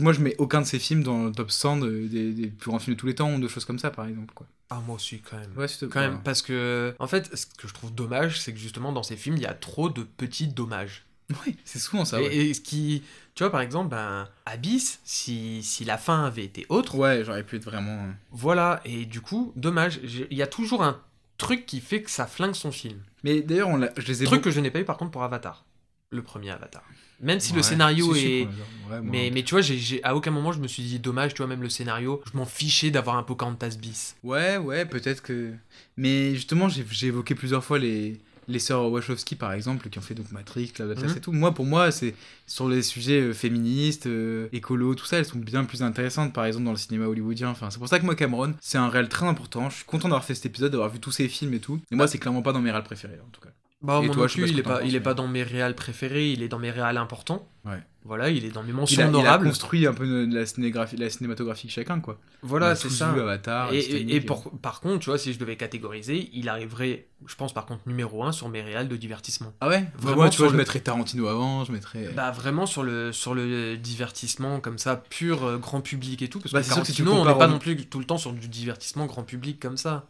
Moi, 0.00 0.12
je 0.12 0.20
mets 0.20 0.34
aucun 0.38 0.60
de 0.60 0.66
ces 0.66 0.78
films 0.78 1.02
dans 1.02 1.24
le 1.24 1.32
top 1.32 1.50
100 1.50 1.78
de- 1.78 2.06
des, 2.06 2.32
des 2.32 2.46
plus 2.48 2.68
grands 2.70 2.78
films 2.78 2.94
de 2.96 3.00
tous 3.00 3.06
les 3.06 3.14
temps, 3.14 3.32
ou 3.34 3.38
de 3.40 3.48
choses 3.48 3.64
comme 3.64 3.78
ça, 3.78 3.90
par 3.90 4.06
exemple. 4.06 4.34
Quoi. 4.34 4.46
Ah, 4.70 4.82
moi 4.86 4.96
aussi, 4.96 5.20
quand 5.20 5.38
même. 5.38 5.50
Ouais, 5.56 5.66
Quand 5.90 6.00
même, 6.00 6.20
parce 6.22 6.42
que, 6.42 6.94
en 6.98 7.06
fait, 7.06 7.34
ce 7.36 7.46
que 7.46 7.66
je 7.68 7.74
trouve 7.74 7.94
dommage, 7.94 8.40
c'est 8.40 8.52
que 8.52 8.58
justement, 8.58 8.92
dans 8.92 9.02
ces 9.02 9.16
films, 9.16 9.36
il 9.36 9.42
y 9.42 9.46
a 9.46 9.54
trop 9.54 9.88
de 9.88 10.02
petits 10.02 10.48
dommages. 10.48 11.04
Oui, 11.46 11.56
c'est 11.64 11.78
souvent 11.78 12.04
ça. 12.04 12.20
et, 12.20 12.24
ouais. 12.26 12.36
et 12.36 12.54
ce 12.54 12.60
qui. 12.60 13.02
Tu 13.34 13.42
vois, 13.42 13.50
par 13.50 13.62
exemple, 13.62 13.88
ben, 13.88 14.28
Abyss, 14.44 15.00
si, 15.04 15.62
si 15.62 15.84
la 15.86 15.96
fin 15.96 16.24
avait 16.26 16.44
été 16.44 16.66
autre, 16.68 16.96
Ouais, 16.96 17.22
j'aurais 17.24 17.42
pu 17.44 17.56
être 17.56 17.64
vraiment. 17.64 18.04
euh, 18.04 18.10
voilà, 18.32 18.82
et 18.84 19.06
du 19.06 19.22
coup, 19.22 19.52
dommage, 19.56 19.98
il 20.02 20.36
y 20.36 20.42
a 20.42 20.46
toujours 20.46 20.82
un 20.82 21.00
truc 21.38 21.64
qui 21.64 21.80
fait 21.80 22.02
que 22.02 22.10
ça 22.10 22.26
flingue 22.26 22.54
son 22.54 22.70
film. 22.72 22.98
Mais 23.24 23.40
d'ailleurs, 23.40 23.68
on 23.68 23.78
l'a- 23.78 23.92
je 23.96 24.06
les 24.06 24.22
ai. 24.22 24.26
Truc 24.26 24.40
beaucoup- 24.40 24.44
que 24.50 24.54
je 24.54 24.60
n'ai 24.60 24.70
pas 24.70 24.80
eu 24.80 24.84
par 24.84 24.98
contre 24.98 25.12
pour 25.12 25.22
Avatar. 25.22 25.64
Le 26.10 26.22
premier 26.22 26.50
Avatar. 26.50 26.82
Même 27.22 27.40
si 27.40 27.52
le 27.52 27.62
scénario 27.62 28.14
si, 28.14 28.26
est. 28.26 28.44
ouais, 28.90 29.00
mais, 29.02 29.30
mais 29.32 29.42
tu 29.44 29.54
vois, 29.54 29.64
à 30.02 30.14
aucun 30.16 30.30
moment 30.32 30.52
je 30.52 30.58
me 30.60 30.66
suis 30.68 30.82
dit 30.82 30.98
dommage, 30.98 31.34
tu 31.34 31.38
vois, 31.38 31.46
même 31.46 31.62
le 31.62 31.68
scénario, 31.70 32.20
je 32.30 32.36
m'en 32.36 32.44
fichais 32.44 32.90
d'avoir 32.90 33.16
un 33.16 33.22
Pocahontas 33.22 33.76
bis. 33.80 34.16
Ouais, 34.24 34.56
ouais, 34.58 34.84
peut-être 34.84 35.22
que. 35.22 35.52
Mais 35.96 36.34
justement, 36.34 36.68
j'ai 36.68 37.06
évoqué 37.06 37.34
plusieurs 37.34 37.62
fois 37.64 37.78
les, 37.78 38.20
les 38.48 38.58
sœurs 38.58 38.90
Wachowski, 38.90 39.36
par 39.36 39.52
exemple, 39.52 39.88
qui 39.88 39.98
ont 39.98 40.02
fait 40.02 40.14
donc 40.14 40.32
Matrix, 40.32 40.72
Cloud 40.72 40.90
Atlas 40.90 41.12
Mhm. 41.12 41.16
et 41.16 41.20
tout. 41.20 41.32
Moi, 41.32 41.52
pour 41.54 41.64
moi, 41.64 41.92
c'est 41.92 42.14
sur 42.46 42.68
les 42.68 42.82
sujets 42.82 43.20
euh, 43.20 43.32
féministes, 43.32 44.06
euh, 44.06 44.48
écolo, 44.52 44.94
tout 44.96 45.06
ça, 45.06 45.18
elles 45.18 45.24
sont 45.24 45.38
bien 45.38 45.64
plus 45.64 45.82
intéressantes, 45.82 46.32
par 46.32 46.44
exemple, 46.44 46.64
dans 46.64 46.72
le 46.72 46.76
cinéma 46.76 47.06
hollywoodien. 47.06 47.50
Enfin, 47.50 47.70
c'est 47.70 47.78
pour 47.78 47.88
ça 47.88 48.00
que 48.00 48.04
moi, 48.04 48.16
Cameron, 48.16 48.54
c'est 48.60 48.78
un 48.78 48.88
réel 48.88 49.08
très 49.08 49.26
important. 49.26 49.70
Je 49.70 49.76
suis 49.76 49.84
content 49.84 50.08
d'avoir 50.08 50.24
fait 50.24 50.34
cet 50.34 50.46
épisode, 50.46 50.72
d'avoir 50.72 50.90
vu 50.90 50.98
tous 50.98 51.12
ces 51.12 51.28
films 51.28 51.54
et 51.54 51.60
tout. 51.60 51.80
Et 51.92 51.94
moi, 51.94 52.08
c'est 52.08 52.18
clairement 52.18 52.42
pas 52.42 52.52
dans 52.52 52.60
mes 52.60 52.72
réels 52.72 52.82
préférés, 52.84 53.20
en 53.24 53.30
tout 53.30 53.40
cas. 53.40 53.50
Bah, 53.82 53.98
Et 54.02 54.06
moi 54.06 54.14
toi, 54.14 54.22
non 54.24 54.28
plus, 54.32 54.48
il 54.50 54.58
est 54.58 54.62
pas, 54.62 54.78
penses, 54.78 54.82
il 54.84 54.94
est 54.94 54.98
mais- 54.98 55.02
pas 55.02 55.14
dans 55.14 55.26
mes 55.28 55.42
réals 55.42 55.74
préférés, 55.74 56.30
il 56.32 56.42
est 56.42 56.48
dans 56.48 56.58
mes 56.60 56.70
réals 56.70 56.96
importants. 56.96 57.48
Ouais. 57.64 57.78
Voilà, 58.04 58.30
il 58.30 58.44
est 58.44 58.50
dans 58.50 58.62
mes 58.64 58.70
Il 58.70 58.74
mentions 58.74 59.00
il 59.00 59.04
a 59.04 59.08
honorables. 59.08 59.46
construit 59.46 59.86
un 59.86 59.92
peu 59.94 60.04
de 60.26 60.34
la, 60.34 60.44
cinégraphie, 60.46 60.96
la 60.96 61.08
cinématographie 61.08 61.68
de 61.68 61.72
chacun, 61.72 62.00
quoi. 62.00 62.18
On 62.42 62.46
Voilà, 62.48 62.74
c'est 62.74 62.90
ça. 62.90 63.12
vu 63.12 63.20
Avatar, 63.20 63.72
et, 63.72 63.78
et- 63.78 63.82
Titanic, 63.82 64.10
et 64.14 64.18
euh. 64.18 64.26
pour- 64.26 64.50
par 64.60 64.80
contre, 64.80 64.98
tu 65.00 65.06
vois, 65.10 65.18
si 65.18 65.32
je 65.32 65.38
devais 65.38 65.56
catégoriser, 65.56 66.28
il 66.32 66.48
arriverait, 66.48 67.06
je 67.26 67.34
pense 67.36 67.52
par 67.54 67.64
contre, 67.66 67.82
numéro 67.86 68.24
1 68.24 68.32
sur 68.32 68.48
mes 68.48 68.60
réals 68.62 68.88
de 68.88 68.96
divertissement. 68.96 69.52
Ah 69.60 69.68
ouais? 69.68 69.84
Vraiment, 69.98 70.16
Moi, 70.16 70.30
tu 70.30 70.38
vois, 70.42 70.48
je 70.50 70.56
mettrais 70.56 70.80
Tarantino 70.80 71.28
avant, 71.28 71.64
je 71.64 71.70
mettrais. 71.70 72.10
Bah 72.16 72.32
vraiment 72.32 72.66
sur 72.66 72.82
le, 72.82 73.12
sur 73.12 73.34
le 73.34 73.76
divertissement 73.76 74.58
comme 74.60 74.78
ça, 74.78 74.96
pur 74.96 75.44
euh, 75.44 75.58
grand 75.58 75.80
public 75.80 76.22
et 76.22 76.28
tout, 76.28 76.40
parce 76.40 76.52
Bah, 76.52 76.62
que 76.62 76.68
Tarantino, 76.68 77.12
on 77.12 77.16
compares 77.18 77.34
n'est 77.34 77.38
pas 77.38 77.46
non 77.46 77.58
plus 77.60 77.76
tout 77.86 78.00
le 78.00 78.04
temps 78.04 78.18
sur 78.18 78.32
du 78.32 78.48
divertissement 78.48 79.06
grand 79.06 79.22
public 79.22 79.60
comme 79.60 79.76
ça. 79.76 80.06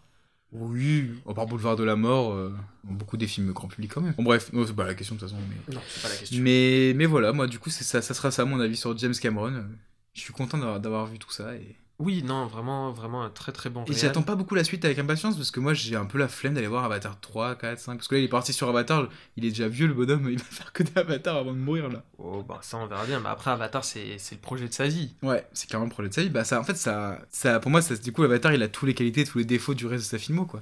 Oui, 0.52 1.10
on 1.24 1.32
part 1.32 1.46
Boulevard 1.46 1.76
de 1.76 1.84
la 1.84 1.96
Mort, 1.96 2.34
euh, 2.34 2.54
beaucoup 2.84 3.16
des 3.16 3.26
films 3.26 3.52
grand 3.52 3.68
public 3.68 3.90
quand 3.94 4.02
même. 4.02 4.12
Bon 4.16 4.22
bref, 4.22 4.52
non, 4.52 4.66
c'est 4.66 4.74
pas 4.76 4.84
la 4.84 4.94
question 4.94 5.14
de 5.14 5.20
toute 5.20 5.30
façon. 5.30 5.40
Mais, 5.48 5.74
Non, 5.74 5.80
c'est 5.88 6.02
pas 6.02 6.08
la 6.10 6.16
question. 6.16 6.42
mais, 6.42 6.92
mais 6.94 7.06
voilà, 7.06 7.32
moi 7.32 7.46
du 7.46 7.58
coup, 7.58 7.70
c'est 7.70 7.84
ça, 7.84 8.02
ça 8.02 8.12
sera 8.12 8.30
ça 8.30 8.44
mon 8.44 8.60
avis 8.60 8.76
sur 8.76 8.96
James 8.98 9.14
Cameron. 9.14 9.64
Je 10.12 10.20
suis 10.20 10.32
content 10.34 10.58
d'avoir, 10.58 10.78
d'avoir 10.80 11.06
vu 11.06 11.18
tout 11.18 11.30
ça. 11.30 11.54
Et, 11.54 11.74
Oui, 12.04 12.22
non, 12.24 12.46
vraiment, 12.46 12.90
vraiment 12.90 13.22
un 13.22 13.30
très 13.30 13.52
très 13.52 13.70
bon 13.70 13.84
et 13.84 13.92
j'attends 13.92 14.22
pas 14.22 14.34
beaucoup 14.34 14.54
la 14.54 14.64
suite 14.64 14.84
avec 14.84 14.98
impatience 14.98 15.36
parce 15.36 15.50
que 15.50 15.60
moi 15.60 15.72
j'ai 15.72 15.94
un 15.94 16.04
peu 16.04 16.18
la 16.18 16.26
flemme 16.28 16.54
d'aller 16.54 16.66
voir 16.66 16.84
Avatar 16.84 17.18
3, 17.20 17.54
4, 17.54 17.78
5. 17.78 17.94
Parce 17.96 18.08
que 18.08 18.14
là 18.16 18.20
il 18.20 18.24
est 18.24 18.28
parti 18.28 18.52
sur 18.52 18.68
Avatar, 18.68 19.08
il 19.36 19.44
est 19.44 19.50
déjà 19.50 19.68
vieux 19.68 19.86
le 19.86 19.94
bonhomme, 19.94 20.28
il 20.30 20.38
va 20.38 20.44
faire 20.44 20.72
que 20.72 20.82
des 20.82 20.98
Avatars 20.98 21.36
avant 21.36 21.52
de 21.52 21.58
mourir 21.58 21.88
là. 21.88 22.02
Oh, 22.18 22.42
bah 22.46 22.58
ça 22.62 22.76
on 22.78 22.86
verra 22.86 23.04
bien, 23.06 23.20
mais 23.20 23.28
après 23.28 23.50
Avatar 23.52 23.84
c'est 23.84 24.18
c'est 24.18 24.34
le 24.34 24.40
projet 24.40 24.68
de 24.68 24.72
sa 24.72 24.88
vie. 24.88 25.14
Ouais, 25.22 25.46
c'est 25.52 25.68
clairement 25.68 25.86
le 25.86 25.92
projet 25.92 26.08
de 26.08 26.14
sa 26.14 26.22
vie. 26.22 26.28
Bah, 26.30 26.44
ça, 26.44 26.58
en 26.60 26.64
fait, 26.64 26.76
ça, 26.76 27.18
ça, 27.30 27.60
pour 27.60 27.70
moi, 27.70 27.82
ça, 27.82 27.94
du 27.96 28.12
coup, 28.12 28.22
Avatar, 28.24 28.52
il 28.52 28.62
a 28.62 28.68
tous 28.68 28.86
les 28.86 28.94
qualités, 28.94 29.24
tous 29.24 29.38
les 29.38 29.44
défauts 29.44 29.74
du 29.74 29.86
reste 29.86 30.04
de 30.04 30.08
sa 30.08 30.18
filmo, 30.18 30.44
quoi. 30.44 30.60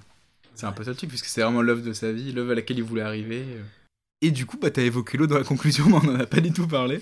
C'est 0.55 0.67
un 0.67 0.73
peu 0.73 0.85
ça 0.85 0.91
le 0.91 0.97
truc, 0.97 1.09
puisque 1.09 1.27
c'est 1.27 1.41
vraiment 1.43 1.62
l'œuvre 1.62 1.83
de 1.83 1.93
sa 1.95 2.12
vie, 2.12 2.33
l'œuvre 2.33 2.53
à 2.53 2.55
laquelle 2.57 2.77
il 2.79 2.85
voulait 2.85 3.03
arriver. 3.03 3.43
euh. 3.47 3.62
Et 4.22 4.30
du 4.30 4.47
coup, 4.47 4.59
bah, 4.59 4.70
t'as 4.70 4.82
évoqué 4.82 5.16
l'eau 5.18 5.26
dans 5.26 5.38
la 5.38 5.44
conclusion, 5.44 5.86
mais 5.88 5.94
on 5.94 6.10
en 6.16 6.20
a 6.20 6.26
pas 6.26 6.40
du 6.40 6.52
tout 6.52 6.66
parlé. 6.66 7.01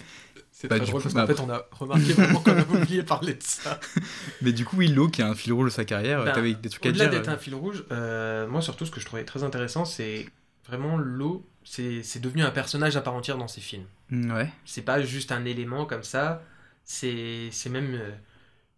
C'est 0.50 0.68
Bah, 0.68 0.78
très 0.78 0.86
drôle 0.86 1.02
coup, 1.02 1.08
parce 1.08 1.14
qu'en 1.14 1.26
bah, 1.26 1.34
fait 1.34 1.40
on 1.40 1.50
a 1.50 1.66
remarqué 1.72 2.12
vraiment 2.12 2.40
qu'on 2.40 2.56
a 2.56 2.62
oublié 2.62 3.02
de 3.02 3.06
parler 3.06 3.34
de 3.34 3.42
ça. 3.42 3.78
Mais 4.42 4.52
du 4.52 4.64
coup, 4.64 4.76
oui, 4.76 4.88
l'eau, 4.88 5.08
qui 5.08 5.20
est 5.20 5.24
un 5.24 5.34
fil 5.34 5.52
rouge 5.52 5.66
de 5.66 5.70
sa 5.74 5.84
carrière, 5.84 6.24
Ben, 6.24 6.32
t'avais 6.32 6.54
des 6.54 6.68
trucs 6.68 6.84
à 6.86 6.88
Au-delà 6.88 7.06
dire. 7.06 7.18
d'être 7.18 7.28
euh. 7.28 7.34
un 7.34 7.38
fil 7.38 7.54
rouge, 7.54 7.84
euh, 7.92 8.46
moi 8.48 8.60
surtout 8.60 8.84
ce 8.86 8.90
que 8.90 8.98
je 9.00 9.06
trouvais 9.06 9.24
très 9.24 9.44
intéressant 9.44 9.84
c'est 9.84 10.26
vraiment 10.66 10.96
l'eau, 10.96 11.46
c'est 11.64 12.20
devenu 12.20 12.42
un 12.42 12.50
personnage 12.50 12.96
à 12.96 13.02
part 13.02 13.14
entière 13.14 13.38
dans 13.38 13.48
ses 13.48 13.60
films. 13.60 13.84
Mm, 14.10 14.32
Ouais. 14.32 14.50
C'est 14.64 14.82
pas 14.82 15.00
juste 15.02 15.30
un 15.32 15.44
élément 15.44 15.86
comme 15.86 16.02
ça, 16.02 16.42
c'est 16.84 17.48
c'est 17.52 17.70
même 17.70 17.94
euh, 17.94 18.10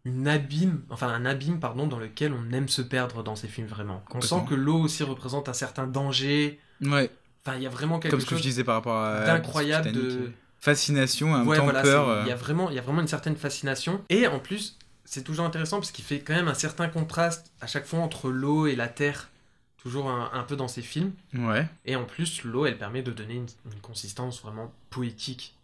une 0.05 0.29
abîme, 0.29 0.83
enfin 0.91 1.09
un 1.09 1.25
abîme 1.25 1.61
pardon, 1.61 1.87
dans 1.87 1.99
lequel 1.99 2.33
on 2.35 2.53
aime 2.53 2.69
se 2.69 2.83
perdre 2.83 3.23
dans 3.23 3.37
ces 3.37 3.49
films 3.49 3.69
vraiment. 3.69 4.03
On 4.15 4.21
sent 4.21 4.43
que 4.49 4.55
l'eau 4.55 4.81
aussi 4.81 5.03
représente 5.03 5.49
un 5.49 5.55
certain 5.55 5.87
danger. 5.87 6.59
Ouais. 6.83 7.11
Enfin, 7.51 7.59
il 7.59 7.63
y 7.63 7.67
a 7.67 7.71
vraiment 7.71 7.99
quelque 7.99 8.11
Comme 8.13 8.21
ce 8.21 8.27
que 8.27 8.31
chose 8.31 8.39
je 8.39 8.43
disais 8.45 8.65
par 8.65 8.77
rapport 8.77 8.97
à. 8.97 9.25
d'incroyable 9.25 9.93
de 9.93 10.01
euh. 10.01 10.33
Fascination, 10.61 11.35
un 11.35 11.45
ouais, 11.47 11.57
temps 11.57 11.65
voilà, 11.65 11.83
peur. 11.83 12.09
euh. 12.09 12.23
il 12.27 12.29
y 12.29 12.33
a 12.33 12.37
vraiment 12.37 12.69
il 12.71 12.77
y 12.77 12.79
a 12.79 12.83
vraiment 12.83 13.01
une 13.01 13.09
certaine 13.09 13.37
fascination 13.37 14.05
et 14.11 14.27
en 14.27 14.39
plus 14.39 14.77
c'est 15.07 15.23
toujours 15.25 15.47
intéressant 15.47 15.79
parce 15.79 15.91
qu'il 15.91 16.05
fait 16.05 16.21
quand 16.21 16.35
même 16.35 16.49
un 16.49 16.55
certain 16.55 16.89
contraste 16.89 17.51
à 17.63 17.67
chaque 17.67 17.87
fois 17.87 18.01
entre 18.01 18.29
l'eau 18.31 18.67
et 18.67 18.77
la 18.77 18.87
terre 18.89 19.31
toujours 19.79 20.11
un, 20.11 20.31
un 20.35 20.43
peu 20.43 20.57
dans 20.57 20.69
ses 20.69 20.83
films 20.83 21.13
Ouais. 21.35 21.67
et 21.87 21.97
en 21.97 22.05
plus 22.05 22.45
l'eau 22.45 22.67
elle 22.67 22.77
permet 22.77 23.03
de 23.03 23.11
donner 23.11 23.35
une, 23.37 23.47
une 23.73 23.81
consistance 23.81 24.43
vraiment 24.43 24.71
poétique 24.91 25.55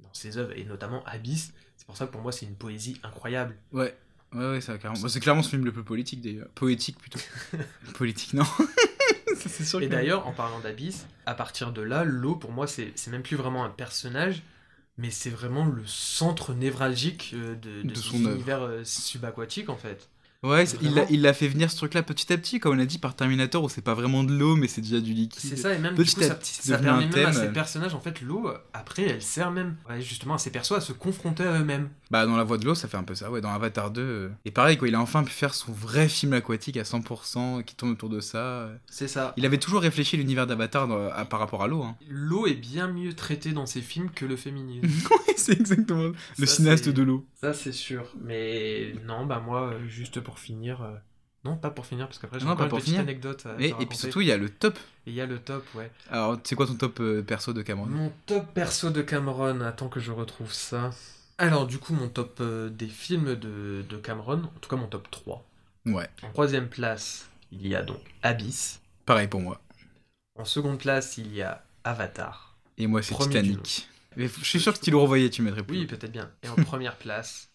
dans 0.00 0.12
ses 0.12 0.36
œuvres 0.36 0.52
et 0.54 0.64
notamment 0.64 1.02
Abyss 1.06 1.52
c'est 1.78 1.86
pour 1.86 1.96
ça 1.96 2.06
que 2.06 2.12
pour 2.12 2.20
moi 2.20 2.30
c'est 2.30 2.44
une 2.44 2.54
poésie 2.54 3.00
incroyable 3.02 3.56
Ouais. 3.72 3.96
Ouais, 4.34 4.46
ouais, 4.52 4.60
ça, 4.62 4.78
clairement. 4.78 4.98
Bah, 4.98 5.08
c'est 5.10 5.20
clairement 5.20 5.42
ce 5.42 5.50
film 5.50 5.62
le 5.66 5.72
plus 5.72 5.82
politique, 5.84 6.22
d'ailleurs. 6.22 6.46
Poétique, 6.54 6.96
plutôt. 6.96 7.18
politique, 7.98 8.32
non. 8.32 8.44
Ça, 9.36 9.48
c'est 9.48 9.64
sûr 9.64 9.80
et 9.82 9.86
que- 9.86 9.90
d'ailleurs 9.92 10.26
en 10.26 10.32
parlant 10.32 10.60
d'Abyss 10.60 11.06
à 11.26 11.34
partir 11.34 11.72
de 11.72 11.82
là 11.82 12.04
l'eau 12.04 12.36
pour 12.36 12.52
moi 12.52 12.66
c'est 12.66 12.92
c'est 12.94 13.10
même 13.10 13.22
plus 13.22 13.36
vraiment 13.36 13.64
un 13.64 13.70
personnage 13.70 14.42
mais 14.98 15.10
c'est 15.10 15.30
vraiment 15.30 15.64
le 15.64 15.86
centre 15.86 16.52
névralgique 16.54 17.32
euh, 17.34 17.54
de, 17.56 17.82
de, 17.82 17.94
son 17.94 18.16
univers 18.18 18.62
euh, 18.62 18.84
subaquatique 18.84 19.68
en 19.70 19.76
fait 19.76 20.08
Ouais, 20.42 20.64
il 20.80 20.86
l'a 20.86 20.90
Vraiment. 20.90 21.06
il 21.10 21.22
l'a 21.22 21.32
fait 21.34 21.46
venir 21.46 21.70
ce 21.70 21.76
truc-là 21.76 22.02
petit 22.02 22.32
à 22.32 22.36
petit, 22.38 22.58
comme 22.58 22.76
on 22.76 22.80
a 22.80 22.84
dit 22.84 22.98
par 22.98 23.14
Terminator, 23.14 23.62
où 23.62 23.68
c'est 23.68 23.80
pas 23.80 23.94
vraiment 23.94 24.24
de 24.24 24.32
l'eau, 24.32 24.56
mais 24.56 24.66
c'est 24.66 24.80
déjà 24.80 25.00
du 25.00 25.12
liquide. 25.12 25.40
C'est 25.40 25.56
ça, 25.56 25.72
et 25.72 25.78
même 25.78 25.94
petit 25.94 26.16
coup, 26.16 26.22
à 26.22 26.28
ça, 26.28 26.34
petit, 26.34 26.52
ça 26.54 26.78
permet 26.78 27.06
même 27.06 27.26
à 27.26 27.32
ces 27.32 27.48
personnages, 27.52 27.94
en 27.94 28.00
fait, 28.00 28.20
l'eau, 28.22 28.50
après, 28.72 29.02
elle 29.04 29.22
sert 29.22 29.52
même 29.52 29.76
ouais, 29.88 30.00
justement 30.00 30.34
à 30.34 30.38
ces 30.38 30.50
persos 30.50 30.72
à 30.72 30.80
se 30.80 30.92
confronter 30.92 31.44
à 31.44 31.60
eux-mêmes. 31.60 31.90
Bah, 32.10 32.26
dans 32.26 32.36
La 32.36 32.42
Voix 32.44 32.58
de 32.58 32.64
l'eau, 32.64 32.74
ça 32.74 32.88
fait 32.88 32.96
un 32.96 33.04
peu 33.04 33.14
ça, 33.14 33.30
ouais, 33.30 33.40
dans 33.40 33.50
Avatar 33.50 33.90
2. 33.92 34.00
euh. 34.02 34.28
Et 34.44 34.50
pareil, 34.50 34.76
quoi, 34.76 34.88
il 34.88 34.94
a 34.96 35.00
enfin 35.00 35.22
pu 35.22 35.30
faire 35.32 35.54
son 35.54 35.72
vrai 35.72 36.08
film 36.08 36.32
aquatique 36.32 36.76
à 36.76 36.82
100%, 36.82 37.62
qui 37.62 37.74
tourne 37.76 37.92
autour 37.92 38.08
de 38.08 38.18
ça. 38.20 38.38
euh. 38.38 38.76
C'est 38.88 39.08
ça. 39.08 39.32
Il 39.36 39.46
avait 39.46 39.58
toujours 39.58 39.80
réfléchi 39.82 40.16
l'univers 40.16 40.46
d'Avatar 40.48 40.88
par 41.28 41.38
rapport 41.38 41.62
à 41.62 41.68
l'eau, 41.68 41.82
hein. 41.84 41.96
L'eau 42.08 42.46
est 42.48 42.54
bien 42.54 42.88
mieux 42.88 43.14
traitée 43.14 43.52
dans 43.52 43.66
ces 43.66 43.80
films 43.80 44.10
que 44.10 44.24
le 44.26 44.36
féminisme. 44.36 44.88
Ouais, 45.12 45.34
c'est 45.36 45.52
exactement 45.58 46.12
le 46.38 46.46
Ça, 46.46 46.54
cinéaste 46.56 46.84
c'est- 46.86 46.92
de 46.92 47.02
l'eau. 47.02 47.24
Ça, 47.40 47.52
c'est 47.54 47.72
sûr. 47.72 48.04
Mais 48.22 48.94
non, 49.06 49.24
bah 49.26 49.40
moi, 49.44 49.72
euh, 49.72 49.88
juste 49.88 50.20
pour 50.20 50.31
finir... 50.38 50.82
euh, 50.82 50.96
Non, 51.44 51.56
pas 51.56 51.70
pour 51.70 51.86
finir, 51.86 52.06
parce 52.06 52.18
qu'après 52.18 52.38
j'ai 52.40 52.46
encore 52.46 52.56
pas 52.56 52.64
une 52.64 52.70
pour 52.70 52.78
petite 52.78 52.90
finir. 52.90 53.00
anecdote 53.02 53.46
à 53.46 53.60
Et, 53.60 53.72
puis 53.86 53.96
surtout, 53.96 54.20
il 54.20 54.28
y 54.28 54.32
a 54.32 54.36
le 54.36 54.48
top. 54.48 54.78
Et 55.06 55.10
il 55.10 55.14
y 55.14 55.20
a 55.20 55.26
le 55.26 55.38
top, 55.38 55.64
ouais. 55.74 55.90
Alors, 56.10 56.38
c'est 56.44 56.54
quoi 56.54 56.66
ton 56.66 56.76
top 56.76 57.00
euh, 57.00 57.22
perso 57.22 57.52
de 57.52 57.62
Cameron? 57.62 57.86
Mon 57.86 58.12
top 58.26 58.52
perso 58.54 58.90
de 58.90 59.02
Cameron, 59.02 59.60
attends 59.62 59.88
que 59.88 60.00
je 60.00 60.12
retrouve 60.12 60.52
ça. 60.52 60.90
Alors, 61.38 61.66
du 61.66 61.78
coup, 61.78 61.94
mon 61.94 62.08
top 62.08 62.38
euh, 62.40 62.68
des 62.70 62.86
films 62.88 63.34
de, 63.34 63.84
de 63.88 63.96
Cameron, 63.96 64.42
en 64.44 64.58
tout 64.60 64.68
cas 64.70 64.76
mon 64.76 64.86
top 64.86 65.10
3. 65.10 65.44
Ouais, 65.86 66.08
En 66.22 66.30
troisième 66.30 66.68
place, 66.68 67.28
il 67.50 67.66
y 67.66 67.74
a 67.74 67.82
donc 67.82 67.98
Abyss. 68.22 68.80
pareil 69.04 69.26
pour 69.28 69.40
moi. 69.40 69.60
En 70.38 70.44
seconde 70.44 70.78
place, 70.78 71.18
il 71.18 71.32
y 71.34 71.42
a 71.42 71.64
Avatar. 71.84 72.56
Et 72.78 72.86
moi, 72.86 73.02
c'est 73.02 73.14
Titanic. 73.16 73.88
Mais 74.16 74.28
je 74.28 74.44
suis 74.44 74.60
sûr 74.60 74.72
que 74.72 74.78
si 74.78 74.84
tu 74.84 74.90
le 74.90 74.98
revoyais, 74.98 75.30
tu 75.30 75.42
mettrais 75.42 75.62
plus. 75.62 75.80
Oui, 75.80 75.86
peut-être 75.86 76.12
bien. 76.12 76.30
Et 76.42 76.48
en 76.48 76.54
première 76.56 76.96
place, 76.96 77.50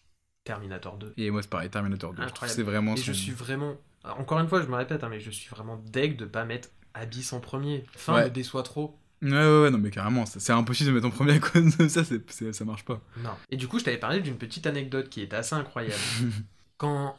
Terminator 0.48 0.96
2. 0.96 1.12
Et 1.18 1.30
moi, 1.30 1.42
c'est 1.42 1.50
pareil, 1.50 1.68
Terminator 1.70 2.12
2. 2.12 2.16
Je 2.16 2.20
trouve 2.22 2.28
que 2.28 2.34
Incroyable. 2.46 2.56
c'est 2.56 2.62
vraiment 2.62 2.94
Et 2.94 2.96
son- 2.96 3.04
je 3.04 3.12
suis 3.12 3.32
vraiment. 3.32 3.76
Alors, 4.02 4.18
Encore 4.20 4.38
une 4.40 4.48
fois, 4.48 4.62
je 4.62 4.66
me 4.66 4.74
répète, 4.76 5.04
hein, 5.04 5.08
mais 5.10 5.20
je 5.20 5.30
suis 5.30 5.48
vraiment 5.50 5.76
deg 5.92 6.16
de 6.16 6.24
pas 6.24 6.44
mettre 6.44 6.70
Abyss 6.94 7.32
en 7.32 7.40
premier. 7.40 7.84
Fin 7.94 8.14
Ouais. 8.14 8.24
me 8.24 8.30
déçoit 8.30 8.62
trop. 8.62 8.98
Ouais, 9.20 9.30
ouais, 9.30 9.62
ouais, 9.62 9.70
non, 9.70 9.78
mais 9.78 9.90
carrément, 9.90 10.24
c'est 10.26 10.52
impossible 10.52 10.88
de 10.90 10.94
mettre 10.94 11.06
en 11.06 11.10
premier 11.10 11.32
à 11.34 11.38
cause 11.40 11.76
de 11.76 11.88
ça, 11.88 12.02
c'est- 12.04 12.30
c'est- 12.30 12.52
ça 12.52 12.64
marche 12.64 12.84
pas. 12.84 13.00
Non. 13.18 13.30
Et 13.50 13.56
du 13.56 13.68
coup, 13.68 13.78
je 13.78 13.84
t'avais 13.84 13.98
parlé 13.98 14.20
d'une 14.20 14.36
petite 14.36 14.66
anecdote 14.66 15.08
qui 15.10 15.20
est 15.22 15.34
assez 15.34 15.54
incroyable. 15.54 15.94
Quand 16.78 17.16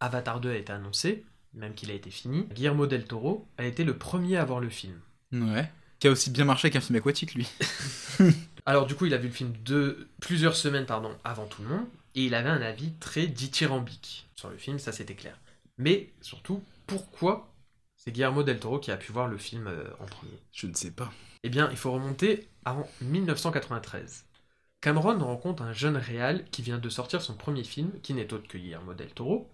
Avatar 0.00 0.40
2 0.40 0.50
a 0.50 0.56
été 0.56 0.72
annoncé, 0.72 1.24
même 1.52 1.74
qu'il 1.74 1.90
a 1.90 1.94
été 1.94 2.10
fini, 2.10 2.46
Guillermo 2.54 2.86
del 2.86 3.04
Toro 3.04 3.46
a 3.58 3.64
été 3.64 3.84
le 3.84 3.98
premier 3.98 4.36
à 4.38 4.44
voir 4.44 4.60
le 4.60 4.68
film. 4.70 4.94
Ouais. 5.32 5.68
Qui 5.98 6.08
a 6.08 6.12
aussi 6.12 6.30
bien 6.30 6.44
marché 6.46 6.70
qu'un 6.70 6.80
film 6.80 6.96
aquatique, 6.96 7.34
lui. 7.34 7.46
Alors 8.66 8.86
du 8.86 8.94
coup, 8.94 9.06
il 9.06 9.14
a 9.14 9.18
vu 9.18 9.28
le 9.28 9.34
film 9.34 9.52
de 9.64 10.08
plusieurs 10.20 10.54
semaines 10.56 10.86
pardon, 10.86 11.10
avant 11.24 11.46
tout 11.46 11.62
le 11.62 11.68
monde. 11.68 11.86
Et 12.14 12.24
il 12.24 12.34
avait 12.34 12.50
un 12.50 12.62
avis 12.62 12.92
très 12.94 13.26
dithyrambique 13.26 14.28
sur 14.34 14.50
le 14.50 14.56
film, 14.56 14.78
ça 14.78 14.92
c'était 14.92 15.14
clair. 15.14 15.38
Mais 15.78 16.12
surtout, 16.20 16.62
pourquoi 16.86 17.54
c'est 17.96 18.12
Guillermo 18.12 18.42
del 18.42 18.58
Toro 18.58 18.78
qui 18.78 18.90
a 18.90 18.96
pu 18.96 19.12
voir 19.12 19.28
le 19.28 19.38
film 19.38 19.66
euh, 19.66 19.84
en 20.00 20.06
premier? 20.06 20.38
Je 20.52 20.66
ne 20.66 20.74
sais 20.74 20.90
pas. 20.90 21.12
Eh 21.42 21.48
bien, 21.48 21.70
il 21.70 21.76
faut 21.76 21.92
remonter 21.92 22.48
à 22.64 22.76
1993. 23.00 24.26
Cameron 24.80 25.18
rencontre 25.18 25.62
un 25.62 25.72
jeune 25.72 25.96
réal 25.96 26.44
qui 26.50 26.62
vient 26.62 26.78
de 26.78 26.88
sortir 26.88 27.22
son 27.22 27.34
premier 27.34 27.64
film, 27.64 27.92
qui 28.02 28.14
n'est 28.14 28.32
autre 28.32 28.48
que 28.48 28.58
Guillermo 28.58 28.94
del 28.94 29.12
Toro. 29.12 29.50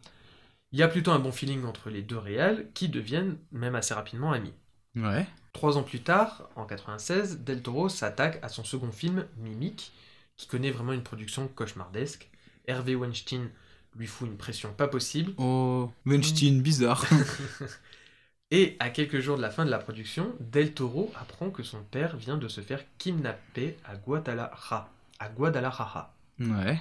Il 0.72 0.78
y 0.78 0.82
a 0.82 0.88
plutôt 0.88 1.10
un 1.10 1.18
bon 1.18 1.32
feeling 1.32 1.64
entre 1.64 1.90
les 1.90 2.02
deux 2.02 2.18
réals, 2.18 2.68
qui 2.74 2.88
deviennent 2.88 3.38
même 3.50 3.74
assez 3.74 3.94
rapidement 3.94 4.32
amis. 4.32 4.54
Ouais. 4.94 5.26
Trois 5.52 5.76
ans 5.78 5.82
plus 5.82 6.00
tard, 6.00 6.48
en 6.54 6.64
96, 6.64 7.40
Del 7.40 7.62
Toro 7.62 7.88
s'attaque 7.88 8.38
à 8.42 8.48
son 8.48 8.64
second 8.64 8.92
film, 8.92 9.26
Mimic, 9.38 9.92
qui 10.36 10.46
connaît 10.46 10.70
vraiment 10.70 10.92
une 10.92 11.02
production 11.02 11.48
cauchemardesque. 11.48 12.30
Hervé 12.66 12.94
Weinstein 12.94 13.48
lui 13.96 14.06
fout 14.06 14.28
une 14.28 14.36
pression 14.36 14.72
pas 14.72 14.88
possible. 14.88 15.32
Oh, 15.38 15.90
Weinstein, 16.04 16.60
bizarre. 16.60 17.04
Et 18.52 18.76
à 18.78 18.90
quelques 18.90 19.18
jours 19.20 19.36
de 19.36 19.42
la 19.42 19.50
fin 19.50 19.64
de 19.64 19.70
la 19.70 19.78
production, 19.78 20.32
Del 20.38 20.72
Toro 20.72 21.12
apprend 21.20 21.50
que 21.50 21.62
son 21.64 21.82
père 21.82 22.16
vient 22.16 22.36
de 22.36 22.46
se 22.48 22.60
faire 22.60 22.84
kidnapper 22.98 23.76
à 23.84 23.96
Guadalajara. 23.96 24.90
À 25.18 25.28
Guadalajara. 25.28 26.14
ouais. 26.38 26.80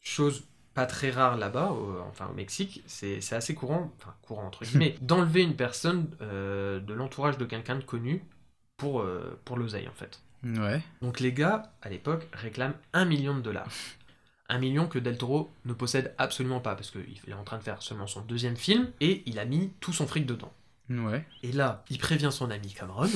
Chose 0.00 0.44
pas 0.74 0.86
très 0.86 1.10
rare 1.10 1.36
là-bas, 1.36 1.72
au- 1.72 2.00
enfin 2.08 2.28
au 2.28 2.32
Mexique, 2.32 2.82
c'est 2.86 3.20
c'est 3.20 3.34
assez 3.36 3.54
courant, 3.54 3.92
enfin 3.98 4.14
courant 4.22 4.46
entre 4.46 4.64
guillemets, 4.64 4.96
d'enlever 5.02 5.42
une 5.42 5.54
personne 5.56 6.08
euh, 6.22 6.80
de 6.80 6.94
l'entourage 6.94 7.36
de 7.38 7.44
quelqu'un 7.44 7.76
de 7.76 7.82
connu 7.84 8.24
pour, 8.78 9.00
euh, 9.02 9.38
pour 9.44 9.58
l'oseille 9.58 9.88
en 9.88 9.92
fait. 9.92 10.22
Ouais. 10.42 10.80
Donc 11.02 11.20
les 11.20 11.32
gars, 11.34 11.70
à 11.82 11.90
l'époque, 11.90 12.26
réclament 12.32 12.74
un 12.94 13.04
million 13.04 13.36
de 13.36 13.42
dollars. 13.42 13.68
Un 14.50 14.58
million 14.58 14.86
que 14.86 14.98
Del 14.98 15.16
Toro 15.16 15.50
ne 15.64 15.72
possède 15.72 16.12
absolument 16.18 16.60
pas, 16.60 16.74
parce 16.74 16.90
qu'il 16.90 17.20
est 17.26 17.32
en 17.32 17.44
train 17.44 17.56
de 17.56 17.62
faire 17.62 17.80
seulement 17.82 18.06
son 18.06 18.20
deuxième 18.20 18.56
film, 18.56 18.90
et 19.00 19.22
il 19.24 19.38
a 19.38 19.44
mis 19.44 19.70
tout 19.80 19.92
son 19.92 20.06
fric 20.06 20.26
dedans. 20.26 20.52
Ouais. 20.90 21.24
Et 21.42 21.52
là, 21.52 21.84
il 21.88 21.98
prévient 21.98 22.30
son 22.32 22.50
ami 22.50 22.74
Cameron, 22.74 23.08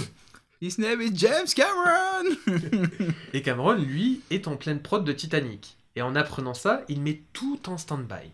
His 0.62 0.76
name 0.78 1.02
is 1.02 1.10
James 1.14 1.48
Cameron 1.54 2.36
et 3.34 3.42
Cameron, 3.42 3.74
lui, 3.74 4.22
est 4.30 4.48
en 4.48 4.56
pleine 4.56 4.80
prod 4.80 5.04
de 5.04 5.12
Titanic. 5.12 5.76
Et 5.96 6.02
en 6.02 6.14
apprenant 6.14 6.54
ça, 6.54 6.82
il 6.88 7.02
met 7.02 7.20
tout 7.32 7.68
en 7.68 7.76
stand-by. 7.76 8.30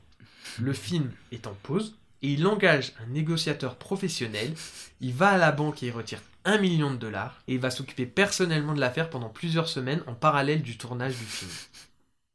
Le 0.61 0.73
film 0.73 1.11
est 1.33 1.47
en 1.47 1.55
pause, 1.63 1.97
et 2.23 2.35
il 2.35 2.47
engage 2.47 2.93
un 3.03 3.07
négociateur 3.07 3.77
professionnel, 3.77 4.53
il 5.01 5.15
va 5.15 5.31
à 5.31 5.39
la 5.39 5.53
banque 5.53 5.83
et 5.83 5.87
il 5.87 5.93
retire 5.93 6.21
un 6.45 6.59
million 6.59 6.91
de 6.93 6.99
dollars, 6.99 7.43
et 7.49 7.55
il 7.55 7.61
va 7.61 7.71
s'occuper 7.71 8.07
personnellement 8.07 8.75
de 8.75 8.81
l'affaire 8.81 9.11
pendant 9.11 9.29
plusieurs 9.29 9.69
semaines 9.69 10.03
en 10.07 10.15
parallèle 10.15 10.63
du 10.63 10.77
tournage 10.77 11.17
du 11.17 11.25
film. 11.25 11.51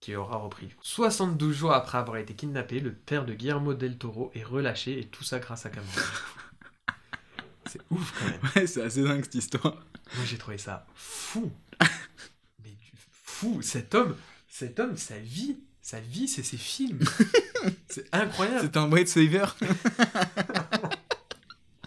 Qui 0.06 0.15
aura 0.15 0.38
repris. 0.38 0.69
72 0.84 1.52
jours 1.52 1.73
après 1.73 1.98
avoir 1.98 2.18
été 2.18 2.36
kidnappé, 2.36 2.80
le 2.80 2.94
père 2.94 3.26
de 3.26 3.34
Guillermo 3.34 3.73
del 3.73 3.98
Toro 3.98 4.32
est 4.36 4.44
relâché, 4.44 4.99
et 4.99 5.06
tout 5.06 5.23
ça 5.23 5.40
grâce 5.40 5.65
à 5.65 5.72
Cameron. 5.72 5.90
C'est 7.65 7.82
ouf 7.90 8.14
quand 8.19 8.26
même. 8.26 8.40
Ouais, 8.56 8.68
c'est 8.68 8.84
assez 8.84 9.02
dingue 9.02 9.23
cette 9.23 9.34
histoire. 9.34 9.73
Moi 10.15 10.26
j'ai 10.26 10.38
trouvé 10.38 10.60
ça 10.60 10.86
fou. 10.94 11.52
Mais 12.64 12.77
fou, 13.23 13.64
cet 13.64 13.95
homme, 13.95 14.15
cet 14.48 14.80
homme, 14.80 14.95
sa 14.95 15.18
vie, 15.18 15.57
sa 15.82 15.99
vie 15.99 16.27
c'est 16.27 16.44
ses 16.44 16.57
films. 16.57 16.99
c'est 17.88 18.07
incroyable. 18.14 18.60
C'est 18.61 18.77
un 18.77 18.91
white 18.91 19.07
savior. 19.07 19.56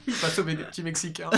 Il 0.09 0.15
va 0.15 0.29
sauver 0.29 0.57
des 0.57 0.65
petits 0.65 0.83
Mexicains. 0.83 1.31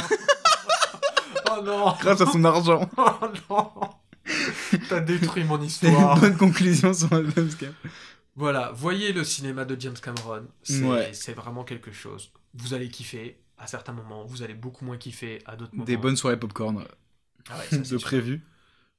oh 1.50 1.60
non. 1.62 1.94
Grâce 2.00 2.22
à 2.22 2.26
son 2.26 2.42
argent. 2.42 2.88
Oh 2.96 3.26
non. 3.50 3.99
T'as 4.88 5.00
détruit 5.00 5.44
mon 5.44 5.56
C'est 5.68 5.86
une 5.86 5.92
histoire. 5.92 6.20
bonne 6.20 6.36
conclusion 6.36 6.92
sur 6.92 7.08
James 7.10 7.50
Cameron. 7.58 7.74
Voilà, 8.36 8.72
voyez 8.72 9.12
le 9.12 9.24
cinéma 9.24 9.64
de 9.64 9.78
James 9.80 9.96
Cameron. 10.00 10.46
C'est 10.62 10.82
Ouais. 10.84 11.12
vraiment 11.34 11.64
quelque 11.64 11.92
chose. 11.92 12.32
Vous 12.54 12.74
allez 12.74 12.88
kiffer 12.88 13.38
à 13.58 13.66
certains 13.66 13.92
moments, 13.92 14.24
vous 14.24 14.42
allez 14.42 14.54
beaucoup 14.54 14.84
moins 14.84 14.96
kiffer 14.96 15.40
à 15.46 15.56
d'autres 15.56 15.72
moments. 15.74 15.84
Des 15.84 15.96
bonnes 15.96 16.16
soirées 16.16 16.38
popcorn. 16.38 16.84
Ah 17.50 17.58
ouais, 17.58 17.64
ça, 17.70 17.76
c'est 17.84 17.92
de 17.92 17.98
sûr. 17.98 18.00
prévu. 18.00 18.40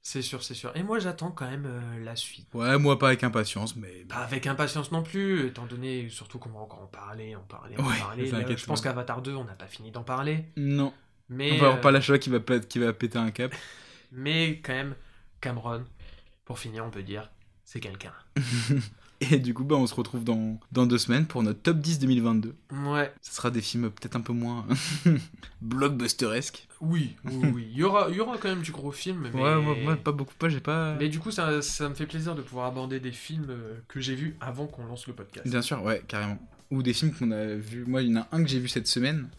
C'est 0.03 0.21
sûr, 0.23 0.43
c'est 0.43 0.55
sûr. 0.55 0.71
Et 0.75 0.81
moi 0.83 0.97
j'attends 0.99 1.29
quand 1.31 1.49
même 1.49 1.65
euh, 1.67 2.03
la 2.03 2.15
suite. 2.15 2.47
Ouais, 2.53 2.77
moi 2.79 2.97
pas 2.97 3.07
avec 3.07 3.23
impatience, 3.23 3.75
mais. 3.75 4.05
Pas 4.09 4.17
avec 4.17 4.47
impatience 4.47 4.91
non 4.91 5.03
plus, 5.03 5.47
étant 5.47 5.65
donné 5.67 6.09
surtout 6.09 6.39
qu'on 6.39 6.49
va 6.49 6.59
encore 6.59 6.81
en 6.81 6.87
parler, 6.87 7.35
en 7.35 7.41
parler, 7.41 7.75
en 7.77 7.83
Ouais, 7.87 7.97
parler. 7.99 8.31
Là, 8.31 8.55
je 8.55 8.65
pense 8.65 8.81
qu'Avatar 8.81 9.21
2, 9.21 9.33
on 9.35 9.43
n'a 9.45 9.53
pas 9.53 9.67
fini 9.67 9.91
d'en 9.91 10.03
parler. 10.03 10.45
Non. 10.57 10.91
Mais, 11.29 11.51
On 11.53 11.57
va 11.57 11.65
avoir 11.67 11.77
euh, 11.77 11.81
pas 11.81 11.91
la 11.91 12.01
qui 12.01 12.29
va, 12.29 12.39
qui 12.39 12.79
va 12.79 12.93
péter 12.93 13.17
un 13.19 13.31
cap. 13.31 13.53
mais 14.11 14.59
quand 14.63 14.73
même, 14.73 14.95
Cameron, 15.41 15.83
pour 16.45 16.59
finir, 16.59 16.85
on 16.85 16.89
peut 16.89 17.03
dire, 17.03 17.29
c'est 17.65 17.79
quelqu'un. 17.79 18.13
Et 19.21 19.37
du 19.37 19.53
coup, 19.53 19.63
bah, 19.63 19.75
on 19.75 19.85
se 19.85 19.93
retrouve 19.93 20.23
dans, 20.23 20.59
dans 20.71 20.87
deux 20.87 20.97
semaines 20.97 21.27
pour 21.27 21.43
notre 21.43 21.61
top 21.61 21.77
10 21.77 21.99
2022. 21.99 22.55
Ouais, 22.87 23.13
Ce 23.21 23.35
sera 23.35 23.51
des 23.51 23.61
films 23.61 23.91
peut-être 23.91 24.15
un 24.15 24.21
peu 24.21 24.33
moins 24.33 24.65
blockbusteresques. 25.61 26.67
oui, 26.81 27.15
oui, 27.25 27.51
oui. 27.53 27.67
Il 27.71 27.77
y 27.77 27.83
aura, 27.83 28.09
il 28.09 28.15
y 28.15 28.19
aura 28.19 28.37
quand 28.39 28.49
même 28.49 28.63
du 28.63 28.71
gros 28.71 28.91
film, 28.91 29.29
mais... 29.31 29.39
Ouais, 29.39 29.61
moi, 29.61 29.75
moi, 29.83 29.95
pas 29.95 30.11
beaucoup, 30.11 30.33
pas, 30.33 30.49
j'ai 30.49 30.59
pas. 30.59 30.95
Mais 30.95 31.07
du 31.07 31.19
coup, 31.19 31.29
ça, 31.29 31.61
ça 31.61 31.87
me 31.87 31.93
fait 31.93 32.07
plaisir 32.07 32.33
de 32.33 32.41
pouvoir 32.41 32.65
aborder 32.65 32.99
des 32.99 33.11
films 33.11 33.45
euh, 33.49 33.75
que 33.87 33.99
j'ai 33.99 34.15
vus 34.15 34.35
avant 34.41 34.65
qu'on 34.65 34.85
lance 34.85 35.05
le 35.05 35.13
podcast. 35.13 35.47
Bien 35.47 35.61
sûr, 35.61 35.83
ouais, 35.83 36.03
carrément. 36.07 36.39
Ou 36.71 36.81
des 36.81 36.93
films 36.93 37.13
qu'on 37.13 37.29
a 37.31 37.45
vu. 37.45 37.85
Moi, 37.85 38.01
il 38.01 38.11
y 38.11 38.17
en 38.17 38.21
a 38.21 38.27
un 38.31 38.41
que 38.43 38.49
j'ai 38.49 38.59
vu 38.59 38.69
cette 38.69 38.87
semaine, 38.87 39.29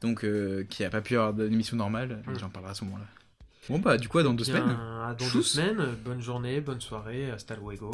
donc 0.00 0.24
euh, 0.24 0.64
qui 0.70 0.84
a 0.84 0.90
pas 0.90 1.00
pu 1.00 1.16
avoir 1.16 1.34
d'émission 1.34 1.76
normale. 1.76 2.22
Mm. 2.26 2.38
J'en 2.38 2.50
parlerai 2.50 2.70
à 2.70 2.74
ce 2.74 2.84
moment-là. 2.84 3.06
Bon, 3.68 3.78
bah, 3.78 3.98
du 3.98 4.08
coup, 4.08 4.18
à 4.18 4.22
dans 4.22 4.32
deux 4.34 4.44
Bien, 4.44 4.54
semaines. 4.54 4.76
à 5.04 5.14
dans 5.14 5.28
deux 5.32 5.42
semaines, 5.42 5.96
bonne 6.04 6.22
journée, 6.22 6.60
bonne 6.60 6.80
soirée, 6.80 7.30
hasta 7.30 7.54
luego. 7.56 7.90